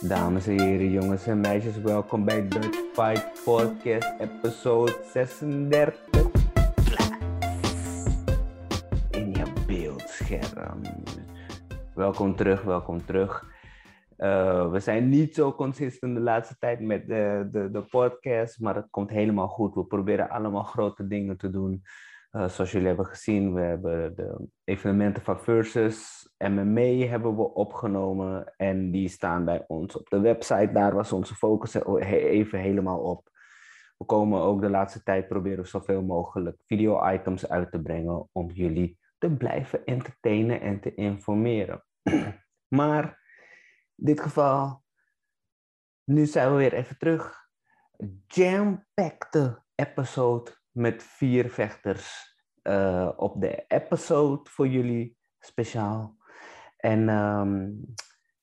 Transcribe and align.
Dames 0.00 0.46
en 0.46 0.60
heren, 0.60 0.90
jongens 0.90 1.26
en 1.26 1.40
meisjes, 1.40 1.80
welkom 1.80 2.24
bij 2.24 2.48
Dutch 2.48 2.78
Fight 2.92 3.42
Podcast, 3.44 4.14
episode 4.18 4.96
36. 5.12 6.00
In 9.10 9.30
je 9.30 9.42
beeldscherm. 9.66 10.82
Welkom 11.94 12.36
terug, 12.36 12.62
welkom 12.62 13.04
terug. 13.04 13.44
Uh, 14.18 14.70
we 14.70 14.80
zijn 14.80 15.08
niet 15.08 15.34
zo 15.34 15.52
consistent 15.52 16.14
de 16.14 16.22
laatste 16.22 16.56
tijd 16.58 16.80
met 16.80 17.06
de, 17.06 17.48
de, 17.52 17.70
de 17.70 17.82
podcast, 17.82 18.60
maar 18.60 18.74
het 18.74 18.90
komt 18.90 19.10
helemaal 19.10 19.48
goed. 19.48 19.74
We 19.74 19.84
proberen 19.84 20.28
allemaal 20.28 20.62
grote 20.62 21.06
dingen 21.06 21.36
te 21.36 21.50
doen. 21.50 21.82
Uh, 22.32 22.48
zoals 22.48 22.72
jullie 22.72 22.86
hebben 22.86 23.06
gezien, 23.06 23.54
we 23.54 23.60
hebben 23.60 24.16
de 24.16 24.48
evenementen 24.64 25.22
van 25.22 25.40
Versus 25.40 26.15
MMA 26.38 27.06
hebben 27.06 27.36
we 27.36 27.54
opgenomen 27.54 28.54
en 28.56 28.90
die 28.90 29.08
staan 29.08 29.44
bij 29.44 29.64
ons 29.66 29.96
op 29.96 30.08
de 30.08 30.20
website. 30.20 30.72
Daar 30.72 30.94
was 30.94 31.12
onze 31.12 31.34
focus 31.34 31.74
even 31.74 32.58
helemaal 32.58 33.00
op. 33.00 33.30
We 33.96 34.04
komen 34.04 34.40
ook 34.40 34.60
de 34.60 34.70
laatste 34.70 35.02
tijd 35.02 35.28
proberen 35.28 35.66
zoveel 35.66 36.02
mogelijk 36.02 36.62
video-items 36.66 37.48
uit 37.48 37.70
te 37.70 37.82
brengen 37.82 38.28
om 38.32 38.50
jullie 38.50 38.98
te 39.18 39.30
blijven 39.30 39.84
entertainen 39.84 40.60
en 40.60 40.80
te 40.80 40.94
informeren. 40.94 41.84
maar 42.78 43.04
in 43.94 44.04
dit 44.04 44.20
geval, 44.20 44.82
nu 46.04 46.26
zijn 46.26 46.50
we 46.50 46.56
weer 46.56 46.72
even 46.72 46.98
terug. 46.98 47.48
Jam-packed 48.26 49.62
episode 49.74 50.50
met 50.70 51.02
vier 51.02 51.50
vechters. 51.50 52.34
Uh, 52.62 53.12
op 53.16 53.40
de 53.40 53.64
episode 53.66 54.50
voor 54.50 54.68
jullie 54.68 55.16
speciaal. 55.38 56.16
En 56.76 57.08
um, 57.08 57.84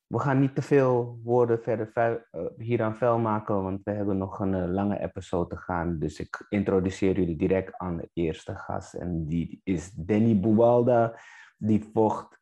we 0.08 0.20
gaan 0.20 0.40
niet 0.40 0.56
te 0.56 0.62
veel 0.62 1.20
woorden 1.24 1.62
verder 1.62 2.28
uh, 2.32 2.46
hier 2.58 2.82
aan 2.82 2.96
vuil 2.96 3.20
maken, 3.20 3.64
want 3.64 3.82
we 3.84 3.92
hebben 3.92 4.18
nog 4.18 4.40
een 4.40 4.54
uh, 4.54 4.74
lange 4.74 5.00
episode 5.00 5.56
te 5.56 5.62
gaan. 5.62 6.00
Dus 6.00 6.20
ik 6.20 6.46
introduceer 6.50 7.20
jullie 7.20 7.36
direct 7.36 7.78
aan 7.78 7.98
de 7.98 8.10
eerste 8.14 8.56
gast. 8.56 8.94
En 8.94 9.26
die 9.26 9.62
is 9.64 9.92
Danny 9.92 10.40
Buwalda. 10.40 11.20
Die 11.58 11.90
vocht 11.94 12.40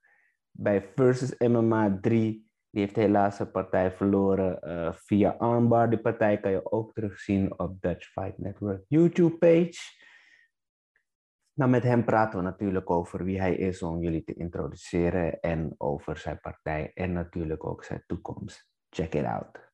bij 0.52 0.90
Versus 0.96 1.38
MMA 1.38 1.98
3. 2.02 2.50
Die 2.70 2.82
heeft 2.82 2.96
helaas 2.96 3.40
een 3.40 3.52
partij 3.52 3.92
verloren 3.92 4.60
uh, 4.64 4.94
via 4.94 5.30
armbar. 5.30 5.90
Die 5.90 6.00
partij 6.00 6.40
kan 6.40 6.52
je 6.52 6.72
ook 6.72 6.94
terugzien 6.94 7.60
op 7.60 7.82
Dutch 7.82 8.12
Fight 8.12 8.38
Network 8.38 8.84
YouTube 8.88 9.38
page. 9.38 10.01
Nou, 11.54 11.70
met 11.70 11.84
hem 11.84 12.06
praten 12.06 12.40
we 12.40 12.46
natuurlijk 12.46 12.90
over 12.90 13.24
wie 13.24 13.40
hij 13.40 13.56
is 13.56 13.82
om 13.82 14.02
jullie 14.02 14.24
te 14.24 14.34
introduceren 14.34 15.40
en 15.40 15.76
over 15.78 16.18
zijn 16.18 16.40
partij 16.40 16.92
en 16.94 17.14
natuurlijk 17.14 17.66
ook 17.66 17.84
zijn 17.84 18.04
toekomst. 18.08 18.68
Check 18.90 19.14
it 19.14 19.26
out. 19.26 19.70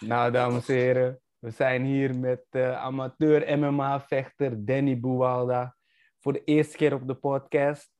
Nou, 0.00 0.32
dames 0.32 0.68
en 0.68 0.74
heren, 0.74 1.20
we 1.38 1.50
zijn 1.50 1.84
hier 1.84 2.18
met 2.18 2.44
uh, 2.50 2.82
amateur 2.82 3.58
MMA-vechter 3.58 4.64
Danny 4.64 5.00
Buwalda 5.00 5.76
voor 6.18 6.32
de 6.32 6.44
eerste 6.44 6.76
keer 6.76 6.94
op 6.94 7.06
de 7.06 7.14
podcast. 7.14 7.90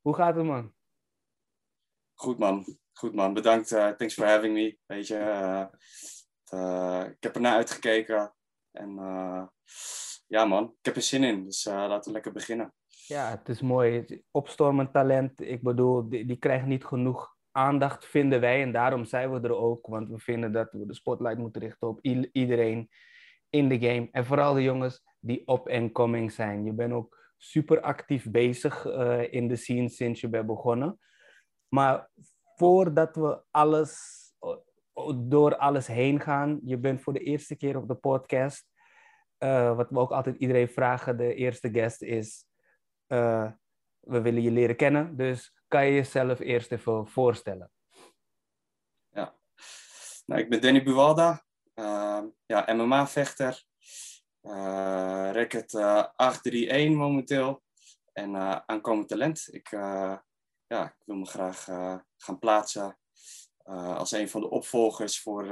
Hoe 0.00 0.14
gaat 0.14 0.34
het, 0.34 0.44
man? 0.44 0.74
Goed, 2.14 2.38
man. 2.38 2.78
Goed, 2.92 3.14
man. 3.14 3.34
Bedankt. 3.34 3.70
Uh, 3.70 3.88
thanks 3.88 4.14
for 4.14 4.26
having 4.26 4.54
me. 4.54 4.78
Weet 4.86 5.06
je, 5.06 5.14
uh, 6.54 7.04
ik 7.10 7.22
heb 7.22 7.34
ernaar 7.34 7.56
uitgekeken 7.56 8.34
en 8.70 8.98
ja 10.28 10.44
man, 10.44 10.64
ik 10.64 10.84
heb 10.84 10.96
er 10.96 11.02
zin 11.02 11.24
in. 11.24 11.44
Dus 11.44 11.66
uh, 11.66 11.74
laten 11.74 12.04
we 12.04 12.12
lekker 12.12 12.32
beginnen. 12.32 12.74
Ja, 13.06 13.30
het 13.30 13.48
is 13.48 13.60
mooi. 13.60 14.22
Opstormend 14.30 14.92
talent. 14.92 15.40
Ik 15.40 15.62
bedoel, 15.62 16.08
die, 16.08 16.24
die 16.24 16.36
krijgt 16.36 16.66
niet 16.66 16.84
genoeg 16.84 17.36
aandacht, 17.52 18.06
vinden 18.06 18.40
wij. 18.40 18.62
En 18.62 18.72
daarom 18.72 19.04
zijn 19.04 19.32
we 19.32 19.40
er 19.40 19.56
ook. 19.56 19.86
Want 19.86 20.08
we 20.08 20.18
vinden 20.18 20.52
dat 20.52 20.72
we 20.72 20.86
de 20.86 20.94
spotlight 20.94 21.38
moeten 21.38 21.60
richten 21.60 21.88
op 21.88 22.00
iedereen 22.32 22.88
in 23.50 23.68
de 23.68 23.78
game. 23.78 24.08
En 24.10 24.26
vooral 24.26 24.54
de 24.54 24.62
jongens 24.62 25.02
die 25.20 25.46
op 25.46 25.68
en 25.68 25.92
coming 25.92 26.32
zijn. 26.32 26.64
Je 26.64 26.72
bent 26.72 26.92
ook 26.92 27.32
super 27.36 27.80
actief 27.80 28.30
bezig 28.30 28.86
uh, 28.86 29.32
in 29.32 29.48
de 29.48 29.56
scene 29.56 29.88
sinds 29.88 30.20
je 30.20 30.28
bent 30.28 30.46
begonnen. 30.46 30.98
Maar 31.68 32.10
voordat 32.56 33.16
we 33.16 33.42
alles, 33.50 34.16
door 35.16 35.56
alles 35.56 35.86
heen 35.86 36.20
gaan, 36.20 36.60
je 36.64 36.78
bent 36.78 37.02
voor 37.02 37.12
de 37.12 37.22
eerste 37.22 37.56
keer 37.56 37.76
op 37.76 37.88
de 37.88 37.94
podcast. 37.94 38.66
Uh, 39.38 39.76
wat 39.76 39.90
we 39.90 39.98
ook 39.98 40.10
altijd 40.10 40.36
iedereen 40.36 40.68
vragen, 40.68 41.16
de 41.16 41.34
eerste 41.34 41.70
guest 41.70 42.02
is, 42.02 42.46
uh, 43.08 43.52
we 44.00 44.20
willen 44.20 44.42
je 44.42 44.50
leren 44.50 44.76
kennen, 44.76 45.16
dus 45.16 45.54
kan 45.68 45.86
je 45.86 45.92
jezelf 45.92 46.38
eerst 46.38 46.72
even 46.72 47.08
voorstellen? 47.08 47.70
Ja, 49.08 49.38
nou, 50.26 50.40
ik 50.40 50.48
ben 50.48 50.60
Danny 50.60 50.82
Buwalda, 50.82 51.44
uh, 51.74 52.22
ja, 52.46 52.74
MMA-vechter, 52.74 53.64
racket 55.32 55.74
831 55.74 56.96
momenteel 56.96 57.62
en 58.12 58.36
aankomend 58.66 59.08
talent. 59.08 59.48
Ik, 59.50 59.70
ja, 60.66 60.84
ik 60.84 61.02
wil 61.04 61.16
me 61.16 61.26
graag 61.26 61.64
gaan 62.16 62.38
plaatsen 62.38 62.98
als 63.64 64.12
een 64.12 64.28
van 64.28 64.40
de 64.40 64.50
opvolgers 64.50 65.20
voor 65.20 65.44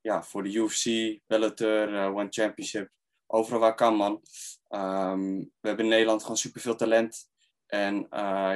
ja, 0.00 0.22
voor 0.22 0.42
de 0.42 0.52
UFC, 0.52 1.18
Bellator, 1.26 1.92
uh, 1.92 2.14
One 2.16 2.26
Championship, 2.30 2.90
overal 3.26 3.60
waar 3.60 3.74
kan 3.74 3.94
man. 3.94 4.12
Um, 4.68 5.38
we 5.38 5.68
hebben 5.68 5.84
in 5.84 5.90
Nederland 5.90 6.22
gewoon 6.22 6.36
superveel 6.36 6.76
talent. 6.76 7.28
En 7.66 7.94
uh, 7.96 8.08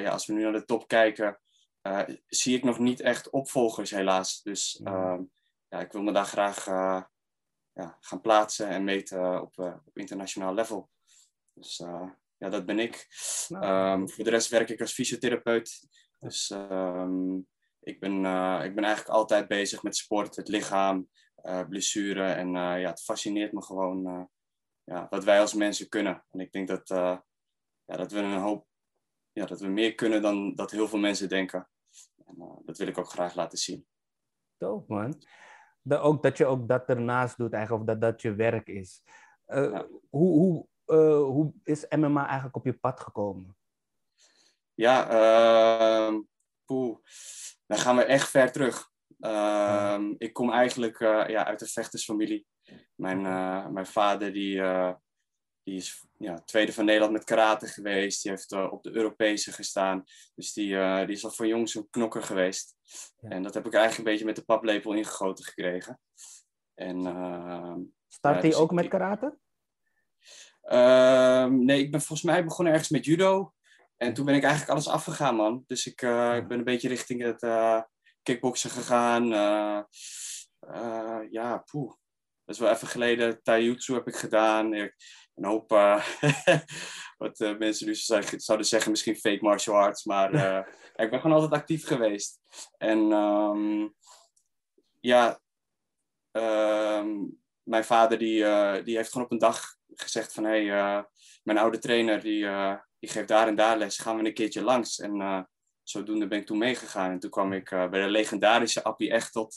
ja, 0.02 0.10
als 0.10 0.26
we 0.26 0.32
nu 0.32 0.42
naar 0.42 0.52
de 0.52 0.64
top 0.64 0.88
kijken, 0.88 1.40
uh, 1.82 2.02
zie 2.26 2.56
ik 2.56 2.64
nog 2.64 2.78
niet 2.78 3.00
echt 3.00 3.30
opvolgers 3.30 3.90
helaas. 3.90 4.42
Dus 4.42 4.80
um, 4.84 5.30
ja, 5.68 5.80
ik 5.80 5.92
wil 5.92 6.02
me 6.02 6.12
daar 6.12 6.26
graag 6.26 6.64
ja, 7.72 7.98
gaan 8.00 8.20
plaatsen 8.20 8.68
en 8.68 8.84
meten 8.84 9.42
op, 9.42 9.58
op 9.58 9.98
internationaal 9.98 10.54
level. 10.54 10.90
Dus 11.52 11.76
ja, 12.36 12.48
dat 12.48 12.66
ben 12.66 12.78
ik. 12.78 13.06
Um, 13.48 14.10
voor 14.10 14.24
de 14.24 14.30
rest 14.30 14.48
werk 14.48 14.70
ik 14.70 14.80
als 14.80 14.92
fysiotherapeut. 14.92 15.88
Dus 16.18 16.50
ik, 17.80 18.00
ben, 18.00 18.14
ik 18.64 18.74
ben 18.74 18.84
eigenlijk 18.84 19.08
altijd 19.08 19.48
bezig 19.48 19.82
met 19.82 19.96
sport, 19.96 20.36
het 20.36 20.48
lichaam, 20.48 21.08
blessure. 21.68 22.32
En 22.32 22.46
uh, 22.46 22.80
ja, 22.80 22.90
het 22.90 23.02
fascineert 23.02 23.52
me 23.52 23.62
gewoon 23.62 24.06
uh, 24.06 24.24
ja, 24.84 25.06
wat 25.10 25.24
wij 25.24 25.40
als 25.40 25.54
mensen 25.54 25.88
kunnen. 25.88 26.24
En 26.30 26.40
ik 26.40 26.52
denk 26.52 26.68
dat, 26.68 26.88
ja, 27.84 27.96
dat 27.96 28.12
we 28.12 28.18
een 28.18 28.40
hoop, 28.40 28.66
ja, 29.32 29.46
dat 29.46 29.60
we 29.60 29.66
meer 29.66 29.94
kunnen 29.94 30.22
dan 30.22 30.54
dat 30.54 30.70
heel 30.70 30.88
veel 30.88 30.98
mensen 30.98 31.28
denken. 31.28 31.68
En, 32.26 32.62
dat 32.64 32.78
wil 32.78 32.86
ik 32.86 32.98
ook 32.98 33.08
graag 33.08 33.34
laten 33.34 33.58
zien. 33.58 33.86
Tof 34.56 34.86
man. 34.86 35.22
Dat, 35.82 36.00
ook, 36.00 36.22
dat 36.22 36.36
je 36.36 36.46
ook 36.46 36.68
dat 36.68 36.88
ernaast 36.88 37.36
doet 37.36 37.52
eigenlijk, 37.52 37.82
of 37.82 37.88
dat 37.88 38.00
dat 38.00 38.22
je 38.22 38.34
werk 38.34 38.68
is. 38.68 39.02
Ja. 39.46 39.86
Hoe, 40.10 40.38
hoe, 40.38 40.68
hoe 41.24 41.52
is 41.62 41.86
MMA 41.88 42.24
eigenlijk 42.26 42.56
op 42.56 42.64
je 42.64 42.78
pad 42.78 43.00
gekomen? 43.00 43.56
Ja, 44.74 45.10
uh, 45.12 46.18
poeh. 46.64 46.98
dan 47.66 47.78
gaan 47.78 47.96
we 47.96 48.04
echt 48.04 48.28
ver 48.28 48.52
terug. 48.52 48.92
Uh, 49.18 50.00
ik 50.18 50.32
kom 50.32 50.50
eigenlijk 50.50 51.00
uh, 51.00 51.24
ja, 51.28 51.46
uit 51.46 51.58
de 51.58 51.66
vechtersfamilie. 51.66 52.46
Mijn, 52.94 53.20
uh, 53.24 53.68
mijn 53.68 53.86
vader 53.86 54.32
die, 54.32 54.56
uh, 54.56 54.92
die 55.62 55.76
is 55.76 56.06
ja, 56.18 56.34
tweede 56.34 56.72
van 56.72 56.84
Nederland 56.84 57.12
met 57.12 57.24
karate 57.24 57.66
geweest. 57.66 58.22
Die 58.22 58.30
heeft 58.30 58.52
op 58.52 58.82
de 58.82 58.94
Europese 58.94 59.52
gestaan. 59.52 60.04
Dus 60.34 60.52
die, 60.52 60.66
die 61.06 61.16
is 61.16 61.24
al 61.24 61.30
van 61.30 61.48
jongs 61.48 61.74
een 61.74 61.90
knokker 61.90 62.22
geweest. 62.22 62.76
Ja. 63.20 63.28
En 63.28 63.42
dat 63.42 63.54
heb 63.54 63.66
ik 63.66 63.74
eigenlijk 63.74 63.98
een 63.98 64.12
beetje 64.12 64.26
met 64.26 64.36
de 64.36 64.44
paplepel 64.44 64.92
ingegoten 64.92 65.44
gekregen. 65.44 66.00
En, 66.74 67.06
ehm, 67.06 67.80
Start 68.08 68.40
hij 68.40 68.50
dus 68.50 68.58
ook 68.58 68.72
met 68.72 68.88
karate? 68.88 69.38
Ehm, 70.60 71.64
nee, 71.64 71.78
ik 71.78 71.90
ben 71.90 72.00
volgens 72.00 72.22
mij 72.22 72.44
begonnen 72.44 72.72
ergens 72.72 72.90
met 72.90 73.04
judo. 73.04 73.52
En 73.96 74.14
toen 74.14 74.24
ben 74.24 74.34
ik 74.34 74.42
eigenlijk 74.42 74.72
alles 74.72 74.88
afgegaan, 74.88 75.34
man. 75.36 75.64
Dus 75.66 75.86
ik, 75.86 76.02
ik 76.36 76.48
ben 76.48 76.58
een 76.58 76.64
beetje 76.64 76.88
richting 76.88 77.22
het 77.22 77.42
kickboksen 78.24 78.70
gegaan. 78.70 79.32
Uh, 79.32 79.82
uh, 80.70 81.20
ja, 81.30 81.58
poeh. 81.58 81.92
Dat 82.44 82.54
is 82.54 82.60
wel 82.60 82.70
even 82.70 82.88
geleden. 82.88 83.42
Taijutsu 83.42 83.94
heb 83.94 84.06
ik 84.08 84.16
gedaan. 84.16 84.72
Een 84.72 85.44
hoop, 85.44 85.72
uh, 85.72 86.06
wat 87.18 87.38
mensen 87.58 87.86
nu 87.86 87.94
zouden 88.36 88.66
zeggen, 88.66 88.90
misschien 88.90 89.16
fake 89.16 89.42
martial 89.42 89.76
arts. 89.76 90.04
Maar 90.04 90.34
ik 91.04 91.10
ben 91.10 91.20
gewoon 91.20 91.36
altijd 91.36 91.60
actief 91.60 91.86
geweest. 91.86 92.40
En 92.76 92.98
um, 92.98 93.94
ja, 95.00 95.40
um, 96.32 97.42
mijn 97.62 97.84
vader 97.84 98.18
die, 98.18 98.42
die 98.82 98.96
heeft 98.96 99.12
gewoon 99.12 99.26
op 99.26 99.32
een 99.32 99.38
dag 99.38 99.76
gezegd 99.94 100.32
van... 100.32 100.44
Hé, 100.44 100.66
hey, 100.66 101.06
mijn 101.42 101.58
oude 101.58 101.78
trainer 101.78 102.20
die, 102.20 102.46
die 102.98 103.10
geeft 103.10 103.28
daar 103.28 103.48
en 103.48 103.54
daar 103.54 103.78
les. 103.78 103.98
Gaan 103.98 104.16
we 104.16 104.24
een 104.24 104.34
keertje 104.34 104.62
langs. 104.62 104.98
En 104.98 105.46
zodoende 105.84 106.26
ben 106.26 106.38
ik 106.38 106.46
toen 106.46 106.58
meegegaan. 106.58 107.10
En 107.10 107.18
toen 107.18 107.30
kwam 107.30 107.52
ik 107.52 107.70
uh, 107.70 107.88
bij 107.88 108.02
de 108.02 108.08
legendarische 108.08 108.82
Appie 108.82 109.10
Echtot. 109.10 109.56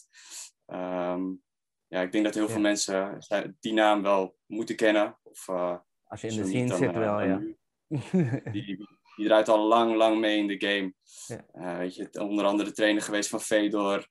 Um, 0.66 1.42
ja, 1.88 2.02
ik 2.02 2.12
denk 2.12 2.24
dat 2.24 2.34
heel 2.34 2.50
veel 2.50 2.62
mensen 2.62 3.20
die 3.60 3.74
naam 3.74 4.02
wel 4.02 4.38
moeten 4.46 4.76
kennen. 4.76 5.20
Of, 5.24 5.48
uh, 5.48 5.78
Als 6.04 6.22
je 6.22 6.28
in 6.28 6.36
de 6.36 6.46
scene 6.46 6.76
zit 6.76 6.92
uh, 6.92 6.98
wel, 6.98 7.22
ja. 7.22 7.42
Die, 8.52 8.88
die 9.16 9.26
draait 9.26 9.50
al 9.50 9.68
lang, 9.68 9.96
lang 9.96 10.20
mee 10.20 10.38
in 10.38 10.48
de 10.48 10.68
game. 10.68 10.94
Ja. 11.28 11.78
weet 11.78 11.96
je, 11.96 12.10
onder 12.22 12.46
andere 12.46 12.72
trainer 12.72 13.02
geweest 13.02 13.30
van 13.30 13.42
Fedor. 13.42 14.08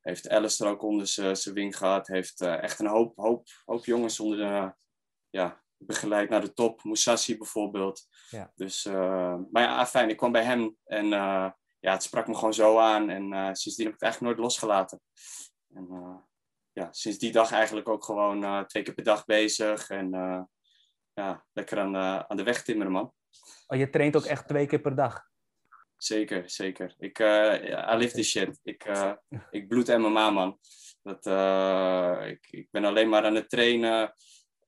heeft 0.00 0.28
Alistair 0.28 0.70
ook 0.70 0.82
onder 0.82 1.06
zijn 1.06 1.54
wing 1.54 1.76
gehad. 1.76 2.06
Heeft 2.06 2.40
echt 2.40 2.78
een 2.78 2.86
hoop, 2.86 3.16
hoop, 3.16 3.46
hoop 3.64 3.84
jongens 3.84 4.20
onder 4.20 4.38
de, 4.38 4.74
ja, 5.30 5.62
begeleid 5.78 6.28
naar 6.28 6.40
de 6.40 6.52
top. 6.52 6.84
Musashi 6.84 7.36
bijvoorbeeld. 7.36 8.06
Ja. 8.30 8.52
Dus, 8.54 8.84
maar 9.50 9.62
ja, 9.62 9.86
fijn. 9.86 10.10
Ik 10.10 10.16
kwam 10.16 10.32
bij 10.32 10.44
hem 10.44 10.76
en 10.84 11.06
ja, 11.80 11.92
het 11.92 12.02
sprak 12.02 12.26
me 12.26 12.34
gewoon 12.34 12.54
zo 12.54 12.78
aan. 12.78 13.10
En 13.10 13.56
sindsdien 13.56 13.84
heb 13.84 13.94
ik 13.94 14.00
het 14.00 14.02
eigenlijk 14.02 14.20
nooit 14.22 14.38
losgelaten. 14.38 15.00
En, 15.74 15.86
ja, 16.78 16.88
sinds 16.90 17.18
die 17.18 17.32
dag 17.32 17.52
eigenlijk 17.52 17.88
ook 17.88 18.04
gewoon 18.04 18.44
uh, 18.44 18.60
twee 18.60 18.82
keer 18.82 18.94
per 18.94 19.04
dag 19.04 19.24
bezig. 19.24 19.90
En 19.90 20.14
uh, 20.14 20.42
ja, 21.12 21.44
lekker 21.52 21.78
aan, 21.78 21.94
uh, 21.94 22.18
aan 22.18 22.36
de 22.36 22.42
weg 22.42 22.62
timmeren, 22.62 22.92
man. 22.92 23.12
Oh, 23.66 23.78
je 23.78 23.90
traint 23.90 24.16
ook 24.16 24.24
echt 24.24 24.48
twee 24.48 24.66
keer 24.66 24.80
per 24.80 24.94
dag? 24.94 25.26
Zeker, 25.96 26.50
zeker. 26.50 26.94
Ik, 26.98 27.18
I 27.18 27.94
live 27.96 28.14
this 28.14 28.28
shit. 28.28 28.60
Ik, 28.62 28.88
ik 29.50 29.68
bloed 29.68 29.86
MMA, 29.98 30.30
man. 30.30 30.58
Dat, 31.02 31.26
ik, 32.26 32.46
ik 32.50 32.68
ben 32.70 32.84
alleen 32.84 33.08
maar 33.08 33.24
aan 33.24 33.34
het 33.34 33.50
trainen, 33.50 34.14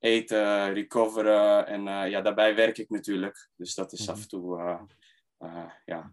eten, 0.00 0.73
recoveren. 0.73 1.67
En 1.67 2.11
ja, 2.11 2.20
daarbij 2.20 2.55
werk 2.55 2.79
ik 2.79 2.91
natuurlijk. 2.91 3.50
Dus 3.56 3.75
dat 3.75 3.93
is 3.93 4.06
-hmm. 4.06 4.14
af 4.14 4.23
en 4.23 4.29
toe 4.29 4.79
ja, 5.85 6.11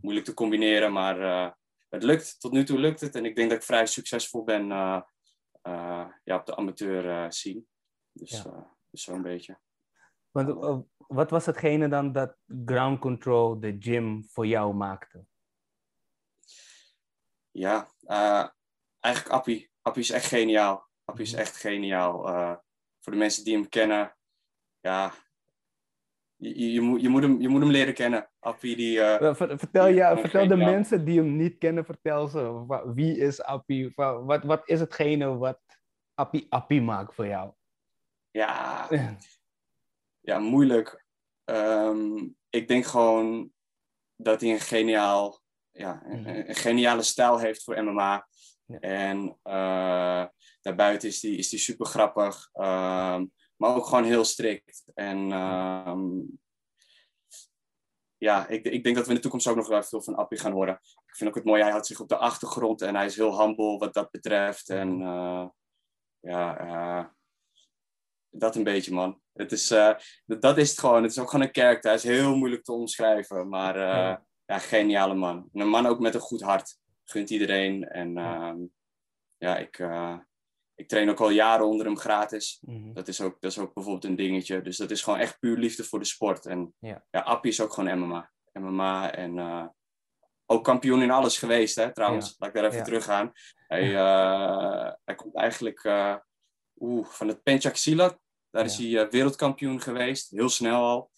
moeilijk 0.00 0.26
te 0.26 0.34
combineren. 0.34 0.92
Maar 0.92 1.54
het 1.88 2.02
lukt. 2.02 2.40
Tot 2.40 2.52
nu 2.52 2.64
toe 2.64 2.78
lukt 2.78 3.00
het. 3.00 3.14
En 3.14 3.24
ik 3.24 3.36
denk 3.36 3.50
dat 3.50 3.58
ik 3.58 3.64
vrij 3.64 3.86
succesvol 3.86 4.44
ben 4.44 4.66
ja, 4.66 5.06
op 6.24 6.46
de 6.46 6.56
amateur 6.56 7.32
scene. 7.32 7.62
Dus, 8.12 8.30
ja. 8.30 8.76
dus 8.90 9.02
zo'n 9.02 9.22
beetje. 9.22 9.58
Want, 10.30 10.84
wat 10.96 11.30
was 11.30 11.46
hetgene 11.46 11.88
dan 11.88 12.12
dat 12.12 12.36
ground 12.64 12.98
control 13.00 13.60
de 13.60 13.76
gym 13.78 14.24
voor 14.28 14.46
jou 14.46 14.74
maakte? 14.74 15.24
Ja, 17.50 17.90
eigenlijk 19.00 19.34
Appie. 19.34 19.70
Appie 19.82 20.02
is 20.02 20.10
echt 20.10 20.26
geniaal. 20.26 20.88
Appie 21.04 21.24
is 21.24 21.32
mhm. 21.32 21.40
echt 21.40 21.56
geniaal. 21.56 22.28
Voor 23.00 23.12
de 23.12 23.18
mensen 23.18 23.44
die 23.44 23.54
hem 23.54 23.68
kennen, 23.68 24.16
ja, 24.80 25.12
je, 26.40 26.72
je, 26.72 26.80
moet, 26.80 27.00
je, 27.00 27.08
moet 27.08 27.22
hem, 27.22 27.40
je 27.40 27.48
moet 27.48 27.60
hem 27.60 27.70
leren 27.70 27.94
kennen. 27.94 28.30
Appie 28.38 28.76
die... 28.76 28.98
Uh, 28.98 29.34
vertel 29.34 29.86
ja, 29.86 30.18
vertel 30.18 30.48
de 30.48 30.56
mensen 30.56 31.04
die 31.04 31.18
hem 31.18 31.36
niet 31.36 31.58
kennen, 31.58 31.84
vertel 31.84 32.28
ze. 32.28 32.64
Wie 32.94 33.18
is 33.18 33.42
Appie? 33.42 33.92
Wat, 33.94 34.44
wat 34.44 34.68
is 34.68 34.80
hetgene 34.80 35.36
wat 35.36 35.60
Appie 36.14 36.46
Appie 36.48 36.82
maakt 36.82 37.14
voor 37.14 37.26
jou? 37.26 37.52
Ja, 38.30 38.88
ja 40.28 40.38
moeilijk. 40.38 41.04
Um, 41.44 42.36
ik 42.50 42.68
denk 42.68 42.84
gewoon 42.84 43.52
dat 44.16 44.40
hij 44.40 44.50
een 44.50 44.60
geniaal... 44.60 45.38
Ja, 45.72 46.02
een, 46.04 46.20
mhm. 46.20 46.28
een 46.46 46.54
geniale 46.54 47.02
stijl 47.02 47.38
heeft 47.38 47.64
voor 47.64 47.84
MMA. 47.84 48.28
Ja. 48.70 48.78
En 48.78 49.38
uh, 49.44 50.26
daarbuiten 50.60 51.08
is 51.08 51.22
hij 51.22 51.30
is 51.30 51.48
die 51.48 51.58
super 51.58 51.86
grappig. 51.86 52.50
Um, 52.52 53.32
maar 53.56 53.74
ook 53.74 53.86
gewoon 53.86 54.04
heel 54.04 54.24
strikt. 54.24 54.84
En 54.94 55.32
um, 55.32 56.38
ja, 58.16 58.48
ik, 58.48 58.64
ik 58.64 58.84
denk 58.84 58.96
dat 58.96 59.04
we 59.04 59.10
in 59.10 59.16
de 59.16 59.22
toekomst 59.22 59.46
ook 59.46 59.56
nog 59.56 59.68
wel 59.68 59.82
veel 59.82 60.02
van 60.02 60.14
Appie 60.14 60.38
gaan 60.38 60.52
horen. 60.52 60.74
Ik 61.06 61.16
vind 61.16 61.30
ook 61.30 61.36
het 61.36 61.44
mooi, 61.44 61.62
hij 61.62 61.70
houdt 61.70 61.86
zich 61.86 62.00
op 62.00 62.08
de 62.08 62.16
achtergrond 62.16 62.82
en 62.82 62.94
hij 62.94 63.06
is 63.06 63.16
heel 63.16 63.40
humble 63.40 63.78
wat 63.78 63.94
dat 63.94 64.10
betreft. 64.10 64.68
En 64.68 65.00
uh, 65.00 65.48
ja, 66.20 66.64
uh, 66.64 67.04
dat 68.30 68.56
een 68.56 68.64
beetje, 68.64 68.92
man. 68.92 69.20
Het 69.32 69.52
is, 69.52 69.70
uh, 69.70 69.94
dat 70.26 70.58
is 70.58 70.70
het 70.70 70.78
gewoon. 70.78 71.02
Het 71.02 71.10
is 71.10 71.18
ook 71.18 71.30
gewoon 71.30 71.46
een 71.46 71.52
kerk. 71.52 71.82
Hij 71.82 71.94
is 71.94 72.02
heel 72.02 72.36
moeilijk 72.36 72.64
te 72.64 72.72
omschrijven, 72.72 73.48
maar 73.48 73.78
ja. 73.78 74.24
ja. 74.46 74.58
geniale 74.58 75.14
man. 75.14 75.48
En 75.52 75.60
een 75.60 75.68
man 75.68 75.86
ook 75.86 76.00
met 76.00 76.14
een 76.14 76.20
goed 76.20 76.42
hart. 76.42 76.79
Gunt 77.10 77.30
iedereen. 77.30 77.88
En 77.88 78.16
uh, 78.18 78.52
ja, 79.36 79.56
ik, 79.56 79.78
ik 80.74 80.88
train 80.88 81.10
ook 81.10 81.20
al 81.20 81.30
jaren 81.30 81.66
onder 81.66 81.86
hem 81.86 81.98
gratis. 81.98 82.58
Mhm. 82.60 82.92
dat, 82.92 83.08
is 83.08 83.20
ook, 83.20 83.40
dat 83.40 83.50
is 83.50 83.58
ook 83.58 83.74
bijvoorbeeld 83.74 84.04
een 84.04 84.16
dingetje. 84.16 84.62
Dus 84.62 84.76
dat 84.76 84.90
is 84.90 85.02
gewoon 85.02 85.18
echt 85.18 85.38
puur 85.38 85.56
liefde 85.56 85.84
voor 85.84 85.98
de 85.98 86.04
sport. 86.04 86.46
En 86.46 86.74
ja, 86.78 87.04
ja 87.10 87.20
Appie 87.20 87.50
is 87.50 87.60
ook 87.60 87.72
gewoon 87.72 87.98
MMA. 87.98 88.30
MMA 88.52 89.12
en 89.12 89.36
uh, 89.36 89.66
ook 90.46 90.64
kampioen 90.64 91.02
in 91.02 91.10
alles 91.10 91.38
geweest, 91.38 91.76
hè, 91.76 91.92
trouwens. 91.92 92.34
Laat 92.38 92.48
ik 92.48 92.54
daar 92.54 92.64
even 92.64 92.78
ja. 92.78 92.84
terug 92.84 93.04
gaan. 93.04 93.32
Hij, 93.66 93.88
uh, 93.88 94.92
hij 95.04 95.14
komt 95.14 95.34
eigenlijk 95.34 95.84
uh, 95.84 96.16
oeh, 96.78 97.06
van 97.06 97.28
het 97.28 97.42
Pencak 97.42 97.76
Silat. 97.76 98.18
Daar 98.50 98.64
is 98.64 98.76
hij 98.76 99.08
wereldkampioen 99.08 99.80
geweest, 99.80 100.30
heel 100.30 100.48
snel 100.48 100.82
al. 100.82 101.10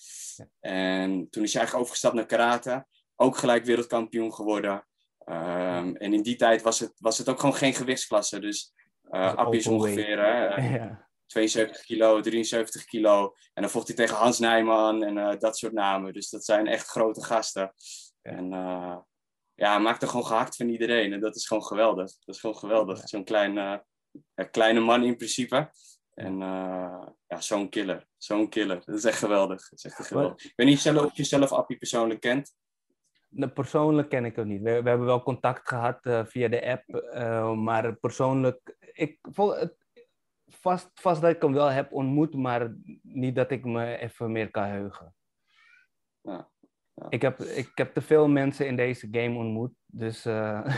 En 0.60 1.30
toen 1.30 1.42
is 1.42 1.52
hij 1.52 1.60
eigenlijk 1.62 1.74
overgestapt 1.74 2.14
naar 2.14 2.26
karate. 2.26 2.86
Ook 3.16 3.36
gelijk 3.36 3.64
wereldkampioen 3.64 4.34
geworden. 4.34 4.86
Um, 5.24 5.96
en 5.96 6.14
in 6.14 6.22
die 6.22 6.36
tijd 6.36 6.62
was 6.62 6.78
het, 6.78 6.92
was 6.98 7.18
het 7.18 7.28
ook 7.28 7.40
gewoon 7.40 7.54
geen 7.54 7.74
gewichtsklasse. 7.74 8.40
Dus 8.40 8.72
uh, 9.10 9.34
Appie 9.34 9.60
is 9.60 9.66
ongeveer 9.66 10.18
ja. 10.72 11.08
72 11.26 11.84
kilo, 11.84 12.20
73 12.20 12.84
kilo. 12.84 13.34
En 13.54 13.62
dan 13.62 13.70
vocht 13.70 13.86
hij 13.86 13.96
tegen 13.96 14.16
Hans 14.16 14.38
Nijman 14.38 15.04
en 15.04 15.16
uh, 15.16 15.38
dat 15.38 15.58
soort 15.58 15.72
namen. 15.72 16.12
Dus 16.12 16.30
dat 16.30 16.44
zijn 16.44 16.66
echt 16.66 16.86
grote 16.86 17.24
gasten. 17.24 17.74
En 18.22 18.52
uh, 18.52 18.98
ja, 19.54 19.78
maakt 19.78 20.02
er 20.02 20.08
gewoon 20.08 20.26
gehakt 20.26 20.56
van 20.56 20.68
iedereen. 20.68 21.12
En 21.12 21.20
dat 21.20 21.36
is 21.36 21.46
gewoon 21.46 21.64
geweldig. 21.64 22.10
Dat 22.24 22.34
is 22.34 22.40
gewoon 22.40 22.56
geweldig. 22.56 23.08
Zo'n 23.08 23.24
klein, 23.24 23.82
kleine 24.50 24.80
man 24.80 25.04
in 25.04 25.16
principe. 25.16 25.70
En 26.14 26.38
ja, 27.26 27.40
zo'n 27.40 27.68
killer. 27.68 28.06
Zo'n 28.16 28.48
killer. 28.48 28.82
Dat 28.84 28.96
is 28.96 29.04
echt 29.04 29.18
geweldig. 29.18 29.68
Dat 29.68 29.78
is 29.78 29.84
echt 29.84 30.06
geweldig. 30.06 30.44
Ik 30.44 30.52
weet 30.56 30.66
niet 30.66 30.80
zelf, 30.80 31.04
of 31.04 31.16
je 31.16 31.24
zelf 31.24 31.52
Appie 31.52 31.76
persoonlijk 31.76 32.20
kent. 32.20 32.54
Persoonlijk 33.54 34.08
ken 34.08 34.24
ik 34.24 34.36
hem 34.36 34.46
niet. 34.46 34.62
We, 34.62 34.82
we 34.82 34.88
hebben 34.88 35.06
wel 35.06 35.22
contact 35.22 35.68
gehad 35.68 36.06
uh, 36.06 36.24
via 36.24 36.48
de 36.48 36.66
app, 36.66 37.04
uh, 37.14 37.52
maar 37.52 37.94
persoonlijk 37.94 38.76
ik 38.92 39.18
vast, 40.46 40.90
vast 40.94 41.20
dat 41.20 41.30
ik 41.30 41.42
hem 41.42 41.52
wel 41.52 41.68
heb 41.68 41.92
ontmoet, 41.92 42.34
maar 42.34 42.74
niet 43.02 43.34
dat 43.34 43.50
ik 43.50 43.64
me 43.64 43.96
even 43.96 44.32
meer 44.32 44.50
kan 44.50 44.64
heugen. 44.64 45.14
Ja, 46.20 46.50
ja. 46.94 47.06
Ik, 47.08 47.22
heb, 47.22 47.40
ik 47.40 47.70
heb 47.74 47.94
te 47.94 48.00
veel 48.00 48.28
mensen 48.28 48.66
in 48.66 48.76
deze 48.76 49.08
game 49.10 49.38
ontmoet, 49.38 49.72
dus... 49.86 50.26
Uh... 50.26 50.76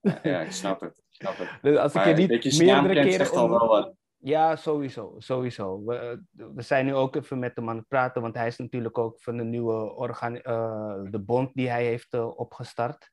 Ja, 0.00 0.18
ja, 0.22 0.40
ik 0.40 0.52
snap 0.52 0.80
het. 0.80 0.98
Ik 0.98 1.04
snap 1.14 1.36
het. 1.36 1.58
Dus 1.62 1.76
als 1.76 1.92
maar 1.92 2.08
ik 2.08 2.16
je 2.16 2.22
niet 2.22 2.58
meerdere 2.58 3.02
keren 3.02 3.30
al 3.30 3.50
wel 3.50 3.68
wat. 3.68 3.94
Ja, 4.18 4.56
sowieso, 4.56 5.14
sowieso. 5.18 5.84
We, 5.84 6.22
we 6.30 6.62
zijn 6.62 6.86
nu 6.86 6.94
ook 6.94 7.16
even 7.16 7.38
met 7.38 7.56
hem 7.56 7.68
aan 7.68 7.76
het 7.76 7.88
praten, 7.88 8.22
want 8.22 8.34
hij 8.34 8.46
is 8.46 8.56
natuurlijk 8.56 8.98
ook 8.98 9.20
van 9.20 9.36
de 9.36 9.44
nieuwe 9.44 9.94
organ, 9.94 10.34
uh, 10.34 11.00
de 11.10 11.20
bond 11.20 11.54
die 11.54 11.68
hij 11.68 11.84
heeft 11.84 12.14
uh, 12.14 12.38
opgestart. 12.38 13.10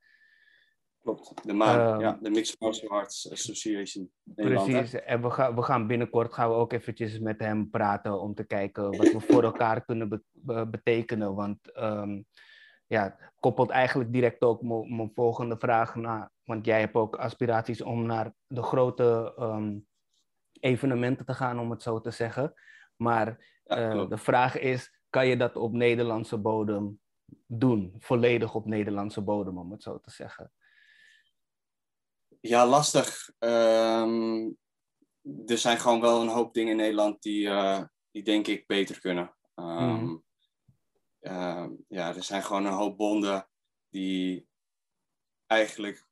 Klopt, 1.02 1.48
de 1.48 1.54
MAAN, 1.54 1.96
uh, 1.96 2.02
ja, 2.02 2.18
de 2.22 2.30
Mixed 2.30 2.60
Martial 2.60 2.92
Arts 2.92 3.32
Association. 3.32 4.12
Nederland, 4.24 4.70
precies, 4.70 4.94
en 4.94 5.22
we, 5.22 5.30
gaan 5.30 5.56
we 5.56 5.62
gaan 5.62 5.88
binnenkort 5.88 6.34
gaan 6.34 6.50
we 6.50 6.56
ook 6.56 6.74
eventjes 6.74 7.20
met 7.20 7.40
hem 7.40 7.70
praten 7.70 8.22
om 8.22 8.34
te 8.34 8.44
kijken 8.44 8.98
wat 8.98 9.12
we 9.12 9.20
voor 9.20 9.44
elkaar 9.44 9.86
kunnen 9.86 10.10
be 10.10 10.68
betekenen. 10.68 11.36
Want 11.36 11.78
um, 11.78 12.26
ja, 12.88 13.18
koppelt 13.40 13.70
eigenlijk 13.70 14.14
direct 14.14 14.42
ook 14.42 14.62
mijn 14.62 15.12
volgende 15.14 15.58
vraag 15.58 15.96
naar, 15.96 16.32
want 16.44 16.66
jij 16.66 16.80
hebt 16.80 16.96
ook 16.96 17.16
aspiraties 17.16 17.82
om 17.82 18.06
naar 18.06 18.34
de 18.48 18.64
grote 18.64 19.36
um, 19.40 19.86
evenementen 20.64 21.26
te 21.26 21.34
gaan, 21.34 21.60
om 21.60 21.72
het 21.72 21.82
zo 21.82 22.02
te 22.02 22.12
zeggen. 22.12 22.54
Maar 22.96 23.60
ja, 23.64 23.94
uh, 23.94 24.10
de 24.10 24.18
vraag 24.18 24.60
is, 24.60 25.00
kan 25.10 25.28
je 25.28 25.38
dat 25.38 25.56
op 25.56 25.74
Nederlandse 25.74 26.38
bodem 26.38 27.00
doen? 27.46 27.96
Volledig 28.00 28.56
op 28.56 28.66
Nederlandse 28.66 29.22
bodem, 29.22 29.58
om 29.58 29.72
het 29.72 29.84
zo 29.84 30.00
te 30.00 30.12
zeggen. 30.12 30.52
Ja, 32.42 32.68
lastig. 32.68 33.32
Um, 33.40 34.58
er 35.46 35.58
zijn 35.58 35.80
gewoon 35.80 36.02
wel 36.02 36.22
een 36.22 36.28
hoop 36.28 36.54
dingen 36.54 36.72
in 36.72 36.78
Nederland 36.78 37.22
die, 37.22 37.46
uh, 37.46 37.84
die 38.12 38.24
denk 38.24 38.48
ik 38.48 38.68
beter 38.68 39.00
kunnen. 39.00 39.36
Um, 39.56 40.00
mm. 40.00 40.24
uh, 41.22 41.68
ja, 41.88 42.16
er 42.16 42.24
zijn 42.24 42.44
gewoon 42.44 42.66
een 42.66 42.74
hoop 42.74 42.98
bonden 42.98 43.50
die 43.90 44.48
eigenlijk, 45.46 46.08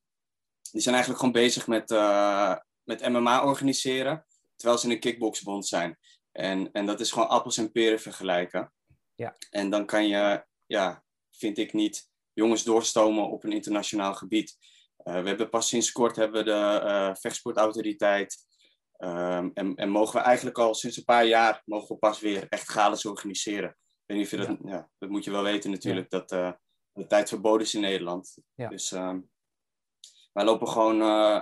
die 0.71 0.81
zijn 0.81 0.95
eigenlijk 0.95 1.23
gewoon 1.23 1.43
bezig 1.43 1.67
met, 1.67 1.91
uh, 1.91 2.55
met 2.83 3.09
MMA 3.09 3.45
organiseren, 3.45 4.25
terwijl 4.61 4.81
ze 4.81 4.89
een 4.89 4.99
kickboxbond 4.99 5.67
zijn. 5.67 5.97
En, 6.31 6.71
en 6.71 6.85
dat 6.85 6.99
is 6.99 7.11
gewoon 7.11 7.29
appels 7.29 7.57
en 7.57 7.71
peren 7.71 7.99
vergelijken. 7.99 8.73
Ja. 9.15 9.35
En 9.49 9.69
dan 9.69 9.85
kan 9.85 10.07
je, 10.07 10.45
ja, 10.65 11.03
vind 11.31 11.57
ik 11.57 11.73
niet, 11.73 12.09
jongens 12.33 12.63
doorstomen 12.63 13.29
op 13.29 13.43
een 13.43 13.51
internationaal 13.51 14.13
gebied. 14.13 14.57
Uh, 15.03 15.21
we 15.21 15.27
hebben 15.27 15.49
pas 15.49 15.67
sinds 15.67 15.91
kort 15.91 16.15
hebben 16.15 16.43
we 16.43 16.49
de 16.51 16.81
uh, 16.85 17.15
vechtsportautoriteit. 17.15 18.37
Um, 18.97 19.51
en, 19.53 19.75
en, 19.75 19.89
mogen 19.89 20.19
we 20.19 20.25
eigenlijk 20.25 20.57
al 20.57 20.73
sinds 20.73 20.97
een 20.97 21.03
paar 21.03 21.25
jaar 21.25 21.61
mogen 21.65 21.87
we 21.87 21.99
pas 21.99 22.19
weer 22.19 22.47
echt 22.49 22.69
galas 22.69 23.05
organiseren. 23.05 23.69
Ik 23.69 24.03
weet 24.05 24.17
niet 24.17 24.25
of 24.25 24.31
je 24.31 24.37
dat, 24.37 24.57
ja. 24.63 24.71
ja 24.71 24.89
dat 24.97 25.09
moet 25.09 25.23
je 25.23 25.31
wel 25.31 25.43
weten 25.43 25.71
natuurlijk, 25.71 26.09
dat 26.09 26.31
uh, 26.31 26.51
de 26.91 27.07
tijd 27.07 27.29
verboden 27.29 27.65
is 27.65 27.75
in 27.75 27.81
Nederland. 27.81 28.37
Ja. 28.55 28.69
Dus 28.69 28.91
um, 28.91 29.29
wij, 30.33 30.43
lopen 30.43 30.67
gewoon, 30.67 30.99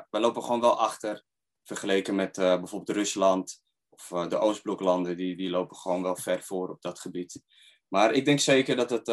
wij 0.10 0.22
lopen 0.22 0.44
gewoon 0.44 0.62
wel 0.62 0.80
achter, 0.80 1.24
vergeleken 1.70 2.16
met 2.16 2.36
bijvoorbeeld 2.36 2.98
Rusland 2.98 3.62
of 3.90 4.28
de 4.28 4.38
Oostbloklanden, 4.38 5.18
die, 5.18 5.36
die 5.36 5.50
lopen 5.50 5.78
gewoon 5.78 6.04
wel 6.04 6.16
ver 6.16 6.42
voor 6.42 6.70
op 6.70 6.82
dat 6.82 7.00
gebied. 7.00 7.44
maar 7.88 8.14
ik 8.14 8.26
denk 8.26 8.40
zeker 8.40 8.76
dat 8.76 8.90
het, 8.90 9.06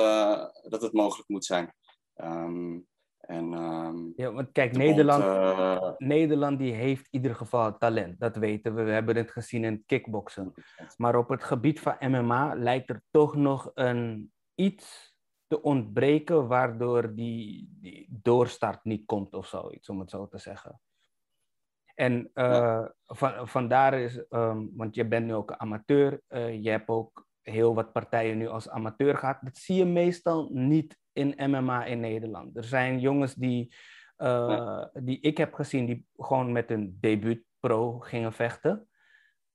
dat 0.71 0.83
het 0.83 0.93
mogelijk 0.93 1.29
moet 1.29 1.45
zijn. 1.45 1.75
Ehm, 2.15 2.79
en, 3.27 3.53
ehm, 3.55 3.97
ja, 4.17 4.33
want 4.33 4.53
kijk, 4.53 4.77
Nederland, 4.77 5.99
Nederland 5.99 6.59
die 6.59 6.73
heeft 6.73 7.09
in 7.11 7.21
ieder 7.21 7.35
geval 7.35 7.79
talent. 7.79 8.21
Dat 8.21 8.37
weten 8.37 8.75
we. 8.75 8.83
We 8.83 8.91
hebben 8.91 9.17
het 9.17 9.31
gezien 9.31 9.65
in 9.65 9.83
kickboksen. 9.87 10.55
Maar 10.97 11.17
op 11.17 11.29
het 11.29 11.45
gebied 11.45 11.81
van 11.81 11.97
MMA 12.01 12.55
lijkt 12.55 12.89
er 12.89 13.03
toch 13.11 13.35
nog 13.35 13.71
een 13.75 14.33
iets 14.55 15.15
te 15.47 15.63
ontbreken, 15.63 16.47
waardoor 16.47 17.15
die, 17.15 17.77
die 17.81 18.09
doorstart 18.23 18.85
niet 18.85 19.07
komt 19.07 19.35
of 19.35 19.47
zoiets, 19.47 19.89
om 19.89 20.01
het 20.01 20.11
zo 20.11 20.29
te 20.29 20.39
zeggen. 20.39 20.81
En 21.97 22.31
uh, 22.35 22.85
van, 23.07 23.49
vandaar 23.49 23.95
is, 23.95 24.25
um, 24.31 24.71
want 24.75 24.95
je 24.95 25.07
bent 25.07 25.27
nu 25.27 25.35
ook 25.35 25.53
amateur, 25.53 26.21
uh, 26.29 26.63
je 26.63 26.71
hebt 26.71 26.89
ook 26.89 27.27
heel 27.43 27.75
wat 27.75 27.93
partijen 27.93 28.39
nu 28.39 28.49
als 28.49 28.69
amateur 28.69 29.17
gehad. 29.17 29.39
Dat 29.41 29.57
zie 29.57 29.77
je 29.77 29.85
meestal 29.85 30.49
niet 30.53 30.99
in 31.13 31.51
MMA 31.51 31.85
in 31.85 32.01
Nederland. 32.01 32.57
Er 32.57 32.65
zijn 32.65 33.01
jongens 33.01 33.35
die, 33.35 33.75
uh, 34.19 34.85
die 34.93 35.21
ik 35.21 35.37
heb 35.37 35.55
gezien, 35.55 35.87
die 35.87 36.07
gewoon 36.17 36.53
met 36.53 36.71
een 36.71 36.97
debuut 37.01 37.45
pro 37.61 37.99
gingen 37.99 38.33
vechten. 38.33 38.89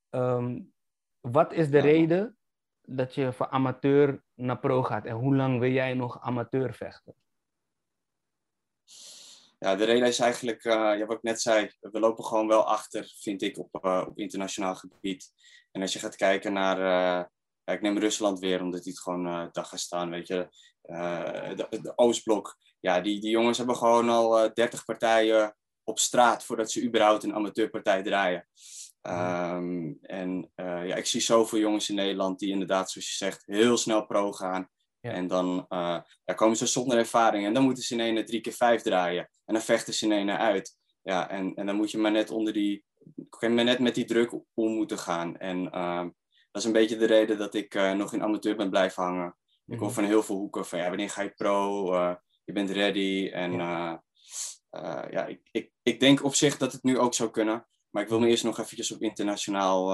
Um, 0.10 0.74
wat 1.20 1.54
is 1.54 1.70
de 1.70 1.80
reden 1.80 2.38
dat 2.82 3.16
je 3.16 3.32
van 3.32 3.50
amateur 3.50 4.24
naar 4.34 4.60
pro 4.60 4.84
gaat? 4.84 5.06
En 5.06 5.16
hoe 5.16 5.36
lang 5.36 5.60
wil 5.60 5.72
jij 5.72 5.94
nog 5.94 6.22
amateur 6.22 6.74
vechten? 6.74 7.16
Ja, 9.64 9.76
de 9.76 9.84
reden 9.84 10.08
is 10.08 10.20
eigenlijk, 10.20 10.66
uh, 10.66 10.74
ja, 10.74 11.06
wat 11.06 11.18
ik 11.18 11.24
net 11.24 11.42
zei, 11.42 11.72
we 11.80 12.00
lopen 12.00 12.24
gewoon 12.24 12.48
wel 12.48 12.68
achter, 12.68 13.14
vind 13.20 13.42
ik, 13.42 13.58
op, 13.58 13.86
uh, 13.86 14.06
op 14.08 14.18
internationaal 14.18 14.76
gebied. 14.76 15.32
En 15.72 15.82
als 15.82 15.94
je 15.94 16.00
gaat 16.00 16.16
kijken 16.16 16.54
naar, 16.54 16.78
uh, 16.78 17.26
ja, 17.64 17.74
ik 17.74 17.82
neem 17.82 17.98
Rusland 17.98 18.40
weer, 18.40 18.62
omdat 18.62 18.84
die 18.84 18.92
het 18.92 19.02
gewoon 19.02 19.50
dag 19.52 19.70
gaat 19.70 19.80
staan, 19.80 20.10
weet 20.10 20.28
je. 20.28 20.48
De, 20.82 21.68
de, 21.82 21.94
Oostblok, 21.96 22.58
ja, 22.80 23.02
die, 23.02 23.20
die 23.20 23.30
jongens 23.30 23.58
hebben 23.58 23.76
gewoon 23.76 24.10
al 24.10 24.54
30 24.54 24.86
partijen 24.86 25.56
op 25.84 26.00
straat 26.00 26.44
voordat 26.44 26.72
ze 26.72 26.84
überhaupt 26.84 27.24
een 27.24 27.36
amateurpartij 27.36 28.04
draaien. 28.04 28.48
Um, 29.02 29.98
en 30.02 30.52
uh, 30.56 30.88
ja, 30.88 30.96
ik 30.96 31.06
zie 31.06 31.22
zoveel 31.22 31.60
jongens 31.60 31.90
in 31.90 31.96
Nederland 31.96 32.40
die 32.40 32.52
inderdaad, 32.52 32.92
zoals 32.92 33.08
je 33.10 33.16
zegt, 33.16 33.44
heel 33.46 33.78
snel 33.78 34.06
pro 34.06 34.32
gaan. 34.32 34.70
Ja. 35.02 35.12
En 35.12 35.28
dan 35.28 35.66
uh, 35.70 36.00
ja, 36.24 36.34
komen 36.36 36.58
ze 36.58 36.66
zonder 36.66 36.98
ervaring 36.98 37.46
en 37.46 37.54
dan 37.54 37.64
moeten 37.64 37.84
ze 37.84 37.96
in 37.96 38.18
een 38.18 38.26
drie 38.26 38.42
keer 38.42 38.54
vijf 38.54 38.82
draaien. 38.82 39.30
En 39.46 39.54
dan 39.54 39.64
vechten 39.64 39.94
ze 39.94 40.06
in 40.06 40.12
een 40.12 40.38
uit. 40.38 40.78
Ja, 41.02 41.30
en, 41.30 41.54
en 41.56 41.66
dan 41.66 41.76
moet 41.76 41.92
je 41.92 41.98
maar 41.98 42.12
net 42.12 42.30
onder 42.30 42.54
die, 42.54 42.84
maar 43.40 43.52
net 43.52 43.80
met 43.80 43.96
die 43.96 44.06
druk 44.06 44.34
om 44.54 44.74
moeten 44.74 44.98
gaan. 44.98 45.38
En 45.38 45.64
uh, 45.66 46.04
dat 46.52 46.62
is 46.62 46.64
een 46.64 46.72
beetje 46.72 46.98
de 46.98 47.06
reden 47.06 47.38
dat 47.38 47.54
ik 47.54 47.76
uh, 47.76 47.92
nog 47.92 48.14
in 48.14 48.24
amateur 48.24 48.56
ben 48.56 48.70
blijven 48.70 49.04
hangen. 49.04 49.26
Mm 49.26 49.36
-hmm. 49.66 49.74
Ik 49.74 49.80
hoor 49.80 49.88
mhm. 49.88 49.96
van 49.96 50.04
heel 50.04 50.24
veel 50.24 50.36
hoeken 50.36 50.66
van 50.66 50.80
ja, 50.80 50.88
wanneer 50.88 51.10
ga 51.10 51.22
je 51.22 51.30
pro? 51.30 51.96
je 52.44 52.54
bent 52.54 52.70
ready. 52.70 53.30
En 53.34 53.54
ja, 53.54 54.04
ja 55.10 55.26
ik, 55.26 55.50
ik, 55.52 55.72
ik 55.82 56.00
denk 56.00 56.24
op 56.24 56.36
zich 56.36 56.58
dat 56.58 56.72
het 56.72 56.84
nu 56.84 56.98
ook 56.98 57.14
zou 57.14 57.30
kunnen. 57.30 57.68
Maar 57.90 58.04
ik 58.04 58.10
wil 58.10 58.20
me 58.20 58.28
eerst 58.28 58.44
nog 58.44 58.60
eventjes 58.60 58.92
op 58.92 59.02
internationaal, 59.02 59.92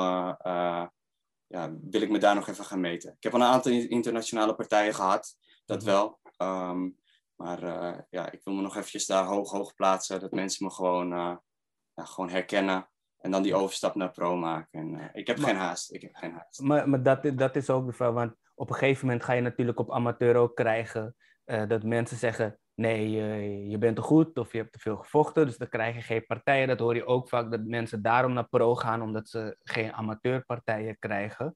ja, 1.47 1.73
wil 1.81 2.01
ik 2.01 2.09
me 2.09 2.19
daar 2.19 2.35
nog 2.35 2.47
even 2.47 2.65
gaan 2.65 2.79
meten. 2.79 3.11
Ik 3.11 3.23
heb 3.23 3.33
al 3.33 3.41
een 3.41 3.47
aantal 3.47 3.71
internationale 3.71 4.55
partijen 4.55 4.93
gehad, 4.93 5.37
dat 5.65 5.83
mhm. 5.83 5.89
wel. 5.89 6.19
Um, 6.37 6.97
maar 7.35 7.63
uh, 7.63 7.99
ja, 8.09 8.31
ik 8.31 8.41
wil 8.43 8.53
me 8.53 8.61
nog 8.61 8.75
eventjes 8.75 9.05
daar 9.05 9.25
hoog, 9.25 9.51
hoog 9.51 9.75
plaatsen, 9.75 10.19
dat 10.19 10.31
mensen 10.31 10.65
me 10.65 10.71
gewoon, 10.71 11.09
ja, 11.09 12.03
gewoon 12.05 12.29
herkennen. 12.29 12.89
En 13.17 13.31
dan 13.31 13.43
die 13.43 13.55
overstap 13.55 13.95
naar 13.95 14.11
pro 14.11 14.35
maken. 14.35 14.79
En, 14.79 15.09
ik 15.13 15.27
heb 15.27 15.39
geen 15.39 15.55
haast. 15.55 15.93
Ik 15.93 16.01
heb 16.01 16.15
geen 16.15 16.31
haast. 16.31 16.61
Maar, 16.61 16.89
maar 16.89 17.03
dat, 17.03 17.37
dat 17.37 17.55
is 17.55 17.69
ook 17.69 17.85
de 17.85 17.93
vraag, 17.93 18.13
want 18.13 18.35
op 18.55 18.69
een 18.69 18.75
gegeven 18.75 19.05
moment 19.05 19.23
ga 19.23 19.33
je 19.33 19.41
natuurlijk 19.41 19.79
op 19.79 19.91
amateur 19.91 20.35
ook 20.35 20.55
krijgen 20.55 21.15
dat 21.45 21.83
mensen 21.83 22.17
zeggen 22.17 22.59
nee, 22.79 23.09
je, 23.09 23.67
je 23.69 23.77
bent 23.77 23.95
te 23.95 24.01
goed 24.01 24.37
of 24.37 24.51
je 24.51 24.57
hebt 24.57 24.71
te 24.71 24.79
veel 24.79 24.97
gevochten, 24.97 25.45
dus 25.45 25.57
dan 25.57 25.69
krijg 25.69 25.95
je 25.95 26.01
geen 26.01 26.25
partijen. 26.25 26.67
Dat 26.67 26.79
hoor 26.79 26.95
je 26.95 27.05
ook 27.05 27.29
vaak, 27.29 27.51
dat 27.51 27.63
mensen 27.63 28.01
daarom 28.01 28.33
naar 28.33 28.47
pro 28.47 28.75
gaan, 28.75 29.01
omdat 29.01 29.29
ze 29.29 29.57
geen 29.63 29.93
amateurpartijen 29.93 30.99
krijgen. 30.99 31.55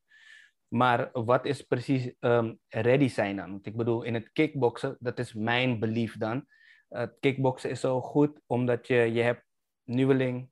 Maar 0.67 1.09
wat 1.11 1.45
is 1.45 1.61
precies 1.61 2.13
um, 2.19 2.59
ready 2.67 3.07
zijn 3.07 3.35
dan? 3.35 3.51
Want 3.51 3.65
ik 3.65 3.77
bedoel, 3.77 4.03
in 4.03 4.13
het 4.13 4.31
kickboksen, 4.31 4.97
dat 4.99 5.19
is 5.19 5.33
mijn 5.33 5.79
belief 5.79 6.17
dan. 6.17 6.45
Het 6.87 7.17
kickboksen 7.19 7.69
is 7.69 7.79
zo 7.79 8.01
goed 8.01 8.41
omdat 8.45 8.87
je, 8.87 8.95
je 8.95 9.21
hebt 9.21 9.45
nieuweling, 9.83 10.49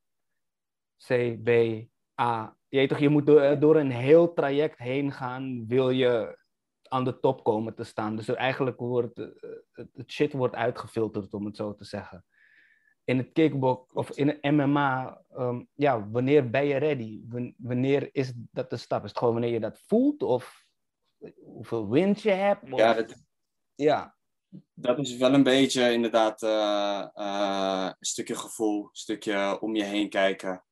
C, 1.08 1.38
B, 1.44 1.50
A. 2.22 2.58
Je, 2.68 2.88
toch, 2.88 3.00
je 3.00 3.10
moet 3.10 3.26
door, 3.26 3.60
door 3.60 3.76
een 3.76 3.92
heel 3.92 4.34
traject 4.34 4.78
heen 4.78 5.12
gaan, 5.12 5.68
wil 5.68 5.90
je 5.90 6.38
aan 6.89 7.03
de 7.03 7.19
top 7.19 7.43
komen 7.43 7.75
te 7.75 7.84
staan. 7.84 8.15
Dus 8.15 8.27
eigenlijk 8.27 8.79
wordt 8.79 9.19
eh, 9.19 9.27
het 9.93 10.12
shit 10.12 10.34
wordt 10.34 10.55
uitgefilterd, 10.55 11.34
om 11.34 11.46
het 11.46 11.55
zo 11.55 11.75
te 11.75 11.86
zeggen. 11.86 12.25
In 13.03 13.17
het 13.17 13.31
kickbox 13.31 13.93
of 13.93 14.12
in 14.12 14.27
het 14.27 14.51
MMA, 14.51 15.22
um, 15.38 15.67
ja, 15.74 16.10
wanneer 16.10 16.50
ben 16.50 16.65
je 16.65 16.77
ready? 16.77 17.22
wanneer 17.58 18.10
is 18.12 18.34
dat 18.36 18.69
de 18.69 18.77
stap? 18.77 19.03
Is 19.03 19.10
het 19.10 19.17
gewoon 19.17 19.34
wanneer 19.34 19.51
je 19.51 19.60
dat 19.60 19.79
voelt 19.88 20.24
of 20.24 20.65
hoeveel 21.43 21.89
wins 21.89 22.24
je 22.24 22.31
hebt? 22.31 22.67
Ja, 22.67 22.93
dat, 22.93 23.24
ja, 23.75 24.15
dat 24.74 25.00
is 25.00 25.17
wel 25.17 25.34
een 25.34 25.43
beetje 25.43 25.91
inderdaad 25.91 26.41
uh, 26.41 27.08
uh, 27.15 27.86
een 27.86 28.05
stukje 28.05 28.36
gevoel, 28.36 28.84
een 28.84 28.89
stukje 28.91 29.62
om 29.62 29.75
je 29.75 29.84
heen 29.84 30.10
kijken. 30.10 30.63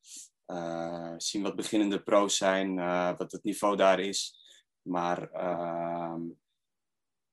Uh, 0.47 1.13
zien 1.17 1.41
wat 1.41 1.55
beginnende 1.55 2.03
pro's 2.03 2.38
zijn, 2.38 2.75
wat 3.17 3.31
het 3.31 3.43
niveau 3.43 3.75
daar 3.75 4.00
is. 4.00 4.47
Maar 4.88 5.29
uh, 5.34 6.15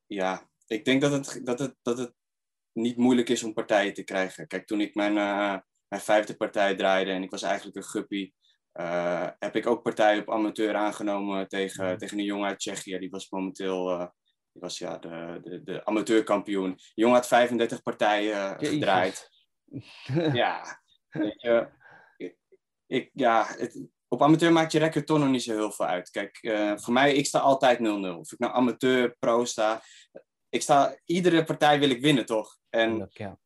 ja, 0.06 0.50
ik 0.66 0.84
denk 0.84 1.00
dat 1.00 1.12
het, 1.12 1.40
dat, 1.46 1.58
het, 1.58 1.76
dat 1.82 1.98
het 1.98 2.14
niet 2.72 2.96
moeilijk 2.96 3.28
is 3.28 3.42
om 3.42 3.52
partijen 3.52 3.94
te 3.94 4.02
krijgen. 4.02 4.46
Kijk, 4.46 4.66
toen 4.66 4.80
ik 4.80 4.94
mijn, 4.94 5.16
uh, 5.16 5.56
mijn 5.88 6.02
vijfde 6.02 6.36
partij 6.36 6.76
draaide 6.76 7.10
en 7.10 7.22
ik 7.22 7.30
was 7.30 7.42
eigenlijk 7.42 7.76
een 7.76 7.84
guppy, 7.84 8.32
uh, 8.80 9.28
heb 9.38 9.56
ik 9.56 9.66
ook 9.66 9.82
partijen 9.82 10.20
op 10.20 10.30
amateur 10.30 10.74
aangenomen 10.74 11.48
tegen, 11.48 11.98
tegen 11.98 12.18
een 12.18 12.24
jongen 12.24 12.48
uit 12.48 12.58
Tsjechië. 12.58 12.98
Die 12.98 13.10
was 13.10 13.30
momenteel 13.30 13.90
uh, 13.90 14.06
die 14.52 14.62
was, 14.62 14.78
ja, 14.78 14.98
de, 14.98 15.40
de, 15.42 15.62
de 15.62 15.84
amateurkampioen. 15.84 16.78
Jongen 16.94 17.14
had 17.14 17.26
35 17.26 17.82
partijen 17.82 18.58
gedraaid. 18.58 19.28
ja, 20.32 20.80
je, 21.36 21.68
ik, 22.86 23.10
ja, 23.12 23.46
het, 23.46 23.88
op 24.14 24.22
amateur 24.22 24.52
maakt 24.52 24.72
je 24.72 24.78
record 24.78 25.06
toch 25.06 25.18
nog 25.18 25.28
niet 25.28 25.42
zo 25.42 25.52
heel 25.52 25.72
veel 25.72 25.86
uit. 25.86 26.10
Kijk, 26.10 26.38
uh, 26.42 26.72
voor 26.76 26.92
mij, 26.92 27.14
ik 27.14 27.26
sta 27.26 27.38
altijd 27.38 27.78
0-0. 27.78 27.82
Of 28.18 28.32
ik 28.32 28.38
nou 28.38 28.52
amateur, 28.52 29.16
pro 29.18 29.44
sta. 29.44 29.82
Ik 30.48 30.62
sta, 30.62 30.98
iedere 31.04 31.44
partij 31.44 31.78
wil 31.78 31.90
ik 31.90 32.00
winnen, 32.00 32.26
toch? 32.26 32.58
En, 32.70 33.08
ja. 33.10 33.38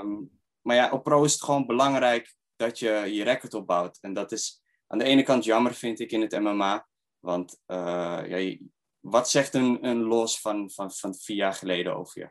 um, 0.00 0.30
maar 0.60 0.76
ja, 0.76 0.90
op 0.90 1.02
pro 1.02 1.24
is 1.24 1.32
het 1.32 1.42
gewoon 1.42 1.66
belangrijk 1.66 2.34
dat 2.56 2.78
je 2.78 2.88
je 3.12 3.24
record 3.24 3.54
opbouwt. 3.54 3.98
En 4.00 4.12
dat 4.12 4.32
is 4.32 4.62
aan 4.86 4.98
de 4.98 5.04
ene 5.04 5.22
kant 5.22 5.44
jammer, 5.44 5.74
vind 5.74 6.00
ik, 6.00 6.12
in 6.12 6.20
het 6.20 6.40
MMA. 6.40 6.88
Want 7.18 7.58
uh, 7.66 8.20
ja, 8.26 8.56
wat 9.00 9.30
zegt 9.30 9.54
een, 9.54 9.86
een 9.86 10.02
los 10.02 10.40
van, 10.40 10.70
van, 10.70 10.92
van 10.92 11.14
vier 11.14 11.36
jaar 11.36 11.54
geleden 11.54 11.96
over 11.96 12.20
je? 12.20 12.30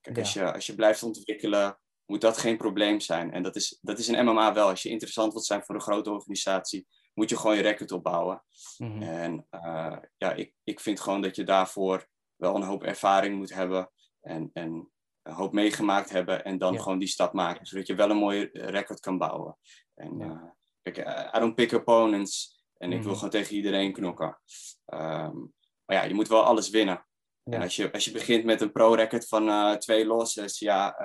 Kijk, 0.00 0.16
ja. 0.16 0.22
als, 0.22 0.32
je, 0.32 0.52
als 0.52 0.66
je 0.66 0.74
blijft 0.74 1.02
ontwikkelen, 1.02 1.78
moet 2.06 2.20
dat 2.20 2.38
geen 2.38 2.56
probleem 2.56 3.00
zijn. 3.00 3.32
En 3.32 3.42
dat 3.42 3.56
is, 3.56 3.78
dat 3.80 3.98
is 3.98 4.08
in 4.08 4.24
MMA 4.24 4.54
wel. 4.54 4.68
Als 4.68 4.82
je 4.82 4.88
interessant 4.88 5.32
wilt 5.32 5.44
zijn 5.44 5.64
voor 5.64 5.74
een 5.74 5.80
grote 5.80 6.10
organisatie, 6.10 6.86
moet 7.14 7.30
je 7.30 7.36
gewoon 7.36 7.56
je 7.56 7.62
record 7.62 7.92
opbouwen. 7.92 8.44
Mm 8.76 9.02
En 9.02 9.46
uh, 9.50 9.96
ja, 10.16 10.32
ik, 10.32 10.54
ik 10.64 10.80
vind 10.80 11.00
gewoon 11.00 11.20
dat 11.20 11.36
je 11.36 11.44
daarvoor 11.44 12.06
wel 12.36 12.54
een 12.54 12.62
hoop 12.62 12.82
ervaring 12.82 13.36
moet 13.36 13.54
hebben 13.54 13.90
en, 14.20 14.50
en 14.52 14.90
een 15.22 15.32
hoop 15.32 15.52
meegemaakt 15.52 16.10
hebben 16.10 16.44
en 16.44 16.58
dan 16.58 16.72
ja. 16.72 16.78
gewoon 16.80 16.98
die 16.98 17.08
stap 17.08 17.32
maken, 17.32 17.66
zodat 17.66 17.86
je 17.86 17.94
wel 17.94 18.10
een 18.10 18.16
mooie 18.16 18.48
record 18.52 19.00
kan 19.00 19.18
bouwen. 19.18 19.58
En 19.94 20.18
ja. 20.18 20.26
uh, 20.26 20.50
kijk, 20.82 20.98
uh, 20.98 21.28
I 21.34 21.38
don't 21.38 21.54
pick 21.54 21.72
opponents 21.72 22.64
en 22.76 22.88
mm 22.88 22.94
ik 22.94 23.02
wil 23.02 23.10
mhm. 23.10 23.18
gewoon 23.18 23.30
tegen 23.30 23.56
iedereen 23.56 23.92
knokken. 23.92 24.40
Um, 24.86 25.52
maar 25.84 25.96
ja, 25.96 26.02
je 26.02 26.14
moet 26.14 26.28
wel 26.28 26.44
alles 26.44 26.70
winnen. 26.70 27.06
Ja. 27.42 27.52
En 27.52 27.62
als 27.62 27.76
je, 27.76 27.92
als 27.92 28.04
je 28.04 28.10
begint 28.10 28.44
met 28.44 28.60
een 28.60 28.72
pro-record 28.72 29.28
van 29.28 29.48
uh, 29.48 29.72
twee 29.72 30.06
losses, 30.06 30.58
ja, 30.58 30.96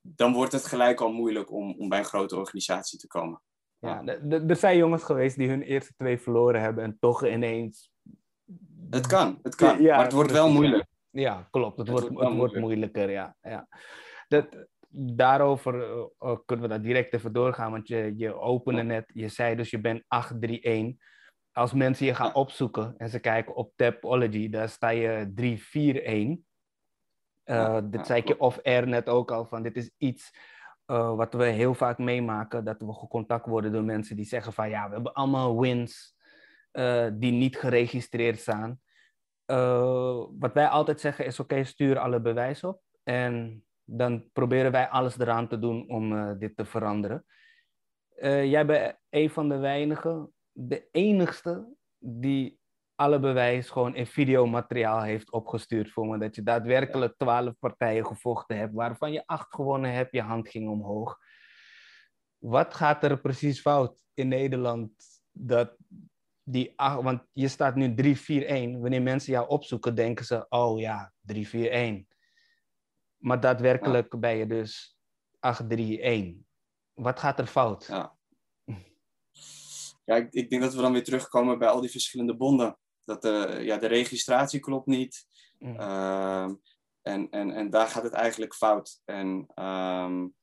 dan 0.00 0.32
wordt 0.32 0.52
het 0.52 0.64
gelijk 0.64 1.00
al 1.00 1.12
moeilijk 1.12 1.52
om, 1.52 1.74
om 1.78 1.88
bij 1.88 1.98
een 1.98 2.04
grote 2.04 2.36
organisatie 2.36 2.98
te 2.98 3.06
komen. 3.06 3.42
Ja, 3.84 4.04
er 4.48 4.56
zijn 4.56 4.76
jongens 4.76 5.02
geweest 5.02 5.36
die 5.36 5.48
hun 5.48 5.62
eerste 5.62 5.94
twee 5.96 6.18
verloren 6.18 6.60
hebben 6.60 6.84
en 6.84 6.96
toch 7.00 7.26
ineens. 7.26 7.90
Het 8.90 9.06
kan, 9.06 9.38
het 9.42 9.54
kan. 9.54 9.82
Ja, 9.82 9.94
maar 9.94 10.04
het 10.04 10.12
wordt 10.12 10.32
wel 10.32 10.50
moeilijk. 10.50 10.86
Ja, 11.10 11.48
klopt. 11.50 11.78
Het, 11.78 11.86
het 11.88 11.98
wordt, 11.98 12.12
wordt, 12.14 12.28
het 12.28 12.38
wordt 12.38 12.58
moeilijker, 12.58 13.10
ja. 13.10 13.36
ja. 13.40 13.68
Dat, 14.28 14.66
daarover 14.96 15.74
uh, 15.74 16.36
kunnen 16.44 16.64
we 16.64 16.70
daar 16.70 16.82
direct 16.82 17.14
even 17.14 17.32
doorgaan, 17.32 17.70
want 17.70 17.88
je, 17.88 18.14
je 18.16 18.34
opende 18.34 18.82
net, 18.82 19.10
je 19.14 19.28
zei 19.28 19.56
dus 19.56 19.70
je 19.70 19.80
bent 19.80 20.04
831. 20.08 21.12
Als 21.52 21.72
mensen 21.72 22.06
je 22.06 22.14
gaan 22.14 22.34
opzoeken 22.34 22.94
en 22.96 23.08
ze 23.08 23.18
kijken 23.18 23.54
op 23.54 23.72
Tapology, 23.76 24.48
daar 24.48 24.68
sta 24.68 24.88
je 24.88 25.32
341. 25.34 26.44
Uh, 27.44 27.78
dit 27.84 28.06
zei 28.06 28.20
ik 28.20 28.28
je 28.28 28.40
off-air 28.40 28.88
net 28.88 29.08
ook 29.08 29.30
al, 29.30 29.46
van 29.46 29.62
dit 29.62 29.76
is 29.76 29.90
iets 29.96 30.30
uh, 30.86 31.14
wat 31.16 31.34
we 31.34 31.44
heel 31.44 31.74
vaak 31.74 31.98
meemaken, 31.98 32.64
dat 32.64 32.80
we 32.80 32.92
gecontact 32.92 33.46
worden 33.46 33.72
door 33.72 33.84
mensen 33.84 34.16
die 34.16 34.24
zeggen 34.24 34.52
van 34.52 34.68
ja, 34.68 34.88
we 34.88 34.94
hebben 34.94 35.12
allemaal 35.12 35.60
wins 35.60 36.16
uh, 36.72 37.06
die 37.12 37.32
niet 37.32 37.56
geregistreerd 37.56 38.38
staan. 38.38 38.80
uh, 39.46 40.24
wat 40.38 40.52
wij 40.52 40.68
altijd 40.68 41.00
zeggen 41.00 41.26
is: 41.26 41.40
oké, 41.40 41.64
stuur 41.64 41.98
alle 41.98 42.20
bewijs 42.20 42.64
op. 42.64 42.82
En 43.02 43.64
dan 43.84 44.30
proberen 44.32 44.72
wij 44.72 44.88
alles 44.88 45.18
eraan 45.18 45.48
te 45.48 45.58
doen 45.58 45.88
om 45.88 46.38
dit 46.38 46.56
te 46.56 46.64
veranderen. 46.64 47.24
Jij 48.22 48.66
bent 48.66 48.98
een 49.10 49.30
van 49.30 49.48
de 49.48 49.58
weinigen, 49.58 50.32
de 50.52 50.88
enigste 50.90 51.74
die 51.98 52.58
alle 52.94 53.20
bewijs 53.20 53.70
gewoon 53.70 53.94
in 53.94 54.06
videomateriaal 54.06 55.02
heeft 55.02 55.32
opgestuurd 55.32 55.90
voor 55.90 56.06
me. 56.06 56.18
Dat 56.18 56.34
je 56.34 56.42
daadwerkelijk 56.42 57.16
twaalf 57.16 57.58
partijen 57.58 58.06
gevochten 58.06 58.56
hebt, 58.56 58.74
waarvan 58.74 59.12
je 59.12 59.26
acht 59.26 59.54
gewonnen 59.54 59.92
hebt, 59.92 60.12
je 60.12 60.22
hand 60.22 60.48
ging 60.48 60.68
omhoog. 60.68 61.18
Wat 62.38 62.74
gaat 62.74 63.04
er 63.04 63.20
precies 63.20 63.60
fout 63.60 64.02
in 64.14 64.28
Nederland? 64.28 64.92
Dat 65.32 65.76
die 66.42 66.72
acht, 66.76 67.02
want 67.02 67.22
je 67.32 67.48
staat 67.48 67.74
nu 67.74 67.94
3-4-1. 67.94 68.80
Wanneer 68.80 69.02
mensen 69.02 69.32
jou 69.32 69.48
opzoeken, 69.48 69.94
denken 69.94 70.24
ze, 70.24 70.46
oh 70.48 70.80
ja, 70.80 71.12
3-4-1. 71.32 72.06
Maar 73.16 73.40
daadwerkelijk 73.40 74.12
ja. 74.12 74.18
ben 74.18 74.36
je 74.36 74.46
dus 74.46 74.96
8-3-1. 75.36 76.44
Wat 76.92 77.20
gaat 77.20 77.38
er 77.38 77.46
fout? 77.46 77.86
Ja, 77.86 78.16
ja 80.04 80.16
ik, 80.16 80.32
ik, 80.32 80.50
denk 80.50 80.62
dat 80.62 80.74
we 80.74 80.80
dan 80.80 80.92
weer 80.92 81.04
terugkomen 81.04 81.58
bij 81.58 81.68
al 81.68 81.80
die 81.80 81.90
verschillende 81.90 82.36
bonden 82.36 82.78
dat 83.04 83.22
de, 83.22 83.60
ja, 83.62 83.76
de 83.76 83.86
registratie 83.86 84.60
klopt 84.60 84.86
niet. 84.86 85.26
Mm. 85.58 85.76
Ehm, 85.76 86.54
en, 87.02 87.30
en, 87.30 87.50
en 87.50 87.70
daar 87.70 87.86
gaat 87.86 88.02
het 88.02 88.12
eigenlijk 88.12 88.54
fout. 88.54 89.00
En 89.04 89.26
um, 89.54 90.34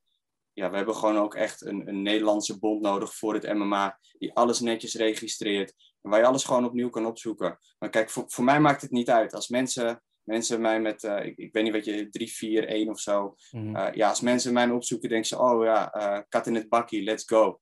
ja, 0.52 0.70
we 0.70 0.76
hebben 0.76 0.94
gewoon 0.94 1.16
ook 1.16 1.34
echt 1.34 1.64
een, 1.64 1.88
een 1.88 2.02
Nederlandse 2.02 2.58
bond 2.58 2.82
nodig 2.82 3.14
voor 3.14 3.34
het 3.34 3.54
MMA, 3.54 3.98
die 4.18 4.34
alles 4.34 4.60
netjes 4.60 4.94
registreert. 4.94 5.74
En 6.02 6.10
waar 6.10 6.20
je 6.20 6.26
alles 6.26 6.44
gewoon 6.44 6.64
opnieuw 6.64 6.90
kan 6.90 7.06
opzoeken. 7.06 7.58
Maar 7.78 7.90
kijk, 7.90 8.10
voor, 8.10 8.24
voor 8.26 8.44
mij 8.44 8.60
maakt 8.60 8.82
het 8.82 8.90
niet 8.90 9.10
uit. 9.10 9.34
Als 9.34 9.48
mensen, 9.48 10.02
mensen 10.22 10.60
mij 10.60 10.80
met, 10.80 11.02
uh, 11.02 11.24
ik, 11.24 11.36
ik 11.36 11.52
weet 11.52 11.62
niet 11.62 11.72
wat 11.72 11.84
je, 11.84 12.08
3, 12.08 12.32
4, 12.32 12.68
1 12.68 12.88
of 12.88 13.00
zo. 13.00 13.36
Mm. 13.50 13.76
Uh, 13.76 13.88
ja, 13.92 14.08
als 14.08 14.20
mensen 14.20 14.52
mij 14.52 14.70
opzoeken, 14.70 15.08
denken 15.08 15.28
ze, 15.28 15.38
oh 15.38 15.64
ja, 15.64 15.94
uh, 15.96 16.20
kat 16.28 16.46
in 16.46 16.54
het 16.54 16.68
bakkie, 16.68 17.02
let's 17.02 17.24
go. 17.26 17.60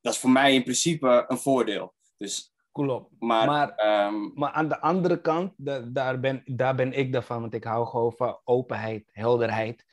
Dat 0.00 0.12
is 0.12 0.18
voor 0.18 0.30
mij 0.30 0.54
in 0.54 0.62
principe 0.62 1.24
een 1.28 1.38
voordeel. 1.38 1.94
Dus 2.16 2.53
Klopt. 2.74 3.10
Maar, 3.18 3.46
maar, 3.46 4.06
um, 4.06 4.32
maar, 4.34 4.50
aan 4.50 4.68
de 4.68 4.80
andere 4.80 5.20
kant, 5.20 5.52
da, 5.56 5.80
daar, 5.80 6.20
ben, 6.20 6.42
daar 6.44 6.74
ben 6.74 6.92
ik 6.92 7.12
daarvan, 7.12 7.40
want 7.40 7.54
ik 7.54 7.64
hou 7.64 7.86
gewoon 7.86 8.12
van 8.12 8.40
openheid, 8.44 9.08
helderheid. 9.12 9.84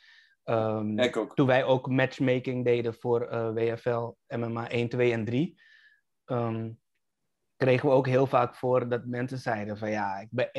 Um, 0.44 1.00
ik 1.00 1.18
ook. 1.18 1.36
Toen 1.36 1.48
wij 1.48 1.64
ook 1.64 1.90
matchmaking 1.90 2.66
deden 2.66 2.94
voor 2.94 3.22
uh, 3.32 3.48
eh, 3.48 3.54
WFL, 3.76 4.36
MMA 4.38 4.70
1, 4.70 4.90
2 4.90 5.12
en 5.12 5.26
3, 5.26 5.62
um, 6.26 6.38
ehm, 6.38 6.72
kregen 7.56 7.90
we 7.90 7.96
ook 7.96 8.08
heel 8.08 8.28
vaak 8.28 8.56
voor 8.56 8.90
dat 8.90 9.06
mensen 9.06 9.38
zeiden 9.38 9.78
van 9.78 9.90
ja, 9.90 10.20
ik 10.20 10.30
ben 10.32 10.50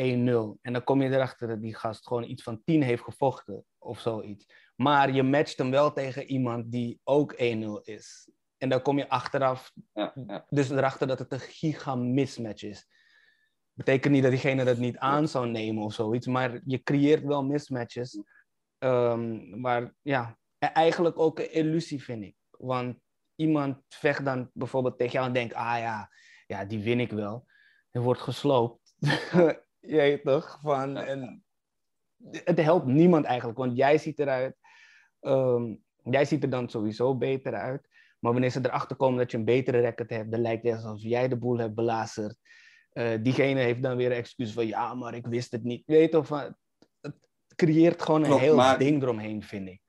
1-0. 0.56 0.58
En 0.60 0.72
dan 0.72 0.84
kom 0.84 1.02
je 1.02 1.10
erachter 1.10 1.48
dat 1.48 1.62
die 1.62 1.74
gast 1.74 2.06
gewoon 2.06 2.24
iets 2.24 2.42
van 2.42 2.62
10 2.64 2.82
heeft 2.82 3.02
gevochten 3.02 3.64
of 3.78 4.00
zoiets. 4.00 4.46
Maar 4.76 5.12
je 5.12 5.22
matcht 5.22 5.58
hem 5.58 5.70
wel 5.70 5.92
tegen 5.92 6.26
iemand 6.26 6.72
die 6.72 7.00
ook 7.04 7.32
1-0 7.32 7.36
is. 7.82 8.30
En 8.62 8.69
dan 8.69 8.83
kom 8.83 8.99
je 8.99 9.09
achteraf, 9.09 9.73
ja, 9.92 10.12
ja. 10.26 10.47
dus 10.49 10.71
erachter 10.71 11.07
dat 11.07 11.19
het 11.19 11.33
een 11.33 11.40
giga 11.40 11.95
mismatch 11.95 12.62
is. 12.62 12.87
Betekent 13.73 14.12
niet 14.12 14.23
dat 14.23 14.31
diegene 14.31 14.64
dat 14.64 14.76
niet 14.78 14.99
aan 14.99 15.28
zou 15.28 15.49
nemen 15.49 15.83
of 15.83 15.95
zoiets, 15.95 16.26
maar 16.26 16.61
je 16.64 16.83
creëert 16.83 17.25
wel 17.25 17.45
mismatches. 17.45 18.23
Um, 18.78 19.61
maar 19.61 19.95
ja, 20.02 20.38
e-, 20.59 20.66
eigenlijk 20.66 21.19
ook 21.19 21.38
een 21.38 21.52
illusie 21.52 22.02
vind 22.02 22.23
ik. 22.23 22.37
Want 22.50 22.99
iemand 23.35 23.78
vecht 23.88 24.25
dan 24.25 24.50
bijvoorbeeld 24.52 24.99
tegen 24.99 25.12
jou 25.12 25.26
en 25.26 25.33
denkt, 25.33 25.54
ah 25.54 25.78
ja, 25.78 26.11
ja 26.47 26.64
die 26.64 26.83
win 26.83 27.00
ik 27.00 27.11
wel. 27.11 27.47
En 27.90 28.02
wordt 28.02 28.21
gesloopt. 28.21 28.95
weet 29.81 30.23
toch? 30.23 30.59
Van, 30.61 30.97
en 30.97 31.45
het 32.31 32.61
helpt 32.61 32.87
niemand 32.87 33.25
eigenlijk, 33.25 33.59
want 33.59 33.76
jij 33.76 33.99
ziet 33.99 34.19
eruit. 34.19 34.57
Um, 35.21 35.83
jij 36.02 36.25
ziet 36.25 36.42
er 36.42 36.50
dan 36.50 36.69
sowieso 36.69 37.16
beter 37.16 37.54
uit. 37.54 37.90
Maar 38.22 38.32
wanneer 38.32 38.50
ze 38.50 38.60
erachter 38.62 38.96
komen 38.96 39.18
dat 39.18 39.30
je 39.30 39.36
een 39.36 39.44
betere 39.44 39.80
record 39.80 40.10
hebt, 40.10 40.30
dan 40.30 40.40
lijkt 40.40 40.64
het 40.64 40.74
alsof 40.74 41.02
jij 41.02 41.28
de 41.28 41.37
boel 41.37 41.58
hebt 41.58 41.74
belazerd. 41.74 42.37
Uh, 42.92 43.18
diegene 43.22 43.61
heeft 43.61 43.82
dan 43.82 43.96
weer 43.96 44.11
een 44.11 44.16
excuus 44.16 44.52
van 44.52 44.66
ja, 44.66 44.94
maar 44.94 45.14
ik 45.14 45.26
wist 45.26 45.52
het 45.52 45.62
niet. 45.62 45.82
Weet 45.87 46.14
of 46.14 46.28
het 46.28 46.54
creëert 47.54 48.02
gewoon 48.02 48.24
een 48.24 48.38
heel 48.38 48.78
ding 48.78 49.02
eromheen, 49.02 49.42
vind 49.42 49.68
ik. 49.68 49.80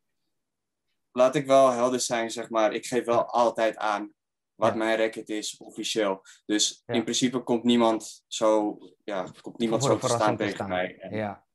Laat 1.11 1.35
ik 1.35 1.45
wel 1.45 1.69
helder 1.69 1.99
zijn, 1.99 2.31
zeg 2.31 2.49
maar. 2.49 2.73
Ik 2.73 2.85
geef 2.85 3.05
wel 3.05 3.25
altijd 3.25 3.77
aan 3.77 4.13
wat 4.55 4.71
ja. 4.71 4.77
mijn 4.77 4.95
record 4.95 5.29
is, 5.29 5.57
officieel. 5.57 6.21
Dus 6.45 6.83
ja. 6.85 6.93
in 6.93 7.03
principe 7.03 7.39
komt 7.39 7.63
niemand 7.63 8.23
zo, 8.27 8.77
ja, 9.03 9.27
komt 9.41 9.57
niemand 9.57 9.83
zo 9.83 9.97
te 9.97 10.07
staan 10.07 10.37
tegen 10.37 10.53
staan. 10.53 10.69
mij. 10.69 10.97
En, 10.99 11.15
ja. 11.15 11.45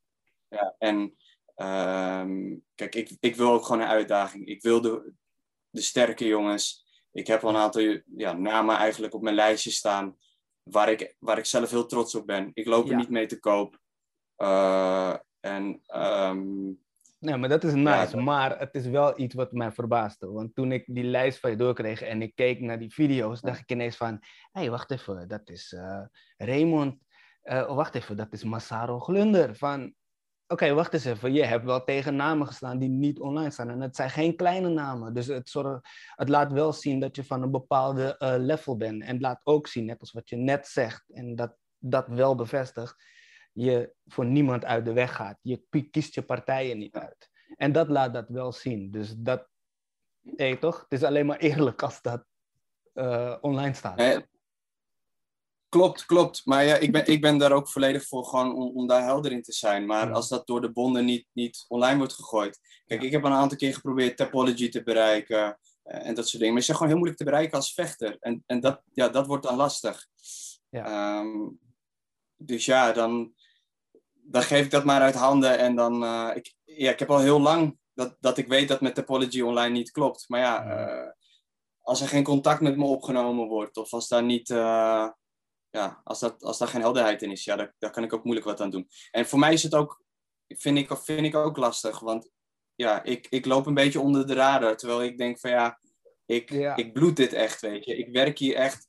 ja. 0.48 0.74
En 0.78 0.96
um, 1.56 2.64
kijk, 2.74 2.94
ik, 2.94 3.16
ik 3.20 3.36
wil 3.36 3.52
ook 3.52 3.64
gewoon 3.64 3.80
een 3.80 3.88
uitdaging. 3.88 4.46
Ik 4.46 4.62
wil 4.62 4.80
de, 4.80 5.12
de 5.70 5.80
sterke 5.80 6.26
jongens. 6.26 6.86
Ik 7.12 7.26
heb 7.26 7.44
al 7.44 7.50
een 7.50 7.56
aantal 7.56 8.00
ja, 8.16 8.32
namen 8.32 8.76
eigenlijk 8.76 9.14
op 9.14 9.22
mijn 9.22 9.34
lijstje 9.34 9.70
staan 9.70 10.16
waar 10.62 10.90
ik, 10.90 11.16
waar 11.18 11.38
ik 11.38 11.44
zelf 11.44 11.70
heel 11.70 11.86
trots 11.86 12.14
op 12.14 12.26
ben. 12.26 12.50
Ik 12.54 12.66
loop 12.66 12.90
er 12.90 12.96
niet 12.96 13.10
mee 13.10 13.26
te 13.26 13.40
koop. 13.40 13.78
Uh, 14.36 15.16
en, 15.40 15.82
um, 15.94 16.78
nee, 17.18 17.36
maar 17.36 17.48
dat 17.48 17.64
is 17.64 17.72
nice. 17.72 18.16
Ja, 18.16 18.22
maar 18.22 18.58
het 18.58 18.74
is 18.74 18.86
wel 18.86 19.20
iets 19.20 19.34
wat 19.34 19.52
mij 19.52 19.72
verbaasde. 19.72 20.30
Want 20.30 20.54
toen 20.54 20.72
ik 20.72 20.84
die 20.86 21.04
lijst 21.04 21.38
van 21.38 21.50
je 21.50 21.56
doorkreeg 21.56 22.02
en 22.02 22.22
ik 22.22 22.34
keek 22.34 22.60
naar 22.60 22.78
die 22.78 22.92
video's, 22.92 23.40
dacht 23.40 23.60
ik 23.60 23.70
ineens 23.70 23.96
van... 23.96 24.18
Hé, 24.52 24.60
hey, 24.60 24.70
wacht 24.70 24.90
even, 24.90 25.28
dat 25.28 25.48
is 25.48 25.72
uh, 25.72 26.04
Raymond... 26.36 27.06
Uh, 27.42 27.74
wacht 27.74 27.94
even, 27.94 28.16
dat 28.16 28.32
is 28.32 28.44
Massaro 28.44 28.98
Glunder 28.98 29.56
van 29.56 29.94
Oké, 30.50 30.74
wacht 30.74 30.92
eens 30.92 31.04
even. 31.04 31.32
Je 31.32 31.44
hebt 31.44 31.64
wel 31.64 31.84
tegen 31.84 32.16
namen 32.16 32.46
gestaan 32.46 32.78
die 32.78 32.88
niet 32.88 33.20
online 33.20 33.50
staan. 33.50 33.70
En 33.70 33.80
het 33.80 33.96
zijn 33.96 34.10
geen 34.10 34.36
kleine 34.36 34.68
namen. 34.68 35.14
Dus 35.14 35.26
het, 35.26 35.48
zorg, 35.48 35.80
het 36.14 36.28
laat 36.28 36.52
wel 36.52 36.72
zien 36.72 37.00
dat 37.00 37.16
je 37.16 37.24
van 37.24 37.42
een 37.42 37.50
bepaalde 37.50 38.16
uh, 38.18 38.34
level 38.36 38.76
bent. 38.76 39.02
En 39.02 39.12
het 39.12 39.20
laat 39.20 39.40
ook 39.44 39.66
zien, 39.66 39.84
net 39.84 40.00
als 40.00 40.12
wat 40.12 40.28
je 40.28 40.36
net 40.36 40.66
zegt, 40.66 41.04
en 41.10 41.34
dat 41.36 41.56
dat 41.78 42.06
wel 42.06 42.34
bevestigt, 42.34 43.04
je 43.52 43.92
voor 44.06 44.26
niemand 44.26 44.64
uit 44.64 44.84
de 44.84 44.92
weg 44.92 45.14
gaat. 45.14 45.38
Je 45.42 45.62
kiest 45.90 46.14
je 46.14 46.22
partijen 46.22 46.78
niet 46.78 46.94
uit. 46.94 47.30
En 47.56 47.72
dat 47.72 47.88
laat 47.88 48.12
dat 48.12 48.28
wel 48.28 48.52
zien. 48.52 48.90
Dus 48.90 49.14
dat, 49.16 49.48
hey, 50.36 50.56
toch? 50.56 50.80
Het 50.80 50.92
is 50.92 51.02
alleen 51.02 51.26
maar 51.26 51.38
eerlijk 51.38 51.82
als 51.82 52.02
dat 52.02 52.24
uh, 52.94 53.36
online 53.40 53.74
staat. 53.74 54.26
Klopt, 55.68 56.06
klopt. 56.06 56.46
Maar 56.46 56.64
ja, 56.64 56.76
ik 56.76 56.92
ben, 56.92 57.06
ik 57.06 57.20
ben 57.20 57.38
daar 57.38 57.52
ook 57.52 57.68
volledig 57.68 58.06
voor 58.06 58.24
gewoon 58.24 58.54
om, 58.54 58.76
om 58.76 58.86
daar 58.86 59.02
helder 59.02 59.32
in 59.32 59.42
te 59.42 59.52
zijn. 59.52 59.86
Maar 59.86 60.12
als 60.12 60.28
dat 60.28 60.46
door 60.46 60.60
de 60.60 60.72
bonden 60.72 61.04
niet, 61.04 61.26
niet 61.32 61.64
online 61.68 61.98
wordt 61.98 62.12
gegooid. 62.12 62.60
Kijk, 62.86 63.02
ik 63.02 63.12
heb 63.12 63.24
een 63.24 63.32
aantal 63.32 63.56
keer 63.56 63.74
geprobeerd 63.74 64.16
Topology 64.16 64.68
te 64.68 64.82
bereiken 64.82 65.58
uh, 65.84 66.06
en 66.06 66.14
dat 66.14 66.28
soort 66.28 66.38
dingen. 66.38 66.52
Maar 66.52 66.62
ze 66.62 66.66
zijn 66.66 66.76
gewoon 66.76 66.92
heel 66.92 67.02
moeilijk 67.02 67.18
te 67.18 67.30
bereiken 67.30 67.56
als 67.56 67.74
vechter. 67.74 68.16
En, 68.20 68.42
en 68.46 68.60
dat, 68.60 68.82
ja, 68.92 69.08
dat 69.08 69.26
wordt 69.26 69.46
dan 69.46 69.56
lastig. 69.56 70.06
Ja. 70.68 71.18
Um, 71.18 71.58
dus 72.36 72.64
ja, 72.64 72.92
dan, 72.92 73.32
dan 74.12 74.42
geef 74.42 74.64
ik 74.64 74.70
dat 74.70 74.84
maar 74.84 75.00
uit 75.00 75.14
handen. 75.14 75.58
En 75.58 75.76
dan, 75.76 76.02
uh, 76.02 76.30
ik, 76.34 76.54
ja, 76.64 76.90
ik 76.90 76.98
heb 76.98 77.10
al 77.10 77.18
heel 77.18 77.40
lang 77.40 77.78
dat, 77.94 78.16
dat 78.20 78.38
ik 78.38 78.48
weet 78.48 78.68
dat 78.68 78.80
met 78.80 78.94
Topology 78.94 79.40
online 79.40 79.72
niet 79.72 79.90
klopt. 79.90 80.28
Maar 80.28 80.40
ja, 80.40 80.66
uh, 80.66 81.10
als 81.78 82.00
er 82.00 82.08
geen 82.08 82.24
contact 82.24 82.60
met 82.60 82.76
me 82.76 82.84
opgenomen 82.84 83.46
wordt 83.46 83.76
of 83.76 83.92
als 83.92 84.08
daar 84.08 84.24
niet 84.24 84.50
ja, 85.70 86.00
als, 86.04 86.20
dat, 86.20 86.42
als 86.42 86.58
daar 86.58 86.68
geen 86.68 86.80
helderheid 86.80 87.22
in 87.22 87.30
is, 87.30 87.44
ja, 87.44 87.56
daar, 87.56 87.74
daar 87.78 87.90
kan 87.90 88.04
ik 88.04 88.12
ook 88.12 88.24
moeilijk 88.24 88.46
wat 88.46 88.60
aan 88.60 88.70
doen. 88.70 88.88
En 89.10 89.26
voor 89.26 89.38
mij 89.38 89.52
is 89.52 89.62
het 89.62 89.74
ook, 89.74 90.02
vind 90.46 90.78
ik, 90.78 90.96
vind 90.96 91.26
ik 91.26 91.34
ook 91.34 91.56
lastig, 91.56 92.00
want 92.00 92.30
ja, 92.74 93.02
ik, 93.02 93.26
ik 93.30 93.46
loop 93.46 93.66
een 93.66 93.74
beetje 93.74 94.00
onder 94.00 94.26
de 94.26 94.34
radar, 94.34 94.76
terwijl 94.76 95.02
ik 95.02 95.18
denk 95.18 95.40
van 95.40 95.50
ja, 95.50 95.80
ik, 96.26 96.50
ja. 96.50 96.76
ik 96.76 96.92
bloed 96.92 97.16
dit 97.16 97.32
echt, 97.32 97.60
weet 97.60 97.84
je. 97.84 97.96
Ik 97.96 98.08
werk 98.12 98.38
hier 98.38 98.54
echt, 98.54 98.88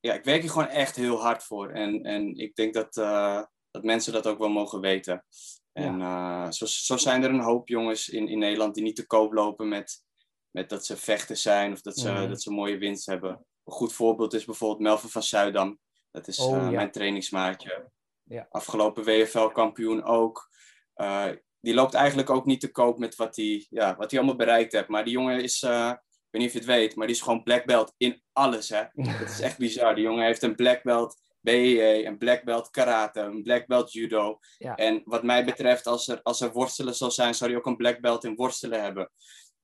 ja, 0.00 0.14
ik 0.14 0.24
werk 0.24 0.40
hier 0.40 0.50
gewoon 0.50 0.68
echt 0.68 0.96
heel 0.96 1.20
hard 1.20 1.44
voor. 1.44 1.70
En, 1.70 2.02
en 2.02 2.36
ik 2.36 2.54
denk 2.54 2.74
dat, 2.74 2.96
uh, 2.96 3.42
dat 3.70 3.82
mensen 3.82 4.12
dat 4.12 4.26
ook 4.26 4.38
wel 4.38 4.48
mogen 4.48 4.80
weten. 4.80 5.24
En 5.72 5.98
ja. 5.98 6.44
uh, 6.44 6.50
zo, 6.50 6.66
zo 6.66 6.96
zijn 6.96 7.22
er 7.22 7.30
een 7.30 7.40
hoop 7.40 7.68
jongens 7.68 8.08
in, 8.08 8.28
in 8.28 8.38
Nederland 8.38 8.74
die 8.74 8.82
niet 8.82 8.96
te 8.96 9.06
koop 9.06 9.32
lopen 9.32 9.68
met, 9.68 10.02
met 10.50 10.68
dat 10.68 10.86
ze 10.86 10.96
vechten 10.96 11.36
zijn 11.36 11.72
of 11.72 11.80
dat 11.80 11.98
ze, 11.98 12.10
mm. 12.10 12.28
dat 12.28 12.42
ze 12.42 12.50
mooie 12.50 12.78
winst 12.78 13.06
hebben. 13.06 13.46
Een 13.66 13.72
goed 13.72 13.92
voorbeeld 13.92 14.34
is 14.34 14.44
bijvoorbeeld 14.44 14.80
Melvin 14.80 15.10
van 15.10 15.22
Zuidam. 15.22 15.78
Dat 16.10 16.28
is 16.28 16.38
oh, 16.38 16.56
uh, 16.56 16.68
mijn 16.68 16.90
trainingsmaatje. 16.90 17.90
Ja. 18.22 18.46
Afgelopen 18.50 19.04
WFL-kampioen 19.04 20.04
ook. 20.04 20.50
Uh, 20.96 21.26
die 21.60 21.74
loopt 21.74 21.94
eigenlijk 21.94 22.30
ook 22.30 22.46
niet 22.46 22.60
te 22.60 22.70
koop 22.70 22.98
met 22.98 23.16
wat 23.16 23.36
hij 23.36 23.66
ja, 23.70 23.96
wat 23.96 24.14
allemaal 24.14 24.36
bereikt 24.36 24.72
heeft. 24.72 24.88
Maar 24.88 25.04
die 25.04 25.12
jongen 25.12 25.42
is, 25.42 25.62
uh, 25.62 25.92
ik 25.92 26.28
weet 26.30 26.40
niet 26.42 26.46
of 26.46 26.52
je 26.52 26.58
het 26.58 26.68
weet, 26.68 26.96
maar 26.96 27.06
die 27.06 27.16
is 27.16 27.22
gewoon 27.22 27.42
black 27.42 27.64
belt 27.64 27.94
in 27.96 28.22
alles. 28.32 28.68
Hè? 28.68 28.82
Het 29.12 29.30
is 29.30 29.40
echt 29.40 29.58
bizar. 29.58 29.94
Die 29.94 30.04
jongen 30.04 30.24
heeft 30.24 30.42
een 30.42 30.54
black 30.54 30.82
belt 30.82 31.16
BEE, 31.40 32.06
een 32.06 32.18
black 32.18 32.44
belt 32.44 32.70
karate, 32.70 33.20
een 33.20 33.42
black 33.42 33.66
belt 33.66 33.92
judo. 33.92 34.38
Ja. 34.58 34.74
En 34.74 35.02
wat 35.04 35.22
mij 35.22 35.44
betreft, 35.44 35.86
als 35.86 36.08
er, 36.08 36.20
als 36.22 36.40
er 36.40 36.52
worstelen 36.52 36.94
zal 36.94 37.10
zijn, 37.10 37.34
zou 37.34 37.50
hij 37.50 37.58
ook 37.58 37.66
een 37.66 37.76
black 37.76 38.00
belt 38.00 38.24
in 38.24 38.34
worstelen 38.34 38.82
hebben. 38.82 39.10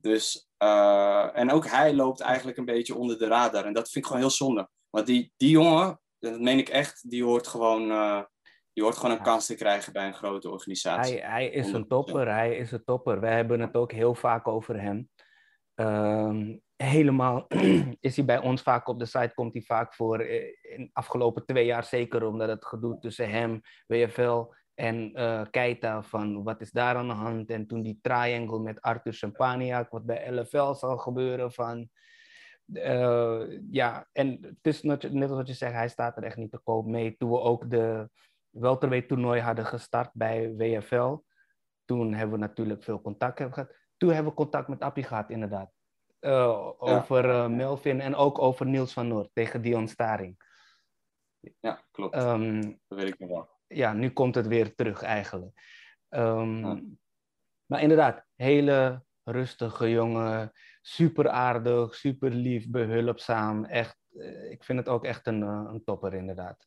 Dus, 0.02 0.48
uh, 0.62 1.38
en 1.38 1.50
ook 1.50 1.66
hij 1.66 1.94
loopt 1.94 2.20
eigenlijk 2.20 2.58
een 2.58 2.64
beetje 2.64 2.94
onder 2.94 3.18
de 3.18 3.26
radar. 3.26 3.64
En 3.64 3.72
dat 3.72 3.90
vind 3.90 3.96
ik 3.96 4.06
gewoon 4.06 4.20
heel 4.20 4.30
zonde. 4.30 4.68
Want 4.90 5.06
die, 5.06 5.32
die 5.36 5.50
jongen, 5.50 6.00
dat 6.18 6.40
meen 6.40 6.58
ik 6.58 6.68
echt, 6.68 7.10
die 7.10 7.24
hoort 7.24 7.46
gewoon, 7.46 7.90
uh, 7.90 8.22
je 8.72 8.82
hoort 8.82 8.96
gewoon 8.96 9.16
een 9.16 9.22
kans 9.22 9.46
te 9.46 9.54
krijgen 9.54 9.92
bij 9.92 10.06
een 10.06 10.14
grote 10.14 10.50
organisatie. 10.50 11.20
Hij, 11.20 11.30
hij 11.30 11.48
is 11.48 11.72
een 11.72 11.88
topper, 11.88 12.28
hij 12.28 12.56
is 12.56 12.72
een 12.72 12.84
topper. 12.84 13.20
Wij 13.20 13.34
hebben 13.34 13.60
het 13.60 13.74
ook 13.74 13.92
heel 13.92 14.14
vaak 14.14 14.48
over 14.48 14.80
hem. 14.80 15.08
Ehm, 15.74 16.56
helemaal 16.76 17.46
is 18.00 18.16
hij 18.16 18.24
bij 18.24 18.38
ons 18.38 18.62
vaak 18.62 18.88
op 18.88 18.98
de 18.98 19.04
site, 19.04 19.32
komt 19.34 19.52
hij 19.52 19.62
vaak 19.62 19.94
voor. 19.94 20.18
Eh, 20.18 20.46
in 20.62 20.84
de 20.84 20.90
afgelopen 20.92 21.44
twee 21.44 21.64
jaar 21.64 21.84
zeker, 21.84 22.26
omdat 22.26 22.48
het 22.48 22.64
gedoe 22.64 22.98
tussen 22.98 23.30
hem, 23.30 23.60
WFL 23.86 24.44
en 24.74 25.20
uh, 25.20 25.42
Keita, 25.50 26.02
van 26.02 26.42
wat 26.42 26.60
is 26.60 26.70
daar 26.70 26.96
aan 26.96 27.08
de 27.08 27.14
hand? 27.14 27.50
En 27.50 27.66
toen 27.66 27.82
die 27.82 27.98
triangle 28.02 28.58
met 28.58 28.80
Arthur 28.80 29.12
Champagnac, 29.12 29.90
wat 29.90 30.04
bij 30.04 30.30
LFL 30.34 30.72
zal 30.72 30.98
gebeuren, 30.98 31.52
van... 31.52 31.88
Uh, 32.66 33.58
ja, 33.70 34.08
en 34.12 34.38
het 34.42 34.66
is 34.66 34.82
net, 34.82 35.12
net 35.12 35.28
als 35.28 35.38
wat 35.38 35.48
je 35.48 35.54
zegt, 35.54 35.72
hij 35.72 35.88
staat 35.88 36.16
er 36.16 36.22
echt 36.22 36.36
niet 36.36 36.50
te 36.50 36.60
koop 36.64 36.86
mee. 36.86 37.16
Toen 37.16 37.30
we 37.30 37.40
ook 37.40 37.70
de 37.70 38.10
welterweight 38.50 39.08
toernooi 39.08 39.40
hadden 39.40 39.66
gestart 39.66 40.10
bij 40.12 40.54
WFL, 40.56 41.16
toen 41.84 42.14
hebben 42.14 42.38
we 42.38 42.46
natuurlijk 42.46 42.82
veel 42.82 43.00
contact 43.00 43.38
gehad. 43.38 43.74
Toen 43.96 44.10
hebben 44.10 44.30
we 44.32 44.38
contact 44.38 44.68
met 44.68 44.80
Appie 44.80 45.04
gehad, 45.04 45.30
inderdaad. 45.30 45.70
Uh, 46.20 46.70
over 46.78 47.24
uh, 47.24 47.48
Melvin 47.48 48.00
en 48.00 48.14
ook 48.14 48.38
over 48.38 48.66
Niels 48.66 48.92
van 48.92 49.08
Noord 49.08 49.30
tegen 49.32 49.62
Dion 49.62 49.88
Staring. 49.88 50.36
Ja, 51.60 51.84
klopt. 51.90 52.16
Um, 52.16 52.60
dat 52.88 52.98
weet 52.98 53.08
ik 53.08 53.18
nog 53.18 53.28
wel. 53.28 53.51
Ja, 53.74 53.92
nu 53.92 54.10
komt 54.10 54.34
het 54.34 54.46
weer 54.46 54.74
terug 54.74 55.02
eigenlijk. 55.02 55.60
Um, 56.08 56.66
ja. 56.66 56.80
Maar 57.66 57.82
inderdaad, 57.82 58.24
hele 58.34 59.04
rustige 59.24 59.90
jongen, 59.90 60.52
super 60.80 61.28
aardig, 61.28 61.94
super 61.94 62.30
lief, 62.30 62.68
behulpzaam. 62.68 63.64
Echt, 63.64 63.98
uh, 64.10 64.50
ik 64.50 64.64
vind 64.64 64.78
het 64.78 64.88
ook 64.88 65.04
echt 65.04 65.26
een, 65.26 65.42
een 65.42 65.84
topper 65.84 66.14
inderdaad. 66.14 66.66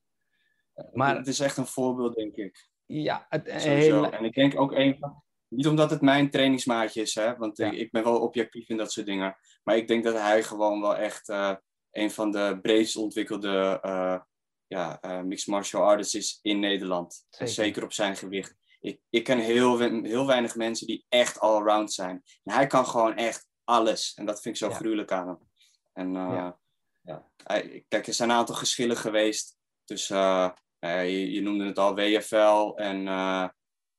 Maar 0.93 1.15
het 1.17 1.27
is 1.27 1.39
echt 1.39 1.57
een 1.57 1.65
voorbeeld, 1.65 2.15
denk 2.15 2.35
ik. 2.35 2.69
Ja, 2.85 3.25
het, 3.29 3.51
hele... 3.51 4.09
En 4.09 4.25
ik 4.25 4.33
denk 4.33 4.59
ook 4.59 4.71
een 4.71 4.97
van, 4.99 5.23
niet 5.47 5.67
omdat 5.67 5.89
het 5.89 6.01
mijn 6.01 6.29
trainingsmaatje 6.29 7.01
is, 7.01 7.15
hè, 7.15 7.35
want 7.35 7.57
ja. 7.57 7.71
ik 7.71 7.91
ben 7.91 8.03
wel 8.03 8.19
objectief 8.19 8.69
in 8.69 8.77
dat 8.77 8.91
soort 8.91 9.05
dingen. 9.05 9.37
Maar 9.63 9.77
ik 9.77 9.87
denk 9.87 10.03
dat 10.03 10.19
hij 10.19 10.43
gewoon 10.43 10.81
wel 10.81 10.95
echt 10.97 11.29
uh, 11.29 11.55
een 11.91 12.11
van 12.11 12.31
de 12.31 12.59
breedst 12.61 12.97
ontwikkelde 12.97 13.79
uh, 13.85 14.19
ja, 14.67 14.99
uh, 15.05 15.21
mixed 15.21 15.47
martial 15.47 15.83
artists 15.83 16.13
is 16.13 16.39
in 16.41 16.59
Nederland. 16.59 17.25
Zeker, 17.29 17.53
Zeker 17.53 17.83
op 17.83 17.93
zijn 17.93 18.15
gewicht. 18.15 18.55
Ik, 18.79 18.99
ik 19.09 19.23
ken 19.23 19.39
heel, 19.39 19.79
heel 20.03 20.27
weinig 20.27 20.55
mensen 20.55 20.87
die 20.87 21.05
echt 21.09 21.39
all-around 21.39 21.93
zijn. 21.93 22.23
En 22.43 22.53
hij 22.53 22.67
kan 22.67 22.85
gewoon 22.85 23.15
echt 23.15 23.47
alles. 23.63 24.13
En 24.13 24.25
dat 24.25 24.41
vind 24.41 24.55
ik 24.55 24.61
zo 24.61 24.69
ja. 24.69 24.75
gruwelijk 24.75 25.11
aan 25.11 25.27
hem. 25.27 25.39
En 25.93 26.13
ja. 26.13 26.59
ja. 27.01 27.29
Kijk, 27.87 28.07
er 28.07 28.13
zijn 28.13 28.29
een 28.29 28.35
aantal 28.35 28.55
geschillen 28.55 28.97
geweest 28.97 29.57
tussen, 29.83 30.53
je, 30.79 31.31
je, 31.31 31.41
noemde 31.41 31.65
het 31.65 31.79
al, 31.79 31.95
WFL 31.95 32.73
en 32.75 33.07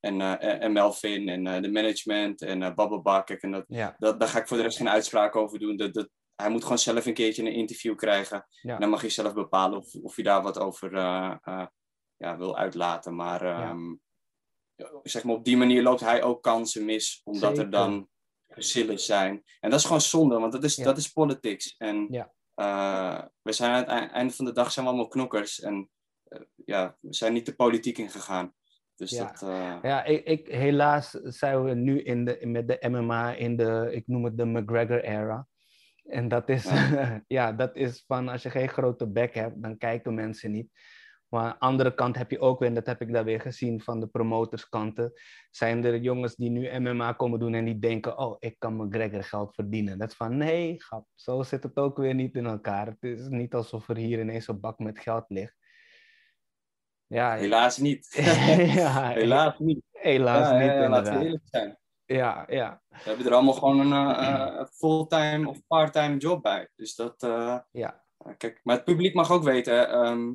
en, 0.07 0.20
uh, 0.20 0.62
en 0.62 0.72
Melvin 0.72 1.29
en 1.29 1.46
uh, 1.46 1.61
de 1.61 1.70
management 1.70 2.42
en 2.42 2.62
uh, 2.62 2.74
Babbelbak. 2.74 3.31
En 3.31 3.50
dat, 3.50 3.64
ja. 3.68 3.94
dat, 3.98 4.20
daar 4.20 4.29
ga 4.29 4.38
ik 4.38 4.48
voor 4.48 4.57
de 4.57 4.62
rest 4.62 4.76
geen 4.76 4.88
uitspraak 4.88 5.37
over 5.37 5.59
doen. 5.59 5.76
Dat, 5.76 5.94
dat, 5.94 6.09
hij 6.37 6.51
moet 6.51 6.62
gewoon 6.62 6.79
zelf 6.79 7.07
een 7.07 7.14
keertje 7.14 7.42
een 7.42 7.53
interview 7.53 7.96
krijgen. 7.96 8.46
Ja. 8.62 8.75
En 8.75 8.81
dan 8.81 8.90
mag 8.90 9.01
hij 9.01 9.11
zelf 9.11 9.35
bepalen 9.35 9.79
of, 9.79 9.94
of 9.94 10.14
hij 10.14 10.25
daar 10.25 10.42
wat 10.42 10.59
over 10.59 10.92
ja, 12.16 12.37
wil 12.38 12.57
uitlaten. 12.57 13.14
Maar 13.14 13.44
ja. 13.44 13.70
um, 13.70 14.01
zeg 15.03 15.25
maar, 15.25 15.35
op 15.35 15.44
die 15.44 15.57
manier 15.57 15.83
loopt 15.83 16.01
hij 16.01 16.22
ook 16.22 16.42
kansen 16.42 16.85
mis, 16.85 17.20
omdat 17.25 17.49
Zeker. 17.49 17.64
er 17.64 17.70
dan 17.70 18.09
geschillen 18.49 19.01
zijn. 19.01 19.42
En 19.61 19.70
dat 19.70 19.79
is 19.79 19.85
gewoon 19.85 20.01
zonde, 20.01 20.38
want 20.38 20.53
dat 20.53 20.64
is, 20.64 20.77
Ja. 20.77 20.85
dat 20.85 20.96
is 20.96 21.09
politics. 21.12 21.75
En 21.77 22.07
Ja. 22.11 22.33
we 23.42 23.53
zijn 23.53 23.70
aan 23.72 23.79
het 23.79 23.88
ei- 23.88 24.07
einde 24.09 24.33
van 24.35 24.44
de 24.44 24.53
dag 24.53 24.72
zijn 24.72 24.85
we 24.85 24.90
allemaal 24.90 25.11
knokkers. 25.11 25.61
En 25.61 25.90
ja, 26.64 26.96
we 27.01 27.14
zijn 27.14 27.33
niet 27.33 27.46
de 27.46 27.55
politiek 27.55 27.99
ingegaan. 27.99 28.55
Dus 28.94 29.11
Ja. 29.11 29.27
dat... 29.27 29.42
eh, 29.42 29.79
Ja, 29.83 30.05
ik, 30.05 30.25
ik, 30.25 30.46
helaas 30.46 31.11
zijn 31.11 31.64
we 31.64 31.75
nu 31.75 32.03
in 32.03 32.25
de, 32.25 32.38
met 32.46 32.68
de 32.68 32.88
MMA 32.88 33.35
in 33.35 33.57
de, 33.57 33.88
ik 33.92 34.07
noem 34.07 34.25
het 34.25 34.37
de 34.38 34.46
McGregor-era. 34.46 35.46
En 36.09 36.29
dat 36.29 36.49
is, 36.49 36.71
ja. 37.27 37.53
dat 37.53 37.77
is 37.77 38.05
van 38.07 38.29
als 38.29 38.42
je 38.42 38.51
geen 38.51 38.69
grote 38.69 39.07
bek 39.07 39.35
hebt, 39.35 39.62
dan 39.62 39.79
kijken 39.79 40.14
mensen 40.14 40.51
niet. 40.51 40.71
Maar 41.29 41.42
aan 41.42 41.51
de 41.53 41.59
andere 41.59 41.95
kant 41.95 42.16
heb 42.16 42.31
je 42.31 42.40
ook 42.40 42.59
weer, 42.59 42.69
en 42.69 42.75
dat 42.75 42.87
heb 42.87 43.01
ik 43.01 43.12
daar 43.12 43.25
weer 43.25 43.40
gezien 43.40 43.81
van 43.81 44.01
de 44.01 44.07
promoterskanten, 44.07 45.12
zijn 45.51 45.85
er 45.85 45.97
jongens 45.97 46.37
die 46.37 46.51
nu 46.51 46.79
MMA 46.79 47.12
komen 47.12 47.38
doen 47.38 47.55
en 47.55 47.64
die 47.64 47.79
denken, 47.79 48.19
oh, 48.19 48.37
ik 48.38 48.57
kan 48.59 48.77
McGregor 48.77 49.23
geld 49.23 49.55
verdienen. 49.55 49.99
Dat 49.99 50.11
is 50.11 50.16
van, 50.16 50.37
nee, 50.37 50.83
grap, 50.83 51.07
zo 51.14 51.42
zit 51.42 51.62
het 51.62 51.77
ook 51.77 51.97
weer 51.97 52.14
niet 52.14 52.35
in 52.35 52.47
elkaar. 52.47 52.87
Het 52.87 53.03
is 53.03 53.29
niet 53.29 53.55
alsof 53.55 53.88
er 53.88 53.97
hier 53.97 54.21
ineens 54.21 54.49
een 54.49 54.61
bak 54.61 54.79
met 54.79 54.99
geld 54.99 55.25
ligt. 55.29 55.57
Ja, 57.07 57.37
Helaas 57.37 57.79
niet. 57.79 58.12
ja, 58.75 59.09
Helaas 59.09 59.59
niet. 59.59 59.85
Helaas 59.92 60.49
Ja, 60.49 60.59
niet, 60.59 60.66
ja, 60.66 60.88
laten 60.88 61.19
we 61.19 61.25
eerlijk 61.25 61.45
zijn. 61.47 61.79
Ja, 62.07 62.45
ja, 62.49 62.83
We 62.88 62.97
hebben 63.03 63.27
er 63.27 63.35
allemaal 63.35 63.55
gewoon 63.55 63.81
een 63.92 64.16
eh, 64.16 64.47
eh, 64.61 64.66
fulltime 64.73 65.49
of 65.49 65.66
parttime 65.66 66.16
job 66.16 66.42
bij. 66.42 66.69
Dus 66.77 66.95
dat, 66.95 67.23
eh, 67.23 67.59
ja, 67.71 68.05
kijk, 68.37 68.61
maar 68.62 68.77
het 68.77 68.85
publiek 68.85 69.14
mag 69.14 69.31
ook 69.31 69.42
weten, 69.42 69.88
ehm, 69.90 70.33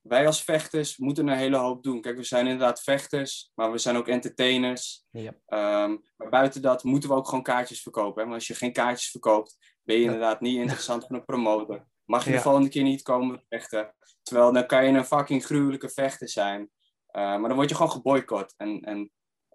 wij 0.00 0.26
als 0.26 0.42
vechters 0.44 0.96
moeten 0.96 1.28
een 1.28 1.36
hele 1.36 1.56
hoop 1.56 1.82
doen. 1.82 2.00
Kijk, 2.00 2.16
we 2.16 2.24
zijn 2.24 2.46
inderdaad 2.46 2.82
vechters, 2.82 3.50
maar 3.54 3.72
we 3.72 3.78
zijn 3.78 3.96
ook 3.96 4.08
entertainers. 4.08 5.04
ja. 5.10 5.32
Ehm, 5.46 5.96
maar 6.16 6.28
buiten 6.28 6.62
dat 6.62 6.84
moeten 6.84 7.08
we 7.08 7.14
ook 7.14 7.28
gewoon 7.28 7.42
kaartjes 7.42 7.82
verkopen. 7.82 8.14
Hè? 8.22 8.28
Want 8.28 8.34
als 8.34 8.46
je 8.46 8.54
geen 8.54 8.72
kaartjes 8.72 9.10
verkoopt, 9.10 9.78
ben 9.82 9.96
je 9.96 10.02
inderdaad 10.04 10.40
niet 10.40 10.56
interessant 10.56 11.06
voor 11.06 11.16
een 11.16 11.24
promotor. 11.24 11.86
Mag 12.04 12.24
je 12.24 12.30
Ja. 12.30 12.36
de 12.36 12.42
volgende 12.42 12.68
keer 12.68 12.82
niet 12.82 13.02
komen 13.02 13.44
vechten. 13.48 13.94
Terwijl 14.22 14.52
dan 14.52 14.66
kan 14.66 14.86
je 14.86 14.98
een 14.98 15.04
fucking 15.04 15.44
gruwelijke 15.44 15.88
vechter 15.88 16.28
zijn. 16.28 16.60
Uh, 16.60 17.22
maar 17.22 17.48
dan 17.48 17.54
word 17.54 17.68
je 17.68 17.74
gewoon 17.74 17.90
geboycott. 17.92 18.54
En, 18.56 18.80
en 18.80 19.10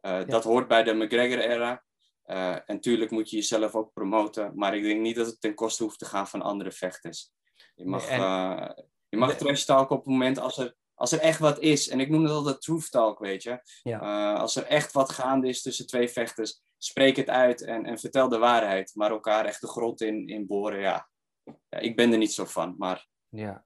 uh, 0.05 0.25
dat 0.27 0.43
hoort 0.43 0.67
bij 0.67 0.83
de 0.83 0.93
McGregor-era. 0.93 1.83
Uh, 2.25 2.57
en 2.65 2.79
tuurlijk 2.79 3.11
moet 3.11 3.29
je 3.29 3.35
jezelf 3.35 3.75
ook 3.75 3.93
promoten. 3.93 4.51
Maar 4.55 4.75
ik 4.75 4.83
denk 4.83 5.01
niet 5.01 5.15
dat 5.15 5.25
het 5.27 5.41
ten 5.41 5.53
koste 5.55 5.83
hoeft 5.83 5.99
te 5.99 6.05
gaan 6.05 6.27
van 6.27 6.41
andere 6.41 6.71
vechters. 6.71 7.31
Je 7.75 7.85
mag, 7.85 8.09
Nee, 8.09 8.19
en- 8.19 8.87
je 9.09 9.17
mag 9.17 9.35
trash 9.35 9.63
talken 9.63 9.95
op 9.95 10.03
het 10.03 10.11
moment 10.11 10.39
als 10.39 10.57
er, 10.57 10.75
als 10.93 11.11
er 11.11 11.19
echt 11.19 11.39
wat 11.39 11.59
is. 11.59 11.89
En 11.89 11.99
ik 11.99 12.09
noem 12.09 12.23
dat 12.23 12.31
altijd 12.31 12.61
truth 12.61 12.91
talk, 12.91 13.19
weet 13.19 13.43
je. 13.43 13.59
Ja. 13.83 14.01
Uh, 14.33 14.39
als 14.39 14.55
er 14.55 14.63
echt 14.63 14.91
wat 14.91 15.11
gaande 15.11 15.47
is 15.47 15.61
tussen 15.61 15.87
twee 15.87 16.09
vechters, 16.09 16.61
spreek 16.77 17.15
het 17.15 17.29
uit 17.29 17.61
en, 17.61 17.85
en 17.85 17.99
vertel 17.99 18.29
de 18.29 18.37
waarheid. 18.37 18.91
Maar 18.95 19.11
elkaar 19.11 19.45
echt 19.45 19.61
de 19.61 19.67
grond 19.67 20.01
in, 20.01 20.27
in 20.27 20.47
boren, 20.47 20.79
ja. 20.79 21.09
ja. 21.43 21.77
Ik 21.79 21.95
ben 21.95 22.11
er 22.11 22.17
niet 22.17 22.33
zo 22.33 22.45
van, 22.45 22.75
maar 22.77 23.07
ja. 23.29 23.63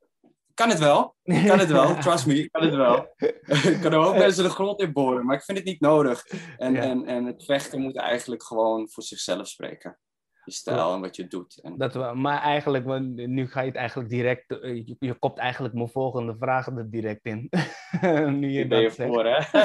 Ik 0.59 0.65
kan 0.65 0.73
het 0.75 0.79
wel. 0.79 1.15
Ik 1.23 1.47
kan 1.47 1.59
het 1.59 1.71
wel, 1.71 1.95
trust 2.03 2.25
me, 2.25 2.33
ik 2.33 2.51
kan 2.51 2.63
het 2.63 2.75
wel. 2.75 3.13
ik 3.73 3.79
kan 3.81 3.91
er 3.91 3.97
ook 3.97 4.17
mensen 4.17 4.43
de 4.43 4.49
grond 4.49 4.81
in 4.81 4.93
boren, 4.93 5.25
maar 5.25 5.35
ik 5.35 5.43
vind 5.43 5.57
het 5.57 5.67
niet 5.67 5.79
nodig. 5.79 6.25
En, 6.57 6.73
Ja. 6.73 6.81
en, 6.81 7.05
en 7.05 7.25
het 7.25 7.45
vechten 7.45 7.81
moet 7.81 7.97
eigenlijk 7.97 8.43
gewoon 8.43 8.89
voor 8.89 9.03
zichzelf 9.03 9.47
spreken. 9.47 9.99
Je 10.43 10.51
stijl 10.51 10.93
en 10.93 11.01
wat 11.01 11.15
je 11.15 11.27
doet. 11.27 11.59
En, 11.61 11.77
Dat 11.77 11.93
wel, 11.93 12.15
maar 12.15 12.41
eigenlijk, 12.41 12.85
nu 13.11 13.47
ga 13.47 13.61
je 13.61 13.67
het 13.67 13.75
eigenlijk 13.75 14.09
direct, 14.09 14.59
eh, 14.61 14.75
je, 14.75 14.95
je 14.99 15.13
kopt 15.13 15.39
eigenlijk 15.39 15.73
mijn 15.73 15.89
volgende 15.89 16.35
vraag 16.39 16.67
er 16.67 16.89
direct 16.89 17.25
in. 17.25 17.49
nu 18.39 18.49
je 18.49 18.59
je 18.59 18.67
dat 18.67 18.93
zegt. 18.93 19.09
voor, 19.09 19.25
hè? 19.25 19.59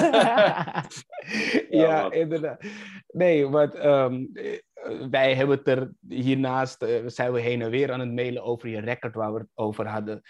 ja, 1.70 2.10
inderdaad. 2.10 2.64
Nee, 3.06 3.48
want 3.48 3.74
ehm, 3.74 4.24
eh, 4.32 4.58
wij 5.10 5.34
hebben 5.34 5.56
het 5.56 5.68
er 5.68 5.90
hiernaast, 6.08 6.82
eh, 6.82 7.02
zijn 7.06 7.32
we 7.32 7.40
heen 7.40 7.62
en 7.62 7.70
weer 7.70 7.92
aan 7.92 8.00
het 8.00 8.12
mailen 8.12 8.42
over 8.42 8.68
je 8.68 8.80
record 8.80 9.14
waar 9.14 9.32
we 9.32 9.38
het 9.38 9.50
over 9.54 9.88
hadden. 9.88 10.22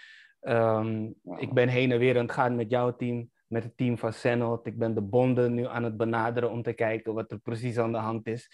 Ehm. 0.45 1.11
Ik 1.37 1.53
ben 1.53 1.67
heen 1.67 1.91
en 1.91 1.99
weer 1.99 2.17
aan 2.17 2.25
het 2.25 2.31
gaan 2.31 2.55
met 2.55 2.69
jouw 2.69 2.95
team, 2.95 3.31
met 3.47 3.63
het 3.63 3.77
team 3.77 3.97
van 3.97 4.13
Senot. 4.13 4.67
Ik 4.67 4.77
ben 4.77 4.93
de 4.93 5.01
bonden 5.01 5.53
nu 5.53 5.67
aan 5.67 5.83
het 5.83 5.97
benaderen 5.97 6.51
om 6.51 6.61
te 6.61 6.73
kijken 6.73 7.13
wat 7.13 7.31
er 7.31 7.39
precies 7.39 7.77
aan 7.77 7.91
de 7.91 7.97
hand 7.97 8.27
is. 8.27 8.49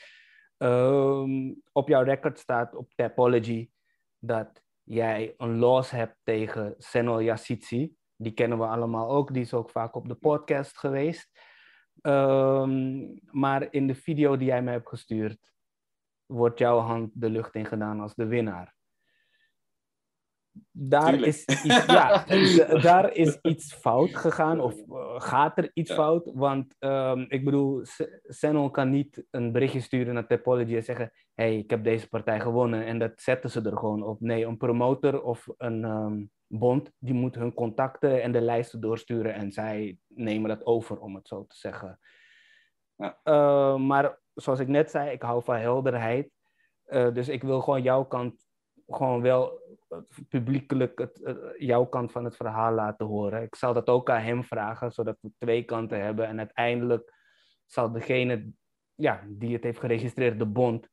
Ehm, 0.57 1.53
op 1.71 1.87
jouw 1.87 2.03
record 2.03 2.39
staat 2.39 2.75
op 2.75 2.93
Tapology 2.95 3.69
dat 4.19 4.63
jij 4.83 5.33
een 5.37 5.57
loss 5.57 5.91
hebt 5.91 6.15
tegen 6.23 6.75
Senol 6.77 7.21
Yassitsi. 7.21 7.95
Die 8.15 8.31
kennen 8.31 8.57
we 8.57 8.65
allemaal 8.65 9.09
ook, 9.09 9.33
die 9.33 9.41
is 9.41 9.53
ook 9.53 9.69
vaak 9.69 9.95
op 9.95 10.07
de 10.07 10.15
podcast 10.15 10.77
geweest. 10.77 11.29
Ehm, 12.01 13.07
maar 13.25 13.67
in 13.73 13.87
de 13.87 13.95
video 13.95 14.37
die 14.37 14.47
jij 14.47 14.61
mij 14.61 14.73
hebt 14.73 14.89
gestuurd, 14.89 15.51
wordt 16.25 16.59
jouw 16.59 16.77
hand 16.79 17.11
de 17.13 17.29
lucht 17.29 17.55
in 17.55 17.65
gedaan 17.65 17.99
als 17.99 18.15
de 18.15 18.25
winnaar. 18.25 18.75
Daar 20.71 21.09
Tuurlijk. 21.09 21.25
is, 21.25 21.45
iets, 21.45 21.85
ja, 21.85 22.25
daar 22.81 23.13
is 23.13 23.39
iets 23.41 23.73
fout 23.73 24.15
gegaan, 24.15 24.59
of 24.59 24.73
eh, 24.73 25.21
gaat 25.21 25.57
er 25.57 25.71
iets 25.73 25.89
Ja. 25.89 25.95
fout? 25.95 26.31
Want 26.33 26.75
ehm, 26.79 27.25
ik 27.27 27.45
bedoel, 27.45 27.81
Senol 28.23 28.69
kan 28.71 28.89
niet 28.89 29.25
een 29.29 29.51
berichtje 29.51 29.79
sturen 29.79 30.13
naar 30.13 30.27
Tapology 30.27 30.75
en 30.75 30.83
zeggen: 30.83 31.11
hey, 31.33 31.57
ik 31.57 31.69
heb 31.69 31.83
deze 31.83 32.07
partij 32.09 32.39
gewonnen. 32.39 32.85
En 32.85 32.99
dat 32.99 33.21
zetten 33.21 33.49
ze 33.49 33.61
er 33.61 33.77
gewoon 33.77 34.03
op. 34.03 34.19
Nee, 34.21 34.45
een 34.45 34.57
promotor 34.57 35.21
of 35.23 35.47
een 35.57 35.83
ehm, 35.83 36.23
bond, 36.47 36.91
die 36.97 37.13
moet 37.13 37.35
hun 37.35 37.53
contacten 37.53 38.21
en 38.21 38.31
de 38.31 38.41
lijsten 38.41 38.81
doorsturen. 38.81 39.33
En 39.33 39.51
zij 39.51 39.97
nemen 40.07 40.49
dat 40.49 40.65
over, 40.65 40.99
om 40.99 41.15
het 41.15 41.27
zo 41.27 41.45
te 41.47 41.55
zeggen. 41.55 41.99
Ja. 42.95 43.19
Eh, 43.23 43.75
maar 43.75 44.19
zoals 44.33 44.59
ik 44.59 44.67
net 44.67 44.91
zei, 44.91 45.11
ik 45.11 45.21
hou 45.21 45.43
van 45.43 45.55
helderheid. 45.55 46.31
Eh, 46.83 47.13
dus 47.13 47.27
ik 47.29 47.43
wil 47.43 47.61
gewoon 47.61 47.81
jouw 47.81 48.03
kant 48.05 48.49
gewoon 48.87 49.21
wel 49.21 49.60
publiekelijk 50.29 50.99
het, 50.99 51.21
jouw 51.57 51.85
kant 51.85 52.11
van 52.11 52.23
het 52.23 52.35
verhaal 52.35 52.73
laten 52.73 53.05
horen. 53.05 53.41
Ik 53.41 53.55
zal 53.55 53.73
dat 53.73 53.87
ook 53.87 54.09
aan 54.09 54.21
hem 54.21 54.43
vragen, 54.43 54.91
zodat 54.91 55.17
we 55.21 55.31
twee 55.37 55.63
kanten 55.63 56.03
hebben. 56.03 56.27
En 56.27 56.37
uiteindelijk 56.37 57.13
zal 57.65 57.91
degene 57.91 58.51
ja, 58.95 59.23
die 59.27 59.53
het 59.53 59.63
heeft 59.63 59.79
geregistreerd, 59.79 60.39
de 60.39 60.45
bond, 60.45 60.87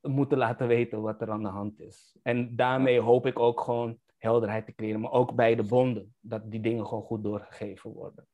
moeten 0.00 0.38
laten 0.38 0.66
weten 0.66 1.02
wat 1.02 1.20
er 1.20 1.30
aan 1.30 1.42
de 1.42 1.48
hand 1.48 1.80
is. 1.80 2.16
En 2.22 2.56
daarmee 2.56 3.00
hoop 3.00 3.26
ik 3.26 3.38
ook 3.38 3.60
gewoon 3.60 4.00
helderheid 4.18 4.66
te 4.66 4.74
creëren, 4.74 5.00
maar 5.00 5.12
ook 5.12 5.34
bij 5.34 5.54
de 5.54 5.62
bonden, 5.62 6.14
dat 6.20 6.50
die 6.50 6.60
dingen 6.60 6.86
gewoon 6.86 7.04
goed 7.04 7.22
doorgegeven 7.22 7.90
worden. 7.90 8.28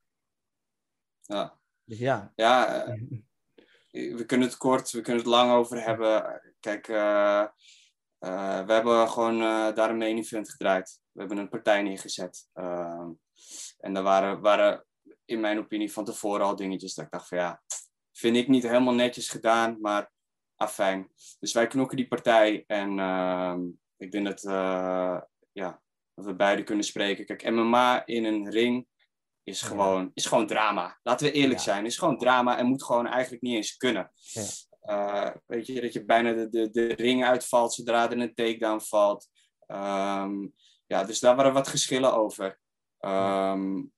Ja. 1.20 1.58
Dus 1.84 1.98
ja. 1.98 2.32
Ja, 2.34 2.84
eh, 2.84 3.00
we 3.90 4.24
kunnen 4.26 4.48
het 4.48 4.56
kort, 4.56 4.90
we 4.90 5.00
kunnen 5.00 5.22
het 5.22 5.30
lang 5.30 5.52
over 5.52 5.82
hebben. 5.82 6.40
Kijk, 6.60 6.88
uh, 6.88 7.46
uh, 8.20 8.64
we 8.66 8.72
hebben 8.72 9.08
gewoon 9.08 9.38
daar 9.74 9.90
een 9.90 9.98
main 9.98 10.18
event 10.18 10.50
gedraaid. 10.50 11.00
We 11.12 11.20
hebben 11.20 11.38
een 11.38 11.48
partij 11.48 11.82
neergezet. 11.82 12.48
Ehm, 12.52 13.10
en 13.78 13.94
daar 13.94 14.02
waren, 14.02 14.40
waren 14.40 14.86
in 15.24 15.40
mijn 15.40 15.58
opinie 15.58 15.92
van 15.92 16.04
tevoren 16.04 16.46
al 16.46 16.56
dingetjes 16.56 16.94
dat 16.94 17.04
ik 17.04 17.10
dacht 17.10 17.28
van 17.28 17.38
ja, 17.38 17.62
vind 18.12 18.36
ik 18.36 18.48
niet 18.48 18.62
helemaal 18.62 18.94
netjes 18.94 19.28
gedaan, 19.28 19.76
maar 19.80 20.10
afijn. 20.56 21.12
Dus 21.38 21.52
wij 21.52 21.66
knokken 21.66 21.96
die 21.96 22.08
partij 22.08 22.64
en 22.66 22.98
ehm, 22.98 23.60
ik 23.96 24.10
denk 24.10 24.26
dat, 24.26 24.42
ja, 25.52 25.82
dat 26.14 26.24
we 26.24 26.34
beide 26.34 26.62
kunnen 26.62 26.84
spreken. 26.84 27.26
Kijk, 27.26 27.50
MMA 27.50 28.06
in 28.06 28.24
een 28.24 28.50
ring 28.50 28.86
is 29.42 29.62
gewoon, 29.62 30.10
is 30.14 30.26
gewoon 30.26 30.46
drama. 30.46 30.98
Laten 31.02 31.26
we 31.26 31.32
eerlijk 31.32 31.60
zijn, 31.60 31.86
is 31.86 31.98
gewoon 31.98 32.18
drama 32.18 32.58
en 32.58 32.66
moet 32.66 32.84
gewoon 32.84 33.06
eigenlijk 33.06 33.42
niet 33.42 33.54
eens 33.54 33.76
kunnen. 33.76 34.10
Ja. 34.14 34.42
Uh, 34.82 35.30
weet 35.46 35.66
je, 35.66 35.80
dat 35.80 35.92
je 35.92 36.04
bijna 36.04 36.32
de, 36.32 36.48
de, 36.48 36.70
de 36.70 36.86
ring 36.86 37.24
uitvalt 37.24 37.72
zodra 37.72 38.10
er 38.10 38.18
een 38.18 38.34
takedown 38.34 38.80
valt. 38.80 39.28
Um, 39.66 40.54
ja, 40.86 41.04
dus 41.04 41.20
daar 41.20 41.36
waren 41.36 41.52
wat 41.52 41.68
geschillen 41.68 42.14
over. 42.14 42.58
Um, 43.00 43.92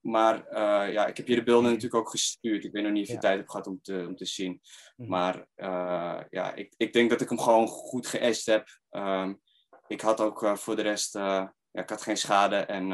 maar 0.00 0.46
uh, 0.50 0.92
ja, 0.92 1.06
ik 1.06 1.16
heb 1.16 1.28
je 1.28 1.34
de 1.34 1.42
beelden 1.42 1.70
natuurlijk 1.70 1.94
ook 1.94 2.10
gestuurd. 2.10 2.64
Ik 2.64 2.72
weet 2.72 2.82
nog 2.82 2.92
niet 2.92 3.02
of 3.02 3.08
je 3.08 3.14
ja. 3.14 3.20
tijd 3.20 3.36
hebt 3.36 3.50
gehad 3.50 3.66
om 3.66 3.80
te, 3.82 4.04
om 4.08 4.16
te 4.16 4.24
zien. 4.24 4.60
Mm. 4.96 5.08
Maar 5.08 5.46
uh, 5.56 6.20
ja, 6.30 6.54
ik, 6.54 6.74
ik 6.76 6.92
denk 6.92 7.10
dat 7.10 7.20
ik 7.20 7.28
hem 7.28 7.38
gewoon 7.38 7.66
goed 7.66 8.06
geëst 8.06 8.46
heb. 8.46 8.68
Um, 8.90 9.40
ik 9.86 10.00
had 10.00 10.20
ook 10.20 10.58
voor 10.58 10.76
de 10.76 10.82
rest, 10.82 11.14
ja, 11.14 11.54
ik 11.72 11.90
had 11.90 12.02
geen 12.02 12.16
schade 12.16 12.56
en 12.56 12.90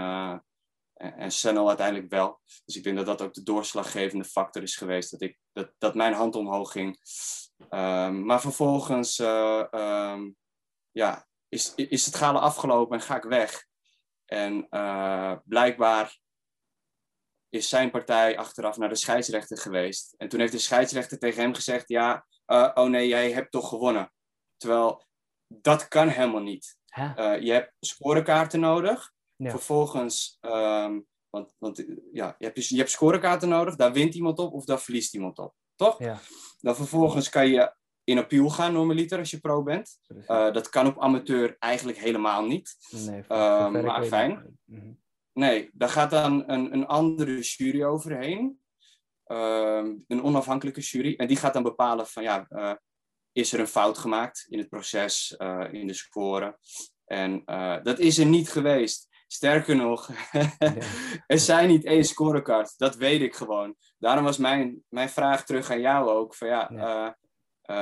en 1.12 1.32
Sennel 1.32 1.68
uiteindelijk 1.68 2.10
wel. 2.10 2.40
Dus 2.64 2.76
ik 2.76 2.82
denk 2.82 2.96
dat 2.96 3.06
dat 3.06 3.22
ook 3.22 3.34
de 3.34 3.42
doorslaggevende 3.42 4.24
factor 4.24 4.62
is 4.62 4.76
geweest. 4.76 5.10
Dat, 5.10 5.20
ik, 5.20 5.38
dat, 5.52 5.72
dat 5.78 5.94
mijn 5.94 6.12
hand 6.12 6.36
omhoog 6.36 6.72
ging. 6.72 6.98
Um, 7.70 8.24
maar 8.24 8.40
vervolgens 8.40 9.18
uh, 9.18 9.64
um, 9.70 10.36
ja, 10.90 11.26
is, 11.48 11.74
is 11.74 12.06
het 12.06 12.14
galen 12.14 12.40
afgelopen 12.40 12.96
en 12.96 13.02
ga 13.02 13.16
ik 13.16 13.22
weg. 13.22 13.66
En 14.24 14.66
uh, 14.70 15.36
blijkbaar 15.44 16.18
is 17.48 17.68
zijn 17.68 17.90
partij 17.90 18.38
achteraf 18.38 18.76
naar 18.76 18.88
de 18.88 18.94
scheidsrechter 18.94 19.58
geweest. 19.58 20.14
En 20.16 20.28
toen 20.28 20.40
heeft 20.40 20.52
de 20.52 20.58
scheidsrechter 20.58 21.18
tegen 21.18 21.42
hem 21.42 21.54
gezegd: 21.54 21.88
Ja, 21.88 22.26
uh, 22.46 22.70
oh 22.74 22.88
nee, 22.88 23.08
jij 23.08 23.32
hebt 23.32 23.50
toch 23.50 23.68
gewonnen. 23.68 24.12
Terwijl 24.56 25.06
dat 25.46 25.88
kan 25.88 26.08
helemaal 26.08 26.42
niet. 26.42 26.76
je 27.40 27.50
hebt 27.52 27.72
scorekaarten 27.80 28.60
nodig. 28.60 29.13
Ja. 29.36 29.50
Vervolgens, 29.50 30.38
um, 30.40 31.06
want, 31.30 31.54
want 31.58 31.84
ja, 32.12 32.34
je, 32.38 32.44
hebt, 32.44 32.66
je 32.66 32.76
hebt 32.76 32.90
scorekaarten 32.90 33.48
nodig, 33.48 33.76
daar 33.76 33.92
wint 33.92 34.14
iemand 34.14 34.38
op 34.38 34.52
of 34.52 34.64
daar 34.64 34.80
verliest 34.80 35.14
iemand 35.14 35.38
op. 35.38 35.54
Toch? 35.76 35.98
Ja. 35.98 36.20
Dan 36.60 36.76
vervolgens 36.76 37.28
kan 37.28 37.48
je 37.48 37.74
in 38.04 38.18
appeal 38.18 38.48
gaan, 38.48 38.72
normaliter, 38.72 39.18
als 39.18 39.30
je 39.30 39.40
pro 39.40 39.62
bent. 39.62 39.98
Uh, 40.08 40.52
dat 40.52 40.68
kan 40.68 40.86
op 40.86 41.00
amateur 41.00 41.56
eigenlijk 41.58 41.98
helemaal 41.98 42.46
niet. 42.46 42.76
Nee, 42.90 43.22
uh, 43.28 43.70
maar 43.70 44.04
fijn. 44.04 44.58
Mm 44.64 45.02
Nee, 45.34 45.70
daar 45.72 45.88
gaat 45.88 46.10
dan 46.10 46.44
een, 46.46 46.72
een 46.72 46.86
andere 46.86 47.40
jury 47.40 47.84
overheen. 47.84 48.60
Uh, 49.26 49.84
een 50.06 50.22
onafhankelijke 50.22 50.80
jury. 50.80 51.14
En 51.16 51.26
die 51.26 51.36
gaat 51.36 51.52
dan 51.52 51.62
bepalen 51.62 52.06
van 52.06 52.22
ja, 52.22 52.46
uh, 52.50 52.72
is 53.32 53.52
er 53.52 53.60
een 53.60 53.66
fout 53.66 53.98
gemaakt 53.98 54.46
in 54.48 54.58
het 54.58 54.68
proces, 54.68 55.34
uh, 55.38 55.72
in 55.72 55.86
de 55.86 55.92
score. 55.92 56.58
En 57.04 57.42
dat 57.82 57.98
is 57.98 58.18
er 58.18 58.26
niet 58.26 58.48
geweest. 58.48 59.08
Sterker 59.34 59.76
nog, 59.76 60.10
er 61.26 61.38
zijn 61.38 61.68
niet 61.68 61.84
één 61.84 62.04
scorecard. 62.04 62.78
Dat 62.78 62.96
weet 62.96 63.20
ik 63.20 63.34
gewoon. 63.34 63.74
Daarom 63.98 64.24
was 64.24 64.38
mijn, 64.38 64.82
mijn 64.88 65.08
vraag 65.08 65.44
terug 65.44 65.70
aan 65.70 65.80
jou 65.80 66.08
ook. 66.08 66.34
Van 66.34 66.48
ja, 66.48 66.70
uh, 66.70 67.10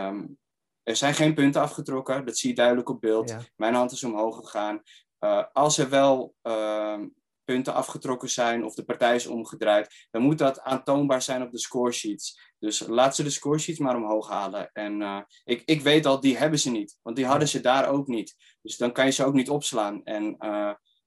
um, 0.07 0.38
er 0.83 0.97
zijn 0.97 1.15
geen 1.15 1.35
punten 1.35 1.61
afgetrokken. 1.61 2.25
Dat 2.25 2.38
zie 2.38 2.49
je 2.49 2.55
duidelijk 2.57 2.88
op 2.88 3.01
beeld. 3.01 3.37
Mijn 3.57 3.75
hand 3.75 3.93
is 3.93 4.05
omhoog 4.05 4.37
gegaan. 4.37 4.83
Uh, 5.21 5.45
als 5.53 5.79
er 5.79 5.88
wel 5.88 6.35
uh, 6.43 7.01
punten 7.45 7.75
afgetrokken 7.75 8.31
zijn 8.31 8.65
of 8.65 8.75
de 8.75 8.85
partij 8.85 9.15
is 9.15 9.27
omgedraaid, 9.27 10.07
dan 10.11 10.23
moet 10.23 10.38
dat 10.38 10.61
aantoonbaar 10.61 11.23
zijn 11.23 11.43
op 11.43 11.51
de 11.51 11.59
scoresheets. 11.59 12.55
Dus 12.59 12.87
laat 12.87 13.17
ze 13.17 13.23
de 13.23 13.31
scoresheets 13.31 13.79
maar 13.79 13.97
omhoog 13.97 14.29
halen. 14.29 14.71
En 14.73 15.01
uh, 15.01 15.21
ik, 15.45 15.62
ik 15.65 15.81
weet 15.81 16.07
al, 16.07 16.21
die 16.21 16.37
hebben 16.37 16.59
ze 16.59 16.71
niet. 16.71 16.99
Want 17.03 17.17
die 17.17 17.27
hadden 17.27 17.49
ze 17.49 17.61
daar 17.61 17.88
ook 17.88 18.07
niet. 18.07 18.37
Dus 18.62 18.77
dan 18.77 18.93
kan 18.93 19.05
je 19.05 19.12
ze 19.12 19.25
ook 19.25 19.35
niet 19.35 19.51
opslaan. 19.51 20.05
En 20.05 20.37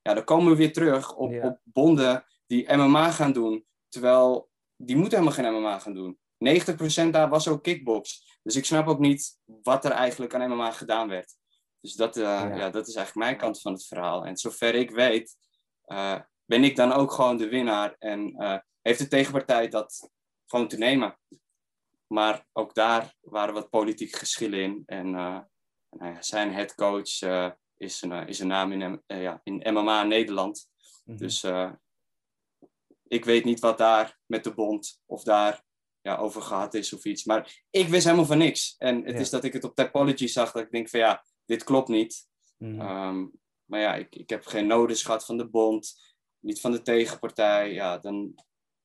ja, 0.05 0.13
dan 0.13 0.23
komen 0.23 0.51
we 0.51 0.57
weer 0.57 0.73
terug 0.73 1.15
op, 1.15 1.43
op 1.43 1.59
bonden 1.63 2.25
die 2.47 2.75
MMA 2.75 3.11
gaan 3.11 3.33
doen. 3.33 3.65
Terwijl 3.89 4.49
die 4.75 4.95
moeten 4.95 5.19
helemaal 5.19 5.37
geen 5.43 5.61
MMA 5.61 5.79
gaan 5.79 5.93
doen. 5.93 6.19
90% 7.07 7.09
daar 7.09 7.29
was 7.29 7.47
ook 7.47 7.63
kickbox. 7.63 8.37
Dus 8.43 8.55
ik 8.55 8.65
snap 8.65 8.87
ook 8.87 8.99
niet 8.99 9.37
wat 9.45 9.85
er 9.85 9.91
eigenlijk 9.91 10.33
aan 10.33 10.49
MMA 10.49 10.71
gedaan 10.71 11.07
werd. 11.07 11.35
Dus 11.81 11.93
dat, 11.93 12.17
uh, 12.17 12.23
ja. 12.23 12.69
dat 12.69 12.87
is 12.87 12.95
eigenlijk 12.95 13.27
mijn 13.27 13.37
kant 13.37 13.61
van 13.61 13.73
het 13.73 13.85
verhaal. 13.85 14.25
En 14.25 14.37
zover 14.37 14.75
ik 14.75 14.91
weet, 14.91 15.35
uh, 15.85 16.19
ben 16.45 16.63
ik 16.63 16.75
dan 16.75 16.91
ook 16.91 17.11
gewoon 17.11 17.37
de 17.37 17.49
winnaar. 17.49 17.95
En 17.99 18.41
uh, 18.43 18.57
heeft 18.81 18.99
de 18.99 19.07
tegenpartij 19.07 19.67
dat 19.67 20.09
gewoon 20.45 20.67
te 20.67 20.77
nemen. 20.77 21.19
Maar 22.07 22.47
ook 22.53 22.73
daar 22.73 23.15
waren 23.21 23.53
wat 23.53 23.69
politieke 23.69 24.17
geschillen 24.17 24.59
in. 24.59 24.83
En 24.85 25.11
nou 25.11 26.13
ja, 26.13 26.21
zijn 26.21 26.53
headcoach 26.53 27.19
is 27.77 28.01
een, 28.01 28.11
eh, 28.11 28.27
is 28.27 28.39
een 28.39 28.47
naam 28.47 28.71
in, 28.71 29.01
uh, 29.07 29.21
ja, 29.21 29.41
in 29.43 29.73
MMA 29.73 30.03
Nederland. 30.03 30.69
Mm 31.03 31.15
-hmm. 31.15 31.17
Dus 31.17 31.43
ik 33.07 33.25
weet 33.25 33.45
niet 33.45 33.59
wat 33.59 33.77
daar 33.77 34.19
met 34.25 34.43
de 34.43 34.53
bond 34.53 35.01
of 35.05 35.23
daar 35.23 35.63
ja, 36.01 36.17
over 36.17 36.41
gehad 36.41 36.73
is 36.73 36.93
of 36.93 37.05
iets. 37.05 37.23
Maar 37.23 37.63
ik 37.69 37.87
wist 37.87 38.03
helemaal 38.03 38.25
van 38.25 38.37
niks. 38.37 38.75
En 38.77 39.05
het 39.05 39.13
ja. 39.13 39.19
is 39.19 39.29
dat 39.29 39.43
ik 39.43 39.53
het 39.53 39.63
op 39.63 39.75
Typology 39.75 40.27
zag 40.27 40.51
dat 40.51 40.63
ik 40.63 40.71
denk 40.71 40.89
van 40.89 40.99
ja, 40.99 41.25
dit 41.45 41.63
klopt 41.63 41.87
niet. 41.87 42.27
Mm 42.57 42.79
-hmm. 42.79 43.07
um, 43.07 43.31
maar 43.65 43.79
ja, 43.79 43.95
ik, 43.95 44.15
ik 44.15 44.29
heb 44.29 44.45
geen 44.45 44.67
nodig 44.67 45.01
gehad 45.01 45.25
van 45.25 45.37
de 45.37 45.49
bond, 45.49 46.15
niet 46.39 46.61
van 46.61 46.71
de 46.71 46.81
tegenpartij. 46.81 47.73
Ja, 47.73 47.97
dan 47.97 48.35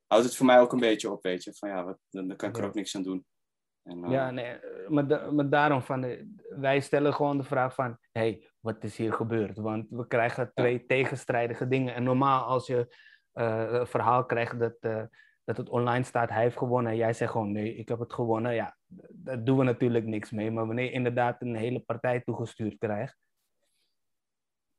houdt 0.07 0.25
het 0.25 0.37
voor 0.37 0.47
mij 0.47 0.61
ook 0.61 0.73
een 0.73 0.79
beetje 0.79 1.11
op, 1.11 1.23
weet 1.23 1.45
je. 1.45 1.55
Van 1.55 1.69
ja, 1.69 1.85
wat, 1.85 1.99
dan, 2.11 2.29
dan 2.29 2.37
kan 2.37 2.49
ik 2.49 2.57
er 2.57 2.65
ook 2.65 2.75
niks 2.75 2.97
aan 2.97 3.03
doen. 3.03 3.27
En, 3.83 4.05
uh... 4.05 4.11
Ja, 4.11 4.31
nee, 4.31 4.59
maar, 4.89 5.35
maar 5.35 5.51
daarom 5.51 5.83
van, 5.83 6.01
de, 6.01 6.35
wij 6.49 6.81
stellen 6.81 7.15
gewoon 7.15 7.37
de 7.37 7.45
vraag 7.45 7.75
van, 7.75 7.99
hey, 8.13 8.50
wat 8.61 8.85
is 8.85 8.97
hier 8.97 9.13
gebeurd? 9.13 9.59
Want 9.59 9.87
we 9.91 10.07
krijgen 10.07 10.53
twee 10.55 10.87
tegenstrijdige 10.87 11.69
dingen. 11.69 11.95
En 11.95 12.03
normaal 12.03 12.45
als 12.45 12.67
je 12.67 12.97
uh, 13.35 13.67
een 13.71 13.87
verhaal 13.87 14.27
krijgt 14.27 14.59
dat, 14.59 14.77
uh, 14.81 15.03
dat 15.45 15.57
het 15.57 15.69
online 15.69 16.05
staat, 16.05 16.31
hij 16.31 16.43
heeft 16.43 16.59
gewonnen. 16.59 16.93
En 16.93 16.99
jij 16.99 17.13
zegt 17.13 17.31
gewoon, 17.31 17.53
nee, 17.53 17.75
ik 17.75 17.89
heb 17.89 17.99
het 17.99 18.13
gewonnen. 18.13 18.55
Ja, 18.55 18.77
daar 19.09 19.45
doen 19.45 19.59
we 19.59 19.65
natuurlijk 19.65 20.05
niks 20.05 20.31
mee. 20.31 20.51
Maar 20.51 20.67
wanneer 20.67 20.85
je 20.85 20.91
inderdaad 20.91 21.43
een 21.43 21.57
hele 21.57 21.81
partij 21.81 22.21
toegestuurd 22.21 22.79
krijgt, 22.79 23.17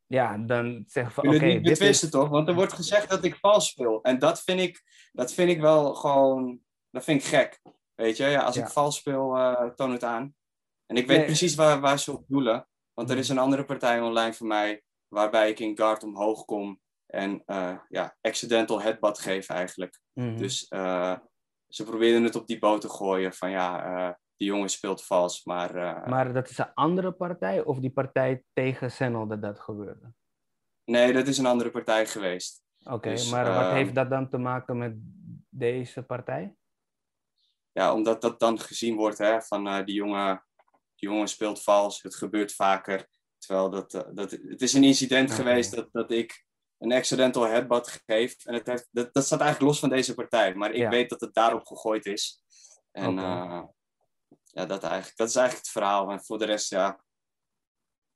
ja, 0.06 0.38
dan 0.38 0.84
zeggen 0.88 1.14
van, 1.14 1.28
oké... 1.28 1.36
Okay, 1.36 1.54
niet 1.54 1.62
betwisten 1.62 2.08
is... 2.08 2.14
toch? 2.14 2.30
Want 2.30 2.48
er 2.48 2.54
wordt 2.54 2.74
gezegd 2.74 3.10
dat 3.10 3.24
ik 3.24 3.36
vals 3.36 3.70
speel. 3.70 4.02
En 4.02 4.20
dat 4.20 4.42
vind 4.42 4.60
ik, 4.60 4.84
dat 5.12 5.34
vind 5.34 5.50
ik 5.50 5.62
wel 5.62 5.96
gewoon, 5.96 6.60
dat 6.90 7.04
vind 7.04 7.22
ik 7.22 7.28
gek. 7.28 7.62
Weet 7.96 8.18
je, 8.18 8.26
ja, 8.26 8.42
als 8.42 8.56
ja. 8.56 8.62
ik 8.64 8.70
vals 8.70 8.98
speel, 8.98 9.38
uh, 9.38 9.64
toon 9.64 9.92
het 9.92 10.04
aan. 10.04 10.36
En 10.86 10.96
ik 10.96 11.08
weet 11.08 11.18
nee. 11.18 11.26
precies 11.26 11.56
waar, 11.56 11.80
waar 11.80 12.00
ze 12.00 12.12
op 12.12 12.24
doelen. 12.28 12.68
Want 13.02 13.14
er 13.14 13.20
is 13.20 13.30
een 13.30 13.38
andere 13.38 13.66
partij 13.66 14.02
online 14.02 14.34
van 14.34 14.48
mij, 14.48 14.84
waarbij 15.08 15.50
ik 15.50 15.60
in 15.60 15.78
guard 15.78 16.04
omhoog 16.04 16.46
kom 16.46 16.80
en 17.06 17.44
uh, 17.46 17.78
ja, 17.90 18.16
accidental 18.22 18.82
headbutt 18.82 19.20
geef 19.20 19.50
eigenlijk. 19.50 20.00
Mm 20.14 20.28
-hmm. 20.28 20.38
Dus 20.38 20.66
uh, 20.70 21.18
ze 21.68 21.84
probeerden 21.84 22.24
het 22.24 22.36
op 22.36 22.48
die 22.48 22.60
boot 22.60 22.82
te 22.82 22.90
gooien 22.90 23.34
van 23.34 23.50
ja, 23.50 23.86
uh, 23.86 24.14
die 24.36 24.48
jongen 24.48 24.70
speelt 24.70 25.06
vals, 25.06 25.44
maar... 25.44 25.74
maar 26.10 26.34
dat 26.34 26.50
is 26.50 26.58
een 26.58 26.74
andere 26.74 27.12
partij 27.12 27.64
of 27.64 27.80
die 27.80 27.92
partij 27.92 28.44
tegen 28.54 28.92
Sennel 28.92 29.28
dat 29.28 29.42
dat 29.42 29.60
gebeurde? 29.60 30.14
Nee, 30.84 31.14
dat 31.14 31.28
is 31.28 31.38
een 31.38 31.46
andere 31.46 31.72
partij 31.72 32.08
geweest. 32.08 32.64
Oké, 32.84 32.94
okay, 32.94 33.12
dus, 33.12 33.30
maar 33.30 33.54
wat 33.54 33.72
heeft 33.72 33.96
dat 33.96 34.10
dan 34.10 34.30
te 34.30 34.38
maken 34.38 34.78
met 34.78 34.94
deze 35.50 36.04
partij? 36.04 36.56
Ja, 37.72 37.94
omdat 37.94 38.22
dat 38.22 38.40
dan 38.40 38.60
gezien 38.60 38.96
wordt 38.96 39.18
hè, 39.18 39.42
van 39.42 39.86
die 39.86 39.96
jongen 39.96 40.44
die 41.02 41.10
jongen 41.10 41.28
speelt 41.28 41.64
vals, 41.64 42.02
het 42.02 42.16
gebeurt 42.16 42.54
vaker. 42.54 43.08
Terwijl 43.38 43.70
dat, 43.70 43.94
uh, 43.94 44.02
dat, 44.14 44.32
het 44.32 44.62
is 44.62 44.74
een 44.74 44.84
incident 44.84 45.32
okay. 45.32 45.44
geweest 45.44 45.76
dat, 45.76 45.90
dat 45.92 46.12
ik 46.12 46.46
een 46.78 46.92
accidental 46.92 47.44
headbutt 47.44 48.02
geef. 48.06 48.46
En 48.46 48.54
het 48.54 48.68
heeft, 48.68 48.88
dat, 48.92 49.14
dat 49.14 49.26
staat 49.26 49.40
eigenlijk 49.40 49.72
los 49.72 49.80
van 49.80 49.90
deze 49.90 50.14
partij. 50.14 50.56
Maar 50.56 50.70
ik 50.72 50.78
ja. 50.78 50.90
weet 50.90 51.10
dat 51.10 51.22
het 51.22 51.34
daarop 51.34 51.66
gegooid 51.66 52.06
is. 52.06 52.44
En 52.92 53.20
okay. 53.20 53.48
uh, 53.48 53.64
ja, 54.44 54.66
dat, 54.66 54.84
eigenlijk, 54.84 55.18
dat 55.18 55.30
is 55.30 55.36
eigenlijk 55.36 55.66
het 55.66 55.76
verhaal. 55.76 56.12
En 56.12 56.24
voor 56.24 56.38
de 56.38 56.46
rest, 56.46 56.70
ja, 56.70 57.04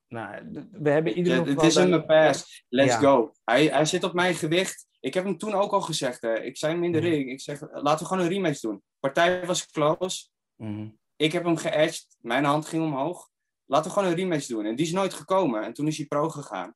Nou, 0.08 0.44
we 0.72 0.90
hebben 0.90 1.12
in 1.12 1.18
ieder 1.18 1.34
geval... 1.38 1.54
Het 1.54 1.64
is 1.64 1.74
dan- 1.74 1.92
een 1.92 2.06
pass. 2.06 2.66
Let's 2.70 2.94
Ja. 2.94 3.00
go. 3.00 3.32
Hij, 3.44 3.66
hij 3.66 3.86
zit 3.86 4.04
op 4.04 4.14
mijn 4.14 4.36
gewicht. 4.36 4.88
Ik 5.00 5.14
heb 5.14 5.24
hem 5.24 5.38
toen 5.38 5.54
ook 5.54 5.72
al 5.72 5.82
gezegd. 5.82 6.22
Hè. 6.22 6.40
Ik 6.40 6.58
zei 6.58 6.74
hem 6.74 6.84
in 6.84 6.92
de 6.92 7.00
Mhm. 7.00 7.08
ring. 7.08 7.30
Ik 7.30 7.42
zeg, 7.42 7.62
laten 7.62 8.00
we 8.00 8.06
gewoon 8.06 8.24
een 8.24 8.30
rematch 8.32 8.60
doen. 8.60 8.84
Partij 9.00 9.46
was 9.46 9.66
close. 9.66 10.28
Mhm. 10.56 10.90
Ik 11.16 11.32
heb 11.32 11.44
hem 11.44 11.58
geëdged. 11.58 12.18
Mijn 12.22 12.44
hand 12.44 12.66
ging 12.66 12.84
omhoog. 12.84 13.30
Laten 13.66 13.92
we 13.92 13.98
gewoon 13.98 14.10
een 14.10 14.18
rematch 14.18 14.46
doen. 14.46 14.66
En 14.66 14.76
die 14.76 14.86
is 14.86 14.92
nooit 14.92 15.14
gekomen. 15.14 15.64
En 15.64 15.74
toen 15.74 15.88
is 15.88 15.98
hij 15.98 16.06
pro 16.06 16.30
gegaan. 16.30 16.76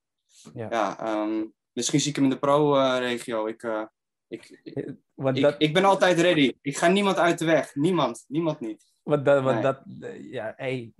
Ja. 0.54 0.67
Ja, 0.69 0.99
ehm, 0.99 1.45
misschien 1.71 1.99
zie 1.99 2.10
ik 2.10 2.15
hem 2.15 2.23
in 2.23 2.30
de 2.30 2.39
pro-regio. 2.39 3.47
ik, 3.47 3.63
eh, 3.63 3.84
ik, 4.28 4.60
ik, 4.63 5.41
dat, 5.41 5.56
ik 5.58 5.73
ben 5.73 5.86
altijd 5.86 6.19
ready. 6.19 6.54
Ik 6.62 6.78
ga 6.78 6.88
niemand 6.88 7.17
uit 7.17 7.39
de 7.39 7.45
weg. 7.45 7.75
Niemand. 7.75 8.25
Niemand 8.28 8.60
niet. 8.60 8.93
Want 9.04 9.25
dat, 9.25 9.43
want 9.43 9.54
Nee. 9.54 9.63
dat 9.63 9.84
eh, 9.99 10.32
ja, 10.32 10.54
hey, 10.56 10.93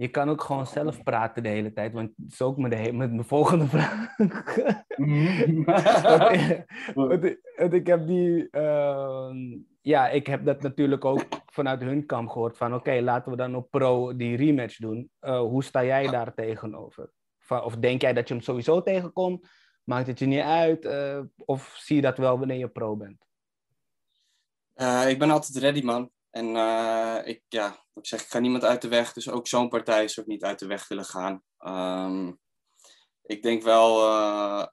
je 0.00 0.08
kan 0.08 0.28
ook 0.28 0.42
gewoon 0.42 0.66
zelf 0.66 1.02
praten 1.02 1.42
de 1.42 1.48
hele 1.48 1.72
tijd, 1.72 1.92
want 1.92 2.10
het 2.16 2.32
is 2.32 2.42
ook 2.42 2.56
met, 2.56 2.70
de, 2.70 2.76
he- 2.76 2.92
met 2.92 3.10
mijn 3.10 3.24
volgende 3.24 3.66
vraag. 3.74 4.16
want, 4.16 4.32
ik- 6.34 6.64
want 6.94 7.24
ik- 7.24 7.52
want 7.56 7.72
ik 7.72 7.86
heb 7.86 8.06
die, 8.06 8.50
ehm, 8.50 9.58
ja, 9.80 10.08
ik 10.08 10.26
heb 10.26 10.44
dat 10.44 10.62
natuurlijk 10.62 11.04
ook 11.04 11.26
vanuit 11.46 11.80
hun 11.82 12.06
kamp 12.06 12.28
gehoord 12.28 12.56
van, 12.56 12.74
oké, 12.74 13.00
laten 13.00 13.30
we 13.30 13.36
dan 13.36 13.54
op 13.54 13.70
pro 13.70 14.16
die 14.16 14.36
rematch 14.36 14.76
doen. 14.76 15.10
Eh, 15.18 15.40
hoe 15.40 15.64
sta 15.64 15.84
jij 15.84 16.06
daar 16.06 16.34
tegenover? 16.34 17.10
Van, 17.38 17.62
of 17.62 17.76
denk 17.76 18.00
jij 18.00 18.12
dat 18.12 18.28
je 18.28 18.34
hem 18.34 18.42
sowieso 18.42 18.82
tegenkomt? 18.82 19.48
Maakt 19.84 20.06
het 20.06 20.18
je 20.18 20.26
niet 20.26 20.42
uit? 20.42 20.84
Eh, 20.84 21.20
of 21.44 21.74
zie 21.78 21.96
je 21.96 22.02
dat 22.02 22.18
wel 22.18 22.38
wanneer 22.38 22.58
je 22.58 22.68
pro 22.68 22.96
bent? 22.96 23.26
Eh, 24.74 25.08
ik 25.08 25.18
ben 25.18 25.30
altijd 25.30 25.56
ready, 25.56 25.82
man. 25.84 26.10
En 26.30 26.56
eh, 26.56 27.18
ik, 27.24 27.42
ja, 27.48 27.84
ik 27.94 28.06
zeg, 28.06 28.22
ik 28.22 28.28
ga 28.28 28.38
niemand 28.38 28.64
uit 28.64 28.82
de 28.82 28.88
weg. 28.88 29.12
Dus 29.12 29.30
ook 29.30 29.46
zo'n 29.46 29.68
partij 29.68 30.04
is 30.04 30.20
ook 30.20 30.26
niet 30.26 30.44
uit 30.44 30.58
de 30.58 30.66
weg 30.66 30.88
willen 30.88 31.04
gaan. 31.04 31.42
Ehm, 31.58 32.32
ik 33.22 33.42
denk 33.42 33.62
wel 33.62 34.08
eh, 34.08 34.66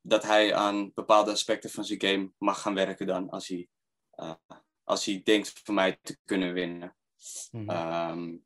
dat 0.00 0.22
hij 0.22 0.54
aan 0.54 0.92
bepaalde 0.94 1.30
aspecten 1.30 1.70
van 1.70 1.84
zijn 1.84 2.00
game 2.00 2.32
mag 2.38 2.60
gaan 2.60 2.74
werken 2.74 3.06
dan. 3.06 3.30
Als 3.30 3.48
hij, 3.48 3.68
eh, 4.10 4.34
als 4.84 5.04
hij 5.04 5.20
denkt 5.24 5.60
van 5.64 5.74
mij 5.74 5.98
te 6.02 6.18
kunnen 6.24 6.52
winnen. 6.52 6.96
Mhm. 7.50 7.70
Ehm, 7.70 8.36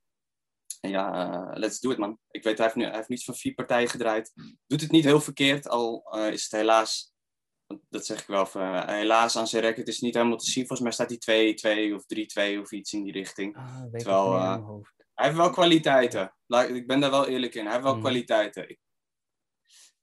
ja, 0.80 1.50
let's 1.54 1.80
do 1.80 1.90
it, 1.90 1.98
man. 1.98 2.18
Ik 2.30 2.42
weet, 2.42 2.56
hij 2.56 2.66
heeft, 2.66 2.78
nu, 2.78 2.84
hij 2.84 2.96
heeft 2.96 3.08
niets 3.08 3.24
van 3.24 3.34
vier 3.34 3.54
partijen 3.54 3.88
gedraaid. 3.88 4.32
Doet 4.66 4.80
het 4.80 4.90
niet 4.90 5.04
heel 5.04 5.20
verkeerd, 5.20 5.68
al 5.68 6.16
is 6.30 6.42
het 6.42 6.52
helaas, 6.52 7.14
dat 7.88 8.06
zeg 8.06 8.20
ik 8.20 8.26
wel, 8.26 8.46
van, 8.46 8.62
eh, 8.74 8.86
helaas 8.94 9.36
aan 9.36 9.46
zijn 9.46 9.62
record 9.62 9.88
is 9.88 9.94
het 9.94 10.02
niet 10.04 10.14
helemaal 10.14 10.36
te 10.36 10.50
zien. 10.50 10.66
Volgens 10.66 10.80
mij 10.80 10.92
staat 10.92 11.08
hij 11.08 11.18
2-2 11.18 11.94
of 11.94 12.04
3-2 12.06 12.60
of 12.60 12.72
iets 12.72 12.92
in 12.92 13.02
die 13.02 13.12
richting. 13.12 13.56
Ah, 13.56 13.82
terwijl, 13.92 14.34
eh. 14.34 14.68
Hij 15.14 15.24
heeft 15.26 15.36
wel 15.38 15.50
kwaliteiten. 15.50 16.34
Ik 16.68 16.86
ben 16.86 17.00
daar 17.00 17.10
wel 17.10 17.26
eerlijk 17.26 17.54
in. 17.54 17.62
Hij 17.62 17.70
heeft 17.72 17.84
wel 17.84 17.92
Mhm. 17.92 18.02
kwaliteiten. 18.02 18.68
Ik- 18.70 18.80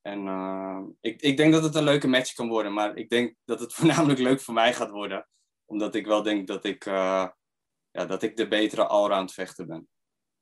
En 0.01 0.27
eh, 0.27 0.79
ik, 1.01 1.21
ik 1.21 1.37
denk 1.37 1.53
dat 1.53 1.63
het 1.63 1.75
een 1.75 1.83
leuke 1.83 2.07
match 2.07 2.33
kan 2.33 2.47
worden. 2.47 2.73
Maar 2.73 2.95
ik 2.97 3.09
denk 3.09 3.35
dat 3.45 3.59
het 3.59 3.73
voornamelijk 3.77 4.19
leuk 4.19 4.41
voor 4.41 4.53
mij 4.53 4.73
gaat 4.73 4.89
worden. 4.91 5.27
Omdat 5.65 5.95
ik 5.95 6.05
wel 6.05 6.23
denk 6.23 6.47
dat 6.47 6.65
ik, 6.65 6.83
ja, 6.85 7.35
dat 7.91 8.23
ik 8.23 8.37
de 8.37 8.47
betere 8.47 8.87
allround 8.87 9.33
vechter 9.33 9.65
ben. 9.65 9.87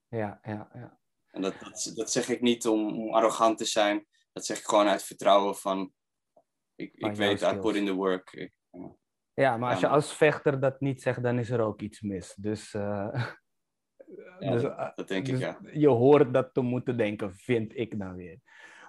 Ja, 0.08 0.40
ja, 0.44 0.70
ja. 0.74 1.00
En 1.32 1.42
dat, 1.42 1.54
dat, 1.60 1.92
dat 1.96 2.12
zeg 2.12 2.30
ik 2.30 2.42
niet 2.42 2.68
om, 2.68 3.02
om 3.02 3.14
arrogant 3.14 3.58
te 3.58 3.66
zijn. 3.66 4.08
Dat 4.34 4.46
zeg 4.46 4.58
ik 4.60 4.66
gewoon 4.66 4.88
uit 4.88 5.04
vertrouwen 5.04 5.56
van... 5.56 5.94
Ik, 6.82 6.94
ik 6.94 7.16
weet, 7.16 7.42
I 7.42 7.56
put 7.60 7.76
in 7.76 7.86
the 7.86 7.94
work. 7.94 8.32
Ik, 8.34 8.54
Ja, 9.34 9.58
maar 9.58 9.72
als 9.72 9.80
je 9.80 9.88
als 9.88 10.14
vechter 10.14 10.60
dat 10.60 10.80
niet 10.80 11.02
zegt, 11.02 11.24
dan 11.24 11.40
is 11.40 11.50
er 11.50 11.62
ook 11.62 11.82
iets 11.82 12.02
mis. 12.02 12.36
Dus, 12.36 12.74
eh, 12.74 13.08
Ja, 14.40 14.52
dus, 14.52 14.62
dat- 14.62 14.92
dat 14.96 15.08
denk 15.08 15.28
ik, 15.28 15.34
dus 15.34 15.42
ja. 15.42 15.58
je 15.74 15.88
hoort 15.88 16.34
dat 16.34 16.54
te 16.54 16.62
moeten 16.62 16.98
denken, 16.98 17.34
vind 17.36 17.78
ik 17.78 18.00
dan 18.00 18.16
weer. 18.16 18.40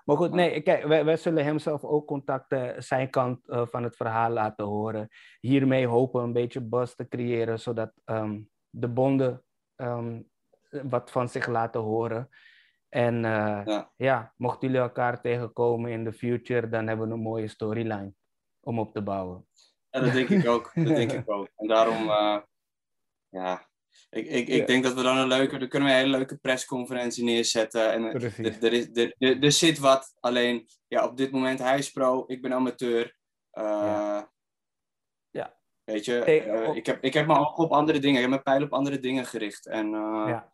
Maar 0.04 0.16
goed, 0.16 0.30
nee, 0.32 0.60
kijk, 0.62 0.84
wij, 0.84 1.04
wij 1.04 1.16
zullen 1.16 1.44
hem 1.44 1.58
zelf 1.58 1.84
ook 1.84 2.06
contacten, 2.06 2.82
zijn 2.82 3.10
kant 3.10 3.48
eh, 3.48 3.66
van 3.66 3.82
het 3.82 3.96
verhaal 3.96 4.30
laten 4.30 4.64
horen. 4.64 5.08
Hiermee 5.40 5.86
hopen 5.86 6.20
we 6.20 6.26
een 6.26 6.32
beetje 6.32 6.60
buzz 6.60 6.94
te 6.94 7.08
creëren, 7.08 7.58
zodat 7.60 7.92
ehm, 8.04 8.40
de 8.70 8.88
bonden 8.88 9.44
ehm, 9.76 10.20
wat 10.70 11.10
van 11.10 11.28
zich 11.28 11.46
laten 11.46 11.80
horen. 11.80 12.28
En 12.92 13.24
eh, 13.24 13.62
Ja. 13.64 13.92
ja, 13.96 14.32
mochten 14.36 14.68
jullie 14.68 14.82
elkaar 14.82 15.20
tegenkomen 15.20 15.90
in 15.90 16.04
de 16.04 16.12
future, 16.12 16.68
dan 16.68 16.86
hebben 16.86 17.08
we 17.08 17.14
een 17.14 17.20
mooie 17.20 17.48
storyline 17.48 18.12
om 18.60 18.78
op 18.78 18.92
te 18.92 19.02
bouwen. 19.02 19.46
Ja, 19.90 20.00
dat 20.00 20.12
denk 20.12 20.28
ik 20.28 20.46
ook. 20.46 20.70
Dat 20.74 20.86
denk 20.86 21.12
ik 21.12 21.30
ook. 21.30 21.48
En 21.56 21.66
daarom, 21.68 22.10
eh, 22.10 22.38
ja, 23.28 23.68
ik, 24.10 24.26
ik, 24.26 24.48
ik 24.48 24.56
Ja. 24.60 24.66
denk 24.66 24.82
dat 24.84 24.94
we 24.94 25.02
dan 25.02 25.16
een 25.16 25.26
leuke, 25.28 25.58
dan 25.58 25.68
kunnen 25.68 25.88
we 25.88 25.94
een 25.94 26.00
hele 26.00 26.16
leuke 26.16 26.36
persconferentie 26.36 27.24
neerzetten. 27.24 27.92
En 27.92 28.04
er, 28.04 28.24
er, 28.64 28.72
is, 28.72 28.88
er, 29.18 29.42
er, 29.42 29.52
zit 29.52 29.78
wat, 29.78 30.12
alleen 30.20 30.66
ja, 30.88 31.04
op 31.06 31.16
dit 31.16 31.30
moment 31.30 31.58
hij 31.58 31.78
is 31.78 31.90
pro, 31.90 32.24
ik 32.26 32.42
ben 32.42 32.52
amateur. 32.52 33.16
Eh, 33.50 33.62
Ja. 33.64 34.32
Ja. 35.30 35.58
Weet 35.84 36.04
je, 36.04 36.12
Hey, 36.12 36.74
ik, 36.76 36.86
heb, 36.86 37.02
ik 37.02 37.14
heb 37.14 37.26
mijn 37.26 37.38
ogen 37.38 37.64
op 37.64 37.72
andere 37.72 37.98
dingen, 37.98 38.14
ik 38.16 38.20
heb 38.20 38.30
mijn 38.30 38.42
pijl 38.42 38.62
op 38.62 38.72
andere 38.72 38.98
dingen 38.98 39.26
gericht. 39.26 39.66
En 39.66 39.90
Ja. 39.90 40.52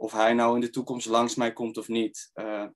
Of 0.00 0.12
hij 0.12 0.32
nou 0.32 0.54
in 0.54 0.60
de 0.60 0.70
toekomst 0.70 1.06
langs 1.06 1.34
mij 1.34 1.52
komt 1.52 1.76
of 1.76 1.88
niet, 1.88 2.30
eh, 2.32 2.66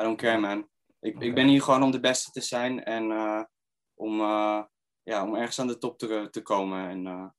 I 0.00 0.02
don't 0.02 0.20
care 0.20 0.38
man. 0.38 0.68
Ik, 1.00 1.20
ik 1.20 1.34
ben 1.34 1.46
hier 1.46 1.62
gewoon 1.62 1.82
om 1.82 1.90
de 1.90 2.00
beste 2.00 2.30
te 2.30 2.40
zijn 2.40 2.84
en 2.84 3.10
eh, 3.10 3.42
om, 3.94 4.20
eh, 4.20 4.62
ja, 5.02 5.24
om 5.24 5.34
ergens 5.34 5.58
aan 5.58 5.66
de 5.66 5.78
top 5.78 5.98
te, 5.98 6.28
te 6.30 6.42
komen. 6.42 6.88
En 6.88 7.32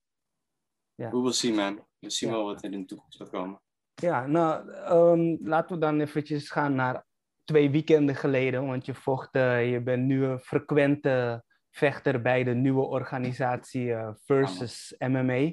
we 0.95 1.21
will 1.21 1.31
see 1.31 1.53
man. 1.53 1.85
We 1.99 2.09
zien 2.09 2.31
wel 2.31 2.43
wat 2.43 2.63
er 2.63 2.71
in 2.71 2.79
de 2.79 2.85
toekomst 2.85 3.17
gaat 3.17 3.29
komen. 3.29 3.61
Ja, 3.93 4.27
nou, 4.27 4.71
ehm, 4.71 5.47
laten 5.47 5.75
we 5.75 5.81
dan 5.81 5.99
eventjes 5.99 6.49
gaan 6.49 6.75
naar 6.75 7.05
twee 7.43 7.69
weekenden 7.69 8.15
geleden, 8.15 8.65
want 8.65 8.85
je 8.85 8.93
vocht, 8.93 9.29
je 9.33 9.81
bent 9.83 10.03
nu 10.03 10.25
een 10.25 10.39
frequente 10.39 11.43
vechter 11.69 12.21
bij 12.21 12.43
de 12.43 12.53
nieuwe 12.53 12.85
organisatie 12.85 13.95
Versus 14.25 14.95
MMA. 14.97 15.51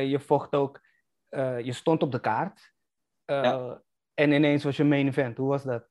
Je 0.00 0.20
vocht 0.20 0.54
ook, 0.54 0.80
eh, 1.32 1.60
je 1.60 1.72
stond 1.72 2.02
op 2.02 2.12
de 2.12 2.20
kaart 2.20 2.70
Eh, 3.24 3.42
Ja. 3.42 3.82
en 4.14 4.32
ineens 4.32 4.64
was 4.64 4.76
je 4.76 4.84
main 4.84 5.06
event. 5.06 5.36
Hoe 5.36 5.48
was 5.48 5.62
dat? 5.62 5.88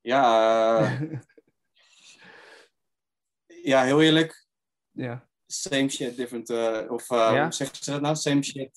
Ja, 0.00 0.78
eh, 0.78 1.10
ja, 3.72 3.82
heel 3.82 4.02
eerlijk. 4.02 4.46
ja. 4.90 5.28
Same 5.46 5.88
shit, 5.88 6.16
different. 6.16 6.50
of 6.90 7.08
Ja? 7.08 7.42
hoe 7.42 7.52
zeggen 7.52 7.76
ze 7.84 7.90
dat 7.90 8.00
nou? 8.00 8.16
Same 8.16 8.42
shit, 8.42 8.74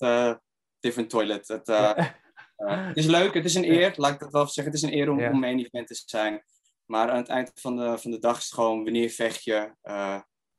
different 0.80 1.10
toilet. 1.10 1.48
Het, 1.48 1.66
Ja. 1.66 2.18
Het 2.56 2.96
is 2.96 3.06
leuk, 3.06 3.34
het 3.34 3.44
is 3.44 3.54
een 3.54 3.70
eer, 3.70 3.92
laat 3.96 4.12
ik 4.12 4.20
dat 4.20 4.32
wel 4.32 4.46
zeggen. 4.46 4.72
Het 4.72 4.82
is 4.82 4.88
een 4.88 4.94
eer 4.96 5.10
om, 5.10 5.24
om 5.24 5.40
main 5.40 5.58
event 5.58 5.86
te 5.86 6.02
zijn. 6.06 6.44
Maar 6.84 7.10
aan 7.10 7.16
het 7.16 7.28
eind 7.28 7.50
van 7.54 7.76
de, 7.76 7.98
van 7.98 8.10
de 8.10 8.18
dag 8.18 8.36
is 8.38 8.44
het 8.44 8.54
gewoon 8.54 8.84
wanneer 8.84 9.10
vecht 9.10 9.44
je 9.44 9.74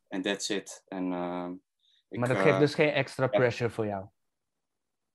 en 0.08 0.22
that's 0.22 0.50
it. 0.50 0.84
En, 0.88 1.06
ik, 2.10 2.20
maar 2.20 2.28
dat 2.28 2.38
geeft 2.38 2.60
dus 2.60 2.74
geen 2.74 2.92
extra 2.92 3.28
pressure 3.28 3.70
voor 3.70 3.86
jou. 3.86 4.06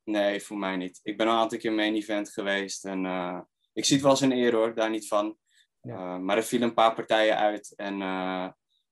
Nee, 0.06 0.40
voor 0.40 0.58
mij 0.58 0.76
niet. 0.76 1.00
Ik 1.02 1.16
ben 1.16 1.26
al 1.26 1.32
een 1.32 1.38
aantal 1.38 1.58
keer 1.58 1.72
main 1.72 1.94
event 1.94 2.30
geweest 2.30 2.84
en 2.84 3.06
eh, 3.06 3.40
ik 3.72 3.84
zie 3.84 3.94
het 3.94 4.02
wel 4.02 4.10
als 4.12 4.20
een 4.20 4.32
eer 4.32 4.54
hoor, 4.54 4.74
daar 4.74 4.90
niet 4.90 5.08
van. 5.08 5.38
Ja. 5.80 5.94
Eh, 5.96 6.18
maar 6.18 6.36
er 6.36 6.42
vielen 6.42 6.68
een 6.68 6.74
paar 6.74 6.94
partijen 6.94 7.36
uit 7.36 7.74
en 7.76 8.02
eh, 8.02 8.48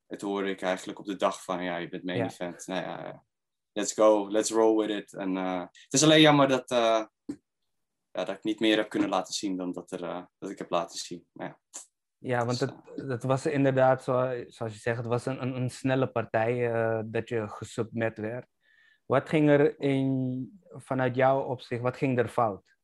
het 0.07 0.21
hoorde 0.21 0.51
ik 0.51 0.63
eigenlijk 0.63 0.99
op 0.99 1.05
de 1.05 1.17
dag 1.17 1.45
van 1.45 1.63
ja, 1.63 1.77
je 1.77 1.89
bent 1.89 2.05
main 2.05 2.19
Ja. 2.19 2.25
event. 2.25 2.67
Nou 2.67 2.83
ja, 2.83 3.25
let's 3.73 3.93
go, 3.93 4.31
let's 4.31 4.51
roll 4.51 4.87
with 4.87 4.97
it. 5.03 5.13
En, 5.13 5.35
het 5.35 5.93
is 5.93 6.03
alleen 6.03 6.21
jammer 6.21 6.49
dat, 6.49 6.69
ja, 6.69 7.11
dat 8.11 8.29
ik 8.29 8.45
niet 8.45 8.61
meer 8.61 8.77
heb 8.77 8.89
kunnen 8.89 9.09
laten 9.09 9.35
zien 9.35 9.57
dan 9.57 9.73
dat, 9.73 9.91
er, 9.93 10.29
dat 10.39 10.51
ik 10.51 10.59
heb 10.59 10.71
laten 10.71 10.99
zien. 10.99 11.27
Ja, 11.33 11.59
Ja, 12.19 12.45
want 12.45 12.59
Dus, 12.59 12.71
het, 12.95 13.09
het 13.09 13.23
was 13.23 13.47
inderdaad, 13.47 14.05
zo, 14.05 14.45
zoals 14.47 14.73
je 14.73 14.79
zegt, 14.81 14.97
het 14.97 15.07
was 15.07 15.27
een, 15.27 15.43
een, 15.43 15.57
een 15.57 15.71
snelle 15.71 16.07
partij 16.11 16.71
dat 17.07 17.29
je 17.29 17.49
gesubmet 17.49 18.19
werd. 18.19 18.54
Wat 19.07 19.29
ging 19.29 19.49
er 19.49 19.81
in, 19.81 20.61
vanuit 20.69 21.15
jouw 21.15 21.43
opzicht, 21.43 21.83
wat 21.83 21.97
ging 21.97 22.19
er 22.19 22.29
fout? 22.29 22.75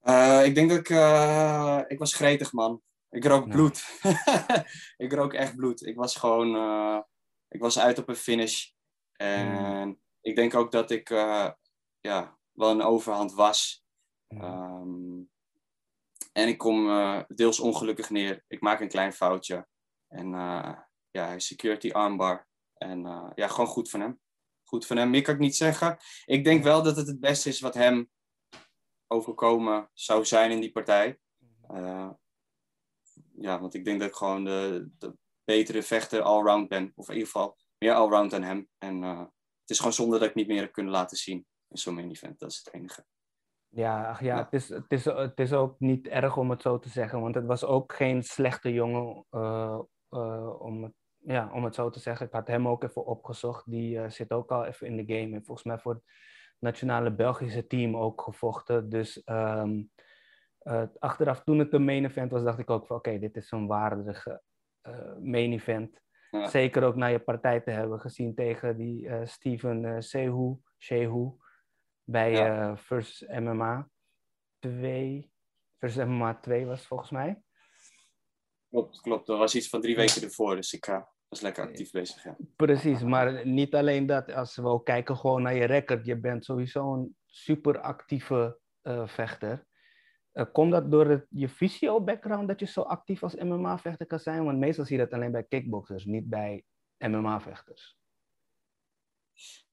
Eh, 0.00 0.44
ik 0.44 0.54
denk 0.54 0.70
dat 0.70 0.78
ik... 0.78 0.90
eh, 0.90 1.80
ik 1.86 1.98
was 1.98 2.14
gretig, 2.14 2.52
man. 2.52 2.82
Ik 3.10 3.24
rook 3.24 3.48
bloed. 3.48 4.00
ik 5.04 5.12
rook 5.12 5.32
echt 5.32 5.56
bloed. 5.56 5.86
Ik 5.86 5.96
was 5.96 6.16
gewoon... 6.16 6.54
eh, 6.56 7.00
ik 7.48 7.60
was 7.60 7.78
uit 7.78 7.98
op 7.98 8.08
een 8.08 8.16
finish. 8.16 8.70
En 9.12 10.00
ik 10.20 10.36
denk 10.36 10.54
ook 10.54 10.72
dat 10.72 10.90
ik 10.90 11.08
ja, 12.00 12.38
wel 12.52 12.70
een 12.70 12.82
overhand 12.82 13.32
was. 13.32 13.84
Ehm, 14.28 15.22
en 16.32 16.48
ik 16.48 16.58
kom 16.58 16.86
deels 17.28 17.60
ongelukkig 17.60 18.10
neer. 18.10 18.44
Ik 18.46 18.60
maak 18.60 18.80
een 18.80 18.88
klein 18.88 19.12
foutje. 19.12 19.68
En 20.08 20.30
ja, 21.10 21.26
hij 21.26 21.40
secured 21.40 21.80
die 21.80 21.94
armbar. 21.94 22.48
En 22.82 23.06
eh, 23.06 23.30
ja, 23.34 23.48
gewoon 23.48 23.66
goed 23.66 23.90
van 23.90 24.00
hem. 24.00 24.20
Goed 24.64 24.86
van 24.86 24.96
hem. 24.96 25.10
Meer 25.10 25.22
kan 25.22 25.34
ik 25.34 25.40
niet 25.40 25.56
zeggen. 25.56 25.96
Ik 26.24 26.44
denk 26.44 26.64
wel 26.64 26.82
dat 26.82 26.96
het 26.96 27.06
het 27.06 27.20
beste 27.20 27.48
is 27.48 27.60
wat 27.60 27.74
hem 27.74 28.10
overkomen 29.06 29.90
zou 29.92 30.24
zijn 30.24 30.50
in 30.50 30.60
die 30.60 30.72
partij. 30.72 31.18
Eh, 31.68 32.10
ja, 33.34 33.60
want 33.60 33.74
ik 33.74 33.84
denk 33.84 34.00
dat 34.00 34.08
ik 34.08 34.14
gewoon 34.14 34.44
de, 34.44 34.90
de 34.98 35.16
betere 35.44 35.82
vechter 35.82 36.22
allround 36.22 36.68
ben. 36.68 36.92
Of 36.94 37.08
in 37.08 37.14
ieder 37.14 37.28
geval 37.30 37.56
meer 37.78 37.94
allround 37.94 38.30
dan 38.30 38.42
hem. 38.42 38.68
En 38.78 39.02
eh, 39.02 39.18
het 39.60 39.70
is 39.70 39.78
gewoon 39.78 39.92
zonde 39.92 40.18
dat 40.18 40.28
ik 40.28 40.34
niet 40.34 40.46
meer 40.46 40.60
heb 40.60 40.72
kunnen 40.72 40.92
laten 40.92 41.16
zien. 41.16 41.46
in 41.68 41.78
zo'n 41.78 41.94
main 41.94 42.10
event. 42.10 42.38
Dat 42.38 42.50
is 42.50 42.58
het 42.64 42.74
enige. 42.74 43.04
Ja, 43.68 44.08
ach 44.08 44.20
ja, 44.20 44.36
Het, 44.36 44.52
is, 44.52 44.68
het, 44.68 44.92
is, 44.92 45.04
het 45.04 45.40
is 45.40 45.52
ook 45.52 45.80
niet 45.80 46.06
erg 46.06 46.36
om 46.36 46.50
het 46.50 46.62
zo 46.62 46.78
te 46.78 46.88
zeggen, 46.88 47.20
want 47.20 47.34
het 47.34 47.46
was 47.46 47.64
ook 47.64 47.92
geen 47.92 48.22
slechte 48.22 48.72
jongen, 48.72 49.26
uh, 49.30 49.80
om, 50.58 50.82
het, 50.82 50.92
ja, 51.20 51.50
om 51.52 51.64
het 51.64 51.74
zo 51.74 51.90
te 51.90 52.00
zeggen. 52.00 52.26
Ik 52.26 52.32
had 52.32 52.46
hem 52.46 52.68
ook 52.68 52.84
even 52.84 53.06
opgezocht, 53.06 53.70
die 53.70 53.96
uh, 53.96 54.08
zit 54.08 54.32
ook 54.32 54.50
al 54.50 54.64
even 54.64 54.86
in 54.86 54.96
de 54.96 55.14
game 55.14 55.34
en 55.36 55.44
volgens 55.44 55.66
mij 55.66 55.78
voor 55.78 55.92
het 55.92 56.02
nationale 56.58 57.14
Belgische 57.14 57.66
team 57.66 57.96
ook 57.96 58.22
gevochten. 58.22 58.88
Dus 58.88 59.22
um, 59.26 59.90
achteraf, 60.98 61.42
toen 61.42 61.58
het 61.58 61.70
de 61.70 61.78
main 61.78 62.04
event 62.04 62.30
was, 62.30 62.42
dacht 62.42 62.58
ik 62.58 62.70
ook 62.70 62.86
van 62.86 62.96
oké, 62.96 63.18
dit 63.18 63.36
is 63.36 63.50
een 63.50 63.66
waardige 63.66 64.42
main 65.20 65.52
event. 65.52 66.00
Ja. 66.30 66.46
Zeker 66.46 66.82
ook 66.82 66.96
naar 66.96 67.10
je 67.10 67.18
partij 67.18 67.60
te 67.60 67.70
hebben 67.70 68.00
gezien 68.00 68.34
tegen 68.34 68.76
die 68.76 69.26
Steven 69.26 70.02
Sehu, 70.02 70.56
Shehu 70.78 71.32
bij 72.04 72.32
ja. 72.32 72.76
Versus 72.76 73.28
MMA 73.28 73.88
2. 74.58 75.32
Versus 75.78 76.04
MMA 76.04 76.40
2 76.40 76.66
was 76.66 76.86
volgens 76.86 77.10
mij. 77.10 77.42
Klopt, 78.70 79.00
klopt. 79.00 79.26
Dat 79.26 79.38
was 79.38 79.54
iets 79.54 79.68
van 79.68 79.80
drie 79.80 79.96
weken 79.96 80.22
ervoor, 80.22 80.56
dus 80.56 80.72
ik 80.72 80.86
uh, 80.86 81.02
was 81.28 81.40
lekker 81.40 81.62
actief 81.64 81.90
bezig. 81.90 82.24
Ja. 82.24 82.36
Precies, 82.56 83.02
maar 83.02 83.46
niet 83.46 83.74
alleen 83.74 84.06
dat. 84.06 84.32
Als 84.32 84.56
we 84.56 84.66
ook 84.66 84.84
kijken 84.84 85.16
gewoon 85.16 85.42
naar 85.42 85.54
je 85.54 85.64
record, 85.64 86.06
je 86.06 86.16
bent 86.16 86.44
sowieso 86.44 86.92
een 86.92 87.16
super 87.26 87.80
actieve 87.80 88.58
uh, 88.82 89.08
vechter. 89.08 89.66
komt 90.52 90.72
dat 90.72 90.90
door 90.90 91.06
het, 91.06 91.26
je 91.28 91.48
fysio-background 91.48 92.48
dat 92.48 92.60
je 92.60 92.66
zo 92.66 92.80
actief 92.80 93.22
als 93.22 93.34
MMA-vechter 93.34 94.06
kan 94.06 94.18
zijn? 94.18 94.44
Want 94.44 94.58
meestal 94.58 94.84
zie 94.84 94.96
je 94.96 95.04
dat 95.04 95.12
alleen 95.12 95.32
bij 95.32 95.44
kickboxers, 95.44 96.04
niet 96.04 96.28
bij 96.28 96.64
MMA-vechters. 96.98 97.98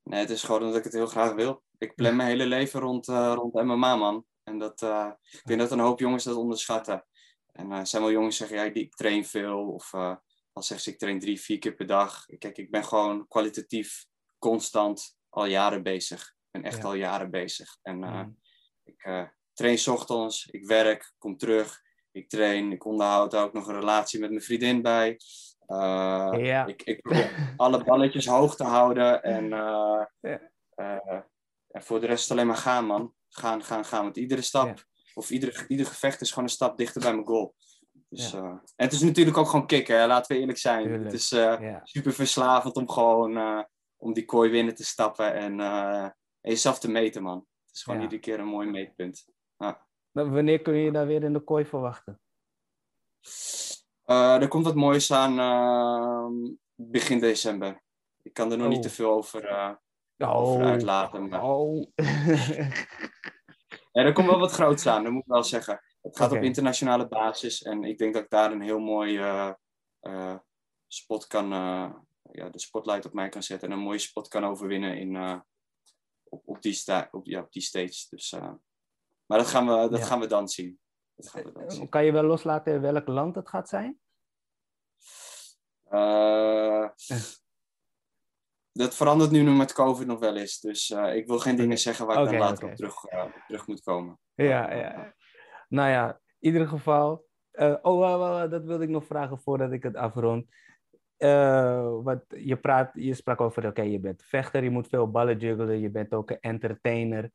Nee, 0.03 0.19
het 0.19 0.29
is 0.29 0.43
gewoon 0.43 0.61
dat 0.61 0.75
ik 0.75 0.83
het 0.83 0.93
heel 0.93 1.07
graag 1.07 1.33
wil. 1.33 1.63
Ik 1.77 1.95
plan 1.95 2.15
mijn 2.15 2.29
hele 2.29 2.45
leven 2.45 2.79
rond, 2.79 3.07
uh, 3.07 3.33
rond 3.35 3.53
MMA, 3.53 3.95
man. 3.95 4.25
En 4.43 4.59
dat, 4.59 4.81
uh, 4.81 5.11
ik 5.31 5.41
denk 5.43 5.59
dat 5.59 5.71
een 5.71 5.79
hoop 5.79 5.99
jongens 5.99 6.23
dat 6.23 6.35
onderschatten. 6.35 7.05
En 7.57 7.71
uh, 7.71 7.79
zijn 7.83 8.01
wel 8.01 8.11
jongens 8.11 8.37
zeggen, 8.37 8.57
ja, 8.57 8.63
ik 8.63 8.95
train 8.95 9.25
veel. 9.25 9.67
Of 9.67 9.89
dan 9.91 10.63
zeggen 10.63 10.79
ze, 10.79 10.91
ik 10.91 10.99
train 10.99 11.19
drie, 11.19 11.41
vier 11.41 11.59
keer 11.59 11.75
per 11.75 11.85
dag. 11.85 12.25
Kijk, 12.37 12.57
ik 12.57 12.71
ben 12.71 12.83
gewoon 12.83 13.27
kwalitatief 13.27 14.05
constant 14.39 15.17
al 15.29 15.45
jaren 15.45 15.83
bezig. 15.83 16.21
Ik 16.21 16.51
ben 16.51 16.63
echt 16.63 16.77
ja. 16.77 16.83
al 16.83 16.93
jaren 16.93 17.31
bezig. 17.31 17.77
En 17.81 17.97
mm. 17.97 18.37
ik 18.83 19.29
train 19.53 19.77
s 19.77 19.87
ochtends, 19.87 20.45
ik 20.45 20.67
werk, 20.67 21.13
kom 21.17 21.37
terug. 21.37 21.81
Ik 22.11 22.29
train, 22.29 22.71
ik 22.71 22.85
onderhoud 22.85 23.35
ook 23.35 23.53
nog 23.53 23.67
een 23.67 23.79
relatie 23.79 24.19
met 24.19 24.29
mijn 24.29 24.41
vriendin 24.41 24.81
bij. 24.81 25.19
Uh, 25.67 26.33
ja. 26.37 26.65
ik, 26.65 26.81
ik 26.83 27.01
probeer 27.01 27.53
alle 27.57 27.83
balletjes 27.83 28.25
hoog 28.25 28.55
te 28.55 28.63
houden 28.63 29.23
en, 29.23 29.43
uh, 29.43 30.05
ja. 30.19 30.51
uh, 30.75 31.21
en 31.67 31.83
voor 31.83 31.99
de 31.99 32.05
rest 32.05 32.31
alleen 32.31 32.47
maar 32.47 32.55
gaan, 32.55 32.85
man. 32.85 33.13
Gaan, 33.29 33.63
gaan, 33.63 33.85
gaan. 33.85 34.03
Want 34.03 34.17
iedere 34.17 34.41
stap. 34.41 34.85
Of 35.17 35.29
iedere, 35.29 35.65
ieder 35.67 35.85
gevecht 35.85 36.21
is 36.21 36.29
gewoon 36.29 36.43
een 36.43 36.49
stap 36.49 36.77
dichter 36.77 37.01
bij 37.01 37.13
mijn 37.13 37.27
goal. 37.27 37.55
Dus, 38.09 38.33
en 38.33 38.61
het 38.75 38.93
is 38.93 39.01
natuurlijk 39.01 39.37
ook 39.37 39.49
gewoon 39.49 39.67
kicken, 39.67 39.99
hè? 39.99 40.07
laten 40.07 40.35
we 40.35 40.41
eerlijk 40.41 40.57
zijn. 40.57 40.83
Tuurlijk. 40.83 41.03
Het 41.03 41.13
is 41.13 41.27
super 41.83 42.13
verslavend 42.13 42.75
om 42.75 42.89
gewoon 42.89 43.65
om 43.97 44.13
die 44.13 44.25
kooi 44.25 44.49
winnen 44.49 44.75
te 44.75 44.85
stappen 44.85 45.33
en, 45.33 45.59
en 45.59 46.15
jezelf 46.41 46.79
te 46.79 46.91
meten, 46.91 47.23
man. 47.23 47.37
Het 47.65 47.75
is 47.75 47.83
gewoon 47.83 48.01
iedere 48.01 48.21
keer 48.21 48.39
een 48.39 48.45
mooi 48.45 48.69
meetpunt. 48.69 49.25
Wanneer 50.11 50.61
kun 50.61 50.75
je 50.75 50.91
daar 50.91 51.07
weer 51.07 51.23
in 51.23 51.33
de 51.33 51.39
kooi 51.39 51.65
verwachten? 51.65 52.19
Uh, 54.05 54.41
er 54.41 54.47
komt 54.47 54.65
wat 54.65 54.75
moois 54.75 55.11
aan 55.11 55.39
uh, 55.39 56.51
begin 56.75 57.19
december. 57.19 57.81
Ik 58.21 58.33
kan 58.33 58.51
er 58.51 58.57
nog 58.57 58.67
oh. 58.67 58.73
niet 58.73 58.81
te 58.81 58.89
veel 58.89 59.11
over, 59.11 59.49
uh, 59.49 59.73
oh. 60.17 60.61
uitlaten. 60.61 61.27
Maar... 61.27 61.43
Oh. 61.43 61.87
ja, 63.97 64.03
er 64.03 64.13
komt 64.13 64.27
wel 64.27 64.39
wat 64.39 64.51
groots 64.59 64.87
aan, 64.87 65.03
dat 65.03 65.11
moet 65.11 65.21
ik 65.21 65.27
wel 65.27 65.43
zeggen. 65.43 65.81
Het 66.01 66.17
gaat 66.17 66.27
okay. 66.27 66.39
op 66.39 66.45
internationale 66.45 67.07
basis 67.07 67.61
en 67.61 67.83
ik 67.83 67.97
denk 67.97 68.13
dat 68.13 68.23
ik 68.23 68.29
daar 68.29 68.51
een 68.51 68.61
heel 68.61 68.79
mooi 68.79 69.21
spot 70.87 71.27
kan, 71.27 71.49
ja, 72.31 72.49
de 72.49 72.59
spotlight 72.59 73.05
op 73.05 73.13
mij 73.13 73.29
kan 73.29 73.43
zetten 73.43 73.69
en 73.71 73.77
een 73.77 73.83
mooie 73.83 73.99
spot 73.99 74.27
kan 74.27 74.45
overwinnen 74.45 74.97
in, 74.97 75.41
op, 76.23 76.41
op, 76.47 76.61
die 76.61 76.73
sta 76.73 77.07
op, 77.11 77.25
ja, 77.25 77.41
op 77.41 77.51
die 77.51 77.61
stage. 77.61 78.05
Dus, 78.09 78.31
maar 79.25 79.37
dat 79.37 79.47
gaan 79.47 79.65
we, 79.65 79.89
dat 79.89 79.99
ja. 79.99 80.05
gaan 80.05 80.19
we 80.19 80.27
dan 80.27 80.47
zien. 80.47 80.79
Kan 81.89 82.05
je 82.05 82.11
wel 82.11 82.23
loslaten 82.23 82.81
welk 82.81 83.07
land 83.07 83.35
het 83.35 83.49
gaat 83.49 83.69
zijn? 83.69 83.99
Dat 88.77 88.95
verandert 88.95 89.31
nu 89.31 89.43
met 89.43 89.73
COVID 89.73 90.07
nog 90.07 90.19
wel 90.19 90.35
eens. 90.35 90.59
Dus 90.59 90.89
uh, 90.89 91.15
ik 91.15 91.27
wil 91.27 91.39
geen 91.39 91.55
dingen 91.55 91.77
zeggen 91.77 92.05
waar 92.05 92.23
ik 92.23 92.29
dan 92.29 92.37
later 92.37 92.57
okay. 92.57 92.69
op 92.69 92.75
terug, 92.75 93.11
uh, 93.11 93.23
terug 93.47 93.67
moet 93.67 93.81
komen. 93.81 94.19
Ja, 94.33 94.73
ja. 94.73 95.13
Nou 95.69 95.89
ja, 95.89 96.09
in 96.39 96.51
ieder 96.51 96.67
geval. 96.67 97.25
oh, 97.81 98.49
dat 98.49 98.63
wilde 98.63 98.83
ik 98.83 98.89
nog 98.89 99.05
vragen 99.05 99.39
voordat 99.39 99.71
ik 99.71 99.83
het 99.83 99.95
afrond. 99.95 100.45
wat, 102.03 102.25
je, 102.27 102.57
praat, 102.61 102.89
je 102.93 103.13
sprak 103.13 103.41
over, 103.41 103.61
oké, 103.61 103.69
okay, 103.69 103.91
je 103.91 103.99
bent 103.99 104.23
vechter, 104.23 104.63
je 104.63 104.69
moet 104.69 104.87
veel 104.87 105.11
ballen 105.11 105.37
juggelen, 105.37 105.79
je 105.79 105.89
bent 105.89 106.13
ook 106.13 106.29
een 106.29 106.39
entertainer. 106.39 107.31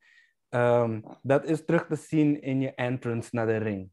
Um, 0.54 1.04
dat 1.22 1.44
is 1.44 1.64
terug 1.64 1.86
te 1.86 1.96
zien 1.96 2.42
in 2.42 2.60
je 2.60 2.74
entrance 2.74 3.28
naar 3.32 3.46
de 3.46 3.56
ring. 3.56 3.90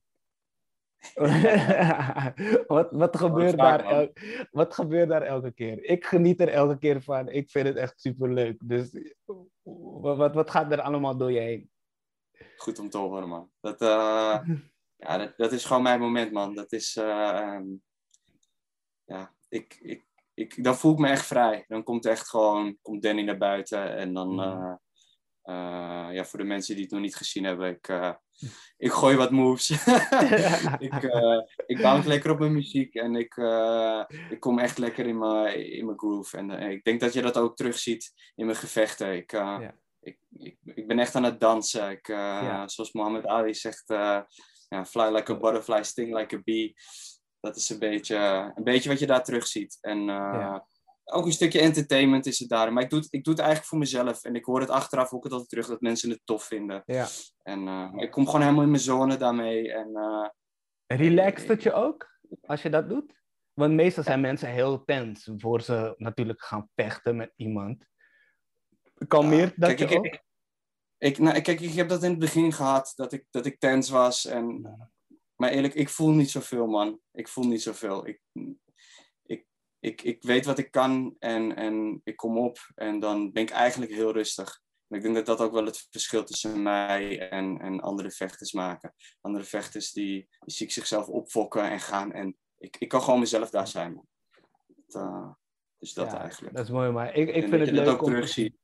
wat, 2.68 2.92
wat, 2.92 3.18
gebeurt 3.18 3.58
daar 3.58 3.86
el, 3.86 4.14
wat 4.52 4.74
gebeurt 4.74 5.10
daar 5.10 5.22
elke 5.22 5.52
keer? 5.52 5.84
Ik 5.84 6.06
geniet 6.06 6.42
er 6.42 6.50
elke 6.50 6.78
keer 6.78 7.02
van. 7.02 7.30
Ik 7.30 7.50
vind 7.50 7.68
het 7.68 7.78
echt 7.78 8.02
super 8.02 8.34
leuk. 8.34 8.58
Dus 8.64 8.92
wat, 10.02 10.34
wat 10.34 10.50
gaat 10.50 10.72
er 10.72 10.82
allemaal 10.82 11.18
door 11.18 11.32
je 11.32 11.40
heen? 11.40 11.70
Goed 12.58 12.80
om 12.80 12.90
te 12.90 12.98
horen, 12.98 13.28
man. 13.28 13.52
Dat, 13.60 13.82
uh, 13.82 14.40
ja, 15.06 15.18
dat, 15.18 15.34
dat, 15.38 15.52
is 15.52 15.66
gewoon 15.66 15.84
mijn 15.84 16.00
moment, 16.00 16.32
man. 16.32 16.56
Dat 16.56 16.72
is. 16.72 16.96
Uh, 16.96 17.56
um, 17.56 17.84
ja, 19.04 19.34
ik, 19.50 19.78
ik, 19.82 20.06
ik, 20.34 20.64
dan 20.64 20.76
voel 20.76 20.92
ik 20.92 21.00
me 21.00 21.08
echt 21.08 21.26
vrij. 21.26 21.66
Dan 21.68 21.84
komt 21.84 22.06
echt 22.06 22.30
gewoon. 22.30 22.78
Komt 22.82 23.02
Danny 23.02 23.24
naar 23.24 23.38
buiten 23.38 23.96
en 23.96 24.14
dan. 24.14 24.40
Uh, 24.40 24.46
uh, 24.46 24.74
ja, 26.12 26.26
voor 26.26 26.40
de 26.40 26.46
mensen 26.46 26.74
die 26.76 26.84
het 26.84 26.94
nog 26.94 27.02
niet 27.02 27.16
gezien 27.16 27.44
hebben, 27.44 27.70
ik, 27.70 27.88
uh, 27.88 28.14
ik 28.78 28.92
gooi 28.92 29.16
wat 29.16 29.32
moves. 29.32 29.70
ik, 30.88 31.04
uh, 31.04 31.42
ik 31.66 31.82
bounce 31.82 32.08
lekker 32.08 32.32
op 32.32 32.40
mijn 32.40 32.54
muziek 32.54 32.96
en 32.96 33.16
ik, 33.16 33.38
ik 34.30 34.40
kom 34.40 34.60
echt 34.60 34.78
lekker 34.78 35.06
in 35.06 35.18
mijn, 35.18 35.72
in 35.72 35.86
mijn 35.86 35.98
groove. 35.98 36.38
En 36.38 36.52
ik 36.52 36.84
denk 36.84 37.00
dat 37.00 37.14
je 37.14 37.22
dat 37.22 37.38
ook 37.38 37.56
terugziet 37.56 38.14
in 38.36 38.46
mijn 38.46 38.58
gevechten. 38.58 39.16
Ik, 39.16 39.32
ja. 39.32 39.76
ik, 40.02 40.18
ik, 40.38 40.58
ik, 40.64 40.88
ben 40.88 41.00
echt 41.00 41.16
aan 41.16 41.24
het 41.24 41.40
dansen. 41.40 41.90
Ik, 41.90 42.08
ja. 42.08 42.68
Zoals 42.68 42.92
Mohammed 42.92 43.26
Ali 43.26 43.54
zegt, 43.54 43.84
ja, 43.88 44.86
fly 44.86 45.16
like 45.16 45.32
a 45.32 45.38
butterfly, 45.38 45.84
sting 45.84 46.18
like 46.18 46.36
a 46.36 46.42
bee. 46.44 46.76
Dat 47.40 47.56
is 47.56 47.70
een 47.70 47.80
beetje, 47.80 48.52
een 48.56 48.64
beetje 48.64 48.90
wat 48.90 49.00
je 49.00 49.08
daar 49.08 49.24
terugziet. 49.24 49.78
En 49.82 50.04
ja 50.04 50.68
ook 51.12 51.26
een 51.26 51.32
stukje 51.32 51.60
entertainment 51.60 52.26
is 52.26 52.40
het 52.40 52.50
daar. 52.50 52.74
Maar 52.74 52.84
ik 52.84 52.90
doe 52.90 53.00
het, 53.00 53.08
ik 53.14 53.24
doe 53.24 53.34
het 53.34 53.42
eigenlijk 53.42 53.70
voor 53.70 53.80
mezelf. 53.80 54.24
En 54.24 54.36
ik 54.36 54.46
hoor 54.46 54.60
het 54.60 54.70
achteraf 54.70 55.14
ook 55.14 55.24
altijd 55.24 55.50
terug 55.50 55.68
dat 55.68 55.82
mensen 55.82 56.10
het 56.10 56.22
tof 56.24 56.44
vinden. 56.44 56.84
Ja. 56.86 57.08
En 57.42 57.68
uh, 57.68 57.94
ik 57.96 58.12
kom 58.12 58.26
gewoon 58.26 58.42
helemaal 58.42 58.64
in 58.64 58.70
mijn 58.70 58.82
zone 58.82 59.18
daarmee. 59.18 59.74
En, 59.74 59.90
uh, 59.90 60.28
Relaxt 60.86 61.48
het 61.48 61.64
je 61.64 61.74
ook 61.74 62.20
als 62.42 62.62
je 62.62 62.70
dat 62.70 62.90
doet? 62.90 63.18
Want 63.54 63.74
meestal 63.74 64.04
zijn 64.04 64.22
mensen 64.22 64.50
heel 64.50 64.84
tens 64.84 65.30
voor 65.38 65.62
ze 65.62 65.94
natuurlijk 65.98 66.44
gaan 66.44 66.70
vechten 66.76 67.16
met 67.16 67.34
iemand. 67.36 67.86
Kalmeert 69.08 69.54
ja, 69.56 69.68
dat 69.68 69.76
kijk, 69.76 69.90
je 69.90 69.96
ik, 69.96 69.98
ook? 69.98 70.06
Ik, 70.06 70.24
ik, 70.98 71.18
nou, 71.18 71.42
kijk, 71.42 71.60
ik 71.60 71.74
heb 71.74 71.90
dat 71.90 72.04
in 72.04 72.10
het 72.10 72.20
begin 72.20 72.54
gehad, 72.54 72.94
dat 72.96 73.14
ik, 73.14 73.26
dat 73.30 73.46
ik 73.46 73.60
tens 73.60 73.90
was. 73.90 74.26
En, 74.26 74.62
Maar 75.36 75.50
eerlijk, 75.50 75.74
ik 75.74 75.90
voel 75.90 76.12
niet 76.12 76.30
zoveel, 76.30 76.68
man. 76.68 77.00
Ik 77.12 77.28
voel 77.28 77.48
niet 77.48 77.62
zoveel. 77.62 78.08
Ik, 78.08 78.22
ik, 79.80 80.02
ik 80.02 80.24
weet 80.24 80.46
wat 80.46 80.58
ik 80.58 80.72
kan 80.72 81.16
en, 81.20 81.56
en 81.56 82.02
ik 82.04 82.16
kom 82.16 82.38
op 82.38 82.58
en 82.76 83.00
dan 83.00 83.32
ben 83.32 83.44
ik 83.44 83.50
eigenlijk 83.50 83.92
heel 83.92 84.12
rustig. 84.12 84.62
En 84.88 84.98
ik 84.98 85.04
denk 85.04 85.16
dat 85.16 85.26
dat 85.26 85.42
ook 85.42 85.54
wel 85.54 85.66
het 85.66 85.88
verschil 85.90 86.24
tussen 86.24 86.62
mij 86.62 87.30
en, 87.30 87.60
en 87.60 87.80
andere 87.80 88.12
vechters 88.12 88.52
maken. 88.52 88.94
Andere 89.22 89.44
vechters 89.44 89.92
die, 89.92 90.28
die 90.40 90.56
zie 90.56 90.66
ik 90.66 90.72
zichzelf 90.72 91.08
opfokken 91.08 91.70
en 91.70 91.80
gaan 91.80 92.12
en 92.12 92.38
ik, 92.58 92.76
ik 92.80 92.88
kan 92.88 93.02
gewoon 93.02 93.20
mezelf 93.20 93.50
daar 93.50 93.68
zijn. 93.68 94.02
Dat, 94.68 95.04
uh, 95.04 95.30
dus 95.78 95.94
dat 95.94 96.12
ja, 96.12 96.22
eigenlijk. 96.22 96.56
Dat 96.56 96.66
is 96.66 96.72
mooi, 96.72 96.92
maar 96.92 97.16
ik, 97.16 97.36
ik 97.36 97.48
vind 97.48 97.60
het 97.60 97.72
leuk 97.72 98.02
om 98.02 98.22
te 98.22 98.28
zien. 98.28 98.58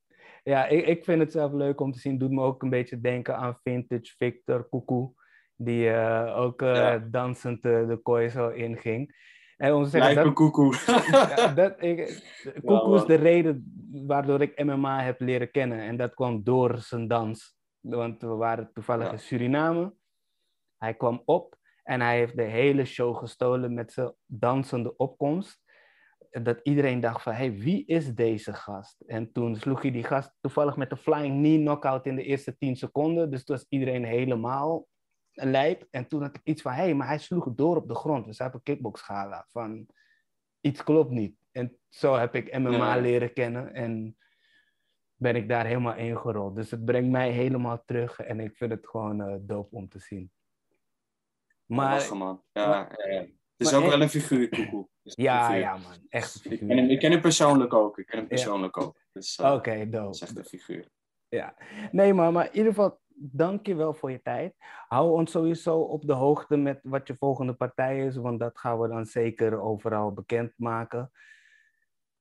Ja, 0.44 0.66
ik, 0.66 0.86
ik 0.88 1.04
vind 1.04 1.20
het 1.20 1.32
zelf 1.32 1.52
leuk 1.52 1.80
om 1.80 1.92
te 1.92 2.00
zien. 2.00 2.18
Doet 2.18 2.32
me 2.32 2.42
ook 2.42 2.64
een 2.64 2.70
beetje 2.70 3.02
denken 3.02 3.38
aan 3.38 3.60
vintage 3.64 4.14
Victor 4.18 4.64
Koekoe. 4.70 5.14
Die 5.56 5.88
uh, 5.88 6.34
ook 6.38 6.62
uh, 6.62 6.76
ja. 6.76 6.98
dansend 6.98 7.62
de 7.62 8.00
kooi 8.04 8.30
zo 8.30 8.50
inging. 8.50 9.16
En 9.58 9.74
om 9.74 9.84
te 9.84 9.90
zeggen, 9.90 10.16
dat, 10.16 10.34
koekoe. 10.34 10.76
ja, 11.12 11.48
dat, 11.48 11.84
ik, 11.84 12.24
koekoe 12.66 12.96
is 12.96 13.06
de 13.06 13.16
reden 13.16 13.74
waardoor 13.92 14.42
ik 14.42 14.64
MMA 14.64 15.02
heb 15.02 15.20
leren 15.20 15.52
kennen. 15.52 15.80
En 15.80 15.98
dat 15.98 16.14
kwam 16.14 16.44
door 16.44 16.78
zijn 16.78 17.08
dans. 17.08 17.58
Want 17.80 18.22
we 18.22 18.28
waren 18.28 18.70
toevallig 18.74 19.12
in 19.12 19.20
Suriname. 19.20 19.94
Hij 20.78 20.94
kwam 20.94 21.22
op 21.26 21.58
en 21.84 22.02
hij 22.02 22.18
heeft 22.18 22.38
de 22.38 22.44
hele 22.44 22.86
show 22.86 23.18
gestolen 23.18 23.74
met 23.74 23.92
zijn 23.92 24.14
dansende 24.26 24.96
opkomst. 24.98 25.64
dat 26.30 26.60
iedereen 26.64 27.00
dacht 27.00 27.22
van, 27.22 27.34
hey, 27.34 27.54
wie 27.54 27.86
is 27.86 28.16
deze 28.16 28.54
gast? 28.54 29.02
En 29.02 29.32
toen 29.32 29.56
sloeg 29.56 29.82
hij 29.82 29.92
die 29.92 30.04
gast 30.04 30.34
toevallig 30.42 30.76
met 30.76 30.90
de 30.90 30.98
flying 30.98 31.38
knee 31.38 31.60
knockout 31.60 32.06
in 32.06 32.16
de 32.16 32.24
eerste 32.24 32.58
10 32.58 32.76
seconden. 32.76 33.32
Dus 33.32 33.44
toen 33.44 33.56
was 33.56 33.66
iedereen 33.70 34.04
helemaal 34.04 34.76
een 34.76 34.86
lijp. 35.36 35.88
En 35.92 36.08
toen 36.08 36.22
had 36.22 36.36
ik 36.36 36.42
iets 36.44 36.62
van, 36.62 36.72
hé, 36.72 36.82
hey, 36.82 36.94
maar 36.94 37.08
hij 37.08 37.20
sloeg 37.20 37.48
door 37.56 37.76
op 37.76 37.88
de 37.88 37.96
grond. 37.96 38.26
We 38.26 38.34
zaten 38.34 38.60
op 38.60 38.64
kickboxgala. 38.64 39.46
Van, 39.50 39.88
iets 40.62 40.84
klopt 40.84 41.12
niet. 41.12 41.38
En 41.52 41.78
zo 41.90 42.16
heb 42.16 42.36
ik 42.36 42.58
MMA 42.58 42.98
leren 42.98 43.34
kennen 43.34 43.74
en 43.74 44.18
ben 45.16 45.36
ik 45.36 45.50
daar 45.50 45.66
helemaal 45.66 45.96
ingerold. 45.96 46.56
Dus 46.56 46.72
het 46.72 46.86
brengt 46.86 47.10
mij 47.10 47.32
helemaal 47.32 47.84
terug 47.86 48.20
en 48.20 48.40
ik 48.40 48.58
vind 48.58 48.72
het 48.72 48.88
gewoon 48.88 49.30
uh, 49.30 49.36
dope 49.40 49.76
om 49.76 49.90
te 49.90 50.00
zien. 50.00 50.32
Maar, 51.66 52.18
man. 52.18 52.44
Ja, 52.52 52.68
maar, 52.68 53.12
ja, 53.12 53.20
Het 53.20 53.68
is 53.68 53.74
ook 53.74 53.86
wel 53.86 54.02
een 54.02 54.10
figuur, 54.10 54.50
Koekoe. 54.50 54.88
Ja, 55.04 55.54
ja, 55.54 55.78
man. 55.78 56.06
Echt 56.10 56.36
een 56.36 56.42
figuur. 56.42 56.62
Ik 56.62 56.68
ken, 56.68 56.78
hem, 56.78 56.90
ik 56.90 57.00
ken 57.00 57.12
hem 57.12 57.22
persoonlijk 57.22 57.74
ook. 57.74 57.98
Ik 57.98 58.06
ken 58.06 58.18
hem 58.18 58.28
persoonlijk 58.28 58.78
ook. 58.78 58.98
Dus, 59.12 59.40
uh, 59.40 59.54
Oké, 59.54 59.90
dope. 59.90 60.06
Dat 60.06 60.16
is 60.16 60.22
echt 60.22 60.38
een 60.38 60.46
figuur. 60.46 60.88
Ja. 61.30 61.56
Nee, 61.92 62.14
maar, 62.14 62.32
maar 62.32 62.46
in 62.46 62.56
ieder 62.56 62.74
geval, 62.74 63.00
dank 63.18 63.66
je 63.66 63.76
wel 63.76 63.94
voor 63.94 64.12
je 64.12 64.22
tijd. 64.22 64.56
Hou 64.88 65.12
ons 65.12 65.32
sowieso 65.32 65.80
op 65.80 66.08
de 66.08 66.14
hoogte 66.14 66.58
met 66.58 66.80
wat 66.84 67.08
je 67.08 67.16
volgende 67.20 67.54
partij 67.54 68.06
is, 68.06 68.16
want 68.16 68.40
dat 68.40 68.60
gaan 68.60 68.80
we 68.80 68.88
dan 68.88 69.06
zeker 69.06 69.62
overal 69.62 70.12
bekendmaken. 70.12 71.12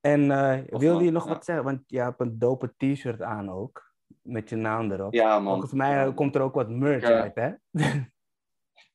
En 0.00 0.20
uh, 0.20 0.58
wilde 0.66 1.04
je 1.04 1.10
nog 1.10 1.24
wat 1.24 1.44
zeggen? 1.44 1.64
Want 1.64 1.82
je 1.86 2.00
hebt 2.00 2.20
een 2.20 2.38
dope 2.38 2.74
t-shirt 2.76 3.22
aan 3.22 3.50
ook, 3.50 3.94
met 4.22 4.48
je 4.48 4.56
naam 4.56 4.92
erop. 4.92 5.14
Ja, 5.14 5.38
man. 5.38 5.52
Volgens 5.52 5.72
mij 5.72 6.14
komt 6.14 6.34
er 6.34 6.40
ook 6.40 6.54
wat 6.54 6.68
merch 6.68 7.04
uit, 7.04 7.34
hè? 7.34 7.52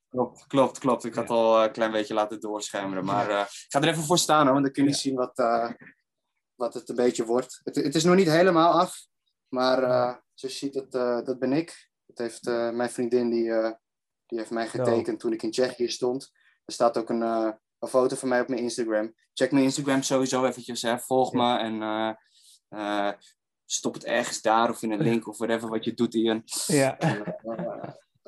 Klopt, 0.10 0.47
klopt, 0.47 0.80
klopt. 0.80 1.04
Ik 1.04 1.14
had 1.14 1.24
het 1.24 1.38
al 1.38 1.64
een 1.64 1.72
klein 1.72 1.91
beetje 1.91 2.14
laten 2.14 2.39
doorschemeren. 2.39 3.06
Maar 3.06 3.30
uh, 3.30 3.39
ik 3.39 3.66
ga 3.68 3.82
er 3.82 3.88
even 3.88 4.04
voor 4.04 4.18
staan, 4.18 4.43
hoor, 4.43 4.52
want 4.52 4.64
dan 4.64 4.74
kun 4.74 4.86
je 4.86 4.93
zien 4.93 5.16
wat, 5.16 5.36
wat 6.56 6.74
het 6.74 6.89
een 6.89 6.95
beetje 6.95 7.26
wordt. 7.26 7.62
Het, 7.64 7.76
het, 7.76 7.95
is 7.95 8.04
nog 8.04 8.16
niet 8.16 8.30
helemaal 8.30 8.80
af, 8.80 9.08
maar 9.47 9.80
zoals 10.34 10.60
je 10.60 10.66
ziet, 10.66 10.74
dat, 10.74 11.26
dat 11.26 11.39
ben 11.39 11.54
ik. 11.54 11.89
Heeft 12.20 12.45
mijn 12.45 12.89
vriendin, 12.89 13.30
die, 13.30 13.51
die 14.26 14.38
heeft 14.38 14.51
mij 14.51 14.67
getekend 14.67 15.20
toen 15.20 15.34
ik 15.34 15.43
in 15.43 15.51
Tsjechië 15.51 15.89
stond. 15.89 16.32
Er 16.65 16.74
staat 16.74 16.97
ook 16.97 17.09
een, 17.09 17.22
een 17.22 17.88
foto 17.88 18.15
van 18.15 18.30
mij 18.30 18.41
op 18.41 18.47
mijn 18.47 18.61
Instagram. 18.61 19.13
Check 19.34 19.51
mijn 19.51 19.63
Instagram 19.63 20.01
sowieso 20.01 20.45
eventjes, 20.45 20.82
hè. 20.82 20.99
volg 20.99 21.34
me 21.34 21.57
en 21.57 22.17
stop 23.65 23.93
het 23.93 24.05
ergens 24.05 24.41
daar 24.41 24.70
of 24.70 24.82
in 24.82 24.91
een 24.91 25.01
link 25.01 25.28
of 25.28 25.38
whatever 25.38 25.70
wat 25.70 25.84
je 25.84 25.93
doet, 25.93 26.13
Ian. 26.13 26.43
Ja 26.65 26.97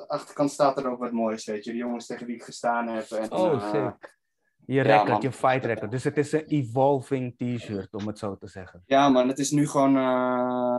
de 0.02 0.08
achterkant 0.08 0.50
staat 0.50 0.78
er 0.78 0.90
ook 0.90 0.98
wat 0.98 1.12
moois, 1.12 1.44
weet 1.44 1.64
je. 1.64 1.70
De 1.70 1.76
jongens 1.76 2.06
tegen 2.06 2.26
wie 2.26 2.34
ik 2.34 2.42
gestaan 2.42 2.88
heb. 2.88 3.10
En, 3.10 3.32
oh, 3.32 3.70
sick. 3.72 4.20
Je 4.66 4.80
record, 4.80 5.22
je 5.22 5.32
fight 5.32 5.64
record. 5.64 5.90
Dus 5.90 6.04
het 6.04 6.16
is 6.16 6.32
een 6.32 6.44
evolving 6.44 7.36
t-shirt, 7.36 7.94
om 7.94 8.06
het 8.06 8.18
zo 8.18 8.36
te 8.36 8.46
zeggen. 8.46 8.82
Ja, 8.86 9.08
man. 9.08 9.28
Het 9.28 9.38
is 9.38 9.50
nu 9.50 9.68
gewoon 9.68 9.96
uh, 9.96 10.78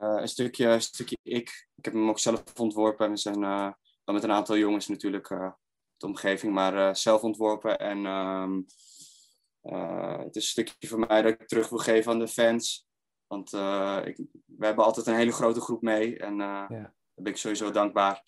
een, 0.00 0.28
stukje, 0.28 0.66
een 0.66 0.82
stukje 0.82 1.18
ik. 1.22 1.68
Ik 1.76 1.84
heb 1.84 1.94
hem 1.94 2.08
ook 2.08 2.18
zelf 2.18 2.42
ontworpen. 2.56 3.10
We 3.10 3.16
zijn 3.16 3.40
dan 4.04 4.14
met 4.14 4.24
een 4.24 4.32
aantal 4.32 4.56
jongens 4.56 4.88
natuurlijk 4.88 5.28
de 5.96 6.06
omgeving, 6.06 6.52
maar 6.52 6.96
zelf 6.96 7.22
ontworpen. 7.22 7.78
En 7.78 8.06
um, 8.06 8.66
het 10.24 10.36
is 10.36 10.42
een 10.42 10.64
stukje 10.64 10.88
van 10.88 11.00
mij 11.00 11.22
dat 11.22 11.32
ik 11.32 11.48
terug 11.48 11.68
wil 11.68 11.78
geven 11.78 12.12
aan 12.12 12.18
de 12.18 12.28
fans. 12.28 12.86
Want 13.26 13.52
ik, 14.06 14.16
we 14.44 14.66
hebben 14.66 14.84
altijd 14.84 15.06
een 15.06 15.14
hele 15.14 15.32
grote 15.32 15.60
groep 15.60 15.82
mee. 15.82 16.18
En 16.18 16.36
ja 16.36 16.94
ben 17.22 17.32
ik 17.32 17.38
sowieso 17.38 17.70
dankbaar. 17.70 18.22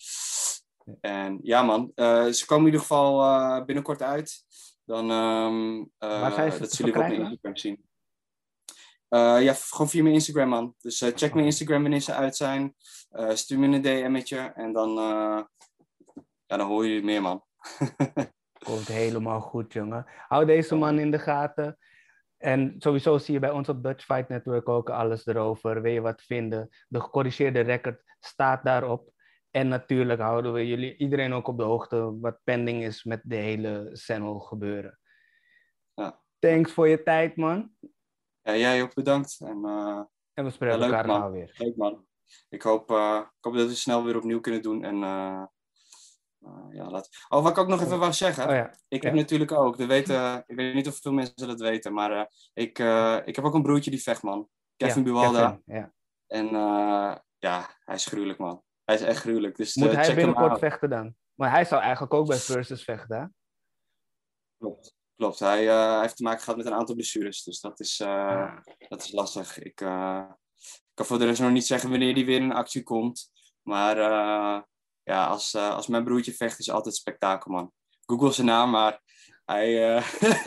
En 1.00 1.38
ja, 1.42 1.62
man, 1.62 1.92
uh, 1.94 2.26
ze 2.26 2.46
komen 2.46 2.66
in 2.66 2.72
ieder 2.72 2.80
geval 2.80 3.22
uh, 3.22 3.64
binnenkort 3.64 4.02
uit. 4.02 4.44
Dan 4.84 5.10
um, 5.10 5.90
uh, 5.98 6.36
dat 6.58 6.72
zullen 6.72 6.92
jullie 6.92 6.92
op 6.92 7.08
mijn 7.08 7.20
Instagram 7.20 7.56
zien. 7.56 7.84
Ja, 9.18 9.52
gewoon 9.52 9.88
via 9.88 10.02
mijn 10.02 10.14
Instagram, 10.14 10.48
man. 10.48 10.74
Dus 10.78 10.98
check 10.98 11.34
mijn 11.34 11.46
Instagram 11.46 11.82
wanneer 11.82 12.00
ze 12.00 12.14
uit 12.14 12.36
zijn. 12.36 12.74
stuur 13.28 13.58
me 13.58 13.66
een 13.66 13.82
DM'tje 13.82 14.52
en 14.54 14.72
dan, 14.72 14.90
ja, 16.46 16.56
dan 16.56 16.60
hoor 16.60 16.86
je 16.86 17.02
meer, 17.02 17.22
man. 17.22 17.44
Komt 18.64 18.88
helemaal 18.88 19.40
goed, 19.40 19.72
jongen. 19.72 20.06
Hou 20.28 20.46
deze 20.46 20.74
man 20.74 20.98
in 20.98 21.10
de 21.10 21.18
gaten. 21.18 21.78
En 22.42 22.74
sowieso 22.78 23.18
zie 23.18 23.34
je 23.34 23.40
bij 23.40 23.50
ons 23.50 23.68
op 23.68 23.82
Dutch 23.82 24.04
Fight 24.04 24.28
Network 24.28 24.68
ook 24.68 24.90
alles 24.90 25.26
erover. 25.26 25.82
Wil 25.82 25.92
je 25.92 26.00
wat 26.00 26.22
vinden? 26.22 26.68
De 26.88 27.00
gecorrigeerde 27.00 27.60
record 27.60 28.02
staat 28.20 28.64
daarop. 28.64 29.10
En 29.50 29.68
natuurlijk 29.68 30.20
houden 30.20 30.52
we 30.52 30.66
jullie, 30.66 30.96
iedereen 30.96 31.32
ook 31.32 31.48
op 31.48 31.58
de 31.58 31.62
hoogte 31.62 32.18
wat 32.20 32.40
pending 32.44 32.82
is 32.82 33.04
met 33.04 33.20
de 33.24 33.36
hele 33.36 33.90
Channel 33.92 34.40
gebeuren. 34.40 34.98
Ja. 35.94 36.20
Thanks 36.38 36.72
voor 36.72 36.88
je 36.88 37.02
tijd, 37.02 37.36
man. 37.36 37.70
Ja, 38.43 38.57
jij 38.57 38.82
ook 38.82 38.95
bedankt. 38.95 39.40
En, 39.40 39.61
uh, 39.64 40.03
en 40.34 40.45
we 40.45 40.51
spreken 40.51 40.78
ja, 40.78 40.84
elkaar 40.84 41.05
gauw 41.05 41.30
weer. 41.30 41.55
Leuk, 41.57 41.76
man. 41.76 42.07
Ik 42.49 42.62
hoop, 42.62 42.90
uh, 42.90 43.20
ik 43.38 43.45
hoop 43.45 43.55
dat 43.55 43.68
we 43.68 43.74
snel 43.74 44.05
weer 44.05 44.16
opnieuw 44.16 44.40
kunnen 44.40 44.62
doen. 44.62 44.84
En 44.84 44.95
uh, 44.95 45.45
ja, 46.70 46.90
laat... 46.90 47.09
Oh, 47.28 47.43
wat 47.43 47.51
ik 47.51 47.59
ook 47.59 47.68
nog 47.68 47.80
even 47.82 47.99
wou 47.99 48.12
zeggen. 48.12 48.49
Oh, 48.49 48.55
ja. 48.55 48.74
Ik 48.88 49.03
heb 49.03 49.14
natuurlijk 49.14 49.53
ook, 49.53 49.76
de 49.76 49.86
weten, 49.86 50.45
ik 50.47 50.57
weet 50.57 50.74
niet 50.74 50.88
of 50.88 50.99
veel 51.01 51.12
mensen 51.12 51.49
dat 51.49 51.61
weten, 51.61 51.93
maar 51.93 52.30
ik, 52.53 52.78
ik 53.24 53.36
heb 53.36 53.45
ook 53.45 53.55
een 53.55 53.62
broertje 53.62 53.90
die 53.90 54.03
vecht, 54.03 54.22
man. 54.22 54.49
Kevin 54.76 55.03
ja, 55.05 55.09
Buwalda. 55.09 55.61
ja. 55.64 55.93
En 56.26 56.47
ja, 57.38 57.76
hij 57.84 57.95
is 57.95 58.07
gruwelijk, 58.07 58.38
man. 58.38 58.62
Hij 58.84 58.95
is 58.95 59.01
echt 59.01 59.20
gruwelijk. 59.20 59.57
Dus, 59.57 59.74
Moet 59.74 59.93
hij 59.93 60.14
binnenkort 60.14 60.59
vechten 60.59 60.90
dan? 60.90 61.14
Maar 61.34 61.51
hij 61.51 61.64
zou 61.64 61.82
eigenlijk 61.82 62.14
ook 62.14 62.26
bij 62.26 62.36
Versus 62.36 62.84
vechten, 62.84 63.20
hè? 63.20 63.26
Klopt. 64.59 64.95
Klopt. 65.16 65.38
Hij, 65.38 65.64
uh, 65.64 66.00
heeft 66.00 66.16
te 66.16 66.22
maken 66.22 66.40
gehad 66.40 66.56
met 66.56 66.66
een 66.66 66.74
aantal 66.74 66.94
blessures. 66.94 67.42
Dus 67.42 67.60
dat 67.60 67.80
is, 67.80 68.00
uh, 68.00 68.56
dat 68.88 69.04
is 69.04 69.12
lastig. 69.12 69.58
Ik, 69.58 69.64
ik 69.66 69.74
kan 70.94 71.06
voor 71.06 71.18
de 71.18 71.24
rest 71.24 71.40
nog 71.40 71.50
niet 71.50 71.66
zeggen 71.66 71.90
wanneer 71.90 72.14
hij 72.14 72.24
weer 72.24 72.40
in 72.40 72.52
actie 72.52 72.82
komt. 72.82 73.30
Maar 73.62 73.96
ja, 75.02 75.26
als, 75.26 75.54
als 75.54 75.86
mijn 75.86 76.04
broertje 76.04 76.32
vecht 76.32 76.58
is 76.58 76.70
altijd 76.70 76.94
spektakel, 76.94 77.50
man. 77.50 77.72
Google 78.06 78.32
zijn 78.32 78.46
naam, 78.46 78.70
maar 78.70 79.00
hij, 79.44 79.96
uh, 79.96 80.02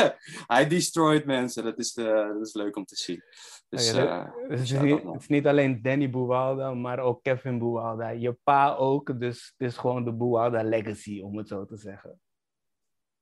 hij 0.53 0.68
destroyed 0.68 1.26
mensen. 1.26 1.63
Dat 1.63 1.80
is, 1.80 1.95
uh, 1.95 2.28
dat 2.28 2.47
is 2.47 2.53
leuk 2.53 2.76
om 2.76 2.86
te 2.86 2.95
zien. 2.95 3.24
Dus, 3.70 3.91
ja, 3.91 4.26
uh, 4.26 4.49
het, 4.49 4.59
is 4.59 4.72
niet, 4.72 5.03
het, 5.03 5.22
is 5.22 5.28
niet, 5.28 5.47
alleen 5.47 5.82
Danny 5.82 6.09
Buwalda, 6.09 6.74
maar 6.74 6.99
ook 6.99 7.24
Kevin 7.24 7.59
Buwalda. 7.59 8.09
Je 8.09 8.38
pa 8.43 8.76
ook, 8.76 9.20
dus 9.20 9.53
het 9.57 9.68
is 9.68 9.78
gewoon 9.78 10.05
de 10.05 10.13
Buwalda 10.13 10.63
legacy, 10.63 11.22
om 11.22 11.38
het 11.38 11.47
zo 11.47 11.66
te 11.66 11.78
zeggen. 11.78 12.20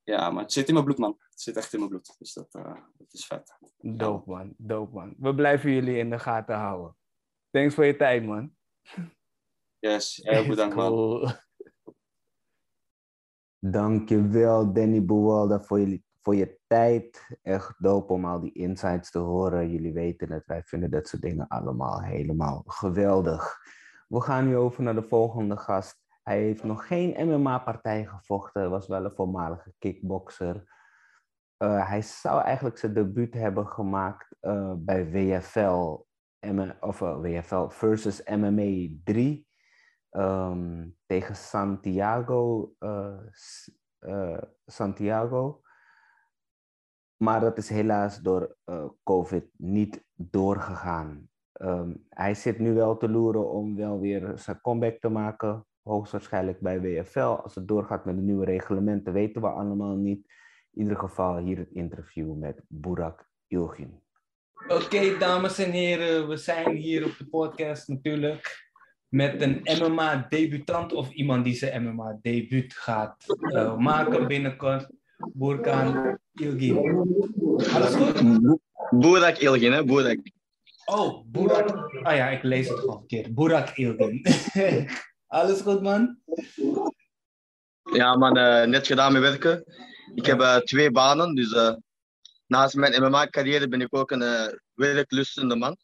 Ja, 0.03 0.29
maar 0.29 0.43
het 0.43 0.53
zit 0.53 0.67
in 0.67 0.73
mijn 0.73 0.85
bloed, 0.85 0.97
man. 0.97 1.15
Het 1.29 1.41
zit 1.41 1.57
echt 1.57 1.73
in 1.73 1.79
mijn 1.79 1.91
bloed. 1.91 2.15
Dus 2.19 2.33
dat, 2.33 2.51
dat 2.51 3.07
is 3.11 3.25
vet. 3.25 3.57
Dope, 3.79 4.29
man. 4.29 4.53
Dope, 4.57 4.93
man. 4.93 5.15
We 5.17 5.35
blijven 5.35 5.71
jullie 5.71 5.97
in 5.97 6.09
de 6.09 6.19
gaten 6.19 6.55
houden. 6.55 6.95
Thanks 7.51 7.73
voor 7.75 7.85
je 7.85 7.95
tijd, 7.95 8.25
man. 8.25 8.55
Yes, 9.79 10.19
heel 10.23 10.47
bedankt, 10.55 10.75
cool. 10.75 11.21
man. 11.21 11.33
Dankjewel 13.59 14.73
Danny 14.73 15.05
Buwalda 15.05 15.61
voor 15.61 15.79
je, 15.79 16.03
voor 16.21 16.35
je 16.35 16.59
tijd. 16.67 17.37
Echt 17.41 17.73
dope 17.77 18.13
om 18.13 18.25
al 18.25 18.39
die 18.39 18.51
insights 18.51 19.11
te 19.11 19.19
horen. 19.19 19.71
Jullie 19.71 19.93
weten 19.93 20.31
het, 20.31 20.45
wij 20.45 20.63
vinden 20.63 20.91
dat 20.91 21.07
soort 21.07 21.21
dingen 21.21 21.47
allemaal 21.47 22.01
helemaal 22.01 22.63
geweldig. 22.65 23.57
We 24.07 24.21
gaan 24.21 24.47
nu 24.47 24.57
over 24.57 24.83
naar 24.83 24.95
de 24.95 25.07
volgende 25.07 25.57
gast. 25.57 26.02
Hij 26.23 26.41
heeft 26.41 26.63
nog 26.63 26.87
geen 26.87 27.27
MMA-partij 27.27 28.05
gevochten, 28.05 28.69
was 28.69 28.87
wel 28.87 29.05
een 29.05 29.15
voormalige 29.15 29.73
kickboxer. 29.79 30.63
Uh, 31.57 31.87
hij 31.87 32.01
zou 32.01 32.41
eigenlijk 32.41 32.77
zijn 32.77 32.93
debuut 32.93 33.33
hebben 33.33 33.67
gemaakt 33.67 34.35
uh, 34.41 34.73
bij 34.77 35.11
WFL, 35.11 36.05
of 36.79 37.01
uh, 37.01 37.09
eh, 37.09 37.19
WFL 37.19 37.67
versus 37.67 38.23
MMA 38.23 38.87
3 39.03 39.47
um, 40.11 40.97
tegen 41.05 41.35
Santiago, 41.35 42.73
Santiago. 44.65 45.61
Maar 47.17 47.39
dat 47.39 47.57
is 47.57 47.69
helaas 47.69 48.19
door 48.19 48.57
COVID 49.03 49.49
niet 49.57 50.05
doorgegaan. 50.13 51.29
Um, 51.53 52.05
hij 52.09 52.33
zit 52.33 52.59
nu 52.59 52.73
wel 52.73 52.97
te 52.97 53.09
loeren 53.09 53.49
om 53.49 53.75
wel 53.75 53.99
weer 53.99 54.37
zijn 54.37 54.61
comeback 54.61 54.99
te 54.99 55.09
maken. 55.09 55.65
Hoogstwaarschijnlijk 55.83 56.59
bij 56.59 56.81
WFL. 56.81 57.19
Als 57.19 57.55
het 57.55 57.67
doorgaat 57.67 58.05
met 58.05 58.15
de 58.15 58.21
nieuwe 58.21 58.45
reglementen, 58.45 59.13
weten 59.13 59.41
we 59.41 59.47
allemaal 59.47 59.95
niet. 59.95 60.31
In 60.73 60.81
ieder 60.81 60.97
geval 60.97 61.37
hier 61.37 61.57
het 61.57 61.71
interview 61.71 62.33
met 62.35 62.61
Burak 62.67 63.29
Ilgin. 63.47 64.01
Oké, 64.67 65.17
dames 65.17 65.59
en 65.59 65.71
heren, 65.71 66.27
we 66.27 66.37
zijn 66.37 66.75
hier 66.75 67.05
op 67.05 67.17
de 67.17 67.27
podcast 67.27 67.87
natuurlijk 67.87 68.71
met 69.07 69.41
een 69.41 69.61
MMA-debutant 69.63 70.93
of 70.93 71.11
iemand 71.11 71.43
die 71.43 71.53
zijn 71.53 71.83
MMA-debuut 71.83 72.73
gaat 72.73 73.15
uh, 73.39 73.77
maken 73.77 74.27
binnenkort. 74.27 74.89
Burkan 75.33 76.19
Ilgin. 76.33 76.77
Alles 77.73 77.95
goed? 77.95 78.23
Burak 78.89 79.37
Ilgin, 79.37 79.71
hè? 79.71 79.83
Burak. 79.83 80.19
Oh, 80.85 81.25
Burak. 81.25 81.89
Ah 82.03 82.15
ja, 82.15 82.29
ik 82.29 82.43
lees 82.43 82.69
het 82.69 82.79
gewoon 82.79 82.97
verkeerd. 82.97 83.33
Burak 83.35 83.69
Ilgin. 83.69 84.21
Alles 85.33 85.61
goed, 85.61 85.81
man? 85.81 86.19
Ja, 87.93 88.15
man, 88.15 88.37
uh, 88.37 88.63
net 88.63 88.87
gedaan 88.87 89.13
met 89.13 89.21
werken. 89.21 89.63
Ik 90.15 90.25
heb 90.25 90.39
uh, 90.39 90.57
twee 90.57 90.91
banen, 90.91 91.35
dus 91.35 91.79
naast 92.45 92.75
mijn 92.75 93.03
MMA-carrière 93.03 93.67
ben 93.67 93.81
ik 93.81 93.95
ook 93.95 94.11
een 94.11 94.59
werklustende 94.73 95.55
man. 95.55 95.77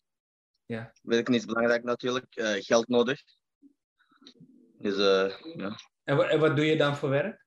Ja. 0.65 0.93
Werken 1.01 1.33
is 1.33 1.45
belangrijk 1.45 1.83
natuurlijk, 1.83 2.25
geld 2.59 2.87
nodig. 2.87 3.21
Dus, 4.77 4.97
ja. 5.55 5.75
En, 6.03 6.29
en, 6.29 6.39
wat 6.39 6.55
doe 6.55 6.65
je 6.65 6.77
dan 6.77 6.95
voor 6.95 7.09
werk? 7.09 7.45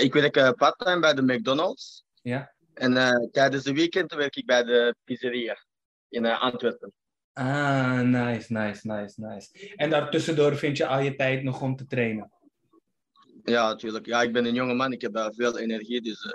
ik 0.00 0.12
werk 0.12 0.56
part-time 0.56 1.00
bij 1.00 1.14
de 1.14 1.22
McDonald's. 1.22 2.04
Ja. 2.22 2.54
En 2.74 3.28
tijdens 3.32 3.64
de 3.64 3.72
weekend 3.72 4.14
werk 4.14 4.36
ik 4.36 4.46
bij 4.46 4.64
de 4.64 4.94
pizzeria 5.04 5.64
in 6.08 6.26
Antwerpen. 6.26 6.92
Ah, 7.38 8.00
nice, 8.00 8.52
nice, 8.52 8.86
nice, 8.86 9.14
nice. 9.20 9.48
En 9.76 9.90
daartussendoor 9.90 10.56
vind 10.56 10.76
je 10.76 10.86
al 10.86 11.00
je 11.00 11.14
tijd 11.14 11.42
nog 11.42 11.62
om 11.62 11.76
te 11.76 11.86
trainen? 11.86 12.30
Ja, 13.44 13.68
natuurlijk. 13.68 14.06
Ja, 14.06 14.22
ik 14.22 14.32
ben 14.32 14.44
een 14.44 14.54
jonge 14.54 14.74
man, 14.74 14.92
ik 14.92 15.00
heb 15.00 15.16
uh, 15.16 15.26
veel 15.30 15.58
energie. 15.58 16.00
Dus 16.00 16.24
uh, 16.24 16.32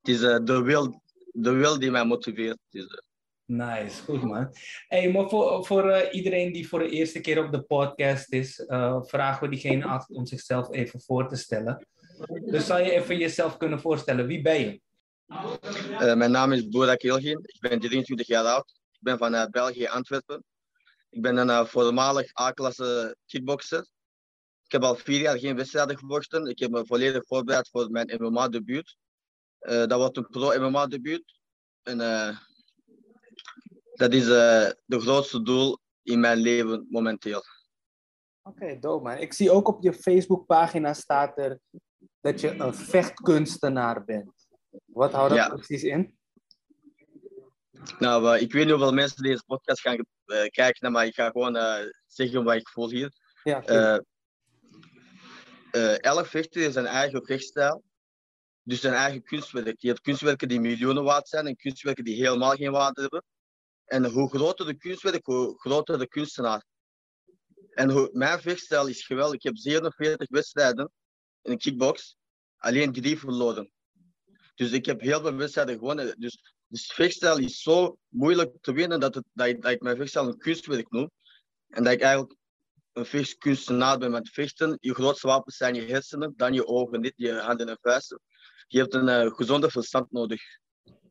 het 0.00 0.08
is 0.08 0.20
uh, 0.20 0.38
de, 0.44 0.62
wil, 0.62 1.02
de 1.32 1.50
wil 1.50 1.78
die 1.78 1.90
mij 1.90 2.04
motiveert. 2.04 2.58
Dus, 2.68 3.02
nice, 3.44 4.02
goed 4.02 4.22
man. 4.22 4.54
Hey, 4.88 5.12
maar 5.12 5.28
voor, 5.28 5.66
voor 5.66 6.08
iedereen 6.10 6.52
die 6.52 6.68
voor 6.68 6.78
de 6.78 6.90
eerste 6.90 7.20
keer 7.20 7.44
op 7.44 7.52
de 7.52 7.62
podcast 7.62 8.32
is, 8.32 8.64
vragen 9.00 9.42
we 9.42 9.48
diegene 9.48 9.84
af 9.84 10.08
om 10.08 10.26
zichzelf 10.26 10.72
even 10.72 11.00
voor 11.00 11.28
te 11.28 11.36
stellen. 11.36 11.86
Dus 12.44 12.66
zou 12.66 12.82
je 12.82 12.90
even 12.90 13.18
jezelf 13.18 13.56
kunnen 13.56 13.80
voorstellen, 13.80 14.26
wie 14.26 14.42
ben 14.42 14.60
je? 14.60 14.80
mijn 16.14 16.30
naam 16.30 16.52
is 16.52 16.68
Boerak 16.68 17.02
Ilgin, 17.02 17.40
ik 17.42 17.60
ben 17.60 17.80
23 17.80 18.26
jaar 18.26 18.44
oud. 18.44 18.79
Ik 19.00 19.06
ben 19.06 19.18
van 19.18 19.50
België, 19.50 19.86
Antwerpen. 19.86 20.44
Ik 21.10 21.22
ben 21.22 21.36
een 21.36 21.66
voormalig 21.66 22.40
A-klasse 22.40 23.16
kickboxer. 23.26 23.86
Ik 24.64 24.72
heb 24.72 24.82
al 24.82 24.96
vier 24.96 25.20
jaar 25.20 25.38
geen 25.38 25.56
wedstrijden 25.56 25.98
gevochten. 25.98 26.46
Ik 26.46 26.58
heb 26.58 26.70
me 26.70 26.86
volledig 26.86 27.26
voorbereid 27.26 27.68
voor 27.68 27.90
mijn 27.90 28.14
MMA-debuut. 28.18 28.96
Uh, 29.60 29.86
dat 29.86 29.92
wordt 29.92 30.16
een 30.16 30.26
pro-MMA-debuut. 30.26 31.40
En 31.82 32.00
uh, 32.00 32.38
dat 33.94 34.12
is 34.12 34.22
uh, 34.22 34.70
de 34.84 35.00
grootste 35.00 35.42
doel 35.42 35.78
in 36.02 36.20
mijn 36.20 36.38
leven 36.38 36.86
momenteel. 36.90 37.42
Oké, 38.42 38.62
okay, 38.64 38.78
dope 38.78 39.04
man. 39.04 39.18
Ik 39.18 39.32
zie 39.32 39.50
ook 39.50 39.68
op 39.68 39.82
je 39.82 39.92
Facebookpagina 39.92 40.92
staat 40.92 41.38
er 41.38 41.58
dat 42.20 42.40
je 42.40 42.50
een 42.50 42.74
vechtkunstenaar 42.74 44.04
bent. 44.04 44.48
Wat 44.84 45.12
houdt 45.12 45.34
dat 45.34 45.38
ja. 45.38 45.48
precies 45.48 45.82
in? 45.82 46.18
Nou, 47.98 48.38
ik 48.38 48.52
weet 48.52 48.64
niet 48.64 48.72
hoeveel 48.74 48.92
mensen 48.92 49.22
deze 49.22 49.42
podcast 49.46 49.80
gaan 49.80 50.06
kijken, 50.48 50.92
maar 50.92 51.06
ik 51.06 51.14
ga 51.14 51.30
gewoon 51.30 51.58
zeggen 52.06 52.44
wat 52.44 52.54
ik 52.54 52.68
voel 52.68 52.90
hier. 52.90 53.12
Ja, 53.42 54.02
elk 55.96 56.26
vechter 56.26 56.60
heeft 56.60 56.72
zijn 56.72 56.86
eigen 56.86 57.24
vechtstijl. 57.24 57.82
Dus 58.62 58.80
zijn 58.80 58.94
eigen 58.94 59.22
kunstwerk. 59.22 59.80
Je 59.80 59.88
hebt 59.88 60.00
kunstwerken 60.00 60.48
die 60.48 60.60
miljoenen 60.60 61.04
waard 61.04 61.28
zijn 61.28 61.46
en 61.46 61.56
kunstwerken 61.56 62.04
die 62.04 62.16
helemaal 62.16 62.54
geen 62.54 62.70
waarde 62.70 63.00
hebben. 63.00 63.24
En 63.84 64.04
hoe 64.04 64.28
groter 64.28 64.66
de 64.66 64.76
kunstwerk, 64.76 65.26
hoe 65.26 65.58
groter 65.58 65.98
de 65.98 66.08
kunstenaar. 66.08 66.64
En 67.70 67.90
hoe, 67.90 68.08
mijn 68.12 68.40
vechtstijl 68.40 68.86
is 68.86 69.06
geweldig. 69.06 69.34
Ik 69.34 69.42
heb 69.42 69.56
47 69.56 70.28
wedstrijden 70.28 70.90
in 71.42 71.52
een 71.52 71.58
kickbox, 71.58 72.16
alleen 72.56 72.92
drie 72.92 73.18
verloren. 73.18 73.72
Dus 74.54 74.72
ik 74.72 74.86
heb 74.86 75.00
heel 75.00 75.20
veel 75.20 75.34
wedstrijden 75.34 75.78
gewonnen. 75.78 76.20
Dus 76.20 76.54
de 76.70 76.78
vechtstijl 76.78 77.38
is 77.38 77.62
zo 77.62 77.96
moeilijk 78.08 78.56
te 78.60 78.72
winnen 78.72 79.00
dat, 79.00 79.14
het, 79.14 79.24
dat, 79.32 79.46
ik, 79.46 79.80
mijn 79.80 79.96
vechtstijl 79.96 80.26
een 80.26 80.38
kunstwerk 80.38 80.90
noem. 80.90 81.10
En 81.68 81.84
dat 81.84 81.92
ik 81.92 82.00
eigenlijk 82.00 82.36
een 82.92 83.04
vechtkunstenaar 83.04 83.98
bent 83.98 84.12
met 84.12 84.28
vechten, 84.28 84.76
je 84.80 84.94
grootste 84.94 85.26
wapens 85.26 85.56
zijn 85.56 85.74
je 85.74 85.82
hersenen, 85.82 86.32
dan 86.36 86.52
je 86.52 86.66
ogen, 86.66 87.00
niet 87.00 87.12
je 87.16 87.32
handen 87.32 87.68
en 87.68 87.78
vuisten. 87.80 88.20
Je 88.66 88.78
hebt 88.78 88.94
een 88.94 89.08
uh, 89.08 89.34
gezonde 89.34 89.70
verstand 89.70 90.10
nodig. 90.10 90.42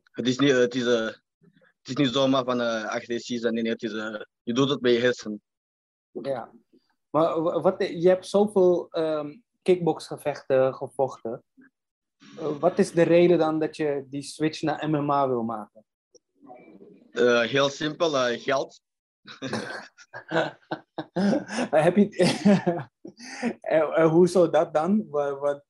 Het 0.02 0.28
is 0.28 0.38
niet, 0.38 0.50
het 0.50 0.74
is, 0.74 0.82
uh, 0.82 1.06
het 1.48 1.88
is 1.88 1.94
niet 1.94 2.12
zomaar 2.12 2.44
van 2.44 2.60
uh, 2.60 2.84
agressief 2.84 3.40
zijn, 3.40 3.54
nee, 3.54 3.68
het 3.68 3.82
is, 3.82 3.92
je 4.42 4.54
doet 4.54 4.70
het 4.70 4.80
met 4.80 4.92
je 4.92 4.98
hersenen. 4.98 5.42
Ja, 6.10 6.52
maar 7.10 7.40
wat, 7.40 7.74
je 7.78 8.08
hebt 8.08 8.26
zoveel 8.26 8.88
um, 8.90 9.42
kickboxgevechten 9.62 10.74
gevochten. 10.74 11.44
Wat 12.60 12.78
is 12.78 12.92
de 12.92 13.02
reden 13.02 13.38
dan 13.38 13.58
dat 13.58 13.76
je 13.76 14.04
die 14.08 14.22
switch 14.22 14.62
naar 14.62 14.88
MMA 14.90 15.28
wil 15.28 15.42
maken? 15.42 15.84
heel 17.48 17.68
simpel, 17.68 18.38
geld. 18.38 18.80
heb 21.70 21.96
je 21.96 22.08
en, 23.60 24.08
hoe 24.08 24.28
zou 24.28 24.50
dat 24.50 24.74
dan? 24.74 25.06
Wat, 25.10 25.38
wat, 25.38 25.64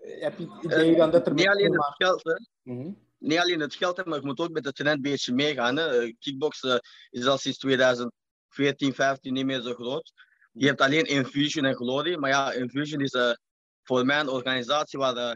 heb 0.00 0.38
je 0.38 0.50
het 0.50 0.64
idee 0.64 0.96
dan 0.96 1.10
dat 1.10 1.26
er... 1.26 1.34
Niet 1.34 1.48
alleen 1.48 1.72
het 1.72 1.94
geld, 1.96 2.24
hè. 2.24 2.34
Mm 2.62 2.82
-hmm. 2.82 3.02
Niet 3.18 3.38
alleen 3.38 3.60
het 3.60 3.74
geld, 3.74 4.04
maar 4.04 4.18
je 4.20 4.26
moet 4.26 4.40
ook 4.40 4.50
met 4.50 4.64
het 4.64 4.74
trend 4.74 4.96
een 4.96 5.02
beetje 5.02 5.34
meegaan. 5.34 5.76
Hè. 5.76 6.12
Kickboksen 6.18 6.80
is 7.10 7.26
al 7.26 7.38
sinds 7.38 7.58
2014, 7.58 8.94
15 8.94 9.32
niet 9.32 9.44
meer 9.44 9.60
zo 9.60 9.74
groot. 9.74 10.12
Je 10.52 10.66
hebt 10.66 10.80
alleen 10.80 11.04
Infusion 11.04 11.64
en 11.64 11.74
Glory. 11.74 12.16
Maar 12.16 12.30
ja, 12.30 12.52
Infusion 12.52 13.00
is 13.00 13.12
uh, 13.12 13.30
voor 13.82 14.04
mij 14.04 14.20
een 14.20 14.28
organisatie 14.28 14.98
waar 14.98 15.16
uh, 15.16 15.32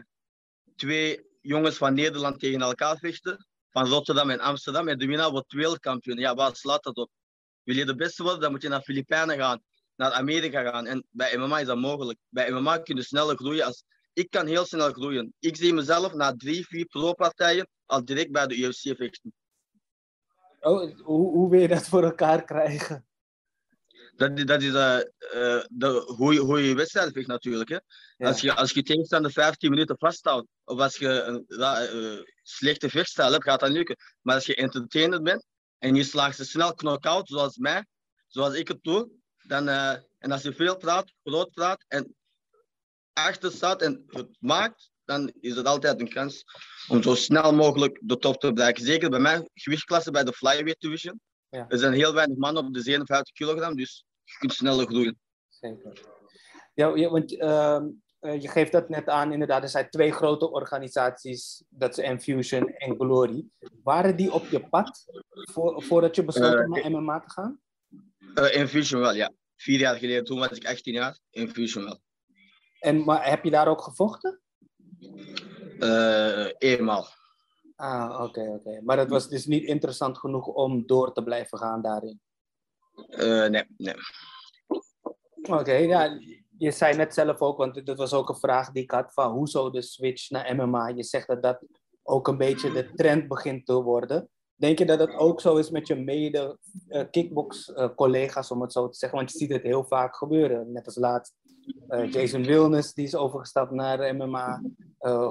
twee 0.79 1.27
jongens 1.41 1.77
van 1.77 1.93
Nederland 1.93 2.39
tegen 2.39 2.61
elkaar 2.61 2.97
vechten. 2.97 3.47
Van 3.69 3.87
Rotterdam 3.87 4.29
en 4.29 4.39
Amsterdam. 4.39 4.87
En 4.87 4.97
de 4.97 5.05
winnaar 5.05 5.31
wordt 5.31 5.53
wereldkampioen. 5.53 6.17
Ja, 6.17 6.35
waar 6.35 6.55
slaat 6.55 6.83
dat 6.83 6.95
op? 6.95 7.09
Wil 7.63 7.75
je 7.75 7.85
de 7.85 7.95
beste 7.95 8.23
worden, 8.23 8.41
dan 8.41 8.51
moet 8.51 8.61
je 8.61 8.69
naar 8.69 8.81
Filipijnen 8.81 9.37
gaan, 9.37 9.61
naar 9.95 10.11
Amerika 10.11 10.61
gaan. 10.71 10.85
En 10.85 11.05
bij 11.09 11.37
MMA 11.37 11.59
is 11.59 11.67
dat 11.67 11.77
mogelijk. 11.77 12.19
Bij 12.29 12.51
MMA 12.51 12.77
kun 12.77 12.95
je 12.95 13.03
sneller 13.03 13.35
groeien. 13.35 13.65
Als, 13.65 13.83
ik 14.13 14.29
kan 14.29 14.45
heel 14.45 14.65
snel 14.65 14.91
groeien. 14.91 15.33
Ik 15.39 15.55
zie 15.55 15.73
mezelf 15.73 16.13
na 16.13 16.35
drie, 16.35 16.65
vier 16.65 16.85
pro-partijen 16.85 17.67
al 17.85 18.05
direct 18.05 18.31
bij 18.31 18.47
de 18.47 18.57
UFC 18.57 18.95
vechten. 18.95 19.33
Oh, 20.59 20.99
hoe, 20.99 21.31
hoe 21.31 21.49
wil 21.49 21.59
je 21.59 21.67
dat 21.67 21.87
voor 21.87 22.03
elkaar 22.03 22.43
krijgen? 22.43 23.08
Dat, 24.19 24.47
dat 24.47 24.61
is 24.61 24.67
uh, 24.67 24.99
de, 25.69 26.13
hoe, 26.17 26.33
je, 26.33 26.39
hoe 26.39 26.63
je 26.63 26.75
wedstrijd 26.75 27.13
vecht 27.13 27.27
natuurlijk. 27.27 27.69
Hè? 27.69 27.77
Ja. 28.17 28.27
Als, 28.27 28.41
je, 28.41 28.55
als 28.55 28.71
je 28.71 28.83
tegenstander 28.83 29.31
15 29.31 29.69
minuten 29.69 29.97
vasthoudt, 29.97 30.47
of 30.63 30.79
als 30.79 30.97
je 30.97 31.07
een 31.21 31.45
uh, 31.47 32.21
slechte 32.43 32.89
vechtstijl 32.89 33.31
hebt, 33.31 33.43
gaat 33.43 33.59
dat 33.59 33.69
lukken. 33.69 33.95
Maar 34.21 34.35
als 34.35 34.45
je 34.45 34.55
entertainer 34.55 35.21
bent 35.21 35.45
en 35.77 35.95
je 35.95 36.03
slaagt 36.03 36.35
ze 36.35 36.45
snel 36.45 36.73
knock-out, 36.73 37.27
zoals 37.27 37.57
mij, 37.57 37.85
zoals 38.27 38.53
ik 38.53 38.67
het 38.67 38.83
doe, 38.83 39.09
dan, 39.37 39.67
uh, 39.67 39.91
en 40.17 40.31
als 40.31 40.41
je 40.41 40.53
veel 40.53 40.77
praat, 40.77 41.13
groot 41.23 41.51
praat 41.51 41.85
en 41.87 42.15
achter 43.13 43.51
staat 43.51 43.81
en 43.81 44.03
het 44.07 44.37
maakt, 44.39 44.91
dan 45.05 45.33
is 45.39 45.55
het 45.55 45.65
altijd 45.65 45.99
een 45.99 46.09
kans 46.09 46.43
om 46.87 47.03
zo 47.03 47.15
snel 47.15 47.53
mogelijk 47.53 47.99
de 48.03 48.17
top 48.17 48.39
te 48.39 48.53
bereiken. 48.53 48.85
Zeker 48.85 49.09
bij 49.09 49.19
mijn 49.19 49.49
gewichtklasse 49.53 50.11
bij 50.11 50.23
de 50.23 50.33
flyweight 50.33 50.81
division. 50.81 51.21
Ja. 51.49 51.65
Er 51.67 51.77
zijn 51.77 51.93
heel 51.93 52.13
weinig 52.13 52.37
mannen 52.37 52.65
op 52.65 52.73
de 52.73 52.81
57 52.81 53.33
kilogram, 53.33 53.75
dus 53.75 54.05
je 54.31 54.37
kunt 54.39 54.53
sneller 54.53 54.85
groeien. 54.85 55.19
Zeker. 55.49 56.01
Ja, 56.73 56.95
ja 56.95 57.09
want 57.09 57.31
uh, 57.31 57.79
uh, 58.21 58.41
je 58.41 58.47
geeft 58.47 58.71
dat 58.71 58.89
net 58.89 59.07
aan, 59.07 59.31
inderdaad, 59.31 59.63
er 59.63 59.69
zijn 59.69 59.89
twee 59.89 60.11
grote 60.11 60.51
organisaties, 60.51 61.63
dat 61.69 61.97
is 61.97 62.03
Infusion 62.03 62.67
en 62.67 62.95
Glory. 62.95 63.45
Waren 63.83 64.15
die 64.15 64.33
op 64.33 64.45
je 64.45 64.69
pad 64.69 65.05
voor, 65.51 65.83
voordat 65.83 66.15
je 66.15 66.23
besloot 66.23 66.65
om 66.65 66.69
naar 66.69 66.91
MMA 66.91 67.19
te 67.19 67.29
gaan? 67.29 67.59
Infusion 68.51 69.01
wel, 69.01 69.13
ja. 69.13 69.31
Vier 69.55 69.79
jaar 69.79 69.95
geleden, 69.95 70.23
toen 70.23 70.39
was 70.39 70.51
ik 70.51 70.67
18 70.67 70.93
jaar, 70.93 71.19
Infusion 71.29 71.83
wel. 71.83 71.99
En 72.79 73.03
maar 73.03 73.29
heb 73.29 73.43
je 73.43 73.51
daar 73.51 73.67
ook 73.67 73.81
gevochten? 73.81 74.41
Eenmaal. 76.57 77.07
Ah, 77.75 78.11
oké, 78.13 78.23
okay, 78.23 78.47
oké. 78.47 78.69
Okay. 78.69 78.79
Maar 78.83 78.97
het 78.97 79.09
was 79.09 79.29
dus 79.29 79.45
niet 79.45 79.63
interessant 79.63 80.17
genoeg 80.17 80.47
om 80.47 80.85
door 80.85 81.13
te 81.13 81.23
blijven 81.23 81.57
gaan 81.57 81.81
daarin? 81.81 82.21
Uh, 83.09 83.47
nee, 83.47 83.63
nee. 83.77 83.95
Oké, 85.41 85.73
ja, 85.73 86.19
je 86.57 86.71
zei 86.71 86.95
net 86.95 87.13
zelf 87.13 87.39
ook, 87.39 87.57
want 87.57 87.85
dat 87.85 87.97
was 87.97 88.13
ook 88.13 88.29
een 88.29 88.35
vraag 88.35 88.71
die 88.71 88.83
ik 88.83 88.91
had, 88.91 89.13
van 89.13 89.31
hoe 89.31 89.47
zou 89.47 89.71
de 89.71 89.81
switch 89.81 90.29
naar 90.29 90.55
MMA? 90.55 90.87
Je 90.87 91.03
zegt 91.03 91.27
dat 91.27 91.43
dat 91.43 91.59
ook 92.03 92.27
een 92.27 92.37
beetje 92.37 92.71
de 92.71 92.93
trend 92.93 93.27
begint 93.27 93.65
te 93.65 93.73
worden. 93.73 94.29
Denk 94.55 94.77
je 94.77 94.85
dat 94.85 94.99
het 94.99 95.13
ook 95.13 95.41
zo 95.41 95.57
is 95.57 95.69
met 95.69 95.87
je 95.87 95.95
mede 95.95 96.57
uh, 96.87 97.03
kickbox 97.11 97.67
uh, 97.67 97.89
collega's, 97.95 98.51
om 98.51 98.61
het 98.61 98.71
zo 98.71 98.89
te 98.89 98.97
zeggen? 98.97 99.17
Want 99.17 99.31
je 99.31 99.37
ziet 99.37 99.51
het 99.51 99.63
heel 99.63 99.83
vaak 99.83 100.15
gebeuren. 100.15 100.71
Net 100.71 100.85
als 100.85 100.95
laatst 100.95 101.33
uh, 101.89 102.11
Jason 102.11 102.43
Wilnes, 102.43 102.93
die 102.93 103.05
is 103.05 103.15
overgestapt 103.15 103.71
naar 103.71 104.15
MMA. 104.15 104.61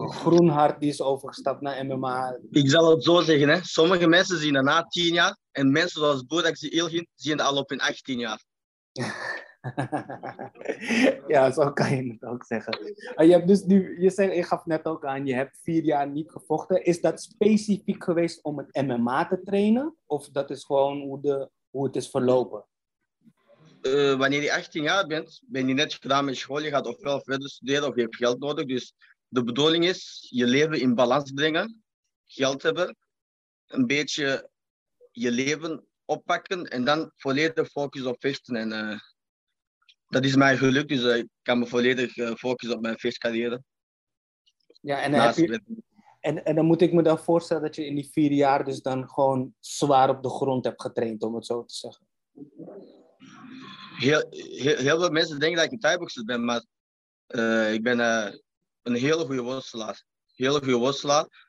Groenhart, 0.09 0.81
die 0.81 0.89
is 0.89 1.03
overgestapt 1.03 1.61
naar 1.61 1.87
MMA. 1.87 2.39
Ik 2.51 2.71
zal 2.71 2.91
het 2.91 3.05
zo 3.05 3.21
zeggen, 3.21 3.49
hè. 3.49 3.59
sommige 3.63 4.07
mensen 4.07 4.39
zien 4.39 4.53
dat 4.53 4.65
na 4.65 4.83
10 4.83 5.15
jaar. 5.15 5.37
En 5.53 5.73
mensen 5.73 6.01
zoals 6.01 6.27
Bodak 6.27 6.57
Ilgin 6.57 7.09
zien 7.15 7.37
dat 7.37 7.47
al 7.47 7.57
op 7.57 7.69
hun 7.69 7.81
18 7.81 8.19
jaar. 8.19 8.45
ja, 11.35 11.51
zo 11.51 11.73
kan 11.73 11.97
je 11.97 12.13
het 12.13 12.25
ook 12.25 12.45
zeggen. 12.45 12.79
Je, 13.17 13.33
hebt 13.33 13.49
dus 13.49 13.65
nu, 13.65 14.01
je, 14.01 14.11
zei, 14.11 14.35
je 14.35 14.43
gaf 14.43 14.67
net 14.67 14.85
ook 14.85 15.05
aan, 15.05 15.27
je 15.27 15.35
hebt 15.35 15.61
vier 15.63 15.85
jaar 15.85 16.11
niet 16.11 16.31
gevochten. 16.31 16.85
Is 16.85 17.01
dat 17.01 17.21
specifiek 17.23 18.05
geweest 18.05 18.43
om 18.43 18.59
het 18.59 18.87
MMA 18.87 19.27
te 19.27 19.43
trainen? 19.45 19.97
Of 20.07 20.29
dat 20.29 20.51
is 20.51 20.65
gewoon 20.65 21.01
hoe, 21.01 21.21
de, 21.21 21.51
hoe 21.71 21.87
het 21.87 21.97
is 21.97 22.11
verlopen? 22.11 22.65
Uh, 23.83 24.15
wanneer 24.15 24.43
je 24.43 24.53
18 24.53 24.83
jaar 24.83 25.07
bent, 25.07 25.41
ben 25.47 25.69
je 25.69 25.75
net 25.75 25.95
gedaan 25.95 26.25
met 26.25 26.37
school. 26.37 26.63
Je 26.63 26.71
gaat 26.71 26.87
ofwel 26.87 27.21
verder 27.21 27.49
studeren 27.49 27.89
of 27.89 27.95
je 27.95 28.01
hebt 28.01 28.17
geld 28.17 28.39
nodig. 28.39 28.67
Dus 28.67 28.95
de 29.29 29.45
bedoeling 29.45 29.85
is 29.85 30.27
je 30.31 30.47
leven 30.47 30.81
in 30.81 30.95
balans 30.95 31.33
brengen. 31.33 31.83
geld 32.25 32.63
hebben, 32.63 32.97
een 33.67 33.87
beetje 33.87 34.51
je 35.11 35.31
leven 35.31 35.87
oppakken 36.05 36.65
en 36.65 36.85
dan 36.85 37.13
volledig 37.17 37.69
focussen 37.69 38.11
op 38.11 38.21
vechten. 38.21 38.57
En 38.57 38.73
uh, 38.73 38.99
dat 40.09 40.25
is 40.25 40.37
mijn 40.37 40.59
geluk, 40.59 40.89
dus 40.89 41.03
uh, 41.03 41.17
ik 41.17 41.29
kan 41.43 41.59
me 41.59 41.67
volledig 41.67 42.17
uh, 42.17 42.35
focussen 42.35 42.77
op 42.77 42.83
mijn 42.83 42.99
vechtcarrière. 42.99 43.63
Ja, 44.81 45.03
en, 45.03 45.13
je, 45.13 45.61
en, 46.21 46.45
en 46.45 46.55
dan 46.55 46.65
moet 46.65 46.81
ik 46.81 46.93
me 46.93 47.03
dan 47.03 47.19
voorstellen 47.19 47.63
dat 47.63 47.75
je 47.75 47.87
in 47.87 47.95
die 47.95 48.11
vier 48.13 48.33
jaar 48.33 48.65
dus 48.65 48.83
dan 48.83 49.09
gewoon 49.09 49.55
zwaar 49.61 50.11
op 50.11 50.23
de 50.23 50.31
grond 50.31 50.65
hebt 50.65 50.83
getraind, 50.83 51.23
om 51.23 51.35
het 51.35 51.47
zo 51.47 51.65
te 51.65 51.75
zeggen. 51.75 52.07
Heel, 53.99 54.27
heel, 54.31 54.77
heel 54.77 54.99
veel 54.99 55.11
mensen 55.11 55.39
denken 55.39 55.57
dat 55.57 55.67
ik 55.67 55.73
een 55.73 55.79
thai 55.79 56.25
ben, 56.25 56.45
maar 56.45 56.65
ik 57.73 57.83
ben 57.83 57.99
een 58.83 58.95
hele 58.95 59.25
goede 59.25 59.43
worstelaar. 59.43 60.05
Hele 60.35 60.59
goede 60.59 60.77
worstelaar. 60.77 61.47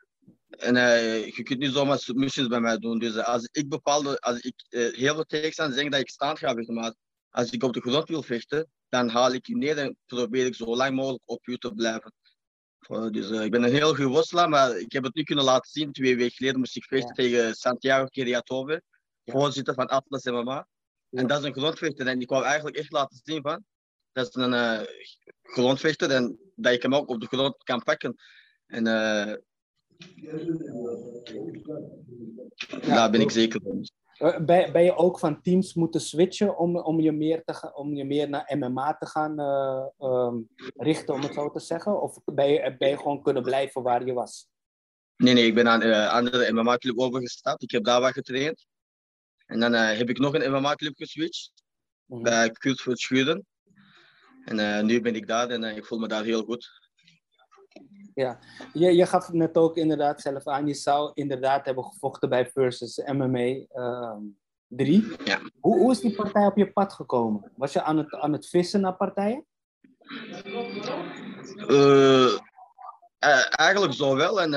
En 0.50 0.76
uh, 0.76 1.26
je 1.26 1.44
kunt 1.44 1.60
niet 1.60 1.74
zomaar 1.74 2.00
submissions 2.00 2.48
bij 2.48 2.60
mij 2.60 2.78
doen. 2.78 3.00
Dus 3.00 3.18
als 3.18 3.50
ik 3.52 3.70
bepaalde, 3.70 4.20
als 4.20 4.40
ik 4.40 4.54
heel 4.70 5.14
veel 5.14 5.24
tegenstanders 5.24 5.76
zeggen 5.76 5.92
dat 5.92 6.02
ik 6.02 6.10
staand 6.10 6.40
ga 6.40 6.54
vechten, 6.54 6.74
maar 6.74 6.94
als 7.30 7.50
ik 7.50 7.64
op 7.64 7.74
de 7.74 7.82
grond 7.82 8.08
wil 8.08 8.24
vechten, 8.24 8.70
dan 8.90 9.10
haal 9.10 9.34
ik 9.34 9.48
je 9.48 9.58
neer 9.58 9.78
en 9.78 9.98
probeer 10.06 10.46
ik 10.46 10.56
zo 10.56 10.76
lang 10.76 10.96
mogelijk 10.96 11.24
op 11.26 11.46
je 11.46 11.58
te 11.58 11.74
blijven. 11.74 12.14
dus 13.12 13.30
ik 13.30 13.52
ben 13.52 13.64
een 13.64 13.74
heel 13.74 13.96
goede 13.96 14.10
worstelaar, 14.10 14.50
maar 14.50 14.78
ik 14.78 14.92
heb 14.92 15.04
het 15.04 15.16
nu 15.16 15.24
kunnen 15.24 15.46
laten 15.46 15.72
zien. 15.72 15.92
Twee 15.92 16.16
weken 16.16 16.36
geleden 16.36 16.60
moest 16.60 16.76
ik 16.76 16.84
vechten 16.84 17.08
ja. 17.08 17.14
tegen 17.14 17.56
Santiago 17.56 18.06
Kiriatove, 18.06 18.84
voorzitter 19.26 19.74
van 19.74 19.88
Atlas 19.88 20.24
MMA. 20.24 20.68
En 21.10 21.28
dat 21.28 21.40
is 21.40 21.46
een 21.46 21.54
grondvechter. 21.54 22.08
En 22.08 22.22
ik 22.22 22.30
wou 22.30 22.44
eigenlijk 22.44 22.78
echt 22.78 22.92
laten 22.92 23.20
zien 23.24 23.42
van, 23.42 23.64
dat 24.12 24.28
is 24.28 24.36
een 24.36 24.54
uh, 24.54 24.82
grondvechter 25.44 26.12
en 26.12 26.40
dat 26.56 26.74
ik 26.74 26.82
hem 26.82 26.96
ook 26.96 27.10
op 27.10 27.20
de 27.20 27.28
grond 27.28 27.64
kan 27.64 27.84
pakken. 27.84 28.16
En 28.66 28.86
uh, 28.86 29.34
daar 32.88 33.12
ben 33.12 33.22
ik 33.22 33.32
zeker 33.32 33.62
van. 33.62 33.88
Eh, 34.20 34.40
ben, 34.40 34.72
ben 34.72 34.84
je 34.84 34.96
ook 34.96 35.20
van 35.20 35.42
teams 35.42 35.74
moeten 35.74 36.02
switchen 36.02 36.58
om, 36.58 36.78
om, 36.78 37.00
je, 37.00 37.12
meer 37.12 37.44
te 37.44 37.72
om 37.74 37.96
je 37.96 38.06
meer 38.06 38.30
naar 38.30 38.56
MMA 38.58 38.98
te 38.98 39.06
gaan 39.06 39.40
uh, 39.40 40.10
um, 40.10 40.50
richten, 40.76 41.14
om 41.14 41.22
het 41.22 41.34
zo 41.34 41.52
te 41.52 41.60
zeggen? 41.60 42.02
Of 42.02 42.20
ben 42.26 42.50
je, 42.50 42.76
ben 42.78 42.90
je 42.90 42.98
gewoon 42.98 43.22
kunnen 43.22 43.44
blijven 43.44 43.82
waar 43.82 44.06
je 44.06 44.14
was? 44.14 44.48
Nee, 45.16 45.34
nee, 45.34 45.46
ik 45.46 45.56
ben 45.56 45.68
aan 45.68 45.82
een 45.82 45.88
uh, 45.88 46.14
andere 46.14 46.52
MMA-club 46.52 47.00
overgestapt. 47.00 47.64
Ik 47.64 47.72
heb 47.72 47.84
daar 47.84 48.02
wat 48.02 48.12
getraind. 48.12 48.66
En 49.50 49.60
dan 49.60 49.74
heb 49.74 50.10
ik 50.10 50.18
nog 50.18 50.34
een 50.34 50.52
MMA-club 50.52 50.96
geswitcht. 50.96 51.52
-hmm. 52.06 52.24
Bij 52.24 52.52
Kurt 52.52 52.82
voor 52.82 52.98
Schuren. 52.98 53.46
En 54.46 54.86
nu 54.86 55.02
ben 55.02 55.16
ik 55.16 55.28
daar 55.28 55.50
en 55.50 55.64
ik 55.64 55.86
voel 55.86 56.00
me 56.00 56.08
daar 56.08 56.24
heel 56.24 56.44
goed. 56.44 56.90
Ja, 58.14 58.40
je, 58.74 58.96
je 58.96 59.06
gaf 59.06 59.32
net 59.32 59.56
ook 59.56 59.78
inderdaad 59.78 60.22
zelf 60.22 60.48
aan. 60.48 60.68
Je 60.68 60.74
zou 60.74 61.12
inderdaad 61.14 61.66
hebben 61.66 61.84
gevochten 61.84 62.30
bij 62.30 62.50
Versus 62.50 63.02
MMA 63.06 63.66
uh, 63.74 64.16
3. 64.68 65.08
Ja. 65.24 65.40
Hoe, 65.60 65.78
hoe 65.78 65.92
is 65.92 66.00
die 66.00 66.16
partij 66.16 66.46
op 66.46 66.58
je 66.58 66.72
pad 66.72 66.94
gekomen? 66.94 67.52
Was 67.56 67.74
je 67.74 67.82
aan 67.82 67.98
het, 67.98 68.14
aan 68.16 68.34
het 68.34 68.48
vissen 68.48 68.82
naar 68.82 68.96
partijen? 68.96 69.46
Uh, 71.68 72.34
eigenlijk 73.50 73.94
zo 73.94 74.16
wel. 74.16 74.42
En, 74.42 74.54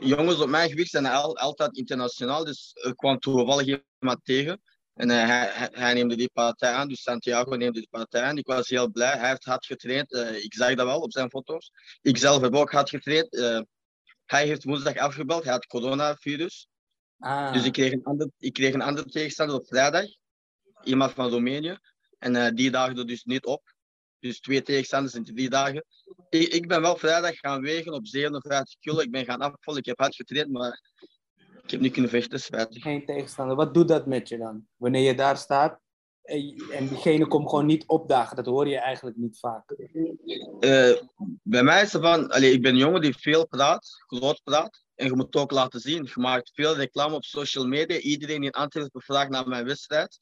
jongens 0.00 0.40
op 0.40 0.48
mijn 0.48 0.68
gewicht 0.68 0.90
zijn 0.90 1.06
al, 1.06 1.36
altijd 1.36 1.76
internationaal. 1.76 2.44
Dus 2.44 2.70
er 2.74 2.94
kwam 2.94 3.18
toevallig 3.18 3.82
iemand 4.00 4.24
tegen. 4.24 4.62
En 4.94 5.10
uh, 5.10 5.26
hij, 5.26 5.68
hij, 5.72 5.94
neemde 5.94 6.16
die 6.16 6.30
partij 6.32 6.72
aan, 6.72 6.88
dus 6.88 7.02
Santiago 7.02 7.54
neemde 7.54 7.78
die 7.78 7.88
partij 7.90 8.22
aan. 8.22 8.38
Ik 8.38 8.46
was 8.46 8.68
heel 8.68 8.90
blij. 8.90 9.18
Hij 9.18 9.28
heeft 9.28 9.44
hard 9.44 9.66
getraind. 9.66 10.12
Uh, 10.12 10.44
ik 10.44 10.54
zag 10.54 10.74
dat 10.74 10.86
wel 10.86 11.00
op 11.00 11.12
zijn 11.12 11.30
foto's. 11.30 11.70
Ik 12.02 12.16
zelf 12.16 12.42
heb 12.42 12.54
ook 12.54 12.72
hard 12.72 12.88
getraind. 12.88 13.34
Uh, 13.34 13.60
hij 14.24 14.46
heeft 14.46 14.64
woensdag 14.64 14.96
afgebeld. 14.96 15.42
Hij 15.44 15.52
had 15.52 15.66
coronavirus. 15.66 16.68
Ah. 17.18 17.52
Dus 17.52 17.64
ik 17.64 17.72
kreeg, 17.72 17.92
een 17.92 18.04
ander, 18.04 18.30
ik 18.38 18.52
kreeg 18.52 18.74
een 18.74 18.82
andere 18.82 19.10
tegenstander 19.10 19.56
op 19.56 19.66
vrijdag. 19.66 20.04
Iemand 20.82 21.12
van 21.12 21.28
Roemenië. 21.28 21.78
En 22.18 22.54
die 22.54 22.70
daagde 22.70 23.04
dus 23.04 23.24
niet 23.24 23.44
op. 23.44 23.73
Dus 24.24 24.40
twee 24.40 24.62
tegenstanders 24.62 25.14
in 25.14 25.24
drie 25.24 25.50
dagen. 25.50 25.84
Ik, 26.28 26.48
ik 26.48 26.68
ben 26.68 26.80
wel 26.80 26.96
vrijdag 26.96 27.38
gaan 27.38 27.60
wegen 27.60 27.92
op 27.92 28.06
57 28.06 28.78
kilo. 28.80 29.00
Ik 29.00 29.10
ben 29.10 29.24
gaan 29.24 29.40
afvallen. 29.40 29.80
Ik 29.80 29.86
heb 29.86 29.98
hard 29.98 30.14
getraind, 30.14 30.50
maar 30.50 30.80
ik 31.62 31.70
heb 31.70 31.80
niet 31.80 31.92
kunnen 31.92 32.10
vechten, 32.10 32.40
spijtig. 32.40 32.82
Geen 32.82 33.04
tegenstander. 33.04 33.56
Wat 33.56 33.74
doet 33.74 33.88
dat 33.88 34.06
met 34.06 34.28
je 34.28 34.38
dan? 34.38 34.66
Wanneer 34.76 35.02
je 35.02 35.14
daar 35.14 35.36
staat 35.36 35.80
en 36.24 36.88
diegene 36.88 37.26
komt 37.26 37.48
gewoon 37.48 37.66
niet 37.66 37.86
opdagen. 37.86 38.36
Dat 38.36 38.46
hoor 38.46 38.68
je 38.68 38.78
eigenlijk 38.78 39.16
niet 39.16 39.38
vaak. 39.38 39.70
Uh, 40.60 40.96
bij 41.42 41.62
mij 41.62 41.82
is 41.82 41.92
het 41.92 42.02
van... 42.02 42.30
Allez, 42.30 42.52
ik 42.52 42.62
ben 42.62 42.72
een 42.72 42.78
jongen 42.78 43.00
die 43.00 43.16
veel 43.16 43.46
praat, 43.46 43.88
groot 44.06 44.40
praat. 44.42 44.84
En 44.94 45.06
je 45.06 45.14
moet 45.14 45.26
het 45.26 45.36
ook 45.36 45.50
laten 45.50 45.80
zien. 45.80 46.04
Je 46.04 46.20
maakt 46.20 46.50
veel 46.54 46.76
reclame 46.76 47.14
op 47.14 47.24
social 47.24 47.66
media. 47.66 47.98
Iedereen 47.98 48.42
in 48.42 48.50
Antwerpen 48.50 49.02
vraagt 49.02 49.30
naar 49.30 49.48
mijn 49.48 49.64
wedstrijd. 49.64 50.18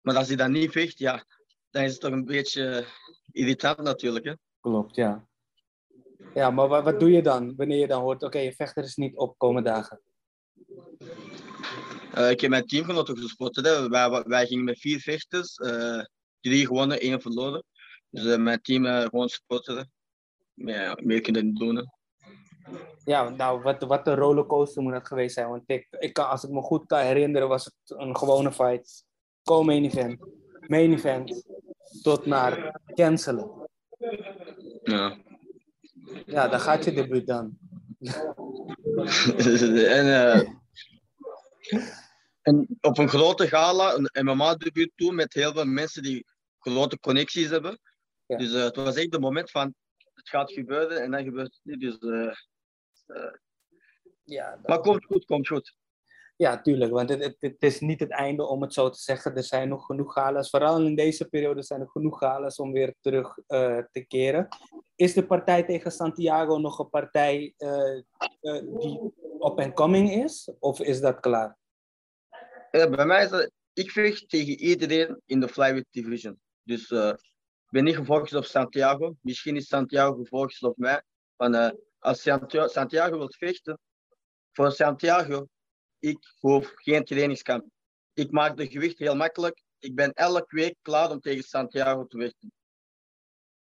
Maar 0.00 0.16
als 0.16 0.28
je 0.28 0.36
dan 0.36 0.52
niet 0.52 0.70
vecht, 0.70 0.98
ja, 0.98 1.24
dan 1.70 1.82
is 1.82 1.92
het 1.92 2.00
toch 2.00 2.12
een 2.12 2.24
beetje 2.24 2.86
irritant 3.32 3.78
natuurlijk. 3.78 4.24
Hè? 4.24 4.34
Klopt, 4.60 4.96
ja. 4.96 5.26
Ja, 6.34 6.50
maar 6.50 6.68
wat, 6.68 6.84
wat 6.84 7.00
doe 7.00 7.10
je 7.10 7.22
dan 7.22 7.56
wanneer 7.56 7.78
je 7.78 7.86
dan 7.86 8.02
hoort... 8.02 8.16
Oké, 8.16 8.26
okay, 8.26 8.44
je 8.44 8.52
vechter 8.52 8.84
is 8.84 8.96
niet 8.96 9.16
opkomen 9.16 9.64
dagen? 9.64 10.00
Uh, 12.14 12.30
ik 12.30 12.40
heb 12.40 12.50
mijn 12.50 12.66
teamgenoten 12.66 13.18
gespot. 13.18 13.56
Hè. 13.56 13.88
Wij, 13.88 14.22
wij 14.26 14.46
gingen 14.46 14.64
met 14.64 14.78
vier 14.78 15.00
vechters. 15.00 15.58
Uh, 15.58 16.04
drie 16.40 16.66
gewonnen, 16.66 17.00
één 17.00 17.20
verloren. 17.20 17.64
Dus 18.10 18.24
uh, 18.24 18.36
mijn 18.36 18.60
team 18.62 18.84
gewoon 18.84 19.28
spotten. 19.28 19.92
Ja, 20.54 20.98
meer 21.02 21.20
kunnen 21.20 21.46
niet 21.46 21.58
doen. 21.58 21.76
Hè. 21.76 21.82
Ja, 23.04 23.28
nou, 23.28 23.62
wat, 23.62 23.82
wat 23.82 24.06
een 24.06 24.14
rollercoaster 24.14 24.82
moet 24.82 24.92
dat 24.92 25.06
geweest 25.06 25.34
zijn. 25.34 25.48
Want 25.48 25.62
ik, 25.66 25.86
ik 25.98 26.12
kan, 26.12 26.28
als 26.28 26.44
ik 26.44 26.50
me 26.50 26.62
goed 26.62 26.86
kan 26.86 27.00
herinneren, 27.00 27.48
was 27.48 27.64
het 27.64 27.98
een 27.98 28.16
gewone 28.16 28.52
fight. 28.52 29.04
Co-main 29.42 29.84
event, 29.84 30.20
main 30.66 30.92
event, 30.92 31.44
tot 32.02 32.26
naar 32.26 32.80
cancelen. 32.94 33.68
Ja. 34.82 35.16
Ja, 36.26 36.48
dan 36.48 36.60
gaat 36.60 36.84
je 36.84 36.92
debuut 36.92 37.26
dan. 37.26 37.58
en, 39.98 40.06
uh, 40.06 40.48
en 42.42 42.78
op 42.80 42.98
een 42.98 43.08
grote 43.08 43.48
gala, 43.48 43.94
een 43.94 44.26
MMA-debuut 44.26 44.92
toe 44.94 45.12
met 45.12 45.34
heel 45.34 45.52
veel 45.52 45.64
mensen 45.64 46.02
die 46.02 46.26
grote 46.58 46.98
connecties 46.98 47.48
hebben. 47.48 47.80
Ja. 48.26 48.36
Dus 48.36 48.52
uh, 48.52 48.62
het 48.62 48.76
was 48.76 48.96
echt 48.96 49.12
het 49.12 49.20
moment 49.20 49.50
van 49.50 49.74
het 50.14 50.28
gaat 50.28 50.52
gebeuren 50.52 51.02
en 51.02 51.10
dan 51.10 51.24
gebeurt 51.24 51.54
het 51.54 51.60
niet. 51.62 51.80
Dus, 51.80 51.98
uh, 52.00 52.34
ja, 54.24 54.50
dat... 54.50 54.66
Maar 54.66 54.80
komt 54.80 55.04
goed, 55.04 55.24
komt 55.24 55.48
goed. 55.48 55.74
Ja, 56.40 56.60
tuurlijk, 56.60 56.92
want 56.92 57.08
het, 57.08 57.24
het, 57.24 57.36
het, 57.38 57.62
is 57.62 57.80
niet 57.80 58.00
het 58.00 58.10
einde 58.10 58.46
om 58.46 58.62
het 58.62 58.74
zo 58.74 58.88
te 58.88 58.98
zeggen. 58.98 59.36
Er 59.36 59.44
zijn 59.44 59.68
nog 59.68 59.86
genoeg 59.86 60.12
galas, 60.12 60.50
vooral 60.50 60.80
in 60.80 60.94
deze 60.94 61.28
periode 61.28 61.62
zijn 61.62 61.80
er 61.80 61.90
genoeg 61.90 62.18
galas 62.18 62.56
om 62.56 62.72
weer 62.72 62.94
terug 63.00 63.36
uh, 63.36 63.78
te 63.92 64.04
keren. 64.08 64.48
Is 64.94 65.12
de 65.12 65.26
partij 65.26 65.62
tegen 65.62 65.92
Santiago 65.92 66.58
nog 66.58 66.78
een 66.78 66.88
partij 66.88 67.54
uh, 67.58 68.02
uh, 68.40 68.78
die 68.78 69.12
op 69.38 69.58
en 69.58 69.72
coming 69.72 70.24
is? 70.24 70.52
Of 70.58 70.80
is 70.80 71.00
dat 71.00 71.20
klaar? 71.20 71.58
bij 72.70 73.06
mij 73.06 73.24
is 73.24 73.30
dat, 73.30 73.50
ik 73.72 73.90
vecht 73.90 74.28
tegen 74.28 74.58
iedereen 74.58 75.20
in 75.26 75.40
de 75.40 75.48
flyweight 75.48 75.88
division. 75.90 76.40
Dus 76.62 76.90
ik 76.90 77.70
ben 77.70 77.84
niet 77.84 77.96
gefocust 77.96 78.34
op 78.34 78.44
Santiago. 78.44 79.14
Misschien 79.20 79.56
is 79.56 79.66
Santiago 79.66 80.14
gefocust 80.14 80.62
op 80.62 80.76
mij. 80.76 81.02
Als 81.98 82.22
Santiago, 82.22 82.68
Santiago 82.68 83.18
wil 83.18 83.32
vechten, 83.38 83.78
voor 84.52 84.72
Santiago 84.72 85.46
ik 86.00 86.34
hoef 86.38 86.72
geen 86.74 87.04
trainingskamp. 87.04 87.64
Ik 88.12 88.30
maak 88.30 88.56
de 88.56 88.66
gewicht 88.66 88.98
heel 88.98 89.16
makkelijk. 89.16 89.62
Ik 89.78 89.94
ben 89.94 90.12
elke 90.12 90.56
week 90.56 90.76
klaar 90.82 91.10
om 91.10 91.20
tegen 91.20 91.42
Santiago 91.42 92.06
te 92.06 92.18
vechten. 92.18 92.52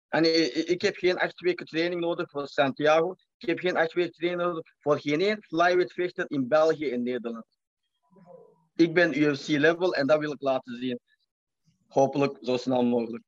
En 0.09 0.25
ik, 0.69 0.83
heb 0.83 0.97
geen 0.97 1.19
acht 1.19 1.41
weken 1.41 1.67
training 1.67 2.01
nodig 2.01 2.31
voor 2.31 2.47
Santiago. 2.47 3.15
Ik 3.39 3.49
heb 3.49 3.59
geen 3.59 3.77
acht 3.77 3.93
weken 3.93 4.13
training 4.13 4.43
nodig 4.43 4.73
voor 4.79 5.01
geen 5.01 5.21
één 5.21 5.43
flyweight 5.43 5.93
vechter 5.93 6.25
in 6.29 6.49
België 6.49 6.91
en 6.91 7.03
Nederland. 7.03 7.47
Ik 8.75 8.95
ben 8.95 9.19
UFC 9.19 9.47
level 9.47 9.95
en 9.95 10.07
dat 10.07 10.19
wil 10.19 10.33
ik 10.33 10.43
laten 10.43 10.77
zien. 10.77 11.01
Hopelijk 11.87 12.39
zo 12.41 12.57
snel 12.57 12.85
mogelijk. 12.85 13.25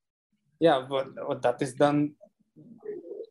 Ja, 0.59 0.87
wat 1.15 1.43
dat 1.43 1.61
is 1.61 1.75
dan 1.75 2.17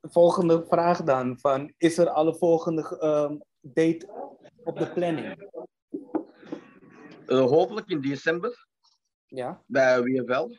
de 0.02 0.10
volgende 0.10 0.66
vraag 0.68 1.04
dan. 1.04 1.40
Van, 1.40 1.74
is 1.78 1.98
er 1.98 2.10
alle 2.10 2.36
volgende 2.36 2.82
uh, 3.02 3.40
date 3.62 4.10
op 4.64 4.78
de 4.78 4.92
planning? 4.92 5.50
Uh, 7.30 7.46
hopelijk 7.46 7.88
in 7.88 8.02
december. 8.02 8.68
Ja. 9.26 9.64
Bij 9.66 10.02
WFL. 10.02 10.56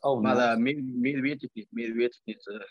Oh, 0.00 0.20
maar 0.20 0.36
uh, 0.36 0.56
meer, 0.56 0.84
meer 0.84 1.20
weet 1.20 1.42
ik 1.42 1.50
niet. 1.52 1.66
Meer 1.70 1.94
weet 1.94 2.14
ik 2.14 2.20
niet. 2.24 2.46
Uh. 2.46 2.62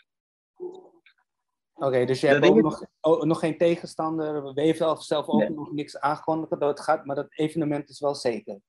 Oké, 1.74 1.86
okay, 1.86 2.06
dus 2.06 2.20
je 2.20 2.26
hebt 2.26 2.44
ook 2.44 2.60
nog, 2.60 2.84
oh, 3.00 3.22
nog 3.22 3.38
geen 3.38 3.58
tegenstander. 3.58 4.52
WFL 4.54 4.94
zelf 4.94 5.28
ook 5.28 5.38
nee. 5.38 5.50
nog 5.50 5.72
niks 5.72 5.98
aangekondigd 5.98 6.50
dat 6.50 6.68
het 6.68 6.80
gaat, 6.80 7.04
maar 7.04 7.16
dat 7.16 7.38
evenement 7.38 7.88
is 7.88 8.00
wel 8.00 8.14
zeker. 8.14 8.60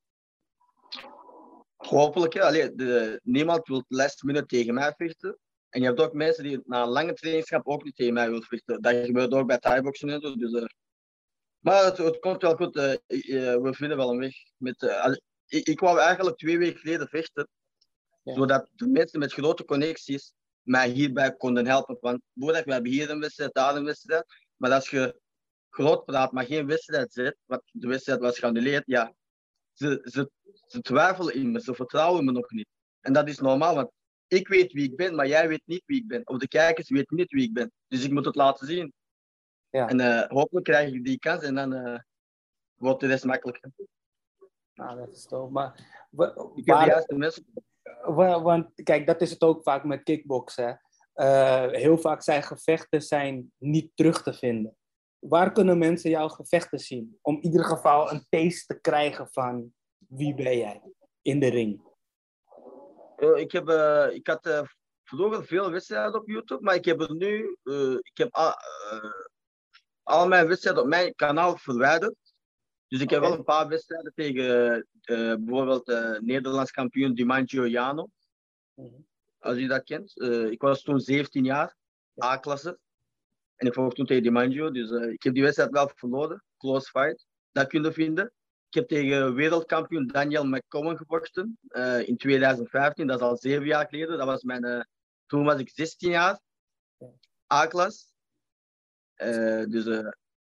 Hopelijk, 1.75 2.33
ja. 2.33 2.47
Allee, 2.47 2.75
de, 2.75 3.19
niemand 3.23 3.67
wil 3.67 3.83
last 3.87 4.23
minute 4.23 4.45
tegen 4.45 4.73
mij 4.73 4.93
vechten. 4.97 5.37
En 5.69 5.81
je 5.81 5.87
hebt 5.87 6.01
ook 6.01 6.13
mensen 6.13 6.43
die 6.43 6.61
na 6.65 6.83
een 6.83 6.89
lange 6.89 7.13
trainingskamp 7.13 7.67
ook 7.67 7.83
niet 7.83 7.95
tegen 7.95 8.13
mij 8.13 8.25
willen 8.29 8.43
vechten. 8.43 8.81
Dat 8.81 8.95
gebeurt 8.95 9.33
ook 9.33 9.47
bij 9.47 9.57
thaiboxen 9.57 10.09
en 10.09 10.21
zo. 10.21 10.35
Dus, 10.35 10.51
uh, 10.51 10.65
maar 11.63 11.83
het, 11.83 11.97
het, 11.97 12.19
komt 12.19 12.41
wel 12.41 12.55
goed. 12.55 12.75
Uh, 12.75 12.93
we 13.55 13.69
vinden 13.71 13.97
wel 13.97 14.09
een 14.09 14.19
weg. 14.19 14.35
Met, 14.57 14.81
ik, 15.47 15.67
ik 15.67 15.79
wou 15.79 15.99
eigenlijk 15.99 16.37
twee 16.37 16.57
weken 16.57 16.79
geleden 16.79 17.07
vechten. 17.07 17.47
Ja. 18.23 18.33
Zodat 18.33 18.69
de 18.73 18.87
mensen 18.87 19.19
met 19.19 19.33
grote 19.33 19.65
connecties 19.65 20.33
mij 20.61 20.89
hierbij 20.89 21.35
konden 21.35 21.65
helpen. 21.65 21.97
Want 22.01 22.21
we 22.33 22.63
hebben 22.65 22.91
hier 22.91 23.09
een 23.09 23.19
wedstrijd, 23.19 23.53
daar 23.53 23.75
een 23.75 23.83
wedstrijd. 23.83 24.25
Maar 24.55 24.71
als 24.71 24.89
je 24.89 25.19
groot 25.69 26.05
praat, 26.05 26.31
maar 26.31 26.45
geen 26.45 26.67
wedstrijd 26.67 27.13
zet, 27.13 27.37
wat 27.45 27.61
de 27.71 27.87
wedstrijd 27.87 28.19
was 28.19 28.39
geannuleerd, 28.39 28.83
ja, 28.85 29.13
ze, 29.73 29.99
ze, 30.03 30.31
ze 30.67 30.81
twijfelen 30.81 31.33
in 31.33 31.51
me, 31.51 31.61
ze 31.61 31.73
vertrouwen 31.73 32.25
me 32.25 32.31
nog 32.31 32.51
niet. 32.51 32.67
En 32.99 33.13
dat 33.13 33.27
is 33.27 33.39
normaal, 33.39 33.75
want 33.75 33.91
ik 34.27 34.47
weet 34.47 34.71
wie 34.71 34.83
ik 34.83 34.95
ben, 34.95 35.15
maar 35.15 35.27
jij 35.27 35.47
weet 35.47 35.61
niet 35.65 35.83
wie 35.85 35.97
ik 35.97 36.07
ben. 36.07 36.27
Of 36.27 36.37
de 36.37 36.47
kijkers 36.47 36.89
weten 36.89 37.15
niet 37.15 37.31
wie 37.31 37.43
ik 37.43 37.53
ben. 37.53 37.71
Dus 37.87 38.03
ik 38.03 38.11
moet 38.11 38.25
het 38.25 38.35
laten 38.35 38.67
zien. 38.67 38.93
Ja. 39.73 39.87
En 39.87 39.99
uh, 39.99 40.27
hopelijk 40.27 40.65
krijg 40.65 40.93
ik 40.93 41.05
die 41.05 41.19
kans 41.19 41.43
en 41.43 41.55
dan 41.55 41.73
uh, 41.73 41.99
wordt 42.73 42.99
de 42.99 43.07
rest 43.07 43.23
makkelijker. 43.23 43.71
Nou, 44.73 44.97
dat 44.97 45.13
is 45.15 45.25
toch. 45.25 45.49
Maar 45.49 45.73
ik 46.55 46.65
heb 46.65 46.77
de 46.79 46.85
juiste 46.85 47.15
mensen. 47.15 47.45
Want 48.43 48.83
kijk, 48.83 49.07
dat 49.07 49.21
is 49.21 49.29
het 49.29 49.41
ook 49.41 49.63
vaak 49.63 49.83
met 49.83 50.03
kickboksen. 50.03 50.81
Uh, 51.15 51.67
heel 51.67 51.97
vaak 51.97 52.21
zijn 52.21 52.43
gevechten 52.43 53.01
zijn 53.01 53.51
niet 53.57 53.91
terug 53.95 54.23
te 54.23 54.33
vinden. 54.33 54.75
Waar 55.19 55.51
kunnen 55.51 55.77
mensen 55.77 56.09
jouw 56.09 56.27
gevechten 56.27 56.79
zien? 56.79 57.17
Om 57.21 57.35
in 57.35 57.43
ieder 57.43 57.65
geval 57.65 58.11
een 58.11 58.25
taste 58.29 58.73
te 58.73 58.79
krijgen 58.81 59.27
van 59.31 59.73
wie 59.97 60.35
ben 60.35 60.57
jij 60.57 60.81
in 61.21 61.39
de 61.39 61.49
ring. 61.49 61.81
Ik, 63.35 63.51
heb, 63.51 63.69
ik 64.13 64.27
had 64.27 64.63
vroeger 65.03 65.45
veel 65.45 65.71
wedstrijden 65.71 66.19
op 66.19 66.27
YouTube, 66.27 66.63
maar 66.63 66.75
ik 66.75 66.85
heb 66.85 67.01
er 67.01 67.15
nu 67.15 67.57
ik 68.01 68.17
heb 68.17 68.33
al, 68.33 68.53
al 70.03 70.27
mijn 70.27 70.47
wedstrijden 70.47 70.83
op 70.83 70.89
mijn 70.89 71.15
kanaal 71.15 71.57
verwijderd. 71.57 72.15
Dus 72.87 73.01
ik 73.01 73.09
heb 73.09 73.21
wel 73.21 73.33
een 73.33 73.43
paar 73.43 73.67
wedstrijden 73.67 74.11
tegen 74.15 74.87
bijvoorbeeld 75.45 75.87
Nederlands 76.21 76.71
kampioen 76.71 77.13
Dimangio 77.13 77.67
Jano. 77.67 78.09
Mm 78.73 79.05
Als 79.39 79.57
je 79.57 79.67
dat 79.67 79.83
kent. 79.83 80.21
ik 80.51 80.61
was 80.61 80.81
toen 80.81 80.99
17 80.99 81.43
jaar, 81.43 81.75
A-klasse. 82.23 82.79
En 83.55 83.67
ik 83.67 83.73
vocht 83.73 83.95
toen 83.95 84.05
tegen 84.05 84.23
Dimangio. 84.23 84.71
Dus 84.71 84.91
ik 84.91 85.23
heb 85.23 85.33
die 85.33 85.43
wedstrijd 85.43 85.71
wel 85.71 85.91
verloren. 85.95 86.43
Close 86.57 86.89
fight. 86.89 87.25
Dat 87.51 87.67
kun 87.67 87.83
je 87.83 87.93
vinden. 87.93 88.31
Ik 88.73 88.79
heb 88.79 88.87
tegen 88.87 89.33
wereldkampioen 89.33 90.07
Daniel 90.07 90.45
McCowan 90.45 90.97
gevochten 90.97 91.57
uh, 91.67 92.07
in 92.07 92.17
2015. 92.17 93.07
Dat 93.07 93.19
is 93.19 93.25
al 93.25 93.37
zeven 93.37 93.65
jaar 93.65 93.87
geleden. 93.89 94.17
Dat 94.17 94.27
was 94.27 94.43
mijn, 94.43 94.65
uh, 94.65 94.81
toen 95.25 95.43
was 95.43 95.59
ik 95.59 95.69
16 95.69 96.09
jaar. 96.09 96.39
A-klas. 97.53 98.12
Uh, 99.25 99.69
dus 99.69 99.85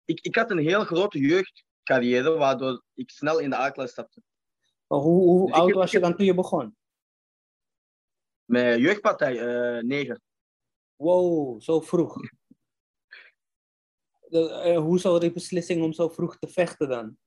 ik, 0.05 0.19
ik 0.21 0.35
had 0.35 0.51
een 0.51 0.57
heel 0.57 0.83
grote 0.83 1.19
jeugdcarrière, 1.19 2.37
waardoor 2.37 2.83
ik 2.93 3.09
snel 3.09 3.39
in 3.39 3.49
de 3.49 3.55
A-klas 3.55 3.91
stapte. 3.91 4.21
hoe, 4.87 5.01
hoe 5.01 5.47
dus 5.47 5.55
oud 5.55 5.71
was 5.71 5.91
je 5.91 5.99
dan 5.99 6.15
toen 6.15 6.25
je 6.25 6.33
begon? 6.33 6.75
Mijn 8.45 8.79
jeugdpartij, 8.79 9.33
9. 9.81 10.21
Wow, 10.95 11.61
zo 11.61 11.81
vroeg. 11.81 12.15
De, 14.29 14.75
hoe 14.75 14.99
zou 14.99 15.19
die 15.19 15.31
beslissing 15.31 15.83
om 15.83 15.93
zo 15.93 16.09
vroeg 16.09 16.37
te 16.37 16.47
vechten 16.47 16.89
dan? 16.89 17.17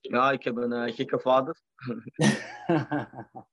Ja, 0.00 0.30
ik 0.30 0.44
heb 0.44 0.56
een 0.56 0.92
gekke 0.92 1.18
vader. 1.18 1.60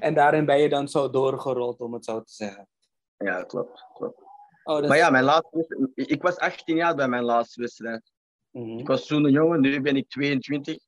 en 0.00 0.14
daarin 0.14 0.44
ben 0.44 0.58
je 0.58 0.68
dan 0.68 0.88
zo 0.88 1.10
doorgerold, 1.10 1.80
om 1.80 1.92
het 1.92 2.04
zo 2.04 2.22
te 2.22 2.32
zeggen. 2.32 2.68
Ja, 3.16 3.42
klopt. 3.42 3.86
klopt. 3.94 4.29
Oh, 4.70 4.88
Maar 4.88 4.96
ja, 4.96 5.10
mijn 5.10 5.24
laatste, 5.24 5.90
ik 5.94 6.22
was 6.22 6.36
18 6.36 6.76
jaar 6.76 6.94
bij 6.94 7.08
mijn 7.08 7.24
laatste 7.24 7.60
wedstrijd. 7.60 8.12
Mm 8.50 8.78
Ik 8.78 8.86
was 8.86 9.06
toen 9.06 9.24
een 9.24 9.32
jongen, 9.32 9.60
nu 9.60 9.80
ben 9.80 9.96
ik 9.96 10.08
22. 10.08 10.78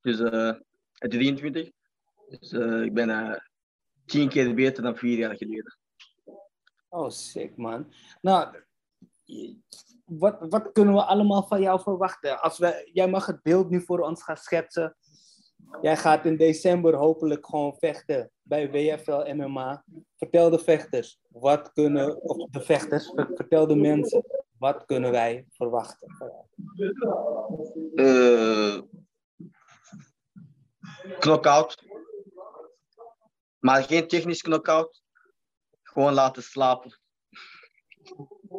Dus 0.00 0.20
uh, 0.20 0.52
23. 0.92 1.70
Dus 2.28 2.52
uh, 2.52 2.82
ik 2.82 2.94
ben 2.94 3.08
uh, 3.08 3.36
tien 4.06 4.28
keer 4.28 4.54
beter 4.54 4.82
dan 4.82 4.96
vier 4.96 5.18
jaar 5.18 5.36
geleden. 5.36 5.78
Oh, 6.88 7.10
sick 7.10 7.56
man. 7.56 7.92
Nou, 8.20 8.56
wat, 10.04 10.36
wat 10.48 10.72
kunnen 10.72 10.94
we 10.94 11.04
allemaal 11.04 11.42
van 11.42 11.60
jou 11.60 11.80
verwachten? 11.80 12.40
Als 12.40 12.58
we, 12.58 12.90
jij 12.92 13.08
mag 13.08 13.26
het 13.26 13.42
beeld 13.42 13.70
nu 13.70 13.80
voor 13.80 14.00
ons 14.00 14.22
gaan 14.22 14.36
schetsen. 14.36 14.96
Jij 15.80 15.96
gaat 15.96 16.24
in 16.24 16.36
december 16.36 16.94
hopelijk 16.94 17.46
gewoon 17.46 17.76
vechten 17.78 18.30
bij 18.50 18.70
WFL 18.70 19.32
MMA. 19.34 19.84
Vertel 20.16 20.50
de 20.50 20.58
vechters, 20.58 21.18
wat 21.28 21.72
kunnen, 21.72 22.22
of 22.22 22.50
de 22.50 22.60
vechters, 22.60 23.12
vertel 23.14 23.66
de 23.66 23.76
mensen, 23.76 24.24
wat 24.58 24.84
kunnen 24.84 25.10
wij 25.10 25.44
verwachten? 25.48 26.08
Uh, 27.94 28.80
knockout. 31.18 31.84
Maar 33.58 33.82
geen 33.82 34.08
technisch 34.08 34.42
knockout. 34.42 35.02
Gewoon 35.82 36.12
laten 36.12 36.42
slapen. 36.42 36.98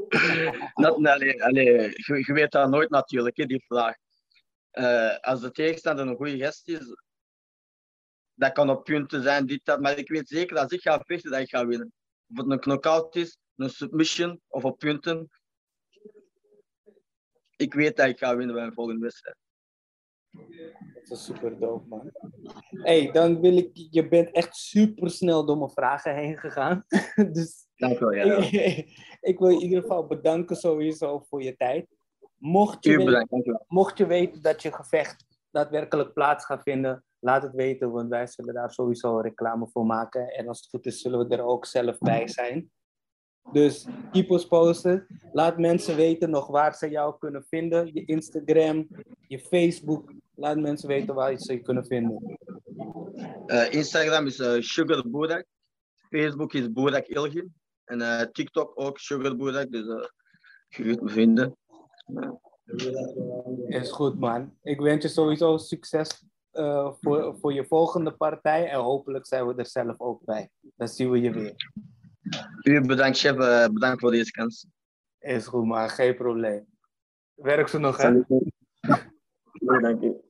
Nee, 0.97 1.43
allee, 1.43 1.65
je, 1.65 2.23
je, 2.25 2.33
weet 2.33 2.51
dat 2.51 2.69
nooit 2.69 2.89
natuurlijk, 2.89 3.37
hè, 3.37 3.45
die 3.45 3.63
vraag. 3.67 3.95
Uh, 4.73 5.17
als 5.17 5.41
de 5.41 5.51
tegenstander 5.51 6.07
een 6.07 6.15
goede 6.15 6.37
gast 6.37 6.67
is, 6.67 6.95
dat 8.41 8.51
kan 8.51 8.69
op 8.69 8.83
punten 8.83 9.23
zijn, 9.23 9.45
dit, 9.45 9.65
dat. 9.65 9.81
Maar 9.81 9.97
ik 9.97 10.09
weet 10.09 10.27
zeker 10.27 10.55
dat 10.55 10.63
als 10.63 10.71
ik 10.71 10.81
ga 10.81 11.03
vechten, 11.05 11.31
dat 11.31 11.39
ik 11.39 11.49
ga 11.49 11.65
winnen. 11.65 11.93
Of 12.29 12.37
het 12.37 12.51
een 12.51 12.59
knockout 12.59 13.15
is, 13.15 13.37
een 13.55 13.69
submission 13.69 14.41
of 14.47 14.65
op 14.65 14.77
punten. 14.77 15.29
Ik 17.55 17.73
weet 17.73 17.97
dat 17.97 18.07
ik 18.07 18.17
ga 18.17 18.35
winnen 18.35 18.55
bij 18.55 18.63
mijn 18.63 18.75
volgende 18.75 19.01
wedstrijd. 19.01 19.35
Dat 20.93 21.17
is 21.17 21.25
super 21.25 21.59
dope, 21.59 21.87
man. 21.87 22.11
hey, 22.69 23.11
dan 23.11 23.41
wil 23.41 23.57
ik... 23.57 23.69
Je 23.73 24.07
bent 24.07 24.31
echt 24.31 24.55
super 24.55 25.09
snel 25.09 25.45
door 25.45 25.57
mijn 25.57 25.69
vragen 25.69 26.15
heen 26.15 26.37
gegaan. 26.37 26.85
dus 27.33 27.67
Dank 27.75 27.99
wel, 27.99 28.11
ja. 28.11 28.23
ik 29.31 29.39
wil 29.39 29.49
je 29.49 29.55
in 29.55 29.61
ieder 29.61 29.81
geval 29.81 30.07
bedanken 30.07 30.55
sowieso 30.55 31.19
voor 31.19 31.43
je 31.43 31.55
tijd. 31.55 31.87
Mocht 32.37 32.83
je, 32.83 32.97
weten, 32.97 33.65
mocht 33.67 33.97
je 33.97 34.05
weten 34.05 34.41
dat 34.41 34.61
je 34.61 34.73
gevecht 34.73 35.25
daadwerkelijk 35.51 36.13
plaats 36.13 36.45
gaat 36.45 36.61
vinden, 36.63 37.03
laat 37.19 37.43
het 37.43 37.53
weten, 37.53 37.91
want 37.91 38.09
wij 38.09 38.27
zullen 38.27 38.53
daar 38.53 38.71
sowieso 38.71 39.19
reclame 39.19 39.67
voor 39.67 39.85
maken. 39.85 40.27
En 40.27 40.47
als 40.47 40.59
het 40.59 40.69
goed 40.69 40.85
is, 40.85 41.01
zullen 41.01 41.27
we 41.27 41.35
er 41.35 41.43
ook 41.43 41.65
zelf 41.65 41.97
bij 41.97 42.27
zijn. 42.27 42.71
Dus 43.51 43.87
keep 44.11 44.29
us 44.29 44.47
posted. 44.47 45.05
Laat 45.33 45.57
mensen 45.57 45.95
weten 45.95 46.29
nog 46.29 46.47
waar 46.47 46.75
ze 46.75 46.89
jou 46.89 47.17
kunnen 47.19 47.43
vinden. 47.43 47.93
Je 47.93 48.05
Instagram, 48.05 48.87
je 49.27 49.39
Facebook. 49.39 50.13
Laat 50.35 50.57
mensen 50.57 50.87
weten 50.87 51.15
waar 51.15 51.37
ze 51.37 51.53
je 51.53 51.61
kunnen 51.61 51.85
vinden. 51.85 52.37
Uh, 53.45 53.71
Instagram 53.73 54.25
is 54.25 54.39
uh, 54.39 54.61
Sugar. 54.61 55.43
Facebook 56.09 56.53
is 56.53 56.71
Boerak 56.71 57.05
Ilgin. 57.05 57.53
En 57.85 57.99
uh, 57.99 58.21
TikTok 58.21 58.71
ook, 58.75 58.97
Sugar 58.99 59.35
Boerak. 59.35 59.71
Dus 59.71 59.85
je 60.67 60.83
kunt 60.83 61.01
me 61.01 61.09
vinden. 61.09 61.57
Is 63.67 63.91
goed, 63.91 64.19
man. 64.19 64.57
Ik 64.61 64.80
wens 64.80 65.03
je 65.03 65.09
sowieso 65.09 65.57
succes 65.57 66.26
uh, 66.53 66.93
voor, 66.99 67.38
voor 67.39 67.53
je 67.53 67.65
volgende 67.65 68.11
partij. 68.11 68.69
En 68.69 68.80
hopelijk 68.80 69.26
zijn 69.26 69.47
we 69.47 69.55
er 69.55 69.65
zelf 69.65 69.99
ook 69.99 70.26
bij. 70.26 70.49
Dan 70.76 70.88
zien 70.88 71.11
we 71.11 71.22
je 71.22 71.32
weer. 71.32 71.55
U 72.63 72.82
bedankt, 72.82 73.17
chef. 73.17 73.36
bedankt 73.74 73.99
voor 73.99 74.11
deze 74.11 74.32
kans. 74.32 74.67
Is 75.19 75.47
goed, 75.47 75.65
man. 75.65 75.89
Geen 75.89 76.15
probleem. 76.15 76.65
Werk 77.34 77.67
ze 77.67 77.78
nog, 77.78 78.01
hè? 78.01 78.22
Dank 79.51 80.01
je. 80.01 80.30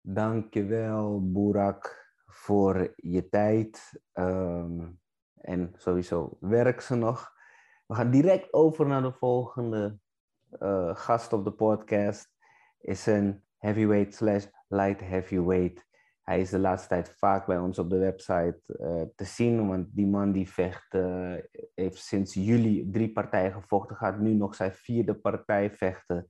Dankjewel, 0.00 1.30
Boerak, 1.32 2.12
voor 2.26 2.92
je 2.96 3.28
tijd. 3.28 4.00
Um, 4.12 5.00
en 5.34 5.72
sowieso 5.76 6.36
werk 6.40 6.80
ze 6.80 6.94
nog. 6.94 7.32
We 7.86 7.94
gaan 7.94 8.10
direct 8.10 8.52
over 8.52 8.86
naar 8.86 9.02
de 9.02 9.12
volgende 9.12 9.98
uh, 10.58 10.96
gast 10.96 11.32
op 11.32 11.44
de 11.44 11.50
podcast. 11.50 12.28
Is 12.80 13.06
een 13.06 13.42
heavyweight 13.58 14.14
slash 14.14 14.46
light 14.68 15.00
heavyweight. 15.00 15.88
Hij 16.22 16.40
is 16.40 16.50
de 16.50 16.58
laatste 16.58 16.88
tijd 16.88 17.14
vaak 17.18 17.46
bij 17.46 17.58
ons 17.58 17.78
op 17.78 17.90
de 17.90 17.98
website 17.98 18.60
uh, 18.66 19.02
te 19.14 19.24
zien, 19.24 19.68
want 19.68 19.88
die 19.90 20.06
man 20.06 20.32
die 20.32 20.48
vecht, 20.48 20.94
uh, 20.94 21.34
heeft 21.74 21.98
sinds 21.98 22.34
juli 22.34 22.90
drie 22.90 23.12
partijen 23.12 23.52
gevochten, 23.52 23.96
gaat 23.96 24.18
nu 24.18 24.34
nog 24.34 24.54
zijn 24.54 24.72
vierde 24.72 25.14
partij 25.14 25.70
vechten. 25.70 26.26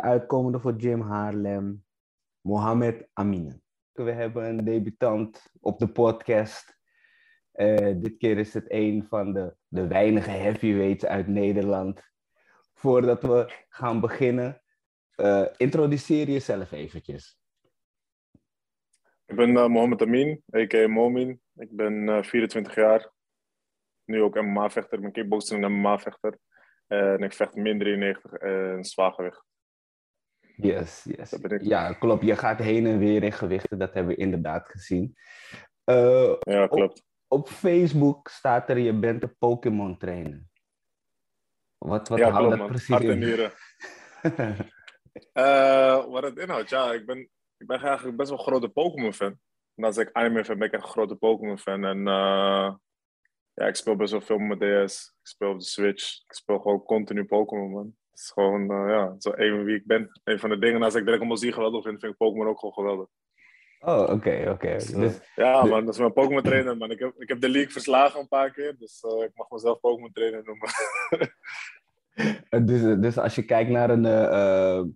uitkomende 0.00 0.60
voor 0.60 0.76
Jim 0.76 1.00
Haarlem, 1.00 1.84
Mohamed 2.40 3.08
Amine. 3.12 3.60
We 3.92 4.12
hebben 4.12 4.48
een 4.48 4.64
debutant 4.64 5.50
op 5.60 5.78
de 5.78 5.88
podcast. 5.88 6.78
Dit 7.96 8.16
keer 8.18 8.38
is 8.38 8.54
het 8.54 8.64
een 8.68 9.06
van 9.08 9.32
de, 9.32 9.56
de 9.68 9.86
weinige 9.86 10.30
heavyweights 10.30 11.04
uit 11.04 11.26
Nederland. 11.26 12.11
Voordat 12.82 13.22
we 13.22 13.52
gaan 13.68 14.00
beginnen, 14.00 14.62
uh, 15.16 15.46
introduceer 15.56 16.28
jezelf 16.28 16.72
eventjes. 16.72 17.38
Ik 19.26 19.36
ben 19.36 19.50
uh, 19.50 19.66
Mohamed 19.66 20.02
Amin, 20.02 20.42
a.k.a. 20.56 20.88
Momin. 20.88 21.40
Ik 21.54 21.70
ben 21.70 22.24
24 22.24 22.74
jaar. 22.74 23.10
nu 24.04 24.22
ook 24.22 24.40
MMA-vechter. 24.40 24.94
Ik 24.98 25.00
ben 25.00 25.12
kickboxer 25.12 25.62
en 25.62 25.72
MMA-vechter. 25.72 26.38
En 26.86 27.18
ik 27.18 27.32
vecht 27.32 27.54
min 27.54 27.78
93 27.78 28.32
en 28.32 28.84
zwaargewicht. 28.84 29.44
Yes, 30.56 31.04
yes. 31.04 31.36
Ja, 31.58 31.92
klopt. 31.92 32.24
Je 32.24 32.36
gaat 32.36 32.58
heen 32.58 32.86
en 32.86 32.98
weer 32.98 33.22
in 33.22 33.32
gewichten. 33.32 33.78
Dat 33.78 33.94
hebben 33.94 34.14
we 34.14 34.20
inderdaad 34.20 34.68
gezien. 34.68 35.16
Eh, 35.84 36.34
Ja, 36.40 36.66
klopt. 36.66 37.04
op 37.28 37.48
Facebook 37.48 38.28
staat 38.28 38.68
er, 38.68 38.78
je 38.78 38.98
bent 38.98 39.22
een 39.22 39.36
Pokémon 39.38 39.98
trainer. 39.98 40.50
Wat, 41.82 42.08
wat 42.08 42.18
ja, 42.18 42.30
houdt 42.30 42.50
dat 42.50 42.58
man. 42.58 42.68
precies 42.68 42.88
Hart 42.88 43.04
en 43.04 43.18
nieren. 43.18 43.52
Eh, 45.32 46.04
wat 46.06 46.22
het 46.22 46.38
inhoudt, 46.38 46.70
ja, 46.70 46.92
ik 46.92 47.06
ben, 47.06 47.18
ik 47.56 47.66
ben 47.66 47.80
eigenlijk 47.80 48.16
best 48.16 48.30
wel 48.30 48.38
een 48.38 48.44
grote 48.44 48.68
Pokémon-fan. 48.68 49.38
Naast 49.74 49.96
dat 49.96 50.06
ik 50.06 50.12
anime 50.12 50.44
fan 50.44 50.58
ben 50.58 50.66
ik 50.66 50.72
echt 50.72 50.82
een 50.82 50.88
grote 50.88 51.14
Pokémon-fan. 51.14 51.84
En 51.84 51.98
eh, 51.98 52.74
ja, 53.54 53.66
ik 53.66 53.76
speel 53.76 53.96
best 53.96 54.12
wel 54.12 54.20
veel 54.20 54.38
met 54.38 54.58
mijn 54.58 54.86
DS. 54.86 55.14
Ik 55.20 55.26
speel 55.26 55.50
op 55.50 55.58
de 55.58 55.64
Switch. 55.64 56.22
Ik 56.26 56.34
speel 56.34 56.58
gewoon 56.58 56.82
continu 56.82 57.24
Pokémon, 57.24 57.70
man. 57.70 57.96
Het 58.10 58.20
is 58.20 58.30
gewoon, 58.30 58.70
eh, 58.70 58.88
ja, 58.88 59.14
zo 59.18 59.32
even 59.32 59.64
wie 59.64 59.76
ik 59.76 59.86
ben. 59.86 60.20
Een 60.24 60.38
van 60.38 60.50
de 60.50 60.58
dingen, 60.58 60.82
als 60.82 60.94
ik 60.94 61.04
Dragon 61.04 61.28
Ball 61.28 61.36
Z 61.36 61.52
geweldig 61.52 61.82
vind, 61.82 62.00
vind 62.00 62.12
ik 62.12 62.18
Pokémon 62.18 62.46
ook 62.46 62.58
gewoon 62.58 62.74
geweldig. 62.74 63.08
Oh, 63.84 64.10
oké, 64.10 64.48
oké. 64.50 64.72
Dus, 64.74 64.92
eh, 64.92 64.98
Dus, 65.00 65.18
ja, 65.34 65.62
de- 65.62 65.68
man, 65.68 65.84
dat 65.84 65.94
is 65.94 66.00
mijn 66.00 66.12
Pokémon 66.12 66.42
trainer, 66.42 66.76
man. 66.76 66.90
Ik 66.90 66.98
heb, 66.98 67.14
ik 67.18 67.28
heb 67.28 67.40
de 67.40 67.48
league 67.48 67.70
verslagen 67.72 68.20
een 68.20 68.28
paar 68.28 68.50
keer, 68.52 68.76
dus 68.78 69.00
eh, 69.00 69.22
ik 69.24 69.30
mag 69.34 69.50
mezelf 69.50 69.80
Pokémon 69.80 70.12
trainer 70.12 70.42
noemen. 70.44 70.68
dus, 72.68 73.00
dus 73.00 73.18
als 73.18 73.34
je 73.34 73.42
kijkt 73.44 73.70
naar 73.70 73.90
een... 73.90 74.04
eh, 74.06 74.78
eh, 74.78 74.86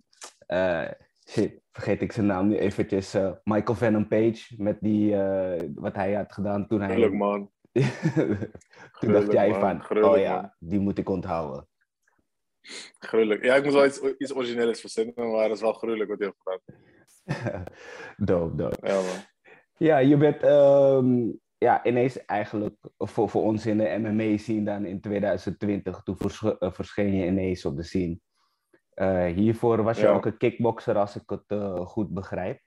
eh, 0.85 0.91
shit, 1.29 1.61
vergeet 1.71 2.01
ik 2.01 2.11
zijn 2.11 2.25
naam 2.25 2.47
nu 2.47 2.57
eventjes. 2.57 3.13
eh, 3.13 3.31
Michael 3.43 3.77
Venom 3.77 4.07
Page, 4.07 4.53
met 4.57 4.77
die, 4.81 5.15
eh, 5.15 5.69
wat 5.75 5.95
hij 5.95 6.13
had 6.13 6.33
gedaan 6.33 6.67
toen 6.67 6.79
hij... 6.81 6.89
Gruwelijk, 6.89 7.15
man. 7.15 7.51
toen 8.99 9.11
dacht 9.11 9.31
jij 9.31 9.49
man, 9.49 9.59
van, 9.83 10.03
oh 10.03 10.17
ja, 10.17 10.35
man. 10.41 10.51
die 10.59 10.79
moet 10.79 10.97
ik 10.97 11.09
onthouden. 11.09 11.67
Gruwelijk. 12.99 13.43
Ja, 13.43 13.55
ik 13.55 13.63
moet 13.63 13.73
wel 13.73 13.85
iets, 13.85 14.01
iets 14.01 14.35
origineels 14.35 14.79
verzinnen, 14.79 15.31
maar 15.31 15.43
het 15.43 15.51
is 15.51 15.61
wel 15.61 15.73
gruwelijk 15.73 16.09
wat 16.09 16.19
hij 16.19 16.27
heeft 16.27 16.41
gedaan. 16.43 17.63
dope, 18.17 18.55
dope. 18.55 18.87
Ja, 18.87 18.93
man. 18.95 19.21
Ja, 19.77 19.97
je 19.97 20.17
bent 20.17 20.41
ehm, 20.43 21.31
ja, 21.57 21.85
ineens 21.85 22.25
eigenlijk 22.25 22.75
voor, 22.97 23.29
voor 23.29 23.43
ons 23.43 23.65
in 23.65 23.77
de 23.77 23.97
MMA-scene 23.99 24.63
dan 24.63 24.85
in 24.85 25.01
2020. 25.01 26.01
Toen 26.03 26.17
vers- 26.17 26.57
eh, 26.59 26.71
verscheen 26.71 27.13
je 27.15 27.25
ineens 27.25 27.65
op 27.65 27.75
de 27.75 27.83
scene. 27.83 28.19
Eh, 28.93 29.25
hiervoor 29.25 29.83
was 29.83 29.97
je 29.97 30.03
Ja. 30.05 30.13
ook 30.13 30.25
een 30.25 30.37
kickboxer, 30.37 30.97
als 30.97 31.15
ik 31.15 31.29
het 31.29 31.43
eh, 31.47 31.85
goed 31.85 32.09
begrijp. 32.13 32.61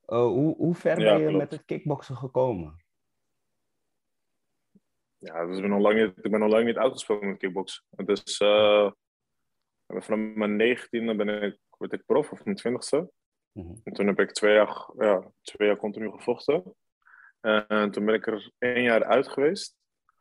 Hoe, 0.00 0.56
hoe 0.56 0.74
ver 0.74 1.00
Ja, 1.00 1.04
ben 1.12 1.18
je 1.20 1.28
klopt. 1.28 1.38
met 1.42 1.50
het 1.50 1.64
kickboksen 1.64 2.16
gekomen? 2.16 2.84
Ja, 5.18 5.46
dus 5.46 5.56
ik 5.56 5.62
ben 5.62 5.70
nog 5.70 5.80
lang 5.80 5.94
niet, 6.00 6.24
ik 6.24 6.30
ben 6.30 6.40
nog 6.40 6.50
lang 6.50 6.64
niet 6.66 6.76
uitgespeeld 6.76 7.20
met 7.22 7.36
kickbox. 7.38 7.86
Het 7.96 8.08
is, 8.08 8.40
vanaf 9.86 10.08
mijn 10.34 10.78
19e 10.78 11.16
ben 11.16 11.42
ik, 11.42 11.58
werd 11.78 11.92
ik 11.92 12.06
prof, 12.06 12.32
of 12.32 12.44
mijn 12.44 12.58
20ste. 12.58 13.06
Mhm. 13.52 13.74
En 13.84 13.92
toen 13.92 14.06
heb 14.06 14.20
ik 14.20 14.32
twee 14.32 14.54
jaar, 14.54 14.90
ja, 14.98 15.32
twee 15.40 15.68
jaar 15.68 15.76
continu 15.76 16.10
gevochten. 16.10 16.74
En 17.40 17.90
toen 17.90 18.04
ben 18.04 18.14
ik 18.14 18.26
er 18.26 18.50
één 18.58 18.82
jaar 18.82 19.04
uit 19.04 19.28
geweest. 19.28 19.76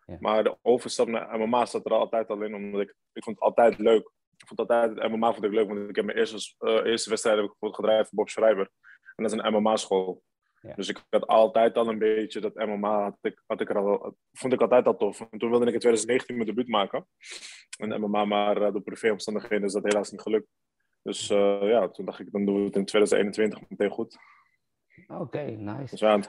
Ja. 0.06 0.18
Maar 0.20 0.44
de 0.44 0.58
overstap 0.62 1.08
naar 1.08 1.40
MMA 1.40 1.66
zat 1.66 1.86
er 1.86 1.92
altijd 1.92 2.30
al 2.30 2.42
in, 2.42 2.56
omdat 2.56 2.82
ik, 2.82 2.96
ik 3.14 3.24
vond 3.24 3.36
het 3.36 3.46
altijd 3.46 3.78
leuk. 3.78 4.12
Ik 4.38 4.48
vond 4.48 4.60
altijd, 4.60 5.10
MMA 5.10 5.34
vond 5.34 5.46
ik 5.46 5.52
leuk, 5.52 5.68
want 5.68 5.90
ik 5.90 5.96
heb 5.96 6.06
mijn 6.06 6.18
eerste, 6.18 6.56
eh, 6.58 6.86
eerste 6.86 7.10
wedstrijd 7.10 7.38
heb 7.38 7.46
ik 7.46 7.76
gedraaid 7.76 8.08
voor 8.08 8.18
Bob 8.18 8.30
Schrijver. 8.30 8.70
En 9.16 9.24
dat 9.24 9.34
is 9.34 9.40
een 9.40 9.54
MMA-school. 9.54 10.24
Ja. 10.68 10.74
Dus 10.76 10.90
ik 10.90 11.04
had 11.10 11.28
altijd 11.28 11.76
al 11.78 11.88
een 11.88 11.98
beetje 11.98 12.40
dat 12.40 12.56
MMA, 12.56 13.04
had 13.04 13.18
ik, 13.22 13.44
had 13.46 13.62
ik 13.62 13.70
er 13.70 13.78
al, 13.78 14.16
vond 14.32 14.54
ik 14.54 14.62
altijd 14.62 14.86
al 14.86 14.98
tof. 14.98 15.20
En 15.30 15.40
toen 15.40 15.50
wilde 15.50 15.66
ik 15.66 15.74
in 15.74 15.80
2019 15.80 16.36
mijn 16.36 16.48
debuut 16.48 16.68
maken. 16.68 17.08
En 17.80 18.02
MMA, 18.02 18.26
maar 18.26 18.62
eh, 18.62 18.72
door 18.72 18.82
privéomstandigheden 18.82 19.66
is 19.66 19.74
dat 19.74 19.84
helaas 19.84 20.12
niet 20.12 20.22
gelukt. 20.22 20.48
Dus 21.02 21.30
eh, 21.30 21.60
ja, 21.62 21.90
toen 21.90 22.06
dacht 22.06 22.20
ik, 22.20 22.32
dan 22.32 22.46
doen 22.46 22.56
we 22.60 22.64
het 22.66 22.76
in 22.76 22.86
2021 22.86 23.70
meteen 23.70 23.90
goed. 23.92 24.18
Oké, 25.08 25.42
nice. 25.44 25.90
Dus 25.90 26.00
ja, 26.00 26.20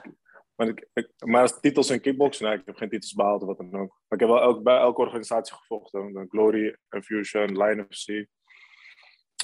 maar, 0.55 0.67
ik, 0.67 0.87
ik- 0.93 1.11
maar 1.25 1.41
als 1.41 1.59
titels 1.59 1.89
in 1.89 2.01
kickboxen, 2.01 2.45
nee, 2.45 2.57
ik 2.57 2.65
heb 2.65 2.75
geen 2.75 2.89
titels 2.89 3.13
behaald 3.13 3.41
of 3.41 3.47
wat 3.47 3.57
dan 3.57 3.81
ook. 3.81 3.89
Maar 4.07 4.19
ik 4.19 4.19
heb 4.19 4.29
wel 4.29 4.41
elk, 4.41 4.63
bij 4.63 4.77
elke 4.77 5.01
organisatie 5.01 5.55
gevochten. 5.55 6.25
Glory, 6.29 6.77
Infusion, 6.89 7.57
Line 7.63 7.85
FC, 7.89 8.07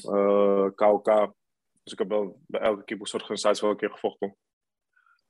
eh 0.06 0.68
KOK. 0.76 1.34
Dus 1.84 1.94
ik 1.94 2.00
heb 2.00 2.10
wel 2.10 2.41
bij 2.48 2.62
elke 2.62 2.84
kickboxorganisatie 2.84 3.62
wel 3.62 3.72
een 3.72 3.78
keer 3.78 3.91
gevochten. 3.91 4.36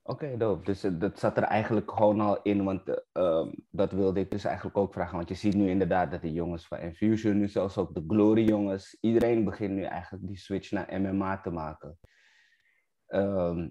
Oké, 0.05 0.37
dope. 0.37 0.65
Dus 0.65 0.83
eh, 0.83 0.91
dat 0.93 1.19
zat 1.19 1.37
er 1.37 1.43
eigenlijk 1.43 1.91
gewoon 1.91 2.19
al 2.19 2.41
in, 2.41 2.63
want 2.63 2.87
eh, 2.87 2.97
ehm, 3.11 3.51
dat 3.69 3.91
wilde 3.91 4.19
ik 4.19 4.31
dus 4.31 4.43
eigenlijk 4.43 4.77
ook 4.77 4.93
vragen. 4.93 5.15
Want 5.15 5.29
je 5.29 5.35
ziet 5.35 5.53
nu 5.53 5.69
inderdaad 5.69 6.11
dat 6.11 6.21
de 6.21 6.33
jongens 6.33 6.67
van 6.67 6.79
Infusion, 6.79 7.37
nu 7.37 7.47
zelfs 7.47 7.77
ook 7.77 7.93
de 7.93 8.03
Glory 8.07 8.47
jongens, 8.47 8.97
iedereen 9.01 9.43
begint 9.43 9.73
nu 9.73 9.83
eigenlijk 9.83 10.27
die 10.27 10.37
switch 10.37 10.71
naar 10.71 11.01
MMA 11.01 11.41
te 11.41 11.49
maken. 11.49 11.99
Ehm, 13.07 13.69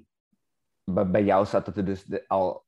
bij, 0.85 1.25
jou 1.25 1.47
zat 1.47 1.67
het 1.67 1.77
er 1.77 1.85
dus 1.85 2.27
al 2.27 2.65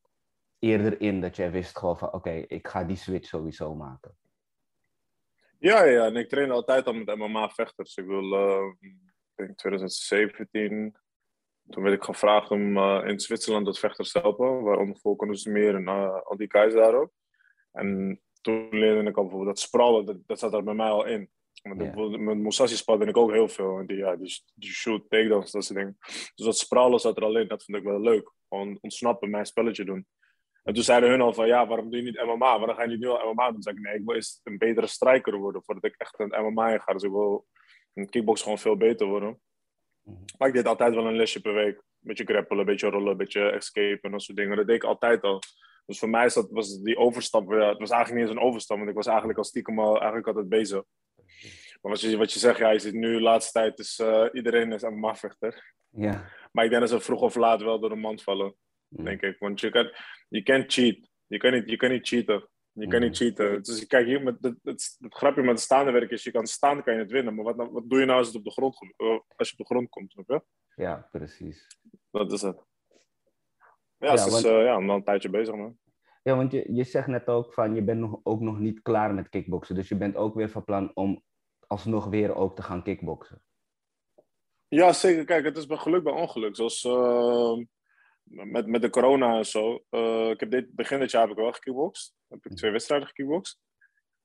eerder 0.59 1.01
in 1.01 1.21
dat 1.21 1.37
jij 1.37 1.51
wist 1.51 1.79
gewoon 1.79 1.99
van, 1.99 2.12
oké, 2.12 2.31
ik 2.31 2.69
ga 2.69 2.85
die 2.85 2.97
switch 2.97 3.29
sowieso 3.29 3.75
maken. 3.75 4.17
Ja, 5.59 5.85
ja, 5.85 6.07
en 6.07 6.17
ik 6.17 6.29
train 6.29 6.51
altijd 6.51 6.87
al 6.87 6.93
met 6.93 7.17
MMA-vechters. 7.17 7.97
Ik 7.97 8.07
wil, 8.07 8.31
denk 9.35 9.57
2017, 9.57 10.97
toen 11.69 11.83
werd 11.83 11.95
ik 11.95 12.03
gevraagd 12.03 12.51
om 12.51 12.77
eh, 12.77 13.03
in 13.05 13.21
Zwitserland 13.21 13.67
wat 13.67 13.79
vechters 13.79 14.12
te 14.12 14.19
helpen, 14.19 14.62
waaronder 14.62 14.97
Volkan 14.97 15.29
Oestermeer 15.29 15.75
en 15.75 15.83
uh, 15.83 16.21
Andy 16.23 16.47
Keizer 16.47 16.81
daar 16.81 16.95
ook. 16.95 17.11
En 17.73 18.21
toen 18.41 18.69
leerde 18.71 19.09
ik 19.09 19.17
al 19.17 19.23
bijvoorbeeld 19.23 19.57
dat 19.57 19.65
sprawlen, 19.65 20.07
dat, 20.07 20.17
dat 20.27 20.39
zat 20.39 20.55
er 20.55 20.65
bij 20.65 20.75
mij 20.75 20.91
al 20.91 21.07
in. 21.07 21.31
Ja. 21.53 21.75
bijvoorbeeld 21.75 22.21
met 22.21 22.37
Musashi 22.37 22.93
ik 22.99 23.17
ook 23.17 23.33
heel 23.33 23.49
veel. 23.49 23.79
En 23.79 23.87
die, 23.87 23.97
ja, 23.97 24.17
die, 24.17 24.43
die 24.55 24.71
shoot, 24.71 25.11
takedowns, 25.11 25.51
dat 25.51 25.65
soort 25.65 25.79
dingen. 25.79 25.97
Dus 26.35 26.45
dat 26.45 26.59
sprawlen 26.59 27.01
zat 27.01 27.17
er 27.17 27.23
al 27.25 27.37
in, 27.37 27.49
dat 27.49 27.65
vond 27.65 27.79
ik 27.79 27.85
wel 27.85 28.01
leuk. 28.01 28.33
Gewoon 28.49 28.79
ontsnappen, 28.81 29.31
mijn 29.31 29.47
spelletje 29.47 29.85
doen. 29.85 30.07
En 30.62 30.75
toen 30.75 30.83
zeiden 30.83 31.11
hun 31.11 31.21
al 31.21 31.33
van, 31.33 31.47
ja, 31.47 31.67
waarom 31.67 31.91
doe 31.91 31.99
je 31.99 32.05
niet 32.05 32.25
MMA? 32.25 32.39
Waarom 32.39 32.77
ga 32.77 32.83
je 32.83 32.89
niet 32.89 33.01
nu 33.01 33.09
al 33.09 33.33
MMA 33.33 33.51
doen? 33.51 33.62
Zei 33.62 33.77
ik, 33.77 33.83
nee, 33.83 33.95
ik 33.95 34.05
wil 34.05 34.15
eerst 34.15 34.41
een 34.45 34.59
betere 34.59 34.87
striker 34.87 35.37
worden 35.37 35.62
voordat 35.65 35.85
ik 35.85 35.95
echt 35.97 36.19
een 36.19 36.45
MMA 36.45 36.73
in 36.73 36.81
ga. 36.81 36.93
Dus 36.93 37.03
ik 37.03 37.11
wil 37.11 37.47
in 37.93 38.09
kickbox 38.09 38.43
gewoon 38.43 38.59
veel 38.59 38.77
beter 38.77 39.07
worden. 39.07 39.41
Mhm. 40.05 40.17
Maar 40.39 40.49
ik 40.49 40.55
deed 40.55 40.67
altijd 40.67 40.95
wel 40.95 41.07
een 41.07 41.17
lesje 41.17 41.41
per 41.41 41.55
week. 41.55 41.77
Een 41.77 41.83
beetje 42.01 42.25
grappelen, 42.25 42.59
een 42.59 42.67
beetje 42.67 42.89
rollen, 42.89 43.11
een 43.11 43.17
beetje 43.17 43.51
escape 43.51 43.99
en 44.03 44.11
dat 44.11 44.23
soort 44.23 44.39
dingen. 44.39 44.57
Dat 44.57 44.67
deed 44.67 44.77
ik 44.77 44.85
altijd 44.85 45.23
al. 45.23 45.43
Dus 45.87 45.99
voor 45.99 46.09
mij 46.09 46.25
is 46.27 46.35
dat, 46.35 46.51
was 46.51 46.81
die 46.83 46.97
overstap, 46.97 47.51
ja, 47.53 47.69
het 47.69 47.79
was 47.79 47.91
eigenlijk 47.91 48.21
niet 48.21 48.31
eens 48.31 48.41
een 48.41 48.49
overstap, 48.49 48.77
want 48.77 48.89
ik 48.89 48.97
was 48.97 49.07
eigenlijk 49.07 49.39
al 49.39 49.45
stiekem 49.45 49.81
al 49.81 49.97
eigenlijk 49.97 50.27
altijd 50.27 50.49
bezig. 50.49 50.83
Maar 51.81 51.93
wat 51.93 52.01
je, 52.01 52.17
wat 52.17 52.33
je 52.33 52.39
zegt, 52.39 52.59
ja, 52.59 52.71
je 52.71 52.79
ziet 52.79 52.95
nu 52.95 53.15
de 53.15 53.21
laatste 53.21 53.53
tijd, 53.53 53.79
is, 53.79 53.99
eh, 53.99 54.27
iedereen 54.33 54.73
is 54.73 54.83
MMA-vechter. 54.83 55.75
Ja. 55.91 56.31
Maar 56.53 56.65
ik 56.65 56.71
denk 56.71 56.83
dat 56.83 56.91
ze 56.91 57.01
vroeg 57.01 57.21
of 57.21 57.35
laat 57.35 57.63
wel 57.63 57.81
door 57.81 57.89
de 57.89 57.95
mand 57.95 58.23
vallen 58.23 58.55
Mhm. 58.89 59.05
denk 59.05 59.23
ik. 59.23 59.39
Want 59.39 59.61
je 59.61 59.71
kan, 59.71 59.93
je 60.29 60.43
kan 60.43 60.65
cheat. 60.67 61.11
Je 61.27 61.39
kan 61.39 61.53
niet, 61.53 61.71
je 61.71 61.77
kan 61.77 61.91
niet 61.91 62.09
cheaten. 62.09 62.49
Je 62.75 62.87
kan 62.89 62.99
Mhm. 62.99 63.09
niet 63.09 63.16
cheaten. 63.16 63.62
Dus 63.62 63.87
kijk, 63.87 64.07
hier, 64.07 64.22
met 64.22 64.37
het, 64.41 64.57
het, 64.62 64.97
het 65.01 65.14
grapje 65.14 65.41
met 65.43 65.51
het 65.51 65.61
staande 65.61 65.91
werk 65.93 66.11
is, 66.11 66.25
je 66.25 66.31
kan 66.31 66.47
staan, 66.47 66.83
kan 66.83 66.95
je 66.95 67.01
het 67.01 67.11
winnen. 67.11 67.35
Maar 67.35 67.45
wat, 67.45 67.57
nou- 67.57 67.70
wat 67.72 67.89
doe 67.89 67.99
je 68.01 68.05
nou 68.05 68.18
als, 68.18 68.27
het 68.27 68.37
op 68.37 68.45
de 68.45 68.51
grond, 68.51 68.77
eh, 68.97 69.18
als 69.37 69.49
je 69.49 69.53
op 69.53 69.59
de 69.59 69.75
grond 69.75 69.89
komt? 69.89 70.12
Snap 70.12 70.29
je? 70.29 70.43
ja, 70.83 71.09
precies. 71.12 71.66
Dat 72.11 72.33
is 72.33 72.43
het. 72.43 72.57
Ja, 73.99 74.12
Ja, 74.14 74.29
want- 74.31 74.45
eh, 74.45 74.64
ja, 74.64 74.75
al 74.75 74.81
een 74.91 75.05
tijdje 75.05 75.31
bezig, 75.31 75.55
man. 75.55 75.79
Ja, 76.22 76.37
want 76.37 76.53
je, 76.53 76.72
je 76.75 76.85
zegt 76.85 77.07
net 77.07 77.27
ook 77.29 77.53
van, 77.55 77.75
je 77.75 77.83
bent 77.83 78.01
nog, 78.01 78.20
ook 78.22 78.41
nog 78.41 78.59
niet 78.59 78.83
klaar 78.83 79.14
met 79.14 79.29
kickboksen. 79.29 79.75
Dus 79.75 79.89
je 79.89 79.97
bent 79.97 80.16
ook 80.16 80.35
weer 80.35 80.49
van 80.51 80.64
plan 80.64 80.91
om 80.95 81.22
alsnog 81.66 82.07
weer 82.07 82.35
ook 82.35 82.57
te 82.57 82.62
gaan 82.62 82.83
kickboksen. 82.83 83.43
Ja, 84.68 84.93
zeker. 84.93 85.25
Kijk, 85.25 85.45
het 85.45 85.57
is 85.57 85.66
bij 85.66 85.77
geluk 85.77 86.03
bij 86.03 86.12
ongeluk. 86.12 86.57
Zoals 86.57 86.85
eh, 86.85 87.57
met, 88.25 88.66
met 88.66 88.83
de 88.83 88.91
corona 88.91 89.37
en 89.37 89.47
zo. 89.47 89.85
Eh, 89.91 90.29
ik 90.31 90.41
heb 90.41 90.51
dit, 90.51 90.75
begin 90.75 90.99
dit 91.01 91.11
jaar 91.11 91.22
heb 91.22 91.31
ik 91.31 91.37
wel 91.37 91.53
gekickboxd. 91.53 92.14
Heb 92.29 92.47
ik 92.47 92.57
twee 92.57 92.70
wedstrijden 92.70 93.09
gekickboxd. 93.09 93.61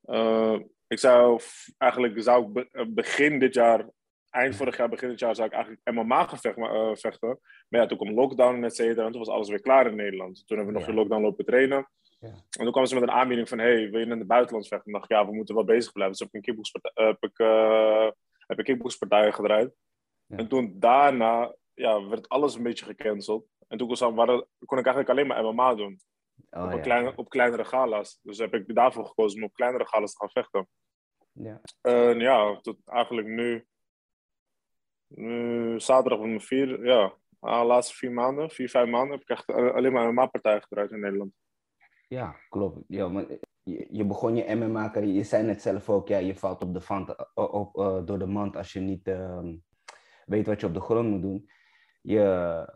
Eh, 0.02 0.60
ik 0.88 1.00
zou 1.00 1.42
eigenlijk 1.78 2.22
zou 2.24 2.46
ik 2.46 2.54
be- 2.54 2.68
eh, 2.72 2.86
begin 2.88 3.40
dit 3.40 3.54
jaar, 3.54 3.90
eind 4.30 4.56
vorig 4.56 4.78
jaar, 4.78 4.90
begin 4.90 5.10
dit 5.10 5.20
jaar, 5.20 5.36
zou 5.36 5.48
ik 5.48 5.54
eigenlijk 5.54 5.84
MMA 5.92 6.28
eh, 6.44 6.96
vechten. 6.96 7.40
Maar 7.70 7.82
ja, 7.82 7.86
toen 7.86 7.98
kwam 7.98 8.14
lockdown 8.14 8.56
en 8.56 8.64
et 8.64 8.76
cetera. 8.76 9.06
En 9.06 9.12
toen 9.12 9.20
was 9.20 9.30
alles 9.34 9.50
weer 9.50 9.62
klaar 9.62 9.88
in 9.88 9.96
Nederland. 9.96 10.48
Toen 10.48 10.58
hebben 10.58 10.74
we 10.76 10.80
nog 10.80 10.88
Ja. 10.90 10.94
in 10.96 11.00
lockdown 11.00 11.22
lopen 11.22 11.46
trainen. 11.46 11.90
Ja. 12.20 12.28
En 12.28 12.44
toen 12.64 12.72
kwamen 12.72 12.90
ze 12.90 12.94
met 13.00 13.04
een 13.04 13.12
aanbieding 13.12 13.50
van, 13.50 13.58
hey, 13.60 13.90
wil 13.90 14.00
je 14.00 14.06
in 14.06 14.18
het 14.18 14.28
buitenland 14.28 14.68
vechten? 14.68 14.86
En 14.88 14.92
dacht 15.00 15.12
ik, 15.12 15.18
ja, 15.18 15.26
we 15.26 15.34
moeten 15.36 15.56
wel 15.56 15.64
bezig 15.64 15.92
blijven. 15.92 16.18
Dus 16.18 16.20
heb 16.22 16.30
ik 16.30 16.36
een 16.36 16.42
kickboxpartij, 16.42 17.06
heb 17.06 17.24
ik, 17.24 17.38
heb 18.48 18.60
ik 18.60 18.66
kickboxpartijen 18.66 19.34
gedraaid. 19.34 19.74
Ja. 20.26 20.38
En 20.38 20.48
toen 20.48 20.74
daarna 20.80 21.56
ja, 21.74 22.08
werd 22.08 22.30
alles 22.30 22.56
een 22.56 22.64
beetje 22.64 22.86
gecanceld. 22.86 23.48
En 23.70 23.78
toen 23.78 23.88
kon, 23.88 24.16
waren, 24.16 24.48
kon 24.66 24.78
ik 24.78 24.86
eigenlijk 24.86 25.10
alleen 25.10 25.28
maar 25.28 25.44
MMA 25.44 25.76
doen. 25.76 26.00
Oh, 26.50 26.74
op, 26.74 26.84
ja. 26.84 27.14
op 27.16 27.30
kleinere 27.30 27.66
gala's. 27.66 28.20
Dus 28.22 28.38
heb 28.38 28.54
ik 28.54 28.76
daarvoor 28.76 29.06
gekozen 29.06 29.40
om 29.40 29.46
op 29.46 29.54
kleinere 29.54 29.88
gala's 29.88 30.12
te 30.12 30.18
gaan 30.18 30.30
vechten. 30.30 30.68
Ja. 31.32 31.62
En 31.82 32.20
ja, 32.20 32.60
tot 32.62 32.78
eigenlijk 32.86 33.28
nu, 33.28 33.66
nu 35.08 35.80
zaterdag 35.80 36.20
om 36.20 36.42
vier, 36.42 36.86
ja, 36.86 37.14
de 37.40 37.48
laatste 37.48 37.96
vier 37.96 38.12
maanden, 38.12 38.50
vier, 38.50 38.70
vijf 38.70 38.90
maanden, 38.90 39.12
heb 39.12 39.22
ik 39.22 39.30
echt 39.30 39.50
eh, 39.50 39.74
alleen 39.74 39.94
maar 39.94 40.14
MMA-partijen 40.14 40.62
gedraaid 40.62 40.92
in 40.92 41.00
Nederland. 41.00 41.32
Ja, 42.08 42.36
klopt. 42.50 42.84
Ja, 42.88 43.08
maar 43.08 43.26
je, 43.64 43.88
je 43.92 44.06
begon 44.06 44.36
je 44.36 44.56
MMA-carrière, 44.56 45.18
je 45.18 45.24
zei 45.24 45.44
net 45.44 45.62
zelf 45.62 45.90
ook, 45.90 46.08
ja, 46.08 46.18
je 46.18 46.36
valt 46.36 46.62
op 46.62 46.74
de 46.74 46.82
vand, 46.82 47.34
op, 47.34 47.54
op, 47.54 47.78
uh, 47.78 48.06
door 48.06 48.20
de 48.20 48.26
mand 48.26 48.56
als 48.56 48.74
je 48.74 48.80
niet 48.80 49.08
uh, 49.08 49.44
weet 50.26 50.48
wat 50.48 50.60
je 50.60 50.68
op 50.68 50.74
de 50.74 50.82
grond 50.82 51.10
moet 51.10 51.22
doen. 51.22 51.50
Je, 52.02 52.20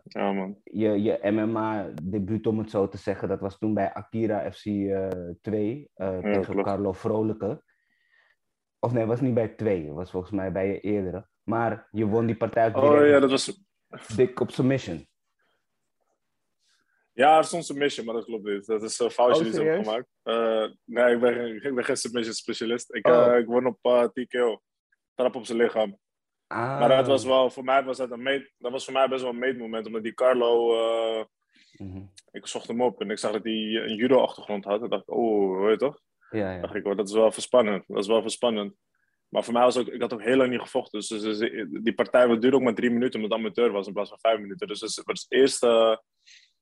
Ja, 0.04 0.32
man. 0.32 0.60
je, 0.64 1.02
je 1.02 1.18
MMA-debuut, 1.30 2.46
om 2.46 2.58
het 2.58 2.70
zo 2.70 2.88
te 2.88 2.96
zeggen, 2.98 3.28
dat 3.28 3.40
was 3.40 3.58
toen 3.58 3.74
bij 3.74 3.92
Akira 3.92 4.52
FC 4.52 4.64
uh, 4.64 5.08
2 5.42 5.90
tegen 5.94 6.42
klopt. 6.42 6.62
Carlo 6.62 6.92
Vrolijke. 6.92 7.62
Of 8.78 8.90
nee, 8.92 9.00
het 9.00 9.10
was 9.10 9.20
niet 9.20 9.34
bij 9.34 9.48
2, 9.48 9.84
het 9.86 9.94
was 9.94 10.10
volgens 10.10 10.32
mij 10.32 10.52
bij 10.52 10.66
je 10.68 10.80
eerdere. 10.80 11.26
Maar 11.42 11.88
je 11.90 12.06
won 12.06 12.26
die 12.26 12.36
partij 12.36 12.68
ook 12.74 12.76
Oh 12.82 13.06
ja, 13.06 13.20
dat 13.20 13.30
was... 13.30 13.60
dik 14.16 14.40
op 14.40 14.50
submission. 14.50 15.06
Ja, 17.12 17.36
er 17.36 17.44
stond 17.44 17.64
submission, 17.64 18.06
maar 18.06 18.14
dat 18.14 18.24
klopt 18.24 18.44
niet. 18.44 18.66
Dat 18.66 18.82
is 18.82 18.98
een 18.98 19.10
foutje 19.10 19.36
Oh, 19.38 19.42
die 19.44 19.52
ze 19.52 19.62
hebben 19.62 19.84
gemaakt. 19.84 20.08
Eh, 20.22 20.66
nee, 20.84 21.14
ik 21.14 21.20
ben, 21.20 21.34
geen- 21.34 21.62
ik 21.62 21.74
ben 21.74 21.84
geen 21.84 21.96
submission 21.96 22.34
specialist. 22.34 22.94
Ik, 22.94 23.06
Oh. 23.06 23.26
eh, 23.32 23.38
ik 23.38 23.46
won 23.46 23.66
op 23.66 23.78
uh, 23.82 24.04
TKO. 24.04 24.62
Trap 25.14 25.34
op 25.34 25.44
zijn 25.46 25.58
lichaam. 25.58 25.98
Ah. 26.54 26.78
Maar 26.78 26.88
dat 26.88 27.06
was 27.06 27.24
wel, 27.24 27.50
voor 27.50 27.64
mij 27.64 27.84
was 27.84 27.96
dat 27.96 28.10
een 28.10 28.22
meet, 28.22 28.52
dat 28.58 28.72
was 28.72 28.84
voor 28.84 28.92
mij 28.92 29.08
best 29.08 29.22
wel 29.22 29.30
een 29.30 29.38
meetmoment, 29.38 29.86
omdat 29.86 30.02
die 30.02 30.14
Carlo, 30.14 30.74
eh, 30.74 31.24
Mhm. 31.76 32.02
ik 32.30 32.46
zocht 32.46 32.68
hem 32.68 32.82
op 32.82 33.00
en 33.00 33.10
ik 33.10 33.18
zag 33.18 33.32
dat 33.32 33.44
hij 33.44 33.52
een 33.52 33.94
judo-achtergrond 33.94 34.64
had. 34.64 34.82
En 34.82 34.88
dacht 34.88 35.02
ik, 35.02 35.14
oh, 35.14 35.56
hoor 35.56 35.70
je 35.70 35.76
toch? 35.76 36.00
Ja, 36.30 36.52
ja. 36.52 36.60
dacht 36.60 36.74
ik, 36.74 36.86
oh, 36.86 36.96
dat 36.96 37.08
is 37.08 37.14
wel 37.14 37.32
verspannend. 37.32 37.84
Dat 37.86 37.98
is 37.98 38.06
wel 38.06 38.22
verspannend. 38.22 38.74
Maar 39.28 39.44
voor 39.44 39.52
mij 39.52 39.62
was 39.62 39.76
ook, 39.76 39.86
ik 39.86 40.00
had 40.00 40.12
ook 40.12 40.22
heel 40.22 40.36
lang 40.36 40.50
niet 40.50 40.60
gevochten. 40.60 40.98
Dus, 40.98 41.08
dus, 41.08 41.38
dus 41.38 41.66
die 41.82 41.94
partij 41.94 42.26
duurde 42.26 42.54
ook 42.54 42.62
maar 42.62 42.74
drie 42.74 42.90
minuten, 42.90 43.22
omdat 43.22 43.38
het 43.38 43.46
amateur 43.46 43.72
was 43.72 43.86
in 43.86 43.92
plaats 43.92 44.08
van 44.08 44.18
vijf 44.18 44.40
minuten. 44.40 44.66
Dus, 44.66 44.80
dus, 44.80 44.94
de 44.94 45.36
eerste, 45.36 46.02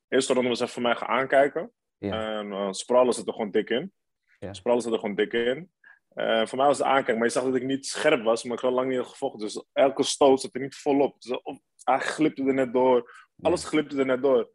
eerste 0.08 0.32
ronde 0.32 0.48
was 0.48 0.60
even 0.60 0.72
voor 0.72 0.82
mij 0.82 0.96
gaan 0.96 1.08
aankijken. 1.08 1.72
Ja. 1.98 2.38
En 2.38 2.46
uh, 2.46 2.72
zat 2.72 3.26
er 3.26 3.32
gewoon 3.32 3.50
dik 3.50 3.70
in. 3.70 3.92
Ja. 4.38 4.54
Zat 4.54 4.84
er 4.86 4.98
gewoon 4.98 5.14
dik 5.14 5.32
in. 5.32 5.70
Eh, 6.14 6.46
voor 6.46 6.58
mij 6.58 6.66
was 6.66 6.78
het 6.78 6.86
aankijken, 6.86 7.14
maar 7.14 7.26
je 7.26 7.32
zag 7.32 7.44
dat 7.44 7.54
ik 7.54 7.62
niet 7.62 7.86
scherp 7.86 8.22
was, 8.22 8.44
maar 8.44 8.56
ik 8.56 8.62
had 8.62 8.72
lang 8.72 8.90
niet 8.90 9.06
gevochten. 9.06 9.40
Dus 9.40 9.64
elke 9.72 10.02
stoot 10.02 10.40
zat 10.40 10.54
er 10.54 10.60
niet 10.60 10.76
volop. 10.76 11.22
Dus 11.22 11.40
op, 11.42 11.60
hij 11.82 11.98
glipte 11.98 12.44
er 12.44 12.54
net 12.54 12.72
door. 12.72 13.12
Alles 13.42 13.64
glipte 13.64 13.96
er 13.96 14.06
net 14.06 14.22
door. 14.22 14.50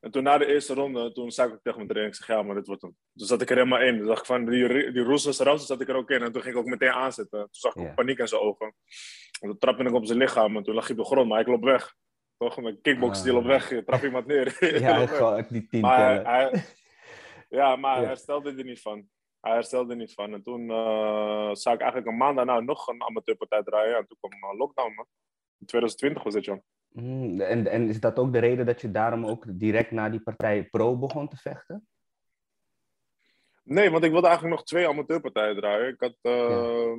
En 0.00 0.10
toen 0.10 0.22
na 0.22 0.38
de 0.38 0.46
eerste 0.46 0.74
ronde, 0.74 1.12
toen 1.12 1.30
zei 1.30 1.52
ik 1.52 1.58
tegen 1.62 1.76
mijn 1.76 1.88
trainer, 1.88 2.12
ik 2.12 2.18
zeg 2.18 2.36
ja, 2.36 2.42
maar 2.42 2.54
dit 2.54 2.66
wordt 2.66 2.82
hem. 2.82 2.96
Toen 3.14 3.26
zat 3.26 3.42
ik 3.42 3.50
er 3.50 3.56
helemaal 3.56 3.80
in. 3.80 3.98
Toen 3.98 4.06
dacht 4.06 4.20
ik 4.20 4.26
van, 4.26 4.44
die, 4.44 4.68
die 4.92 5.04
toen 5.04 5.18
zat 5.18 5.80
ik 5.80 5.88
er 5.88 5.94
ook 5.94 6.10
in. 6.10 6.22
En 6.22 6.32
toen 6.32 6.42
ging 6.42 6.54
ik 6.54 6.60
ook 6.60 6.66
meteen 6.66 6.90
aanzetten. 6.90 7.38
Toen 7.38 7.48
zag 7.50 7.74
ik 7.74 7.94
paniek 7.94 8.18
in 8.18 8.28
zijn 8.28 8.40
ogen. 8.40 8.66
En 9.40 9.48
toen 9.48 9.58
trapte 9.58 9.84
ik 9.84 9.92
op 9.92 10.06
zijn 10.06 10.18
lichaam 10.18 10.56
en 10.56 10.62
toen 10.62 10.74
lag 10.74 10.86
hij 10.86 10.96
op 10.96 11.02
de 11.02 11.10
grond, 11.10 11.28
maar 11.28 11.40
ik 11.40 11.46
loop 11.46 11.64
weg. 11.64 11.94
Toch, 12.36 12.60
met 12.60 12.78
kickbox 12.82 13.18
stil 13.18 13.36
op 13.36 13.44
weg, 13.44 13.70
je 13.70 13.84
trap 13.84 14.02
iemand 14.02 14.26
neer. 14.26 14.80
Ja, 14.80 15.06
gewoon 15.06 15.46
die 15.48 15.66
tien 15.66 15.80
maar 15.80 16.24
tellen. 16.24 16.26
hij, 16.26 16.64
ja, 17.58 17.76
maar 17.76 17.96
hij 17.96 18.04
herstelde 18.04 18.54
er 18.54 18.64
niet 18.64 18.80
van. 18.80 19.08
Hij 19.44 19.52
herstelde 19.52 19.90
er 19.90 19.96
niet 19.96 20.14
van. 20.14 20.32
En 20.32 20.42
toen 20.42 20.60
uh, 20.60 21.54
zou 21.54 21.74
ik 21.74 21.80
eigenlijk 21.80 22.06
een 22.06 22.16
maand 22.16 22.36
daarna 22.36 22.60
nog 22.60 22.88
een 22.88 23.02
amateurpartij 23.02 23.62
draaien. 23.62 23.96
En 23.96 24.06
toen 24.06 24.16
kwam 24.20 24.52
uh, 24.52 24.58
lockdown, 24.58 24.94
man. 24.94 25.06
In 25.58 25.66
2020 25.66 26.22
was 26.22 26.34
dit, 26.34 26.44
Jan. 26.44 26.62
Mm, 26.88 27.40
en, 27.40 27.66
en 27.66 27.88
is 27.88 28.00
dat 28.00 28.18
ook 28.18 28.32
de 28.32 28.38
reden 28.38 28.66
dat 28.66 28.80
je 28.80 28.90
daarom 28.90 29.26
ook 29.26 29.44
direct 29.48 29.90
na 29.90 30.08
die 30.08 30.20
partij 30.20 30.64
pro 30.64 30.98
begon 30.98 31.28
te 31.28 31.36
vechten? 31.36 31.88
Nee, 33.62 33.90
want 33.90 34.04
ik 34.04 34.10
wilde 34.10 34.26
eigenlijk 34.26 34.56
nog 34.56 34.66
twee 34.66 34.88
amateurpartijen 34.88 35.56
draaien. 35.56 35.88
Ik 35.88 36.00
had 36.00 36.16
uh, 36.22 36.92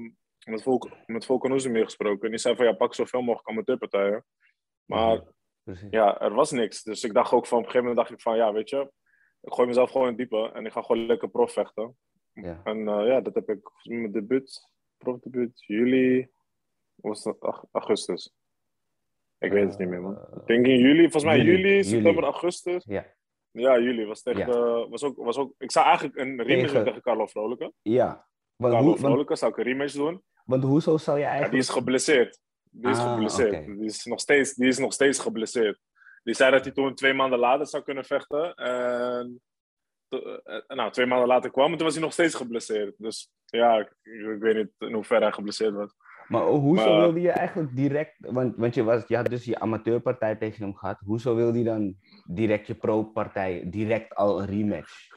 met, 0.45 0.63
Volk, 0.63 0.89
met 1.05 1.25
Volkan 1.25 1.51
Oezemir 1.51 1.83
gesproken. 1.83 2.23
En 2.23 2.29
die 2.29 2.39
zei 2.39 2.55
van, 2.55 2.65
ja, 2.65 2.73
pak 2.73 2.93
zoveel 2.93 3.21
mogelijk 3.21 3.49
amateurpartijen. 3.49 4.25
Maar 4.85 5.21
ja, 5.89 6.19
er 6.19 6.33
was 6.33 6.51
niks. 6.51 6.83
Dus 6.83 7.03
ik 7.03 7.13
dacht 7.13 7.31
ook 7.31 7.47
van, 7.47 7.57
op 7.57 7.63
een 7.63 7.71
gegeven 7.71 7.89
moment 7.89 8.07
dacht 8.07 8.19
ik 8.19 8.21
van, 8.21 8.35
ja, 8.35 8.53
weet 8.53 8.69
je... 8.69 8.91
Ik 9.41 9.53
gooi 9.53 9.67
mezelf 9.67 9.91
gewoon 9.91 10.07
in 10.07 10.13
het 10.13 10.29
diepe 10.29 10.51
en 10.51 10.65
ik 10.65 10.71
ga 10.71 10.81
gewoon 10.81 11.05
lekker 11.05 11.29
prof 11.29 11.51
vechten. 11.51 11.97
Ja. 12.41 12.61
En 12.63 12.77
uh, 12.77 13.07
ja, 13.07 13.21
dat 13.21 13.35
heb 13.35 13.49
ik 13.49 13.69
mijn 13.83 14.11
debuut, 14.11 14.69
profdebuut, 14.97 15.63
juli, 15.65 16.29
was 16.95 17.33
augustus. 17.71 18.33
Ik 19.37 19.51
weet 19.51 19.69
het 19.69 19.77
niet 19.79 19.87
meer, 19.89 20.01
man. 20.01 20.17
Ik 20.41 20.45
denk 20.47 20.65
in 20.65 20.79
juli, 20.79 21.01
volgens 21.01 21.23
mij 21.23 21.37
Juli, 21.37 21.51
juli, 21.51 21.69
juli. 21.69 21.83
september, 21.83 22.23
augustus. 22.23 22.83
Ja. 22.87 23.13
Ja, 23.51 23.79
juli 23.79 24.05
was 24.05 24.21
tegen, 24.21 24.39
Ja. 24.47 24.53
eh, 24.53 24.89
was 24.89 25.03
ook, 25.03 25.17
was 25.17 25.37
ook, 25.37 25.53
ik 25.57 25.71
zou 25.71 25.85
eigenlijk 25.85 26.17
een 26.17 26.41
rematch 26.41 26.67
Tegen- 26.71 26.83
tegen 26.85 27.01
Carlo 27.01 27.25
Vrolijke. 27.25 27.73
ja. 27.81 28.27
Want, 28.55 28.73
Carlo 28.73 28.77
hoe, 28.89 28.97
want, 28.99 28.99
Vrolijke 28.99 29.35
zou 29.35 29.51
ik 29.51 29.57
een 29.57 29.63
rematch 29.63 29.93
doen. 29.93 30.23
want 30.45 30.63
hoezo 30.63 30.97
zou 30.97 31.17
je 31.17 31.23
Ja, 31.23 31.29
eigenlijk... 31.29 31.61
die 31.61 31.69
is 31.69 31.75
geblesseerd. 31.77 32.39
Die 32.69 32.89
is 32.91 32.97
Ah, 32.97 33.13
geblesseerd. 33.13 33.65
Die, 33.65 33.85
is 33.85 34.05
nog 34.05 34.19
steeds, 34.19 34.53
die 34.53 34.67
is 34.67 34.77
nog 34.77 34.93
steeds 34.93 35.19
geblesseerd. 35.19 35.79
Die 36.23 36.33
zei 36.33 36.51
dat 36.51 36.63
hij 36.63 36.73
toen 36.73 36.95
twee 36.95 37.13
maanden 37.13 37.39
later 37.39 37.67
zou 37.67 37.83
kunnen 37.83 38.05
vechten. 38.05 38.53
En 38.55 39.19
eh, 39.19 39.31
nou, 40.67 40.91
twee 40.91 41.05
maanden 41.05 41.27
later 41.27 41.51
kwam 41.51 41.71
en 41.71 41.75
toen 41.77 41.85
was 41.85 41.93
hij 41.95 42.03
nog 42.03 42.13
steeds 42.13 42.35
geblesseerd. 42.35 42.95
Dus 42.97 43.31
ja, 43.45 43.79
ik, 43.79 43.95
ik 44.03 44.39
weet 44.39 44.55
niet 44.55 44.71
in 44.77 44.93
hoeverre 44.93 45.23
hij 45.23 45.31
geblesseerd 45.31 45.73
was. 45.73 45.95
Maar 46.27 46.41
hoezo 46.43 46.89
Maar- 46.89 46.99
wilde 46.99 47.21
je 47.21 47.31
eigenlijk 47.31 47.75
direct... 47.75 48.15
Want, 48.19 48.55
want 48.55 48.73
je, 48.75 48.83
was, 48.83 49.07
je 49.07 49.15
had 49.15 49.25
dus 49.29 49.45
je 49.45 49.59
amateurpartij 49.59 50.35
tegen 50.35 50.63
hem 50.63 50.75
gehad. 50.75 50.99
Hoezo 51.05 51.35
wilde 51.35 51.57
je 51.57 51.63
dan 51.63 51.95
direct 52.27 52.67
je 52.67 52.75
pro-partij, 52.75 53.63
direct 53.69 54.15
al 54.15 54.39
een 54.41 54.45
rematch? 54.47 55.07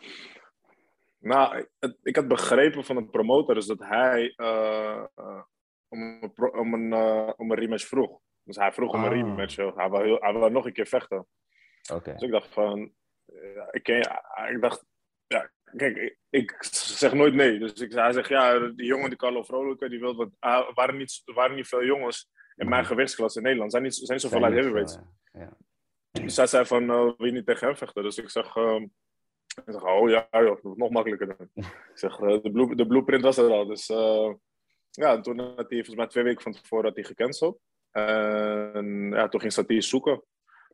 Nou, 1.18 1.66
ik 2.02 2.16
had 2.16 2.28
begrepen 2.28 2.84
van 2.84 2.96
een 2.96 3.10
promotor 3.10 3.54
dus 3.54 3.66
dat 3.66 3.78
hij 3.78 4.32
eh, 4.36 5.04
eh, 5.14 5.42
om, 5.88 6.20
om, 6.52 6.74
een, 6.74 6.92
eh, 6.92 7.30
om 7.36 7.50
een 7.50 7.58
rematch 7.58 7.86
vroeg. 7.86 8.18
Dus 8.42 8.56
hij 8.56 8.72
vroeg 8.72 8.92
om 8.92 9.04
een 9.04 9.10
Ah. 9.10 9.16
rematch. 9.16 9.56
Hij 9.56 9.90
wil, 9.90 10.00
heel, 10.00 10.18
hij 10.20 10.32
wil 10.32 10.50
nog 10.50 10.66
een 10.66 10.72
keer 10.72 10.86
vechten. 10.86 11.26
Dus 12.02 12.22
ik 12.22 12.30
dacht 12.30 12.48
van, 12.48 12.92
ik, 13.70 13.88
ik 14.50 14.60
dacht, 14.60 14.84
ja, 15.26 15.50
kijk, 15.76 16.16
ik, 16.30 16.56
zeg 16.70 17.12
nooit 17.12 17.34
nee. 17.34 17.58
Dus 17.58 17.72
ik, 17.72 17.92
hij 17.92 18.12
zegt, 18.12 18.28
ja, 18.28 18.58
die 18.58 18.86
jongen, 18.86 19.08
die 19.08 19.18
Carlo 19.18 19.42
Vrolijke, 19.42 19.88
die 19.88 20.00
wil 20.00 20.16
wat, 20.16 20.30
ah, 20.38 20.68
er 20.68 20.74
waren 20.74 20.96
niet, 20.96 21.22
waren 21.24 21.56
niet 21.56 21.68
veel 21.68 21.84
jongens 21.84 22.30
in 22.56 22.68
mijn 22.68 22.84
gewichtsklasse 22.84 23.38
in 23.38 23.44
Nederland. 23.44 23.74
Er 23.74 23.80
zijn 23.80 23.90
niet, 23.90 24.06
zijn 24.06 24.20
zoveel 24.20 24.38
Zijn 24.38 24.52
uit 24.52 24.64
niet 24.64 24.74
heavyweights. 24.74 24.98
ja. 25.32 25.56
Ja. 26.12 26.24
Dus 26.24 26.36
hij 26.36 26.46
zei 26.46 26.64
van, 26.64 26.82
eh, 26.90 27.02
wil 27.16 27.26
je 27.26 27.32
niet 27.32 27.46
tegen 27.46 27.66
hem 27.66 27.76
vechten? 27.76 28.02
Dus 28.02 28.18
ik 28.18 28.30
zeg, 28.30 28.56
ehm, 28.56 28.82
ik 29.46 29.62
zeg 29.66 29.84
oh 29.84 30.08
ja, 30.08 30.28
joh, 30.30 30.64
nog 30.76 30.90
makkelijker 30.90 31.36
dan. 31.36 31.48
ik 31.64 31.90
zeg, 31.94 32.20
eh, 32.20 32.42
de, 32.42 32.50
blue, 32.50 32.74
de 32.74 32.86
blueprint 32.86 33.22
was 33.22 33.36
er 33.36 33.50
al. 33.50 33.66
Dus 33.66 33.88
eh, 33.88 34.32
ja, 34.90 35.12
en 35.12 35.22
toen 35.22 35.38
had 35.38 35.56
hij, 35.56 35.66
volgens 35.68 35.96
mij 35.96 36.06
twee 36.06 36.24
weken 36.24 36.42
van 36.42 36.52
tevoren, 36.52 36.84
had 36.84 36.94
hij 36.94 37.04
gecanceld. 37.04 37.60
En 37.90 39.10
ja, 39.10 39.28
toen 39.28 39.40
ging 39.40 39.52
Satie 39.52 39.80
zoeken. 39.80 40.22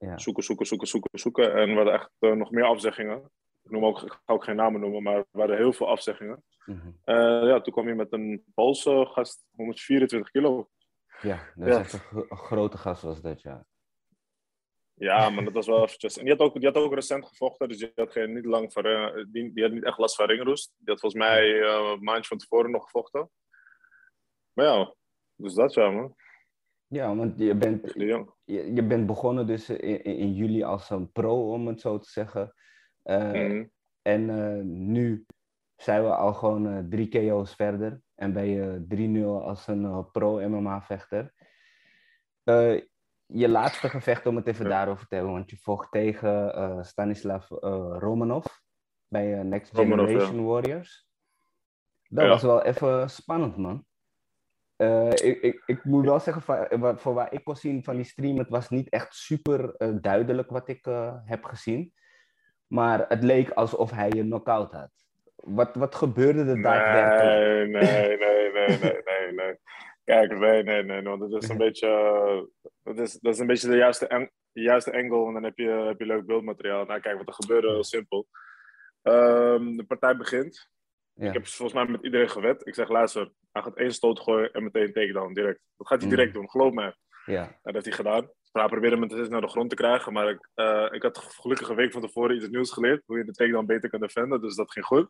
Ja. 0.05 0.19
Zoeken, 0.19 0.43
zoeken, 0.43 0.67
zoeken, 0.67 0.89
zoeken, 0.89 1.19
zoeken. 1.19 1.55
En 1.55 1.69
er 1.69 1.75
waren 1.75 1.93
echt 1.93 2.11
eh, 2.19 2.33
nog 2.33 2.51
meer 2.51 2.65
afzeggingen. 2.65 3.31
Ik, 3.65 3.71
noem 3.71 3.85
ook, 3.85 4.03
ik 4.03 4.13
ga 4.13 4.21
ook 4.33 4.45
geen 4.45 4.57
namen 4.57 4.81
noemen, 4.81 5.03
maar 5.03 5.17
er 5.17 5.27
waren 5.31 5.57
heel 5.57 5.73
veel 5.73 5.89
afzeggingen. 5.89 6.45
Mhm. 6.65 6.89
Eh, 7.05 7.15
ja, 7.49 7.61
toen 7.61 7.73
kwam 7.73 7.87
hij 7.87 7.95
met 7.95 8.13
een 8.13 8.45
Poolse 8.55 9.07
gast, 9.11 9.45
124 9.57 10.31
kilo. 10.31 10.69
Ja, 11.21 11.39
dat 11.55 11.69
Ja. 11.69 11.73
is 11.75 11.77
echt 11.79 11.93
een, 11.93 11.99
gro- 12.01 12.27
een 12.29 12.37
grote 12.37 12.79
gast 12.79 13.03
was 13.03 13.21
dat, 13.23 13.43
ja. 13.43 13.67
Ja, 14.95 15.31
maar 15.31 15.45
dat 15.45 15.53
was 15.53 15.67
wel 15.67 15.83
eventjes. 15.83 16.17
En 16.19 16.25
die 16.25 16.33
had 16.35 16.43
ook, 16.43 16.55
die 16.55 16.65
had 16.67 16.77
ook 16.77 16.95
recent 16.95 17.27
gevochten, 17.27 17.69
dus 17.69 17.79
die 17.79 17.93
had 17.95 18.13
geen, 18.13 18.33
niet 18.33 18.45
lang 18.45 18.73
van, 18.73 18.85
eh, 18.85 19.15
die, 19.29 19.53
die 19.53 19.63
had 19.63 19.73
niet 19.73 19.85
echt 19.85 19.99
last 19.99 20.15
van 20.17 20.27
ringroest. 20.27 20.73
Die 20.79 20.89
had 20.93 21.01
volgens 21.01 21.23
mij 21.23 21.61
een 21.63 22.03
maandje 22.03 22.25
van 22.29 22.39
tevoren 22.39 22.71
nog 22.71 22.85
gevochten. 22.85 23.31
Maar 24.53 24.67
ja, 24.67 24.95
dus 25.37 25.55
dat 25.55 25.75
ja, 25.75 25.91
man. 25.91 26.15
Ja, 26.95 27.17
want 27.17 27.39
je 27.39 27.55
bent, 27.55 27.93
je, 28.45 28.75
je 28.75 28.83
bent 28.87 29.07
begonnen 29.07 29.47
dus 29.47 29.71
in, 29.71 30.33
juli 30.35 30.63
als 30.63 30.91
een 30.91 31.13
pro, 31.13 31.53
om 31.53 31.67
het 31.67 31.81
zo 31.81 31.99
te 31.99 32.09
zeggen. 32.11 32.55
Eh, 33.03 33.33
Mhm. 33.33 33.65
En 34.03 34.31
eh, 34.31 34.63
nu 34.65 35.27
zijn 35.77 36.03
we 36.03 36.15
al 36.15 36.35
gewoon 36.35 36.67
eh, 36.69 36.79
drie 36.89 37.09
KO's 37.09 37.55
verder. 37.55 38.01
En 38.15 38.33
ben 38.33 38.47
je 38.47 38.85
3-0 38.89 39.43
als 39.45 39.67
een 39.67 40.11
pro-MMA-vechter. 40.11 41.33
Je 43.27 43.49
laatste 43.49 43.89
gevecht, 43.89 44.27
om 44.27 44.37
het 44.37 44.47
even 44.47 44.65
Ja. 44.65 44.71
daarover 44.71 45.07
te 45.07 45.15
hebben, 45.15 45.33
want 45.33 45.51
je 45.51 45.57
vocht 45.57 45.91
tegen 45.93 46.85
Stanislav 46.85 47.49
Romanov 47.99 48.45
bij 49.09 49.43
Next 49.43 49.73
Romanov, 49.73 50.07
Generation 50.07 50.45
Warriors. 50.45 51.09
Dat 52.09 52.25
Ja. 52.25 52.31
was 52.31 52.43
wel 52.43 52.63
even 52.63 53.11
spannend, 53.11 53.57
man. 53.57 53.85
Eh, 54.77 55.11
ik, 55.11 55.43
ik, 55.43 55.63
ik 55.67 55.85
moet 55.85 56.05
wel 56.05 56.21
zeggen, 56.21 56.43
van, 56.43 56.57
eh, 56.57 56.97
voor 56.97 57.15
waar 57.15 57.33
ik 57.33 57.45
kon 57.45 57.57
zien 57.57 57.85
van 57.85 57.97
die 57.97 58.05
stream, 58.05 58.39
het 58.39 58.49
was 58.49 58.69
niet 58.71 58.89
echt 58.89 59.15
super 59.15 59.75
eh, 59.77 59.89
duidelijk 60.01 60.51
wat 60.51 60.69
ik 60.69 60.87
heb 61.25 61.45
gezien. 61.45 61.93
Maar 62.67 63.05
het 63.09 63.23
leek 63.23 63.51
alsof 63.51 63.91
hij 63.91 64.09
je 64.09 64.23
knock-out 64.23 64.73
had. 64.73 64.91
Wat, 65.35 65.75
wat 65.75 65.95
gebeurde 65.95 66.45
er 66.45 66.63
daadwerkelijk? 66.63 67.69
Nee, 67.69 67.83
nee, 67.83 68.17
nee, 68.17 68.53
nee, 68.53 68.79
nee, 68.79 69.03
nee, 69.05 69.33
nee. 69.33 69.59
Kijk, 70.05 70.39
nee, 70.39 70.63
nee, 70.63 70.83
nee, 70.83 71.19
dat 71.19 71.43
is 71.43 71.49
een 71.49 71.59
beetje, 71.67 71.89
dat 72.83 72.99
is, 72.99 73.13
dat 73.13 73.33
is 73.35 73.39
een 73.39 73.47
beetje 73.47 73.69
de 73.69 73.77
juiste, 73.77 74.09
ang- 74.09 74.31
de 74.53 74.61
juiste 74.61 74.93
angle 74.93 75.27
en 75.27 75.33
dan 75.33 75.45
heb 75.45 75.59
je, 75.59 75.69
heb 75.69 75.99
je 75.99 76.07
leuk 76.07 76.27
beeldmateriaal. 76.27 76.85
Nou, 76.85 77.01
kijk, 77.01 77.19
wat 77.19 77.29
er 77.29 77.35
gebeurde, 77.35 77.69
heel 77.69 77.85
simpel. 77.85 78.27
Ehm, 79.03 79.77
de 79.77 79.85
partij 79.85 80.17
begint. 80.17 80.73
Ja. 81.15 81.27
Ik 81.29 81.33
heb 81.33 81.47
volgens 81.47 81.73
mij 81.79 81.87
met 81.93 82.03
iedereen 82.05 82.29
gewet. 82.31 82.67
Ik 82.67 82.75
zeg, 82.75 82.89
luister, 82.89 83.31
hij 83.53 83.63
gaat 83.63 83.77
één 83.77 83.93
stoot 83.93 84.21
gooien 84.21 84.53
en 84.53 84.63
meteen 84.63 84.93
takedown, 84.93 85.33
direct. 85.33 85.61
Dat 85.77 85.87
gaat 85.87 86.01
hij 86.01 86.09
Mm. 86.11 86.17
direct 86.17 86.35
doen, 86.35 86.51
geloof 86.51 86.73
me. 86.73 86.95
Ja, 87.27 87.59
Dat 87.63 87.73
heeft 87.73 87.85
hij 87.87 87.95
gedaan. 87.95 88.31
Hij 88.53 88.67
probeerde 88.67 88.97
hem 88.99 89.29
naar 89.31 89.41
de 89.41 89.49
grond 89.49 89.71
te 89.71 89.77
krijgen, 89.77 90.13
maar 90.13 90.29
ik, 90.31 90.49
eh, 90.55 90.87
ik 90.91 91.03
had 91.03 91.19
gelukkig 91.19 91.69
een 91.69 91.77
week 91.77 91.93
van 91.93 92.01
tevoren 92.01 92.37
iets 92.37 92.49
nieuws 92.49 92.71
geleerd. 92.73 93.03
Hoe 93.07 93.19
je 93.19 93.25
de 93.25 93.33
takedown 93.33 93.67
beter 93.67 93.91
kan 93.91 94.01
defenden, 94.01 94.41
dus 94.41 94.57
dat 94.57 94.73
ging 94.73 94.85
goed. 94.85 95.09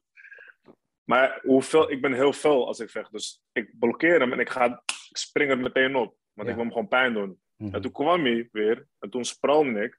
Maar 1.04 1.38
hoeveel, 1.42 1.90
ik 1.90 2.00
ben 2.00 2.12
heel 2.12 2.32
veel 2.32 2.66
als 2.66 2.80
ik 2.80 2.90
vecht. 2.90 3.12
Dus 3.12 3.42
ik 3.52 3.70
blokkeer 3.78 4.20
hem 4.20 4.32
en 4.32 4.38
ik, 4.38 4.48
ga, 4.50 4.64
ik 5.08 5.16
spring 5.16 5.50
er 5.50 5.58
meteen 5.58 5.96
op. 5.96 6.16
Want 6.32 6.48
Ja. 6.48 6.54
ik 6.54 6.54
wil 6.54 6.64
hem 6.64 6.72
gewoon 6.72 6.88
pijn 6.88 7.12
doen. 7.12 7.40
Mhm. 7.56 7.74
En 7.74 7.80
toen 7.80 7.92
kwam 7.92 8.24
hij 8.24 8.48
weer. 8.52 8.86
En 8.98 9.10
toen 9.10 9.24
sprong 9.24 9.80
ik. 9.80 9.98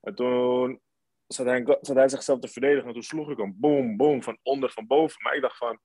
En 0.00 0.14
toen 0.14 0.80
zat 1.26 1.46
hij, 1.46 1.78
zat 1.80 1.96
hij 1.96 2.08
zichzelf 2.08 2.38
te 2.38 2.48
verdedigen. 2.48 2.86
En 2.86 2.92
toen 2.92 3.02
sloeg 3.02 3.30
ik 3.30 3.38
hem. 3.38 3.54
Boom, 3.56 3.96
boom. 3.96 4.22
Van 4.22 4.38
onder, 4.42 4.70
van 4.70 4.86
boven. 4.86 5.22
Maar 5.22 5.34
ik 5.34 5.42
dacht 5.42 5.56
van... 5.56 5.78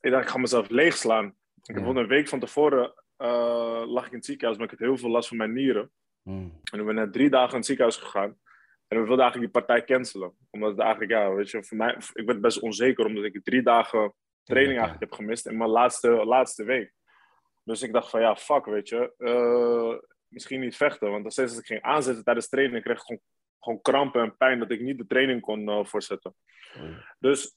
Ik 0.00 0.10
dacht, 0.10 0.24
ik 0.24 0.30
ga 0.30 0.38
mezelf 0.38 0.68
leegslaan. 0.68 1.34
Ik 1.62 1.74
heb 1.74 1.84
een 1.84 2.06
week 2.06 2.28
van 2.28 2.40
tevoren... 2.40 2.94
eh, 3.16 3.82
lag 3.86 4.04
ik 4.04 4.10
in 4.10 4.16
het 4.16 4.26
ziekenhuis. 4.26 4.58
Maar 4.58 4.72
ik 4.72 4.78
had 4.78 4.88
heel 4.88 4.96
veel 4.98 5.10
last 5.10 5.28
van 5.28 5.36
mijn 5.36 5.52
nieren. 5.52 5.92
Mhm. 6.22 6.48
En 6.72 6.80
ik 6.80 6.86
ben 6.86 6.94
net 6.94 7.12
drie 7.12 7.30
dagen 7.30 7.50
in 7.50 7.56
het 7.56 7.66
ziekenhuis 7.66 7.96
gegaan. 7.96 8.38
En 8.88 9.00
we 9.00 9.06
wilden 9.06 9.24
eigenlijk 9.24 9.52
die 9.52 9.62
partij 9.62 9.84
cancelen. 9.84 10.36
Omdat 10.50 10.70
het 10.70 10.78
eigenlijk, 10.78 11.10
ja, 11.10 11.32
weet 11.34 11.50
je, 11.50 11.64
voor 11.64 11.76
mij, 11.76 11.96
ik 12.12 12.26
werd 12.26 12.40
best 12.40 12.60
onzeker 12.60 13.06
omdat 13.06 13.24
ik 13.24 13.44
drie 13.44 13.62
dagen 13.62 14.14
training 14.42 14.78
eigenlijk 14.78 15.10
heb 15.10 15.20
gemist 15.20 15.46
in 15.46 15.56
mijn 15.56 15.70
laatste, 15.70 16.10
laatste 16.10 16.64
week. 16.64 16.92
Dus 17.64 17.82
ik 17.82 17.92
dacht 17.92 18.10
van, 18.10 18.20
ja, 18.20 18.36
fuck, 18.36 18.64
weet 18.64 18.88
je, 18.88 19.12
eh, 19.18 20.08
misschien 20.28 20.60
niet 20.60 20.76
vechten. 20.76 21.10
Want 21.10 21.32
steeds 21.32 21.50
als 21.50 21.60
ik 21.60 21.66
ging 21.66 21.82
aanzetten 21.82 22.24
tijdens 22.24 22.48
training, 22.48 22.82
kreeg 22.82 22.96
ik 22.96 23.02
gewoon, 23.02 23.20
gewoon 23.60 23.80
krampen 23.80 24.22
en 24.22 24.36
pijn 24.36 24.58
dat 24.58 24.70
ik 24.70 24.80
niet 24.80 24.98
de 24.98 25.06
training 25.06 25.40
kon 25.40 25.68
eh, 25.68 25.84
voortzetten. 25.84 26.34
Oei. 26.80 26.96
Dus 27.18 27.56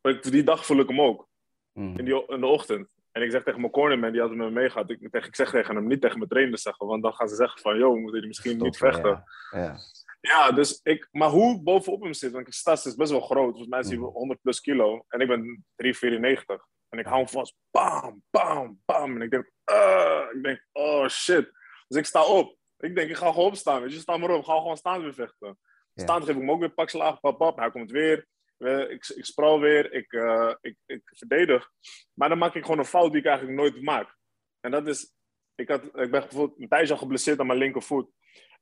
ik, 0.00 0.22
die 0.22 0.42
dag 0.42 0.66
voel 0.66 0.78
ik 0.80 0.88
hem 0.88 1.00
ook, 1.00 1.26
Mhm. 1.72 1.98
in, 1.98 2.04
die, 2.04 2.26
in 2.28 2.40
de 2.40 2.46
ochtend. 2.46 2.96
En 3.12 3.22
ik 3.22 3.30
zeg 3.30 3.42
tegen 3.42 3.60
mijn 3.60 3.72
cornerman, 3.72 4.12
die 4.12 4.20
had 4.20 4.30
met 4.30 4.38
me 4.38 4.50
meegaat, 4.50 4.90
ik, 4.90 5.00
ik 5.00 5.34
zeg 5.36 5.50
tegen 5.50 5.74
hem, 5.74 5.86
niet 5.86 6.00
tegen 6.00 6.18
mijn 6.18 6.30
trainer 6.30 6.58
zeggen, 6.58 6.86
want 6.86 7.02
dan 7.02 7.14
gaan 7.14 7.28
ze 7.28 7.34
zeggen 7.34 7.60
van, 7.60 7.78
yo, 7.78 7.92
we 7.92 8.00
moeten 8.00 8.18
die 8.18 8.28
misschien 8.28 8.58
niet 8.58 8.76
vechten. 8.76 9.24
Ja. 9.50 9.60
Ja. 9.62 9.76
Ja, 10.20 10.50
dus 10.52 10.80
ik, 10.82 11.08
maar 11.10 11.28
hoe 11.28 11.62
bovenop 11.62 12.02
hem 12.02 12.12
zit, 12.12 12.32
want 12.32 12.46
ik 12.46 12.52
sta 12.52 12.72
is 12.72 12.94
best 12.94 13.10
wel 13.10 13.20
groot. 13.20 13.48
Volgens 13.48 13.68
mij 13.68 13.80
is 13.80 13.88
hij 13.88 13.96
Mhm. 13.96 14.06
100 14.06 14.40
plus 14.40 14.60
kilo 14.60 15.04
en 15.08 15.20
ik 15.20 15.28
ben 15.28 15.64
394. 15.76 16.66
En 16.88 16.98
ik 16.98 17.04
hou 17.06 17.16
hem 17.18 17.28
vast, 17.28 17.56
bam, 17.70 18.22
bam, 18.30 18.80
bam. 18.84 19.14
En 19.16 19.22
ik 19.22 19.30
denk, 19.30 19.50
uh, 19.72 20.22
ik 20.34 20.42
denk, 20.42 20.66
oh 20.72 21.08
shit. 21.08 21.50
Dus 21.88 21.98
ik 21.98 22.04
sta 22.06 22.24
op. 22.26 22.57
Ik 22.78 22.94
denk, 22.94 23.10
ik 23.10 23.16
ga 23.16 23.28
gewoon 23.28 23.46
opstaan. 23.46 23.82
Weet 23.82 23.92
je, 23.92 23.98
sta 23.98 24.16
maar 24.16 24.30
op, 24.30 24.44
ga 24.44 24.56
gewoon 24.56 24.76
staan 24.76 25.02
weer 25.02 25.14
vechten. 25.14 25.58
Ja. 25.92 26.02
Staan 26.02 26.20
geef 26.20 26.34
ik 26.34 26.40
hem 26.40 26.50
ook 26.50 26.60
weer 26.60 26.70
pak 26.74 26.88
slaag, 26.88 27.20
pap, 27.20 27.38
pap. 27.38 27.56
Hij 27.58 27.70
komt 27.70 27.90
weer. 27.90 28.26
We- 28.56 28.88
Ik, 28.88 29.06
ik 29.08 29.24
sprawl 29.24 29.60
weer, 29.60 29.92
ik, 29.92 30.12
eh, 30.12 30.54
ik, 30.60 30.76
ik 30.86 31.00
verdedig. 31.04 31.70
Maar 32.14 32.28
dan 32.28 32.38
maak 32.38 32.54
ik 32.54 32.62
gewoon 32.62 32.78
een 32.78 32.84
fout 32.84 33.10
die 33.10 33.20
ik 33.20 33.26
eigenlijk 33.26 33.56
nooit 33.58 33.82
maak. 33.82 34.16
En 34.60 34.70
dat 34.70 34.86
is, 34.86 35.12
ik, 35.54 35.68
had, 35.68 35.84
ik 35.84 35.92
ben 35.92 36.10
bijvoorbeeld 36.10 36.60
een 36.60 36.68
tijdje 36.68 36.92
al 36.92 36.98
geblesseerd 36.98 37.40
aan 37.40 37.46
mijn 37.46 37.58
linkervoet. 37.58 38.10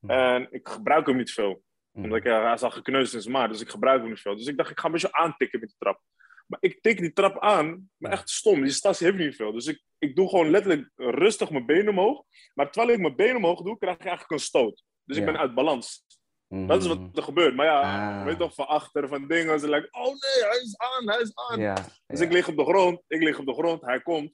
Mhm. 0.00 0.12
En 0.12 0.48
ik 0.50 0.68
gebruik 0.68 1.06
hem 1.06 1.16
niet 1.16 1.32
veel 1.32 1.62
Mhm. 1.92 2.04
omdat 2.04 2.18
ik, 2.18 2.24
ja, 2.24 2.42
hij 2.44 2.52
is 2.52 2.62
al 2.62 2.70
gekneusd 2.70 3.14
in 3.14 3.20
zijn 3.20 3.34
maat, 3.34 3.50
dus 3.50 3.60
ik 3.60 3.68
gebruik 3.70 4.00
hem 4.00 4.10
niet 4.10 4.20
veel. 4.20 4.36
Dus 4.36 4.46
ik 4.46 4.56
dacht, 4.56 4.70
ik 4.70 4.78
ga 4.80 4.86
een 4.86 4.92
beetje 4.92 5.12
aantikken 5.12 5.60
met 5.60 5.68
die 5.68 5.78
trap. 5.78 6.00
Maar 6.46 6.58
ik 6.62 6.82
tik 6.82 6.98
die 6.98 7.12
trap 7.12 7.38
aan, 7.40 7.90
maar 7.96 8.12
echt 8.12 8.30
stom. 8.30 8.62
Die 8.62 8.70
statie 8.70 9.06
heeft 9.06 9.18
niet 9.18 9.36
veel. 9.36 9.52
Dus 9.52 9.66
ik, 9.66 9.82
ik 9.98 10.16
doe 10.16 10.28
gewoon 10.28 10.50
letterlijk 10.50 10.90
rustig 10.96 11.50
mijn 11.50 11.66
benen 11.66 11.88
omhoog. 11.88 12.24
Maar 12.54 12.70
terwijl 12.70 12.94
ik 12.94 13.00
mijn 13.00 13.16
benen 13.16 13.36
omhoog 13.36 13.62
doe, 13.62 13.78
krijg 13.78 13.94
ik 13.94 14.00
eigenlijk 14.04 14.30
een 14.30 14.38
stoot. 14.46 14.84
Dus 15.04 15.16
ik 15.16 15.24
ben 15.24 15.38
uit 15.38 15.54
balans. 15.54 16.04
Mhm. 16.48 16.66
Dat 16.66 16.82
is 16.82 16.88
wat 16.88 16.98
er 17.12 17.22
gebeurt. 17.22 17.54
Maar 17.54 17.66
ja, 17.66 17.80
Ah. 17.80 18.24
weet 18.24 18.38
toch, 18.38 18.54
van 18.54 18.66
achter, 18.66 19.08
van 19.08 19.26
dingen. 19.26 19.60
Ze 19.60 19.68
lijken, 19.68 19.94
oh 19.94 20.04
nee, 20.04 20.48
hij 20.50 20.60
is 20.62 20.76
aan, 20.76 21.08
hij 21.08 21.20
is 21.20 21.32
aan. 21.34 21.60
Ja. 21.60 21.74
Dus 22.06 22.18
ja. 22.18 22.24
ik 22.24 22.32
lig 22.32 22.48
op 22.48 22.56
de 22.56 22.64
grond, 22.64 23.02
ik 23.06 23.22
lig 23.22 23.38
op 23.38 23.46
de 23.46 23.54
grond, 23.54 23.82
hij 23.82 24.00
komt. 24.00 24.32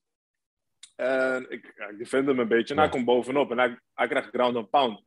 En 0.96 1.50
ik, 1.50 1.72
ja, 1.76 1.86
ik 1.88 1.98
defend 1.98 2.26
hem 2.26 2.38
een 2.38 2.48
beetje 2.48 2.74
en 2.74 2.80
hij 2.80 2.88
komt 2.88 3.04
bovenop 3.04 3.50
en 3.50 3.58
hij, 3.58 3.78
hij 3.94 4.08
krijgt 4.08 4.28
ground 4.28 4.56
and 4.56 4.70
pound. 4.70 5.02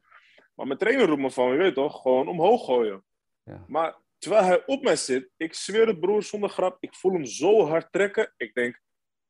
Maar 0.53 0.67
mijn 0.67 0.79
trainer 0.79 1.05
roept 1.05 1.21
me 1.21 1.31
van, 1.31 1.51
je 1.51 1.57
weet 1.57 1.73
toch, 1.73 2.01
gewoon 2.01 2.27
omhoog 2.27 2.65
gooien. 2.65 3.03
Ja. 3.43 3.65
Maar 3.67 3.95
terwijl 4.25 4.45
hij 4.45 4.65
op 4.65 4.83
mij 4.83 4.95
zit, 4.95 5.29
ik 5.37 5.53
zweer 5.53 5.87
het 5.87 5.99
broer 5.99 6.23
zonder 6.23 6.49
grap, 6.49 6.77
ik 6.79 6.93
voel 6.95 7.13
hem 7.13 7.25
zo 7.25 7.65
hard 7.67 7.91
trekken. 7.91 8.33
Ik 8.37 8.53
denk, 8.53 8.81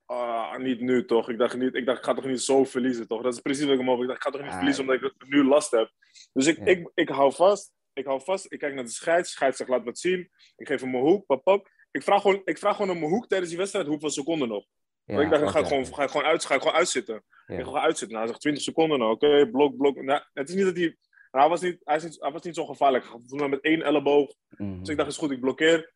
ah, 0.06 0.58
niet 0.58 0.80
nu 0.80 1.06
toch. 1.06 1.30
Ik 1.30 1.38
dacht, 1.38 1.58
niet, 1.58 1.76
ik 1.76 1.86
dacht, 1.86 1.98
ik 1.98 2.04
ga 2.04 2.14
toch 2.14 2.26
niet 2.26 2.42
zo 2.42 2.64
verliezen 2.64 3.08
toch. 3.08 3.22
Dat 3.22 3.34
is 3.34 3.40
precies 3.40 3.64
wat 3.64 3.74
ik 3.74 3.80
hem 3.80 3.90
over. 3.90 4.02
Ik 4.04 4.08
dacht, 4.08 4.20
ik 4.20 4.26
ga 4.26 4.32
toch 4.32 4.42
niet 4.42 4.50
Ah, 4.50 4.56
verliezen 4.58 4.84
omdat 4.84 5.02
ik 5.02 5.28
nu 5.28 5.44
last 5.44 5.72
heb. 5.72 5.92
Dus 6.34 6.48
ik, 6.48 6.58
Ja. 6.58 6.66
ik, 6.66 6.92
ik 6.94 7.10
hou 7.10 7.34
vast, 7.34 7.72
ik 7.94 8.06
hou 8.06 8.22
vast, 8.24 8.52
ik 8.52 8.60
kijk 8.60 8.74
naar 8.74 8.84
de 8.84 8.90
scheids. 8.90 9.32
Scheids 9.32 9.58
zegt, 9.58 9.70
laat 9.70 9.84
me 9.84 9.90
het 9.90 10.00
zien. 10.00 10.30
Ik 10.56 10.68
geef 10.68 10.82
hem 10.82 10.92
mijn 10.92 11.04
hoek, 11.04 11.26
pap, 11.26 11.44
pap. 11.44 11.70
Ik 11.92 12.04
vraag, 12.04 12.22
gewoon, 12.22 12.42
ik 12.44 12.58
vraag 12.58 12.76
gewoon 12.76 12.92
om 12.92 13.00
mijn 13.00 13.12
hoek 13.12 13.28
tijdens 13.28 13.50
die 13.50 13.60
wedstrijd 13.60 13.88
hoeveel 13.88 14.10
seconden 14.10 14.48
nog. 14.48 14.66
Ja, 15.04 15.22
ik 15.22 15.30
dacht, 15.30 15.42
dan 15.42 15.52
ga 15.52 15.60
ik, 15.60 15.66
oké. 15.66 15.74
gewoon, 15.76 15.94
ga, 15.96 16.04
ik 16.04 16.10
gewoon 16.10 16.26
uit, 16.26 16.46
ga 16.46 16.56
ik 16.56 16.62
gewoon 16.62 16.78
uitzitten. 16.78 17.24
Ja. 17.48 17.58
Ik 17.58 17.66
ga 17.66 17.72
uitzitten. 17.72 18.08
Nou, 18.08 18.20
hij 18.20 18.28
zegt 18.28 18.42
20 18.42 18.64
seconden 18.64 19.00
nou. 19.00 19.12
Oké, 19.12 19.50
blok, 19.50 19.78
blok. 19.78 20.02
Nou, 20.02 20.22
het 20.34 20.50
is 20.50 20.56
niet 20.56 20.66
dat 20.66 20.76
hij... 20.78 20.98
hij, 21.42 21.50
was 21.50 21.62
niet, 21.62 21.82
hij, 21.84 21.96
is 21.96 22.04
niet, 22.04 22.22
hij 22.22 22.32
was 22.32 22.42
niet 22.42 22.56
zo 22.56 22.66
gevaarlijk. 22.66 23.06
Hij 23.06 23.20
me 23.30 23.48
met 23.48 23.62
één 23.62 23.82
elleboog. 23.82 24.34
Mhm. 24.50 24.80
Dus 24.80 24.90
ik 24.90 24.98
dacht, 24.98 25.10
is 25.10 25.18
goed, 25.18 25.32
ik 25.32 25.40
blokkeer. 25.40 25.94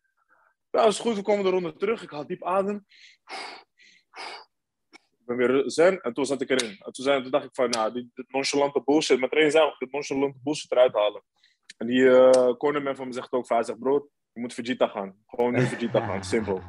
Ja, 0.72 0.86
is 0.86 1.00
goed, 1.00 1.16
we 1.16 1.22
komen 1.22 1.44
de 1.44 1.50
ronde 1.50 1.76
terug. 1.76 2.04
Ik 2.04 2.10
haal 2.10 2.28
diep 2.28 2.44
adem. 2.44 2.86
Ik 5.20 5.26
ben 5.26 5.38
weer 5.38 5.64
zen 5.66 6.02
en 6.02 6.14
toen 6.14 6.26
zat 6.26 6.42
ik 6.42 6.50
erin. 6.50 6.70
En 6.70 6.92
toen, 6.92 7.06
zei, 7.06 7.22
toen 7.22 7.32
dacht 7.32 7.46
ik 7.46 7.56
van, 7.56 7.70
nou, 7.70 7.94
die, 7.94 8.12
dit 8.14 8.32
nonchalante 8.32 8.82
bullshit. 8.86 9.18
Mijn 9.18 9.30
trainer 9.30 9.54
zei 9.54 9.66
ook, 9.66 9.80
dit 9.80 9.92
nonchalante 9.92 10.38
bullshit 10.44 10.72
eruit 10.72 10.94
halen. 10.94 11.24
En 11.78 11.88
die 11.88 12.10
eh 12.10 12.54
cornerman 12.58 12.96
van 12.96 13.08
me 13.08 13.14
zegt 13.14 13.32
ook 13.32 13.50
hij 13.50 13.64
zegt, 13.64 13.80
bro, 13.80 14.10
je 14.34 14.42
moet 14.42 14.54
Vegeta 14.54 14.88
gaan. 14.88 15.24
Gewoon 15.28 15.54
nu 15.54 15.62
Vegeta 15.62 16.06
gaan, 16.06 16.24
simpel. 16.34 16.62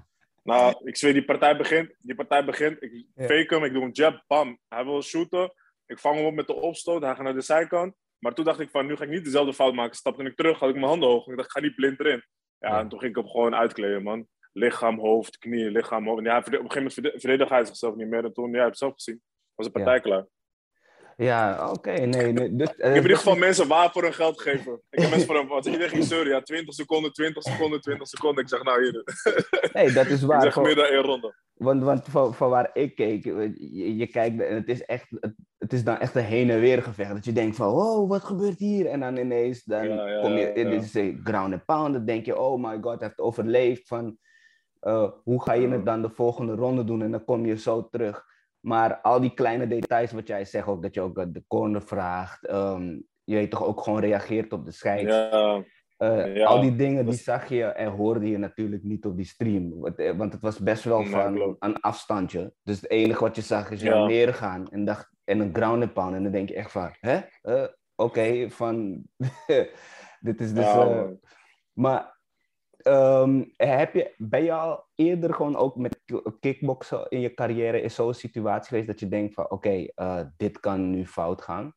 Nou, 0.43 0.81
ik 0.85 0.97
zweer, 0.97 1.13
die 1.13 1.25
partij 1.25 1.57
begint. 1.57 1.95
Die 1.99 2.15
partij 2.15 2.45
begint. 2.45 2.83
Ik 2.83 3.07
fake 3.15 3.55
hem, 3.55 3.65
ik 3.65 3.73
doe 3.73 3.83
een 3.83 3.91
jab, 3.91 4.25
bam. 4.27 4.59
Hij 4.69 4.85
wil 4.85 5.03
shooten. 5.03 5.53
Ik 5.87 5.99
vang 5.99 6.17
hem 6.17 6.27
op 6.27 6.35
met 6.35 6.47
de 6.47 6.55
opstoot. 6.55 7.03
Hij 7.03 7.15
gaat 7.15 7.25
naar 7.25 7.35
de 7.35 7.41
zijkant. 7.41 7.95
Maar 8.21 8.35
toen 8.35 8.45
dacht 8.45 8.61
ik 8.61 8.71
van, 8.71 8.87
nu 8.87 8.97
ga 8.97 9.05
ik 9.05 9.11
niet 9.11 9.25
dezelfde 9.25 9.55
fout 9.55 9.75
maken. 9.75 9.97
Stapte 9.97 10.23
ik 10.23 10.37
terug, 10.37 10.59
had 10.59 10.69
ik 10.69 10.75
mijn 10.75 10.87
handen 10.87 11.09
hoog. 11.09 11.27
Ik 11.27 11.37
dacht, 11.37 11.49
ik 11.49 11.53
ga 11.55 11.61
niet 11.61 11.75
blind 11.75 12.01
erin. 12.01 12.25
Ja, 12.59 12.69
Ja. 12.69 12.79
en 12.81 12.89
toen 12.89 12.99
ging 12.99 13.11
ik 13.17 13.23
hem 13.23 13.31
gewoon 13.31 13.55
uitkleden, 13.55 14.03
man. 14.03 14.29
Lichaam, 14.53 14.99
hoofd, 14.99 15.39
knie, 15.39 15.71
lichaam, 15.71 16.07
hoofd. 16.07 16.19
En 16.19 16.25
ja, 16.25 16.39
op 16.39 16.47
een 16.47 16.53
gegeven 16.53 16.75
moment 16.75 16.95
verde- 16.95 17.21
verdedigde 17.21 17.55
hij 17.55 17.65
zichzelf 17.65 17.95
niet 17.95 18.09
meer. 18.09 18.25
En 18.25 18.33
toen, 18.33 18.53
ja, 18.53 18.65
het 18.65 18.79
zelf 18.79 18.93
gezien. 18.95 19.23
Was 19.55 19.67
de 19.67 19.73
partij 19.73 19.95
Ja. 19.95 20.01
klaar. 20.01 20.27
Ja, 21.21 21.71
oké. 21.73 21.91
nee, 21.93 22.33
nee, 22.33 22.57
dus, 22.57 22.69
Ik 22.69 22.77
heb 22.77 22.95
in 22.95 23.03
ieder 23.03 23.17
geval 23.17 23.37
mensen 23.37 23.69
waar 23.69 23.91
voor 23.93 24.03
hun 24.03 24.15
geld 24.15 24.41
gegeven. 24.41 24.81
Ik 24.91 24.99
heb 25.01 25.11
mensen 25.11 25.27
voor 25.27 25.37
hem, 25.37 25.51
als 25.51 25.67
iedereen 25.67 25.89
ging 25.89 26.05
zeuren, 26.05 26.33
ja, 26.33 26.41
20 26.43 26.75
seconden, 26.75 27.13
20 27.13 27.43
seconden, 27.43 27.81
20 27.81 28.09
seconden. 28.09 28.43
Ik 28.43 28.49
zeg, 28.49 28.63
nou 28.63 28.83
hier, 28.83 29.03
nee, 29.73 29.93
dat 29.93 30.07
is 30.07 30.23
ik 30.23 30.29
waar. 30.29 30.43
zeg 30.43 30.53
Gewoon- 30.53 30.69
meer 30.69 30.77
dan 30.77 30.87
één 30.87 31.03
ronde. 31.03 31.35
Want, 31.55 31.83
want 31.83 32.07
van, 32.09 32.35
van 32.35 32.51
waar 32.51 32.71
ik 32.73 32.95
keek, 32.95 33.25
je, 33.25 33.97
je 33.97 34.07
kijkt 34.07 34.41
en 34.41 34.55
het 34.55 34.69
is 34.69 34.85
echt, 34.85 35.07
het, 35.11 35.35
het 35.59 35.73
is 35.73 35.85
dan 35.85 35.99
echt 35.99 36.15
een 36.15 36.25
heen 36.25 36.51
en 36.51 36.61
weer 36.61 36.83
gevecht. 36.83 37.13
Dat 37.15 37.25
je 37.25 37.33
denkt 37.33 37.57
van, 37.57 37.69
wow, 37.73 38.09
wat 38.11 38.25
gebeurt 38.25 38.59
hier? 38.59 38.87
En 38.87 39.01
dan 39.01 39.17
ineens, 39.17 39.65
dan 39.65 39.89
Ja, 39.89 40.09
ja, 40.09 40.21
kom 40.21 40.33
je, 40.33 40.53
dit 40.55 40.83
is 40.83 40.95
een 40.95 41.21
ground 41.25 41.53
and 41.53 41.65
pound. 41.65 41.93
Dan 41.95 42.05
denk 42.05 42.25
je, 42.25 42.39
oh 42.39 42.63
my 42.63 42.79
god, 42.81 42.99
hij 42.99 43.07
heeft 43.09 43.19
overleefd. 43.19 43.89
Van, 43.89 44.19
eh, 44.81 45.11
hoe 45.25 45.43
ga 45.43 45.53
je 45.53 45.69
het 45.69 45.85
dan 45.87 46.03
de 46.03 46.11
volgende 46.11 46.55
ronde 46.55 46.85
doen? 46.85 47.03
En 47.03 47.11
dan 47.11 47.25
kom 47.25 47.47
je 47.47 47.59
zo 47.59 47.89
terug. 47.91 48.29
Maar 48.61 49.01
al 49.01 49.21
die 49.21 49.35
kleine 49.35 49.67
details 49.67 50.13
wat 50.13 50.27
jij 50.27 50.45
zegt, 50.45 50.67
ook 50.67 50.83
dat 50.83 50.95
je 50.95 51.01
ook 51.01 51.19
eh, 51.19 51.27
de 51.29 51.45
corner 51.47 51.83
vraagt. 51.83 52.47
ehm, 52.47 52.99
je 53.25 53.35
weet 53.35 53.51
toch 53.51 53.65
ook 53.65 53.81
gewoon 53.81 54.01
reageert 54.01 54.53
op 54.53 54.65
de 54.65 54.71
scheids. 54.73 55.15
Ja, 55.15 55.65
Eh, 55.97 56.37
Ja, 56.37 56.47
al 56.47 56.61
die 56.61 56.77
dingen 56.77 57.05
die 57.05 57.15
zag 57.15 57.49
je 57.49 57.65
en 57.65 57.91
hoorde 57.91 58.29
je 58.29 58.39
natuurlijk 58.39 58.83
niet 58.83 59.05
op 59.05 59.17
die 59.17 59.27
stream. 59.27 59.81
Want, 59.81 59.99
eh, 59.99 60.17
want 60.17 60.33
het 60.33 60.43
was 60.43 60.59
best 60.59 60.85
wel 60.85 61.05
van 61.05 61.57
een 61.59 61.81
afstandje. 61.81 62.53
Dus 62.63 62.81
het 62.81 62.91
enige 62.91 63.21
wat 63.21 63.37
je 63.37 63.43
zag 63.43 63.71
is 63.71 63.83
ja. 63.83 64.07
neergaan 64.07 64.69
en, 64.69 64.85
dacht, 64.85 65.13
en 65.25 65.41
een 65.41 65.55
ground 65.55 65.93
pound. 65.93 66.15
En 66.15 66.23
dan 66.23 66.33
denk 66.33 66.49
je 66.49 66.55
echt 66.55 66.71
van, 66.71 66.97
hè? 67.01 67.21
Oké, 67.97 68.51
van... 68.51 69.03
dit 70.21 70.41
is 70.41 70.53
dus... 70.55 70.75
Maar 71.73 72.20
ehm, 72.83 73.45
heb 73.57 73.95
je, 73.95 74.15
ben 74.17 74.45
je 74.45 74.53
al 74.53 74.85
eerder 74.95 75.35
gewoon 75.35 75.57
ook 75.57 75.77
met 75.77 76.01
ki- 76.05 76.23
kickboksen 76.41 77.07
in 77.09 77.21
je 77.21 77.35
carrière 77.35 77.81
in 77.81 77.91
zo'n 77.91 78.15
situatie 78.15 78.69
geweest 78.69 78.87
dat 78.87 79.01
je 79.01 79.09
denkt 79.09 79.35
van, 79.35 79.51
oké, 79.51 79.87
eh, 79.95 80.23
dit 80.37 80.61
kan 80.61 80.91
nu 80.91 81.07
fout 81.07 81.43
gaan? 81.43 81.75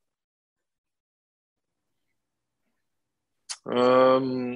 Ehm, 3.64 4.52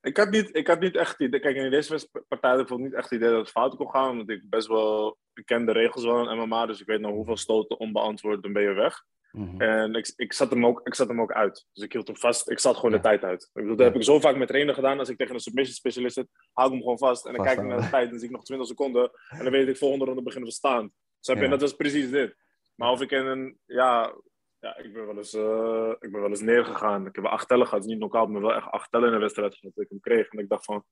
ik, 0.00 0.16
had 0.16 0.30
niet, 0.30 0.56
ik 0.56 0.66
had 0.66 0.80
niet 0.80 0.96
echt 0.96 1.20
idee. 1.20 1.40
Kijk, 1.40 1.56
in 1.56 1.70
deze 1.70 2.08
partij 2.28 2.50
had 2.50 2.70
ik 2.70 2.78
niet 2.78 2.94
echt 2.94 3.10
het 3.10 3.18
idee 3.18 3.30
dat 3.30 3.40
het 3.40 3.50
fout 3.50 3.76
kon 3.76 3.90
gaan. 3.90 4.16
Want 4.16 4.30
ik 4.30 4.48
best 4.48 4.68
wel. 4.68 5.18
Ik 5.34 5.46
ken 5.46 5.66
de 5.66 5.72
regels 5.72 6.04
wel 6.04 6.30
in 6.30 6.38
MMA, 6.38 6.66
dus 6.66 6.80
ik 6.80 6.86
weet 6.86 7.00
nou 7.00 7.14
hoeveel 7.14 7.36
stoten 7.36 7.78
onbeantwoord, 7.78 8.42
dan 8.42 8.52
ben 8.52 8.62
je 8.62 8.72
weg. 8.72 9.04
Mhm. 9.32 9.60
En 9.60 9.94
ik, 9.94 10.12
ik, 10.16 10.32
zat 10.32 10.50
hem 10.50 10.66
ook, 10.66 10.80
ik 10.86 10.94
zat 10.94 11.08
hem 11.08 11.20
ook 11.20 11.32
uit. 11.32 11.66
Dus 11.72 11.84
ik 11.84 11.92
hield 11.92 12.06
hem 12.06 12.16
vast. 12.16 12.50
Ik 12.50 12.58
zat 12.58 12.76
gewoon 12.76 12.90
Ja. 12.90 12.96
de 12.96 13.02
tijd 13.02 13.24
uit. 13.24 13.42
Ik 13.42 13.48
bedoel, 13.52 13.70
dat 13.70 13.78
Ja. 13.78 13.84
heb 13.84 13.94
ik 13.94 14.02
zo 14.02 14.20
vaak 14.20 14.36
met 14.36 14.48
trainen 14.48 14.74
gedaan. 14.74 14.98
Als 14.98 15.08
ik 15.08 15.16
tegen 15.16 15.34
een 15.34 15.40
submission 15.40 15.74
specialist 15.74 16.14
zit, 16.14 16.28
hou 16.52 16.66
ik 16.66 16.72
hem 16.72 16.82
gewoon 16.82 16.98
vast. 16.98 17.26
En 17.26 17.34
dan 17.34 17.44
kijk 17.44 17.58
ik 17.58 17.64
naar 17.64 17.80
de 17.80 17.88
tijd 17.88 18.04
en 18.04 18.10
dan 18.10 18.18
zie 18.18 18.28
ik 18.28 18.34
nog 18.34 18.44
20 18.44 18.68
seconden. 18.68 19.10
En 19.28 19.42
dan 19.42 19.52
weet 19.52 19.68
ik, 19.68 19.76
volgende 19.76 20.04
ronde 20.04 20.22
beginnen 20.22 20.48
we 20.48 20.54
staan. 20.54 20.92
Snap 21.20 21.36
je? 21.36 21.44
En 21.44 21.50
dat 21.50 21.60
was 21.60 21.72
precies 21.76 22.10
dit. 22.10 22.36
Maar 22.74 22.90
of 22.90 23.00
ik 23.00 23.10
in 23.10 23.26
een, 23.26 23.58
ja, 23.66 24.14
ja 24.58 24.76
ik, 24.76 24.92
ben 24.92 25.06
wel 25.06 25.16
eens, 25.16 25.34
eh, 25.34 25.90
ik 25.98 26.10
ben 26.12 26.20
wel 26.20 26.28
eens 26.30 26.40
neergegaan. 26.40 27.06
Ik 27.06 27.14
heb 27.14 27.24
wel 27.24 27.32
acht 27.32 27.48
tellen 27.48 27.66
gehad. 27.66 27.84
Niet 27.84 27.96
knock-out, 27.98 28.28
maar 28.28 28.40
wel 28.40 28.54
echt 28.54 28.66
acht 28.70 28.90
tellen 28.90 29.08
in 29.08 29.14
een 29.14 29.20
wedstrijd 29.20 29.54
gehad 29.54 29.74
dat 29.74 29.84
ik 29.84 29.90
hem 29.90 30.00
kreeg. 30.00 30.28
En 30.28 30.38
ik 30.38 30.48
dacht 30.48 30.64
van, 30.64 30.84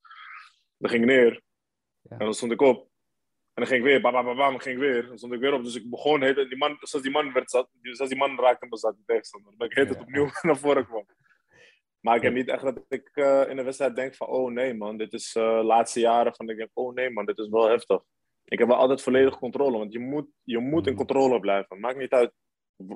dan 0.76 0.90
ging 0.90 1.02
ik 1.02 1.08
neer. 1.08 1.42
Ja. 2.00 2.10
En 2.10 2.18
dan 2.18 2.34
stond 2.34 2.52
ik 2.52 2.60
op. 2.60 2.88
En 3.58 3.64
dan 3.64 3.72
ging 3.72 3.84
ik 3.84 3.90
weer, 3.90 4.00
bam, 4.00 4.24
bam, 4.24 4.36
bam, 4.36 4.58
ging 4.58 4.74
ik 4.74 4.80
weer. 4.80 5.06
Dan 5.06 5.18
stond 5.18 5.32
ik 5.32 5.40
weer 5.40 5.52
op. 5.52 5.64
Dus 5.64 5.74
ik 5.74 5.90
begon, 5.90 6.22
heet 6.22 6.36
die 6.36 6.56
man, 6.56 6.76
zoals 6.80 7.04
die 7.04 7.14
man 7.14 7.32
werd 7.32 7.50
zat, 7.50 7.68
zoals 7.82 8.10
die 8.10 8.18
man 8.18 8.38
raakte 8.38 8.66
me 8.68 8.76
zat, 8.76 8.94
die 8.94 9.04
tegenstander. 9.06 9.48
Dan 9.48 9.58
ben 9.58 9.68
ik 9.70 9.76
heet 9.76 9.88
het 9.88 10.00
opnieuw 10.06 10.28
naar 10.42 10.56
voren 10.56 10.86
kwam. 10.86 11.06
Maar 12.00 12.16
ik 12.16 12.22
heb 12.22 12.32
niet 12.32 12.48
echt 12.48 12.62
dat 12.62 12.84
ik 12.88 13.10
eh, 13.12 13.44
in 13.48 13.56
de 13.56 13.62
wedstrijd 13.62 13.96
denk 13.96 14.14
van, 14.14 14.26
oh 14.26 14.50
nee 14.52 14.74
man, 14.74 14.96
dit 14.96 15.12
is 15.12 15.32
de 15.32 15.40
laatste 15.40 16.00
jaren 16.00 16.34
van, 16.34 16.48
ik 16.48 16.56
denk, 16.56 16.70
oh 16.74 16.94
nee 16.94 17.10
man, 17.10 17.26
dit 17.26 17.38
is 17.38 17.48
wel 17.48 17.68
heftig. 17.68 18.02
Ik 18.44 18.58
heb 18.58 18.68
wel 18.68 18.76
altijd 18.76 19.02
volledig 19.02 19.38
controle, 19.38 19.78
want 19.78 19.92
je 19.92 19.98
moet, 19.98 20.26
je 20.42 20.58
moet 20.58 20.86
in 20.86 20.92
Mhm. 20.92 21.04
controle 21.04 21.40
blijven. 21.40 21.80
Maakt 21.80 21.98
niet 21.98 22.12
uit, 22.12 22.32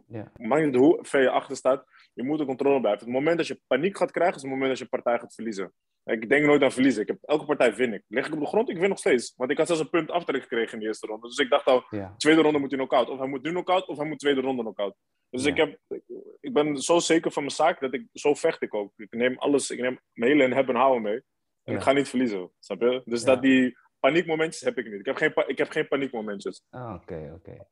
Ja. 0.06 0.32
maakt 0.36 0.64
niet 0.64 0.74
hoe 0.74 0.98
ver 1.02 1.22
je 1.22 1.30
achter 1.30 1.56
staat, 1.56 1.84
je 2.14 2.22
moet 2.22 2.40
in 2.40 2.46
controle 2.46 2.80
blijven. 2.80 3.04
Het 3.04 3.14
moment 3.14 3.36
dat 3.36 3.46
je 3.46 3.60
paniek 3.66 3.96
gaat 3.96 4.10
krijgen, 4.10 4.36
is 4.36 4.42
het 4.42 4.50
moment 4.50 4.68
dat 4.68 4.78
je 4.78 4.86
partij 4.86 5.18
gaat 5.18 5.34
verliezen. 5.34 5.72
Ik 6.04 6.28
denk 6.28 6.44
nooit 6.46 6.62
aan 6.62 6.72
verliezen. 6.72 7.02
Ik 7.02 7.08
heb, 7.08 7.18
elke 7.22 7.44
partij 7.44 7.74
win 7.74 7.92
ik. 7.92 8.02
Lig 8.08 8.26
ik 8.26 8.32
op 8.34 8.40
de 8.40 8.46
grond, 8.46 8.68
ik 8.68 8.78
win 8.78 8.88
nog 8.88 8.98
steeds. 8.98 9.34
Want 9.36 9.50
ik 9.50 9.58
had 9.58 9.66
zelfs 9.66 9.82
een 9.82 9.90
punt 9.90 10.10
aftrek 10.10 10.42
gekregen 10.42 10.72
in 10.74 10.78
de 10.80 10.86
eerste 10.86 11.06
ronde. 11.06 11.26
Dus 11.28 11.36
ik 11.38 11.50
dacht 11.50 11.66
al, 11.66 11.84
Ja. 11.90 12.14
tweede 12.16 12.40
ronde 12.42 12.58
moet 12.58 12.70
hij 12.70 12.78
knock-out. 12.78 13.08
Of 13.08 13.18
hij 13.18 13.28
moet 13.28 13.42
nu 13.42 13.50
knock-out, 13.50 13.86
of 13.86 13.96
hij 13.96 14.06
moet 14.06 14.18
tweede 14.18 14.40
ronde 14.40 14.62
knock-out. 14.62 14.94
Dus 15.30 15.44
Ja. 15.44 15.50
ik, 15.50 15.56
heb, 15.56 15.78
ik, 15.88 16.02
ik 16.40 16.52
ben 16.52 16.76
zo 16.76 16.98
zeker 16.98 17.30
van 17.32 17.42
mijn 17.42 17.54
zaak 17.54 17.80
dat 17.80 17.94
ik 17.94 18.06
zo 18.12 18.34
vecht 18.34 18.62
ik 18.62 18.74
ook. 18.74 18.92
Ik 18.96 19.10
neem 19.10 19.38
alles, 19.38 19.70
ik 19.70 19.80
neem 19.80 19.98
mijn 20.12 20.30
hele 20.30 20.44
en 20.44 20.52
hebben 20.52 20.74
en 20.74 20.80
houden 20.80 21.02
mee. 21.02 21.16
En 21.62 21.72
Ja. 21.72 21.74
ik 21.78 21.82
ga 21.82 21.92
niet 21.92 22.08
verliezen, 22.08 22.50
snap 22.58 22.80
je? 22.80 23.02
Dus 23.04 23.24
dat 23.24 23.42
die 23.42 23.78
paniekmomentjes 24.00 24.60
heb 24.60 24.78
ik 24.78 24.84
niet. 24.90 25.00
Ik 25.00 25.06
heb 25.06 25.16
geen, 25.16 25.32
ik 25.46 25.58
heb 25.58 25.70
geen 25.70 25.88
paniekmomentjes. 25.88 26.64
Ah, 26.70 26.94
Oké, 26.94 27.32
oké. 27.34 27.66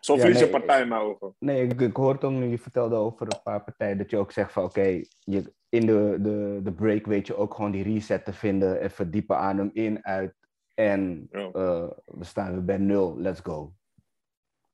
Zo 0.00 0.14
Ja, 0.14 0.20
verlies 0.20 0.38
je 0.40 0.48
partij 0.48 0.82
in 0.82 0.88
mijn 0.88 1.00
ogen. 1.00 1.34
Nee, 1.38 1.62
ik, 1.62 1.80
ik 1.80 1.96
hoorde 1.96 2.30
nu 2.30 2.46
je 2.46 2.58
vertelde 2.58 2.94
over 2.94 3.26
een 3.26 3.42
paar 3.42 3.64
partijen 3.64 3.98
dat 3.98 4.10
je 4.10 4.16
ook 4.16 4.32
zegt 4.32 4.52
van 4.52 4.64
oké, 4.64 5.02
je 5.18 5.52
in 5.68 5.86
de, 5.86 6.18
de, 6.20 6.60
de 6.62 6.72
break 6.72 7.06
weet 7.06 7.26
je 7.26 7.36
ook 7.36 7.54
gewoon 7.54 7.70
die 7.70 7.82
reset 7.82 8.24
te 8.24 8.32
vinden, 8.32 8.80
even 8.80 9.10
diepe 9.10 9.34
adem 9.34 9.70
in, 9.72 10.04
uit 10.04 10.34
en 10.74 11.28
Ja. 11.30 11.50
eh, 11.52 11.90
we 12.04 12.24
staan 12.24 12.52
weer 12.52 12.64
bij 12.64 12.78
nul, 12.78 13.18
let's 13.18 13.40
go. 13.40 13.74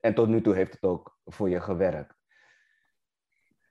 En 0.00 0.14
tot 0.14 0.28
nu 0.28 0.40
toe 0.40 0.54
heeft 0.54 0.72
het 0.72 0.82
ook 0.82 1.18
voor 1.24 1.48
je 1.50 1.60
gewerkt. 1.60 2.14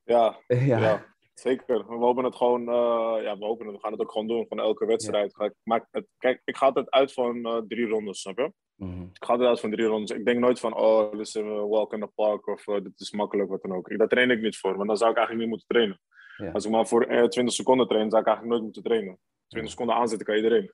Ja, 0.04 0.38
ja. 0.48 0.80
ja. 0.80 1.15
Zeker. 1.40 1.78
We 1.88 1.96
hopen 1.96 2.24
het 2.24 2.36
gewoon, 2.36 2.62
eh, 2.62 3.24
ja, 3.24 3.38
we 3.38 3.46
hopen 3.46 3.66
het, 3.66 3.76
we 3.76 3.82
gaan 3.82 3.92
het 3.92 4.02
ook 4.02 4.12
gewoon 4.12 4.28
doen 4.28 4.46
van 4.48 4.60
elke 4.60 4.86
wedstrijd. 4.86 5.56
Maak 5.64 5.88
het, 5.92 6.08
kijk, 6.18 6.42
ik 6.44 6.58
ga 6.58 6.66
altijd 6.66 6.92
uit 6.92 7.14
van 7.14 7.46
eh, 7.46 7.62
drie 7.68 7.88
rondes, 7.88 8.22
snap 8.22 8.38
je? 8.38 8.52
Mhm. 8.76 9.02
Ik 9.02 9.26
ga 9.26 9.32
altijd 9.32 9.50
uit 9.50 9.60
van 9.60 9.72
drie 9.72 9.86
rondes. 9.86 10.12
Ik 10.12 10.26
denk 10.26 10.40
nooit 10.40 10.60
van, 10.60 10.76
oh, 10.76 11.12
dit 11.12 11.20
is 11.20 11.34
een 11.34 11.68
walk 11.68 11.94
in 11.94 12.00
the 12.00 12.12
park 12.16 12.48
of 12.48 12.68
eh, 12.68 12.82
dit 12.84 13.00
is 13.00 13.12
makkelijk, 13.12 13.50
wat 13.50 13.62
dan 13.62 13.76
ook. 13.76 13.90
Ik, 13.90 13.98
daar 13.98 14.08
train 14.08 14.32
ik 14.32 14.42
niet 14.42 14.58
voor, 14.58 14.76
want 14.76 14.88
dan 14.88 14.98
zou 14.98 15.12
ik 15.12 15.18
eigenlijk 15.18 15.48
niet 15.48 15.58
moeten 15.58 15.76
trainen. 15.76 16.00
Ja. 16.38 16.52
Als 16.52 16.66
ik 16.66 16.72
maar 16.72 16.88
voor 16.88 17.04
eh, 17.04 17.28
20 17.28 17.54
seconden 17.54 17.88
train, 17.88 18.10
zou 18.10 18.22
ik 18.22 18.28
eigenlijk 18.28 18.56
nooit 18.56 18.64
moeten 18.64 18.84
trainen. 18.84 19.20
20 19.48 19.72
seconden 19.72 19.96
aanzetten 19.96 20.28
kan 20.28 20.36
iedereen. 20.36 20.72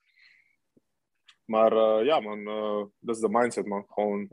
Maar 1.45 1.71
eh, 1.71 2.05
ja, 2.05 2.19
man, 2.19 2.47
eh, 2.47 2.83
dat 2.99 3.15
is 3.15 3.21
de 3.21 3.29
mindset, 3.29 3.65
man. 3.65 3.85
Gewoon 3.87 4.29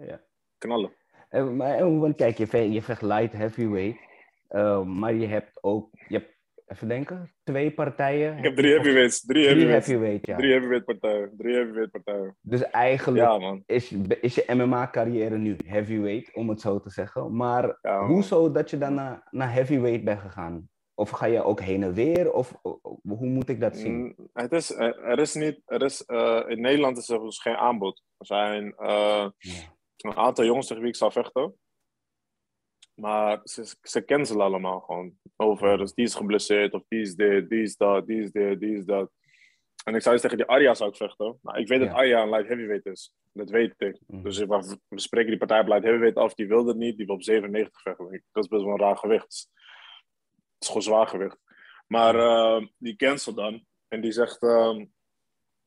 knallen. 0.59 0.93
En, 1.29 1.57
maar, 1.57 1.99
want 1.99 2.17
kijk, 2.17 2.37
je 2.37 2.73
je 2.73 2.83
vecht 2.83 3.03
light 3.03 3.33
heavyweight, 3.33 4.01
eh, 4.49 4.83
maar 4.85 5.15
je 5.15 5.27
hebt 5.27 5.59
ook, 5.63 5.89
je 6.09 6.17
hebt, 6.19 6.37
even 6.67 6.89
denken, 6.89 7.35
twee 7.45 7.71
partijen. 7.73 8.39
Ik 8.39 8.45
heb 8.45 8.57
drie 8.57 8.73
heavyweights. 8.73 9.21
Drie 9.25 9.43
Drie 9.45 9.55
heavyweights. 9.55 9.87
heavyweight, 9.87 10.27
ja. 10.27 10.37
Drie 10.37 10.53
heavyweight 10.53 10.85
partijen. 10.85 11.33
Drie 11.37 11.55
heavyweight 11.55 11.91
partijen. 11.91 12.37
Dus 12.41 12.63
eigenlijk 12.63 13.19
Ja, 13.41 13.59
is, 13.67 13.93
is 14.21 14.35
je 14.35 14.45
MMA-carrière 14.55 15.39
nu 15.39 15.57
heavyweight, 15.67 16.35
om 16.35 16.49
het 16.49 16.61
zo 16.61 16.81
te 16.81 16.91
zeggen. 16.91 17.37
Maar 17.37 17.79
Ja, 17.83 18.07
hoezo 18.07 18.51
dat 18.53 18.71
je 18.71 18.79
dan 18.79 18.95
naar, 18.95 19.27
naar 19.31 19.53
heavyweight 19.53 20.05
bent 20.05 20.21
gegaan? 20.21 20.69
Of 20.95 21.11
ga 21.11 21.27
je 21.27 21.43
ook 21.43 21.61
heen 21.61 21.83
en 21.83 21.95
weer? 21.95 22.33
Of 22.33 22.55
hoe 23.03 23.27
moet 23.27 23.49
ik 23.49 23.61
dat 23.61 23.77
zien? 23.77 23.97
Mm, 23.97 24.29
Het 24.33 24.53
is, 24.53 24.75
er 24.77 24.99
er 24.99 25.19
is 25.19 25.35
niet, 25.35 25.63
er 25.67 25.83
is, 25.83 26.05
eh, 26.05 26.43
in 26.47 26.61
Nederland 26.61 26.97
is 26.99 27.09
er 27.09 27.21
dus 27.21 27.39
geen 27.39 27.57
aanbod. 27.57 28.03
Er 28.17 28.27
zijn 28.27 28.75
eh, 28.77 29.27
een 29.97 30.17
aantal 30.17 30.45
jongens 30.45 30.67
tegen 30.67 30.83
wie 30.83 30.91
ik 30.93 30.97
zou 30.99 31.13
vechten. 31.13 31.55
Maar 33.01 33.41
ze, 33.45 33.77
ze 33.83 34.05
cancelen 34.05 34.47
allemaal 34.47 34.81
gewoon. 34.81 35.19
Over, 35.37 35.79
dus 35.79 35.93
die 35.93 36.05
is 36.05 36.15
geblesseerd, 36.15 36.75
of 36.75 36.83
die 36.89 37.01
is 37.01 37.15
dit, 37.15 37.49
die 37.49 37.63
is 37.63 37.77
dat, 37.77 38.07
die 38.07 38.23
is 38.23 38.31
dit, 38.31 38.61
die 38.61 38.77
is 38.77 38.85
dat. 38.85 39.11
En 39.85 39.95
ik 39.95 40.03
zou 40.03 40.15
eens 40.15 40.23
tegen 40.23 40.37
die 40.37 40.47
Arya 40.47 40.75
zou 40.75 40.91
ik 40.91 40.97
vechten. 40.97 41.39
Nou, 41.43 41.59
ik 41.59 41.69
weet 41.69 41.81
dat. 41.81 41.89
Arya 41.89 42.23
een 42.23 42.31
light 42.31 42.49
heavyweight 42.49 42.87
is. 42.87 43.15
Dat 43.33 43.51
weet 43.51 43.75
ik. 43.77 43.99
Mhm. 44.07 44.23
Dus 44.23 44.39
we, 44.39 44.79
spreken 44.89 45.29
die 45.29 45.39
partij 45.39 45.61
op 45.61 45.67
light 45.67 45.85
heavyweight 45.85 46.17
af. 46.17 46.35
Die 46.35 46.49
wilde 46.49 46.69
het 46.69 46.79
niet. 46.79 46.97
Die 46.97 47.07
wil 47.07 47.15
op 47.15 47.23
97 47.23 47.83
vechten. 47.83 48.23
Dat 48.33 48.45
is 48.45 48.49
best 48.49 48.63
wel 48.63 48.73
een 48.73 48.79
raar 48.79 48.97
gewicht. 48.97 49.49
Het 50.35 50.63
is 50.63 50.67
gewoon 50.67 50.83
zwaar 50.83 51.07
gewicht. 51.07 51.39
Maar 51.87 52.15
eh, 52.15 52.67
die 52.77 52.97
cancelt 52.97 53.37
dan. 53.37 53.67
En 53.89 54.01
die 54.01 54.13
zegt... 54.13 54.43
ehm, 54.43 54.87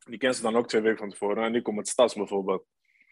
die 0.05 0.17
cancelt 0.17 0.43
dan 0.43 0.55
ook 0.55 0.67
twee 0.67 0.81
weken 0.81 0.97
van 0.97 1.09
tevoren. 1.09 1.43
En 1.43 1.51
die 1.51 1.61
komt 1.61 1.77
met 1.77 1.87
Stas 1.87 2.13
bijvoorbeeld. 2.13 2.65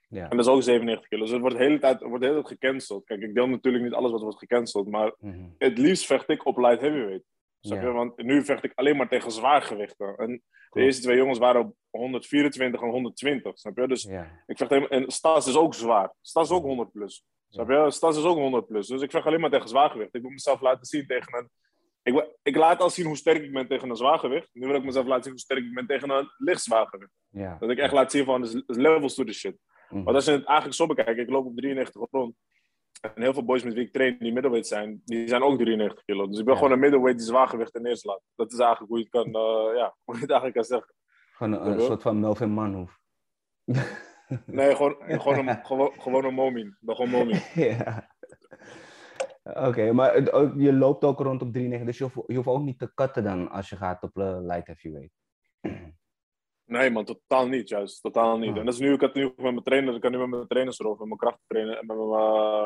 Ja. 0.10 0.30
En 0.30 0.38
dat 0.38 0.46
is 0.46 0.52
ook 0.52 0.62
97 0.64 1.08
kilo. 1.10 1.22
Dus 1.22 1.32
het 1.32 1.42
wordt 1.42 1.58
de 1.58 1.64
hele 1.64 1.80
tijd, 1.80 2.02
wordt 2.02 2.22
de 2.24 2.30
hele 2.30 2.42
tijd 2.44 2.60
gecanceld. 2.60 3.06
Kijk, 3.06 3.22
ik 3.22 3.34
deel 3.34 3.48
natuurlijk 3.48 3.84
niet 3.84 3.94
alles 3.94 4.12
wat 4.12 4.22
wordt 4.22 4.38
gecanceld. 4.38 4.88
Maar 4.88 5.14
Mhm. 5.20 5.44
het 5.58 5.78
liefst 5.78 6.06
vecht 6.06 6.30
ik 6.30 6.46
op 6.46 6.58
light 6.58 6.82
heavyweight. 6.82 7.24
Snap 7.62 7.78
Ja. 7.82 7.88
je? 7.88 7.92
Want 7.94 8.18
nu 8.18 8.44
vecht 8.46 8.64
ik 8.64 8.72
alleen 8.76 8.98
maar 8.98 9.10
tegen 9.10 9.32
zwaargewichten. 9.32 10.16
En 10.18 10.42
de 10.70 10.82
eerste 10.82 11.02
twee 11.02 11.18
jongens 11.18 11.40
waren 11.40 11.62
op 11.62 11.76
124 11.90 12.82
en 12.82 12.90
120. 12.90 13.58
Snap 13.58 13.78
je? 13.78 13.88
Dus 13.88 14.04
Ja. 14.04 14.44
ik 14.46 14.58
vecht 14.58 14.70
helemaal... 14.70 14.90
En 14.90 15.12
Stas 15.12 15.48
is 15.48 15.56
ook 15.56 15.74
zwaar. 15.74 16.14
Stas 16.22 16.50
is 16.50 16.56
ook 16.56 16.64
100 16.64 16.92
plus. 16.92 17.24
Snap 17.50 17.70
je? 17.70 17.92
Stas 17.92 18.18
is 18.18 18.24
ook 18.24 18.38
100 18.38 18.68
plus. 18.68 18.88
Dus 18.88 19.02
ik 19.02 19.12
vecht 19.12 19.26
alleen 19.26 19.40
maar 19.40 19.50
tegen 19.50 19.68
zwaargewicht. 19.70 20.16
Ik 20.16 20.22
moet 20.22 20.32
mezelf 20.32 20.62
laten 20.62 20.86
zien 20.86 21.08
tegen 21.08 21.38
een... 21.38 21.50
Ik, 22.04 22.14
wil- 22.14 22.38
ik 22.44 22.56
laat 22.56 22.82
al 22.82 22.90
zien 22.90 23.06
hoe 23.06 23.16
sterk 23.18 23.44
ik 23.44 23.54
ben 23.54 23.68
tegen 23.68 23.90
een 23.90 23.96
zwaargewicht. 23.96 24.50
Nu 24.54 24.68
wil 24.68 24.76
ik 24.76 24.84
mezelf 24.84 25.06
laten 25.06 25.24
zien 25.24 25.32
hoe 25.32 25.42
sterk 25.42 25.64
ik 25.64 25.74
ben 25.74 25.88
tegen 25.88 26.10
een 26.10 26.30
licht 26.38 26.62
zwaargewicht. 26.62 27.12
Ja. 27.30 27.58
Dat 27.60 27.70
ik 27.70 27.78
echt 27.78 27.94
laat 27.94 28.12
zien 28.12 28.26
van, 28.26 28.44
is 28.44 28.54
levels 28.66 29.16
to 29.16 29.24
the 29.24 29.34
shit. 29.34 29.58
Mhm. 29.90 30.04
Want 30.04 30.16
als 30.16 30.26
je 30.26 30.32
het 30.32 30.46
eigenlijk 30.46 30.78
zo 30.78 30.86
bekijkt, 30.88 31.20
ik 31.20 31.30
loop 31.30 31.46
op 31.46 31.56
93 31.56 32.02
rond. 32.12 32.36
En 33.02 33.22
heel 33.22 33.34
veel 33.34 33.46
boys 33.46 33.64
met 33.64 33.74
wie 33.74 33.86
ik 33.86 33.94
train, 33.94 34.18
die 34.20 34.32
middleweight 34.34 34.68
zijn, 34.68 35.02
die 35.06 35.28
zijn 35.28 35.42
ook 35.42 35.58
93 35.58 36.04
kilo. 36.06 36.28
Dus 36.28 36.40
ik 36.40 36.46
ben 36.46 36.54
Ja. 36.54 36.60
gewoon 36.60 36.74
een 36.74 36.80
middleweight 36.80 37.18
die 37.20 37.28
zwaargewicht 37.28 37.76
in 37.76 37.82
neerslaat. 37.82 38.22
Dat 38.36 38.52
is 38.52 38.60
eigenlijk 38.60 38.90
hoe 38.90 38.98
je 38.98 39.08
het 39.12 39.14
kan, 39.14 39.26
eh, 39.26 39.78
ja, 39.78 39.96
hoe 40.06 40.16
je 40.16 40.22
het 40.22 40.30
eigenlijk 40.30 40.54
kan 40.54 40.64
zeggen. 40.64 40.94
Gewoon 41.32 41.68
een, 41.68 41.80
soort 41.82 42.02
van 42.02 42.20
Melvin 42.20 42.52
Manhoef. 42.52 43.00
Nee, 44.46 44.76
gewoon, 44.76 44.96
gewoon, 45.22 45.48
een, 45.48 45.66
gewoon, 45.66 45.92
gewoon 46.02 46.40
een 46.40 46.76
ben 46.80 46.96
gewoon 46.96 47.10
momie. 47.12 47.42
ja. 47.54 48.10
Oké, 49.44 49.92
maar 49.92 50.22
je 50.62 50.74
loopt 50.74 51.04
ook 51.04 51.20
rond 51.20 51.42
op 51.42 51.58
3,9, 51.58 51.86
dus 51.86 51.98
je 51.98 52.04
hoeft, 52.04 52.28
je 52.28 52.36
hoeft 52.36 52.48
ook 52.48 52.64
niet 52.64 52.80
te 52.80 52.94
cutten 52.94 53.24
dan 53.24 53.50
als 53.50 53.70
je 53.70 53.76
gaat 53.76 54.04
op 54.04 54.12
light 54.16 54.68
heavyweight. 54.68 55.14
Nee 56.70 56.90
man, 56.90 57.06
totaal 57.06 57.48
niet 57.48 57.70
juist. 57.70 58.02
Totaal 58.02 58.38
niet. 58.38 58.52
Ah. 58.52 58.58
En 58.58 58.66
dat 58.66 58.74
is 58.74 58.80
nu, 58.80 58.94
ik 58.94 59.02
had 59.02 59.14
nu 59.14 59.24
met 59.24 59.38
mijn 59.38 59.64
trainer, 59.64 59.96
ik 59.96 60.02
kan 60.02 60.12
nu 60.12 60.18
met 60.18 60.30
mijn 60.30 60.48
trainers 60.48 60.80
erover, 60.80 61.08
met 61.08 61.08
mijn 61.08 61.20
krachttrainer 61.20 61.78
en 61.78 61.86
met 61.86 61.98
mijn, 61.98 62.10
uh, 62.10 62.66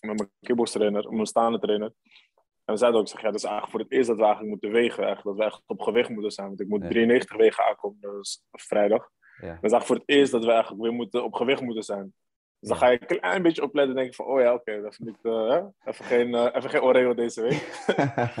met 0.00 0.16
mijn 0.16 0.30
kickboxtrainer, 0.40 1.02
met 1.02 1.12
mijn 1.12 1.26
staande 1.26 1.58
trainer. 1.58 1.92
En 2.64 2.72
we 2.74 2.76
zeiden 2.76 3.00
ook, 3.00 3.06
ik 3.06 3.12
zeg, 3.12 3.22
ja, 3.22 3.26
dat 3.26 3.36
is 3.36 3.42
eigenlijk 3.44 3.72
voor 3.72 3.80
het 3.80 3.92
eerst 3.92 4.08
dat 4.08 4.16
we 4.16 4.22
eigenlijk 4.22 4.52
moeten 4.52 4.72
wegen. 4.72 5.04
Eigenlijk, 5.04 5.36
dat 5.36 5.46
we 5.46 5.52
echt 5.52 5.62
op 5.66 5.80
gewicht 5.80 6.08
moeten 6.08 6.30
zijn. 6.30 6.46
Want 6.46 6.60
ik 6.60 6.68
moet 6.68 6.82
Ja. 6.82 6.88
93 6.88 7.36
wegen 7.36 7.64
aankomen, 7.64 7.98
dus 8.00 8.44
vrijdag. 8.50 9.08
Ja. 9.40 9.46
Dat 9.46 9.64
is 9.64 9.72
eigenlijk 9.72 9.86
voor 9.86 9.96
het 9.96 10.08
eerst 10.08 10.32
dat 10.32 10.44
we 10.44 10.50
eigenlijk 10.50 10.82
weer 10.82 10.92
moeten, 10.92 11.24
op 11.24 11.34
gewicht 11.34 11.60
moeten 11.60 11.82
zijn. 11.82 12.14
Dus 12.58 12.68
dan 12.68 12.78
ga 12.78 12.88
je 12.88 13.00
een 13.00 13.18
klein 13.18 13.42
beetje 13.42 13.62
opletten 13.62 13.96
en 13.96 14.02
denk 14.02 14.14
van, 14.14 14.26
oh 14.26 14.40
ja, 14.40 14.54
oké, 14.54 14.82
dat 14.82 14.92
is 14.92 14.98
niet, 14.98 15.18
eh, 15.22 15.64
even, 15.84 16.04
geen, 16.04 16.34
eh, 16.34 16.48
even 16.52 16.70
geen 16.70 16.82
Oreo 16.82 17.14
deze 17.14 17.42
week. 17.42 17.84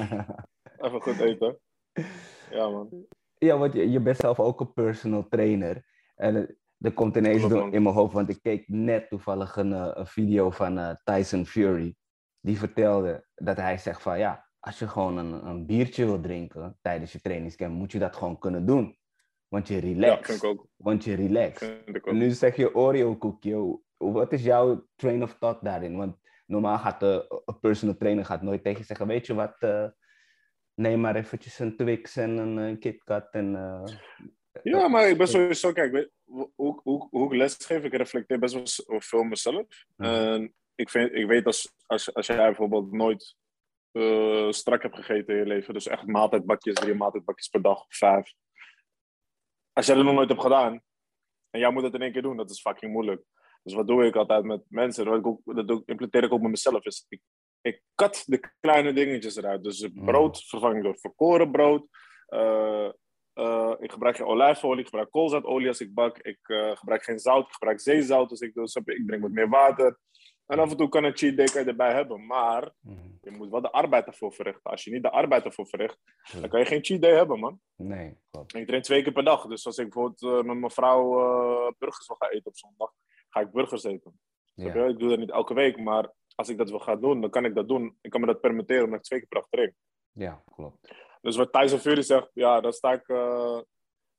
even 0.84 1.00
goed 1.00 1.20
eten. 1.20 1.58
Ja 2.50 2.68
man. 2.68 3.06
Ja, 3.44 3.58
want 3.58 3.72
je, 3.72 3.90
je 3.90 4.00
bent 4.00 4.16
zelf 4.16 4.40
ook 4.40 4.60
een 4.60 4.72
personal 4.72 5.28
trainer. 5.28 5.84
En 6.16 6.36
eh, 6.36 6.54
er 6.78 6.92
komt 6.92 7.16
ineens 7.16 7.48
door 7.48 7.72
in 7.72 7.82
mijn 7.82 7.94
hoofd, 7.94 8.12
want 8.12 8.28
ik 8.28 8.42
keek 8.42 8.68
net 8.68 9.08
toevallig 9.08 9.56
een, 9.56 9.72
eh, 9.72 9.90
een 9.94 10.06
video 10.06 10.50
van 10.50 10.78
eh, 10.78 10.90
Tyson 11.04 11.46
Fury. 11.46 11.94
Die 12.40 12.58
vertelde 12.58 13.26
dat 13.34 13.56
hij 13.56 13.78
zegt 13.78 14.02
van 14.02 14.18
ja, 14.18 14.48
als 14.60 14.78
je 14.78 14.88
gewoon 14.88 15.16
een, 15.16 15.46
een 15.46 15.66
biertje 15.66 16.04
wil 16.04 16.20
drinken 16.20 16.78
tijdens 16.82 17.12
je 17.12 17.20
trainingscamp, 17.20 17.74
moet 17.74 17.92
je 17.92 17.98
dat 17.98 18.16
gewoon 18.16 18.38
kunnen 18.38 18.66
doen. 18.66 18.96
Want 19.48 19.68
je 19.68 19.74
Ja, 19.74 19.80
relax. 19.80 20.36
ik 20.36 20.44
ook. 20.44 20.66
Want 20.76 21.04
je 21.04 21.14
relax. 21.14 21.62
Ik 21.84 22.06
ook. 22.06 22.12
nu 22.12 22.30
zeg 22.30 22.56
je 22.56 22.74
Oreo 22.74 23.16
koekje. 23.16 23.78
Wat 23.96 24.32
is 24.32 24.42
jouw 24.42 24.86
train 24.96 25.22
of 25.22 25.36
thought 25.38 25.64
daarin? 25.64 25.96
Want 25.96 26.16
normaal 26.46 26.78
gaat 26.78 27.00
de 27.00 27.42
een 27.44 27.58
personal 27.60 27.96
trainer 27.96 28.24
gaat 28.24 28.42
nooit 28.42 28.62
tegen 28.62 28.78
je 28.78 28.84
zeggen, 28.84 29.06
weet 29.06 29.26
je 29.26 29.34
wat, 29.34 29.56
eh, 29.58 29.84
neem 30.74 31.00
maar 31.00 31.16
eventjes 31.16 31.58
een 31.58 31.76
Twix 31.76 32.16
en 32.16 32.36
een 32.36 32.58
eh, 32.58 32.78
KitKat 32.78 33.28
en... 33.30 33.54
eh, 33.56 33.96
Ja, 34.62 34.88
maar 34.88 35.08
ik 35.08 35.18
ben 35.18 35.28
sowieso, 35.28 35.72
kijk, 35.72 36.10
hoe, 36.24 36.50
hoe, 36.54 37.08
hoe, 37.10 37.24
ik 37.32 37.38
lesgeef, 37.38 37.84
ik 37.84 37.94
reflecteer 37.94 38.38
best 38.38 38.84
wel 38.86 39.00
veel 39.00 39.22
mezelf. 39.22 39.66
En 39.96 40.54
ik, 40.74 40.90
vind, 40.90 41.12
ik 41.12 41.26
weet 41.26 41.46
als, 41.46 41.74
als, 41.86 42.14
als 42.14 42.26
jij 42.26 42.36
bijvoorbeeld 42.36 42.92
nooit 42.92 43.36
eh, 43.90 44.50
strak 44.50 44.82
hebt 44.82 44.96
gegeten 44.96 45.34
in 45.34 45.40
je 45.40 45.46
leven, 45.46 45.74
dus 45.74 45.86
echt 45.86 46.06
maaltijdbakjes, 46.06 46.74
drie 46.74 46.94
maaltijdbakjes 46.94 47.48
per 47.48 47.62
dag 47.62 47.78
of 47.80 47.96
vijf. 47.96 48.34
Als 49.72 49.86
jij 49.86 49.94
dat 49.94 50.04
nog 50.04 50.14
nooit 50.14 50.28
hebt 50.28 50.40
gedaan 50.42 50.82
en 51.50 51.60
jij 51.60 51.70
moet 51.70 51.82
het 51.82 51.94
in 51.94 52.02
één 52.02 52.12
keer 52.12 52.22
doen, 52.22 52.36
dat 52.36 52.50
is 52.50 52.60
fucking 52.60 52.92
moeilijk. 52.92 53.22
Dus 53.62 53.74
wat 53.74 53.86
doe 53.86 54.04
ik 54.06 54.16
altijd 54.16 54.44
met 54.44 54.62
mensen, 54.68 55.04
wat 55.04 55.18
ik 55.18 55.26
ook, 55.26 55.40
dat 55.44 55.68
doe, 55.68 55.80
ik- 55.80 55.88
implementeer 55.88 56.24
ik 56.24 56.32
ook 56.32 56.40
met 56.40 56.50
mezelf, 56.50 56.84
is 56.84 57.06
ik, 57.08 57.20
ik 57.64 57.82
kat 57.94 58.22
de 58.26 58.50
kleine 58.60 58.92
dingetjes 58.92 59.36
eruit. 59.36 59.62
Dus 59.64 59.78
het 59.78 59.94
Mhm. 59.94 60.04
brood 60.04 60.44
vervang 60.44 60.76
ik 60.76 60.82
door 60.82 60.98
verkoren 60.98 61.50
brood. 61.50 61.86
Eh, 62.26 62.88
eh, 63.32 63.72
ik 63.80 63.92
gebruik 63.92 64.16
geen 64.16 64.26
olijfolie, 64.26 64.78
ik 64.80 64.84
gebruik 64.84 65.10
koolzaadolie 65.10 65.68
als 65.68 65.80
ik 65.80 65.94
bak. 65.94 66.18
Ik 66.18 66.38
eh, 66.42 66.76
gebruik 66.76 67.02
geen 67.04 67.18
zout, 67.18 67.46
ik 67.46 67.52
gebruik 67.52 67.80
zeezout 67.80 68.30
als 68.30 68.40
ik 68.40 68.54
je? 68.54 68.80
Ik 68.84 69.06
drink 69.06 69.22
wat 69.22 69.30
meer 69.30 69.48
water. 69.48 69.98
En 70.46 70.58
af 70.58 70.70
en 70.70 70.76
toe 70.76 70.88
kan 70.88 71.04
een 71.04 71.16
cheat 71.16 71.36
day 71.36 71.46
kan 71.46 71.62
je 71.62 71.68
erbij 71.68 71.92
hebben. 71.92 72.26
Maar 72.26 72.72
Mhm. 72.80 73.08
je 73.20 73.30
moet 73.30 73.50
wel 73.50 73.60
de 73.60 73.70
arbeid 73.72 74.06
ervoor 74.06 74.32
verrichten. 74.32 74.70
Als 74.70 74.84
je 74.84 74.90
niet 74.90 75.02
de 75.02 75.10
arbeid 75.10 75.44
ervoor 75.44 75.66
verricht, 75.66 75.98
dan 76.40 76.48
kan 76.48 76.60
je 76.60 76.66
geen 76.66 76.84
cheat 76.84 77.02
day 77.02 77.14
hebben, 77.14 77.38
man. 77.38 77.60
Nee, 77.76 78.18
klopt. 78.30 78.54
Ik 78.54 78.66
train 78.66 78.82
twee 78.82 79.02
keer 79.02 79.12
per 79.12 79.24
dag. 79.24 79.46
Dus 79.46 79.66
als 79.66 79.78
ik 79.78 79.84
bijvoorbeeld 79.90 80.44
met 80.46 80.56
mijn 80.56 80.70
vrouw 80.70 81.10
burgers 81.78 82.06
wil 82.06 82.16
gaan 82.16 82.30
eten 82.30 82.46
op 82.46 82.56
zondag, 82.56 82.92
ga 83.28 83.40
ik 83.40 83.50
burgers 83.52 83.84
eten. 83.84 84.20
Ja. 84.54 84.84
Ik 84.84 84.98
doe 84.98 85.08
dat 85.08 85.18
niet 85.18 85.30
elke 85.30 85.54
week, 85.54 85.78
maar 85.78 86.12
als 86.34 86.48
ik 86.48 86.58
dat 86.58 86.70
wil 86.70 86.78
gaan 86.78 87.00
doen, 87.00 87.20
dan 87.20 87.30
kan 87.30 87.44
ik 87.44 87.54
dat 87.54 87.68
doen. 87.68 87.98
Ik 88.00 88.10
kan 88.10 88.20
me 88.20 88.26
dat 88.26 88.40
permitteren 88.40 88.84
omdat 88.84 88.98
ik 88.98 89.04
twee 89.04 89.26
keer 89.26 89.44
per 89.50 89.74
ja, 90.12 90.42
klopt. 90.54 90.94
Dus 91.20 91.36
wat 91.36 91.52
Tyson 91.52 91.78
Fury 91.78 92.02
zegt, 92.02 92.30
ja, 92.34 92.60
daar 92.60 92.72
sta 92.72 92.92
ik, 92.92 93.06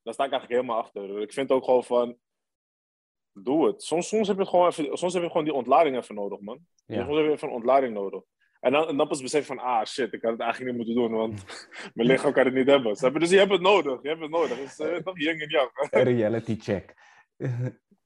daar 0.02 0.14
sta 0.14 0.24
ik 0.24 0.32
eigenlijk 0.32 0.52
helemaal 0.52 0.76
achter. 0.76 1.20
Ik 1.20 1.32
vind 1.32 1.50
ook 1.50 1.64
gewoon 1.64 1.84
van, 1.84 2.18
doe 3.32 3.66
het. 3.66 3.82
Soms, 3.82 4.08
soms, 4.08 4.28
heb, 4.28 4.38
je 4.38 4.46
gewoon 4.46 4.66
even, 4.66 4.98
soms 4.98 5.12
heb 5.12 5.22
je 5.22 5.28
gewoon 5.28 5.44
die 5.44 5.54
ontlading 5.54 5.96
even 5.96 6.14
nodig, 6.14 6.40
man. 6.40 6.58
Ja. 6.86 7.04
Soms 7.04 7.16
heb 7.16 7.26
je 7.26 7.32
even 7.32 7.48
een 7.48 7.54
ontlading 7.54 7.94
nodig. 7.94 8.22
En 8.60 8.72
dan, 8.72 8.88
en 8.88 8.96
dan 8.96 9.08
pas 9.08 9.22
besef 9.22 9.46
van, 9.46 9.58
ah 9.58 9.84
shit, 9.84 10.12
ik 10.12 10.22
had 10.22 10.32
het 10.32 10.40
eigenlijk 10.40 10.70
niet 10.76 10.86
moeten 10.86 11.02
doen, 11.02 11.18
want 11.18 11.68
mijn 11.94 12.08
lichaam 12.08 12.32
kan 12.32 12.44
het 12.44 12.54
niet 12.54 12.66
hebben. 12.66 13.20
Dus 13.20 13.30
je 13.30 13.38
hebt 13.38 13.52
het 13.52 13.60
nodig, 13.60 14.02
je 14.02 14.08
hebt 14.08 14.20
het 14.20 14.30
nodig. 14.30 14.58
Het 14.58 14.66
is 14.66 14.78
eh, 14.78 15.14
yin 15.14 15.40
en 15.40 15.48
yang. 15.48 15.70
Een 15.90 16.02
reality 16.02 16.56
check. 16.58 16.94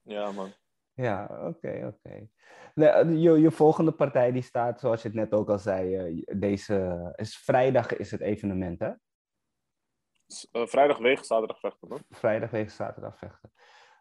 ja, 0.03 0.33
man. 0.33 0.53
Ja, 1.01 1.41
oké, 1.47 1.95
oké. 1.95 2.29
Nee, 2.75 3.19
Je, 3.21 3.41
je 3.41 3.51
volgende 3.51 3.93
partij 3.93 4.33
die 4.33 4.43
staat, 4.43 4.81
zoals 4.81 5.03
je 5.03 5.09
het 5.09 5.17
net 5.17 5.33
ook 5.33 5.49
al 5.49 5.59
zei, 5.59 5.97
eh, 5.97 6.39
deze 6.39 7.13
is 7.17 7.39
vrijdag 7.39 7.97
is 7.97 8.11
het 8.11 8.21
evenement, 8.21 8.79
hè? 8.79 8.91
Eh, 10.53 10.67
vrijdag 10.67 10.99
wegen, 10.99 11.25
zaterdag 11.25 11.61
vechten, 11.61 11.89
man. 11.89 12.03
Vrijdag 12.11 12.51
tegen 12.51 12.71
zaterdag 12.71 13.19
vechten. 13.19 13.51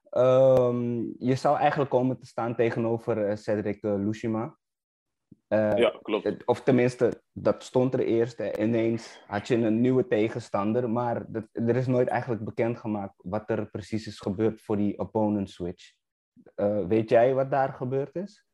Ehm, 0.10 1.02
je 1.20 1.36
zou 1.36 1.58
eigenlijk 1.58 1.90
komen 1.90 2.20
te 2.20 2.26
staan 2.26 2.56
tegenover 2.56 3.28
eh, 3.28 3.36
Cedric 3.36 3.84
uh, 3.84 3.96
Lushima. 3.96 4.58
Eh, 5.48 5.78
Ja, 5.78 6.00
klopt. 6.02 6.46
Of 6.46 6.62
tenminste, 6.62 7.22
dat 7.32 7.64
stond 7.64 7.94
er 7.94 8.00
eerst. 8.00 8.40
Ineens 8.40 9.24
had 9.28 9.48
je 9.48 9.56
een 9.56 9.82
nieuwe 9.82 10.08
tegenstander, 10.08 10.90
maar 10.90 11.32
dat, 11.32 11.44
er 11.52 11.76
is 11.76 11.88
nooit 11.88 12.08
eigenlijk 12.08 12.44
bekendgemaakt 12.44 13.14
wat 13.24 13.50
er 13.50 13.70
precies 13.70 14.08
is 14.08 14.20
gebeurd 14.20 14.62
voor 14.62 14.78
die 14.78 15.00
opponent 15.00 15.50
switch. 15.50 15.98
Eh, 16.56 16.88
weet 16.88 17.10
jij 17.10 17.34
wat 17.34 17.52
daar 17.52 17.74
gebeurd 17.74 18.16
is? 18.16 18.46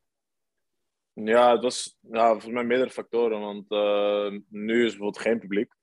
Ja, 1.12 1.52
het 1.52 1.62
was 1.62 1.98
ja, 2.00 2.28
volgens 2.30 2.52
mij 2.52 2.64
meerdere 2.64 2.90
factoren. 2.90 3.40
Want 3.40 3.70
eh, 3.70 4.40
nu 4.48 4.84
is 4.84 4.90
bijvoorbeeld 4.90 5.18
geen 5.18 5.38
publiek. 5.38 5.74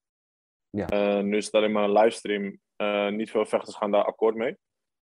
Ja. 0.70 0.88
Eh, 0.88 1.24
nu 1.24 1.38
is 1.38 1.46
het 1.46 1.54
alleen 1.54 1.72
maar 1.72 1.84
een 1.84 1.92
livestream. 1.92 2.62
Niet 3.16 3.32
veel 3.32 3.46
vechters 3.46 3.76
gaan 3.76 3.92
daar 3.92 4.06
akkoord 4.06 4.36
mee. 4.36 4.58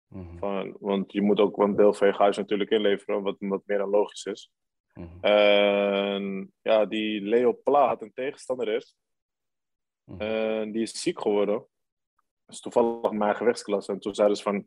Mhm, 0.06 0.38
Van, 0.38 0.76
want 0.80 1.12
je 1.12 1.22
moet 1.22 1.40
ook 1.40 1.58
een 1.58 1.76
deel 1.76 1.94
van 1.94 2.06
je 2.06 2.12
gage 2.12 2.40
natuurlijk 2.40 2.70
inleveren, 2.70 3.22
wat, 3.22 3.36
wat 3.38 3.62
meer 3.66 3.78
dan 3.78 3.90
logisch 3.90 4.24
is. 4.24 4.50
En 5.20 6.52
ja, 6.62 6.86
die 6.86 7.20
Leo 7.20 7.52
Pla 7.64 7.86
had 7.86 8.02
een 8.02 8.12
tegenstander 8.12 8.68
eerst. 8.68 8.96
mhm. 10.04 10.70
Die 10.70 10.82
is 10.82 11.02
ziek 11.02 11.20
geworden. 11.20 11.54
Dat 12.44 12.54
is 12.54 12.60
toevallig 12.60 13.10
mijn 13.10 13.36
gewichtsklasse. 13.36 13.92
En 13.92 14.00
toen 14.00 14.14
zeiden 14.14 14.36
ze 14.36 14.42
van, 14.42 14.66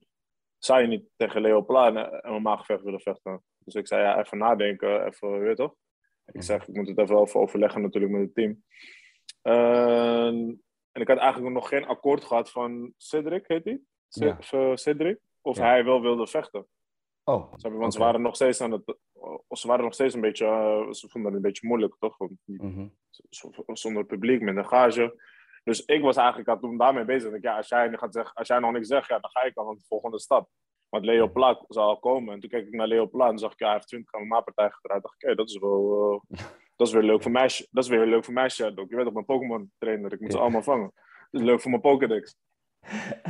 zou 0.66 0.82
je 0.82 0.88
niet 0.88 1.04
tegen 1.16 1.42
Leo 1.42 1.62
Pla 1.62 1.88
een 2.24 2.34
MMA-gevecht 2.42 2.84
willen 2.84 3.00
vechten? 3.00 3.44
Dus 3.58 3.74
ik 3.76 3.88
zei, 3.88 4.02
ja, 4.02 4.20
even 4.20 4.38
nadenken, 4.38 5.06
even, 5.06 5.40
weet 5.40 5.56
toch? 5.58 5.76
Ik 6.26 6.34
Mhm. 6.34 6.44
zeg, 6.44 6.68
ik 6.68 6.76
moet 6.76 6.88
het 6.88 6.98
even 6.98 7.16
over 7.16 7.40
overleggen 7.40 7.82
natuurlijk 7.82 8.14
met 8.14 8.22
het 8.22 8.34
team. 8.36 8.64
En, 9.42 10.64
en 10.92 11.02
ik 11.02 11.08
had 11.08 11.18
eigenlijk 11.18 11.54
nog 11.54 11.68
geen 11.68 11.86
akkoord 11.86 12.24
gehad 12.24 12.52
van 12.52 12.94
Cedric, 12.98 13.48
heet 13.48 13.64
hij? 13.64 13.80
Ja. 14.10 14.38
eh, 14.52 14.72
Cedric? 14.76 15.20
Of 15.42 15.58
Ja. 15.58 15.64
hij 15.64 15.84
wel 15.86 16.02
wilde 16.02 16.28
vechten. 16.28 16.68
Oh? 17.24 17.54
Want 17.62 17.94
ze 17.94 18.00
waren 18.00 18.22
nog 18.22 18.36
steeds 18.36 18.62
aan 18.62 18.72
het. 18.72 18.96
Ze 19.50 19.68
waren 19.68 19.84
nog 19.84 19.94
steeds 19.94 20.14
een 20.14 20.22
beetje. 20.22 20.46
eh, 20.46 20.92
ze 20.92 21.10
vonden 21.10 21.32
het 21.34 21.42
een 21.44 21.48
beetje 21.48 21.68
moeilijk, 21.68 21.96
toch? 22.00 22.18
Mhm, 22.46 22.88
z- 23.10 23.44
Zonder 23.68 24.06
publiek, 24.06 24.42
met 24.42 24.58
een 24.58 24.68
gage. 24.68 25.22
Dus 25.64 25.86
ik 25.86 26.02
was 26.02 26.16
eigenlijk 26.16 26.48
al 26.50 26.60
toen 26.60 26.78
daarmee 26.78 27.06
bezig. 27.06 27.34
Ik, 27.34 27.44
ja, 27.44 27.56
als, 27.58 27.68
jij, 27.68 27.98
gaat 27.98 28.14
zeggen, 28.14 28.34
als 28.36 28.48
jij 28.48 28.60
nog 28.60 28.72
niks 28.72 28.88
zegt, 28.88 29.08
ja, 29.08 29.20
dan 29.20 29.30
ga 29.32 29.42
ik 29.44 29.58
al 29.58 29.68
aan 29.70 29.76
de 29.76 29.84
volgende 29.88 30.20
stap. 30.20 30.50
Want 30.90 31.06
Leo 31.06 31.28
Pla 31.32 31.64
zou 31.68 31.88
al 31.88 32.00
komen. 32.00 32.34
En 32.34 32.40
toen 32.40 32.50
keek 32.50 32.68
ik 32.68 32.74
naar 32.74 32.88
Leo 32.88 33.08
Pla 33.08 33.28
en 33.28 33.38
zag 33.38 33.52
ik, 33.52 33.60
ja, 33.60 33.66
hij 33.66 33.76
heeft 33.76 33.88
20 33.88 34.14
MMA-partij 34.20 34.70
gedraaid. 34.70 35.02
dacht 35.02 35.16
ik, 35.24 35.28
hé, 35.28 35.36
dat 35.36 35.50
is 35.50 35.58
wel. 35.60 36.22
eh, 36.30 36.40
dat 36.78 36.88
is 36.88 36.94
weer 36.94 37.04
leuk 37.04 37.22
voor 37.22 37.32
mij. 37.32 37.68
Dat 37.72 37.84
is 37.84 37.90
weer 37.90 38.06
leuk 38.06 38.26
voor 38.26 38.34
mij, 38.34 38.50
Shadow. 38.50 38.90
Je 38.90 38.96
weet 38.96 39.06
ook 39.06 39.14
mijn 39.14 39.26
Pokémon-trainer. 39.26 40.14
Ik 40.14 40.20
moet 40.20 40.32
ze 40.32 40.38
Ja. 40.38 40.44
allemaal 40.44 40.64
vangen. 40.64 40.92
Dat 41.32 41.42
is 41.42 41.48
leuk 41.48 41.62
voor 41.62 41.70
mijn 41.70 41.82
Pokédex. 41.82 42.36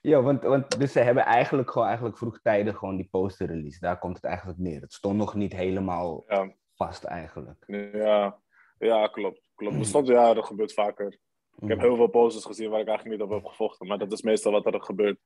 ja, 0.00 0.22
want, 0.22 0.42
want 0.42 0.78
dus 0.78 0.92
ze 0.92 1.00
hebben 1.00 1.24
eigenlijk 1.24 1.70
gewoon 1.70 1.86
eigenlijk 1.86 2.18
vroegtijdig 2.18 2.76
gewoon 2.78 2.96
die 2.96 3.08
poster 3.10 3.46
release. 3.46 3.80
Daar 3.80 3.98
komt 3.98 4.16
het 4.16 4.24
eigenlijk 4.24 4.58
neer. 4.58 4.80
Het 4.80 4.92
stond 4.92 5.16
nog 5.16 5.34
niet 5.34 5.52
helemaal 5.52 6.24
Ja, 6.26 6.54
vast 6.74 7.04
eigenlijk. 7.04 7.64
ja, 7.94 8.40
ja, 8.78 9.06
klopt. 9.06 9.50
klopt. 9.54 9.86
Stond, 9.86 10.06
ja, 10.06 10.34
dat 10.34 10.44
gebeurt 10.46 10.72
vaker. 10.72 11.18
Ik 11.58 11.68
heb 11.68 11.76
Mhm. 11.78 11.86
heel 11.86 11.96
veel 11.96 12.06
posters 12.06 12.44
gezien 12.44 12.70
waar 12.70 12.80
ik 12.80 12.86
eigenlijk 12.88 13.18
niet 13.20 13.28
op 13.28 13.34
heb 13.34 13.44
gevochten. 13.44 13.86
Maar 13.86 13.98
dat 13.98 14.12
is 14.12 14.22
meestal 14.22 14.52
wat 14.52 14.66
er 14.66 14.82
gebeurt. 14.82 15.18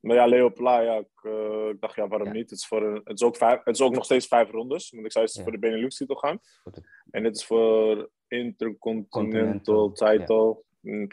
Maar 0.00 0.16
ja, 0.16 0.26
Leo 0.26 0.50
Pla, 0.50 0.80
ja, 0.80 0.94
ik, 0.96 1.08
eh, 1.22 1.68
ik 1.68 1.80
dacht, 1.80 1.94
ja, 1.94 2.08
waarom 2.08 2.26
Ja. 2.28 2.32
niet? 2.34 2.50
Het 2.50 2.58
is, 2.58 2.66
voor 2.66 2.82
een, 2.82 3.00
het, 3.04 3.20
is 3.20 3.22
ook 3.26 3.36
vijf, 3.36 3.64
het 3.64 3.74
is 3.74 3.82
ook 3.82 3.94
nog 3.94 4.04
steeds 4.04 4.26
vijf 4.26 4.50
rondes. 4.50 4.90
Want 4.90 5.04
ik 5.04 5.12
zou 5.12 5.26
Ja. 5.32 5.42
voor 5.42 5.52
de 5.52 5.58
Benelux-titel 5.58 6.16
gaan. 6.16 6.38
De- 6.64 6.82
En 7.10 7.22
dit 7.22 7.36
is 7.36 7.46
voor 7.46 8.10
Intercontinental 8.28 9.08
Continental, 9.08 9.92
Title. 9.92 10.62
Hm, 10.80 11.06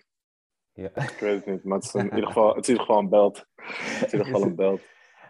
Ja. 0.74 0.90
Ik 0.96 1.18
weet 1.20 1.36
het 1.36 1.46
niet, 1.46 1.64
maar 1.64 1.78
het 1.78 1.86
is 1.88 1.94
in 1.94 2.06
ieder 2.16 2.28
geval, 2.28 2.56
het 2.56 2.58
is 2.64 2.68
in 2.68 2.74
ieder 2.74 2.86
geval 2.86 3.02
een 3.02 3.10
belt. 3.10 3.46
Het 3.56 4.06
is 4.06 4.14
in 4.14 4.18
ieder 4.20 4.26
geval 4.26 4.42
een 4.42 4.56
belt. 4.56 4.82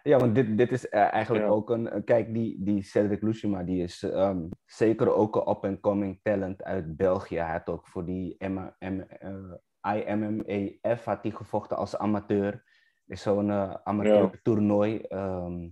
Ja, 0.07 0.17
want 0.17 0.35
dit, 0.35 0.57
dit 0.57 0.71
is 0.71 0.89
eh, 0.89 1.13
eigenlijk 1.13 1.45
Ja. 1.45 1.49
ook 1.51 1.69
een... 1.69 1.89
eh, 1.89 2.01
Kijk, 2.03 2.33
die, 2.33 2.63
die 2.63 2.81
Cedric 2.83 3.21
Lushima, 3.21 3.63
die 3.63 3.83
is 3.83 4.03
ehm, 4.03 4.41
zeker 4.65 5.13
ook 5.13 5.35
een 5.35 5.49
up-and-coming 5.49 6.19
talent 6.23 6.63
uit 6.63 6.95
België. 6.97 7.37
Hij 7.37 7.51
had 7.51 7.69
ook 7.69 7.87
voor 7.87 8.05
die 8.05 8.35
M 8.47 8.59
M 8.79 8.99
eh, 8.99 10.05
IMMAF 10.07 11.05
had 11.05 11.21
hij 11.21 11.31
gevochten 11.31 11.77
als 11.77 11.97
amateur. 11.97 12.63
Is 13.07 13.21
zo'n 13.21 13.49
eh, 13.51 13.73
amateur 13.83 14.39
toernooi. 14.41 14.99
ehm, 15.01 15.67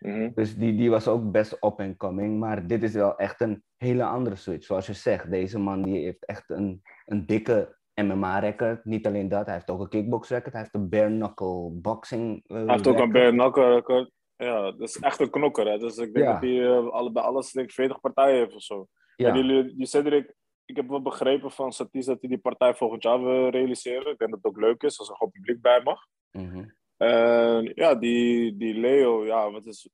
Mhm. 0.00 0.30
dus 0.34 0.56
die, 0.56 0.76
die 0.76 0.90
was 0.90 1.08
ook 1.08 1.30
best 1.30 1.52
up-and-coming. 1.52 2.38
Maar 2.38 2.66
dit 2.66 2.82
is 2.82 2.92
wel 2.92 3.16
echt 3.16 3.40
een 3.40 3.62
hele 3.76 4.04
andere 4.04 4.36
switch. 4.36 4.64
Zoals 4.64 4.86
je 4.86 4.92
zegt, 4.92 5.30
deze 5.30 5.58
man 5.58 5.82
die 5.82 6.04
heeft 6.04 6.24
echt 6.24 6.50
een, 6.50 6.82
een 7.06 7.26
dikke 7.26 7.76
MMA-record. 7.94 8.84
Niet 8.84 9.06
alleen 9.06 9.28
dat, 9.28 9.44
hij 9.44 9.54
heeft 9.54 9.70
ook 9.70 9.80
een 9.80 9.88
kickbox-record. 9.88 10.52
Hij 10.52 10.60
heeft 10.62 10.74
een 10.74 10.88
bare-knuckle 10.88 11.70
boxing 11.70 12.44
eh, 12.46 12.56
Hij 12.56 12.66
heeft 12.66 12.86
ook 12.86 12.98
een 12.98 13.00
record. 13.00 13.12
bare 13.12 13.30
knuckle 13.30 13.74
record. 13.74 14.10
Ja, 14.36 14.60
dat 14.62 14.80
is 14.80 14.98
echt 14.98 15.20
een 15.20 15.30
knokker. 15.30 15.66
Hè. 15.66 15.78
Dus 15.78 15.96
ik 15.96 16.14
denk 16.14 16.26
Ja. 16.26 16.32
dat 16.32 16.42
hij 16.42 16.64
eh, 16.66 16.88
alle, 16.88 17.12
bij 17.12 17.22
alles 17.22 17.52
denk 17.52 17.66
ik 17.68 17.74
40 17.74 18.00
partijen 18.00 18.38
heeft 18.38 18.54
of 18.54 18.62
zo. 18.62 18.86
Ja. 19.16 19.32
Die, 19.32 19.74
die 19.76 19.86
Cedric, 19.86 20.34
ik 20.64 20.76
heb 20.76 20.88
wel 20.88 21.02
begrepen 21.02 21.50
van 21.50 21.72
Satis 21.72 22.06
dat 22.06 22.20
hij 22.20 22.28
die 22.28 22.38
partij 22.38 22.74
volgend 22.74 23.02
jaar 23.02 23.22
wil 23.22 23.48
realiseren. 23.48 24.12
Ik 24.12 24.18
denk 24.18 24.30
dat 24.30 24.42
het 24.42 24.44
ook 24.44 24.60
leuk 24.60 24.82
is 24.82 24.98
als 24.98 25.08
er 25.08 25.16
gewoon 25.16 25.32
publiek 25.32 25.60
bij 25.60 25.80
mag. 25.82 26.06
Mhm. 26.30 26.64
En 26.96 27.72
ja, 27.74 27.94
die, 27.94 28.56
die 28.56 28.74
Leo, 28.74 29.26
ja, 29.26 29.50
wat, 29.50 29.66
is, 29.66 29.88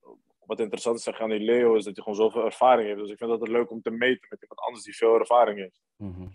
wat 0.47 0.61
interessant 0.61 0.97
is 0.99 1.09
aan 1.13 1.31
die 1.31 1.41
Leo 1.41 1.75
is 1.75 1.85
dat 1.85 1.95
hij 1.95 2.05
gewoon 2.05 2.19
zoveel 2.19 2.45
ervaring 2.45 2.87
heeft. 2.87 3.01
Dus 3.01 3.11
ik 3.11 3.19
vind 3.19 3.31
dat 3.31 3.41
het 3.41 3.49
leuk 3.49 3.71
om 3.71 3.83
te 3.83 3.91
meten 3.91 4.27
met 4.31 4.43
iemand 4.43 4.61
anders 4.61 4.85
die 4.85 4.97
veel 4.97 5.19
ervaring 5.19 5.59
heeft. 5.59 5.81
Mhm. 5.97 6.27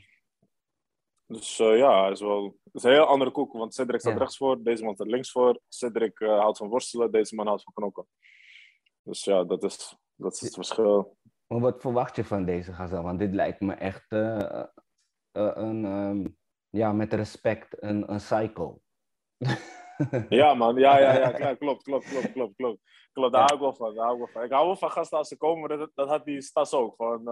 Dus 1.27 1.59
eh, 1.59 1.77
ja, 1.77 2.03
het 2.03 2.13
is 2.13 2.19
wel 2.21 2.57
het 2.63 2.73
is 2.75 2.83
een 2.83 2.91
heel 2.91 3.05
andere 3.05 3.31
koek. 3.31 3.53
Want 3.53 3.73
Cedric 3.73 3.99
staat 3.99 4.13
Ja. 4.13 4.19
rechts 4.19 4.37
voor, 4.37 4.63
deze 4.63 4.83
man 4.83 4.93
staat 4.95 5.07
links 5.07 5.31
voor. 5.31 5.59
Cedric 5.67 6.19
eh, 6.19 6.39
houdt 6.39 6.57
van 6.57 6.69
worstelen, 6.69 7.11
deze 7.11 7.35
man 7.35 7.47
houdt 7.47 7.63
van 7.63 7.73
knokken. 7.73 8.07
Dus 9.01 9.23
ja, 9.23 9.43
dat 9.43 9.63
is, 9.63 9.97
dat 10.15 10.33
is 10.33 10.41
het 10.41 10.53
verschil. 10.53 11.17
Maar 11.47 11.59
wat 11.59 11.81
verwacht 11.81 12.15
je 12.15 12.23
van 12.23 12.45
deze 12.45 12.73
gazelle? 12.73 13.01
Want 13.03 13.19
dit 13.19 13.33
lijkt 13.33 13.59
me 13.61 13.73
echt 13.73 14.11
eh, 14.11 14.63
een, 15.31 15.85
ehm, 15.85 16.27
ja, 16.69 16.91
met 16.91 17.13
respect, 17.13 17.83
een, 17.83 18.11
een 18.11 18.19
cycle. 18.21 18.79
Ja, 20.29 20.53
man, 20.53 20.75
ja, 20.75 20.99
ja, 20.99 21.13
ja, 21.13 21.37
ja, 21.47 21.53
klopt, 21.55 21.83
klopt, 21.83 22.05
klopt, 22.09 22.31
klopt, 22.31 22.55
klopt. 22.55 22.79
Klopt, 23.13 23.31
daar 23.33 23.41
Ja. 23.41 23.47
hou 23.47 23.53
ik 23.55 23.59
wel 23.61 23.73
van. 23.75 23.95
Daar 23.95 24.05
hou 24.05 24.13
ik, 24.17 24.23
wel 24.23 24.33
van. 24.33 24.43
ik 24.43 24.51
hou 24.51 24.65
wel 24.65 24.75
van 24.75 24.91
gasten 24.91 25.17
als 25.17 25.27
ze 25.27 25.37
komen, 25.37 25.69
dat, 25.79 25.91
dat 25.93 26.09
had 26.09 26.25
die 26.25 26.41
Stas 26.41 26.73
ook. 26.73 26.95
Van, 26.95 27.23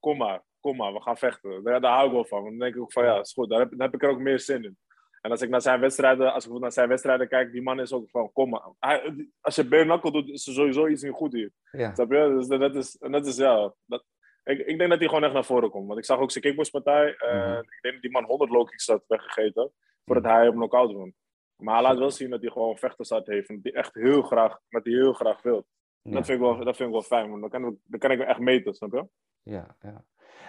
kom 0.00 0.16
maar, 0.16 0.44
kom 0.66 0.76
maar, 0.76 0.92
we 0.92 1.00
gaan 1.02 1.16
vechten. 1.16 1.62
Daar, 1.64 1.80
daar 1.80 1.92
hou 1.94 2.06
ik 2.06 2.12
wel 2.12 2.24
van. 2.24 2.44
Dan 2.44 2.58
denk 2.58 2.74
ik 2.74 2.80
ook 2.80 2.92
van, 2.92 3.04
ja, 3.04 3.20
is 3.20 3.32
goed, 3.32 3.48
daar 3.48 3.68
heb, 3.76 3.94
ik 3.94 4.02
er 4.02 4.08
ook 4.10 4.18
meer 4.18 4.40
zin 4.40 4.64
in. 4.64 4.76
En 5.20 5.30
als 5.30 5.42
ik 5.42 5.48
naar 5.48 5.60
zijn 5.62 5.80
wedstrijden, 5.80 6.32
als 6.32 6.46
ik 6.46 6.58
naar 6.58 6.72
zijn 6.72 6.88
wedstrijden 6.88 7.28
kijk, 7.28 7.52
die 7.52 7.62
man 7.62 7.80
is 7.80 7.92
ook 7.92 8.10
van, 8.10 8.32
kom 8.32 8.48
maar. 8.50 8.62
Hij, 8.78 9.28
als 9.40 9.54
je 9.54 9.64
bare 9.68 10.10
doet, 10.10 10.28
is 10.28 10.46
er 10.46 10.52
sowieso 10.52 10.86
iets 10.86 11.02
niet 11.02 11.12
goed 11.12 11.32
hier. 11.32 11.50
Ja. 11.70 11.94
Snap 11.94 12.10
je? 12.12 12.34
Dus 12.36 12.46
dat, 12.46 12.74
is, 12.74 12.96
dat 13.00 13.26
is 13.26 13.36
ja. 13.36 13.72
Dat, 13.84 14.04
ik, 14.44 14.58
ik 14.58 14.78
denk 14.78 14.90
dat 14.90 14.98
hij 14.98 15.08
gewoon 15.08 15.24
echt 15.24 15.32
naar 15.32 15.44
voren 15.44 15.70
komt. 15.70 15.86
Want 15.86 15.98
ik 15.98 16.04
zag 16.04 16.18
ook 16.18 16.30
zijn 16.30 16.44
kickboxpartij. 16.44 17.14
En 17.16 17.38
Mhm. 17.50 17.58
ik 17.58 17.78
denk 17.80 17.94
dat 17.94 18.02
die 18.02 18.10
man 18.10 18.24
100 18.24 18.50
low 18.50 18.66
kicks 18.66 18.86
had 18.86 19.04
weggegeten. 19.06 19.72
Voordat 20.04 20.24
hij 20.32 20.48
op 20.48 20.54
knockout 20.54 20.92
won. 20.92 21.14
Maar 21.56 21.74
hij 21.74 21.82
laat 21.82 21.98
wel 21.98 22.10
zien 22.10 22.30
dat 22.30 22.40
hij 22.40 22.50
gewoon 22.50 22.76
vechterstart 22.78 23.26
heeft. 23.26 23.48
En 23.48 23.54
dat 23.54 23.72
hij 23.72 23.82
echt 23.82 23.94
heel 23.94 24.22
graag, 24.22 24.58
dat 24.68 24.84
hij 24.84 24.94
heel 24.94 25.12
graag 25.12 25.42
wil. 25.42 25.66
Ja. 26.02 26.12
Dat, 26.12 26.26
vind 26.26 26.38
ik 26.38 26.44
wel, 26.44 26.56
dat 26.64 26.76
vind 26.76 26.88
ik 26.88 26.94
wel 26.94 27.02
fijn. 27.02 27.28
Want 27.30 27.40
dan 27.40 27.50
kan, 27.50 27.66
ik- 27.72 27.78
dan 27.84 28.00
kan 28.00 28.10
ik 28.10 28.20
echt 28.20 28.38
meten, 28.40 28.74
snap 28.74 28.92
je? 28.92 29.06
Ja, 29.42 29.76
ja. 29.80 30.04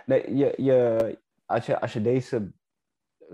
Nee, 0.08 0.36
je, 0.36 0.54
je, 0.58 1.20
als, 1.46 1.66
je, 1.66 1.80
als 1.80 1.94
je 1.94 2.02
deze 2.02 2.52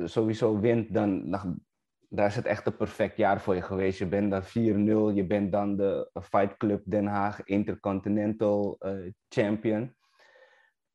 sowieso 0.03 0.59
wint, 0.59 0.93
dan, 0.93 1.31
dan 1.31 1.61
daar 2.09 2.27
is 2.27 2.35
het 2.35 2.45
echt 2.45 2.65
een 2.65 2.75
perfect 2.75 3.17
jaar 3.17 3.41
voor 3.41 3.55
je 3.55 3.61
geweest. 3.61 3.99
Je 3.99 4.07
bent 4.07 4.31
dan 4.31 4.43
4-0, 4.43 5.15
je 5.15 5.25
bent 5.27 5.51
dan 5.51 5.75
de 5.75 6.09
Fight 6.21 6.57
Club 6.57 6.81
Den 6.85 7.05
Haag 7.05 7.43
Intercontinental 7.43 8.75
eh, 8.79 8.91
Champion. 9.29 9.95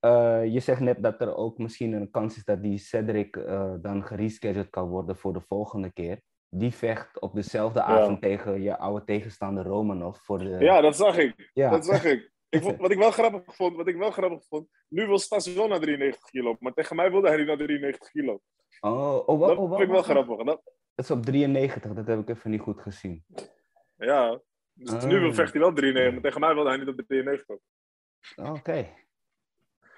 Eh, 0.01 0.47
je 0.47 0.61
zegt 0.61 0.81
net 0.81 1.03
dat 1.03 1.21
er 1.21 1.37
ook 1.37 1.59
misschien 1.59 1.93
een 1.93 2.11
kans 2.11 2.37
is 2.37 2.45
dat 2.45 2.63
die 2.63 2.79
Cedric 2.79 3.37
uh, 3.37 3.73
dan 3.81 4.05
gerescheduled 4.05 4.71
kan 4.71 4.89
worden 4.89 5.17
voor 5.17 5.33
de 5.33 5.41
volgende 5.41 5.93
keer. 5.93 6.21
Die 6.49 6.73
vecht 6.73 7.21
op 7.21 7.35
dezelfde 7.35 7.83
avond 7.83 8.23
tegen 8.23 8.63
je 8.63 8.79
oude 8.79 9.05
tegenstander 9.05 9.65
Romanov. 9.65 10.19
Voor 10.19 10.39
de... 10.39 10.57
Ja, 10.59 10.81
dat 10.81 10.97
zag 10.97 11.19
ik. 11.19 11.51
Ja. 11.53 11.71
Dat 11.71 11.85
zag 11.85 12.05
ik. 12.05 12.33
Ik 12.49 12.63
vond, 12.63 12.79
wat 12.79 12.91
ik 12.91 12.99
wel 12.99 13.11
grappig 13.11 13.55
vond, 13.55 13.77
wat 13.77 13.89
ik 13.89 13.97
wel 13.97 14.11
grappig 14.11 14.47
vond, 14.47 14.69
nu 14.89 15.07
wil 15.07 15.19
Stas 15.19 15.53
wel 15.53 15.69
naar 15.69 15.81
93 15.81 16.31
kilo, 16.31 16.57
maar 16.61 16.73
tegen 16.73 16.97
mij 16.97 17.11
wilde 17.11 17.29
hij 17.29 17.37
niet 17.37 17.47
naar 17.47 17.57
93 17.57 18.11
kilo. 18.11 18.41
Oh, 18.81 19.29
oh, 19.29 19.39
wat, 19.39 19.49
dat 19.49 19.59
oh, 19.59 19.69
vind 19.69 19.81
ik 19.81 19.89
wel 19.89 20.03
grappig. 20.03 20.45
Dat... 20.45 20.63
Het 20.95 21.05
is 21.05 21.11
op 21.11 21.25
93, 21.25 21.93
dat 21.93 22.07
heb 22.07 22.19
ik 22.19 22.29
even 22.29 22.51
niet 22.51 22.61
goed 22.61 22.81
gezien. 22.81 23.25
Ja, 23.97 24.41
dus 24.73 25.05
nu 25.05 25.21
wil 25.21 25.35
vecht 25.35 25.53
hij 25.53 25.61
wel 25.61 25.73
93, 25.73 26.13
maar 26.13 26.23
tegen 26.23 26.41
mij 26.41 26.55
wilde 26.55 26.69
hij 26.69 26.79
niet 26.79 26.89
op 26.89 27.01
93. 27.07 27.57
Oké. 28.37 28.89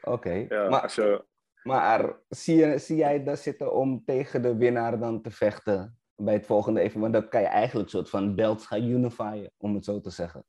Oké. 0.02 0.46
Ja, 0.48 0.68
maar, 0.68 0.92
je... 0.94 1.24
maar 1.62 2.16
zie, 2.28 2.56
je, 2.56 2.78
zie 2.78 2.96
jij 2.96 3.24
daar 3.24 3.36
zitten 3.36 3.74
om 3.74 4.04
tegen 4.04 4.42
de 4.42 4.56
winnaar 4.56 4.98
dan 4.98 5.22
te 5.22 5.30
vechten 5.30 5.98
bij 6.16 6.34
het 6.34 6.46
volgende 6.46 6.80
even? 6.80 7.00
Want 7.00 7.12
dan 7.12 7.28
kan 7.28 7.40
je 7.40 7.46
eigenlijk 7.46 7.84
een 7.84 7.94
soort 7.94 8.10
van 8.10 8.34
belts 8.34 8.66
gaan 8.66 8.84
unifyen, 8.84 9.52
om 9.56 9.74
het 9.74 9.84
zo 9.84 10.00
te 10.00 10.10
zeggen. 10.10 10.44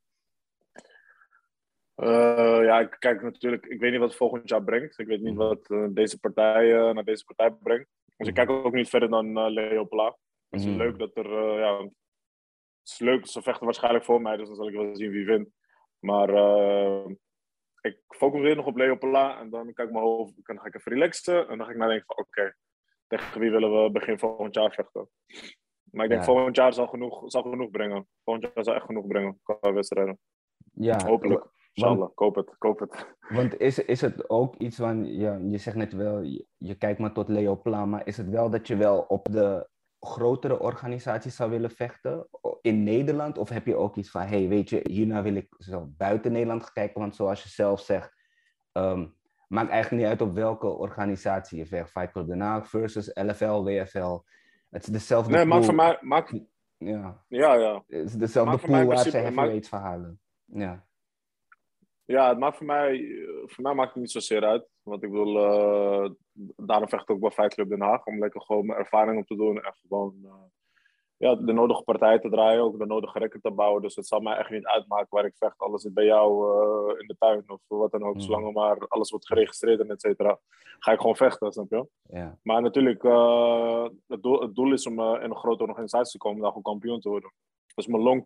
Uh, 2.01 2.63
ja, 2.63 2.79
ik 2.79 2.95
kijk 2.99 3.21
natuurlijk, 3.21 3.65
ik 3.65 3.79
weet 3.79 3.91
niet 3.91 3.99
wat 3.99 4.15
volgend 4.15 4.49
jaar 4.49 4.63
brengt. 4.63 4.99
Ik 4.99 5.07
weet 5.07 5.21
niet 5.21 5.35
mhm. 5.35 5.47
wat 5.47 5.69
uh, 5.69 5.87
deze 5.89 6.19
partij 6.19 6.65
uh, 6.65 6.93
naar 6.93 7.03
deze 7.03 7.25
partij 7.25 7.51
brengt. 7.51 7.89
Dus 8.17 8.27
ik 8.27 8.33
kijk 8.33 8.49
ook 8.49 8.73
niet 8.73 8.89
verder 8.89 9.09
dan 9.09 9.49
Leo 9.49 9.85
Pla. 9.85 10.17
Het 10.49 10.59
is 10.59 10.65
mm. 10.65 10.77
leuk 10.77 10.99
dat 10.99 11.15
er, 11.15 11.29
ja, 11.59 11.77
het 11.77 11.91
is 12.83 12.99
leuk, 12.99 13.27
ze 13.27 13.41
vechten 13.41 13.65
waarschijnlijk 13.65 14.05
voor 14.05 14.21
mij, 14.21 14.37
dus 14.37 14.47
dan 14.47 14.55
zal 14.55 14.67
ik 14.67 14.73
wel 14.73 14.95
zien 14.95 15.11
wie 15.11 15.25
wint. 15.25 15.49
Maar 15.99 16.29
ik 17.81 17.97
focus 18.07 18.41
weer 18.41 18.55
nog 18.55 18.65
op 18.65 18.77
Leopola 18.77 19.39
en 19.39 19.49
dan 19.49 19.73
kijk 19.73 19.87
ik 19.87 19.93
mijn 19.93 20.05
hoofd, 20.05 20.33
dan 20.35 20.59
ga 20.59 20.65
ik 20.65 20.75
even 20.75 20.91
relaxen 20.91 21.47
en 21.47 21.57
dan 21.57 21.65
ga 21.65 21.71
ik 21.71 21.77
nadenken 21.77 22.05
van 22.05 22.25
oké, 22.25 22.55
tegen 23.07 23.39
wie 23.39 23.51
willen 23.51 23.83
we 23.83 23.91
begin 23.91 24.19
volgend 24.19 24.55
jaar 24.55 24.71
vechten. 24.71 25.09
Maar 25.91 26.05
ik 26.05 26.11
denk 26.11 26.23
volgend 26.23 26.55
jaar 26.55 26.73
zal 26.73 26.87
genoeg, 26.87 27.23
zal 27.25 27.41
genoeg 27.41 27.69
brengen. 27.69 28.07
Volgend 28.23 28.51
jaar 28.53 28.63
zal 28.63 28.75
echt 28.75 28.85
genoeg 28.85 29.07
brengen 29.07 29.39
qua 29.43 29.73
wedstrijden. 29.73 30.19
Ja, 30.73 31.05
hopelijk. 31.05 31.47
Inshallah, 31.73 32.09
koop 32.15 32.35
het, 32.35 32.55
koop 32.57 32.79
het. 32.79 33.15
Want 33.29 33.59
is, 33.59 33.79
is 33.79 34.01
het 34.01 34.29
ook 34.29 34.55
iets 34.55 34.75
van, 34.75 35.05
ja, 35.05 35.39
je 35.41 35.57
zegt 35.57 35.75
net 35.75 35.93
wel, 35.93 36.21
je, 36.21 36.45
je 36.57 36.75
kijkt 36.75 36.99
maar 36.99 37.13
tot 37.13 37.29
Leopla, 37.29 37.85
maar 37.85 38.07
is 38.07 38.17
het 38.17 38.29
wel 38.29 38.49
dat 38.49 38.67
je 38.67 38.75
wel 38.75 38.99
op 38.99 39.27
de 39.31 39.69
grotere 39.99 40.59
organisaties 40.59 41.35
zou 41.35 41.49
willen 41.49 41.71
vechten 41.71 42.27
in 42.61 42.83
Nederland? 42.83 43.37
Of 43.37 43.49
heb 43.49 43.65
je 43.65 43.75
ook 43.75 43.95
iets 43.95 44.09
van, 44.09 44.21
hey, 44.21 44.47
weet 44.47 44.69
je, 44.69 44.79
hierna 44.89 45.21
wil 45.21 45.35
ik 45.35 45.55
zo 45.57 45.87
buiten 45.97 46.31
Nederland 46.31 46.71
kijken? 46.71 46.99
Want 46.99 47.15
zoals 47.15 47.43
je 47.43 47.49
zelf 47.49 47.81
zegt, 47.81 48.13
um, 48.73 49.15
maakt 49.47 49.69
eigenlijk 49.69 50.01
niet 50.01 50.11
uit 50.11 50.29
op 50.29 50.33
welke 50.33 50.67
organisatie 50.67 51.57
je 51.57 51.65
vecht. 51.65 51.91
Fight 51.91 52.11
Club 52.11 52.27
Den 52.27 52.41
Haag 52.41 52.69
versus 52.69 53.11
LFL, 53.13 53.63
WFL. 53.63 54.19
Het 54.69 54.83
is 54.83 54.89
dezelfde 54.89 55.31
Nee, 55.31 55.45
maakt 55.45 55.65
voor 55.65 55.75
mij... 55.75 55.97
Maakt... 56.01 56.33
Ja. 56.77 57.23
ja, 57.27 57.53
ja. 57.53 57.83
Het 57.87 58.05
is 58.05 58.13
dezelfde 58.13 58.67
pool 58.67 58.85
waar 58.85 58.97
ze 58.97 59.17
heavyweights 59.17 59.69
verhalen. 59.69 60.19
Ja. 60.45 60.85
Ja, 62.11 62.29
het 62.29 62.37
maakt 62.37 62.57
voor 62.57 62.65
mij, 62.65 63.25
voor 63.45 63.63
mij 63.63 63.73
maakt 63.73 63.93
het 63.93 64.01
niet 64.01 64.11
zozeer 64.11 64.43
uit. 64.43 64.67
Want 64.83 65.03
ik 65.03 65.09
bedoel, 65.11 65.35
uh, 65.35 66.09
daarom 66.55 66.89
vecht 66.89 67.03
ik 67.03 67.09
ook 67.09 67.19
bij 67.19 67.31
Fight 67.31 67.53
Club 67.53 67.69
Den 67.69 67.81
Haag. 67.81 68.05
Om 68.05 68.19
lekker 68.19 68.41
gewoon 68.41 68.65
mijn 68.65 68.79
ervaring 68.79 69.19
op 69.19 69.25
te 69.25 69.35
doen. 69.35 69.61
En 69.61 69.73
gewoon 69.73 70.15
uh, 70.23 70.33
ja, 71.17 71.35
de 71.35 71.53
nodige 71.53 71.83
partij 71.83 72.19
te 72.19 72.29
draaien. 72.29 72.63
Ook 72.63 72.79
de 72.79 72.85
nodige 72.85 73.19
rekken 73.19 73.41
te 73.41 73.51
bouwen. 73.51 73.81
Dus 73.81 73.95
het 73.95 74.07
zal 74.07 74.19
mij 74.19 74.37
echt 74.37 74.49
niet 74.49 74.65
uitmaken 74.65 75.07
waar 75.09 75.25
ik 75.25 75.37
vecht. 75.37 75.57
Alles 75.57 75.81
zit 75.81 75.93
bij 75.93 76.05
jou 76.05 76.29
uh, 76.91 76.99
in 76.99 77.07
de 77.07 77.15
tuin 77.17 77.43
of 77.47 77.61
wat 77.67 77.91
dan 77.91 78.03
ook. 78.03 78.13
Mm. 78.13 78.19
Zolang 78.19 78.53
maar 78.53 78.87
alles 78.87 79.09
wordt 79.09 79.27
geregistreerd 79.27 79.79
en 79.79 79.89
et 79.89 80.01
cetera. 80.01 80.39
Ga 80.79 80.91
ik 80.91 80.99
gewoon 80.99 81.15
vechten, 81.15 81.51
snap 81.51 81.69
je? 81.69 81.87
Maar 82.43 82.61
natuurlijk, 82.61 83.03
het 84.07 84.21
doel, 84.21 84.41
het, 84.41 84.55
doel, 84.55 84.73
is 84.73 84.87
om 84.87 84.99
in 84.99 85.29
een 85.29 85.35
grote 85.35 85.63
organisatie 85.63 86.11
te 86.11 86.17
komen. 86.17 86.41
Daar 86.41 86.47
gewoon 86.47 86.63
kampioen 86.63 86.99
te 86.99 87.09
worden. 87.09 87.33
Dus 87.75 87.87
mijn 87.87 88.03
long 88.03 88.25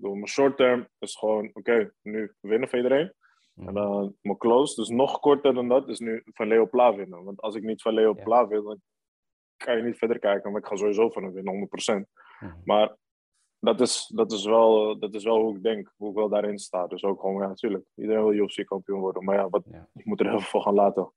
term 0.00 0.12
mijn 0.12 0.28
short 0.28 0.56
term 0.56 0.88
is 0.98 1.16
gewoon, 1.16 1.50
oké, 1.52 1.92
nu 2.02 2.34
winnen 2.40 2.68
voor 2.68 2.78
iedereen. 2.78 3.12
En 3.56 3.74
dan 3.74 4.16
mijn 4.20 4.36
close, 4.36 4.74
dus 4.74 4.88
nog 4.88 5.20
korter 5.20 5.54
dan 5.54 5.68
dat, 5.68 5.88
is 5.88 5.98
nu 5.98 6.22
van 6.24 6.46
Leo 6.46 6.66
Pla 6.66 6.94
winnen. 6.94 7.24
Want 7.24 7.40
als 7.40 7.54
ik 7.54 7.62
niet 7.62 7.82
van 7.82 7.94
Leo 7.94 8.14
Pla 8.14 8.46
win, 8.46 8.62
dan 8.62 8.80
kan 9.56 9.76
je 9.76 9.82
niet 9.82 9.98
verder 9.98 10.18
kijken. 10.18 10.52
Maar 10.52 10.60
ik 10.60 10.66
ga 10.66 10.76
sowieso 10.76 11.10
van 11.10 11.22
hem 11.22 11.32
winnen, 11.32 11.68
100%. 12.38 12.62
Maar 12.64 12.96
dat 13.58 13.80
is, 13.80 14.12
dat, 14.14 14.32
is 14.32 14.44
wel, 14.44 14.98
dat 14.98 15.14
is 15.14 15.24
wel 15.24 15.40
hoe 15.40 15.56
ik 15.56 15.62
denk, 15.62 15.92
hoe 15.96 16.10
ik 16.10 16.16
wel 16.16 16.28
daarin 16.28 16.58
sta. 16.58 16.86
Dus 16.86 17.04
ook 17.04 17.20
gewoon, 17.20 17.42
ja, 17.42 17.48
natuurlijk. 17.48 17.84
Iedereen 17.94 18.24
wil 18.24 18.32
UFC-kampioen 18.32 19.00
worden. 19.00 19.24
Maar 19.24 19.36
ja, 19.36 19.48
wat, 19.48 19.64
je 19.92 20.02
moet 20.04 20.20
er 20.20 20.26
heel 20.26 20.38
veel 20.38 20.48
voor 20.48 20.62
gaan 20.62 20.74
laten. 20.74 21.12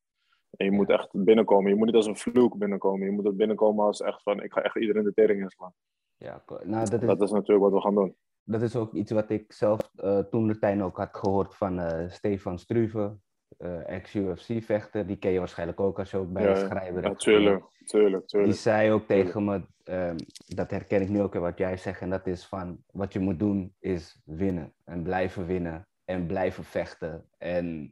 En 0.58 0.66
je 0.66 0.72
moet 0.72 0.90
echt 0.90 1.10
binnenkomen. 1.12 1.72
Je 1.72 1.76
moet 1.76 1.86
niet 1.86 1.96
als 1.96 2.06
een 2.06 2.18
vloek 2.18 2.58
binnenkomen. 2.58 3.06
Je 3.06 3.12
moet 3.12 3.26
er 3.26 3.36
binnenkomen 3.36 3.86
als 3.86 4.02
echt 4.02 4.24
van, 4.24 4.44
ik 4.44 4.54
ga 4.54 4.62
echt 4.62 4.76
iedereen 4.76 5.04
de 5.04 5.14
tering 5.14 5.42
inslaan. 5.42 5.74
Ja, 6.18 6.44
nou, 6.48 6.90
dat, 6.90 7.02
is... 7.02 7.08
dat 7.08 7.22
is 7.22 7.32
natuurlijk 7.32 7.64
wat 7.64 7.74
we 7.74 7.82
gaan 7.82 7.96
doen 7.96 8.16
dat 8.50 8.62
is 8.62 8.76
ook 8.76 8.94
iets 8.94 9.12
wat 9.12 9.30
ik 9.30 9.54
zelf 9.54 9.92
uh, 10.04 10.20
toen 10.20 10.48
de 10.48 10.60
tijd 10.60 10.82
ook 10.82 10.98
had 10.98 11.10
gehoord 11.12 11.56
van 11.56 11.80
uh, 11.80 12.10
Stefan 12.10 12.60
Struve, 12.60 13.18
uh, 13.60 13.90
ex-UFC-vechter. 13.90 15.08
Die 15.08 15.18
ken 15.18 15.32
je 15.32 15.40
waarschijnlijk 15.40 15.80
ook 15.80 16.00
als 16.00 16.12
je 16.12 16.18
ook 16.18 16.32
bij 16.32 16.44
ja, 16.44 16.54
de 16.54 16.60
schrijver 16.60 17.04
ja, 17.04 17.14
tuurlijk, 17.14 17.64
tuurlijk, 17.86 18.28
tuurlijk. 18.28 18.52
Die 18.52 18.62
zei 18.62 18.92
ook 18.92 19.08
tegen 19.08 19.44
me, 19.44 19.62
ehm, 19.84 20.18
dat 20.46 20.72
herken 20.72 21.02
ik 21.02 21.10
nu 21.10 21.22
ook 21.22 21.34
wat 21.34 21.58
jij 21.58 21.78
zegt, 21.78 22.02
en 22.02 22.10
dat 22.10 22.28
is 22.28 22.46
van, 22.46 22.84
wat 22.92 23.14
je 23.14 23.20
moet 23.20 23.40
doen 23.40 23.76
is 23.80 24.22
winnen 24.26 24.74
en 24.84 25.04
blijven 25.04 25.46
winnen 25.46 25.88
en 26.06 26.26
blijven 26.28 26.64
vechten. 26.64 27.26
En 27.38 27.92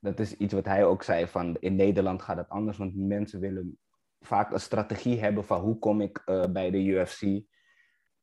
dat 0.00 0.20
is 0.20 0.36
iets 0.36 0.54
wat 0.54 0.66
hij 0.66 0.84
ook 0.84 1.02
zei 1.02 1.26
van, 1.26 1.56
in 1.60 1.76
Nederland 1.76 2.22
gaat 2.22 2.36
het 2.36 2.48
anders, 2.48 2.78
want 2.78 2.96
mensen 2.96 3.40
willen 3.40 3.78
vaak 4.20 4.52
een 4.52 4.60
strategie 4.60 5.20
hebben 5.20 5.44
van 5.44 5.60
hoe 5.60 5.78
kom 5.78 6.00
ik 6.00 6.22
bij 6.52 6.70
de 6.70 6.84
UFC 6.84 7.50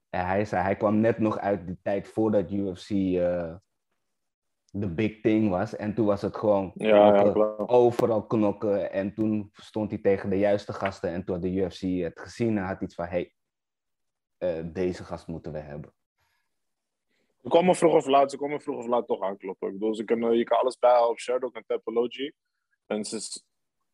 hij 0.09 0.45
zei, 0.45 0.63
hij 0.63 0.75
kwam 0.75 0.99
net 0.99 1.19
nog 1.19 1.39
uit 1.39 1.65
die 1.67 1.79
tijd 1.81 2.07
voordat 2.07 2.51
UFC 2.51 2.89
uh, 2.89 3.55
de 4.71 4.89
big 4.89 5.21
thing 5.21 5.49
was. 5.49 5.75
En 5.75 5.93
toen 5.93 6.05
was 6.05 6.21
het 6.21 6.37
gewoon 6.37 6.71
ja, 6.75 7.33
overal 7.65 8.25
knokken. 8.25 8.91
En 8.91 9.13
toen 9.13 9.49
stond 9.53 9.91
hij 9.91 9.99
tegen 9.99 10.29
de 10.29 10.37
juiste 10.37 10.73
gasten. 10.73 11.09
En 11.09 11.23
toen 11.23 11.35
had 11.35 11.43
de 11.43 11.51
UFC 11.51 11.81
het 11.81 12.19
gezien 12.19 12.57
en 12.57 12.63
had 12.63 12.81
iets 12.81 12.95
van, 12.95 13.05
hey, 13.05 13.33
uh, 14.39 14.63
deze 14.65 15.03
gast 15.03 15.27
moeten 15.27 15.51
we 15.51 15.59
hebben. 15.59 15.93
Ze 17.41 17.49
komen 17.49 17.75
vroeg 17.75 17.93
of 17.93 18.05
laat, 18.05 18.31
ze 18.31 18.37
komen 18.37 18.61
vroeg 18.61 18.77
of 18.77 18.87
laat 18.87 19.07
toch 19.07 19.21
aankloppen. 19.21 19.67
Ik 19.67 19.73
bedoel, 19.73 19.95
ze 19.95 20.03
kunnen, 20.03 20.37
je 20.37 20.43
kan 20.43 20.59
alles 20.59 20.79
bijhouden 20.79 21.11
op 21.11 21.19
Sherdog 21.19 21.53
en 21.53 21.63
Tapology. 21.67 22.31
En 22.85 23.05
ze, 23.05 23.41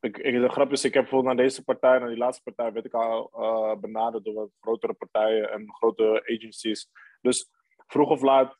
ik, 0.05 0.17
ik, 0.17 0.41
de 0.41 0.49
grap 0.49 0.71
is, 0.71 0.83
ik 0.83 0.93
heb 0.93 1.01
bijvoorbeeld 1.03 1.35
naar 1.35 1.45
deze 1.45 1.63
partij, 1.63 1.99
naar 1.99 2.07
die 2.09 2.17
laatste 2.17 2.43
partij, 2.43 2.73
werd 2.73 2.85
ik 2.85 2.93
al 2.93 3.31
uh, 3.33 3.79
benaderd 3.79 4.23
door 4.23 4.33
wat 4.33 4.49
grotere 4.59 4.93
partijen 4.93 5.51
en 5.51 5.73
grote 5.73 6.21
agencies. 6.35 6.89
Dus 7.21 7.49
vroeg 7.87 8.09
of 8.09 8.21
laat, 8.21 8.57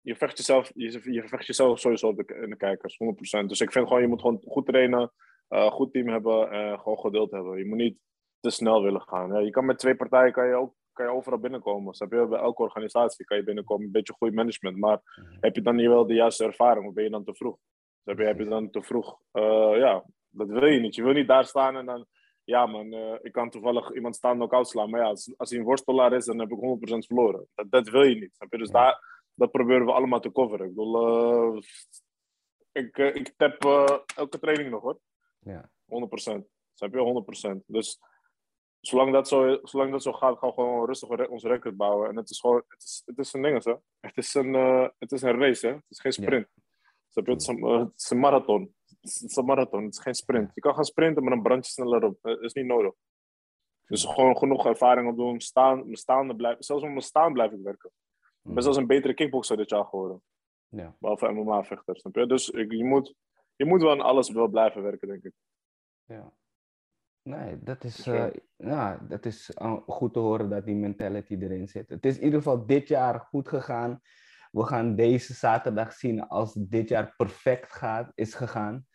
je 0.00 0.16
vecht 0.16 0.36
jezelf, 0.36 0.70
je, 0.74 1.12
je 1.12 1.28
vecht 1.28 1.46
jezelf 1.46 1.78
sowieso 1.78 2.08
in 2.10 2.50
de 2.50 2.56
kijkers, 2.56 2.98
100%. 3.42 3.46
Dus 3.46 3.60
ik 3.60 3.72
vind 3.72 3.86
gewoon, 3.86 4.02
je 4.02 4.08
moet 4.08 4.20
gewoon 4.20 4.42
goed 4.46 4.66
trainen, 4.66 5.12
uh, 5.48 5.70
goed 5.70 5.92
team 5.92 6.08
hebben 6.08 6.50
en 6.50 6.78
gewoon 6.78 6.98
geduld 6.98 7.30
hebben. 7.30 7.58
Je 7.58 7.66
moet 7.66 7.78
niet 7.78 7.98
te 8.40 8.50
snel 8.50 8.82
willen 8.82 9.02
gaan. 9.02 9.32
Ja, 9.32 9.38
je 9.38 9.50
kan 9.50 9.64
met 9.64 9.78
twee 9.78 9.96
partijen 9.96 10.32
kan 10.32 10.46
je 10.46 10.54
ook 10.54 10.74
kan 10.98 11.06
je 11.06 11.12
overal 11.12 11.38
binnenkomen. 11.38 11.94
Snap 11.94 12.12
je? 12.12 12.26
Bij 12.26 12.38
elke 12.38 12.62
organisatie 12.62 13.24
kan 13.24 13.36
je 13.36 13.42
binnenkomen, 13.42 13.86
een 13.86 13.92
beetje 13.92 14.12
goed 14.12 14.34
management. 14.34 14.76
Maar 14.76 15.00
mhm. 15.14 15.36
heb 15.40 15.54
je 15.54 15.62
dan 15.62 15.76
niet 15.76 15.86
wel 15.86 16.06
de 16.06 16.14
juiste 16.14 16.44
ervaring 16.44 16.86
of 16.86 16.94
ben 16.94 17.04
je 17.04 17.10
dan 17.10 17.24
te 17.24 17.34
vroeg? 17.34 17.56
Heb 18.04 18.18
je, 18.18 18.24
heb 18.24 18.38
je 18.38 18.44
dan 18.44 18.70
te 18.70 18.82
vroeg 18.82 19.18
uh, 19.32 19.76
ja, 19.76 20.04
dat 20.30 20.48
wil 20.48 20.66
je 20.66 20.80
niet. 20.80 20.94
Je 20.94 21.02
wil 21.02 21.12
niet 21.12 21.28
daar 21.28 21.44
staan 21.44 21.76
en 21.76 21.86
dan, 21.86 22.06
ja 22.44 22.66
man, 22.66 22.92
uh, 22.92 23.14
ik 23.22 23.32
kan 23.32 23.50
toevallig 23.50 23.94
iemand 23.94 24.16
staan 24.16 24.36
knock-out 24.36 24.68
slaan. 24.68 24.90
Maar 24.90 25.00
ja, 25.00 25.06
als, 25.06 25.34
als 25.36 25.50
hij 25.50 25.58
een 25.58 25.64
worstelaar 25.64 26.12
is, 26.12 26.24
dan 26.24 26.38
heb 26.38 26.50
ik 26.50 26.58
100% 26.58 27.06
verloren. 27.06 27.48
Dat, 27.54 27.70
dat 27.70 27.88
wil 27.88 28.02
je 28.02 28.14
niet. 28.14 28.34
Snap 28.34 28.52
je? 28.52 28.58
Dus 28.58 28.70
daar, 28.70 29.24
dat 29.34 29.50
proberen 29.50 29.86
we 29.86 29.92
allemaal 29.92 30.20
te 30.20 30.32
coveren. 30.32 30.66
Ik 30.66 30.74
bedoel, 30.74 31.54
uh, 31.54 31.62
ik, 32.72 32.98
uh, 32.98 33.14
ik 33.14 33.34
tap 33.36 33.64
elke 34.16 34.38
training 34.38 34.70
nog 34.70 34.82
hoor. 34.82 34.98
Ja. 35.38 35.70
100%. 35.70 36.44
Snap 36.74 36.94
je? 36.94 37.58
100%. 37.60 37.64
Dus 37.66 38.00
zolang 38.80 39.12
dat 39.12 39.28
zo, 39.28 39.58
zolang 39.62 39.90
dat 39.92 40.02
zo 40.02 40.12
gaat, 40.12 40.38
gaan 40.38 40.48
we 40.48 40.54
gewoon 40.54 40.86
rustig 40.86 41.28
ons 41.28 41.42
record 41.42 41.76
bouwen. 41.76 42.08
En 42.08 42.16
het 42.16 42.30
is 42.30 42.40
gewoon, 42.40 42.64
het 42.68 42.82
is, 42.82 43.02
het 43.06 43.18
is 43.18 43.32
een 43.32 43.42
ding, 43.42 43.64
hè. 43.64 43.74
Het 44.00 44.16
is 44.16 44.34
een, 44.34 44.54
het 44.98 45.12
is 45.12 45.22
een 45.22 45.38
race, 45.38 45.66
hè. 45.66 45.72
Het 45.72 45.84
is 45.88 46.00
geen 46.00 46.12
sprint. 46.12 46.48
Ja. 46.54 46.62
Snap 47.08 47.26
je? 47.26 47.32
Het 47.32 47.40
is 47.40 47.46
een, 47.46 47.62
het 47.62 47.92
is 47.96 48.10
een 48.10 48.18
marathon 48.18 48.76
is 49.00 49.36
een 49.36 49.44
marathon, 49.44 49.84
het 49.84 49.94
is 49.94 50.00
geen 50.00 50.14
sprint. 50.14 50.50
Je 50.54 50.60
kan 50.60 50.74
gaan 50.74 50.84
sprinten, 50.84 51.22
maar 51.22 51.32
dan 51.32 51.42
brand 51.42 51.66
je 51.66 51.72
sneller 51.72 52.04
op. 52.04 52.18
Dat 52.20 52.42
is 52.42 52.52
niet 52.52 52.66
nodig. 52.66 52.92
Dus 53.86 54.04
gewoon 54.04 54.36
genoeg 54.36 54.66
ervaring 54.66 55.08
op 55.08 55.16
doen. 55.16 55.40
Staan, 55.40 55.96
staande 55.96 56.36
blijven. 56.36 56.64
Zelfs 56.64 56.82
op 56.82 56.88
mijn 56.88 57.00
staan 57.00 57.32
blijf 57.32 57.52
ik 57.52 57.62
werken. 57.62 57.90
Ben 58.42 58.52
hmm. 58.52 58.62
zelfs 58.62 58.78
een 58.78 58.86
betere 58.86 59.14
kickboxer 59.14 59.56
dit 59.56 59.70
jaar 59.70 59.84
geworden. 59.84 60.22
Ja. 60.68 60.96
Behalve 60.98 61.28
MMA-vechter, 61.28 61.96
snap 61.96 62.14
je? 62.14 62.26
Dus 62.26 62.50
ik, 62.50 62.72
je, 62.72 62.84
moet, 62.84 63.14
je 63.56 63.64
moet 63.64 63.82
wel 63.82 63.90
aan 63.90 64.00
alles 64.00 64.30
wel 64.30 64.48
blijven 64.48 64.82
werken, 64.82 65.08
denk 65.08 65.24
ik. 65.24 65.32
Ja. 66.04 66.32
Nee, 67.22 67.58
dat 67.62 67.84
is, 67.84 68.06
eh, 68.06 68.26
ja, 68.56 68.98
dat 69.08 69.24
is 69.24 69.50
eh, 69.50 69.76
goed 69.86 70.12
te 70.12 70.18
horen 70.18 70.50
dat 70.50 70.64
die 70.64 70.74
mentality 70.74 71.36
erin 71.40 71.68
zit. 71.68 71.88
Het 71.88 72.06
is 72.06 72.16
in 72.16 72.24
ieder 72.24 72.38
geval 72.38 72.66
dit 72.66 72.88
jaar 72.88 73.20
goed 73.20 73.48
gegaan. 73.48 74.00
We 74.50 74.64
gaan 74.64 74.96
deze 74.96 75.34
zaterdag 75.34 75.92
zien 75.92 76.28
als 76.28 76.54
dit 76.54 76.88
jaar 76.88 77.14
perfect 77.16 77.72
gaat, 77.72 78.12
is 78.14 78.34
gegaan. 78.34 78.86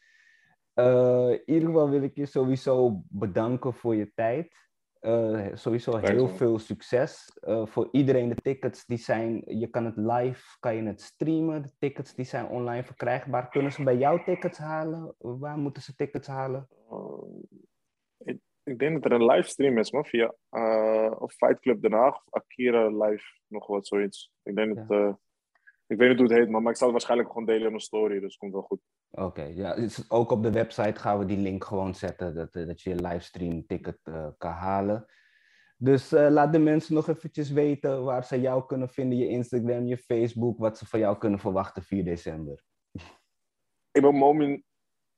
Eh, 0.73 1.29
in 1.29 1.53
ieder 1.53 1.67
geval 1.67 1.89
wil 1.89 2.01
ik 2.01 2.15
je 2.15 2.25
sowieso 2.25 3.03
bedanken 3.09 3.73
voor 3.73 3.95
je 3.95 4.11
tijd. 4.13 4.61
Eh, 4.99 5.47
sowieso 5.53 5.97
heel 5.97 6.27
veel 6.27 6.59
succes. 6.59 7.37
Eh, 7.41 7.65
voor 7.65 7.89
iedereen 7.91 8.29
de 8.29 8.35
tickets 8.35 8.85
die 8.85 8.97
zijn, 8.97 9.43
je 9.45 9.67
kan 9.67 9.85
het 9.85 9.97
live, 9.97 10.57
kan 10.59 10.75
je 10.75 10.83
het 10.83 11.01
streamen. 11.01 11.61
De 11.61 11.71
tickets 11.79 12.15
die 12.15 12.25
zijn 12.25 12.47
online 12.47 12.83
verkrijgbaar. 12.83 13.49
Kunnen 13.49 13.71
ze 13.71 13.83
bij 13.83 13.97
jou 13.97 14.23
tickets 14.23 14.57
halen? 14.57 15.15
Waar 15.17 15.57
moeten 15.57 15.81
ze 15.81 15.95
tickets 15.95 16.27
halen? 16.27 16.67
Ik, 18.17 18.39
ik 18.63 18.79
denk 18.79 18.93
dat 18.93 19.11
er 19.11 19.19
een 19.19 19.25
livestream 19.25 19.77
is, 19.77 19.91
man, 19.91 20.05
via 20.05 20.33
of 21.19 21.33
Fight 21.33 21.59
Club 21.59 21.81
Den 21.81 21.91
Haag 21.91 22.15
of 22.15 22.23
Akira 22.29 22.87
Live, 22.87 23.25
nog 23.47 23.67
wat 23.67 23.87
zoiets. 23.87 24.31
Ik 24.43 24.55
denk 24.55 24.75
dat, 24.75 24.91
uh, 24.91 25.13
ik 25.93 25.99
weet 25.99 26.09
niet 26.09 26.17
hoe 26.17 26.27
het 26.27 26.37
heet, 26.37 26.49
man, 26.49 26.63
maar 26.63 26.71
ik 26.71 26.77
zal 26.77 26.87
het 26.87 26.95
waarschijnlijk 26.95 27.29
gewoon 27.29 27.45
delen 27.45 27.63
in 27.63 27.69
mijn 27.69 27.81
story, 27.81 28.13
dus 28.19 28.31
het 28.31 28.37
komt 28.37 28.53
wel 28.53 28.61
goed. 28.61 28.81
Oké, 29.11 29.43
ja, 29.43 29.75
dus 29.75 30.11
ook 30.11 30.31
op 30.31 30.43
de 30.43 30.51
website 30.51 30.99
gaan 30.99 31.19
we 31.19 31.25
die 31.25 31.37
link 31.37 31.63
gewoon 31.63 31.95
zetten, 31.95 32.35
dat, 32.35 32.53
dat 32.53 32.81
je 32.81 32.89
je 32.89 32.95
livestream 32.95 33.65
ticket 33.65 33.99
uh, 34.03 34.27
kan 34.37 34.51
halen. 34.51 35.05
Dus 35.77 36.13
uh, 36.13 36.27
laat 36.29 36.53
de 36.53 36.59
mensen 36.59 36.95
nog 36.95 37.07
eventjes 37.07 37.51
weten 37.51 38.03
waar 38.03 38.25
ze 38.25 38.41
jou 38.41 38.65
kunnen 38.65 38.89
vinden, 38.89 39.17
je 39.17 39.27
Instagram, 39.27 39.85
je 39.85 39.97
Facebook, 39.97 40.57
wat 40.59 40.77
ze 40.77 40.85
van 40.85 40.99
jou 40.99 41.17
kunnen 41.17 41.39
verwachten 41.39 41.83
4 41.83 42.03
december. 42.03 42.63
Ik 43.91 44.01
ben 44.01 44.15
Momin, 44.15 44.63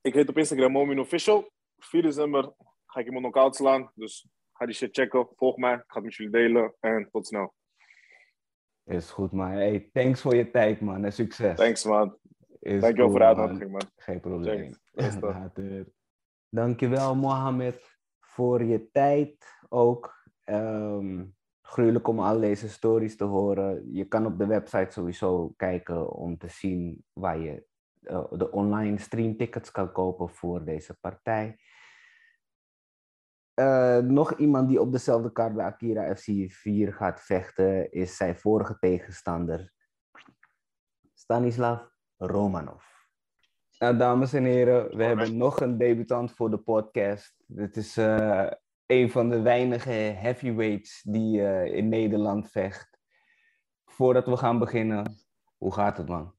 ik 0.01 0.13
heet 0.13 0.29
op 0.29 0.37
Instagram 0.37 0.71
Momin 0.71 0.99
Official. 0.99 1.51
4 1.77 2.01
december 2.01 2.53
ga 2.85 2.99
ik 2.99 3.05
iemand 3.05 3.23
knock-out 3.23 3.55
slaan, 3.55 3.91
dus 3.95 4.27
ga 4.53 4.65
die 4.65 4.75
shit 4.75 4.95
checken, 4.95 5.27
volg 5.35 5.57
mij, 5.57 5.73
ik 5.73 5.83
ga 5.87 5.95
het 5.95 6.03
met 6.03 6.15
jullie 6.15 6.31
delen 6.31 6.75
en 6.79 7.09
tot 7.11 7.27
snel. 7.27 7.53
Is 8.85 9.11
goed, 9.11 9.31
man. 9.31 9.49
Hey, 9.51 9.89
thanks 9.93 10.21
voor 10.21 10.35
je 10.35 10.51
tijd, 10.51 10.81
man, 10.81 11.05
en 11.05 11.13
succes. 11.13 11.57
Thanks, 11.57 11.85
man. 11.85 12.17
Is 12.59 12.81
Dankjewel 12.81 12.93
cool, 12.93 13.09
voor 13.09 13.19
de 13.19 13.25
uitnodiging, 13.25 13.71
man. 13.71 13.81
Geen 13.95 14.19
probleem. 14.19 14.75
Later. 15.21 15.87
Dankjewel, 16.49 17.15
Mohammed, 17.15 17.97
voor 18.19 18.63
je 18.63 18.89
tijd 18.91 19.45
ook. 19.69 20.23
Um, 20.45 21.35
gruwelijk 21.61 22.07
om 22.07 22.19
al 22.19 22.39
deze 22.39 22.69
stories 22.69 23.17
te 23.17 23.23
horen. 23.23 23.93
Je 23.93 24.05
kan 24.05 24.25
op 24.25 24.37
de 24.37 24.45
website 24.45 24.91
sowieso 24.91 25.53
kijken 25.57 26.11
om 26.11 26.37
te 26.37 26.47
zien 26.47 27.03
waar 27.13 27.39
je 27.39 27.65
uh, 28.01 28.23
de 28.31 28.51
online 28.51 28.97
streamtickets 28.97 29.71
kan 29.71 29.91
kopen 29.91 30.29
voor 30.29 30.65
deze 30.65 30.97
partij. 31.01 31.59
Uh, 33.55 33.97
nog 33.97 34.37
iemand 34.37 34.69
die 34.69 34.81
op 34.81 34.91
dezelfde 34.91 35.31
kaart 35.31 35.55
bij 35.55 35.65
Akira 35.65 36.15
FC 36.15 36.51
4 36.51 36.93
gaat 36.93 37.21
vechten 37.21 37.91
is 37.91 38.17
zijn 38.17 38.37
vorige 38.37 38.77
tegenstander, 38.79 39.71
Stanislav 41.13 41.81
Romanov. 42.17 42.83
Nou, 43.79 43.97
dames 43.97 44.33
en 44.33 44.43
heren, 44.43 44.97
we 44.97 45.03
hebben 45.03 45.37
nog 45.37 45.59
een 45.59 45.77
debutant 45.77 46.31
voor 46.31 46.49
de 46.49 46.57
podcast. 46.57 47.35
Dit 47.47 47.77
is 47.77 47.97
uh, 47.97 48.51
een 48.85 49.11
van 49.11 49.29
de 49.29 49.41
weinige 49.41 49.89
heavyweights 49.91 51.01
die 51.01 51.39
uh, 51.39 51.65
in 51.65 51.89
Nederland 51.89 52.51
vecht. 52.51 52.97
Voordat 53.85 54.25
we 54.25 54.37
gaan 54.37 54.59
beginnen, 54.59 55.25
hoe 55.57 55.73
gaat 55.73 55.97
het 55.97 56.07
man? 56.07 56.35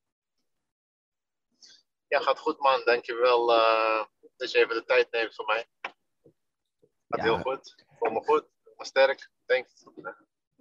Ja, 2.08 2.20
gaat 2.20 2.38
goed 2.38 2.58
man. 2.58 2.82
Dankjewel 2.84 3.52
uh, 3.52 4.04
dat 4.36 4.50
je 4.50 4.58
even 4.58 4.74
de 4.74 4.84
tijd 4.84 5.10
neemt 5.10 5.34
voor 5.34 5.46
mij. 5.46 5.66
Gaat 7.08 7.24
ja. 7.24 7.32
heel 7.32 7.38
goed. 7.38 7.84
Voel 7.98 8.12
me 8.12 8.20
goed. 8.20 8.46
Maar 8.76 8.86
sterk. 8.86 9.30
Thanks. 9.46 9.84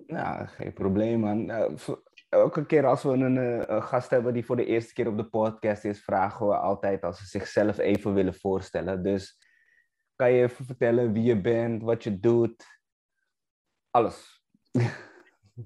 Ja, 0.07 0.45
geen 0.45 0.73
probleem 0.73 1.19
man. 1.19 1.49
Uh, 1.49 1.77
elke 2.29 2.65
keer 2.65 2.85
als 2.85 3.03
we 3.03 3.09
een, 3.09 3.35
een, 3.35 3.83
gast 3.83 4.09
hebben 4.09 4.33
die 4.33 4.45
voor 4.45 4.55
de 4.55 4.65
eerste 4.65 4.93
keer 4.93 5.07
op 5.07 5.17
de 5.17 5.29
podcast 5.29 5.83
is, 5.83 6.03
vragen 6.03 6.47
we 6.47 6.57
altijd 6.57 7.03
als 7.03 7.17
ze 7.17 7.25
zichzelf 7.25 7.77
even 7.77 8.13
willen 8.13 8.35
voorstellen. 8.35 9.03
Dus 9.03 9.37
kan 10.15 10.31
je 10.31 10.43
even 10.43 10.65
vertellen 10.65 11.13
wie 11.13 11.23
je 11.23 11.41
bent, 11.41 11.83
wat 11.83 12.03
je 12.03 12.19
doet? 12.19 12.65
Alles. 13.89 14.43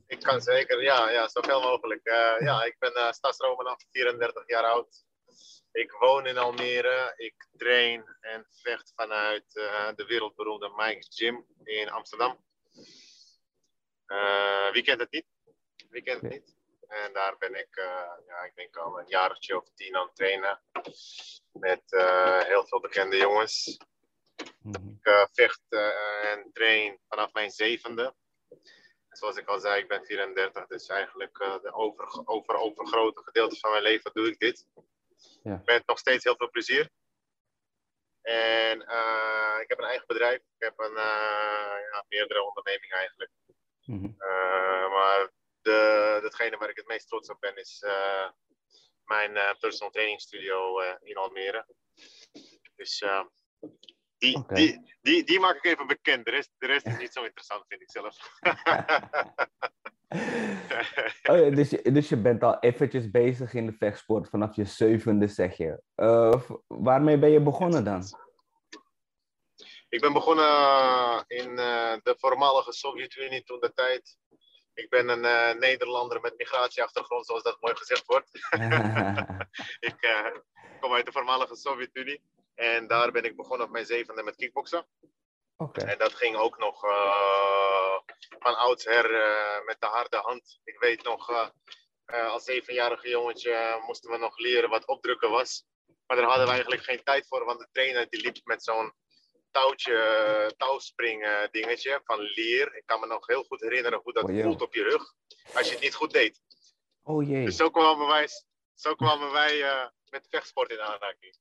Ik 0.08 0.20
kan 0.20 0.42
zeker, 0.42 0.84
ja, 0.84 1.10
ja 1.10 1.28
zoveel 1.28 1.62
mogelijk. 1.62 2.08
Uh, 2.08 2.40
ja, 2.40 2.64
ik 2.64 2.76
ben 2.80 2.92
uh, 2.96 3.12
Stas 3.12 3.38
Romanov, 3.38 3.82
34 3.92 4.48
jaar 4.48 4.64
oud. 4.64 5.06
Ik 5.72 5.92
woon 5.92 6.26
in 6.26 6.38
Almere, 6.38 7.14
ik 7.16 7.48
train 7.58 8.18
en 8.20 8.46
vecht 8.50 8.92
vanuit 8.96 9.56
uh, 9.56 9.90
de 9.96 10.06
wereldberoemde 10.06 10.74
Mike's 10.76 11.16
Gym 11.16 11.46
in 11.64 11.90
Amsterdam. 11.90 12.44
wie 14.72 14.84
kent 14.84 15.00
het 15.00 15.12
niet? 15.12 15.26
Wie 15.90 16.04
kent 16.04 16.22
het 16.22 16.32
niet? 16.32 16.58
En 16.88 17.14
daar 17.14 17.38
ben 17.38 17.56
ik, 17.56 17.78
uh, 17.78 18.12
ja, 18.28 18.44
ik 18.44 18.56
denk 18.56 18.78
al 18.78 19.00
een 19.00 19.08
jaartje 19.08 19.58
of 19.58 19.70
tien 19.76 19.96
aan 19.96 20.06
het 20.06 20.16
trainen. 20.16 20.62
Met 21.52 21.84
heel 22.48 22.68
veel 22.68 22.80
bekende 22.80 23.18
jongens. 23.18 23.78
Mm-hmm. 24.62 25.00
Ik 25.04 25.28
vecht 25.32 25.62
en 26.22 26.50
train 26.54 27.00
vanaf 27.08 27.34
mijn 27.34 27.52
zevende. 27.52 28.16
En 29.10 29.18
zoals 29.18 29.38
ik 29.38 29.48
al 29.48 29.60
zei, 29.60 29.82
ik 29.82 29.88
ben 29.88 30.06
34, 30.06 30.68
dus 30.68 30.88
eigenlijk 30.88 31.38
de 31.38 31.74
over, 31.74 32.28
over, 32.28 32.56
overgrote 32.56 33.24
gedeelte 33.24 33.56
van 33.60 33.72
mijn 33.72 33.84
leven 33.84 34.12
doe 34.14 34.28
ik 34.28 34.40
dit. 34.40 34.68
Ja. 35.44 35.62
Met 35.66 35.88
nog 35.88 36.00
steeds 36.00 36.24
heel 36.24 36.36
veel 36.36 36.50
plezier. 36.50 36.90
En 38.22 38.82
ik 39.62 39.70
heb 39.70 39.78
een 39.78 39.86
eigen 39.86 40.08
bedrijf. 40.08 40.38
Ik 40.38 40.64
heb 40.64 40.80
een, 40.80 40.96
ja, 41.92 42.06
meerdere 42.08 42.44
ondernemingen 42.44 42.98
eigenlijk. 42.98 43.32
Mm-hmm. 43.86 44.16
maar 44.90 45.32
de, 45.62 46.20
datgene 46.22 46.58
waar 46.58 46.70
ik 46.70 46.76
het 46.78 46.88
meest 46.88 47.08
trots 47.08 47.30
op 47.30 47.40
ben, 47.40 47.56
is 47.56 47.84
mijn 49.04 49.58
personal 49.60 49.92
training 49.92 50.22
studio 50.22 50.80
in 50.80 51.18
Almere. 51.18 51.66
Dus 52.76 53.04
die, 54.20 54.36
okay. 54.36 54.56
die, 54.56 54.96
die, 55.02 55.24
die 55.24 55.40
maak 55.40 55.56
ik 55.56 55.66
even 55.66 55.88
bekend. 55.88 56.26
De 56.26 56.32
rest, 56.32 56.52
de 56.58 56.68
rest 56.68 56.86
is 56.86 56.98
niet 56.98 57.14
zo 57.14 57.24
interessant, 57.24 57.64
vind 57.68 57.82
ik 57.82 57.92
zelf. 57.92 58.40
oh 61.32 61.56
dus, 61.56 61.70
je, 61.70 61.92
dus 61.92 62.10
je 62.10 62.18
bent 62.18 62.44
al 62.44 62.60
eventjes 62.60 63.12
bezig 63.12 63.54
in 63.54 63.66
de 63.66 63.74
vechtsport 63.74 64.30
vanaf 64.30 64.56
je 64.56 64.66
zevende, 64.66 65.28
zeg 65.28 65.58
je. 65.58 65.82
waarmee 66.68 67.20
ben 67.20 67.30
je 67.30 67.42
begonnen 67.42 67.84
dan? 67.84 68.04
Ik 69.90 70.02
ben 70.02 70.14
begonnen 70.14 70.48
in 71.28 71.56
de 71.56 72.16
voormalige 72.18 72.74
Sovjet-Unie 72.74 73.44
toen 73.44 73.60
de 73.60 73.74
tijd. 73.74 74.18
Ik 74.74 74.90
ben 74.90 75.10
een 75.10 75.24
uh, 75.24 75.60
Nederlander 75.60 76.22
met 76.22 76.38
migratieachtergrond, 76.38 77.26
zoals 77.26 77.44
dat 77.44 77.62
mooi 77.62 77.76
gezegd 77.76 78.06
wordt. 78.06 78.30
ik 79.90 79.96
uh, 80.00 80.26
kom 80.80 80.94
uit 80.94 81.06
de 81.06 81.12
voormalige 81.12 81.56
Sovjet-Unie. 81.56 82.22
En 82.60 82.88
daar 82.88 83.12
ben 83.12 83.24
ik 83.24 83.36
begonnen 83.36 83.68
op 83.68 83.74
mijn 83.74 83.86
zevende 83.86 84.24
met 84.24 84.36
kickboksen. 84.36 84.88
Okay. 85.58 85.88
En 85.90 85.98
dat 85.98 86.14
ging 86.14 86.36
ook 86.36 86.58
nog 86.58 86.84
uh, 86.84 88.00
van 88.40 88.58
oudsher 88.58 89.04
met 89.66 89.80
de 89.80 89.86
harde 89.86 90.18
hand. 90.18 90.60
Ik 90.64 90.80
weet 90.80 91.04
nog, 91.04 91.52
als 92.06 92.44
zevenjarige 92.44 93.10
jongetje 93.10 93.84
moesten 93.86 94.12
we 94.12 94.18
nog 94.18 94.38
leren 94.38 94.70
wat 94.70 94.88
opdrukken 94.88 95.30
was. 95.30 95.66
Maar 96.08 96.18
daar 96.18 96.26
hadden 96.26 96.46
we 96.46 96.52
eigenlijk 96.52 96.84
geen 96.84 97.04
tijd 97.04 97.28
voor, 97.28 97.46
want 97.46 97.60
de 97.60 97.68
trainer 97.72 98.10
die 98.10 98.22
liep 98.22 98.38
met 98.44 98.64
zo'n 98.64 98.94
touwtje, 99.52 100.54
touwspringen 100.58 101.52
dingetje 101.52 102.02
van 102.04 102.20
leer. 102.20 102.76
Ik 102.76 102.84
kan 102.86 103.00
me 103.00 103.06
nog 103.06 103.28
heel 103.28 103.44
goed 103.44 103.62
herinneren 103.62 104.00
hoe 104.04 104.14
dat 104.14 104.24
oh, 104.24 104.42
voelt 104.42 104.62
op 104.62 104.74
je 104.74 104.84
rug 104.84 105.14
als 105.54 105.68
je 105.68 105.74
het 105.74 105.84
niet 105.84 105.96
goed 105.96 106.12
deed. 106.12 106.42
Oh 107.04 107.28
jee. 107.28 107.46
Dus 107.46 107.56
zo 107.56 107.70
kwamen 107.70 108.08
wij, 108.08 108.28
zo 108.74 108.96
kwamen 108.96 109.32
wij 109.32 109.58
uh, 109.58 109.88
met 110.10 110.28
vechtsport 110.30 110.72
in 110.72 110.80
aanraking. 110.80 111.38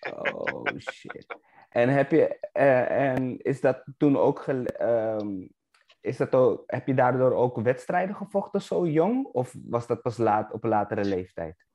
Oh 0.00 0.64
shit. 0.78 1.26
En 1.68 1.88
heb 1.88 2.10
je, 2.10 2.48
uh, 2.52 2.90
en 2.90 3.38
is 3.38 3.60
dat 3.60 3.84
toen 3.98 4.18
ook, 4.18 4.46
um, 4.80 5.52
is 6.00 6.16
dat 6.16 6.34
ook, 6.34 6.62
heb 6.66 6.86
je 6.86 6.94
daardoor 6.94 7.32
ook 7.32 7.60
wedstrijden 7.60 8.14
gevochten 8.14 8.62
zo 8.62 8.86
jong? 8.86 9.26
Of 9.26 9.54
was 9.64 9.86
dat 9.86 10.02
pas 10.02 10.16
laat, 10.16 10.52
op 10.52 10.64
een 10.64 10.70
latere 10.70 11.04
leeftijd? 11.04 11.66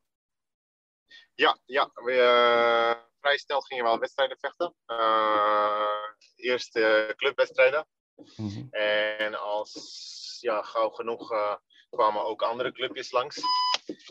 Ja, 1.34 1.58
ja. 1.66 1.90
We, 1.94 2.12
uh, 2.12 3.04
vrij 3.20 3.38
snel 3.38 3.62
gingen 3.62 3.84
we 3.84 3.90
al 3.90 4.00
wedstrijden 4.00 4.38
vechten. 4.40 4.76
Uh, 4.88 6.06
eerst 6.36 6.76
uh, 6.76 7.08
clubwedstrijden. 7.08 7.88
Mm-hmm. 8.36 8.68
En 8.72 9.40
als 9.40 10.38
ja, 10.42 10.62
gauw 10.62 10.90
genoeg 10.90 11.34
kwamen 11.90 12.26
ook 12.26 12.42
andere 12.42 12.72
clubjes 12.72 13.12
langs. 13.12 13.42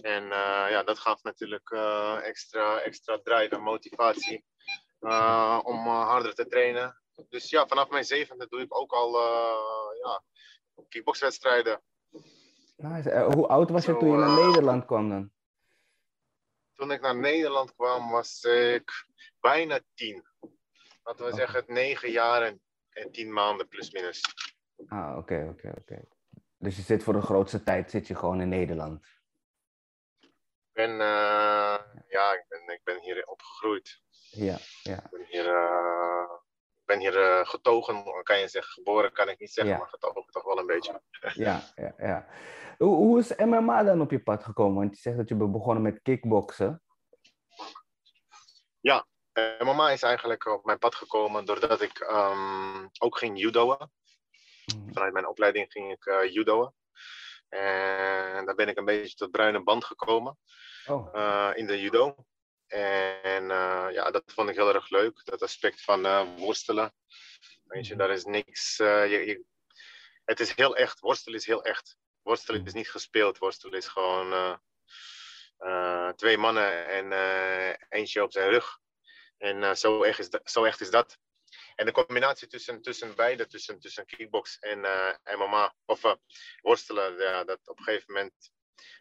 En 0.03 0.25
ja, 0.71 0.83
dat 0.83 0.99
gaf 0.99 1.23
natuurlijk 1.23 1.71
extra, 2.23 2.81
extra 2.81 3.19
drive 3.23 3.55
en 3.55 3.63
motivatie 3.63 4.45
om 5.63 5.87
harder 5.87 6.35
te 6.35 6.47
trainen. 6.47 7.03
Dus 7.29 7.51
ja, 7.51 7.67
vanaf 7.67 7.89
mijn 7.89 8.05
zevende 8.05 8.47
doe 8.49 8.61
ik 8.61 8.79
ook 8.79 8.93
al 8.93 9.21
ja, 10.03 10.23
kickboxwedstrijden. 10.89 11.83
Nice. 12.77 13.21
hoe 13.35 13.47
oud 13.47 13.71
was 13.71 13.85
je 13.85 13.97
toen 13.97 14.11
je 14.11 14.17
naar 14.17 14.47
Nederland 14.47 14.85
kwam 14.85 15.09
dan? 15.09 15.33
toen 16.75 16.91
ik 16.91 17.01
naar 17.01 17.17
Nederland 17.17 17.75
kwam, 17.75 18.11
was 18.11 18.43
ik 18.45 19.07
bijna 19.41 19.81
tien. 19.95 20.25
laten 21.03 21.27
we 21.27 21.35
zeggen, 21.35 21.65
negen 21.67 22.11
jaar 22.11 22.43
en, 22.43 22.61
en 22.89 23.13
tien 23.13 23.33
maanden 23.33 23.69
plus 23.69 23.91
minus. 23.91 24.21
Ah, 24.87 25.17
oké, 25.17 25.49
oké, 25.51 25.75
oké. 25.79 26.03
Dus 26.59 26.77
je 26.77 26.83
zit 26.83 27.03
voor 27.03 27.13
de 27.13 27.21
grootste 27.21 27.63
tijd 27.63 27.91
zit 27.91 28.07
je 28.07 28.15
gewoon 28.15 28.41
in 28.41 28.49
Nederland. 28.49 29.07
Ik 30.75 30.81
ben, 30.87 30.91
uh, 30.91 31.77
ja, 32.09 32.33
ik 32.33 32.45
ben, 32.49 32.75
ik 32.75 32.81
ben 32.85 33.01
hier 33.01 33.27
opgegroeid. 33.27 34.01
Ja, 34.31 34.57
ja. 34.83 34.97
Ik 34.97 35.11
ben 35.11 35.25
hier, 35.29 35.47
uh, 35.47 36.31
ik 36.81 36.85
ben 36.85 36.99
hier 36.99 37.17
uh, 37.17 37.47
getogen, 37.47 38.23
kan 38.23 38.39
je 38.39 38.49
zeggen. 38.49 38.73
Geboren 38.73 39.13
kan 39.13 39.29
ik 39.29 39.39
niet 39.39 39.53
zeggen, 39.53 39.73
ja. 39.73 39.79
maar 39.79 39.89
getogen 39.89 40.25
toch 40.31 40.45
wel 40.45 40.59
een 40.59 40.67
beetje. 40.67 41.01
Ja, 41.35 41.63
ja, 41.75 41.95
ja. 41.97 42.27
Hoe, 42.79 42.97
hoe 42.97 43.19
is 43.19 43.37
MMA 43.37 43.83
dan 43.83 44.01
op 44.01 44.11
je 44.11 44.23
pad 44.23 44.45
gekomen? 44.45 44.75
Want 44.75 44.95
je 44.95 45.01
zegt 45.01 45.17
dat 45.17 45.29
je 45.29 45.35
bent 45.35 45.53
begonnen 45.53 45.83
met 45.83 46.03
kickboksen. 46.03 46.83
Ja, 48.81 49.07
MMA 49.59 49.91
is 49.91 50.03
eigenlijk 50.03 50.47
op 50.47 50.65
mijn 50.65 50.79
pad 50.79 50.95
gekomen 50.95 51.45
doordat 51.45 51.81
ik 51.81 52.01
um, 52.01 52.91
ook 52.99 53.19
ging 53.19 53.41
judoën. 53.41 53.91
Vanuit 54.93 55.13
mijn 55.13 55.29
opleiding 55.29 55.73
ging 55.73 55.93
ik 55.93 56.07
uh, 56.07 56.33
judoën. 56.33 56.73
En 57.55 58.45
daar 58.45 58.55
ben 58.55 58.69
ik 58.69 58.79
een 58.79 58.85
beetje 58.85 59.17
tot 59.17 59.31
bruine 59.31 59.63
band 59.63 59.85
gekomen 59.85 60.39
oh. 60.87 61.15
uh, 61.15 61.51
in 61.55 61.67
de 61.67 61.81
judo. 61.81 62.17
En 62.67 63.43
uh, 63.43 63.87
ja, 63.91 64.11
dat 64.11 64.23
vond 64.27 64.49
ik 64.49 64.55
heel 64.55 64.75
erg 64.75 64.91
leuk. 64.91 65.25
Dat 65.25 65.43
aspect 65.43 65.83
van 65.83 66.37
worstelen. 66.37 66.95
Weet 67.65 67.87
je, 67.87 67.97
daar 67.97 68.11
is 68.11 68.25
niks. 68.25 68.77
Je, 68.77 69.23
je, 69.27 69.45
het 70.25 70.41
is 70.41 70.55
heel 70.55 70.77
echt. 70.77 71.01
Worstelen 71.01 71.39
is 71.39 71.47
heel 71.47 71.65
echt. 71.65 71.97
Worstelen 72.23 72.67
is 72.67 72.73
niet 72.73 72.91
gespeeld. 72.91 73.39
Worstelen 73.39 73.79
is 73.79 73.89
gewoon 73.89 74.61
twee 76.17 76.39
mannen 76.39 76.89
en 76.89 77.13
eentje 77.89 78.23
op 78.23 78.33
zijn 78.33 78.51
rug. 78.51 78.79
En 79.39 79.77
zo, 79.77 80.03
echt 80.03 80.19
is 80.19 80.31
dat, 80.31 80.51
zo 80.51 80.65
echt 80.65 80.81
is 80.81 80.91
dat. 80.91 81.19
En 81.75 81.87
de 81.87 81.93
combinatie 81.93 82.49
tussen, 82.49 82.83
tussen 82.83 83.15
beide, 83.15 83.47
tussen, 83.47 83.81
tussen 83.81 84.07
kickbox 84.07 84.59
en 84.59 84.79
uh, 84.79 85.37
MMA, 85.37 85.75
of 85.85 86.05
uh, 86.05 86.15
worstelen, 86.61 87.19
ja, 87.19 87.45
dat 87.45 87.61
op 87.65 87.79
een 87.79 87.85
gegeven 87.85 88.13
moment 88.13 88.53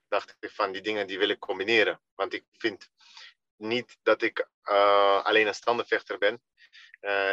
dacht 0.08 0.38
ik 0.40 0.52
van 0.52 0.72
die 0.72 0.82
dingen 0.82 1.08
die 1.08 1.18
wil 1.18 1.30
ik 1.30 1.40
combineren. 1.40 2.02
Want 2.16 2.34
ik 2.34 2.46
vind 2.52 2.90
niet 3.56 3.98
dat 4.04 4.22
ik 4.22 4.48
uh, 4.64 5.24
alleen 5.24 5.48
een 5.48 5.56
standenvechter 5.56 6.18
ben. 6.18 6.42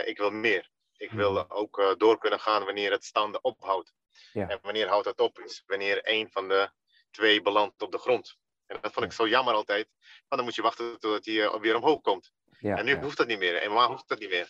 ik 0.04 0.18
wil 0.18 0.30
meer. 0.30 0.70
Ik 0.96 1.10
wil 1.10 1.50
ook 1.50 1.94
door 1.98 2.18
kunnen 2.18 2.40
gaan 2.40 2.64
wanneer 2.64 2.90
het 2.90 3.04
standen 3.04 3.44
ophoudt. 3.44 3.92
Ja. 4.32 4.48
En 4.48 4.58
wanneer 4.62 4.88
houdt 4.88 5.04
dat 5.04 5.20
op? 5.20 5.38
Is 5.38 5.62
wanneer 5.66 6.00
een 6.02 6.30
van 6.30 6.48
de 6.48 6.70
twee 7.10 7.42
belandt 7.42 7.82
op 7.82 7.92
de 7.92 7.98
grond. 7.98 8.38
En 8.66 8.78
dat 8.80 8.92
vond 8.92 9.06
ik 9.06 9.12
zo 9.12 9.28
jammer 9.28 9.54
altijd. 9.54 9.88
Want 9.98 10.28
dan 10.28 10.44
moet 10.44 10.54
je 10.54 10.62
wachten 10.62 10.98
totdat 10.98 11.24
hij 11.24 11.60
weer 11.60 11.76
omhoog 11.76 12.00
komt. 12.00 12.32
Ja, 12.58 12.76
en 12.76 12.84
nu 12.84 12.94
ja. 12.94 13.00
hoeft 13.00 13.16
dat 13.16 13.26
niet 13.26 13.38
meer. 13.38 13.70
MMA 13.70 13.86
hoeft 13.86 14.08
dat 14.08 14.18
niet 14.18 14.30
meer. 14.30 14.48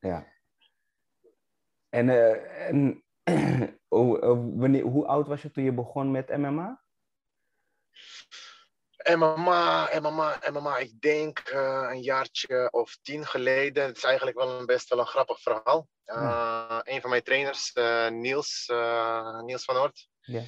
Ja. 0.00 0.26
En, 1.88 2.08
uh, 2.08 2.68
en 2.68 3.04
hoe, 3.88 4.18
wanneer, 4.56 4.82
hoe 4.82 5.06
oud 5.06 5.26
was 5.26 5.42
je 5.42 5.50
toen 5.50 5.64
je 5.64 5.72
begon 5.72 6.10
met 6.10 6.36
MMA? 6.36 6.84
MMA, 9.16 9.90
MMA, 10.00 10.40
MMA. 10.50 10.78
Ik 10.78 11.00
denk 11.00 11.50
uh, 11.52 11.88
een 11.90 12.02
jaartje 12.02 12.68
of 12.70 12.98
tien 13.02 13.26
geleden. 13.26 13.84
Het 13.84 13.96
is 13.96 14.04
eigenlijk 14.04 14.36
wel 14.36 14.58
een 14.58 14.66
best 14.66 14.88
wel 14.88 14.98
een 14.98 15.06
grappig 15.06 15.40
verhaal. 15.40 15.88
Uh, 16.06 16.14
ja. 16.16 16.80
Een 16.84 17.00
van 17.00 17.10
mijn 17.10 17.22
trainers, 17.22 17.72
Niels, 18.10 18.66
Niels 19.44 19.64
van 19.64 19.76
Oort. 19.76 20.08
Ja. 20.20 20.42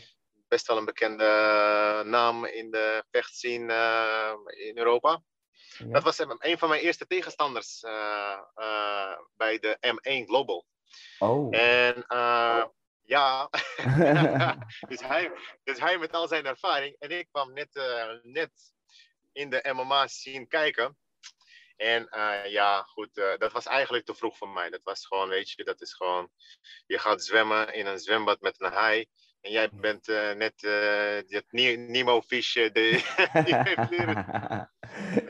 Best 0.48 0.66
wel 0.66 0.76
een 0.76 0.84
bekende 0.84 1.24
naam 2.04 2.44
in 2.44 2.70
de 2.70 3.04
vechtscene 3.10 3.74
in 4.46 4.78
Europa. 4.78 5.22
Ja. 5.78 5.86
Dat 5.86 6.02
was 6.02 6.18
een 6.18 6.58
van 6.58 6.68
mijn 6.68 6.80
eerste 6.80 7.06
tegenstanders 7.06 7.82
uh, 7.82 8.38
uh, 8.56 9.16
bij 9.36 9.58
de 9.58 9.78
M1 9.80 10.26
Global. 10.26 10.66
Oh. 11.18 11.56
En 11.56 12.04
uh, 12.08 12.64
ja, 13.02 13.50
dus, 14.88 15.00
hij, 15.00 15.32
dus 15.64 15.78
hij 15.78 15.98
met 15.98 16.12
al 16.12 16.28
zijn 16.28 16.46
ervaring. 16.46 16.96
En 16.98 17.10
ik 17.10 17.28
kwam 17.30 17.52
net, 17.52 17.68
net 18.22 18.50
in 19.32 19.50
de 19.50 19.70
MMA 19.74 20.06
scene 20.06 20.46
kijken. 20.46 20.96
En 21.76 22.08
ja, 22.48 22.82
goed, 22.82 23.14
dat 23.14 23.52
was 23.52 23.66
eigenlijk 23.66 24.04
te 24.04 24.14
vroeg 24.14 24.36
voor 24.36 24.48
mij. 24.48 24.70
Dat 24.70 24.82
was 24.82 25.06
gewoon, 25.06 25.28
weet 25.28 25.50
je, 25.50 25.64
dat 25.64 25.80
is 25.80 25.94
gewoon... 25.94 26.30
Je 26.86 26.98
gaat 26.98 27.24
zwemmen 27.24 27.74
in 27.74 27.86
een 27.86 27.98
zwembad 27.98 28.40
met 28.40 28.60
een 28.60 28.72
haai. 28.72 29.08
En 29.42 29.50
jij 29.50 29.70
bent 29.72 30.08
uh, 30.08 30.32
net 30.32 30.62
uh, 30.62 31.16
het 31.26 31.52
Nemo-visje. 31.52 32.70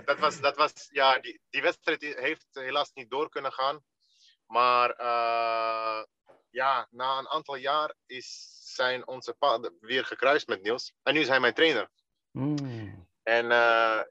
dat 0.05 0.19
was, 0.19 0.41
dat 0.41 0.57
was, 0.57 0.89
ja, 0.91 1.19
die, 1.19 1.41
die 1.51 1.63
wedstrijd 1.63 2.03
heeft 2.03 2.47
helaas 2.51 2.91
niet 2.95 3.11
door 3.11 3.29
kunnen 3.29 3.53
gaan. 3.53 3.85
Maar 4.47 4.91
uh, 5.01 6.03
ja, 6.51 6.87
na 6.91 7.19
een 7.19 7.29
aantal 7.29 7.57
jaar 7.57 7.95
is 8.07 8.51
zijn 8.75 9.07
onze 9.07 9.35
paden 9.39 9.77
weer 9.81 10.05
gekruist 10.05 10.49
met 10.49 10.63
Niels. 10.63 10.93
En 11.03 11.15
nu 11.15 11.21
is 11.21 11.29
hij 11.29 11.41
mijn 11.41 11.55
trainer. 11.55 11.91
Mm. 12.31 13.11
En 13.23 13.47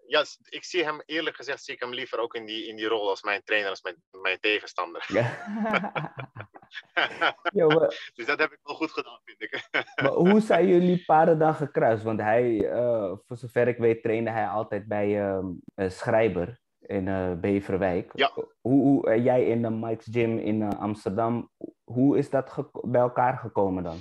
ja, 0.07 0.25
ik 0.49 0.63
zie 0.63 0.83
hem, 0.83 1.01
eerlijk 1.05 1.35
gezegd, 1.35 1.63
zie 1.63 1.73
ik 1.73 1.79
hem 1.79 1.93
liever 1.93 2.19
ook 2.19 2.35
in 2.35 2.45
die, 2.45 2.67
in 2.67 2.75
die 2.75 2.87
rol 2.87 3.09
als 3.09 3.21
mijn 3.21 3.43
trainer, 3.43 3.69
als 3.69 3.81
mijn, 3.81 4.03
mijn 4.21 4.39
tegenstander. 4.39 5.05
Yo, 7.53 7.68
maar, 7.68 8.11
dus 8.14 8.26
dat 8.26 8.39
heb 8.39 8.52
ik 8.52 8.60
wel 8.64 8.76
goed 8.76 8.91
gedaan, 8.91 9.19
vind 9.23 9.41
ik. 9.41 9.69
maar 10.03 10.11
hoe 10.11 10.39
zijn 10.39 10.68
jullie 10.68 11.03
paden 11.06 11.39
dan 11.39 11.56
gekruist? 11.56 12.03
Want 12.03 12.19
hij, 12.19 12.52
uh, 12.52 13.14
voor 13.27 13.38
zover 13.38 13.68
ik 13.68 13.77
weet, 13.77 14.03
trainde 14.03 14.31
hij 14.31 14.48
altijd 14.48 14.88
bij 14.88 15.31
uh, 15.31 15.39
Schrijber 15.76 16.60
in 16.80 17.07
uh, 17.07 17.34
Beverwijk. 17.34 18.11
Ja. 18.14 18.31
Hoe, 18.34 18.52
hoe 18.61 19.22
jij 19.22 19.45
in 19.45 19.61
de 19.61 19.69
Mike's 19.69 20.07
Gym 20.11 20.38
in 20.38 20.77
Amsterdam, 20.77 21.52
hoe 21.84 22.18
is 22.18 22.30
dat 22.30 22.69
bij 22.72 23.02
elkaar 23.02 23.38
gekomen 23.38 23.84
dan? 23.84 23.99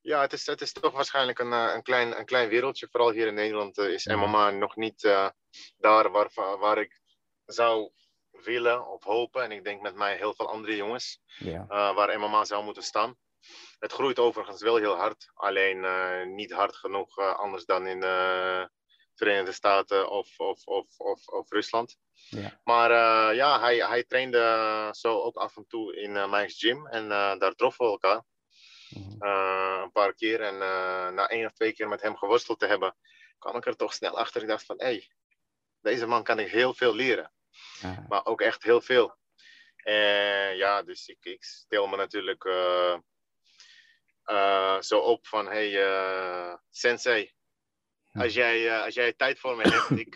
Ja, 0.00 0.20
het 0.20 0.32
is, 0.32 0.46
het 0.46 0.60
is 0.60 0.72
toch 0.72 0.92
waarschijnlijk 0.92 1.38
een, 1.38 1.52
een, 1.52 1.82
klein, 1.82 2.18
een 2.18 2.24
klein 2.24 2.48
wereldje. 2.48 2.88
Vooral 2.90 3.10
hier 3.10 3.26
in 3.26 3.34
Nederland 3.34 3.78
is 3.78 4.06
MMA 4.06 4.50
nog 4.50 4.76
niet 4.76 5.02
daar 5.76 6.10
waar, 6.10 6.30
waar 6.58 6.78
ik 6.78 7.00
zou 7.44 7.90
willen 8.42 8.86
of 8.86 9.04
hopen. 9.04 9.42
En 9.42 9.52
ik 9.52 9.64
denk 9.64 9.80
met 9.80 9.94
mij 9.94 10.16
heel 10.16 10.34
veel 10.34 10.48
andere 10.48 10.76
jongens. 10.76 11.20
Ja. 11.38 11.66
Uh, 11.68 11.94
waar 11.94 12.18
MMA 12.18 12.44
zou 12.44 12.64
moeten 12.64 12.82
staan. 12.82 13.16
Het 13.78 13.92
groeit 13.92 14.18
overigens 14.18 14.62
wel 14.62 14.76
heel 14.76 14.96
hard. 14.96 15.30
Alleen 15.34 15.76
uh, 15.76 16.26
niet 16.26 16.52
hard 16.52 16.76
genoeg 16.76 17.18
uh, 17.18 17.34
anders 17.34 17.64
dan 17.64 17.86
in 17.86 18.00
de 18.00 18.70
Verenigde 19.14 19.52
Staten 19.52 20.10
of, 20.10 20.38
of, 20.38 20.66
of, 20.66 20.98
of, 20.98 21.28
of 21.28 21.50
Rusland. 21.50 21.96
Ja. 22.28 22.60
Maar 22.64 22.90
ja, 23.34 23.60
hij, 23.60 23.76
hij 23.76 24.04
trainde 24.04 24.88
zo 24.92 25.20
ook 25.20 25.36
af 25.36 25.56
en 25.56 25.66
toe 25.66 25.96
in 25.96 26.12
Mike's 26.12 26.58
Gym. 26.58 26.86
En 26.86 27.08
daar 27.38 27.54
troffen 27.54 27.84
we 27.84 27.90
elkaar. 27.90 28.24
Mhm. 28.88 29.24
een 29.82 29.92
paar 29.92 30.14
keer. 30.14 30.40
En 30.40 30.58
na 31.14 31.28
één 31.28 31.46
of 31.46 31.52
twee 31.52 31.72
keer 31.72 31.88
met 31.88 32.02
hem 32.02 32.16
geworsteld 32.16 32.58
te 32.58 32.66
hebben, 32.66 32.96
kwam 33.38 33.56
ik 33.56 33.66
er 33.66 33.76
toch 33.76 33.94
snel 33.94 34.18
achter. 34.18 34.42
Ik 34.42 34.48
dacht 34.48 34.64
van, 34.64 34.76
hé, 34.78 34.84
hey, 34.84 35.10
deze 35.80 36.06
man 36.06 36.22
kan 36.22 36.38
ik 36.38 36.50
heel 36.50 36.74
veel 36.74 36.94
leren. 36.94 37.32
Ja. 37.80 38.04
Maar 38.08 38.24
ook 38.24 38.40
echt 38.40 38.62
heel 38.62 38.80
veel. 38.80 39.16
En 39.76 40.56
ja, 40.56 40.82
dus 40.82 41.08
ik, 41.08 41.24
ik 41.24 41.44
stel 41.44 41.86
me 41.86 41.96
natuurlijk 41.96 42.44
uh, 42.44 42.98
uh, 44.24 44.80
zo 44.80 44.98
op 44.98 45.26
van, 45.26 45.46
hey 45.46 45.70
uh, 45.70 46.54
sensei, 46.70 47.32
als 48.12 48.34
jij, 48.34 48.82
als 48.82 48.94
jij 48.94 49.12
tijd 49.12 49.38
voor 49.38 49.56
me 49.56 49.62
hebt, 49.62 49.98
ik 50.06 50.14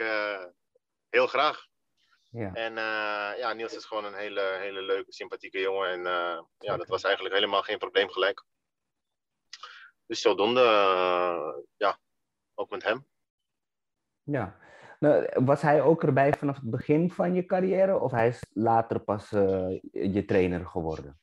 heel 1.08 1.26
graag. 1.26 1.66
Ja. 2.30 2.52
En 2.54 2.74
ja, 3.38 3.52
Niels 3.52 3.74
is 3.74 3.84
gewoon 3.84 4.04
een 4.04 4.14
hele, 4.14 4.56
hele 4.60 4.82
leuke, 4.82 5.12
sympathieke 5.12 5.60
jongen. 5.60 5.90
En 5.90 6.02
ja, 6.58 6.76
dat 6.76 6.88
was 6.88 7.02
eigenlijk 7.02 7.34
helemaal 7.34 7.62
geen 7.62 7.78
probleem 7.78 8.10
gelijk. 8.10 8.44
Dus 10.06 10.20
zodoende, 10.20 10.62
ja, 11.76 12.00
ook 12.54 12.70
met 12.70 12.82
hem. 12.82 13.08
Ja. 14.22 14.58
Nou, 14.98 15.28
was 15.34 15.62
hij 15.62 15.82
ook 15.82 16.02
erbij 16.02 16.32
vanaf 16.32 16.56
het 16.56 16.70
begin 16.70 17.10
van 17.10 17.34
je 17.34 17.46
carrière 17.46 17.98
of 17.98 18.10
hij 18.10 18.28
is 18.28 18.44
later 18.52 19.00
pas 19.00 19.32
uh, 19.32 19.80
je 19.92 20.24
trainer 20.24 20.66
geworden? 20.66 21.20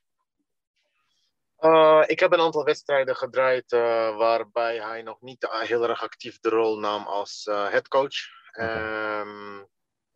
Uh, 1.59 2.03
ik 2.05 2.19
heb 2.19 2.31
een 2.31 2.39
aantal 2.39 2.63
wedstrijden 2.63 3.15
gedraaid 3.15 3.71
uh, 3.71 4.17
waarbij 4.17 4.77
hij 4.77 5.01
nog 5.01 5.21
niet 5.21 5.47
heel 5.49 5.89
erg 5.89 6.03
actief 6.03 6.39
de 6.39 6.49
rol 6.49 6.79
nam 6.79 7.05
als 7.05 7.43
headcoach. 7.45 8.15
Okay. 8.51 9.19
Um, 9.19 9.67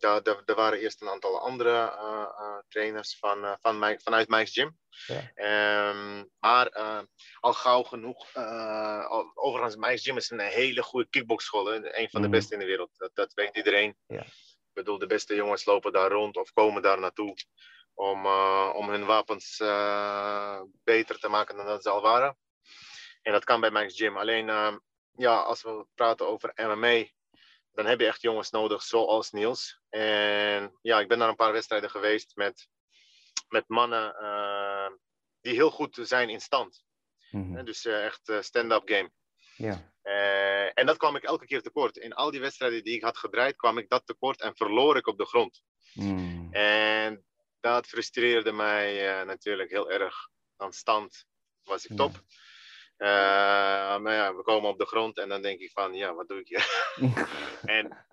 ja, 0.02 0.22
er, 0.24 0.42
er, 0.46 0.56
waren 0.56 0.80
eerst 0.80 1.02
een 1.02 1.10
aantal 1.10 1.40
andere 1.40 2.64
trainers 2.68 3.18
van, 3.20 3.58
van 3.62 3.80
mij, 3.80 4.00
vanuit 4.00 4.28
Mike's 4.28 4.54
Gym. 4.54 4.78
Ja. 5.36 5.90
Um, 5.90 6.30
maar 6.40 6.70
al 7.40 7.54
gauw 7.54 7.84
genoeg. 7.84 8.36
Al, 8.36 9.32
overigens, 9.34 9.76
Mike's 9.76 10.04
Gym 10.04 10.18
is 10.18 10.30
een 10.30 10.40
hele 10.40 10.84
goede 10.84 11.10
kickboxschool. 11.10 11.74
Een 11.74 12.10
van 12.10 12.22
de 12.22 12.28
Mhm. 12.28 12.38
beste 12.38 12.54
in 12.54 12.60
de 12.60 12.66
wereld. 12.66 12.92
Dat, 12.98 13.12
dat 13.14 13.34
weet 13.34 13.56
iedereen. 13.56 13.98
Ja. 14.08 14.22
Ik 14.22 14.86
bedoel, 14.86 14.98
de 14.98 15.06
beste 15.08 15.36
jongens 15.36 15.66
lopen 15.66 15.92
daar 15.92 16.12
rond 16.12 16.38
of 16.38 16.54
komen 16.54 16.82
daar 16.82 17.00
naartoe 17.00 17.36
om, 17.94 18.26
uh, 18.26 18.72
om 18.76 18.90
hun 18.90 19.06
wapens 19.06 19.60
uh, 19.60 20.62
beter 20.84 21.20
te 21.20 21.28
maken 21.30 21.56
dan 21.56 21.66
dat 21.66 21.84
ze 21.84 21.90
al 21.90 22.02
waren. 22.02 22.38
En 23.22 23.32
dat 23.32 23.44
kan 23.44 23.62
bij 23.62 23.72
Mike's 23.72 23.96
Gym. 23.98 24.18
Alleen, 24.18 24.48
uh, 24.48 24.76
ja, 25.16 25.36
als 25.42 25.62
we 25.64 25.86
praten 25.96 26.28
over 26.28 26.52
MMA, 26.56 27.06
dan 27.72 27.86
heb 27.86 28.00
je 28.00 28.08
echt 28.08 28.22
jongens 28.22 28.50
nodig 28.50 28.84
zoals 28.84 29.32
Niels. 29.32 29.82
En 29.90 30.78
ja, 30.82 31.00
ik 31.00 31.08
ben 31.08 31.18
naar 31.18 31.30
een 31.30 31.36
paar 31.36 31.52
wedstrijden 31.52 31.90
geweest 31.90 32.36
met, 32.36 32.68
met 33.48 33.64
mannen 33.68 34.16
uh, 34.22 34.90
die 35.42 35.54
heel 35.54 35.72
goed 35.72 35.98
zijn 36.02 36.30
in 36.30 36.40
stand. 36.42 36.84
Mhm. 37.32 37.66
Dus 37.66 37.86
uh, 37.86 38.06
echt 38.06 38.32
stand-up 38.40 38.90
game. 38.90 39.12
Ja. 39.56 39.94
en 40.74 40.86
dat 40.86 40.98
kwam 40.98 41.16
ik 41.16 41.24
elke 41.24 41.46
keer 41.46 41.62
tekort. 41.62 41.98
In 41.98 42.14
al 42.14 42.32
die 42.32 42.40
wedstrijden 42.40 42.84
die 42.84 42.96
ik 42.96 43.04
had 43.04 43.18
gedraaid, 43.18 43.56
kwam 43.56 43.78
ik 43.78 43.90
dat 43.90 44.06
tekort 44.06 44.42
en 44.42 44.56
verloor 44.56 44.98
ik 44.98 45.08
op 45.08 45.18
de 45.18 45.26
grond. 45.26 45.62
Mm. 45.94 46.54
En 46.54 47.26
dat 47.60 47.88
frustreerde 47.88 48.52
mij 48.52 49.24
natuurlijk 49.24 49.70
heel 49.70 49.92
erg. 49.92 50.16
Aan 50.58 50.74
stand 50.74 51.26
was 51.64 51.86
ik 51.86 51.98
top. 51.98 52.24
Maar 54.02 54.14
ja, 54.14 54.36
we 54.36 54.42
komen 54.44 54.70
op 54.70 54.78
de 54.80 54.86
grond 54.86 55.18
en 55.18 55.30
dan 55.30 55.42
denk 55.42 55.60
ik 55.60 55.72
van, 55.72 55.94
ja, 55.94 56.14
wat 56.14 56.28
doe 56.28 56.40
ik 56.40 56.48
hier? 56.48 56.68
en, 57.78 58.06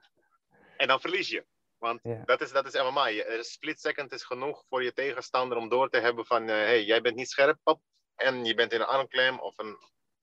en 0.76 0.88
dan 0.88 1.00
verlies 1.00 1.28
je. 1.28 1.44
Want 1.78 2.00
dat, 2.24 2.40
is, 2.40 2.52
dat 2.52 2.66
is 2.74 2.82
MMA. 2.82 3.06
Je- 3.06 3.36
Een 3.36 3.44
split 3.44 3.80
second 3.80 4.12
is 4.12 4.24
genoeg 4.24 4.64
voor 4.68 4.82
je 4.82 4.92
tegenstander 4.92 5.58
om 5.58 5.68
door 5.68 5.88
te 5.88 5.98
hebben 5.98 6.26
van, 6.26 6.46
hé, 6.46 6.54
hey, 6.54 6.84
jij 6.84 7.00
bent 7.00 7.16
niet 7.16 7.30
scherp, 7.30 7.58
pap. 7.62 7.80
En 8.16 8.44
je 8.44 8.54
bent 8.54 8.72
in 8.72 8.80
een 8.80 8.86
armklem 8.86 9.38
of 9.40 9.58
een 9.58 9.76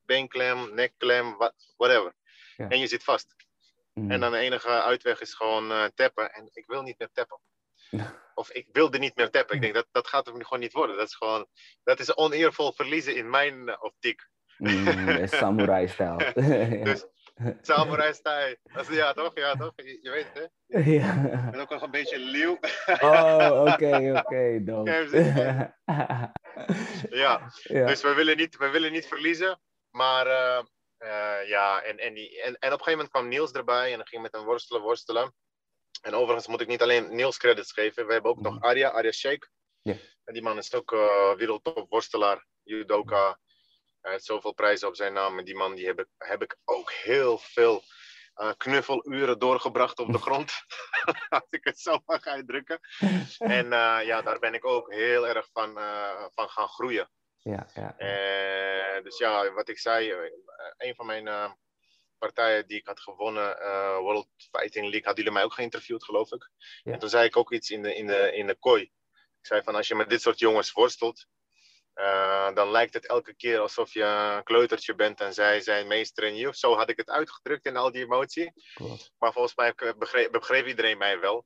beenklem, 0.05 0.73
nekklem, 0.73 1.37
wat- 1.37 1.73
whatever. 1.77 2.13
Ja. 2.57 2.69
En 2.69 2.79
je 2.79 2.87
zit 2.87 3.03
vast. 3.03 3.35
Mm. 3.93 4.11
En 4.11 4.19
dan 4.19 4.31
de 4.31 4.37
enige 4.37 4.67
uitweg 4.69 5.21
is 5.21 5.33
gewoon 5.33 5.71
eh, 5.71 5.85
tappen. 5.95 6.33
En 6.33 6.49
ik 6.53 6.65
wil 6.65 6.81
niet 6.81 6.97
meer 6.99 7.09
tappen. 7.13 7.39
Of 8.35 8.49
ik 8.51 8.67
wilde 8.71 8.97
niet 8.97 9.15
meer 9.15 9.29
tappen. 9.29 9.55
Ik 9.55 9.61
denk, 9.61 9.73
dat, 9.73 9.87
dat 9.91 10.07
gaat 10.07 10.27
er 10.27 10.33
gewoon 10.33 10.59
niet 10.59 10.73
worden. 10.73 10.97
Dat 10.97 11.07
is 11.07 11.15
gewoon, 11.15 11.47
dat 11.83 11.99
is 11.99 12.15
oneervol 12.15 12.73
verliezen 12.73 13.15
in 13.15 13.29
mijn 13.29 13.69
eh, 13.69 13.83
optiek. 13.83 14.21
Mm, 14.57 15.27
samurai-stijl. 15.27 16.19
ja. 16.21 16.83
Dus 16.83 17.05
samurai 17.61 18.13
style. 18.13 18.57
Dat 18.73 18.89
is- 18.89 18.95
Ja, 18.95 19.13
toch? 19.13 19.31
Ja, 19.35 19.55
toch? 19.55 19.71
Je, 19.75 19.99
je 20.01 20.09
weet 20.09 20.27
het, 20.33 20.51
hè? 20.67 20.79
Ik 20.79 20.85
ja. 20.85 21.49
ben 21.51 21.59
ook 21.59 21.69
nog 21.69 21.81
een 21.81 21.91
beetje 21.91 22.19
leeuw. 22.19 22.59
Oh, 22.99 23.65
oké, 23.67 24.23
oké. 24.25 24.61
Ja, 27.09 27.51
dus 27.67 28.01
we 28.01 28.13
willen 28.15 28.37
niet, 28.37 28.57
we 28.57 28.69
willen 28.69 28.91
niet 28.91 29.07
verliezen. 29.07 29.59
Maar 29.89 30.27
eh, 30.27 30.63
eh, 30.97 31.47
ja, 31.47 31.81
en, 31.81 31.97
en, 31.97 32.13
die, 32.13 32.41
en, 32.41 32.47
en 32.47 32.53
op 32.53 32.61
een 32.63 32.69
gegeven 32.69 32.91
moment 32.91 33.09
kwam 33.09 33.27
Niels 33.27 33.51
erbij 33.51 33.91
en 33.91 33.97
dan 33.97 34.07
ging 34.07 34.21
met 34.21 34.31
hem 34.31 34.43
worstelen, 34.43 34.81
worstelen. 34.81 35.33
En 36.01 36.13
overigens 36.13 36.47
moet 36.47 36.61
ik 36.61 36.67
niet 36.67 36.81
alleen 36.81 37.15
Niels 37.15 37.37
credits 37.37 37.71
geven. 37.71 38.07
We 38.07 38.13
hebben 38.13 38.31
ook 38.31 38.41
nog 38.41 38.61
Arya, 38.61 38.89
Arya 38.89 39.11
Sheikh. 39.11 39.47
Ja. 39.81 39.95
En 40.23 40.33
die 40.33 40.43
man 40.43 40.57
is 40.57 40.73
ook 40.73 40.91
eh 40.93 41.33
wereldtop 41.35 41.89
worstelaar, 41.89 42.45
judoka. 42.63 43.39
Hij 44.03 44.11
heeft 44.11 44.25
zoveel 44.25 44.53
prijzen 44.53 44.87
op 44.87 44.95
zijn 44.95 45.13
naam. 45.13 45.37
En 45.37 45.45
die 45.45 45.55
man 45.55 45.75
die 45.75 45.85
heb, 45.85 45.99
ik, 45.99 46.07
heb 46.17 46.41
ik 46.41 46.57
ook 46.65 46.91
heel 46.91 47.37
veel 47.37 47.83
eh, 48.33 48.51
knuffeluren 48.57 49.39
doorgebracht 49.39 49.99
op 49.99 50.11
de 50.11 50.17
grond. 50.27 50.51
Als 51.29 51.47
ik 51.49 51.63
het 51.63 51.79
zo 51.79 51.97
mag 52.05 52.25
uitdrukken. 52.25 52.79
En 53.37 53.73
eh, 53.73 54.05
ja, 54.05 54.21
daar 54.21 54.39
ben 54.39 54.53
ik 54.53 54.65
ook 54.65 54.93
heel 54.93 55.27
erg 55.27 55.49
van, 55.51 55.77
eh, 55.77 56.25
van 56.33 56.49
gaan 56.49 56.67
groeien. 56.67 57.09
ja, 57.37 57.67
ja. 57.73 57.95
Dus 59.01 59.17
ja, 59.17 59.51
wat 59.51 59.69
ik 59.69 59.79
zei, 59.79 60.13
een 60.77 60.95
van 60.95 61.05
mijn 61.05 61.57
partijen 62.17 62.67
die 62.67 62.77
ik 62.77 62.87
had 62.87 62.99
gewonnen, 62.99 63.57
World 63.99 64.27
Fighting 64.51 64.83
League, 64.83 65.03
hadden 65.03 65.23
jullie 65.23 65.31
mij 65.31 65.43
ook 65.43 65.53
geïnterviewd, 65.53 66.03
geloof 66.03 66.31
ik. 66.31 66.49
Ja. 66.83 66.91
En 66.91 66.99
toen 66.99 67.09
zei 67.09 67.25
ik 67.25 67.37
ook 67.37 67.51
iets 67.51 67.69
in 67.69 67.81
de, 67.81 67.95
in, 67.95 68.07
de, 68.07 68.33
in 68.33 68.47
de 68.47 68.55
kooi. 68.55 68.81
Ik 69.39 69.45
zei 69.49 69.63
van 69.63 69.75
als 69.75 69.87
je 69.87 69.95
met 69.95 70.09
dit 70.09 70.21
soort 70.21 70.39
jongens 70.39 70.71
worstelt, 70.71 71.27
eh, 71.93 72.53
dan 72.53 72.71
lijkt 72.71 72.93
het 72.93 73.07
elke 73.07 73.35
keer 73.35 73.59
alsof 73.59 73.93
je 73.93 74.03
een 74.03 74.43
kleutertje 74.43 74.95
bent 74.95 75.21
en 75.21 75.33
zij 75.33 75.61
zijn 75.61 75.87
meester 75.87 76.23
in 76.23 76.35
je. 76.35 76.49
Zo 76.55 76.75
had 76.75 76.89
ik 76.89 76.97
het 76.97 77.09
uitgedrukt 77.09 77.65
in 77.65 77.77
al 77.77 77.91
die 77.91 78.03
emotie. 78.03 78.53
Klopt. 78.73 79.11
Maar 79.17 79.33
volgens 79.33 79.55
mij 79.55 79.73
begreep, 79.97 80.31
begreep 80.31 80.65
iedereen 80.67 80.97
mij 80.97 81.19
wel. 81.19 81.45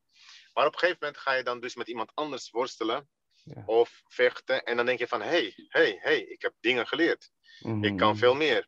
Maar 0.54 0.66
op 0.66 0.74
een 0.74 0.80
gegeven 0.80 0.98
moment 1.02 1.22
ga 1.22 1.34
je 1.34 1.44
dan 1.44 1.60
dus 1.60 1.76
met 1.76 1.88
iemand 1.88 2.12
anders 2.14 2.50
worstelen 2.50 3.10
Ja. 3.44 3.64
of 3.66 4.02
vechten. 4.08 4.64
En 4.64 4.76
dan 4.78 4.86
denk 4.86 5.00
je 5.00 5.08
van, 5.08 5.22
hé, 5.22 5.28
hey, 5.28 5.54
hey, 5.68 5.98
hey, 6.02 6.20
ik 6.22 6.42
heb 6.42 6.54
dingen 6.60 6.88
geleerd. 6.88 7.30
Ik 7.82 7.98
kan 7.98 8.10
Mhm. 8.10 8.16
veel 8.18 8.36
meer. 8.36 8.68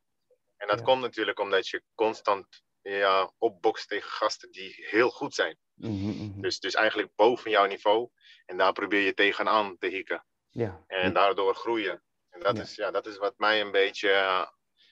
En 0.57 0.67
dat 0.67 0.77
Ja. 0.79 0.83
komt 0.85 1.01
natuurlijk 1.01 1.39
omdat 1.39 1.67
je 1.67 1.83
constant 1.95 2.63
ja, 2.81 3.33
opbokst 3.37 3.87
tegen 3.87 4.09
gasten 4.11 4.51
die 4.51 4.73
heel 4.89 5.09
goed 5.09 5.33
zijn. 5.35 5.57
Mhm, 5.73 5.93
mhm. 5.93 6.41
Dus, 6.41 6.59
dus 6.59 6.73
eigenlijk 6.73 7.15
boven 7.15 7.51
jouw 7.51 7.65
niveau. 7.65 8.09
En 8.45 8.57
daar 8.57 8.73
probeer 8.73 9.01
je 9.01 9.13
tegenaan 9.13 9.77
te 9.77 9.87
hikken. 9.87 10.25
Ja. 10.49 10.83
En 10.87 11.13
daardoor 11.13 11.55
groeien. 11.55 12.01
En 12.29 12.39
dat, 12.39 12.55
Ja. 12.55 12.61
is, 12.61 12.75
ja, 12.75 12.91
dat 12.91 13.05
is 13.05 13.17
wat 13.17 13.33
mij 13.37 13.61
een 13.61 13.71
beetje 13.71 14.09
eh, 14.09 14.45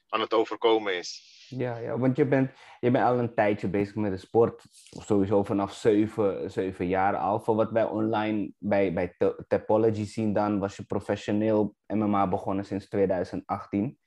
aan 0.09 0.19
het 0.21 0.33
overkomen 0.33 0.97
is. 0.97 1.35
Ja, 1.49 1.77
ja, 1.77 1.97
want 1.97 2.15
je 2.15 2.25
bent, 2.27 2.51
je 2.79 2.91
bent 2.91 3.05
al 3.05 3.19
een 3.19 3.33
tijdje 3.33 3.67
bezig 3.69 3.95
met 3.95 4.11
de 4.11 4.17
sport. 4.17 4.63
Sowieso 5.05 5.43
vanaf 5.43 5.73
zeven, 5.73 6.51
zeven 6.51 6.87
jaar 6.87 7.15
al. 7.15 7.39
Voor 7.39 7.55
wat 7.55 7.71
wij 7.71 7.83
online 7.83 8.51
bij, 8.57 8.93
bij 8.93 9.15
Topology 9.47 10.03
zien, 10.05 10.33
dan 10.33 10.59
was 10.59 10.75
je 10.75 10.85
professioneel 10.85 11.75
MMA 11.87 12.27
begonnen 12.27 12.65
sinds 12.65 12.87
2018. 12.89 13.99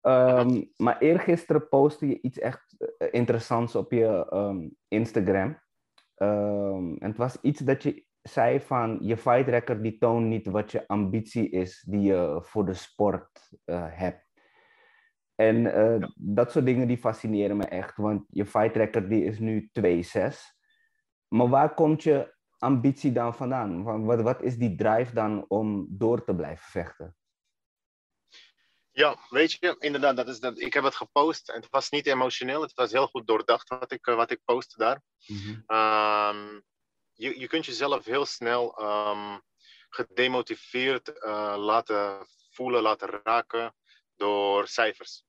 Ehm, 0.00 0.64
maar 0.76 0.98
eergisteren 0.98 1.68
postte 1.68 2.08
je 2.08 2.20
iets 2.20 2.38
echt 2.38 2.74
eh, 2.98 3.08
interessants 3.10 3.74
op 3.74 3.92
je 3.92 4.26
ehm, 4.30 4.68
Instagram. 4.88 5.60
Ehm, 6.14 6.94
en 6.98 7.08
het 7.08 7.16
was 7.16 7.36
iets 7.40 7.60
dat 7.60 7.82
je 7.82 8.06
zei 8.28 8.60
van 8.60 8.98
je 9.00 9.16
fight 9.16 9.48
record 9.48 9.82
die 9.82 9.98
toont 9.98 10.26
niet 10.26 10.46
wat 10.46 10.72
je 10.72 10.86
ambitie 10.88 11.50
is 11.50 11.84
die 11.88 12.00
je 12.00 12.38
voor 12.42 12.64
de 12.66 12.74
sport 12.74 13.50
eh, 13.64 13.86
hebt. 13.90 14.26
En 15.34 15.74
eh, 15.74 16.08
dat 16.16 16.52
soort 16.52 16.64
dingen 16.64 16.88
die 16.88 16.98
fascineren 16.98 17.56
me 17.56 17.64
echt, 17.64 17.96
want 17.96 18.24
je 18.28 18.46
fight 18.46 18.76
record 18.76 19.08
die 19.08 19.24
is 19.24 19.38
nu 19.38 19.70
2-6. 19.80 20.56
Maar 21.28 21.48
waar 21.48 21.74
komt 21.74 22.02
je 22.02 22.34
ambitie 22.58 23.12
dan 23.12 23.34
vandaan? 23.34 23.82
Wa- 23.82 24.00
Wat, 24.00 24.20
wat 24.20 24.42
is 24.42 24.56
die 24.56 24.74
drive 24.76 25.14
dan 25.14 25.44
om 25.48 25.86
door 25.90 26.24
te 26.24 26.34
blijven 26.34 26.70
vechten? 26.70 27.16
Ja, 28.90 29.16
weet 29.28 29.52
je, 29.52 29.76
inderdaad, 29.78 30.16
dat 30.16 30.28
is 30.28 30.40
dat. 30.40 30.60
ik 30.60 30.74
heb 30.74 30.84
het 30.84 30.94
gepost. 30.94 31.48
En 31.48 31.60
het 31.60 31.70
was 31.70 31.90
niet 31.90 32.06
emotioneel, 32.06 32.62
het 32.62 32.74
was 32.74 32.92
heel 32.92 33.06
goed 33.06 33.26
doordacht 33.26 33.68
wat 33.68 33.92
ik, 33.92 34.06
eh, 34.06 34.14
wat 34.14 34.30
ik 34.30 34.40
postte 34.44 34.78
daar. 34.78 35.02
Ehm, 35.66 36.60
je, 37.18 37.38
je 37.40 37.46
kunt 37.46 37.66
jezelf 37.66 38.04
heel 38.04 38.26
snel 38.26 38.78
ehm, 38.78 39.38
gedemotiveerd 39.88 41.18
eh, 41.18 41.54
laten 41.56 42.26
voelen, 42.50 42.82
laten 42.82 43.20
raken 43.24 43.74
door 44.16 44.68
cijfers. 44.68 45.24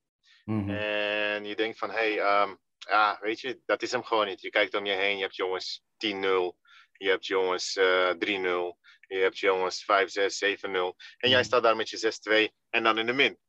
Mhm. 0.45 0.69
En 0.69 1.45
je 1.45 1.55
denkt 1.55 1.77
van, 1.77 1.89
hé, 1.89 1.95
hey, 1.95 2.19
ehm, 2.19 2.55
ja, 2.77 3.17
weet 3.21 3.39
je, 3.39 3.61
dat 3.65 3.81
is 3.81 3.91
hem 3.91 4.03
gewoon 4.03 4.27
niet. 4.27 4.41
Je 4.41 4.49
kijkt 4.49 4.73
om 4.75 4.85
je 4.85 4.93
heen, 4.93 5.15
je 5.17 5.21
hebt 5.23 5.35
jongens 5.35 5.83
10-0, 5.97 6.57
je 6.97 7.09
hebt 7.09 7.25
jongens 7.25 7.75
eh 7.75 8.09
3-0, 8.09 8.77
je 9.07 9.17
hebt 9.17 9.37
jongens 9.39 9.83
5-6, 9.83 10.37
7-0. 10.37 10.95
En 11.17 11.29
jij 11.29 11.39
Mhm. 11.39 11.43
staat 11.47 11.63
daar 11.63 11.75
met 11.75 11.89
je 11.89 11.97
6-2 11.97 12.53
en 12.69 12.83
dan 12.83 12.97
in 12.97 13.05
de 13.05 13.13
min. 13.13 13.39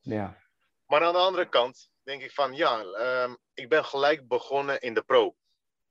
Ja. 0.00 0.42
Maar 0.86 1.02
aan 1.02 1.12
de 1.12 1.18
andere 1.18 1.48
kant 1.48 1.90
denk 2.02 2.22
ik 2.22 2.32
van 2.32 2.54
ja, 2.54 2.82
ehm, 2.82 3.34
ik 3.54 3.68
ben 3.68 3.84
gelijk 3.84 4.28
begonnen 4.28 4.80
in 4.80 4.94
de 4.94 5.02
pro. 5.02 5.36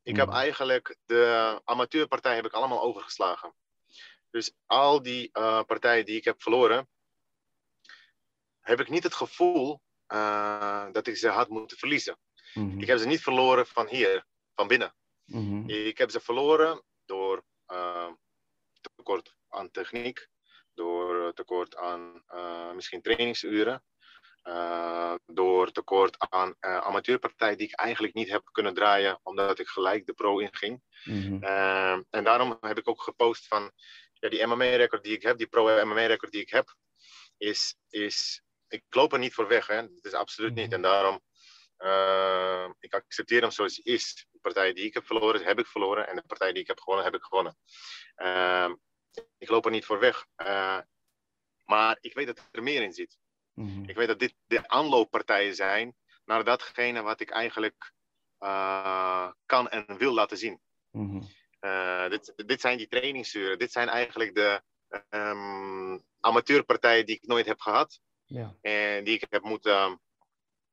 Ik 0.04 0.16
heb 0.16 0.28
Mhm. 0.28 0.36
eigenlijk 0.36 0.98
de 1.06 1.62
amateurpartij 1.64 2.36
heb 2.36 2.46
ik 2.46 2.52
allemaal 2.54 2.82
overgeslagen. 2.82 3.54
Dus 4.30 4.54
al 4.66 5.02
die 5.02 5.30
eh, 5.32 5.64
partijen 5.64 6.06
die 6.06 6.18
ik 6.18 6.24
heb 6.24 6.42
verloren, 6.42 6.90
heb 8.60 8.80
ik 8.80 8.90
niet 8.90 9.04
het 9.04 9.14
gevoel 9.14 9.82
eh, 10.06 10.92
dat 10.92 11.08
ik 11.08 11.18
ze 11.18 11.28
had 11.28 11.50
moeten 11.50 11.78
verliezen. 11.78 12.18
Mhm. 12.54 12.80
Ik 12.80 12.88
heb 12.88 12.98
ze 13.00 13.06
niet 13.08 13.22
verloren 13.22 13.68
van 13.68 13.88
hier, 13.88 14.26
van 14.56 14.68
binnen. 14.68 14.96
Mhm. 15.26 15.70
Ik 15.70 15.98
heb 15.98 16.10
ze 16.12 16.20
verloren 16.20 16.84
door 17.06 17.44
eh, 17.66 18.12
tekort 18.96 19.36
aan 19.50 19.72
techniek, 19.72 20.28
door 20.74 21.34
tekort 21.34 21.76
aan 21.76 22.24
misschien 22.76 23.02
trainingsuren, 23.02 23.84
eh, 24.44 25.14
door 25.26 25.72
tekort 25.72 26.15
aan 26.30 26.56
eh, 26.60 26.78
amateurpartijen 26.78 27.57
die 27.57 27.68
ik 27.68 27.76
eigenlijk 27.76 28.14
niet 28.14 28.30
heb 28.30 28.49
kunnen 28.52 28.74
draaien 28.74 29.20
omdat 29.24 29.60
ik 29.60 29.68
gelijk 29.68 30.06
de 30.06 30.14
pro 30.14 30.40
inging. 30.40 30.82
Mhm. 31.03 31.44
Eh, 31.44 31.98
en 32.10 32.24
daarom 32.24 32.57
heb 32.61 32.78
ik 32.78 32.90
ook 32.90 33.02
gepost 33.02 33.48
van 33.48 33.72
ja, 34.24 34.30
die 34.30 34.45
MMA-record 34.45 35.03
die 35.03 35.15
ik 35.15 35.22
heb, 35.22 35.38
die 35.38 35.48
pro-MMA-record 35.48 36.32
die 36.32 36.41
ik 36.41 36.49
heb, 36.49 36.76
is, 37.38 37.76
is, 37.90 38.41
ik 38.68 38.84
loop 38.90 39.14
er 39.14 39.20
niet 39.20 39.34
voor 39.34 39.48
weg. 39.48 39.68
Hè? 39.68 39.82
Dat 39.82 40.06
is 40.06 40.14
absoluut 40.14 40.53
niet. 40.53 40.74
En 40.74 40.82
daarom, 40.82 41.22
eh, 41.78 42.70
ik 42.80 42.94
accepteer 42.94 43.41
hem 43.41 43.52
zoals 43.52 43.80
hij 43.84 43.94
is. 43.94 44.28
De 44.32 44.40
partijen 44.40 44.76
die 44.76 44.86
ik 44.86 44.94
heb 44.94 45.06
verloren, 45.06 45.44
heb 45.44 45.60
ik 45.60 45.68
verloren. 45.68 46.07
En 46.07 46.15
de 46.15 46.24
partijen 46.28 46.53
die 46.53 46.64
ik 46.64 46.70
heb 46.70 46.80
gewonnen, 46.80 47.06
heb 47.06 47.15
ik 47.15 47.24
gewonnen. 47.24 47.57
Eh, 48.15 48.72
ik 49.38 49.49
loop 49.49 49.65
er 49.65 49.72
niet 49.72 49.86
voor 49.86 49.99
weg. 49.99 50.26
Maar 51.65 51.98
ik 52.02 52.14
weet 52.14 52.28
dat 52.28 52.48
er 52.52 52.64
meer 52.64 52.82
in 52.82 52.94
zit. 52.94 53.18
Mhm. 53.54 53.84
Ik 53.90 53.96
weet 53.96 54.08
dat 54.08 54.20
dit 54.20 54.36
de 54.48 54.68
aanlooppartijen 54.68 55.56
zijn 55.56 55.96
naar 56.26 56.44
datgene 56.44 57.02
wat 57.02 57.20
ik 57.20 57.30
eigenlijk 57.30 57.92
eh, 58.38 59.32
kan 59.46 59.70
en 59.70 59.98
wil 59.98 60.14
laten 60.14 60.38
zien. 60.38 60.62
Mhm. 60.92 61.22
Eh, 61.60 62.10
dit, 62.10 62.34
dit 62.36 62.62
zijn 62.62 62.78
die 62.78 62.88
trainingsuren. 62.88 63.60
Dit 63.60 63.72
zijn 63.72 63.90
eigenlijk 63.90 64.36
de 64.36 64.62
ehm, 65.10 66.00
amateurpartijen 66.20 67.06
die 67.06 67.16
ik 67.16 67.28
nooit 67.28 67.46
heb 67.46 67.60
gehad. 67.60 68.00
Ja. 68.26 68.56
En 68.62 69.04
die 69.04 69.16
ik 69.16 69.26
heb 69.30 69.44
moeten 69.44 70.02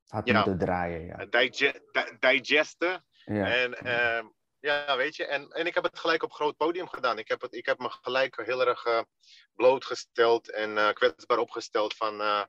Had 0.07 0.27
Ja. 0.27 0.35
moeten 0.35 0.59
draaien, 0.59 1.07
ja. 1.07 1.27
dige- 1.27 1.83
di- 1.93 2.17
digesten. 2.19 3.05
Ja. 3.25 3.55
En 3.55 3.75
ehm, 3.75 4.27
ja, 4.61 4.97
weet 4.97 5.17
je, 5.17 5.27
en, 5.27 5.51
en 5.51 5.67
ik 5.67 5.75
heb 5.75 5.85
het 5.85 5.99
gelijk 5.99 6.23
op 6.23 6.33
groot 6.33 6.57
podium 6.57 6.89
gedaan. 6.89 7.19
Ik 7.19 7.29
heb, 7.29 7.41
het, 7.41 7.55
ik 7.55 7.67
heb 7.67 7.79
me 7.79 7.91
gelijk 7.91 8.37
heel 8.45 8.67
erg 8.67 8.87
uh, 8.87 9.01
blootgesteld 9.55 10.51
en 10.51 10.71
uh, 10.71 10.91
kwetsbaar 10.93 11.39
opgesteld 11.39 11.95
van 11.97 12.21
uh, 12.21 12.43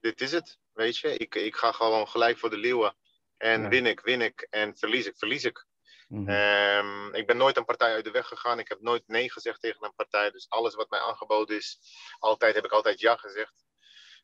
dit 0.00 0.20
is 0.20 0.32
het, 0.32 0.58
weet 0.72 0.98
je. 0.98 1.16
Ik, 1.16 1.34
ik 1.34 1.56
ga 1.56 1.72
gewoon 1.72 2.08
gelijk 2.08 2.38
voor 2.38 2.50
de 2.50 2.56
leeuwen. 2.56 2.96
En 3.36 3.68
win 3.68 3.86
ik, 3.86 4.00
win 4.00 4.20
ik. 4.20 4.46
En 4.50 4.76
verlies 4.76 5.06
ik, 5.06 5.16
verlies 5.16 5.44
ik. 5.44 5.66
Mm 6.08 6.28
-hmm. 6.28 7.14
ik 7.14 7.26
ben 7.26 7.36
nooit 7.36 7.56
een 7.56 7.64
partij 7.64 7.92
uit 7.92 8.04
de 8.04 8.10
weg 8.10 8.26
gegaan. 8.26 8.58
Ik 8.58 8.68
heb 8.68 8.80
nooit 8.80 9.02
nee 9.06 9.30
gezegd 9.30 9.60
tegen 9.60 9.84
een 9.84 9.94
partij. 9.94 10.30
Dus 10.30 10.48
alles 10.48 10.74
wat 10.74 10.90
mij 10.90 11.00
aangeboden 11.00 11.56
is, 11.56 11.78
altijd 12.18 12.54
heb 12.54 12.64
ik 12.64 12.72
altijd 12.72 13.00
ja 13.00 13.16
gezegd. 13.16 13.64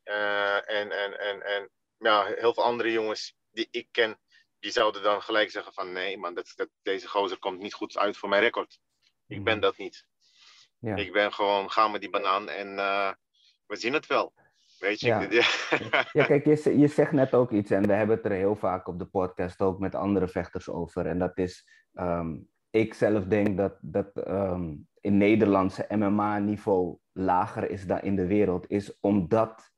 en, 0.04 0.90
en, 0.92 1.18
en, 1.18 1.42
en 1.42 1.70
ja, 1.98 2.24
heel 2.24 2.54
veel 2.54 2.64
andere 2.64 2.92
jongens 2.92 3.34
die 3.50 3.68
ik 3.70 3.88
ken, 3.90 4.20
die 4.58 4.70
zouden 4.70 5.02
dan 5.02 5.22
gelijk 5.22 5.50
zeggen 5.50 5.72
van 5.72 5.92
nee 5.92 6.18
man, 6.18 6.34
dat, 6.34 6.52
dat, 6.54 6.68
deze 6.82 7.08
gozer 7.08 7.38
komt 7.38 7.58
niet 7.58 7.74
goed 7.74 7.98
uit 7.98 8.16
voor 8.16 8.28
mijn 8.28 8.42
record. 8.42 8.78
Ik 9.26 9.44
ben 9.44 9.52
mhm. 9.52 9.62
dat 9.62 9.76
niet. 9.76 10.06
Ja. 10.78 10.96
Ik 10.96 11.12
ben 11.12 11.32
gewoon, 11.32 11.70
ga 11.70 11.88
met 11.88 12.00
die 12.00 12.10
banaan 12.10 12.48
en 12.48 12.76
uh, 12.76 13.12
we 13.66 13.76
zien 13.76 13.92
het 13.92 14.06
wel. 14.06 14.34
Weet 14.84 15.00
je? 15.00 15.06
Ja, 15.90 16.06
ja 16.12 16.24
kijk, 16.24 16.44
je, 16.44 16.78
je 16.78 16.86
zegt 16.86 17.12
net 17.12 17.34
ook 17.34 17.50
iets 17.50 17.70
en 17.70 17.86
we 17.86 17.92
hebben 17.92 18.16
het 18.16 18.24
er 18.24 18.32
heel 18.32 18.56
vaak 18.56 18.88
op 18.88 18.98
de 18.98 19.04
podcast 19.04 19.60
ook 19.60 19.78
met 19.78 19.94
andere 19.94 20.28
vechters 20.28 20.70
over. 20.70 21.06
En 21.06 21.18
dat 21.18 21.38
is, 21.38 21.68
um, 21.94 22.48
ik 22.70 22.94
zelf 22.94 23.24
denk 23.24 23.56
dat, 23.56 23.78
dat 23.80 24.28
um, 24.28 24.86
in 25.00 25.16
Nederlandse 25.16 25.86
MMA-niveau 25.88 26.98
lager 27.12 27.70
is 27.70 27.86
dan 27.86 28.00
in 28.00 28.16
de 28.16 28.26
wereld, 28.26 28.70
is 28.70 29.00
omdat 29.00 29.72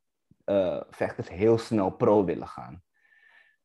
uh, 0.46 0.80
vechters 0.90 1.28
heel 1.28 1.58
snel 1.58 1.90
pro 1.90 2.24
willen 2.24 2.48
gaan. 2.48 2.82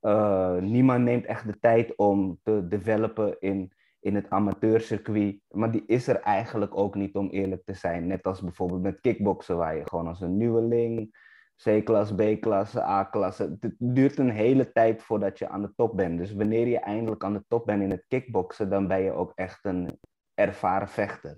Uh, 0.01 0.57
niemand 0.57 1.03
neemt 1.03 1.25
echt 1.25 1.45
de 1.47 1.59
tijd 1.59 1.95
om 1.95 2.39
te 2.43 2.67
developen 2.67 3.39
in, 3.39 3.73
in 3.99 4.15
het 4.15 4.29
amateurcircuit. 4.29 5.39
Maar 5.49 5.71
die 5.71 5.83
is 5.85 6.07
er 6.07 6.19
eigenlijk 6.19 6.77
ook 6.77 6.95
niet, 6.95 7.15
om 7.15 7.29
eerlijk 7.29 7.65
te 7.65 7.73
zijn. 7.73 8.07
Net 8.07 8.25
als 8.25 8.41
bijvoorbeeld 8.41 8.81
met 8.81 8.99
kickboksen, 8.99 9.57
waar 9.57 9.75
je 9.75 9.87
gewoon 9.87 10.07
als 10.07 10.21
een 10.21 10.37
nieuweling, 10.37 11.15
C-klas, 11.63 12.11
B-klasse, 12.15 12.81
A-klasse. 12.81 13.57
Het 13.59 13.75
duurt 13.77 14.17
een 14.17 14.29
hele 14.29 14.71
tijd 14.71 15.03
voordat 15.03 15.39
je 15.39 15.49
aan 15.49 15.61
de 15.61 15.73
top 15.75 15.97
bent. 15.97 16.17
Dus 16.17 16.33
wanneer 16.33 16.67
je 16.67 16.79
eindelijk 16.79 17.23
aan 17.23 17.33
de 17.33 17.45
top 17.47 17.65
bent 17.65 17.81
in 17.81 17.91
het 17.91 18.05
kickboksen, 18.07 18.69
dan 18.69 18.87
ben 18.87 19.01
je 19.01 19.11
ook 19.11 19.31
echt 19.35 19.65
een 19.65 19.99
ervaren 20.33 20.89
vechter. 20.89 21.37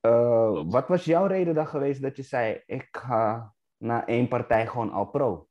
Uh, 0.00 0.62
wat 0.66 0.88
was 0.88 1.04
jouw 1.04 1.26
reden 1.26 1.54
dan 1.54 1.66
geweest 1.66 2.02
dat 2.02 2.16
je 2.16 2.22
zei: 2.22 2.62
ik 2.66 2.88
ga 2.90 3.54
na 3.76 4.06
één 4.06 4.28
partij 4.28 4.66
gewoon 4.66 4.92
al 4.92 5.06
pro? 5.06 5.48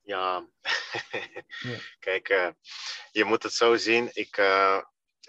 Ja, 0.00 0.48
ja. 1.60 1.78
kijk, 1.98 2.28
uh, 2.28 2.48
je 3.10 3.24
moet 3.24 3.42
het 3.42 3.52
zo 3.52 3.76
zien. 3.76 4.10
Ik, 4.12 4.36
uh, 4.36 4.82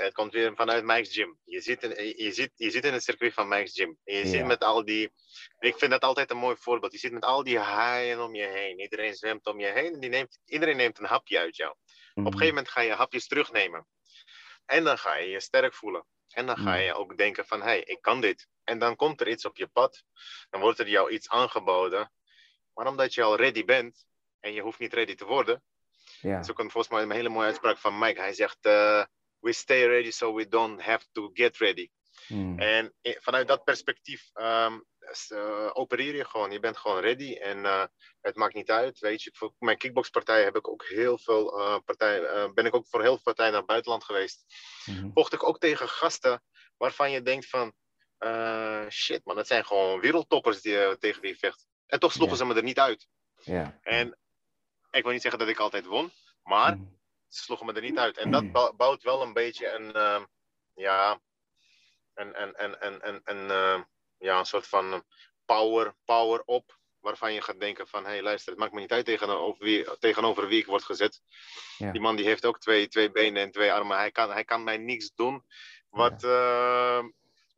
het 0.06 0.14
komt 0.14 0.34
weer 0.34 0.56
vanuit 0.56 0.84
Mike's 0.84 1.14
Gym. 1.14 1.38
Je 1.44 1.62
zit 1.62 1.84
in, 1.84 2.24
je 2.24 2.32
zit, 2.32 2.52
je 2.56 2.72
zit 2.72 2.86
in 2.86 2.94
het 2.94 3.04
circuit 3.04 3.34
van 3.34 3.48
Mike's 3.48 3.74
Gym. 3.74 3.98
En 4.04 4.16
je 4.16 4.24
ja. 4.24 4.30
zit 4.30 4.46
met 4.46 4.64
al 4.64 4.86
die. 4.86 5.12
Ik 5.60 5.78
vind 5.78 5.92
dat 5.92 6.02
altijd 6.02 6.32
een 6.32 6.38
mooi 6.38 6.56
voorbeeld. 6.60 6.92
Je 6.92 6.98
zit 6.98 7.12
met 7.12 7.24
al 7.24 7.44
die 7.44 7.60
haaien 7.60 8.24
om 8.24 8.36
je 8.36 8.46
heen. 8.46 8.80
Iedereen 8.80 9.14
zwemt 9.14 9.46
om 9.46 9.60
je 9.60 9.68
heen. 9.68 9.94
En 9.94 10.00
die 10.00 10.10
neemt, 10.10 10.40
iedereen 10.46 10.78
neemt 10.78 11.00
een 11.00 11.06
hapje 11.06 11.40
uit 11.40 11.56
jou. 11.56 11.74
Mm 11.74 11.84
-hmm. 11.84 11.98
Op 12.14 12.16
een 12.16 12.24
mhm. 12.24 12.32
gegeven 12.32 12.56
moment 12.56 12.70
ga 12.70 12.82
je 12.82 12.92
hapjes 12.92 13.28
terugnemen. 13.28 13.88
En 14.66 14.84
dan 14.84 14.98
ga 14.98 15.16
je 15.16 15.30
je 15.30 15.40
sterk 15.40 15.74
voelen. 15.74 16.06
En 16.28 16.46
dan 16.46 16.58
ga 16.58 16.76
je 16.76 16.94
ook 16.94 17.18
denken 17.18 17.46
van, 17.46 17.60
hé, 17.60 17.66
hey, 17.66 17.82
ik 17.82 18.02
kan 18.02 18.22
dit. 18.22 18.48
En 18.64 18.80
dan 18.80 18.96
komt 18.96 19.22
er 19.22 19.28
iets 19.28 19.46
op 19.46 19.58
je 19.58 19.68
pad. 19.68 20.04
Dan 20.50 20.62
wordt 20.62 20.80
er 20.80 20.90
jou 20.90 21.12
iets 21.12 21.30
aangeboden. 21.30 22.12
Maar 22.74 22.88
omdat 22.88 23.14
je 23.14 23.24
al 23.24 23.36
ready 23.36 23.66
bent, 23.66 24.06
en 24.40 24.54
je 24.54 24.62
hoeft 24.62 24.80
niet 24.80 24.94
ready 24.94 25.16
te 25.16 25.26
worden. 25.26 25.64
Ja. 26.22 26.36
Dat 26.36 26.44
is 26.44 26.52
ook 26.52 26.60
een, 26.60 26.72
volgens 26.72 26.94
mij 26.94 27.04
een 27.04 27.12
hele 27.12 27.30
mooie 27.30 27.46
uitspraak 27.46 27.78
van 27.78 28.00
Mike. 28.00 28.20
Hij 28.20 28.34
zegt, 28.34 28.66
uh, 28.66 29.04
we 29.40 29.54
stay 29.54 29.88
ready 29.88 30.12
so 30.12 30.36
we 30.36 30.48
don't 30.48 30.82
have 30.82 31.06
to 31.12 31.30
get 31.34 31.58
ready. 31.58 31.90
Hmm. 32.28 32.60
En 32.60 32.94
vanuit 33.02 33.48
dat 33.48 33.64
perspectief 33.64 34.30
um, 34.34 34.86
uh, 35.30 35.70
opereer 35.74 36.16
je 36.16 36.26
gewoon. 36.26 36.52
Je 36.52 36.60
bent 36.60 36.78
gewoon 36.78 37.00
ready 37.00 37.34
en 37.34 37.58
uh, 37.58 37.86
het 38.22 38.36
maakt 38.36 38.54
niet 38.54 38.72
uit. 38.72 39.00
Weet 39.00 39.24
je, 39.24 39.32
voor 39.34 39.54
mijn 39.60 39.78
kickboxpartij 39.78 40.44
heb 40.44 40.56
ik 40.56 40.68
ook 40.68 40.86
heel 40.86 41.18
veel 41.18 41.60
uh, 41.60 41.78
partijen, 41.86 42.54
ben 42.54 42.66
ik 42.66 42.76
ook 42.76 42.88
voor 42.88 43.02
heel 43.02 43.14
veel 43.14 43.24
partijen 43.24 43.52
naar 43.52 43.62
het 43.62 43.70
buitenland 43.70 44.04
geweest. 44.04 44.46
Mm. 44.86 45.12
Vocht 45.14 45.34
ik 45.34 45.48
ook 45.48 45.60
tegen 45.60 45.90
gasten 45.90 46.44
waarvan 46.78 47.12
je 47.12 47.22
denkt 47.22 47.50
van, 47.50 47.74
shit 48.90 49.26
man, 49.26 49.36
dat 49.36 49.48
zijn 49.48 49.66
gewoon 49.66 50.00
wereldtoppers 50.00 50.62
die, 50.62 50.98
tegen 50.98 51.22
wie 51.22 51.32
je 51.32 51.38
vecht. 51.38 51.68
En 51.86 52.00
toch 52.00 52.12
sloegen 52.12 52.38
yeah. 52.38 52.48
ze 52.48 52.54
me 52.54 52.60
er 52.60 52.66
niet 52.68 52.80
uit. 52.80 53.08
Yeah. 53.44 53.70
En 53.82 54.18
ik 54.92 55.04
wil 55.04 55.12
niet 55.12 55.22
zeggen 55.22 55.40
dat 55.40 55.50
ik 55.50 55.60
altijd 55.60 55.86
won, 55.86 56.12
maar 56.44 56.76
mm. 56.76 56.97
Ze 57.28 57.44
sloegen 57.44 57.66
me 57.66 57.74
er 57.74 57.82
niet 57.82 57.98
uit. 57.98 58.18
En 58.18 58.32
dat 58.32 58.78
bouwt 58.78 59.04
wel 59.04 59.22
een 59.22 59.34
beetje 59.34 59.70
een, 59.70 59.96
uh, 59.96 60.24
ja, 60.74 61.22
een, 62.14 62.42
een, 62.42 62.64
een, 62.64 62.86
een, 62.86 63.08
een, 63.08 63.22
een, 63.24 63.50
uh, 63.50 63.84
ja, 64.18 64.40
een 64.40 64.46
soort 64.46 64.68
van 64.68 65.04
power, 65.46 65.96
power 66.06 66.42
op. 66.46 66.76
Waarvan 67.00 67.34
je 67.34 67.42
gaat 67.42 67.60
denken 67.60 67.88
van, 67.88 68.04
hé 68.04 68.10
hey, 68.10 68.22
luister, 68.22 68.52
het 68.52 68.60
maakt 68.60 68.74
me 68.74 68.80
niet 68.80 68.92
uit 68.92 69.06
tegenover 69.06 69.64
wie, 69.64 69.98
tegenover 70.00 70.48
wie 70.48 70.60
ik 70.60 70.66
word 70.66 70.84
gezet. 70.84 71.22
Ja. 71.78 71.92
Die 71.92 72.02
man 72.02 72.16
die 72.16 72.26
heeft 72.26 72.46
ook 72.46 72.60
twee, 72.60 72.88
twee 72.88 73.12
benen 73.12 73.42
en 73.42 73.52
twee 73.52 73.74
armen. 73.74 73.98
Hij 73.98 74.12
kan, 74.12 74.32
hij 74.32 74.44
kan 74.44 74.64
mij 74.64 74.78
niks 74.78 75.12
doen 75.16 75.44
wat 75.90 76.22
ja. 76.22 76.98
uh, 77.00 77.06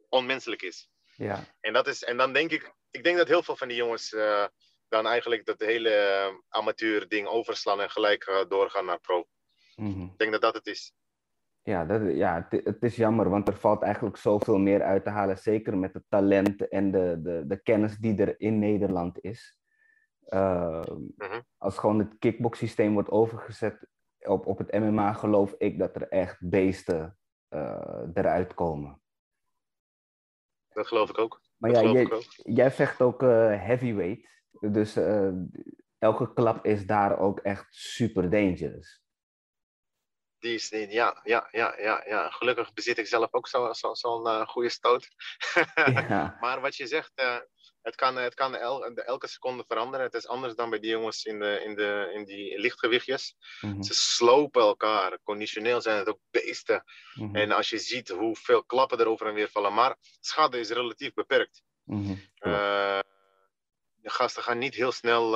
onmenselijk 0.10 0.62
is. 0.62 0.90
Ja. 1.16 1.44
En, 1.62 1.74
dat 1.74 1.88
is. 1.88 2.04
en 2.04 2.18
dan 2.18 2.34
denk 2.34 2.52
ik, 2.52 2.74
ik 2.92 3.04
denk 3.04 3.18
dat 3.18 3.28
heel 3.28 3.44
veel 3.44 3.56
van 3.56 3.68
die 3.68 3.78
jongens 3.78 4.12
uh, 4.12 4.46
dan 4.90 5.08
eigenlijk 5.08 5.46
dat 5.46 5.60
hele 5.60 6.44
amateur 6.50 7.08
ding 7.08 7.28
overslaan 7.28 7.82
en 7.82 7.90
gelijk 7.90 8.28
uh, 8.28 8.46
doorgaan 8.48 8.86
naar 8.86 9.00
pro. 9.00 9.28
Mm 9.80 9.94
-hmm. 9.94 10.10
Ik 10.12 10.18
denk 10.18 10.32
dat 10.32 10.42
dat 10.42 10.54
het 10.54 10.68
is. 10.68 10.94
Ja, 11.62 11.86
dat, 11.86 12.16
ja 12.16 12.48
het, 12.50 12.66
het, 12.66 12.84
is 12.84 12.96
jammer, 12.96 13.30
want 13.30 13.48
er 13.48 13.58
valt 13.58 13.82
eigenlijk 13.82 14.18
zoveel 14.18 14.58
meer 14.58 14.82
uit 14.82 15.04
te 15.04 15.10
halen. 15.10 15.38
Zeker 15.38 15.78
met 15.78 15.94
het 15.94 16.04
talent 16.10 16.68
en 16.68 16.92
de, 16.92 17.20
de, 17.24 17.44
de 17.48 17.62
kennis 17.62 17.98
die 17.98 18.22
er 18.22 18.40
in 18.40 18.60
Nederland 18.60 19.24
is. 19.24 19.58
Uh, 20.28 20.84
mm 20.84 21.14
-hmm. 21.18 21.44
Als 21.58 21.78
gewoon 21.78 22.00
het 22.00 22.18
kickbox-systeem 22.20 22.94
wordt 22.94 23.10
overgezet 23.10 23.88
op, 24.20 24.46
op 24.46 24.58
het 24.58 24.72
MMA, 24.72 25.14
geloof 25.14 25.56
ik 25.58 25.80
dat 25.80 25.96
er 25.96 26.08
echt 26.08 26.50
beesten 26.50 27.18
uh, 27.50 28.02
eruit 28.14 28.54
komen. 28.54 29.02
Dat 30.70 30.88
geloof 30.88 31.10
ik 31.10 31.18
ook. 31.18 31.42
Maar 31.58 31.74
dat 31.74 31.84
ja, 31.84 31.92
jij, 31.92 32.12
ook. 32.12 32.24
jij 32.36 32.72
vecht 32.72 33.02
ook 33.02 33.24
uh, 33.24 33.30
heavyweight. 33.64 34.28
Dus 34.60 34.98
uh, 34.98 35.32
elke 35.98 36.34
klap 36.34 36.66
is 36.66 36.86
daar 36.86 37.20
ook 37.20 37.40
echt 37.40 37.66
super 37.70 38.30
dangerous. 38.30 39.02
Die 40.40 40.54
is, 40.54 40.70
ja, 40.70 41.22
ja, 41.24 41.48
ja, 41.52 41.76
ja, 41.78 42.04
ja. 42.06 42.30
Gelukkig 42.30 42.74
bezit 42.74 42.98
ik 42.98 43.08
zelf 43.08 43.28
ook 43.34 43.48
zo'n 43.48 43.74
zo, 43.74 43.94
zo 43.94 44.28
uh, 44.28 44.48
goede 44.48 44.70
stoot. 44.70 45.08
ja. 46.08 46.38
Maar 46.42 46.62
wat 46.62 46.76
je 46.76 46.88
zegt, 46.88 47.12
uh, 47.16 47.38
het 47.82 47.96
kan, 47.96 48.16
het 48.16 48.34
kan 48.34 48.56
el, 48.56 48.86
elke 48.86 49.28
seconde 49.28 49.64
veranderen. 49.68 50.06
Het 50.06 50.16
is 50.16 50.28
anders 50.28 50.56
dan 50.56 50.70
bij 50.70 50.80
die 50.80 50.90
jongens 50.90 51.26
in, 51.26 51.40
de, 51.40 51.62
in, 51.64 51.76
de, 51.76 52.12
in 52.14 52.26
die 52.26 52.60
lichtgewichtjes. 52.60 53.36
Mm 53.62 53.72
-hmm. 53.72 53.84
Ze 53.84 53.94
slopen 53.94 54.62
elkaar. 54.62 55.20
Conditioneel 55.24 55.82
zijn 55.82 55.98
het 55.98 56.08
ook 56.08 56.20
beesten. 56.32 56.84
Mm 57.14 57.26
-hmm. 57.26 57.36
En 57.36 57.52
als 57.52 57.70
je 57.70 57.78
ziet 57.78 58.10
hoeveel 58.10 58.64
klappen 58.64 59.00
er 59.00 59.08
over 59.08 59.28
en 59.28 59.34
weer 59.34 59.50
vallen. 59.50 59.74
Maar 59.74 59.96
schade 60.20 60.60
is 60.60 60.70
relatief 60.70 61.14
beperkt. 61.14 61.62
Mm 61.84 62.06
-hmm. 62.06 62.22
uh, 62.52 63.00
de 63.96 64.10
gasten 64.10 64.44
gaan 64.44 64.58
niet 64.58 64.76
heel 64.76 64.92
snel 64.92 65.32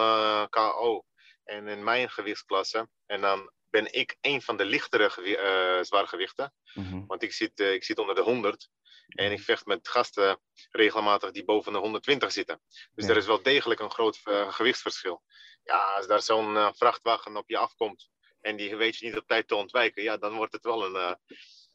KO. 0.49 1.05
En 1.43 1.67
in 1.67 1.83
mijn 1.83 2.09
gewichtsklasse, 2.09 2.89
en 3.05 3.21
dan 3.21 3.51
ben 3.73 3.93
ik 3.93 4.17
een 4.21 4.41
van 4.41 4.57
de 4.57 4.65
lichtere 4.65 5.11
uh, 5.17 5.83
zwaargewichten. 5.83 6.53
Mm 6.73 6.85
-hmm. 6.85 7.05
Want 7.07 7.23
ik 7.23 7.33
zit, 7.33 7.59
uh, 7.59 7.73
ik 7.73 7.83
zit 7.83 7.99
onder 7.99 8.15
de 8.15 8.21
100. 8.21 8.69
En 9.07 9.31
ik 9.31 9.39
vecht 9.39 9.65
met 9.65 9.87
gasten 9.87 10.39
regelmatig 10.71 11.31
die 11.31 11.45
boven 11.45 11.73
de 11.73 11.79
120 11.79 12.31
zitten. 12.31 12.61
Dus 12.93 13.05
ja. 13.05 13.11
er 13.11 13.17
is 13.17 13.25
wel 13.25 13.41
degelijk 13.41 13.79
een 13.79 13.91
groot 13.91 14.21
gewichtsverschil. 14.47 15.23
Ja, 15.63 15.95
als 15.95 16.07
daar 16.07 16.21
zo'n 16.21 16.73
vrachtwagen 16.73 17.37
op 17.37 17.49
je 17.49 17.57
afkomt 17.57 18.09
en 18.41 18.55
die 18.55 18.75
weet 18.75 18.97
je 18.97 19.05
niet 19.05 19.17
op 19.17 19.27
tijd 19.27 19.47
te 19.47 19.55
ontwijken, 19.55 20.03
ja, 20.03 20.17
dan 20.17 20.35
wordt 20.35 20.53
het 20.53 20.63
wel 20.63 20.85
een, 20.85 21.17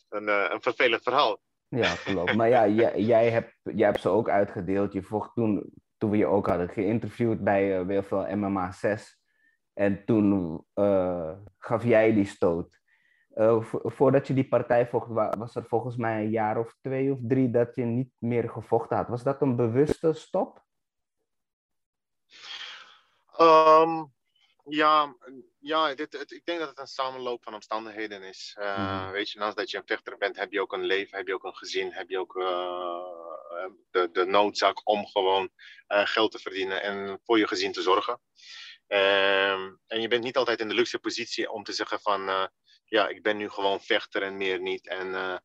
een, 0.09 0.53
een 0.53 0.63
vervelend 0.63 1.03
verhaal. 1.03 1.41
Ja, 1.69 1.95
klopt. 1.95 2.35
maar 2.35 2.49
ja, 2.49 2.69
jij, 2.69 3.01
jij, 3.01 3.31
hebt, 3.31 3.55
jij 3.63 3.87
hebt 3.87 4.01
ze 4.01 4.09
ook 4.09 4.29
uitgedeeld. 4.29 4.93
Je 4.93 5.03
vocht 5.03 5.35
toen 5.35 5.73
toen 5.99 6.11
we 6.11 6.17
je 6.17 6.27
ook 6.27 6.47
hadden 6.47 6.69
geïnterviewd 6.69 7.45
bij 7.45 7.85
uh, 7.85 8.03
veel 8.03 8.37
MMA 8.37 8.73
6. 8.73 9.18
En 9.79 10.05
toen 10.05 10.65
uh, 10.75 11.33
gaf 11.59 11.85
jij 11.85 12.13
die 12.13 12.27
stoot. 12.27 12.81
Uh, 13.35 13.63
vo 13.63 13.81
voordat 13.85 14.27
je 14.27 14.35
die 14.35 14.49
partij 14.49 14.89
vocht, 14.89 15.09
was 15.39 15.55
er 15.55 15.65
volgens 15.65 15.97
mij 15.97 16.23
een 16.23 16.31
jaar 16.31 16.59
of 16.59 16.77
twee 16.81 17.13
of 17.13 17.19
drie 17.23 17.51
dat 17.51 17.75
je 17.75 17.85
niet 17.85 18.11
meer 18.19 18.49
gevochten 18.51 18.97
had. 18.97 19.09
Was 19.09 19.23
dat 19.23 19.43
een 19.43 19.57
bewuste 19.57 20.13
stop? 20.13 20.65
Um, 23.41 24.13
ja, 24.65 25.15
ja 25.59 25.95
dit, 25.95 26.13
het, 26.13 26.31
ik 26.31 26.45
denk 26.45 26.59
dat 26.59 26.69
het 26.69 26.79
een 26.79 26.87
samenloop 26.87 27.43
van 27.43 27.55
omstandigheden 27.55 28.23
is. 28.23 28.57
Uh, 28.61 29.07
mm. 29.07 29.13
Weet 29.13 29.31
je, 29.31 29.39
naast 29.39 29.57
dat 29.57 29.71
je 29.71 29.77
een 29.77 29.87
vechter 29.87 30.17
bent, 30.19 30.37
heb 30.37 30.53
je 30.53 30.61
ook 30.61 30.73
een 30.73 30.85
leven, 30.85 31.19
heb 31.19 31.27
je 31.27 31.35
ook 31.35 31.45
een 31.45 31.57
gezin, 31.57 31.93
heb 31.93 32.09
je 32.09 32.19
ook 32.19 32.33
de, 33.91 34.09
de 34.13 34.25
noodzaak 34.25 34.89
om 34.89 35.07
gewoon 35.07 35.49
geld 35.87 36.31
te 36.31 36.39
verdienen 36.39 36.83
en 36.83 37.21
voor 37.25 37.39
je 37.39 37.47
gezin 37.47 37.73
te 37.73 37.83
zorgen. 37.83 38.21
Ehm, 38.89 39.71
en 39.87 40.01
je 40.01 40.09
bent 40.09 40.25
niet 40.25 40.37
altijd 40.37 40.61
in 40.61 40.69
de 40.69 40.75
luxe 40.75 40.99
positie 40.99 41.51
om 41.51 41.65
te 41.65 41.73
zeggen 41.73 42.01
van, 42.01 42.29
eh, 42.29 42.47
ja, 42.85 43.09
ik 43.09 43.23
ben 43.23 43.37
nu 43.37 43.49
gewoon 43.49 43.81
vechter 43.81 44.23
en 44.23 44.37
meer 44.37 44.61
niet. 44.61 44.89
En 44.89 45.15
eh, 45.15 45.37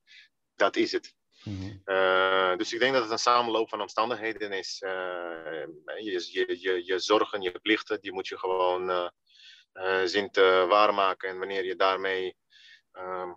dat 0.56 0.76
is 0.76 0.92
het. 0.92 1.16
Mhm. 1.44 1.78
Eh, 1.86 2.56
dus 2.56 2.74
ik 2.74 2.80
denk 2.80 2.94
dat 2.94 3.02
het 3.02 3.12
een 3.12 3.18
samenloop 3.18 3.70
van 3.70 3.82
omstandigheden 3.82 4.52
is. 4.52 4.78
je, 4.80 6.28
je, 6.32 6.60
je, 6.60 6.86
je 6.86 7.00
zorgen, 7.00 7.42
je 7.42 7.60
plichten, 7.60 8.02
die 8.02 8.14
moet 8.14 8.28
je 8.28 8.38
gewoon 8.38 9.12
zien 10.04 10.32
te 10.32 10.66
waarmaken. 10.70 11.30
En 11.30 11.38
wanneer 11.38 11.66
je 11.66 11.76
daarmee 11.76 12.36
ehm, 12.92 13.32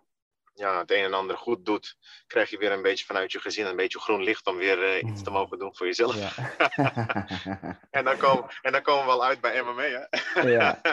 ja, 0.58 0.78
het 0.78 0.90
een 0.90 1.04
en 1.04 1.14
ander 1.14 1.36
goed 1.36 1.64
doet, 1.64 1.96
krijg 2.26 2.50
je 2.50 2.58
weer 2.58 2.72
een 2.72 2.82
beetje 2.82 3.04
vanuit 3.06 3.32
je 3.32 3.40
gezin 3.40 3.66
een 3.66 3.76
beetje 3.76 3.98
groen 4.00 4.22
licht 4.22 4.46
om 4.46 4.56
weer 4.56 4.78
uh, 4.78 5.08
iets 5.10 5.22
te 5.22 5.30
Mhm. 5.30 5.38
mogen 5.38 5.58
doen 5.58 5.76
voor 5.76 5.86
jezelf. 5.86 6.14
Ja. 6.18 6.30
en, 7.90 8.04
dan 8.04 8.16
komen, 8.16 8.44
en 8.62 8.72
dan 8.72 8.82
komen 8.82 9.00
we 9.04 9.10
wel 9.10 9.24
uit 9.24 9.40
bij 9.40 9.62
MMA, 9.62 9.82
hè? 9.82 10.40
Ja. 10.48 10.80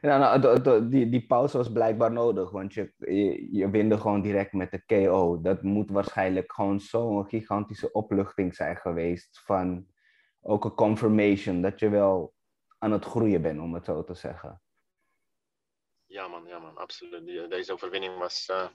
Ja, 0.00 0.18
nou, 0.18 0.40
do- 0.40 0.60
do- 0.60 0.88
die, 0.88 1.08
die 1.08 1.26
pauze 1.26 1.56
was 1.56 1.72
blijkbaar 1.72 2.12
nodig, 2.12 2.50
want 2.50 2.74
je, 2.74 2.92
je, 2.98 3.48
je 3.56 3.70
winde 3.70 3.98
gewoon 3.98 4.22
direct 4.22 4.52
met 4.52 4.70
de 4.70 4.84
KO. 4.86 5.40
Dat 5.40 5.62
moet 5.62 5.90
waarschijnlijk 5.90 6.52
gewoon 6.52 6.80
zo'n 6.80 7.26
gigantische 7.28 7.92
opluchting 7.92 8.54
zijn 8.54 8.76
geweest 8.76 9.40
van 9.44 9.86
ook 10.40 10.64
een 10.64 10.74
confirmation 10.74 11.62
dat 11.62 11.80
je 11.80 11.88
wel 11.88 12.34
aan 12.78 12.92
het 12.92 13.04
groeien 13.04 13.42
bent, 13.42 13.60
om 13.60 13.74
het 13.74 13.84
zo 13.84 14.04
te 14.04 14.14
zeggen. 14.14 14.62
Ja 16.10 16.28
man, 16.28 16.46
ja 16.46 16.58
man, 16.58 16.76
absoluut. 16.76 17.50
Deze 17.50 17.72
overwinning 17.72 18.18
was 18.18 18.46
eh, 18.48 18.68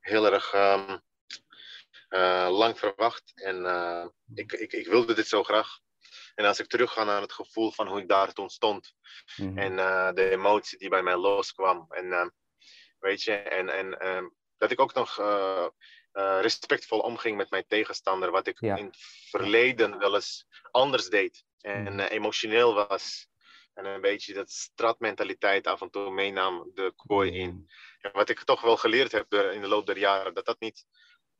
heel 0.00 0.32
erg 0.32 0.52
ehm, 0.52 0.98
eh, 2.08 2.48
lang 2.50 2.78
verwacht. 2.78 3.32
En 3.34 3.66
eh, 3.66 4.06
ik, 4.34 4.52
ik, 4.52 4.72
ik 4.72 4.86
wilde 4.86 5.14
dit 5.14 5.26
zo 5.28 5.42
graag. 5.42 5.78
En 6.34 6.44
als 6.44 6.58
ik 6.60 6.66
terugga 6.66 7.04
naar 7.04 7.20
het 7.20 7.32
gevoel 7.32 7.70
van 7.72 7.88
hoe 7.88 8.00
ik 8.00 8.08
daar 8.08 8.32
toen 8.32 8.50
stond. 8.50 8.94
Mhm. 9.36 9.58
En 9.58 9.76
de 10.14 10.30
emotie 10.30 10.78
die 10.78 10.88
bij 10.88 11.02
mij 11.02 11.16
loskwam. 11.16 11.86
En 11.88 12.34
weet 12.98 13.22
je, 13.22 13.34
en, 13.34 13.68
en 13.68 13.98
ehm, 13.98 14.24
dat 14.56 14.70
ik 14.70 14.80
ook 14.80 14.94
nog 14.94 15.16
respectvol 16.40 16.98
omging 16.98 17.36
met 17.36 17.50
mijn 17.50 17.66
tegenstander. 17.66 18.30
Wat 18.30 18.46
ik 18.46 18.60
Ja. 18.60 18.76
in 18.76 18.84
het 18.84 18.96
verleden 19.30 19.98
wel 19.98 20.14
eens 20.14 20.46
anders 20.70 21.08
deed. 21.08 21.44
En 21.60 21.82
Mhm. 21.94 22.00
emotioneel 22.00 22.74
was. 22.74 23.28
En 23.74 23.84
een 23.84 24.00
beetje 24.00 24.34
dat 24.34 24.50
stratmentaliteit 24.50 25.66
af 25.66 25.80
en 25.80 25.90
toe 25.90 26.10
meenam 26.10 26.70
de 26.74 26.92
kooi 26.96 27.32
in. 27.32 27.70
En 28.00 28.12
wat 28.12 28.28
ik 28.28 28.44
toch 28.44 28.60
wel 28.60 28.76
geleerd 28.76 29.12
heb 29.12 29.34
in 29.34 29.60
de 29.60 29.68
loop 29.68 29.86
der 29.86 29.98
jaren, 29.98 30.34
dat 30.34 30.44
dat 30.44 30.60
niet, 30.60 30.86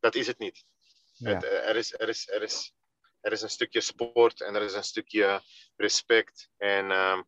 dat 0.00 0.14
is 0.14 0.26
het 0.26 0.38
niet. 0.38 0.64
Ja. 1.12 1.34
Het, 1.34 1.44
eh, 1.44 1.68
er, 1.68 1.76
is, 1.76 1.92
er, 1.98 2.08
is, 2.08 2.28
er, 2.28 2.42
is, 2.42 2.74
er 3.20 3.32
is 3.32 3.42
een 3.42 3.50
stukje 3.50 3.80
sport 3.80 4.40
en 4.40 4.54
er 4.54 4.62
is 4.62 4.74
een 4.74 4.84
stukje 4.84 5.42
respect. 5.76 6.48
En 6.56 6.90
ehm, 6.90 7.22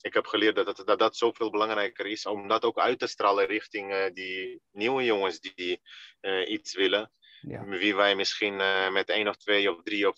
ik 0.00 0.14
heb 0.14 0.26
geleerd 0.26 0.56
dat, 0.56 0.66
dat, 0.66 0.86
dat 0.86 0.98
dat 0.98 1.16
zoveel 1.16 1.50
belangrijker 1.50 2.06
is, 2.06 2.26
om 2.26 2.48
dat 2.48 2.64
ook 2.64 2.78
uit 2.78 2.98
te 2.98 3.06
stralen 3.06 3.46
richting 3.46 3.92
eh, 3.92 4.12
die 4.12 4.62
nieuwe 4.72 5.04
jongens 5.04 5.40
die 5.40 5.80
eh, 6.20 6.50
iets 6.50 6.74
willen. 6.74 7.12
Ja. 7.40 7.64
Wie 7.64 7.96
wij 7.96 8.14
misschien 8.14 8.56
met 8.92 9.08
één 9.08 9.28
of 9.28 9.36
twee 9.36 9.70
of 9.70 9.82
drie 9.82 10.08
of 10.08 10.16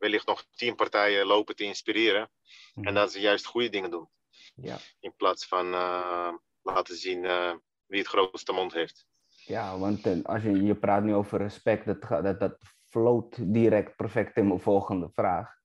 wellicht 0.00 0.26
nog 0.26 0.44
tien 0.54 0.74
partijen 0.74 1.26
lopen 1.26 1.56
te 1.56 1.64
inspireren. 1.64 2.30
En 2.74 2.82
Mhm. 2.82 2.94
dat 2.94 3.12
ze 3.12 3.20
juist 3.20 3.46
goede 3.46 3.68
dingen 3.68 3.90
doen. 3.90 4.08
Ja. 4.54 4.76
In 5.00 5.14
plaats 5.16 5.46
van 5.46 5.72
eh, 5.74 6.32
laten 6.62 6.96
zien 6.96 7.24
eh, 7.24 7.52
wie 7.86 7.98
het 7.98 8.08
grootste 8.08 8.52
mond 8.52 8.72
heeft. 8.72 9.06
Ja, 9.44 9.78
want 9.78 10.06
eh, 10.06 10.18
als 10.22 10.42
je, 10.42 10.62
je 10.62 10.74
praat 10.74 11.02
nu 11.02 11.14
over 11.14 11.38
respect, 11.38 11.86
dat, 11.86 12.22
dat, 12.24 12.40
dat 12.40 12.58
floot 12.88 13.52
direct 13.52 13.96
perfect 13.96 14.36
in 14.36 14.46
mijn 14.46 14.60
volgende 14.60 15.10
vraag. 15.14 15.58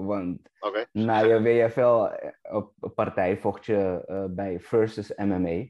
Want 0.00 0.48
na 0.92 1.18
je 1.18 1.42
WFL-partij 1.42 3.38
vocht 3.38 3.66
je 3.66 4.04
bij 4.30 4.60
Versus 4.60 5.12
MMA. 5.16 5.64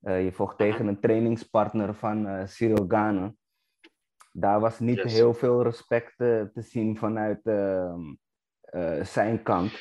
Je 0.00 0.30
vocht 0.32 0.58
tegen 0.58 0.86
een 0.86 1.00
trainingspartner 1.00 1.94
van 1.94 2.48
Cyril 2.48 2.84
Gane. 2.88 3.34
Daar 4.38 4.60
was 4.60 4.78
niet 4.78 4.96
Yes. 4.96 5.12
heel 5.12 5.34
veel 5.34 5.62
respect 5.62 6.20
eh, 6.20 6.42
te 6.42 6.62
zien 6.62 6.96
vanuit 6.98 7.46
ehm, 7.46 8.14
eh, 8.60 9.04
zijn 9.04 9.42
kant. 9.42 9.72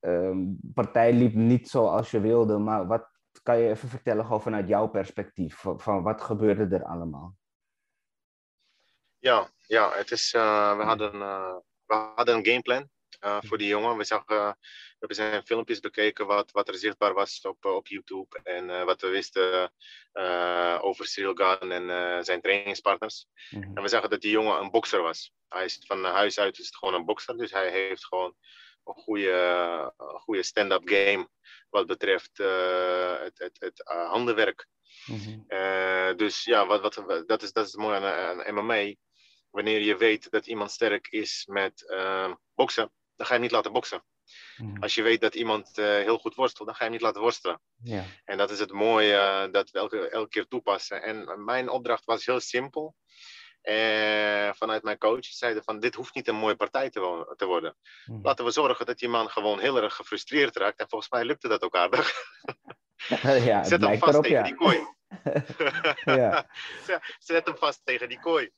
De 0.00 0.56
partij 0.74 1.12
liep 1.12 1.34
niet 1.34 1.68
zoals 1.68 2.10
je 2.10 2.20
wilde, 2.20 2.58
maar 2.58 2.86
wat 2.86 3.08
kan 3.42 3.58
je 3.58 3.68
even 3.68 3.88
vertellen 3.88 4.24
gewoon 4.24 4.42
vanuit 4.42 4.68
jouw 4.68 4.86
perspectief? 4.86 5.54
Van, 5.56 5.80
van 5.80 6.02
wat 6.02 6.20
gebeurde 6.22 6.76
er 6.76 6.84
allemaal? 6.84 7.36
Ja, 9.18 9.48
ja 9.66 9.90
het 9.92 10.10
is, 10.10 10.34
eh, 10.34 10.76
we, 10.76 10.82
hadden, 10.82 11.18
we 11.86 11.94
hadden 11.94 12.34
een 12.36 12.46
gameplan 12.46 12.88
voor 13.20 13.58
die 13.58 13.68
jongen. 13.68 13.96
We, 13.96 14.04
zagen, 14.04 14.56
hebben 15.04 15.30
zijn 15.30 15.46
filmpjes 15.46 15.80
bekeken 15.80 16.26
wat, 16.26 16.50
wat 16.50 16.68
er 16.68 16.74
zichtbaar 16.74 17.14
was 17.14 17.40
op, 17.40 17.64
eh, 17.64 17.74
op 17.74 17.86
YouTube. 17.86 18.40
En 18.42 18.70
eh, 18.70 18.84
wat 18.84 19.00
we 19.00 19.08
wisten 19.08 19.72
eh, 20.12 20.78
over 20.80 21.06
Cyril 21.06 21.34
Gahn 21.34 21.70
en 21.70 22.24
zijn 22.24 22.40
trainingspartners. 22.40 23.26
Mhm. 23.50 23.76
En 23.76 23.82
we 23.82 23.88
zagen 23.88 24.10
dat 24.10 24.20
die 24.20 24.30
jongen 24.30 24.60
een 24.60 24.70
bokser 24.70 25.02
was. 25.02 25.32
Hij 25.48 25.64
is 25.64 25.80
van 25.86 26.04
huis 26.04 26.38
uit 26.38 26.58
is 26.58 26.66
het 26.66 26.76
gewoon 26.76 26.94
een 26.94 27.04
bokser. 27.04 27.36
Dus 27.36 27.50
hij 27.50 27.70
heeft 27.70 28.06
gewoon 28.06 28.34
een 28.84 28.94
goede, 28.94 29.92
goede 29.96 30.42
stand-up 30.42 30.88
game 30.88 31.28
wat 31.70 31.86
betreft 31.86 32.36
het, 32.38 33.38
het, 33.38 33.56
het 33.58 33.82
handenwerk. 33.84 34.66
Mhm. 35.06 36.16
Dus 36.16 36.44
ja, 36.44 36.66
wat, 36.66 36.80
wat, 36.80 37.26
dat, 37.26 37.42
is, 37.42 37.52
dat 37.52 37.66
is 37.66 37.72
het 37.72 37.80
mooie 37.80 37.96
aan, 37.96 38.44
aan 38.44 38.54
MMA. 38.54 38.94
Wanneer 39.50 39.80
je 39.80 39.96
weet 39.96 40.30
dat 40.30 40.46
iemand 40.46 40.70
sterk 40.70 41.08
is 41.08 41.46
met 41.46 41.94
boksen, 42.54 42.92
dan 43.16 43.26
ga 43.26 43.34
je 43.34 43.40
hem 43.40 43.40
niet 43.40 43.50
laten 43.50 43.72
boksen. 43.72 44.02
Mhm. 44.56 44.82
Als 44.82 44.94
je 44.94 45.02
weet 45.02 45.20
dat 45.20 45.34
iemand 45.34 45.78
eh, 45.78 45.84
heel 45.84 46.18
goed 46.18 46.34
worstelt, 46.34 46.66
dan 46.66 46.76
ga 46.76 46.84
je 46.84 46.90
hem 46.90 46.98
niet 46.98 47.06
laten 47.06 47.20
worstelen. 47.20 47.60
Ja. 47.82 48.04
En 48.24 48.38
dat 48.38 48.50
is 48.50 48.58
het 48.58 48.72
mooie 48.72 49.16
eh, 49.16 49.52
dat 49.52 49.70
we 49.70 49.78
elke, 49.78 50.08
elke 50.08 50.28
keer 50.28 50.48
toepassen. 50.48 51.02
En 51.02 51.44
mijn 51.44 51.68
opdracht 51.68 52.04
was 52.04 52.26
heel 52.26 52.40
simpel. 52.40 52.94
Eh, 53.60 54.50
vanuit 54.52 54.82
mijn 54.82 54.98
coach 54.98 55.24
zeiden 55.24 55.64
van 55.64 55.80
dit 55.80 55.94
hoeft 55.94 56.14
niet 56.14 56.28
een 56.28 56.34
mooie 56.34 56.56
partij 56.56 56.90
te, 56.90 57.34
te 57.36 57.46
worden. 57.46 57.76
Mhm. 58.06 58.18
Laten 58.22 58.44
we 58.44 58.50
zorgen 58.50 58.86
dat 58.86 58.98
die 58.98 59.08
man 59.08 59.30
gewoon 59.30 59.60
heel 59.60 59.82
erg 59.82 59.94
gefrustreerd 59.94 60.56
raakt. 60.56 60.80
En 60.80 60.88
volgens 60.88 61.10
mij 61.10 61.24
lukte 61.24 61.48
dat 61.48 61.62
ook 61.62 61.76
aardig. 61.76 62.12
ja, 63.44 63.64
Zet 63.64 63.80
hem 63.80 63.98
vast 63.98 64.12
erop, 64.12 64.22
tegen 64.22 64.38
ja. 64.38 64.44
die 64.44 64.54
kooi. 64.54 64.86
Zet 67.18 67.46
hem 67.46 67.56
vast 67.56 67.80
tegen 67.84 68.08
die 68.08 68.20
kooi. 68.20 68.50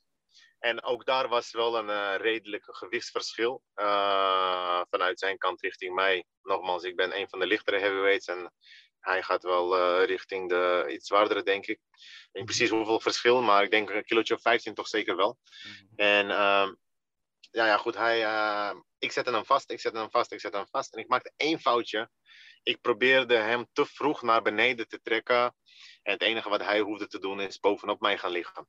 En 0.59 0.83
ook 0.83 1.05
daar 1.05 1.27
was 1.27 1.51
wel 1.51 1.77
een 1.77 1.89
eh, 1.89 2.15
redelijk 2.17 2.63
gewichtsverschil 2.67 3.63
eh, 3.73 4.81
vanuit 4.89 5.19
zijn 5.19 5.37
kant 5.37 5.61
richting 5.61 5.95
mij. 5.95 6.25
Nogmaals, 6.41 6.83
ik 6.83 6.95
ben 6.95 7.17
een 7.17 7.29
van 7.29 7.39
de 7.39 7.47
lichtere 7.47 7.79
heavyweights 7.79 8.27
en 8.27 8.53
hij 8.99 9.23
gaat 9.23 9.43
wel 9.43 9.77
eh, 9.77 10.05
richting 10.05 10.49
de 10.49 10.85
iets 10.89 11.07
zwaardere, 11.07 11.43
denk 11.43 11.65
ik. 11.65 11.79
Ik 11.79 12.29
weet 12.31 12.31
niet 12.31 12.45
precies 12.45 12.69
hoeveel 12.69 12.99
verschil, 12.99 13.41
maar 13.41 13.63
ik 13.63 13.71
denk 13.71 13.89
een 13.89 14.05
kilootje 14.05 14.33
of 14.33 14.41
15 14.41 14.73
toch 14.73 14.87
zeker 14.87 15.15
wel. 15.15 15.37
En 15.95 16.29
ehm, 16.29 16.73
ja, 17.51 17.65
ja, 17.65 17.77
goed, 17.77 17.95
hij, 17.95 18.19
ik 18.99 19.11
zette 19.11 19.31
hem 19.31 19.45
vast, 19.45 19.71
ik 19.71 19.79
zette 19.79 19.97
hem 19.97 20.11
vast, 20.11 20.31
ik 20.31 20.39
zette 20.39 20.57
hem 20.57 20.67
vast. 20.71 20.93
En 20.93 20.99
ik 20.99 21.07
maakte 21.07 21.33
één 21.35 21.59
foutje. 21.59 22.09
Ik 22.63 22.81
probeerde 22.81 23.35
hem 23.35 23.67
te 23.73 23.85
vroeg 23.85 24.21
naar 24.21 24.41
beneden 24.41 24.87
te 24.87 25.01
trekken. 25.01 25.55
En 26.03 26.13
het 26.13 26.21
enige 26.21 26.49
wat 26.49 26.63
hij 26.63 26.79
hoefde 26.79 27.07
te 27.07 27.19
doen 27.19 27.41
is 27.41 27.59
bovenop 27.59 28.01
mij 28.01 28.17
gaan 28.17 28.31
liggen. 28.31 28.67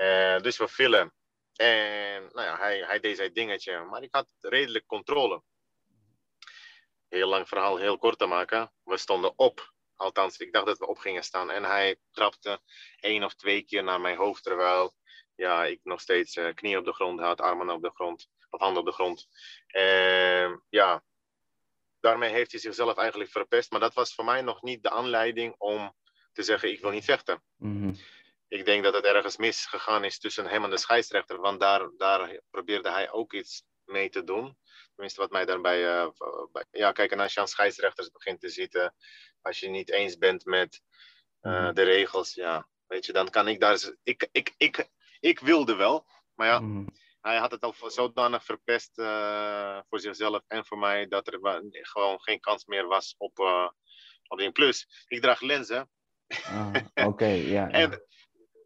Eh, 0.00 0.40
dus 0.40 0.56
we 0.56 0.68
filmen. 0.68 1.12
En 1.56 2.22
nou 2.32 2.46
ja, 2.46 2.56
hij, 2.58 2.78
hij 2.78 3.00
deed 3.00 3.16
zijn 3.16 3.32
dingetje. 3.32 3.84
Maar 3.84 4.02
ik 4.02 4.14
had 4.14 4.28
redelijk 4.40 4.86
controle. 4.86 5.42
Heel 7.08 7.28
lang 7.28 7.48
verhaal, 7.48 7.76
heel 7.76 7.98
kort 7.98 8.18
te 8.18 8.26
maken. 8.26 8.72
We 8.84 8.96
stonden 8.96 9.38
op. 9.38 9.72
Althans, 9.96 10.38
ik 10.38 10.52
dacht 10.52 10.66
dat 10.66 10.78
we 10.78 10.86
op 10.86 10.98
gingen 10.98 11.24
staan. 11.24 11.50
En 11.50 11.64
hij 11.64 11.96
trapte 12.10 12.60
één 13.00 13.24
of 13.24 13.34
twee 13.34 13.62
keer 13.62 13.82
naar 13.82 14.00
mijn 14.00 14.16
hoofd. 14.16 14.42
Terwijl 14.42 14.94
ja, 15.34 15.64
ik 15.64 15.80
nog 15.82 16.00
steeds 16.00 16.36
eh, 16.36 16.54
knieën 16.54 16.78
op 16.78 16.84
de 16.84 16.92
grond 16.92 17.20
had, 17.20 17.40
armen 17.40 17.70
op 17.70 17.82
de 17.82 17.90
grond. 17.94 18.28
Of 18.50 18.60
handen 18.60 18.80
op 18.80 18.86
de 18.86 18.94
grond. 18.94 19.28
En 19.66 20.62
ja, 20.68 21.02
daarmee 22.00 22.30
heeft 22.30 22.50
hij 22.50 22.60
zichzelf 22.60 22.96
eigenlijk 22.96 23.30
verpest. 23.30 23.70
Maar 23.70 23.80
dat 23.80 23.94
was 23.94 24.14
voor 24.14 24.24
mij 24.24 24.42
nog 24.42 24.62
niet 24.62 24.82
de 24.82 24.90
aanleiding 24.90 25.54
om 25.58 25.94
te 26.32 26.42
zeggen: 26.42 26.70
ik 26.70 26.80
wil 26.80 26.90
niet 26.90 27.04
vechten. 27.04 27.42
Mhm. 27.56 27.92
Ik 28.50 28.64
denk 28.64 28.84
dat 28.84 28.94
het 28.94 29.04
ergens 29.04 29.36
misgegaan 29.36 30.04
is 30.04 30.18
tussen 30.18 30.46
hem 30.46 30.64
en 30.64 30.70
de 30.70 30.78
scheidsrechter. 30.78 31.40
Want 31.40 31.60
daar, 31.60 31.90
daar 31.96 32.40
probeerde 32.50 32.90
hij 32.90 33.10
ook 33.10 33.32
iets 33.32 33.62
mee 33.84 34.08
te 34.08 34.24
doen. 34.24 34.58
Tenminste, 34.94 35.20
wat 35.20 35.30
mij 35.30 35.44
daarbij. 35.44 35.86
eh, 35.98 36.08
bij- 36.52 36.64
ja, 36.70 36.92
kijk, 36.92 37.10
en 37.10 37.20
als 37.20 37.34
je 37.34 37.40
aan 37.40 37.48
scheidsrechters 37.48 38.10
begint 38.10 38.40
te 38.40 38.48
zitten. 38.48 38.94
Als 39.42 39.60
je 39.60 39.68
niet 39.68 39.90
eens 39.90 40.18
bent 40.18 40.44
met 40.44 40.80
eh, 41.40 41.52
Mhm. 41.52 41.74
de 41.74 41.82
regels, 41.82 42.34
ja, 42.34 42.68
weet 42.86 43.06
je, 43.06 43.12
dan 43.12 43.30
kan 43.30 43.48
ik 43.48 43.60
daar. 43.60 43.78
Ik, 44.02 44.28
ik, 44.32 44.54
ik, 44.56 44.88
ik 45.20 45.38
wilde 45.40 45.74
wel, 45.74 46.06
maar 46.34 46.46
ja, 46.46 46.60
Mhm. 46.60 46.86
hij 47.20 47.36
had 47.36 47.50
het 47.50 47.62
al 47.62 47.74
zodanig 47.90 48.44
verpest 48.44 48.98
eh, 48.98 49.80
voor 49.88 50.00
zichzelf 50.00 50.42
en 50.46 50.66
voor 50.66 50.78
mij 50.78 51.06
dat 51.08 51.26
er 51.26 51.38
gewoon 51.70 52.20
geen 52.20 52.40
kans 52.40 52.64
meer 52.64 52.86
was 52.86 53.14
op, 53.18 53.38
op 54.28 54.38
die 54.38 54.52
plus. 54.52 55.04
Ik 55.06 55.20
draag 55.22 55.40
lenzen 55.40 55.90
Ah, 56.44 56.74
Oké, 56.94 57.26
ja. 57.26 57.68
en 57.82 58.02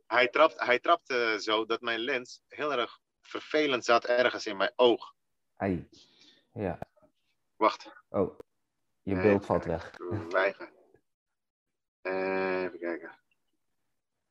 hij 0.07 0.29
trapt, 0.29 0.61
hij 0.61 0.79
trapte 0.79 1.39
zo 1.41 1.67
dat 1.67 1.81
mijn 1.81 1.99
lens 1.99 2.43
heel 2.49 2.73
erg 2.73 2.99
vervelend 3.23 3.85
zat 3.85 4.05
ergens 4.05 4.47
in 4.47 4.57
mijn 4.57 4.73
oog. 4.77 5.15
Ai. 5.57 5.89
Ja. 6.53 6.79
Wacht. 7.57 7.93
Oh. 8.09 8.39
Je 9.03 9.15
beeld 9.15 9.47
valt 9.47 9.65
weg. 9.65 9.91
Weiger. 10.29 10.73
even 12.03 12.79
kijken. 12.79 13.19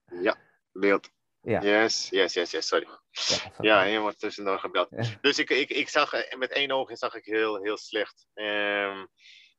Ja, 0.05 0.37
beeld. 0.71 1.09
Ja. 1.41 1.61
Yes, 1.61 2.09
yes, 2.09 2.33
yes, 2.33 2.51
yes, 2.51 2.67
sorry. 2.67 2.87
Ja, 3.11 3.51
ja 3.57 3.81
helemaal 3.81 4.13
tussendoor 4.13 4.59
gebeld. 4.59 4.89
Dus 5.21 5.39
ik, 5.39 5.49
ik, 5.49 5.69
ik 5.69 5.89
zag, 5.89 6.13
eh, 6.13 6.37
met 6.37 6.51
één 6.51 6.71
oog 6.71 6.97
zag 6.97 7.15
ik 7.15 7.25
heel, 7.25 7.63
heel 7.63 7.77
slecht. 7.77 8.27
Um, 8.33 9.07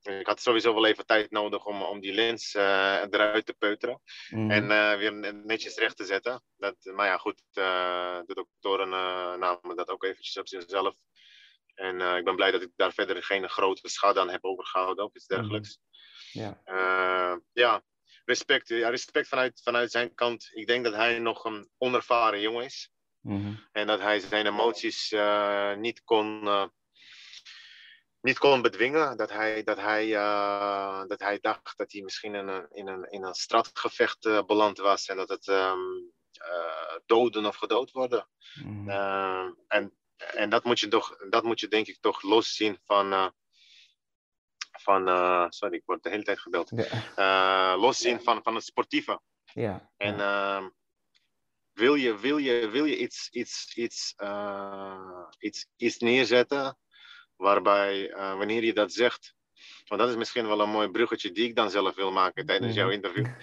ik 0.09 0.27
had 0.27 0.41
sowieso 0.41 0.75
wel 0.75 0.87
even 0.87 1.07
tijd 1.07 1.31
nodig 1.31 1.65
om, 1.65 1.83
om 1.83 2.01
die 2.01 2.13
lens 2.13 2.55
uh, 2.55 3.03
eruit 3.11 3.47
te 3.47 3.55
peuteren. 3.55 4.01
Mm. 4.29 4.51
En 4.51 4.65
uh, 4.65 4.97
weer 4.97 5.35
netjes 5.35 5.77
recht 5.77 5.97
te 5.97 6.05
zetten. 6.05 6.43
Dat, 6.57 6.77
maar 6.83 7.07
ja, 7.07 7.17
goed, 7.17 7.43
uh, 7.53 8.19
de 8.27 8.35
doktoren 8.35 8.89
namen 9.39 9.77
dat 9.77 9.89
ook 9.89 10.05
eventjes 10.05 10.37
op 10.37 10.49
zichzelf. 10.49 10.97
En 11.75 12.01
ik 12.01 12.25
ben 12.25 12.37
blij 12.37 12.51
dat 12.51 12.63
ik 12.63 12.71
daar 12.77 12.93
verder 12.93 13.23
geen 13.23 13.49
grote 13.49 13.89
schade 13.89 14.21
aan 14.21 14.31
heb 14.31 14.45
overgehouden 14.45 15.05
of 15.05 15.15
iets 15.15 15.29
mm. 15.29 15.37
dergelijks. 15.37 15.79
Mm. 16.33 16.43
Ja. 16.43 16.61
ja, 17.53 17.83
respect, 18.25 18.69
ja, 18.69 18.89
respect 18.89 19.29
vanuit, 19.29 19.61
vanuit 19.63 19.91
zijn 19.91 20.15
kant. 20.15 20.51
Ik 20.53 20.67
denk 20.67 20.85
dat 20.85 20.95
hij 20.95 21.19
nog 21.19 21.45
een 21.45 21.71
onervaren 21.79 22.41
jongen 22.41 22.65
is. 22.65 22.91
Mm-hmm. 23.21 23.69
En 23.73 23.87
dat 23.87 24.01
hij 24.01 24.21
zijn 24.21 24.47
emoties 24.47 25.15
niet, 25.77 26.05
kon, 26.05 26.49
niet 28.25 28.39
kon 28.39 28.63
bedwingen. 28.63 29.17
Dat 29.17 29.31
hij, 29.31 29.63
dat, 29.63 29.77
hij, 29.77 30.07
uh, 30.07 31.05
dat 31.07 31.21
hij 31.21 31.39
dacht 31.41 31.79
dat 31.79 31.93
hij 31.93 32.03
misschien 32.03 32.35
in 32.35 32.49
een, 32.49 32.67
in 32.71 32.89
een, 32.89 33.11
in 33.11 33.25
een 33.25 33.35
straatgevecht 33.35 34.47
beland 34.47 34.79
was. 34.79 35.07
En 35.07 35.17
dat 35.17 35.29
het 35.29 35.47
um, 35.47 36.13
doden 37.07 37.47
of 37.47 37.57
gedood 37.57 37.91
worden. 37.91 38.29
Mm-hmm. 38.55 39.57
en 39.69 39.97
en 40.17 40.51
dat, 40.51 40.65
moet 40.65 40.81
je 40.81 40.89
toch, 40.89 41.17
dat 41.31 41.43
moet 41.43 41.61
je 41.61 41.69
denk 41.69 41.87
ik 41.87 41.99
toch 42.01 42.23
loszien 42.23 42.79
van 42.85 43.33
van, 44.85 45.09
uh, 45.09 45.47
sorry, 45.49 45.75
ik 45.75 45.83
word 45.85 46.03
de 46.03 46.09
hele 46.09 46.23
tijd 46.23 46.41
gebeld. 46.41 46.71
Ja. 46.71 47.75
Uh, 47.75 47.81
loszien 47.81 48.23
van, 48.23 48.43
van 48.43 48.55
het 48.55 48.65
sportieve. 48.65 49.21
Ja. 49.53 49.91
En 49.97 50.19
uh, 50.19 50.67
wil, 51.73 51.95
je, 51.95 52.19
wil, 52.19 52.37
je, 52.39 52.69
wil 52.69 52.85
je 52.85 52.99
iets, 52.99 53.29
iets, 53.31 53.75
iets, 53.75 54.15
uh, 54.17 55.27
iets, 55.39 55.67
iets 55.77 55.99
neerzetten 55.99 56.79
waarbij 57.37 58.13
wanneer 58.15 58.65
je 58.65 58.73
dat 58.73 58.93
zegt, 58.93 59.35
want 59.87 60.01
dat 60.01 60.11
is 60.11 60.17
misschien 60.17 60.47
wel 60.47 60.61
een 60.61 60.71
mooi 60.71 60.89
bruggetje 60.89 61.33
die 61.33 61.49
ik 61.49 61.57
dan 61.57 61.71
zelf 61.71 61.95
wil 61.95 62.13
maken 62.13 62.47
tijdens 62.47 62.75
jouw 62.75 62.91
interview. 62.91 63.27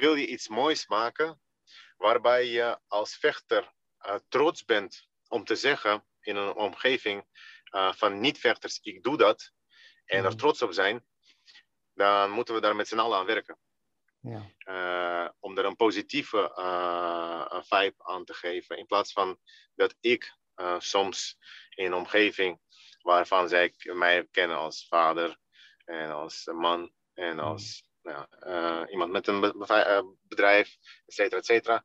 wil 0.00 0.14
je 0.14 0.26
iets 0.26 0.48
moois 0.48 0.86
maken 0.86 1.40
waarbij 1.96 2.46
je 2.46 2.78
als 2.86 3.16
vechter 3.16 3.72
trots 4.28 4.64
bent 4.64 5.08
om 5.28 5.44
te 5.44 5.56
zeggen 5.56 6.04
in 6.20 6.36
een 6.36 6.54
omgeving 6.54 7.24
van 7.94 8.20
niet-vechters, 8.20 8.78
ik 8.82 9.02
doe 9.02 9.16
dat, 9.16 9.52
en 10.04 10.24
er 10.24 10.30
mhm. 10.30 10.36
trots 10.36 10.62
op 10.62 10.72
zijn, 10.72 11.04
dan 11.94 12.30
moeten 12.30 12.54
we 12.54 12.60
daar 12.60 12.76
met 12.76 12.88
z'n 12.88 12.98
allen 12.98 13.18
aan 13.18 13.26
werken. 13.26 13.58
Ja. 14.20 14.50
Uh, 14.68 15.30
om 15.40 15.58
er 15.58 15.64
een 15.64 15.76
positieve 15.76 16.54
uh, 16.58 17.62
vibe 17.62 18.04
aan 18.04 18.24
te 18.24 18.34
geven. 18.34 18.78
In 18.78 18.86
plaats 18.86 19.12
van 19.12 19.38
dat 19.74 19.94
ik 20.00 20.36
soms 20.78 21.38
in 21.74 21.86
een 21.86 21.94
omgeving 21.94 22.60
waarvan 23.00 23.48
zij 23.48 23.74
mij 23.82 24.28
kennen 24.30 24.56
als 24.56 24.86
vader 24.88 25.36
en 25.84 26.10
als 26.10 26.50
man 26.54 26.92
en 27.14 27.36
mhm. 27.36 27.44
als 27.44 27.88
nou, 28.02 28.86
iemand 28.90 29.12
met 29.12 29.26
een 29.26 30.16
bedrijf, 30.22 30.76
et 31.06 31.14
cetera, 31.14 31.38
et 31.38 31.46
cetera. 31.46 31.84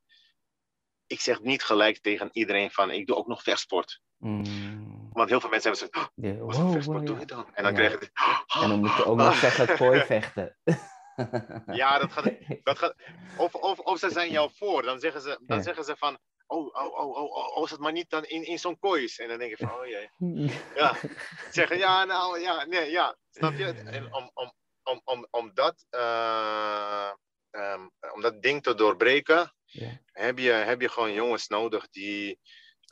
Ik 1.07 1.19
zeg 1.19 1.41
niet 1.41 1.63
gelijk 1.63 1.97
tegen 1.97 2.29
iedereen 2.31 2.71
van 2.71 2.91
ik 2.91 3.07
doe 3.07 3.15
ook 3.15 3.27
nog 3.27 3.43
vechtsport. 3.43 4.01
Mm. 4.17 5.09
Want 5.11 5.29
heel 5.29 5.39
veel 5.39 5.49
mensen 5.49 5.71
hebben 5.71 5.89
zo, 5.93 5.99
oh, 5.99 6.45
wat 6.45 6.55
voor 6.55 6.71
vechtsport 6.71 7.05
doe 7.05 7.19
je 7.19 7.25
dan? 7.25 7.49
En 7.53 7.63
dan 7.63 7.73
krijg 7.73 7.91
je 7.91 8.09
oh, 8.13 8.63
En 8.63 8.69
dan 8.69 8.79
moet 8.79 8.95
je 8.95 9.05
ook 9.05 9.17
nog 9.17 9.35
zeggen 9.35 9.77
kooi 9.77 10.01
vechten. 10.01 10.57
ja, 11.81 11.99
dat 11.99 12.11
gaat, 12.11 12.31
dat 12.63 12.77
gaat 12.77 12.95
of, 13.37 13.55
of, 13.55 13.79
of 13.79 13.99
ze 13.99 14.09
zijn 14.09 14.31
jou 14.31 14.51
voor, 14.53 14.81
dan 14.81 14.99
zeggen 14.99 15.21
ze, 15.21 15.39
dan 15.41 15.63
zeggen 15.63 15.83
ze 15.83 15.95
van, 15.97 16.19
oh, 16.49 16.75
oh, 16.75 16.99
oh, 16.99 17.17
oh, 17.17 17.31
oh, 17.31 17.57
oh, 17.57 17.69
het 17.69 17.79
maar 17.79 17.91
niet 17.91 18.09
dan 18.09 18.25
in, 18.25 18.43
in 18.43 18.59
zo'n 18.59 18.79
kooi 18.79 19.07
En 19.17 19.27
dan 19.27 19.37
denk 19.37 19.57
je 19.57 19.65
van, 19.65 19.79
oh 19.79 19.85
jee. 19.85 20.09
Ja, 20.75 20.95
zeggen, 21.51 21.77
ja, 21.77 22.05
nou, 22.05 22.39
ja, 22.39 22.65
nee, 22.65 22.91
ja, 22.91 23.17
snap 23.31 23.53
je? 23.53 23.65
En 23.65 24.13
om, 24.13 24.31
om, 24.33 24.53
om, 24.83 25.01
om, 25.03 25.27
om, 25.29 25.51
dat, 25.53 25.85
uh, 25.91 27.11
um, 27.51 27.91
om 28.13 28.21
dat 28.21 28.41
ding 28.41 28.63
te 28.63 28.75
doorbreken, 28.75 29.53
yeah. 29.65 29.91
heb, 30.05 30.37
je, 30.37 30.51
heb 30.51 30.81
je 30.81 30.89
gewoon 30.89 31.13
jongens 31.13 31.47
nodig 31.47 31.89
die 31.89 32.39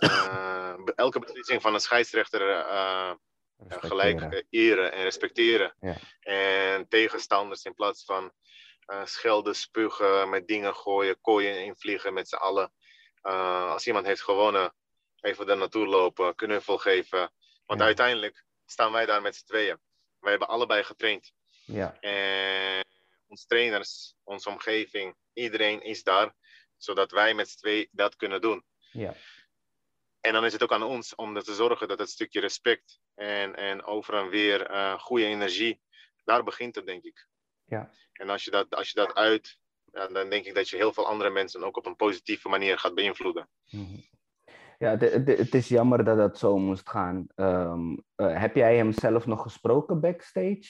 uh, 0.03 0.73
elke 0.95 1.19
beslissing 1.19 1.61
van 1.61 1.73
een 1.73 1.79
scheidsrechter 1.79 2.49
uh, 2.49 3.13
gelijk 3.67 4.45
eren 4.49 4.91
en 4.91 5.03
respecteren. 5.03 5.75
En 6.19 6.88
tegenstanders 6.88 7.63
in 7.63 7.73
plaats 7.73 8.05
van 8.05 8.31
uh, 8.88 9.05
schelden, 9.05 9.55
spugen, 9.55 10.29
met 10.29 10.47
dingen 10.47 10.75
gooien, 10.75 11.21
kooien 11.21 11.63
invliegen 11.63 12.13
met 12.13 12.29
z'n 12.29 12.35
allen. 12.35 12.71
Als 13.71 13.87
iemand 13.87 14.05
heeft 14.05 14.21
gewonnen, 14.21 14.73
even 15.21 15.45
daar 15.45 15.57
naartoe 15.57 15.87
lopen, 15.87 16.35
knuffel 16.35 16.77
geven. 16.77 17.31
Want 17.65 17.81
uiteindelijk 17.81 18.45
staan 18.65 18.91
wij 18.91 19.05
daar 19.05 19.21
met 19.21 19.35
z'n 19.35 19.45
tweeën. 19.45 19.79
Wij 20.19 20.29
hebben 20.29 20.47
allebei 20.47 20.83
getraind. 20.83 21.33
Ja. 21.65 21.99
En 21.99 22.85
onze 23.27 23.45
trainers, 23.45 24.15
onze 24.23 24.49
omgeving, 24.49 25.15
iedereen 25.33 25.81
is 25.81 26.03
daar, 26.03 26.35
zodat 26.77 27.11
wij 27.11 27.33
met 27.33 27.49
z'n 27.49 27.57
tweeën 27.57 27.87
dat 27.91 28.15
kunnen 28.15 28.41
doen. 28.41 28.65
Ja. 28.91 29.13
En 30.21 30.33
dan 30.33 30.45
is 30.45 30.53
het 30.53 30.63
ook 30.63 30.71
aan 30.71 30.83
ons 30.83 31.15
om 31.15 31.35
er 31.35 31.43
te 31.43 31.55
zorgen 31.55 31.87
dat 31.87 31.99
het 31.99 32.09
stukje 32.09 32.39
respect 32.39 32.99
en, 33.15 33.55
en 33.55 33.83
over 33.83 34.13
en 34.13 34.29
weer 34.29 34.71
uh, 34.71 34.99
goede 34.99 35.25
energie, 35.25 35.81
daar 36.23 36.43
begint 36.43 36.75
het, 36.75 36.85
denk 36.85 37.03
ik. 37.03 37.27
Ja. 37.65 37.91
En 38.13 38.29
als 38.29 38.43
je 38.43 38.51
dat, 38.51 38.75
als 38.75 38.87
je 38.89 38.93
dat 38.93 39.15
uit, 39.15 39.57
ja, 39.91 40.07
dan 40.07 40.30
denk 40.30 40.45
ik 40.45 40.55
dat 40.55 40.69
je 40.69 40.76
heel 40.76 40.93
veel 40.93 41.07
andere 41.07 41.30
mensen 41.30 41.64
ook 41.64 41.77
op 41.77 41.85
een 41.85 41.95
positieve 41.95 42.49
manier 42.49 42.80
gaat 42.80 42.95
beïnvloeden. 42.95 43.49
Mhm. 43.69 43.99
Ja, 44.80 44.97
het 44.97 45.53
is 45.53 45.68
jammer 45.68 46.03
dat 46.03 46.18
dat 46.18 46.38
zo 46.38 46.57
moest 46.57 46.89
gaan. 46.89 47.27
Um, 47.35 48.03
uh, 48.15 48.39
heb 48.39 48.55
jij 48.55 48.76
hem 48.76 48.91
zelf 48.91 49.26
nog 49.26 49.41
gesproken 49.41 49.99
backstage? 49.99 50.64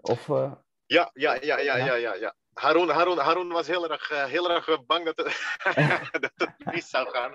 Of, 0.00 0.28
uh... 0.28 0.52
ja, 0.86 1.10
ja, 1.12 1.34
ja, 1.40 1.58
ja, 1.58 1.76
ja, 1.76 1.94
ja, 1.94 2.14
ja. 2.14 2.34
Harun, 2.52 2.88
Harun, 2.88 3.18
Harun 3.18 3.48
was 3.48 3.66
heel 3.66 3.90
erg, 3.90 4.10
uh, 4.10 4.24
heel 4.24 4.50
erg 4.50 4.86
bang 4.86 5.04
dat 5.04 5.16
het, 5.16 5.56
dat 6.20 6.32
het 6.34 6.72
mis 6.72 6.88
zou 6.88 7.08
gaan. 7.10 7.34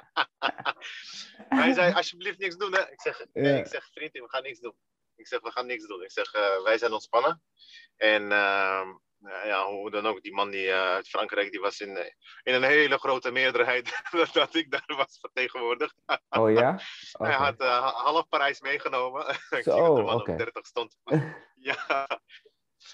hij 1.62 1.74
zei, 1.74 1.94
alsjeblieft 1.94 2.40
niks 2.40 2.56
doen. 2.56 2.74
Hè. 2.74 2.92
Ik, 2.92 3.02
zeg, 3.02 3.26
nee, 3.34 3.60
ik 3.60 3.68
zeg, 3.68 3.90
vriend, 3.92 4.12
we 4.12 4.30
gaan 4.30 4.44
niks 4.44 4.60
doen. 4.60 4.76
Ik 5.16 5.28
zeg, 5.28 5.42
we 5.42 5.52
gaan 5.52 5.66
niks 5.66 5.88
doen. 5.88 6.04
Ik 6.04 6.12
zeg, 6.12 6.32
wij 6.64 6.78
zijn 6.78 6.94
ontspannen. 6.94 7.42
En 7.96 8.24
uh, 8.24 8.88
ja, 9.20 9.66
hoe 9.66 9.92
dan 9.92 10.06
ook, 10.06 10.22
die 10.22 10.34
man 10.34 10.50
die, 10.50 10.68
uh, 10.68 10.82
uit 10.82 11.08
Frankrijk, 11.08 11.52
die 11.52 11.60
was 11.60 11.80
in, 11.80 11.98
in 12.44 12.54
een 12.54 12.64
hele 12.64 12.98
grote 12.98 13.32
meerderheid 13.32 14.02
dat 14.34 14.56
ik 14.56 14.72
daar 14.72 14.96
was 14.98 15.20
vertegenwoordigd. 15.20 15.96
oh 16.30 16.52
ja? 16.52 16.80
Okay. 17.14 17.32
Hij 17.32 17.34
had 17.34 17.62
half 17.94 18.28
Parijs 18.28 18.60
meegenomen. 18.60 19.28
ik 19.30 19.38
zie 19.50 19.64
dat 19.64 19.96
de 19.96 20.02
man 20.02 20.22
okay. 20.22 20.34
op 20.34 20.40
30 20.40 20.66
stond. 20.66 20.98
ja. 21.56 22.08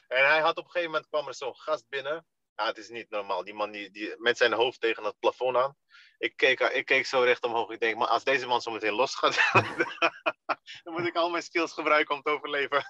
En 0.08 0.28
hij 0.28 0.40
had 0.40 0.58
op 0.58 0.64
een 0.66 0.72
gegeven 0.72 0.92
moment 0.92 1.10
kwam 1.10 1.28
er 1.28 1.36
zo'n 1.36 1.56
gast 1.56 1.90
binnen. 1.90 2.26
Ja, 2.56 2.66
het 2.66 2.78
is 2.78 2.90
niet 2.90 3.10
normaal. 3.10 3.44
Die 3.44 3.54
man 3.54 3.72
die, 3.72 3.92
die, 3.92 4.16
met 4.18 4.38
zijn 4.38 4.54
hoofd 4.54 4.80
tegen 4.80 5.04
het 5.04 5.20
plafond 5.20 5.58
aan. 5.58 5.76
Ik 6.18 6.36
keek, 6.36 6.60
ik 6.60 6.86
keek 6.86 7.06
zo 7.06 7.22
recht 7.22 7.44
omhoog. 7.44 7.70
Ik 7.70 7.80
denk, 7.80 7.98
maar 7.98 8.08
als 8.08 8.24
deze 8.24 8.48
man 8.48 8.62
zo 8.62 8.72
meteen 8.72 8.94
los 8.94 9.16
gaat, 9.16 9.52
dan 10.84 10.94
moet 10.94 11.06
ik 11.06 11.16
al 11.16 11.30
mijn 11.30 11.44
skills 11.44 11.74
gebruiken 11.74 12.16
om 12.16 12.22
te 12.22 12.30
overleven. 12.30 12.84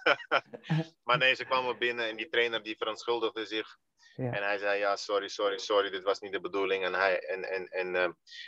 maar 1.05 1.17
nee, 1.17 1.35
ze 1.35 1.45
kwamen 1.45 1.77
binnen 1.77 2.09
en 2.09 2.15
die 2.15 2.29
trainer 2.29 2.63
die 2.63 2.77
verontschuldigde 2.77 3.45
zich. 3.45 3.77
Ja. 4.15 4.31
En 4.31 4.43
hij 4.43 4.57
zei, 4.57 4.79
ja, 4.79 4.95
sorry, 4.95 5.27
sorry, 5.27 5.57
sorry, 5.57 5.89
dit 5.89 6.03
was 6.03 6.19
niet 6.19 6.31
de 6.31 6.41
bedoeling. 6.41 6.83
En, 6.83 6.93
hij, 6.93 7.19
en, 7.19 7.43
en, 7.43 7.67
en, 7.67 7.93
uh, 7.93 8.03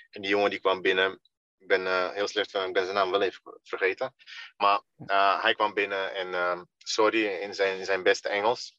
en 0.10 0.22
die 0.22 0.30
jongen 0.30 0.50
die 0.50 0.60
kwam 0.60 0.82
binnen 0.82 1.22
ik 1.58 1.70
ben 1.70 1.82
uh, 1.82 2.10
heel 2.12 2.28
slecht 2.28 2.52
van, 2.52 2.68
ik 2.68 2.74
ben 2.74 2.84
zijn 2.84 2.96
naam 2.96 3.12
wel 3.12 3.22
even 3.22 3.60
vergeten. 3.64 4.16
Maar 4.58 4.82
uh, 4.98 5.42
hij 5.42 5.54
kwam 5.54 5.74
binnen 5.74 6.14
en 6.14 6.68
sorry 6.78 7.26
in 7.26 7.54
zijn, 7.54 7.80
in 7.80 7.86
zijn 7.86 8.04
beste 8.04 8.30
Engels. 8.30 8.78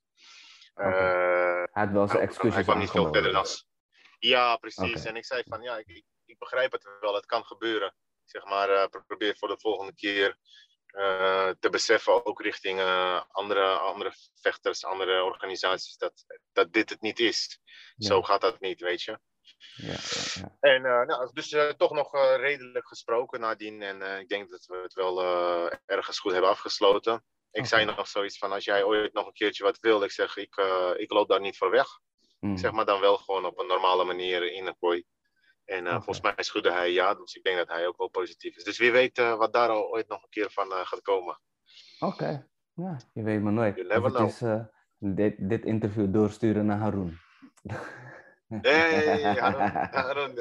Okay. 0.74 0.92
hij 1.72 1.82
had 1.82 1.90
wel 1.90 2.08
zijn 2.08 2.22
excuses 2.22 2.54
Hij 2.54 2.62
kwam 2.62 2.78
niet 2.78 2.90
veel 2.90 3.12
verder 3.12 3.32
dan. 3.32 3.46
Ja, 4.18 4.56
precies. 4.56 4.90
Okay. 4.90 5.04
En 5.04 5.16
ik 5.16 5.24
zei 5.24 5.42
van 5.48 5.62
ja, 5.62 5.76
ik, 5.76 6.04
ik, 6.24 6.38
begrijp 6.38 6.72
het 6.72 6.88
wel, 7.00 7.14
het 7.14 7.26
kan 7.26 7.44
gebeuren. 7.44 7.94
Zeg 8.24 8.44
maar, 8.44 8.88
probeer 9.06 9.36
voor 9.36 9.48
de 9.48 9.58
volgende 9.58 9.94
keer 9.94 10.38
te 11.58 11.68
beseffen, 11.70 12.26
ook 12.26 12.40
richting 12.40 12.80
andere, 13.28 13.66
andere 13.78 14.12
vechters, 14.34 14.84
andere 14.84 15.22
organisaties, 15.22 15.96
dat, 15.96 16.24
dat 16.52 16.72
dit 16.72 16.90
het 16.90 17.00
niet 17.00 17.18
is. 17.18 17.60
Ja. 17.96 18.06
Zo 18.06 18.22
gaat 18.22 18.40
dat 18.40 18.60
niet, 18.60 18.80
weet 18.80 19.02
je. 19.02 19.18
Ja, 19.74 19.96
ja, 20.34 20.56
En 20.60 20.84
uh, 20.84 21.06
nou, 21.06 21.30
dus 21.32 21.56
toch 21.76 21.90
nog 21.90 22.12
redelijk 22.36 22.88
gesproken 22.88 23.40
nadien. 23.40 23.82
En 23.82 24.20
ik 24.20 24.28
denk 24.28 24.50
dat 24.50 24.66
we 24.66 24.76
het 24.76 24.92
wel 24.92 25.22
ergens 25.86 26.18
goed 26.18 26.32
hebben 26.32 26.50
afgesloten. 26.50 27.24
Ik 27.50 27.66
zei 27.66 27.84
nog 27.84 28.08
zoiets 28.08 28.38
van, 28.38 28.52
als 28.52 28.64
jij 28.64 28.84
ooit 28.84 29.12
nog 29.12 29.26
een 29.26 29.32
keertje 29.32 29.64
wat 29.64 29.78
wil, 29.78 30.02
ik 30.02 30.10
zeg, 30.10 30.36
ik, 30.36 30.56
ik 30.96 31.12
loop 31.12 31.28
daar 31.28 31.40
niet 31.40 31.56
voor 31.56 31.70
weg. 31.70 31.86
Mm. 32.40 32.56
Zeg 32.56 32.72
maar 32.72 32.84
dan 32.84 33.00
wel 33.00 33.16
gewoon 33.16 33.44
op 33.44 33.58
een 33.58 33.66
normale 33.66 34.04
manier 34.04 34.52
in 34.52 34.66
een 34.66 34.78
kooi. 34.78 35.04
En 35.64 35.80
okay. 35.80 35.92
volgens 35.92 36.20
mij 36.20 36.34
schudde 36.36 36.72
hij 36.72 36.92
ja, 36.92 37.14
dus 37.14 37.34
ik 37.34 37.42
denk 37.42 37.56
dat 37.56 37.68
hij 37.68 37.86
ook 37.86 37.96
wel 37.96 38.08
positief 38.08 38.56
is. 38.56 38.64
Dus 38.64 38.78
wie 38.78 38.92
weet 38.92 39.18
wat 39.18 39.52
daar 39.52 39.70
ooit 39.70 40.08
nog 40.08 40.22
een 40.22 40.28
keer 40.28 40.50
van 40.50 40.66
gaat 40.70 41.02
komen. 41.02 41.40
Oké, 41.98 42.48
Ja, 42.74 42.96
je 43.12 43.22
weet 43.22 43.42
maar 43.42 43.52
nooit. 43.52 43.76
You 43.76 43.88
never 43.88 44.10
know. 44.10 44.50
Eh, 44.52 44.64
dit, 44.98 45.48
dit 45.48 45.64
interview 45.64 46.12
doorsturen 46.12 46.66
naar 46.66 46.78
Haroon. 46.78 47.18
Nee, 48.46 49.24
Haroon. 49.90 50.38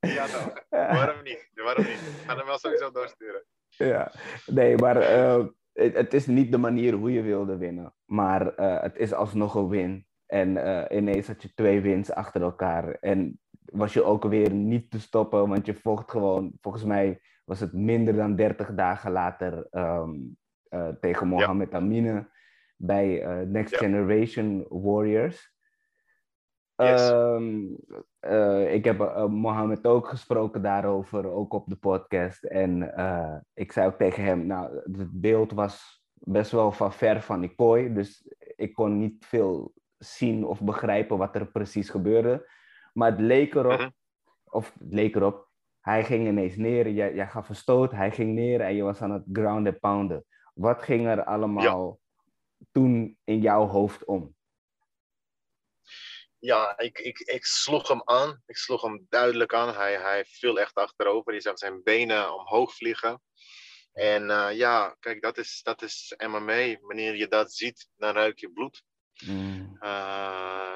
Ja, 0.00 0.26
nou, 0.26 0.52
waarom 0.70 1.22
niet? 1.22 1.50
Waarom 1.54 1.84
niet? 1.84 2.00
Ik 2.00 2.22
ga 2.26 2.36
hem 2.36 2.46
wel 2.46 2.58
sowieso 2.58 2.90
doorsturen. 2.90 3.44
Ja, 3.68 4.12
nee, 4.46 4.76
maar 4.76 4.96
eh, 4.96 5.44
het, 5.72 5.94
het 5.94 6.14
is 6.14 6.26
niet 6.26 6.52
de 6.52 6.58
manier 6.58 6.94
hoe 6.94 7.12
je 7.12 7.22
wilde 7.22 7.56
winnen. 7.56 7.94
Maar 8.04 8.54
eh, 8.54 8.82
het 8.82 8.96
is 8.96 9.12
alsnog 9.12 9.54
een 9.54 9.68
win. 9.68 10.06
En 10.26 10.56
eh, 10.56 10.96
ineens 10.98 11.26
had 11.26 11.42
je 11.42 11.54
twee 11.54 11.80
wins 11.80 12.12
achter 12.12 12.42
elkaar. 12.42 12.94
En 12.94 13.40
was 13.72 13.92
je 13.92 14.02
ook 14.02 14.24
weer 14.24 14.52
niet 14.52 14.90
te 14.90 15.00
stoppen, 15.00 15.48
want 15.48 15.66
je 15.66 15.74
vocht 15.74 16.10
gewoon, 16.10 16.52
volgens 16.60 16.84
mij 16.84 17.20
was 17.44 17.60
het 17.60 17.72
minder 17.72 18.14
dan 18.14 18.36
30 18.36 18.74
dagen 18.74 19.12
later 19.12 19.66
ehm, 19.70 20.16
eh, 20.68 20.88
tegen 21.00 21.26
Mohamed 21.26 21.74
Amine 21.74 22.30
bij 22.76 23.22
eh, 23.22 23.46
Next 23.46 23.72
Ja. 23.72 23.78
Generation 23.78 24.66
Warriors. 24.68 25.58
Yes. 26.76 27.10
Ehm, 27.10 27.64
eh, 28.18 28.74
ik 28.74 28.84
heb 28.84 29.28
Mohammed 29.28 29.86
ook 29.86 30.08
gesproken 30.08 30.62
daarover, 30.62 31.26
ook 31.26 31.52
op 31.52 31.68
de 31.68 31.76
podcast. 31.76 32.44
En 32.44 32.94
ik 33.54 33.72
zei 33.72 33.86
ook 33.86 33.98
tegen 33.98 34.24
hem, 34.24 34.46
nou, 34.46 34.74
het 34.74 35.20
beeld 35.20 35.52
was 35.52 36.04
best 36.12 36.50
wel 36.50 36.72
van 36.72 36.92
ver 36.92 37.22
van 37.22 37.40
die 37.40 37.54
kooi. 37.54 37.92
Dus 37.92 38.34
ik 38.56 38.74
kon 38.74 38.98
niet 38.98 39.26
veel 39.26 39.72
zien 39.98 40.44
of 40.44 40.62
begrijpen 40.62 41.18
wat 41.18 41.34
er 41.34 41.46
precies 41.46 41.90
gebeurde. 41.90 42.48
Maar 42.92 43.10
het 43.10 43.20
leek 43.20 43.54
erop, 43.54 43.78
Mhm. 43.78 43.90
of 44.44 44.72
het 44.78 44.92
leek 44.92 45.14
erop, 45.14 45.48
hij 45.80 46.04
ging 46.04 46.26
ineens 46.28 46.56
neer, 46.56 46.88
jij, 46.88 47.14
jij 47.14 47.26
gaf 47.28 47.48
een 47.48 47.54
stoot, 47.56 47.90
hij 47.92 48.10
ging 48.10 48.34
neer 48.34 48.60
en 48.60 48.74
je 48.74 48.82
was 48.82 49.00
aan 49.00 49.10
het 49.10 49.24
ground 49.32 49.66
and 49.66 49.80
pounden. 49.80 50.24
Wat 50.54 50.82
ging 50.82 51.06
er 51.06 51.24
allemaal 51.24 52.00
toen 52.72 53.18
in 53.24 53.40
jouw 53.40 53.66
hoofd 53.66 54.04
om? 54.04 54.34
Ja, 56.38 56.78
ik, 56.78 56.98
ik, 56.98 57.18
ik 57.18 57.44
sloeg 57.44 57.88
hem 57.88 58.02
aan. 58.04 58.42
Ik 58.46 58.56
sloeg 58.56 58.82
hem 58.82 59.06
duidelijk 59.08 59.54
aan. 59.54 59.74
Hij, 59.74 59.96
hij 60.00 60.24
viel 60.24 60.60
echt 60.60 60.74
achterover. 60.74 61.34
Je 61.34 61.40
zag 61.40 61.58
zijn 61.58 61.82
benen 61.82 62.34
omhoog 62.34 62.74
vliegen. 62.74 63.22
En 63.92 64.30
eh, 64.30 64.56
ja, 64.56 64.96
kijk, 65.00 65.22
dat 65.22 65.38
is, 65.38 65.60
dat 65.62 65.82
is 65.82 66.14
MMA. 66.26 66.76
Wanneer 66.80 67.16
je 67.16 67.28
dat 67.28 67.52
ziet, 67.52 67.88
dan 67.96 68.14
ruik 68.14 68.38
je 68.38 68.52
bloed. 68.52 68.82
Mm. 69.20 69.78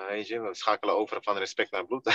Weet 0.09 0.29
je, 0.29 0.41
we 0.41 0.55
schakelen 0.55 0.95
over 0.97 1.23
van 1.23 1.37
respect 1.37 1.71
naar 1.71 1.87
bloed. 1.87 2.05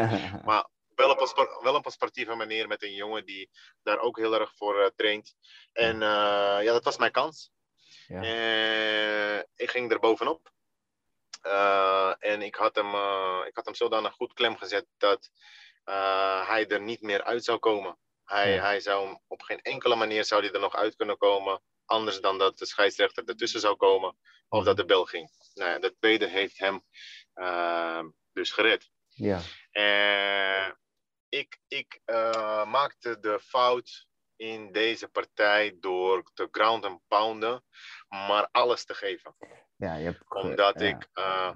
maar 0.44 0.68
wel 0.94 1.10
op, 1.10 1.20
een 1.20 1.62
wel 1.62 1.74
op 1.74 1.86
een 1.86 1.92
sportieve 1.92 2.34
manier 2.34 2.66
met 2.68 2.82
een 2.82 2.94
jongen 2.94 3.24
die 3.24 3.50
daar 3.82 3.98
ook 3.98 4.18
heel 4.18 4.34
erg 4.34 4.52
voor 4.56 4.80
eh, 4.80 4.90
traint. 4.96 5.34
En 5.72 6.02
eh, 6.02 6.58
ja, 6.62 6.72
dat 6.72 6.84
was 6.84 6.96
mijn 6.96 7.12
kans. 7.12 7.50
Ja. 8.06 8.22
Ik 9.56 9.70
ging 9.70 9.92
er 9.92 10.00
bovenop. 10.00 10.52
En 12.18 12.42
ik 12.42 12.54
had, 12.54 12.74
hem, 12.74 12.94
ik 13.46 13.54
had 13.54 13.64
hem 13.64 13.74
zodanig 13.74 14.12
goed 14.12 14.32
klem 14.32 14.56
gezet 14.56 14.86
dat 14.98 15.30
hij 16.46 16.66
er 16.68 16.80
niet 16.80 17.00
meer 17.00 17.22
uit 17.22 17.44
zou 17.44 17.58
komen. 17.58 17.98
Hij, 18.24 18.54
Ja. 18.54 18.62
hij 18.62 18.80
zou 18.80 19.18
op 19.26 19.42
geen 19.42 19.60
enkele 19.60 19.94
manier 19.94 20.24
zou 20.24 20.42
hij 20.42 20.52
er 20.52 20.60
nog 20.60 20.74
uit 20.74 20.96
kunnen 20.96 21.16
komen. 21.18 21.62
Anders 21.90 22.20
dan 22.20 22.38
dat 22.38 22.58
de 22.58 22.66
scheidsrechter 22.66 23.24
ertussen 23.24 23.60
zou 23.60 23.76
komen 23.76 24.16
of 24.48 24.64
dat 24.64 24.76
de 24.76 24.84
bel 24.84 25.04
ging. 25.04 25.30
Nou 25.54 25.70
ja, 25.70 25.78
de 25.78 25.96
tweede 25.98 26.26
heeft 26.26 26.58
hem 26.58 26.84
eh, 27.34 28.04
dus 28.32 28.50
gered. 28.50 28.90
ja. 29.08 29.40
Eh, 29.70 30.70
ik 31.28 31.60
ik 31.68 32.00
eh, 32.04 32.64
maakte 32.70 33.20
de 33.20 33.40
fout 33.40 34.06
in 34.36 34.72
deze 34.72 35.08
partij 35.08 35.76
door 35.80 36.30
te 36.34 36.48
ground 36.50 36.84
en 36.84 37.02
pounden, 37.08 37.64
maar 38.08 38.48
alles 38.52 38.84
te 38.84 38.94
geven. 38.94 39.36
ja, 39.76 39.94
je 39.96 40.04
hebt 40.04 40.34
Omdat 40.34 40.80
ja. 40.80 40.86
ik, 40.86 41.08
eh, 41.12 41.52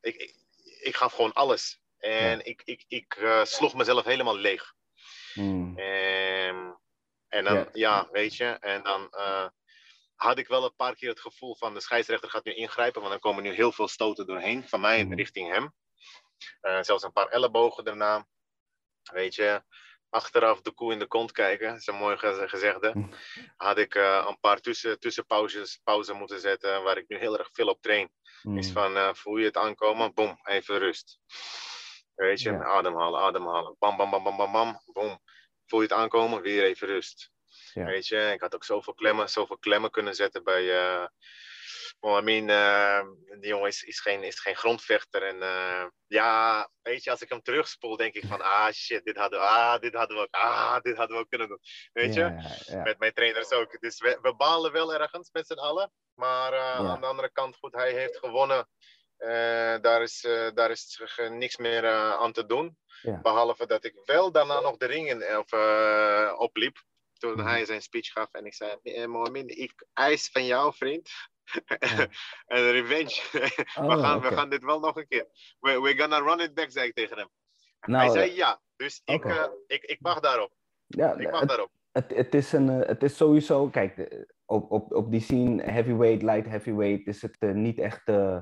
ik, 0.00 0.14
ik, 0.16 0.34
ik 0.80 0.96
gaf 0.96 1.12
gewoon 1.12 1.32
alles. 1.32 1.80
En 1.98 2.38
Ja. 2.38 2.44
ik, 2.44 2.62
ik, 2.64 2.84
ik 2.88 3.16
sloeg 3.42 3.74
mezelf 3.74 4.04
helemaal 4.04 4.36
leeg. 4.36 4.74
Mm. 5.34 5.78
Ehm, 5.78 6.70
en 7.28 7.44
dan, 7.44 7.54
Ja. 7.54 7.68
ja. 7.72 8.08
weet 8.10 8.36
je, 8.36 8.44
en 8.46 8.82
dan 8.82 9.08
eh, 9.10 9.46
had 10.14 10.38
ik 10.38 10.48
wel 10.48 10.64
een 10.64 10.74
paar 10.76 10.94
keer 10.94 11.08
het 11.08 11.20
gevoel 11.20 11.56
van 11.56 11.74
de 11.74 11.80
scheidsrechter 11.80 12.30
gaat 12.30 12.44
nu 12.44 12.54
ingrijpen, 12.54 13.00
want 13.00 13.12
dan 13.12 13.20
komen 13.20 13.42
nu 13.42 13.52
heel 13.52 13.72
veel 13.72 13.88
stoten 13.88 14.26
doorheen, 14.26 14.68
van 14.68 14.80
mij 14.80 15.04
Mhm. 15.04 15.14
richting 15.14 15.52
hem. 15.52 15.74
Eh, 16.60 16.78
zelfs 16.82 17.02
een 17.02 17.12
paar 17.12 17.26
ellebogen 17.28 17.84
daarna. 17.84 18.26
Weet 19.12 19.34
je, 19.34 19.62
achteraf 20.10 20.60
de 20.60 20.72
koe 20.72 20.92
in 20.92 20.98
de 20.98 21.06
kont 21.06 21.32
kijken, 21.32 21.74
is 21.74 21.86
een 21.86 21.94
mooi 21.94 22.16
ge- 22.18 22.44
gezegde. 22.48 22.90
Mhm. 22.94 23.12
Had 23.56 23.78
ik 23.78 23.94
eh, 23.94 24.24
een 24.28 24.40
paar 24.40 24.60
tussen, 24.60 24.98
tussenpauzes 25.00 25.80
pauze 25.84 26.12
moeten 26.12 26.40
zetten, 26.40 26.82
waar 26.82 26.96
ik 26.98 27.08
nu 27.08 27.18
heel 27.18 27.38
erg 27.38 27.48
veel 27.52 27.68
op 27.68 27.82
train. 27.82 28.12
Is 28.42 28.66
Mm. 28.66 28.72
van, 28.72 29.16
voel 29.16 29.36
je 29.36 29.44
het 29.44 29.56
aankomen? 29.56 30.14
Boom, 30.14 30.40
even 30.44 30.78
rust. 30.78 31.18
Weet 32.14 32.40
je, 32.42 32.50
Ja. 32.50 32.64
ademhalen, 32.64 33.20
ademhalen. 33.20 33.76
Bam, 33.78 33.96
bam, 33.96 34.10
bam, 34.10 34.22
bam, 34.24 34.36
bam, 34.36 34.52
bam. 34.52 34.80
Boom. 34.92 35.20
Voel 35.66 35.80
je 35.80 35.86
het 35.86 35.96
aankomen? 35.96 36.42
Weer 36.42 36.64
even 36.64 36.86
rust. 36.86 37.30
Ja. 37.72 37.84
Weet 37.84 38.06
je, 38.06 38.30
ik 38.34 38.40
had 38.40 38.54
ook 38.54 38.64
zoveel 38.64 38.94
klemmen, 38.94 39.28
zoveel 39.28 39.58
klemmen 39.58 39.90
kunnen 39.90 40.14
zetten 40.14 40.44
bij... 40.44 40.76
eh 40.76 41.06
Mohamed, 42.00 42.48
eh, 42.48 43.00
die 43.40 43.48
jongen 43.48 43.68
is, 43.68 43.82
is, 43.82 44.00
geen, 44.00 44.22
is 44.22 44.40
geen 44.40 44.56
grondvechter. 44.56 45.22
En 45.22 45.42
eh, 45.42 45.86
ja, 46.06 46.68
weet 46.82 47.04
je, 47.04 47.10
als 47.10 47.22
ik 47.22 47.28
hem 47.28 47.42
terugspoel, 47.42 47.96
denk 47.96 48.14
ik 48.14 48.24
van... 48.26 48.42
Ah, 48.42 48.72
shit, 48.72 49.04
dit 49.04 49.16
hadden 49.16 49.38
we, 49.38 49.44
ah, 49.44 49.80
dit 49.80 49.94
hadden 49.94 50.16
we 50.16 50.22
ook, 50.22 50.34
ah, 50.34 50.80
dit 50.80 50.96
hadden 50.96 51.16
we 51.16 51.22
ook 51.22 51.28
kunnen 51.28 51.48
doen. 51.48 51.60
Weet 51.92 52.14
je? 52.14 52.20
Ja, 52.20 52.28
ja, 52.28 52.56
ja. 52.76 52.82
met 52.82 52.98
mijn 52.98 53.12
trainers 53.12 53.50
ook. 53.50 53.80
Dus 53.80 54.00
we, 54.00 54.18
we 54.22 54.34
balen 54.36 54.72
wel 54.72 54.94
ergens 54.94 55.30
met 55.32 55.46
z'n 55.46 55.52
allen. 55.52 55.92
Maar 56.14 56.52
eh, 56.52 56.90
aan 56.90 57.00
de 57.00 57.06
andere 57.06 57.30
kant, 57.32 57.56
goed, 57.56 57.74
hij 57.74 57.92
heeft 57.92 58.18
gewonnen. 58.18 58.68
Eh, 59.16 59.80
daar, 59.80 60.02
is, 60.02 60.24
eh, 60.24 60.48
daar 60.54 60.70
is 60.70 61.00
ge- 61.04 61.28
niks 61.28 61.56
meer 61.56 61.84
eh, 61.84 62.12
aan 62.12 62.32
te 62.32 62.46
doen. 62.46 62.78
Ja. 63.02 63.20
Behalve 63.20 63.66
dat 63.66 63.84
ik 63.84 64.00
wel 64.04 64.32
daarna 64.32 64.60
nog 64.60 64.76
de 64.76 64.86
ring 64.86 65.08
in, 65.10 65.38
of, 65.38 65.52
eh, 65.52 66.34
opliep. 66.38 66.76
Toen 67.18 67.32
Mhm. 67.32 67.46
hij 67.46 67.64
zijn 67.64 67.82
speech 67.82 68.06
gaf. 68.06 68.28
En 68.32 68.46
ik 68.46 68.54
zei, 68.54 68.76
eh, 68.82 69.06
Mohamed, 69.06 69.50
ik 69.58 69.86
eis 69.92 70.28
van 70.30 70.44
jou, 70.46 70.74
vriend. 70.74 71.10
Ja. 71.78 72.06
een 72.46 72.70
revenge. 72.70 73.20
Oh, 73.78 73.94
we, 73.94 74.00
gaan, 74.02 74.16
oké. 74.16 74.28
we 74.28 74.34
gaan 74.34 74.50
dit 74.50 74.64
wel 74.64 74.80
nog 74.80 74.96
een 74.96 75.08
keer. 75.08 75.26
We, 75.60 75.80
we're 75.80 75.98
gonna 75.98 76.18
run 76.18 76.40
it 76.40 76.54
back, 76.54 76.70
zei 76.70 76.86
ik 76.86 76.94
tegen 76.94 77.16
hem. 77.18 77.28
Nou, 77.80 78.02
hij 78.04 78.12
zei 78.12 78.30
eh, 78.30 78.36
ja. 78.36 78.60
Dus 78.76 79.00
ik, 79.04 79.24
eh, 79.24 79.44
ik, 79.66 79.82
ik 79.84 79.98
wacht 80.00 80.22
daarop. 80.22 80.52
ja, 80.86 81.14
Ik 81.16 81.26
wacht 81.28 81.40
het, 81.40 81.48
daarop. 81.48 81.70
het, 81.92 82.10
het, 82.14 82.34
is 82.34 82.52
een, 82.52 82.68
eh, 82.82 82.88
het 82.88 83.02
is 83.02 83.16
sowieso, 83.16 83.68
kijk, 83.68 83.98
eh, 83.98 84.18
op, 84.44 84.70
op, 84.70 84.92
op 84.92 85.10
die 85.10 85.20
scene 85.20 85.62
heavyweight, 85.62 86.22
light 86.22 86.48
heavyweight 86.48 87.06
is 87.06 87.22
het 87.22 87.36
eh, 87.38 87.50
niet 87.50 87.78
echt 87.78 88.08
eh, 88.08 88.40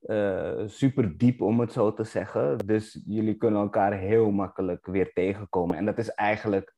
eh, 0.00 0.62
super 0.66 1.18
diep 1.18 1.40
om 1.40 1.60
het 1.60 1.72
zo 1.72 1.94
te 1.94 2.04
zeggen. 2.04 2.58
Dus 2.58 3.02
jullie 3.06 3.34
kunnen 3.36 3.60
elkaar 3.60 3.92
heel 3.92 4.30
makkelijk 4.30 4.86
weer 4.86 5.12
tegenkomen. 5.12 5.76
En 5.76 5.84
dat 5.84 5.98
is 5.98 6.08
eigenlijk 6.08 6.74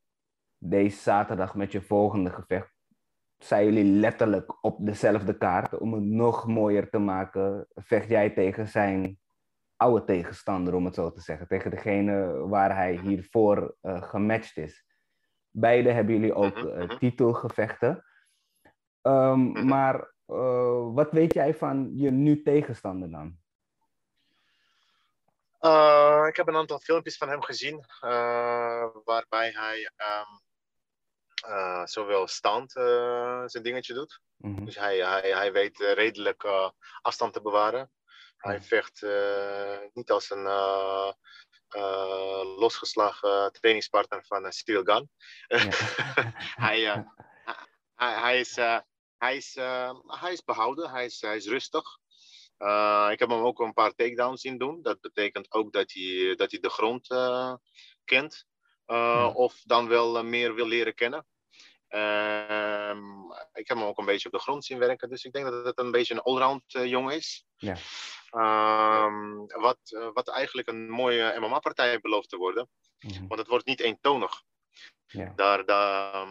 deze 0.57 0.97
zaterdag 0.97 1.55
met 1.55 1.71
je 1.71 1.81
volgende 1.81 2.29
gevecht. 2.29 2.73
Zijn 3.37 3.65
jullie 3.65 3.99
letterlijk 3.99 4.63
op 4.65 4.85
dezelfde 4.85 5.37
kaart. 5.37 5.77
Om 5.77 5.93
het 5.93 6.03
nog 6.03 6.47
mooier 6.47 6.89
te 6.89 6.97
maken, 6.99 7.67
vecht 7.73 8.09
jij 8.09 8.29
tegen 8.29 8.67
zijn 8.67 9.19
oude 9.75 10.05
tegenstander, 10.05 10.73
om 10.73 10.85
het 10.85 10.95
zo 10.95 11.11
te 11.11 11.21
zeggen. 11.21 11.47
Tegen 11.47 11.71
degene 11.71 12.47
waar 12.47 12.75
hij 12.75 12.95
hiervoor 12.95 13.75
eh, 13.81 14.01
gematcht 14.01 14.57
is. 14.57 14.85
Beide 15.49 15.91
hebben 15.91 16.13
jullie 16.13 16.33
ook 16.33 16.55
Mhm, 16.55 16.67
eh, 16.67 16.87
mhm. 16.87 16.97
titelgevechten. 16.97 18.03
Ehm, 19.01 19.39
Mhm. 19.39 19.65
Maar 19.67 20.13
eh, 20.31 20.93
wat 20.93 21.11
weet 21.11 21.33
jij 21.33 21.55
van 21.55 21.91
je 21.93 22.11
nu 22.11 22.41
tegenstander 22.41 23.11
dan? 23.11 23.39
Uh, 25.61 26.25
ik 26.27 26.35
heb 26.35 26.47
een 26.47 26.55
aantal 26.55 26.79
filmpjes 26.79 27.17
van 27.17 27.29
hem 27.29 27.41
gezien, 27.41 27.85
uh, 28.01 28.85
waarbij 29.03 29.51
hij 29.51 29.91
um, 29.97 31.87
zowel 31.87 32.27
stand 32.27 32.71
zijn 33.45 33.63
dingetje 33.63 33.93
doet. 33.93 34.21
Mhm. 34.37 34.65
Dus 34.65 34.75
hij, 34.75 34.97
hij, 34.97 35.31
hij 35.31 35.51
weet 35.51 35.77
redelijk 35.77 36.43
afstand 37.01 37.33
te 37.33 37.41
bewaren. 37.41 37.91
Hij 38.37 38.61
vecht 38.61 39.05
niet 39.93 40.11
als 40.11 40.29
een 40.29 40.43
losgeslagen 42.57 43.51
trainingspartner 43.51 44.25
van 44.25 44.51
Steel 44.51 44.83
Gun. 44.83 45.09
Ja. 45.47 45.57
hij, 46.67 46.83
hij, 47.95 48.19
hij, 48.19 48.39
is, 48.39 48.57
hij, 49.21 49.35
is, 49.35 49.55
uh, 49.55 49.93
hij 50.07 50.31
is 50.31 50.43
behouden, 50.43 50.89
hij 50.89 51.05
is, 51.05 51.21
hij 51.21 51.35
is 51.35 51.47
rustig. 51.47 51.99
Uh, 52.59 53.07
ik 53.11 53.19
heb 53.19 53.29
hem 53.29 53.43
ook 53.43 53.59
een 53.59 53.73
paar 53.73 53.93
takedowns 53.93 54.41
zien 54.41 54.57
doen. 54.57 54.81
Dat 54.81 55.01
betekent 55.01 55.51
ook 55.51 55.73
dat 55.73 55.91
hij, 55.91 56.35
dat 56.35 56.51
hij 56.51 56.59
de 56.59 56.69
grond 56.69 57.11
uh, 57.11 57.53
kent. 58.05 58.45
Uh, 58.87 58.97
ja. 58.97 59.27
Of 59.27 59.61
dan 59.63 59.87
wel 59.87 60.23
meer 60.23 60.55
wil 60.55 60.67
leren 60.67 60.93
kennen. 60.93 61.25
Ehm, 61.87 62.99
ik 63.53 63.67
heb 63.67 63.77
hem 63.77 63.83
ook 63.83 63.97
een 63.97 64.05
beetje 64.05 64.27
op 64.27 64.33
de 64.33 64.39
grond 64.39 64.65
zien 64.65 64.79
werken. 64.79 65.09
Dus 65.09 65.23
ik 65.23 65.33
denk 65.33 65.45
dat 65.45 65.65
het 65.65 65.79
een 65.79 65.91
beetje 65.91 66.13
een 66.13 66.21
allround 66.21 66.63
jongen 66.67 67.15
is. 67.15 67.45
Ja. 67.57 67.77
Um, 69.05 69.45
wat, 69.47 69.79
wat 70.13 70.29
eigenlijk 70.29 70.67
een 70.67 70.89
mooie 70.89 71.39
MMA-partij 71.39 71.99
belooft 71.99 72.29
te 72.29 72.37
worden. 72.37 72.69
Mhm. 72.99 73.27
Want 73.27 73.39
het 73.39 73.49
wordt 73.49 73.65
niet 73.65 73.79
eentonig. 73.79 74.41
Ja. 75.05 75.33
Daar, 75.35 75.65
daar, 75.65 76.27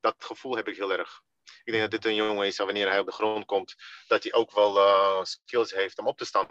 dat 0.00 0.14
gevoel 0.18 0.56
heb 0.56 0.68
ik 0.68 0.76
heel 0.76 0.92
erg. 0.92 1.22
Ik 1.64 1.72
denk 1.72 1.80
dat 1.80 1.90
dit 1.90 2.04
een 2.04 2.14
jongen 2.14 2.46
is, 2.46 2.58
wanneer 2.58 2.88
hij 2.88 2.98
op 2.98 3.06
de 3.06 3.12
grond 3.12 3.44
komt, 3.44 3.74
dat 4.06 4.22
hij 4.22 4.32
ook 4.32 4.54
wel 4.54 4.76
uh, 4.76 5.22
skills 5.22 5.72
heeft 5.72 5.98
om 5.98 6.06
op 6.06 6.16
te 6.16 6.24
staan. 6.24 6.46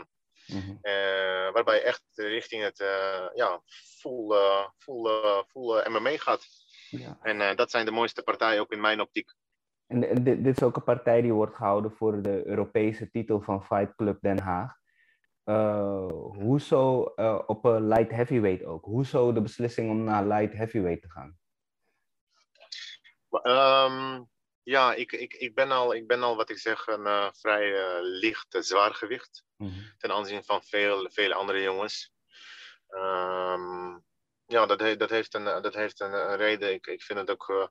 Mm 0.46 0.82
waarbij 1.54 1.84
echt 1.84 2.04
richting 2.14 2.64
het 2.64 2.78
ja, 3.34 3.62
full, 4.00 4.36
full, 4.78 5.44
full 5.48 5.90
MMA 5.90 6.18
gaat. 6.18 6.48
Ja. 6.90 7.18
En 7.22 7.56
dat 7.56 7.72
zijn 7.72 7.86
de 7.86 7.92
mooiste 7.92 8.24
partijen 8.24 8.62
ook 8.62 8.72
in 8.72 8.82
mijn 8.82 9.02
optiek. 9.02 9.34
En 9.88 10.24
dit, 10.24 10.44
dit, 10.44 10.58
is 10.58 10.64
ook 10.64 10.76
een 10.76 10.84
partij 10.84 11.22
die 11.22 11.34
wordt 11.34 11.56
gehouden 11.56 11.92
voor 11.92 12.22
de 12.22 12.48
Europese 12.48 13.10
titel 13.10 13.42
van 13.42 13.66
Fight 13.66 13.96
Club 13.96 14.22
Den 14.22 14.40
Haag. 14.40 14.76
Uh, 15.46 16.08
hoezo 16.12 17.14
uh, 17.16 17.40
op 17.46 17.66
een 17.66 17.88
light 17.88 18.12
heavyweight 18.12 18.66
ook? 18.66 18.86
Hoezo 18.86 19.34
de 19.34 19.42
beslissing 19.42 19.90
om 19.90 20.04
naar 20.04 20.26
light 20.26 20.54
heavyweight 20.54 21.02
te 21.02 21.10
gaan? 21.10 21.38
Um, 23.44 24.30
ja, 24.64 24.94
ik, 24.94 25.12
ik, 25.12 25.34
ik, 25.34 25.56
ben 25.56 25.72
al, 25.72 25.94
ik 25.94 26.08
ben 26.08 26.24
al, 26.24 26.36
wat 26.36 26.50
ik 26.50 26.58
zeg, 26.58 26.88
een 26.88 27.06
uh, 27.06 27.30
vrij 27.32 28.02
licht 28.02 28.56
zwaargewicht. 28.60 29.44
Mm 29.58 29.68
-hmm. 29.68 29.94
Ten 29.98 30.12
aanzien 30.12 30.44
van 30.44 30.64
veel, 30.64 31.10
vele 31.12 31.34
andere 31.34 31.62
jongens. 31.62 32.14
Um, 32.90 34.04
ja, 34.46 34.66
dat, 34.66 34.80
he, 34.80 34.98
dat 34.98 35.10
heeft 35.10 35.34
een, 35.34 35.44
dat 35.44 35.74
heeft 35.74 36.00
een, 36.00 36.14
een 36.14 36.36
reden. 36.36 36.74
Ik, 36.74 36.88
ik 36.88 37.02
vind 37.02 37.20
het 37.20 37.30
ook 37.30 37.50
uh, 37.50 37.68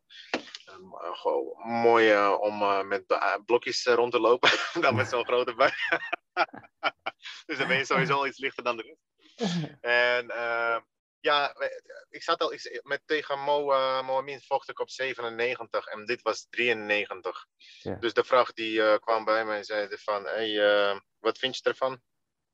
gewoon 1.13 1.55
mooi 1.65 2.13
uh, 2.13 2.37
om 2.41 2.87
met 2.87 3.05
blokjes 3.45 3.85
rond 3.85 4.13
te 4.13 4.21
lopen 4.21 4.51
dan 4.81 4.95
met 4.95 5.09
zo'n 5.09 5.25
grote 5.25 5.55
buik. 5.55 5.75
dus 7.47 7.59
dan 7.59 7.69
ben 7.69 7.77
je 7.77 7.85
sowieso 7.85 8.25
iets 8.25 8.39
lichter 8.39 8.65
dan 8.65 8.77
de 8.77 8.83
rest. 8.83 9.11
En 9.81 10.27
ja, 11.23 11.55
ik 12.09 12.23
zat 12.23 12.41
al 12.41 12.53
ik, 12.53 12.81
met 12.83 13.03
tegen 13.07 13.39
Mo, 13.39 13.73
uh, 13.73 14.07
Mohamed 14.07 14.47
vocht 14.47 14.69
ik 14.69 14.81
op 14.81 14.91
97 14.91 15.87
en 15.87 16.05
dit 16.05 16.23
was 16.23 16.47
93. 16.51 17.47
Ja. 17.81 17.95
Dus 17.95 18.15
de 18.15 18.25
vraag 18.25 18.53
die 18.53 18.99
kwam 18.99 19.25
bij 19.25 19.45
mij 19.45 19.57
en 19.57 19.65
zei 19.65 19.89
van, 19.91 20.25
hey, 20.25 21.01
wat 21.19 21.39
vind 21.39 21.57
je 21.57 21.63
ervan? 21.63 22.01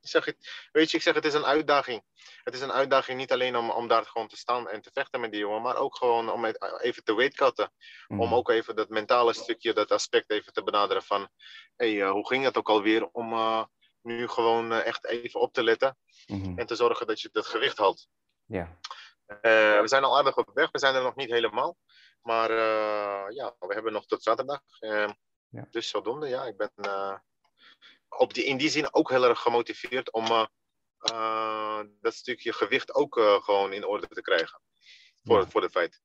Ik 0.00 0.08
zeg 0.08 0.24
het, 0.24 0.68
weet 0.72 0.90
je, 0.90 0.96
ik 0.96 1.02
zeg 1.02 1.14
het 1.14 1.24
is 1.24 1.34
een 1.34 1.44
uitdaging. 1.44 2.02
Het 2.42 2.54
is 2.54 2.60
een 2.60 2.72
uitdaging 2.72 3.18
niet 3.18 3.32
alleen 3.32 3.56
om, 3.56 3.70
om 3.70 3.88
daar 3.88 4.06
gewoon 4.06 4.28
te 4.28 4.36
staan 4.36 4.68
en 4.68 4.82
te 4.82 4.90
vechten 4.92 5.20
met 5.20 5.30
die 5.30 5.40
jongen, 5.40 5.62
maar 5.62 5.76
ook 5.76 5.96
gewoon 5.96 6.30
om 6.30 6.44
even 6.78 7.04
te 7.04 7.14
weetkatten. 7.14 7.72
Mm. 8.06 8.20
Om 8.20 8.34
ook 8.34 8.50
even 8.50 8.76
dat 8.76 8.88
mentale 8.88 9.32
stukje, 9.32 9.72
dat 9.72 9.90
aspect 9.90 10.30
even 10.30 10.52
te 10.52 10.62
benaderen 10.62 11.02
van, 11.02 11.28
hey, 11.76 12.08
hoe 12.08 12.26
ging 12.26 12.44
het 12.44 12.56
ook 12.56 12.68
alweer 12.68 13.08
om 13.12 13.32
nu 14.02 14.28
gewoon 14.28 14.72
eh, 14.72 14.86
echt 14.86 15.06
even 15.06 15.40
op 15.40 15.52
te 15.52 15.62
letten 15.62 15.96
mm-hmm. 16.26 16.58
en 16.58 16.66
te 16.66 16.74
zorgen 16.74 17.06
dat 17.06 17.20
je 17.20 17.28
dat 17.32 17.46
gewicht 17.46 17.78
houdt. 17.78 18.08
Ja. 18.48 18.78
Uh, 19.28 19.80
we 19.80 19.88
zijn 19.88 20.04
al 20.04 20.18
aardig 20.18 20.36
op 20.36 20.50
weg, 20.54 20.70
we 20.70 20.78
zijn 20.78 20.94
er 20.94 21.02
nog 21.02 21.16
niet 21.16 21.30
helemaal. 21.30 21.76
Maar 22.22 22.50
uh, 22.50 23.24
ja, 23.28 23.54
we 23.58 23.74
hebben 23.74 23.92
nog 23.92 24.06
tot 24.06 24.22
zaterdag. 24.22 24.60
Uh, 24.80 25.08
ja. 25.48 25.66
Dus 25.70 25.88
zodoende, 25.88 26.28
ja, 26.28 26.44
ik 26.44 26.56
ben 26.56 26.70
op 28.08 28.34
die, 28.34 28.44
in 28.44 28.56
die 28.56 28.68
zin 28.68 28.94
ook 28.94 29.10
heel 29.10 29.24
erg 29.24 29.40
gemotiveerd 29.40 30.12
om 30.12 30.24
dat 32.00 32.14
stukje 32.14 32.52
gewicht 32.52 32.94
ook 32.94 33.20
gewoon 33.42 33.72
in 33.72 33.86
orde 33.86 34.06
te 34.06 34.20
krijgen. 34.20 34.60
Voor, 35.22 35.40
ja. 35.40 35.46
voor 35.46 35.60
de 35.60 35.70
feit. 35.70 36.00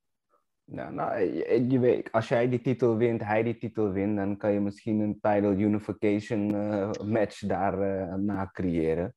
Nou, 0.65 1.19
je, 1.19 1.67
je, 1.69 1.79
weet, 1.79 2.11
als 2.11 2.27
jij 2.27 2.49
die 2.49 2.61
titel 2.61 2.97
wint, 2.97 3.21
hij 3.21 3.43
die 3.43 3.57
titel 3.57 3.91
wint, 3.91 4.17
dan 4.17 4.37
kan 4.37 4.51
je 4.51 4.59
misschien 4.59 4.99
een 4.99 5.19
title 5.19 5.55
unification 5.55 6.45
match 7.11 7.39
daar 7.39 7.79
uh, 7.79 8.13
na 8.13 8.49
creëren. 8.51 9.15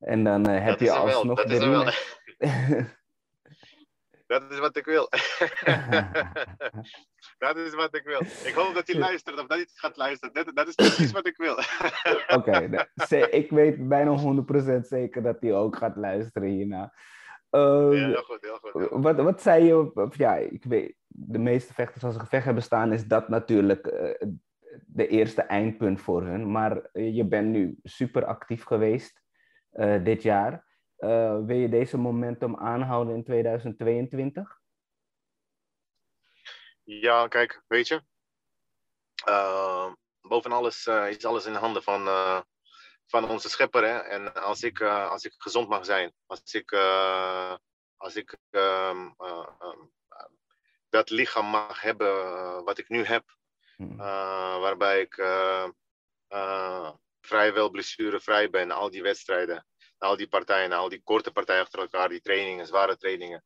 En 0.00 0.24
dan 0.24 0.50
uh, 0.50 0.58
heb 0.58 0.78
dat 0.78 0.80
je 0.80 0.92
alsnog 0.92 1.42
dat 1.44 1.48
de 1.48 1.92
is 2.38 2.48
Dat 4.30 4.50
is 4.50 4.58
wat 4.58 4.76
ik 4.76 4.84
wil. 4.84 5.08
dat 7.44 7.56
is 7.56 7.74
wat 7.74 7.94
ik 7.94 8.02
wil. 8.04 8.20
Ik 8.20 8.52
hoop 8.54 8.74
dat 8.74 8.86
hij 8.86 8.98
luistert 8.98 9.40
of 9.40 9.46
dat 9.46 9.58
hij 9.58 9.66
gaat 9.74 9.96
luisteren. 9.96 10.34
Dat, 10.34 10.50
dat 10.54 10.68
is 10.68 10.74
precies 10.74 11.12
wat 11.12 11.26
ik 11.26 11.36
wil. 11.36 11.56
Oké, 12.36 12.80
okay, 13.04 13.22
ik 13.30 13.50
weet 13.50 13.88
bijna 13.88 14.44
100% 14.78 14.80
zeker 14.80 15.22
dat 15.22 15.36
hij 15.40 15.54
ook 15.54 15.76
gaat 15.76 15.96
luisteren 15.96 16.48
hierna. 16.48 16.92
Uh, 17.50 17.60
ja, 17.92 18.06
heel 18.06 18.22
goed, 18.22 18.40
heel 18.40 18.58
goed. 18.60 19.02
Wat, 19.02 19.16
wat 19.16 19.42
zei 19.42 19.64
je? 19.64 20.08
Ja, 20.16 20.34
ik 20.34 20.64
weet, 20.64 20.94
de 21.06 21.38
meeste 21.38 21.74
vechters 21.74 22.04
als 22.04 22.14
ze 22.14 22.20
gevecht 22.20 22.44
hebben 22.44 22.62
staan, 22.62 22.92
is 22.92 23.06
dat 23.06 23.28
natuurlijk 23.28 23.86
uh, 23.86 24.30
de 24.86 25.06
eerste 25.08 25.42
eindpunt 25.42 26.00
voor 26.00 26.22
hun. 26.22 26.50
Maar 26.50 26.88
je 26.92 27.24
bent 27.24 27.48
nu 27.48 27.78
super 27.82 28.24
actief 28.24 28.64
geweest 28.64 29.22
uh, 29.72 30.04
dit 30.04 30.22
jaar. 30.22 30.64
wil 31.46 31.56
je 31.56 31.68
deze 31.68 31.96
momentum 31.96 32.56
aanhouden 32.56 33.14
in 33.14 33.24
2022? 33.24 34.58
Ja, 36.82 37.28
kijk, 37.28 37.62
weet 37.66 37.88
je. 37.88 38.02
boven 40.20 40.52
alles 40.52 40.86
is 40.86 41.24
alles 41.24 41.46
in 41.46 41.52
de 41.52 41.58
handen 41.58 41.82
van, 41.82 42.04
van 43.06 43.28
onze 43.28 43.48
schepper. 43.48 43.84
Hè? 43.84 43.98
En 43.98 44.34
als 44.34 44.62
ik, 44.62 44.80
als 44.82 45.24
ik 45.24 45.34
gezond 45.38 45.68
mag 45.68 45.84
zijn, 45.84 46.12
als 46.26 46.54
ik, 46.54 46.72
als 47.96 48.16
ik 48.16 48.36
um, 48.50 49.14
uh, 49.18 49.46
um, 49.60 49.92
dat 50.88 51.10
lichaam 51.10 51.46
mag 51.46 51.80
hebben 51.80 52.14
wat 52.64 52.78
ik 52.78 52.88
nu 52.88 53.04
heb, 53.04 53.24
hmm. 53.76 53.96
waarbij 54.60 55.00
ik 55.00 55.16
vrijwel 57.20 57.70
blessurevrij 57.70 58.50
ben, 58.50 58.70
al 58.70 58.90
die 58.90 59.02
wedstrijden, 59.02 59.66
al 59.98 60.16
die 60.16 60.28
partijen, 60.28 60.72
al 60.72 60.88
die 60.88 61.02
korte 61.02 61.30
partijen 61.30 61.62
achter 61.62 61.78
elkaar, 61.78 62.08
die 62.08 62.20
trainingen, 62.20 62.66
zware 62.66 62.96
trainingen, 62.96 63.44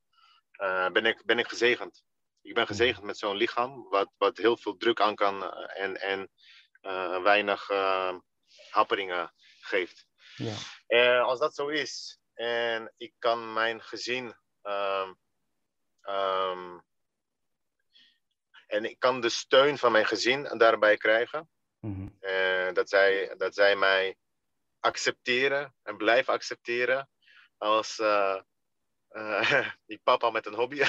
ben, 0.93 1.07
ik, 1.07 1.25
ben 1.25 1.39
ik 1.39 1.49
gezegend. 1.49 2.05
Ik 2.43 2.55
ben 2.55 2.67
gezegend 2.67 3.05
met 3.05 3.19
zo'n 3.19 3.37
lichaam, 3.37 3.89
wat, 3.89 4.11
wat 4.17 4.37
heel 4.37 4.57
veel 4.57 4.77
druk 4.77 5.01
aan 5.01 5.15
kan 5.15 5.53
en, 5.55 6.01
en 6.01 6.31
weinig 7.23 7.69
happeringen 8.71 9.33
geeft. 9.61 10.07
Ja. 10.87 11.21
Als 11.21 11.39
dat 11.39 11.55
zo 11.55 11.69
is 11.69 12.19
en 12.35 12.93
ik 12.97 13.15
kan 13.19 13.53
mijn 13.53 13.83
gezin 13.83 14.37
um, 14.63 15.19
um, 16.09 16.85
en 18.67 18.85
ik 18.85 18.99
kan 18.99 19.21
de 19.21 19.29
steun 19.29 19.79
van 19.79 19.93
mijn 19.93 20.07
gezin 20.07 20.59
daarbij 20.59 20.97
krijgen, 20.97 21.51
mm-hmm. 21.87 22.75
dat, 22.75 22.89
zij, 22.89 23.35
dat 23.37 23.55
zij 23.55 23.77
mij 23.77 24.17
accepteren 24.81 25.75
en 25.83 25.97
blijven 25.97 26.33
accepteren 26.33 27.09
als 27.59 27.99
uh, 27.99 28.41
uh, 29.11 29.69
die 29.87 30.01
papa 30.05 30.31
met 30.31 30.47
een 30.47 30.55
hobby. 30.55 30.83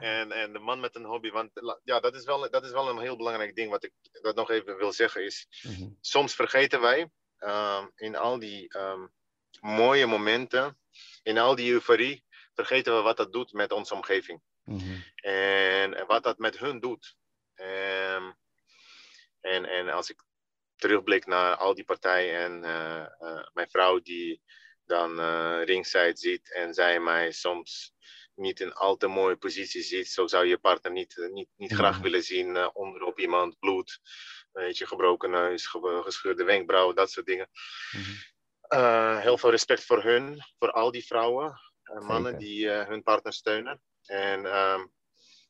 En, 0.00 0.32
en 0.32 0.52
de 0.52 0.58
man 0.58 0.80
met 0.80 0.94
een 0.94 1.04
hobby. 1.04 1.30
Want 1.30 1.50
ja, 1.84 2.00
dat 2.00 2.14
is, 2.14 2.24
wel, 2.24 2.50
dat 2.50 2.64
is 2.64 2.70
wel 2.70 2.88
een 2.88 2.98
heel 2.98 3.16
belangrijk 3.16 3.54
ding. 3.54 3.70
Wat 3.70 3.84
ik 3.84 3.92
dat 4.22 4.34
nog 4.34 4.50
even 4.50 4.76
wil 4.76 4.92
zeggen 4.92 5.24
is. 5.24 5.46
Mhm. 5.62 5.88
Soms 6.00 6.34
vergeten 6.34 6.80
wij 6.80 7.10
uh, 7.38 7.84
in 7.94 8.16
al 8.16 8.38
die 8.38 8.78
um, 8.78 9.12
mooie 9.60 10.06
momenten. 10.06 10.78
In 11.22 11.38
al 11.38 11.54
die 11.54 11.72
euforie. 11.72 12.24
Vergeten 12.54 12.96
we 12.96 13.02
wat 13.02 13.16
dat 13.16 13.32
doet 13.32 13.52
met 13.52 13.72
onze 13.72 13.94
omgeving. 13.94 14.42
Mm-hmm. 14.64 15.04
en, 15.14 15.94
en, 15.94 16.06
wat 16.06 16.22
dat 16.22 16.38
met 16.38 16.58
hun 16.58 16.80
doet. 16.80 17.16
Um, 17.56 18.36
en, 19.40 19.64
en 19.64 19.88
als 19.88 20.10
ik 20.10 20.24
terugblik 20.76 21.26
naar 21.26 21.56
al 21.56 21.74
die 21.74 21.84
partijen. 21.84 22.40
En 22.40 22.70
uh, 22.70 23.06
uh, 23.20 23.46
mijn 23.52 23.70
vrouw 23.70 24.00
die 24.00 24.42
dan 24.84 25.20
uh, 25.20 25.60
ringside 25.64 26.16
ziet. 26.16 26.52
En 26.52 26.74
zij 26.74 27.00
mij 27.00 27.32
soms 27.32 27.94
niet 28.34 28.60
in 28.60 28.72
al 28.72 28.96
te 28.96 29.06
mooie 29.06 29.36
positie 29.36 29.82
ziet. 29.82 30.08
Zo 30.08 30.26
zou 30.26 30.46
je 30.46 30.58
partner 30.58 30.92
niet, 30.92 31.18
eh, 31.18 31.28
niet, 31.28 31.48
niet 31.56 31.72
graag 31.72 31.98
willen 31.98 32.22
zien 32.22 32.74
onderop 32.74 33.18
iemand, 33.18 33.58
bloed, 33.58 34.00
weet 34.52 34.78
je, 34.78 34.86
gebroken 34.86 35.30
neus, 35.30 35.66
gescheurde 36.02 36.44
wenkbrauwen, 36.44 36.94
dat 36.94 37.10
soort 37.10 37.26
dingen. 37.26 37.48
uh, 38.68 39.18
heel 39.18 39.38
veel 39.38 39.50
respect 39.50 39.84
voor 39.84 40.02
hun, 40.02 40.42
voor 40.58 40.70
al 40.70 40.90
die 40.90 41.06
vrouwen 41.06 41.60
en 41.82 42.04
mannen 42.04 42.38
die 42.38 42.68
hun 42.68 43.02
partner 43.02 43.32
steunen. 43.32 43.82
En 44.04 44.46
ehm, 44.46 44.86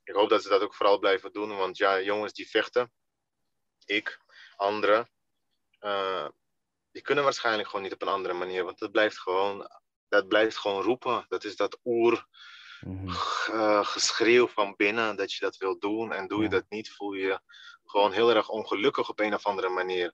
ik 0.06 0.14
hoop 0.14 0.28
dat 0.28 0.42
ze 0.42 0.48
dat 0.48 0.62
ook 0.62 0.74
vooral 0.74 0.98
blijven 0.98 1.32
doen, 1.32 1.56
want 1.56 1.76
ja, 1.76 2.00
jongens 2.00 2.32
die 2.32 2.50
vechten, 2.50 2.92
ik, 3.84 4.20
anderen, 4.56 5.10
die 6.90 7.02
kunnen 7.02 7.24
waarschijnlijk 7.24 7.68
gewoon 7.68 7.82
niet 7.84 7.92
op 7.92 8.02
een 8.02 8.08
andere 8.08 8.34
manier, 8.34 8.64
want 8.64 8.78
dat 8.78 8.90
blijft 8.90 9.18
gewoon, 9.18 9.68
dat 10.08 10.28
blijft 10.28 10.56
gewoon 10.56 10.82
roepen. 10.82 11.24
Dat 11.28 11.44
is 11.44 11.56
dat 11.56 11.78
oer 11.84 12.26
mm 12.80 13.08
geschreeuw 13.82 14.48
van 14.48 14.74
binnen 14.76 15.16
dat 15.16 15.32
je 15.32 15.40
dat 15.40 15.56
wil 15.56 15.78
doen. 15.78 16.12
En 16.12 16.26
doe 16.26 16.42
je 16.42 16.48
dat 16.48 16.64
niet, 16.68 16.92
voel 16.92 17.12
je 17.12 17.40
gewoon 17.84 18.12
heel 18.12 18.30
erg 18.30 18.48
ongelukkig 18.48 19.08
op 19.08 19.20
een 19.20 19.34
of 19.34 19.46
andere 19.46 19.68
manier. 19.68 20.12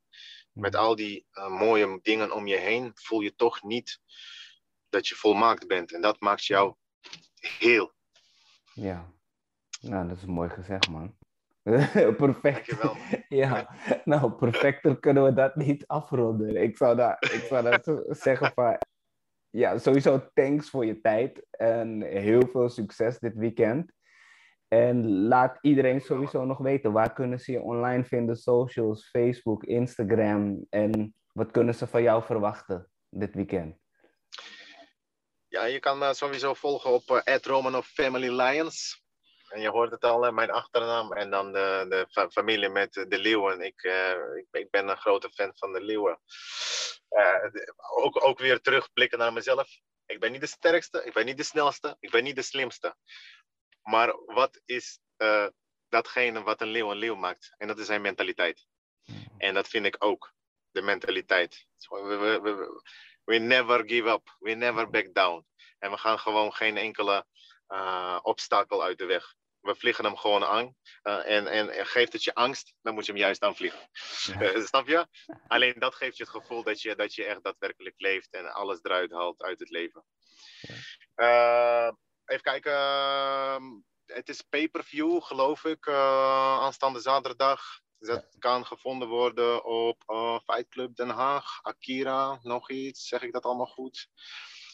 Met 0.53 0.73
mhm. 0.73 0.83
al 0.83 0.97
die 0.97 1.27
uh, 1.33 1.49
mooie 1.49 1.99
dingen 2.03 2.33
om 2.33 2.47
je 2.47 2.57
heen 2.57 2.91
voel 2.95 3.21
je 3.21 3.35
toch 3.35 3.63
niet 3.63 4.01
dat 4.89 5.09
je 5.09 5.15
volmaakt 5.15 5.67
bent. 5.67 5.93
En 5.93 6.01
dat 6.01 6.21
maakt 6.21 6.45
jou 6.45 6.75
heel. 7.41 7.93
Ja, 8.75 9.13
nou, 9.83 10.09
dat 10.09 10.17
is 10.17 10.25
mooi 10.25 10.49
gezegd, 10.49 10.89
man. 10.89 11.15
Perfect. 12.17 12.77
Ja, 13.29 13.77
nou, 14.05 14.33
perfecter 14.33 15.01
kunnen 15.01 15.25
we 15.25 15.33
dat 15.33 15.57
niet 15.57 15.87
afronden. 15.87 16.63
Ik 16.63 16.77
zou 16.77 16.97
dat, 16.97 17.25
ik 17.25 17.45
zou 17.49 17.71
dat 17.71 18.03
zeggen 18.25 18.53
van 18.55 18.79
ja, 19.51 19.79
sowieso 19.79 20.29
thanks 20.35 20.71
voor 20.71 20.87
je 20.87 21.01
tijd 21.01 21.47
en 21.51 22.03
heel 22.03 22.47
veel 22.47 22.69
succes 22.69 23.19
dit 23.19 23.35
weekend. 23.37 23.93
En 24.69 25.19
laat 25.19 25.59
iedereen 25.61 26.01
sowieso 26.01 26.45
nog 26.45 26.59
weten, 26.59 26.93
waar 26.93 27.13
kunnen 27.13 27.41
ze 27.41 27.53
je 27.53 27.63
online 27.63 28.05
vinden? 28.05 28.37
Socials, 28.37 29.09
Facebook, 29.09 29.65
Instagram. 29.65 30.67
En 30.71 31.15
wat 31.33 31.51
kunnen 31.51 31.75
ze 31.75 31.87
van 31.87 32.03
jou 32.03 32.23
verwachten 32.23 32.91
dit 33.09 33.35
weekend? 33.35 33.77
Ja, 35.49 35.65
je 35.65 35.79
kan 35.79 35.99
me 35.99 36.15
sowieso 36.15 36.55
volgen 36.55 36.91
op 36.91 37.23
uh, 37.27 37.37
Roman 37.37 37.77
of 37.77 37.87
Family 37.87 38.41
Lions. 38.41 39.02
En 39.53 39.61
je 39.61 39.69
hoort 39.69 39.91
het 39.91 40.05
al, 40.05 40.33
mijn 40.33 40.51
achternaam 40.51 41.13
en 41.13 41.31
dan 41.31 41.53
de, 41.53 41.87
de 41.89 42.29
familie 42.31 42.69
met 42.69 42.93
de 42.93 43.19
leeuwen. 43.19 43.61
Ik, 43.61 43.83
uh, 43.83 44.11
ik, 44.37 44.47
ik, 44.51 44.71
ben 44.71 44.89
een 44.89 44.97
grote 44.97 45.31
fan 45.31 45.53
van 45.57 45.73
de 45.73 45.81
leeuwen. 45.81 46.21
Uh, 47.11 47.63
ook, 47.95 48.25
ook 48.25 48.39
weer 48.39 48.61
terugblikken 48.61 49.19
naar 49.19 49.33
mezelf. 49.33 49.69
Ik 50.07 50.21
ben 50.21 50.33
niet 50.33 50.41
de 50.41 50.47
sterkste, 50.47 51.05
ik 51.05 51.13
ben 51.13 51.25
niet 51.25 51.37
de 51.37 51.43
snelste, 51.43 51.97
ik 52.01 52.11
ben 52.11 52.25
niet 52.25 52.37
de 52.37 52.43
slimste. 52.43 52.97
Maar 53.83 54.17
wat 54.27 54.61
is 54.65 54.99
uh, 55.19 55.47
datgene 55.89 56.43
wat 56.43 56.61
een 56.61 56.69
leeuw 56.69 56.91
een 56.91 56.97
leeuw 56.97 57.17
maakt? 57.17 57.55
En 57.57 57.69
dat 57.69 57.79
is 57.79 57.87
zijn 57.87 58.03
mentaliteit. 58.03 58.67
En 59.39 59.55
dat 59.55 59.69
vind 59.69 59.87
ik 59.87 59.97
ook, 59.99 60.33
de 60.71 60.83
mentaliteit. 60.83 61.67
We, 61.89 62.17
we, 62.17 62.41
we, 62.41 62.83
we 63.25 63.39
never 63.39 63.83
give 63.87 64.09
up, 64.09 64.37
we 64.39 64.55
never 64.55 64.91
back 64.91 65.15
down. 65.15 65.47
En 65.79 65.91
we 65.91 65.97
gaan 65.97 66.19
gewoon 66.19 66.53
geen 66.53 66.77
enkele 66.77 67.27
uh, 67.69 68.19
obstakel 68.23 68.83
uit 68.83 68.99
de 68.99 69.05
weg 69.05 69.35
we 69.63 69.75
vliegen 69.75 70.05
hem 70.05 70.17
gewoon 70.17 70.45
aan. 70.45 70.75
Uh, 71.03 71.31
en, 71.31 71.47
en, 71.47 71.87
geeft 71.87 72.13
het 72.13 72.25
je 72.25 72.35
angst, 72.35 72.75
dan 72.83 72.95
moet 72.95 73.07
je 73.07 73.13
hem 73.13 73.21
juist 73.21 73.43
aanvliegen. 73.43 73.89
Ja. 74.23 74.55
Uh, 74.55 74.65
snap 74.67 74.87
je? 74.87 75.07
Alleen 75.47 75.75
dat 75.79 75.95
geeft 75.95 76.17
je 76.17 76.23
het 76.23 76.33
gevoel 76.33 76.63
dat 76.63 76.83
je, 76.83 76.97
dat 76.97 77.15
je 77.15 77.25
echt 77.25 77.43
daadwerkelijk 77.43 77.95
leeft 77.99 78.33
en 78.33 78.53
alles 78.53 78.79
eruit 78.83 79.13
haalt 79.13 79.43
uit 79.43 79.61
het 79.61 79.71
leven. 79.71 80.05
Uh, 81.17 81.91
even 82.25 82.43
kijken. 82.43 82.73
Ehm, 82.73 83.65
het 84.07 84.29
is 84.29 84.41
pay-per-view, 84.41 85.23
geloof 85.23 85.65
ik, 85.65 85.89
aanstaande 85.89 87.01
zaterdag. 87.01 87.81
Dat 87.99 88.37
kan 88.39 88.67
gevonden 88.67 89.09
worden 89.09 89.65
op 89.65 90.03
Fight 90.45 90.69
Club 90.69 90.97
Den 90.97 91.09
Haag, 91.09 91.63
Akira, 91.63 92.39
nog 92.43 92.71
iets. 92.71 93.09
Zeg 93.09 93.23
ik 93.23 93.33
dat 93.33 93.45
allemaal 93.45 93.67
goed? 93.67 94.09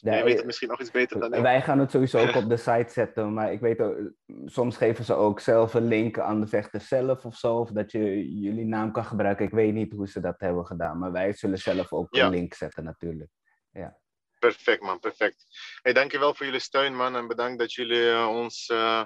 Weet 0.01 0.37
het 0.37 0.47
misschien 0.47 0.69
nog 0.69 0.81
iets 0.81 0.91
beter 0.91 1.21
dan 1.21 1.35
ik. 1.35 1.43
Wij 1.43 1.63
gaan 1.63 1.79
het 1.79 1.91
sowieso 1.91 2.19
ook 2.19 2.35
op 2.43 2.49
de 2.49 2.57
site 2.57 2.93
zetten, 2.93 3.35
maar 3.35 3.53
ik 3.53 3.61
weet 3.61 3.81
ook, 3.81 3.97
soms 4.45 4.77
geven 4.77 5.05
ze 5.05 5.15
ook 5.15 5.41
zelf 5.41 5.75
een 5.75 5.89
link 5.89 6.19
aan 6.19 6.41
de 6.41 6.47
vechter 6.47 6.81
zelf 6.81 7.25
of 7.25 7.37
zo, 7.37 7.57
of 7.57 7.71
dat 7.71 7.93
je 7.93 8.39
jullie 8.41 8.65
naam 8.65 8.93
kan 8.93 9.05
gebruiken. 9.05 9.45
Ik 9.45 9.53
weet 9.53 9.73
niet 9.73 9.93
hoe 9.93 10.09
ze 10.09 10.21
dat 10.21 10.41
hebben 10.41 10.67
gedaan, 10.67 10.99
maar 10.99 11.13
wij 11.13 11.33
zullen 11.33 11.59
zelf 11.59 11.93
ook 11.93 12.15
ja. 12.15 12.25
een 12.25 12.31
link 12.31 12.55
zetten 12.55 12.85
natuurlijk. 12.85 13.31
Ja. 13.73 13.99
Perfect 14.39 14.83
man, 14.83 14.99
perfect. 14.99 15.47
Hey, 15.83 15.93
dankjewel 15.93 16.35
voor 16.35 16.47
jullie 16.47 16.61
steun 16.61 16.97
man 16.97 17.17
en 17.17 17.29
bedankt 17.29 17.59
dat 17.59 17.73
jullie 17.73 18.11
uh, 18.11 18.29
ons 18.29 18.69
uh, 18.69 19.05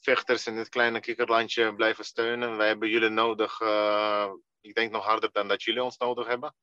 vechters 0.00 0.46
in 0.46 0.56
dit 0.56 0.68
kleine 0.68 1.00
kikkerlandje 1.00 1.74
blijven 1.74 2.04
steunen. 2.04 2.56
Wij 2.56 2.66
hebben 2.66 2.88
jullie 2.88 3.08
nodig, 3.08 3.60
uh, 3.60 4.30
ik 4.60 4.74
denk 4.74 4.92
nog 4.92 5.04
harder 5.04 5.28
dan 5.32 5.48
dat 5.48 5.62
jullie 5.62 5.82
ons 5.82 5.96
nodig 5.98 6.26
hebben. 6.26 6.54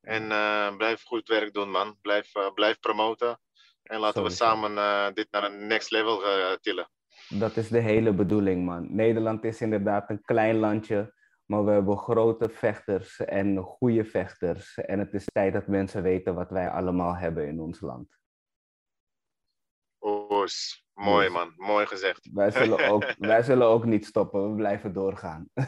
En 0.00 0.22
uh, 0.22 0.76
blijf 0.76 1.02
goed 1.02 1.28
werk 1.28 1.52
doen, 1.52 1.70
man. 1.70 1.98
Blijf, 2.00 2.34
uh, 2.34 2.52
blijf 2.54 2.78
promoten. 2.80 3.40
En 3.82 4.00
laten 4.00 4.22
we 4.22 4.30
samen 4.30 4.72
uh, 4.72 5.06
dit 5.12 5.26
naar 5.30 5.44
een 5.44 5.66
next 5.66 5.90
level 5.90 6.22
tillen. 6.60 6.90
Dat 7.28 7.56
is 7.56 7.68
de 7.68 7.78
hele 7.78 8.12
bedoeling, 8.12 8.64
man. 8.64 8.94
Nederland 8.94 9.44
is 9.44 9.60
inderdaad 9.60 10.10
een 10.10 10.22
klein 10.22 10.56
landje, 10.56 11.14
maar 11.44 11.64
we 11.64 11.70
hebben 11.70 11.98
grote 11.98 12.48
vechters 12.48 13.20
en 13.20 13.58
goede 13.58 14.04
vechters. 14.04 14.74
En 14.74 14.98
het 14.98 15.14
is 15.14 15.24
tijd 15.32 15.52
dat 15.52 15.66
mensen 15.66 16.02
weten 16.02 16.34
wat 16.34 16.50
wij 16.50 16.70
allemaal 16.70 17.16
hebben 17.16 17.46
in 17.46 17.60
ons 17.60 17.80
land. 17.80 18.18
Oes, 20.00 20.84
mooi 20.92 21.28
man, 21.28 21.52
mooi 21.56 21.86
gezegd. 21.86 22.30
Wij 22.32 22.50
zullen, 22.50 22.88
ook, 22.88 23.14
wij 23.32 23.42
zullen 23.42 23.66
ook 23.66 23.84
niet 23.84 24.06
stoppen, 24.06 24.50
we 24.50 24.56
blijven 24.56 24.92
doorgaan. 24.92 25.48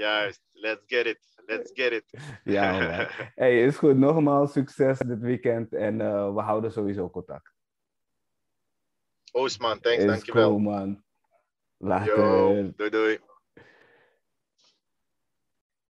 Juist, 0.00 0.40
let's 0.54 0.84
get 0.86 1.06
it. 1.06 1.18
Let's 1.48 1.72
get 1.74 1.92
it. 1.92 2.04
ja. 2.44 3.06
Hey, 3.34 3.64
is 3.64 3.76
goed. 3.76 3.96
Nogmaals 3.96 4.52
succes 4.52 4.98
dit 4.98 5.20
weekend 5.20 5.72
en 5.72 6.00
uh, 6.00 6.34
we 6.34 6.40
houden 6.40 6.72
sowieso 6.72 7.10
contact. 7.10 7.52
Oosman, 9.32 9.80
thanks, 9.80 10.02
is 10.02 10.06
dankjewel. 10.06 10.48
Cool, 10.48 10.58
man. 10.58 11.04
Later. 11.76 12.16
Yo, 12.16 12.72
doei 12.76 12.90
doei. 12.90 13.18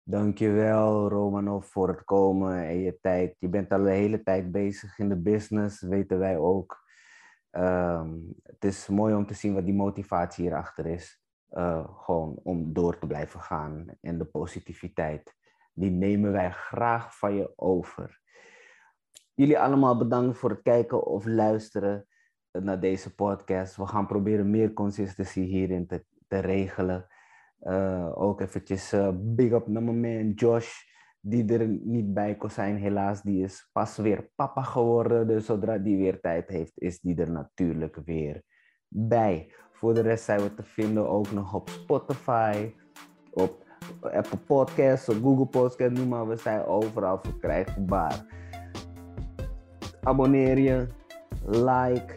Dankjewel, 0.03 1.09
Romanov, 1.09 1.65
voor 1.65 1.87
het 1.87 2.03
komen 2.03 2.63
en 2.63 2.79
je 2.79 2.97
tijd. 3.01 3.35
Je 3.39 3.49
bent 3.49 3.71
al 3.71 3.83
de 3.83 3.91
hele 3.91 4.23
tijd 4.23 4.51
bezig 4.51 4.99
in 4.99 5.09
de 5.09 5.17
business, 5.17 5.81
weten 5.81 6.19
wij 6.19 6.37
ook. 6.37 6.87
Um, 7.51 8.33
het 8.43 8.63
is 8.63 8.87
mooi 8.87 9.13
om 9.15 9.25
te 9.25 9.33
zien 9.33 9.53
wat 9.53 9.65
die 9.65 9.73
motivatie 9.73 10.43
hierachter 10.43 10.85
is. 10.85 11.18
Uh, 11.51 11.87
gewoon 12.03 12.39
om 12.43 12.73
door 12.73 12.99
te 12.99 13.07
blijven 13.07 13.39
gaan 13.39 13.85
en 14.01 14.17
de 14.17 14.25
positiviteit 14.25 15.37
die 15.79 15.91
nemen 15.91 16.31
wij 16.31 16.51
graag 16.51 17.17
van 17.17 17.33
je 17.33 17.53
over. 17.55 18.19
Jullie 19.33 19.59
allemaal 19.59 19.97
bedankt 19.97 20.37
voor 20.37 20.49
het 20.49 20.61
kijken 20.61 21.05
of 21.05 21.25
luisteren 21.25 22.07
naar 22.51 22.79
deze 22.79 23.15
podcast. 23.15 23.75
We 23.75 23.87
gaan 23.87 24.07
proberen 24.07 24.49
meer 24.49 24.73
consistency 24.73 25.41
hierin 25.41 25.87
te, 25.87 26.05
te 26.27 26.39
regelen. 26.39 27.07
Uh, 27.61 28.11
ook 28.21 28.41
eventjes 28.41 28.93
uh, 28.93 29.09
big 29.13 29.51
up 29.51 29.67
naar 29.67 29.83
man 29.83 30.31
Josh, 30.31 30.73
die 31.19 31.53
er 31.53 31.67
niet 31.67 32.13
bij 32.13 32.35
kon 32.35 32.49
zijn. 32.49 32.77
Helaas, 32.77 33.21
die 33.21 33.43
is 33.43 33.69
pas 33.71 33.97
weer 33.97 34.29
papa 34.35 34.61
geworden. 34.61 35.27
Dus 35.27 35.45
zodra 35.45 35.77
die 35.77 35.97
weer 35.97 36.19
tijd 36.19 36.49
heeft, 36.49 36.79
is 36.79 36.99
die 36.99 37.21
er 37.21 37.31
natuurlijk 37.31 37.95
weer 38.05 38.43
bij. 38.89 39.51
Voor 39.71 39.93
de 39.93 40.01
rest 40.01 40.23
zijn 40.23 40.39
we 40.39 40.53
te 40.53 40.63
vinden 40.63 41.09
ook 41.09 41.31
nog 41.31 41.53
op 41.53 41.69
Spotify, 41.69 42.73
op 43.31 43.65
Apple 44.01 44.37
Podcasts 44.37 45.09
of 45.09 45.19
Google 45.21 45.45
Podcasts, 45.45 45.99
noem 45.99 46.07
maar. 46.07 46.27
We 46.27 46.37
zijn 46.37 46.65
overal 46.65 47.19
verkrijgbaar. 47.21 48.25
Abonneer 50.03 50.57
je, 50.57 50.87
like, 51.45 52.13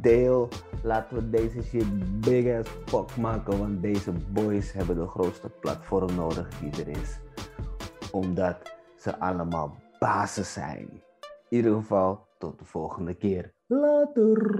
deel. 0.00 0.48
Laten 0.82 1.16
we 1.16 1.30
deze 1.30 1.62
shit 1.62 2.20
big 2.20 2.58
as 2.58 2.68
fuck 2.84 3.16
maken, 3.16 3.58
want 3.58 3.82
deze 3.82 4.12
boys 4.32 4.72
hebben 4.72 4.96
de 4.96 5.06
grootste 5.06 5.48
platform 5.48 6.14
nodig 6.14 6.48
die 6.58 6.84
er 6.84 6.88
is. 6.88 7.18
Omdat 8.12 8.56
ze 8.96 9.18
allemaal 9.18 9.76
basis 9.98 10.52
zijn. 10.52 10.88
In 11.48 11.56
ieder 11.56 11.74
geval, 11.74 12.26
tot 12.38 12.58
de 12.58 12.64
volgende 12.64 13.14
keer. 13.14 13.52
Later. 13.66 14.54